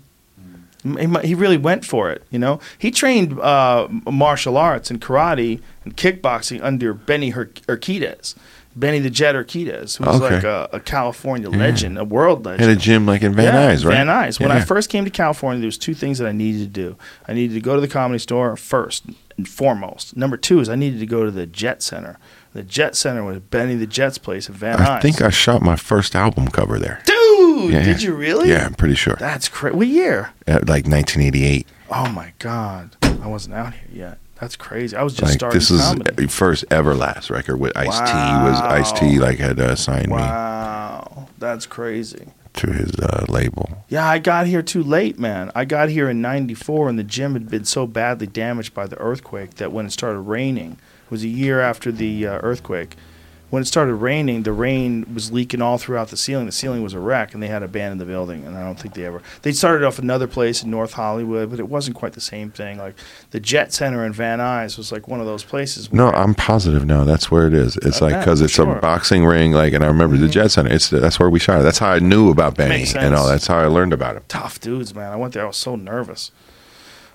He, 0.85 1.35
really 1.35 1.57
went 1.57 1.85
for 1.85 2.11
it, 2.11 2.23
you 2.31 2.39
know. 2.39 2.61
He 2.79 2.91
trained 2.91 3.39
uh, 3.41 3.89
martial 4.11 4.57
arts 4.57 4.91
and 4.91 5.01
karate 5.01 5.61
and 5.85 5.97
kickboxing 5.97 6.63
under 6.63 6.95
Benny 6.95 7.33
Urquidez, 7.33 8.37
Benny 8.77 9.01
the 9.01 9.11
Jet 9.11 9.35
Urquidez, 9.35 9.97
who's 9.99 10.07
Okay. 10.23 10.37
like 10.37 10.45
a, 10.45 10.69
a 10.73 10.81
California 10.81 11.51
legend, 11.51 11.99
a 11.99 12.05
world 12.05 12.45
legend. 12.47 12.69
Had 12.69 12.77
a 12.77 12.81
gym 12.81 13.07
like 13.07 13.23
in 13.23 13.35
Van 13.35 13.53
Nuys, 13.55 13.85
right? 13.85 13.95
Van 13.95 14.07
Nuys. 14.07 14.39
When 14.41 14.53
I 14.53 14.61
first 14.61 14.89
came 14.89 15.05
to 15.05 15.11
California, 15.11 15.61
there 15.61 15.67
was 15.67 15.79
two 15.79 15.95
things 15.95 16.19
that 16.19 16.29
I 16.29 16.33
needed 16.33 16.61
to 16.61 16.81
do. 16.83 16.97
I 17.27 17.33
needed 17.33 17.55
to 17.55 17.61
go 17.61 17.75
to 17.75 17.81
the 17.81 17.89
comedy 17.89 18.21
store 18.21 18.57
first 18.57 19.05
and 19.37 19.49
foremost. 19.49 20.17
Number 20.17 20.37
two 20.37 20.61
is 20.61 20.69
I 20.69 20.77
needed 20.77 21.01
to 21.01 21.07
go 21.07 21.25
to 21.25 21.31
the 21.33 21.47
Jet 21.47 21.83
Center. 21.83 22.19
The 22.55 22.63
Jet 22.63 22.97
Center 22.97 23.23
was 23.25 23.39
Benny 23.41 23.75
the 23.77 23.87
Jet's 23.87 24.19
place 24.19 24.49
at 24.49 24.57
Van 24.57 24.79
Nuys. 24.79 24.87
I 24.87 25.01
think 25.01 25.21
I 25.23 25.31
shot 25.31 25.63
my 25.63 25.77
first 25.77 26.15
album 26.17 26.49
cover 26.49 26.79
there. 26.79 27.03
Dude, 27.05 27.73
Yeah, 27.73 27.85
did 27.85 28.03
you 28.03 28.15
really? 28.15 28.49
Yeah, 28.51 28.67
I'm 28.67 28.75
pretty 28.75 28.95
sure. 28.95 29.17
That's 29.19 29.49
crazy. 29.49 29.77
What 29.77 29.87
year? 29.87 30.31
At 30.47 30.63
like 30.69 30.87
1988. 30.87 31.67
Oh 31.91 32.09
my 32.11 32.33
god, 32.39 32.97
I 33.03 33.27
wasn't 33.29 33.55
out 33.55 33.75
here 33.75 33.89
yet. 33.93 34.19
That's 34.41 34.55
crazy. 34.57 34.97
I 34.97 35.03
was 35.03 35.15
just 35.15 35.31
like 35.33 35.39
starting 35.39 35.59
this 35.59 35.71
is 35.71 35.81
comedy. 35.83 36.27
first 36.29 36.65
Everlast 36.71 37.29
record 37.31 37.57
with 37.59 37.77
Ice 37.77 37.99
T 37.99 38.05
was 38.05 38.61
Ice 38.61 38.93
T 38.93 39.19
like 39.19 39.39
had 39.39 39.59
uh, 39.59 39.75
signed 39.75 40.09
me 40.09 40.15
Wow, 40.15 41.29
that's 41.39 41.67
crazy. 41.67 42.27
to 42.55 42.73
his 42.73 42.93
uh, 43.01 43.25
label. 43.29 43.85
Yeah, 43.89 44.07
I 44.09 44.19
got 44.19 44.47
here 44.47 44.63
too 44.63 44.83
late, 44.83 45.19
man. 45.19 45.51
I 45.55 45.65
got 45.65 45.89
here 45.89 46.09
in 46.09 46.21
'94, 46.23 46.89
and 46.89 46.99
the 46.99 47.05
gym 47.05 47.33
had 47.35 47.49
been 47.51 47.65
so 47.65 47.87
badly 47.87 48.27
damaged 48.27 48.75
by 48.75 48.87
the 48.87 48.97
earthquake 48.99 49.55
that 49.57 49.73
when 49.73 49.87
it 49.87 49.93
started 49.93 50.21
raining, 50.21 50.79
was 51.11 51.25
a 51.25 51.29
year 51.29 51.61
after 51.61 51.91
the 51.93 52.27
uh, 52.27 52.39
earthquake. 52.43 52.97
When 53.51 53.63
it 53.63 53.67
started 53.67 53.95
raining, 53.95 54.43
the 54.43 54.53
rain 54.53 55.07
was 55.15 55.33
leaking 55.33 55.63
all 55.63 55.79
throughout 55.79 56.09
the 56.09 56.19
ceiling. 56.19 56.45
The 56.45 56.53
ceiling 56.53 56.83
was 56.83 56.93
a 56.93 56.99
wreck, 56.99 57.33
and 57.33 57.43
they 57.43 57.47
had 57.47 57.61
to 57.61 57.65
abandon 57.65 57.97
the 57.97 58.05
building. 58.05 58.45
And 58.45 58.55
I 58.55 58.63
don't 58.63 58.79
think 58.79 58.93
they 58.93 59.07
ever. 59.07 59.23
They 59.41 59.53
started 59.53 59.87
off 59.87 59.99
another 59.99 60.27
place 60.27 60.63
in 60.63 60.71
North 60.71 60.93
Hollywood, 60.93 61.49
but 61.49 61.59
it 61.59 61.67
wasn't 61.67 61.97
quite 61.97 62.13
the 62.13 62.21
same 62.21 62.51
thing. 62.51 62.77
Like 62.77 62.95
the 63.31 63.41
Jet 63.41 63.73
Center 63.73 64.05
in 64.05 64.13
Van 64.13 64.39
Nuys 64.39 64.77
was 64.77 64.93
like 64.93 65.09
one 65.09 65.21
of 65.21 65.25
those 65.25 65.45
places. 65.45 65.91
No, 65.91 66.11
I'm 66.11 66.35
positive 66.35 66.85
now. 66.85 67.05
That's 67.05 67.31
where 67.31 67.47
it 67.47 67.55
is. 67.55 67.79
It's 67.79 68.03
I 68.03 68.11
like 68.11 68.21
because 68.21 68.43
it's 68.43 68.53
sure. 68.53 68.67
Mm-hmm. 68.67 68.79
a 68.79 68.81
boxing 68.83 69.25
ring. 69.25 69.53
Like, 69.53 69.73
and 69.73 69.83
I 69.83 69.87
remember 69.87 70.19
the 70.19 70.29
Jet 70.29 70.49
Center. 70.49 70.71
It's 70.71 70.91
that's 70.91 71.19
where 71.19 71.31
we 71.31 71.39
shot. 71.39 71.61
it. 71.61 71.63
That's 71.63 71.79
how 71.79 71.93
I 71.93 72.01
knew 72.01 72.31
about 72.31 72.55
Benny 72.55 72.85
and 72.97 73.15
all. 73.15 73.27
That's 73.27 73.47
how 73.47 73.61
I 73.61 73.67
learned 73.67 73.95
about 73.95 74.17
him. 74.17 74.25
tough 74.29 74.61
dudes, 74.61 74.95
man. 74.95 75.11
I 75.11 75.17
went 75.17 75.33
there. 75.33 75.45
I 75.45 75.47
was 75.47 75.57
so 75.57 75.75
nervous 75.75 76.33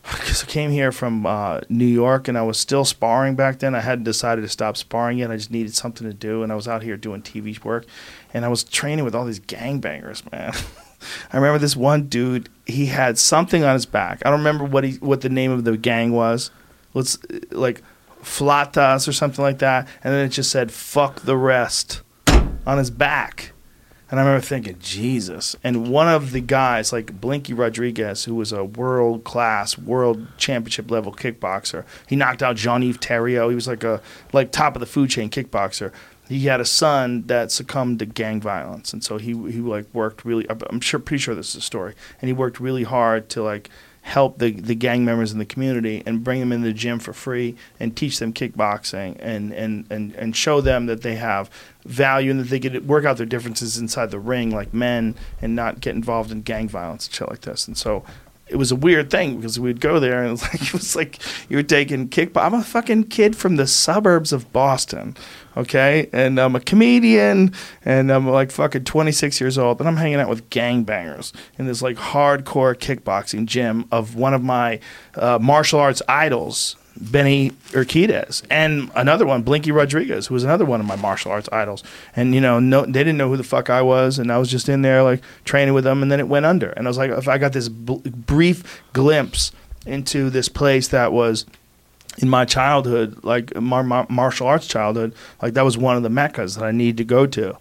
because 0.12 0.44
I 0.44 0.48
came 0.48 0.72
here 0.72 0.92
from 0.92 1.26
uh, 1.26 1.62
New 1.70 1.86
York 1.86 2.28
and 2.28 2.38
I 2.38 2.42
was 2.42 2.60
still 2.60 2.84
sparring 2.84 3.36
back 3.36 3.60
then. 3.60 3.74
I 3.74 3.80
hadn't 3.80 4.04
decided 4.04 4.42
to 4.42 4.50
stop 4.50 4.76
sparring 4.76 5.18
yet. 5.20 5.32
I 5.32 5.38
just 5.38 5.52
needed 5.52 5.74
something 5.76 6.06
to 6.06 6.14
do, 6.14 6.44
and 6.44 6.52
I 6.52 6.56
was 6.56 6.68
out 6.68 6.84
here 6.84 6.98
doing 6.98 7.22
TV 7.22 7.64
work, 7.64 7.86
and 8.34 8.44
I 8.44 8.50
was 8.50 8.64
training 8.64 9.06
with 9.06 9.16
all 9.16 9.26
these 9.26 9.40
gangbangers, 9.40 10.30
man. 10.32 10.54
I 11.32 11.38
remember 11.38 11.60
this 11.60 11.76
one 11.76 12.08
dude. 12.08 12.50
He 12.66 12.88
had 12.88 13.18
something 13.18 13.64
on 13.64 13.74
his 13.74 13.86
back. 13.86 14.22
I 14.26 14.30
don't 14.30 14.40
remember 14.40 14.66
what 14.66 14.84
he 14.84 14.94
what 14.96 15.22
the 15.22 15.30
name 15.30 15.52
of 15.52 15.64
the 15.64 15.78
gang 15.78 16.12
was. 16.12 16.52
Let's 16.94 17.18
like 17.52 17.82
Flatas 18.22 19.08
or 19.08 19.14
something 19.14 19.44
like 19.44 19.60
that, 19.60 19.88
and 20.04 20.14
then 20.14 20.26
it 20.26 20.30
just 20.30 20.52
said 20.52 20.72
"fuck 20.72 21.22
the 21.22 21.38
rest" 21.38 22.02
on 22.66 22.78
his 22.78 22.92
back. 22.92 23.53
And 24.14 24.20
I 24.20 24.26
remember 24.26 24.46
thinking, 24.46 24.78
Jesus. 24.80 25.56
And 25.64 25.88
one 25.88 26.08
of 26.08 26.34
the 26.34 26.40
guys, 26.40 26.94
like 26.94 27.20
Blinky 27.20 27.52
Rodriguez, 27.52 28.26
who 28.26 28.36
was 28.36 28.52
a 28.52 28.64
world 28.64 29.24
class, 29.24 29.76
world 29.76 30.28
championship 30.38 30.92
level 30.92 31.12
kickboxer, 31.12 31.84
he 32.06 32.16
knocked 32.16 32.44
out 32.44 32.56
Jean 32.56 32.84
Yves 32.84 33.00
Theriault. 33.00 33.50
He 33.50 33.56
was 33.56 33.68
like 33.68 33.84
a 33.84 34.04
like 34.32 34.52
top 34.52 34.76
of 34.76 34.82
the 34.82 34.86
food 34.86 35.10
chain 35.10 35.32
kickboxer. 35.32 35.92
He 36.30 36.46
had 36.46 36.62
a 36.62 36.66
son 36.66 37.24
that 37.26 37.52
succumbed 37.52 37.98
to 37.98 38.06
gang 38.06 38.40
violence, 38.40 38.94
and 38.94 39.04
so 39.04 39.18
he 39.18 39.32
he 39.32 39.62
like 39.62 39.88
worked 39.94 40.24
really. 40.24 40.46
I'm 40.48 40.80
sure, 40.80 41.00
pretty 41.00 41.20
sure 41.20 41.34
this 41.34 41.50
is 41.50 41.56
a 41.56 41.62
story, 41.62 41.96
and 42.22 42.30
he 42.30 42.34
worked 42.34 42.60
really 42.60 42.84
hard 42.84 43.30
to 43.30 43.42
like 43.42 43.72
help 44.04 44.38
the, 44.38 44.52
the 44.52 44.76
gang 44.76 45.06
members 45.06 45.32
in 45.32 45.40
the 45.40 45.46
community 45.46 46.04
and 46.06 46.24
bring 46.24 46.42
them 46.42 46.52
in 46.52 46.62
the 46.62 46.74
gym 46.74 47.00
for 47.00 47.14
free 47.14 47.56
and 47.80 47.96
teach 47.96 48.20
them 48.20 48.34
kickboxing 48.34 49.16
and, 49.20 49.54
and, 49.54 49.86
and, 49.90 50.14
and 50.16 50.36
show 50.36 50.60
them 50.60 50.88
that 50.88 51.02
they 51.02 51.16
have 51.16 51.50
value 51.86 52.30
and 52.30 52.40
that 52.42 52.50
they 52.50 52.60
could 52.60 52.86
work 52.86 53.06
out 53.06 53.16
their 53.16 53.26
differences 53.26 53.78
inside 53.78 54.12
the 54.12 54.20
ring 54.20 54.52
like 54.52 54.74
men 54.74 55.16
and 55.42 55.56
not 55.56 55.80
get 55.80 55.96
involved 55.96 56.32
in 56.32 56.42
gang 56.42 56.68
violence 56.68 57.08
and 57.08 57.16
shit 57.16 57.30
like 57.30 57.42
this. 57.42 57.66
And 57.66 57.78
so 57.78 58.04
it 58.48 58.58
was 58.58 58.72
a 58.72 58.76
weird 58.76 59.10
thing 59.10 59.38
because 59.38 59.58
we'd 59.58 59.80
go 59.80 60.02
there 60.02 60.20
and 60.20 60.28
it 60.28 60.32
was 60.32 60.44
like 60.44 60.62
it 60.62 60.74
was 60.74 60.96
like 60.96 61.20
you 61.50 61.58
were 61.58 61.64
taking 61.64 62.10
kickbox. 62.10 62.44
I'm 62.44 62.54
a 62.54 62.64
fucking 62.64 63.06
kid 63.06 63.36
from 63.38 63.56
the 63.56 63.68
suburbs 63.68 64.34
of 64.34 64.52
Boston, 64.52 65.16
okay, 65.56 66.10
and 66.12 66.40
I'm 66.40 66.56
a 66.56 66.60
comedian 66.60 67.54
and 67.86 68.12
I'm 68.12 68.28
like 68.30 68.52
fucking 68.52 68.84
26 68.86 69.40
years 69.40 69.58
old 69.58 69.80
and 69.80 69.88
I'm 69.88 69.98
hanging 69.98 70.20
out 70.20 70.30
with 70.30 70.50
gangbangers 70.50 71.32
in 71.58 71.66
this 71.66 71.82
like 71.82 71.98
hardcore 71.98 72.76
kickboxing 72.76 73.46
gym 73.46 73.86
of 73.92 74.16
one 74.16 74.34
of 74.34 74.44
my 74.44 74.80
uh, 75.16 75.40
martial 75.42 75.80
arts 75.80 76.02
idols. 76.08 76.76
Benny 76.96 77.50
Urquidez 77.72 78.44
and 78.52 78.92
another 78.96 79.26
one, 79.26 79.42
Blinky 79.42 79.72
Rodriguez, 79.72 80.28
who 80.28 80.36
was 80.36 80.44
another 80.44 80.64
one 80.64 80.80
of 80.80 80.86
my 80.86 80.96
martial 80.96 81.32
arts 81.32 81.50
idols. 81.52 81.84
And 82.16 82.36
you 82.36 82.40
know, 82.40 82.60
no, 82.60 82.86
they 82.86 82.92
didn't 82.92 83.18
know 83.18 83.30
who 83.30 83.36
the 83.36 83.44
fuck 83.44 83.72
I 83.72 83.82
was, 83.82 84.20
and 84.20 84.32
I 84.32 84.38
was 84.38 84.48
just 84.50 84.70
in 84.70 84.84
there 84.84 85.02
like 85.02 85.24
training 85.44 85.74
with 85.74 85.86
them, 85.86 86.04
and 86.04 86.12
then 86.12 86.20
it 86.20 86.28
went 86.28 86.46
under. 86.46 86.70
And 86.70 86.86
I 86.86 86.90
was 86.90 87.00
like, 87.00 87.10
if 87.10 87.28
I 87.28 87.40
got 87.40 87.52
this 87.54 87.68
bl- 87.68 88.08
brief 88.08 88.84
glimpse 88.94 89.52
into 89.88 90.30
this 90.30 90.50
place 90.50 90.88
that 90.90 91.12
was 91.12 91.48
in 92.20 92.30
my 92.30 92.46
childhood, 92.46 93.24
like 93.24 93.56
my, 93.56 93.82
my 93.82 94.06
martial 94.10 94.48
arts 94.48 94.68
childhood, 94.68 95.14
like 95.42 95.54
that 95.54 95.66
was 95.66 95.78
one 95.78 95.98
of 95.98 96.04
the 96.04 96.10
meccas 96.10 96.56
that 96.56 96.64
I 96.64 96.72
needed 96.72 96.98
to 96.98 97.04
go 97.04 97.26
to. 97.28 97.58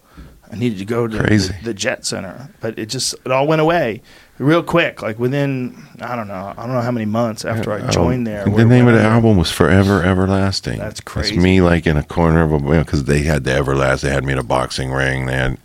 I 0.51 0.55
needed 0.55 0.77
to 0.77 0.85
go 0.85 1.07
to 1.07 1.17
Crazy. 1.17 1.53
The, 1.59 1.65
the 1.65 1.73
Jet 1.73 2.05
Center, 2.05 2.49
but 2.61 2.77
it 2.77 2.85
just 2.85 3.15
it 3.25 3.31
all 3.31 3.47
went 3.47 3.61
away 3.61 4.03
real 4.37 4.61
quick. 4.61 5.01
Like 5.01 5.17
within 5.17 5.83
I 5.99 6.15
don't 6.15 6.27
know, 6.27 6.53
I 6.55 6.61
don't 6.65 6.73
know 6.73 6.81
how 6.81 6.91
many 6.91 7.07
months 7.07 7.43
after 7.43 7.71
I 7.71 7.89
joined 7.89 8.27
there. 8.27 8.45
The 8.45 8.63
name 8.63 8.87
of 8.87 8.93
the 8.93 9.01
album 9.01 9.37
was 9.37 9.51
Forever 9.51 10.03
Everlasting. 10.03 10.77
That's 10.77 11.01
crazy. 11.01 11.35
It's 11.35 11.43
me 11.43 11.61
like 11.61 11.87
in 11.87 11.97
a 11.97 12.03
corner 12.03 12.43
of 12.43 12.51
a 12.51 12.59
because 12.59 13.05
they 13.05 13.23
had 13.23 13.45
the 13.45 13.51
Everlast. 13.51 14.01
They 14.01 14.11
had 14.11 14.23
me 14.23 14.33
in 14.33 14.39
a 14.39 14.43
boxing 14.43 14.91
ring. 14.91 15.25
They 15.25 15.33
had. 15.33 15.57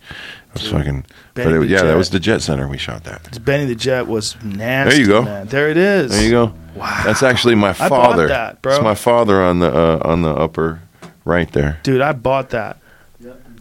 It 0.59 0.73
was 0.73 0.73
fucking. 0.73 1.07
But 1.35 1.47
it, 1.47 1.61
the 1.61 1.67
yeah, 1.67 1.83
that 1.83 1.97
was 1.97 2.11
the 2.11 2.21
Jet 2.21 2.43
Center. 2.43 2.69
We 2.69 2.79
shot 2.79 3.05
that. 3.05 3.45
Benny 3.45 3.65
the 3.67 3.75
Jet 3.75 4.07
was 4.07 4.37
nasty. 4.43 4.91
There 4.91 5.01
you 5.01 5.07
go. 5.07 5.23
Man. 5.23 5.47
There 5.47 5.69
it 5.69 5.77
is. 5.77 6.11
There 6.11 6.25
you 6.25 6.31
go. 6.31 6.55
Wow. 6.75 7.03
That's 7.05 7.23
actually 7.23 7.55
my 7.55 7.73
father. 7.73 7.95
I 7.95 7.99
bought 7.99 8.11
father. 8.11 8.29
that, 8.29 8.63
bro. 8.63 8.75
It's 8.75 8.83
my 8.83 8.95
father 8.95 9.43
on 9.43 9.59
the 9.61 9.73
uh, 9.73 10.01
on 10.05 10.23
the 10.23 10.31
upper 10.31 10.81
right 11.25 11.51
there. 11.53 11.81
Dude, 11.83 12.01
I 12.01 12.13
bought 12.13 12.51
that. 12.51 12.79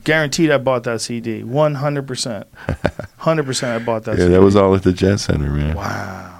Guaranteed 0.03 0.51
I 0.51 0.57
bought 0.57 0.85
that 0.85 1.01
CD. 1.01 1.43
100%. 1.43 2.45
100% 3.19 3.63
I 3.67 3.79
bought 3.79 4.03
that 4.05 4.11
Yeah, 4.13 4.17
CD. 4.23 4.33
that 4.35 4.41
was 4.41 4.55
all 4.55 4.73
at 4.73 4.83
the 4.83 4.93
Jet 4.93 5.17
Center, 5.17 5.49
man. 5.49 5.75
Wow. 5.75 6.33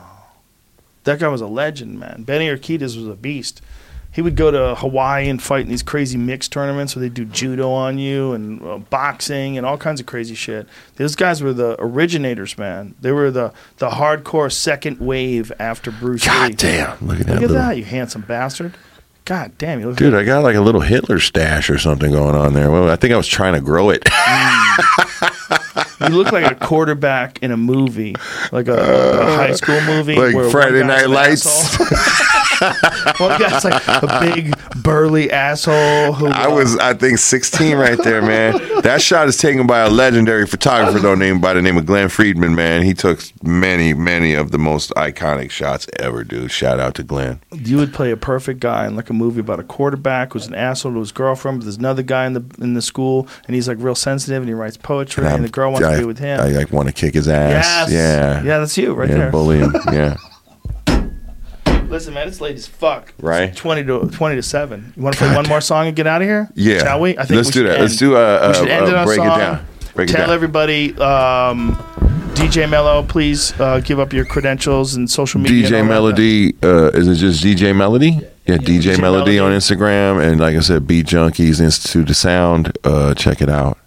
That 1.04 1.20
guy 1.20 1.28
was 1.28 1.42
a 1.42 1.48
legend, 1.48 2.00
man. 2.00 2.24
Benny 2.24 2.48
Urquidez 2.48 2.96
was 2.96 3.08
a 3.08 3.16
beast. 3.16 3.62
He 4.18 4.24
would 4.24 4.36
go 4.36 4.50
to 4.50 4.74
Hawaii 4.74 5.30
and 5.30 5.40
fight 5.40 5.62
in 5.62 5.70
these 5.70 5.84
crazy 5.84 6.18
mixed 6.18 6.52
tournaments 6.52 6.96
where 6.96 7.02
they 7.02 7.10
do 7.10 7.24
judo 7.24 7.70
on 7.70 8.00
you 8.00 8.34
and 8.34 8.60
uh, 8.64 8.80
boxing 8.80 9.60
and 9.60 9.64
all 9.64 9.78
kinds 9.78 10.00
of 10.00 10.08
crazy 10.08 10.34
shit. 10.34 10.68
Those 10.96 11.16
guys 11.16 11.44
were 11.44 11.54
the 11.54 11.76
originators, 11.78 12.58
man. 12.58 12.96
They 13.00 13.12
were 13.12 13.30
the, 13.30 13.54
the 13.78 13.92
hardcore 13.92 14.52
second 14.52 15.00
wave 15.00 15.52
after 15.60 15.92
Bruce 15.92 16.24
Lee. 16.24 16.30
God 16.30 16.58
damn! 16.58 17.08
Look 17.08 17.20
at 17.20 17.28
that 17.28 17.34
Look 17.36 17.44
at 17.44 17.50
little 17.50 17.58
that, 17.58 17.78
you 17.78 17.86
handsome 17.86 18.24
bastard. 18.24 18.74
God 19.26 19.56
damn, 19.60 19.82
you 19.82 19.90
look 19.90 19.98
dude. 19.98 20.16
I 20.16 20.24
got 20.24 20.42
like 20.42 20.56
a 20.56 20.62
little 20.62 20.82
Hitler 20.82 21.20
stash 21.20 21.70
or 21.70 21.78
something 21.78 22.12
going 22.12 22.34
on 22.34 22.54
there. 22.54 22.72
Well, 22.72 22.90
I 22.90 22.96
think 22.96 23.14
I 23.14 23.18
was 23.18 23.28
trying 23.28 23.54
to 23.54 23.62
grow 23.62 23.92
it. 23.92 24.04
You 26.02 26.10
look 26.10 26.32
like 26.32 26.52
a 26.52 26.56
quarterback 26.56 27.44
in 27.44 27.52
a 27.52 27.58
movie, 27.58 28.16
like 28.52 28.68
a, 28.68 28.74
a 28.74 29.36
high 29.36 29.54
school 29.54 29.82
movie, 29.82 30.16
Like 30.16 30.52
Friday 30.52 30.84
Night 30.84 31.08
Lights. 31.08 31.78
one 33.18 33.40
guy's 33.40 33.64
like 33.64 33.88
a 33.88 34.20
big 34.22 34.54
burly 34.84 35.32
asshole. 35.32 36.14
Who 36.14 36.28
I 36.28 36.46
uh, 36.46 36.56
was, 36.56 36.78
I 36.78 36.94
think, 36.94 37.18
16 37.20 37.78
right 37.78 37.98
there, 38.04 38.22
man. 38.22 38.54
That 38.82 39.02
shot 39.02 39.28
is 39.28 39.38
taken 39.38 39.68
by 39.68 39.80
a 39.80 39.90
legendary 39.90 40.46
photographer, 40.48 41.00
though, 41.00 41.16
named 41.16 41.42
by 41.42 41.54
the 41.54 41.62
name 41.62 41.78
of 41.78 41.86
Glen 41.86 42.10
Friedman. 42.10 42.56
Man, 42.56 42.84
he 42.84 42.94
took 42.94 43.22
many, 43.44 43.94
many 43.94 44.34
of 44.34 44.52
the 44.52 44.58
most 44.58 44.92
iconic 44.92 45.52
shots 45.52 45.88
ever, 46.00 46.24
dude. 46.24 46.52
Shout 46.52 46.80
out 46.80 46.96
to 46.96 47.04
Glenn. 47.04 47.40
You 47.52 47.78
would 47.78 47.94
play 47.94 48.12
a 48.12 48.18
perfect 48.18 48.60
guy 48.60 48.88
in 48.88 48.96
like 48.96 49.10
a 49.10 49.14
movie 49.14 49.40
about 49.40 49.60
a 49.60 49.64
quarterback 49.64 50.34
who's 50.34 50.48
an 50.48 50.56
asshole 50.56 50.94
to 50.94 51.00
his 51.00 51.12
girlfriend, 51.12 51.60
but 51.60 51.66
there's 51.66 51.78
another 51.78 52.04
guy 52.04 52.26
in 52.26 52.34
the 52.34 52.44
in 52.60 52.74
the 52.74 52.82
school, 52.82 53.28
and 53.46 53.56
he's 53.56 53.68
like 53.68 53.78
real 53.80 53.96
sensitive, 53.96 54.42
and 54.42 54.50
he 54.50 54.54
writes 54.54 54.78
poetry, 54.78 55.24
and, 55.26 55.34
I'm- 55.34 55.42
the 55.44 55.50
girl 55.50 55.72
wants 55.72 55.86
I, 55.88 55.94
to 55.94 56.00
be 56.00 56.06
with 56.06 56.20
him. 56.20 56.40
I 56.40 56.48
like 56.50 56.72
want 56.72 56.88
to 56.88 56.94
kick 56.94 57.14
his 57.14 57.28
ass. 57.28 57.90
yes, 57.90 57.92
Yeah, 57.92 58.44
yeah, 58.44 58.60
that's 58.60 58.78
you 58.78 58.94
right 58.94 59.10
yeah, 59.10 59.18
there. 59.18 59.32
bully 59.32 59.60
him. 59.60 59.74
Yeah, 59.92 60.18
Listen, 61.90 62.14
man, 62.14 62.28
it's 62.28 62.42
late 62.42 62.56
as 62.56 62.68
fuck. 62.68 63.14
It's 63.16 63.24
Right. 63.24 63.56
twenty 63.56 63.84
to 63.86 64.10
twenty 64.10 64.36
to 64.36 64.44
seven. 64.44 64.94
You 64.96 65.04
want 65.04 65.16
to 65.18 65.24
play 65.26 65.34
one 65.36 65.48
more 65.48 65.62
song 65.62 65.88
and 65.88 65.96
get 65.96 66.06
out 66.08 66.22
of 66.22 66.28
here? 66.28 66.50
yeah. 66.56 66.80
shall 66.80 67.00
we? 67.00 67.12
I 67.18 67.24
think 67.24 67.38
let's 67.38 67.48
we 67.48 67.52
do 67.54 67.60
should 67.60 67.68
that. 67.68 67.80
Let's 67.82 67.94
end- 67.94 68.00
do 68.00 68.16
a, 68.18 68.48
we 68.50 68.54
should 68.56 68.68
a, 68.68 68.72
end 68.74 68.88
it 68.88 68.94
a 68.94 68.98
on 68.98 69.04
a 69.04 69.06
break 69.06 69.20
it 69.20 69.24
down. 69.24 69.66
Break 69.96 70.10
it 70.10 70.14
Tell 70.14 70.28
down. 70.28 70.36
everybody, 70.36 70.94
um, 71.00 71.76
DJ 72.36 72.70
Mello, 72.70 73.02
please 73.04 73.58
uh, 73.60 73.80
give 73.80 74.00
up 74.00 74.14
your 74.14 74.26
credentials 74.26 74.96
and 74.96 75.10
social 75.10 75.40
media. 75.42 75.68
DJ. 75.68 75.88
Melo-D, 75.88 76.56
uh, 76.62 76.92
is 76.94 77.08
it 77.08 77.16
just 77.16 77.44
DJ 77.44 77.76
Melo-D? 77.76 78.20
Yeah, 78.46 78.58
DJ, 78.58 78.80
DJ 78.94 79.02
Melo-D, 79.02 79.40
on 79.40 79.52
Instagram, 79.54 80.22
and 80.24 80.40
like 80.40 80.56
I 80.56 80.60
said, 80.60 80.86
Beat 80.88 81.08
Junkies 81.08 81.60
Institute 81.60 82.10
of 82.10 82.16
Sound. 82.16 82.78
Uh, 82.84 83.14
check 83.16 83.42
it 83.42 83.50
out. 83.50 83.78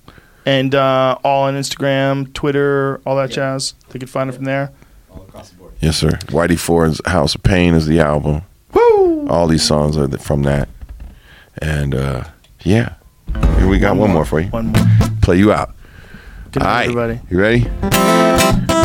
and 0.44 0.74
uh, 0.74 1.16
all 1.22 1.44
on 1.44 1.54
Instagram, 1.54 2.32
Twitter, 2.34 3.00
all 3.06 3.14
that 3.16 3.30
jazz. 3.30 3.74
They 3.90 3.98
can 4.00 4.08
find 4.08 4.28
it 4.30 4.32
from 4.32 4.44
there. 4.44 4.72
all 5.12 5.22
across 5.22 5.50
the 5.50 5.56
board. 5.56 5.59
Yes, 5.80 5.96
sir. 5.96 6.10
Whitey 6.28 6.58
Ford's 6.58 7.00
House 7.06 7.34
of 7.34 7.42
Pain 7.42 7.74
is 7.74 7.86
the 7.86 8.00
album. 8.00 8.42
Woo! 8.74 9.26
All 9.28 9.46
these 9.46 9.62
songs 9.62 9.96
are 9.96 10.08
from 10.18 10.42
that, 10.42 10.68
and 11.62 11.94
uh, 11.94 12.24
yeah, 12.64 12.94
here 13.58 13.68
we 13.68 13.78
got 13.78 13.96
one, 13.96 14.10
more 14.10 14.24
for 14.24 14.40
you. 14.40 14.48
One 14.48 14.66
more. 14.66 14.86
Play 15.22 15.38
you 15.38 15.52
out. 15.52 15.74
Good 16.52 16.62
All 16.62 16.68
right, 16.68 16.88
everybody. 16.88 17.20
you 17.30 17.38
ready? 17.40 18.79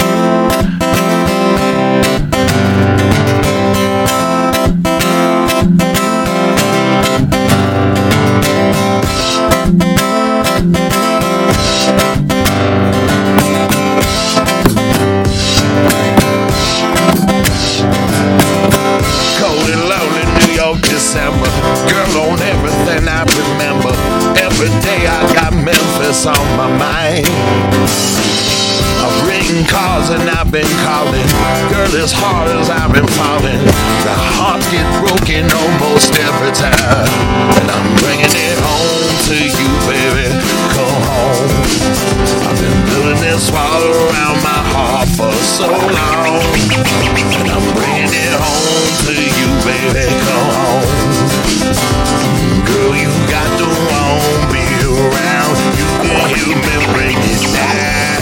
On 26.26 26.58
my 26.58 26.66
mind. 26.82 27.30
I've 28.98 29.18
written 29.30 29.62
calls 29.70 30.10
and 30.10 30.26
I've 30.26 30.50
been 30.50 30.66
calling. 30.82 31.22
Girl, 31.70 31.86
as 32.02 32.10
hard 32.10 32.50
as 32.50 32.66
I've 32.66 32.90
been 32.90 33.06
falling, 33.06 33.62
the 34.02 34.16
heart 34.34 34.66
get 34.74 34.90
broken 35.06 35.46
almost 35.54 36.18
every 36.18 36.50
time. 36.50 37.06
And 37.62 37.70
I'm 37.70 37.94
bringing 38.02 38.34
it 38.34 38.58
home 38.58 39.14
to 39.30 39.38
you, 39.38 39.70
baby. 39.86 40.34
Come 40.74 40.98
home. 41.06 41.46
I've 42.42 42.58
been 42.58 42.80
building 42.90 43.22
this 43.22 43.54
wall 43.54 43.86
around 43.86 44.42
my 44.42 44.62
heart 44.74 45.10
for 45.14 45.30
so 45.30 45.70
long. 45.70 46.42
And 47.38 47.54
I'm 47.54 47.68
bringing 47.78 48.10
it 48.10 48.34
home 48.34 48.90
to 49.06 49.14
you, 49.14 49.50
baby. 49.62 50.10
Come 50.10 50.50
home. 50.58 50.90
Girl, 52.66 52.98
you 52.98 53.14
got 53.30 53.46
to 53.62 53.68
want 53.70 54.50
me 54.50 54.75
around. 54.94 55.58
You 55.76 55.88
can 56.02 56.16
help 56.36 56.58
me 56.66 56.76
break 56.94 57.18
it 57.18 57.42
down. 57.54 58.20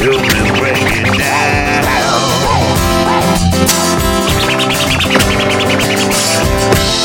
Help 0.00 0.22
me 0.22 0.50
break 0.58 0.88
it 0.96 1.18
down. 1.18 1.50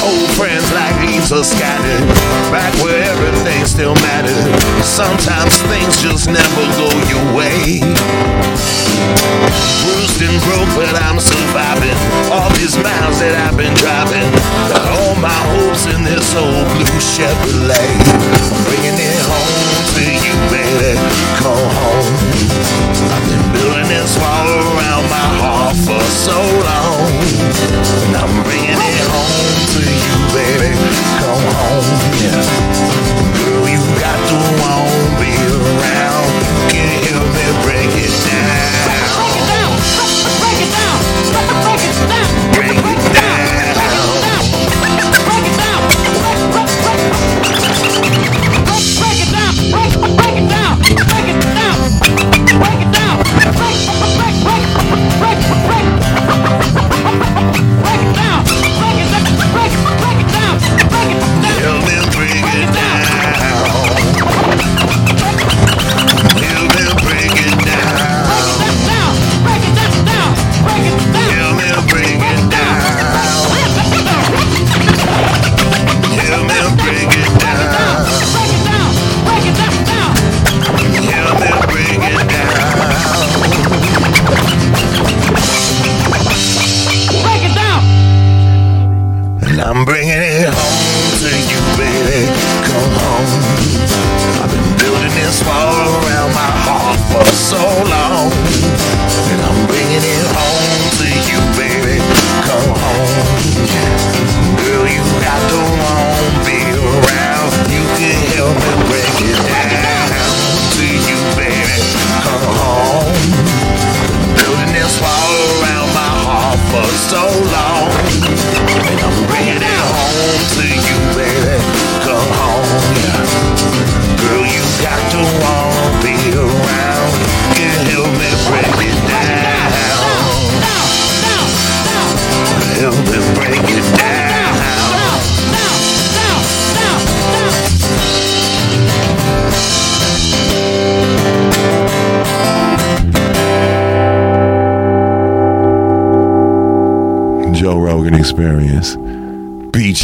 Old 0.03 0.29
friends 0.35 0.67
like 0.75 0.95
leaves 1.07 1.31
are 1.31 1.43
scattered 1.43 2.03
Back 2.51 2.73
where 2.83 2.99
everything 2.99 3.65
still 3.65 3.95
mattered 4.03 4.45
Sometimes 4.83 5.55
things 5.71 6.01
just 6.01 6.27
never 6.27 6.63
go 6.75 6.91
your 7.07 7.25
way. 7.31 7.79
Bruised 9.81 10.21
and 10.21 10.37
broke 10.43 10.71
but 10.75 10.93
I'm 11.07 11.19
surviving. 11.19 11.97
All 12.29 12.51
these 12.59 12.75
miles 12.75 13.17
that 13.23 13.33
I've 13.47 13.57
been 13.57 13.73
driving 13.79 14.27
Got 14.69 14.83
all 14.99 15.15
my 15.17 15.39
hopes 15.55 15.87
in 15.87 16.03
this 16.03 16.35
old 16.35 16.67
blue 16.75 16.99
Chevrolet. 16.99 17.95
I'm 18.51 18.63
bringing 18.67 18.99
it 18.99 19.19
home 19.23 19.83
to 19.95 20.03
you 20.05 20.35
baby. 20.51 20.99
Come 21.39 21.65
home 21.79 22.07
I've 23.09 23.25
been 23.31 23.45
this 23.95 24.17
wall 24.19 24.47
around 24.75 25.05
my 25.07 25.27
heart 25.39 25.75
for 25.87 26.03
so 26.11 26.35
long 26.67 27.07
And 28.03 28.13
I'm 28.19 28.43
bringing 28.43 28.75
it 28.75 29.07
home 29.07 29.55
to 29.71 29.83
you, 30.03 30.15
baby. 30.35 30.71
Come 31.23 31.45
home, 31.55 31.87
yeah. 32.19 32.43
Girl, 33.39 33.63
you 33.71 33.79
got 34.03 34.19
to 34.31 34.37
want 34.59 34.91
me 35.21 35.31
around. 35.47 36.27
Can 36.71 36.87
you 36.91 36.99
help 37.07 37.27
me 37.31 37.45
break 37.63 37.91
it 37.95 38.11
down? 38.27 38.99
Break 39.15 39.35
it 39.39 39.47
down. 39.47 39.71
Break 40.43 40.59
it 40.59 40.71
down. 40.75 41.74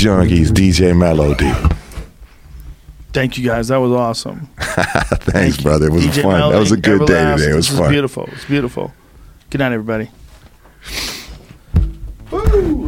Junkies, 0.01 0.49
DJ 0.49 0.97
Melo-D. 0.97 1.51
Thank 3.13 3.37
you 3.37 3.45
guys. 3.47 3.67
That 3.67 3.77
was 3.77 3.91
awesome. 3.91 4.47
Thanks, 4.57 5.57
Thank 5.57 5.61
brother. 5.63 5.87
It 5.87 5.93
was 5.93 6.05
DJ 6.05 6.23
fun. 6.23 6.51
that 6.51 6.57
was 6.57 6.71
a 6.71 6.75
Melo-D, 6.75 6.81
good 6.97 7.07
day 7.07 7.35
today. 7.35 7.51
It 7.51 7.55
was 7.55 7.69
this 7.69 7.77
fun. 7.77 7.91
beautiful. 7.91 8.23
It 8.23 8.33
was 8.33 8.45
beautiful. 8.45 8.93
Good 9.51 9.59
night, 9.59 9.73
everybody. 9.73 10.09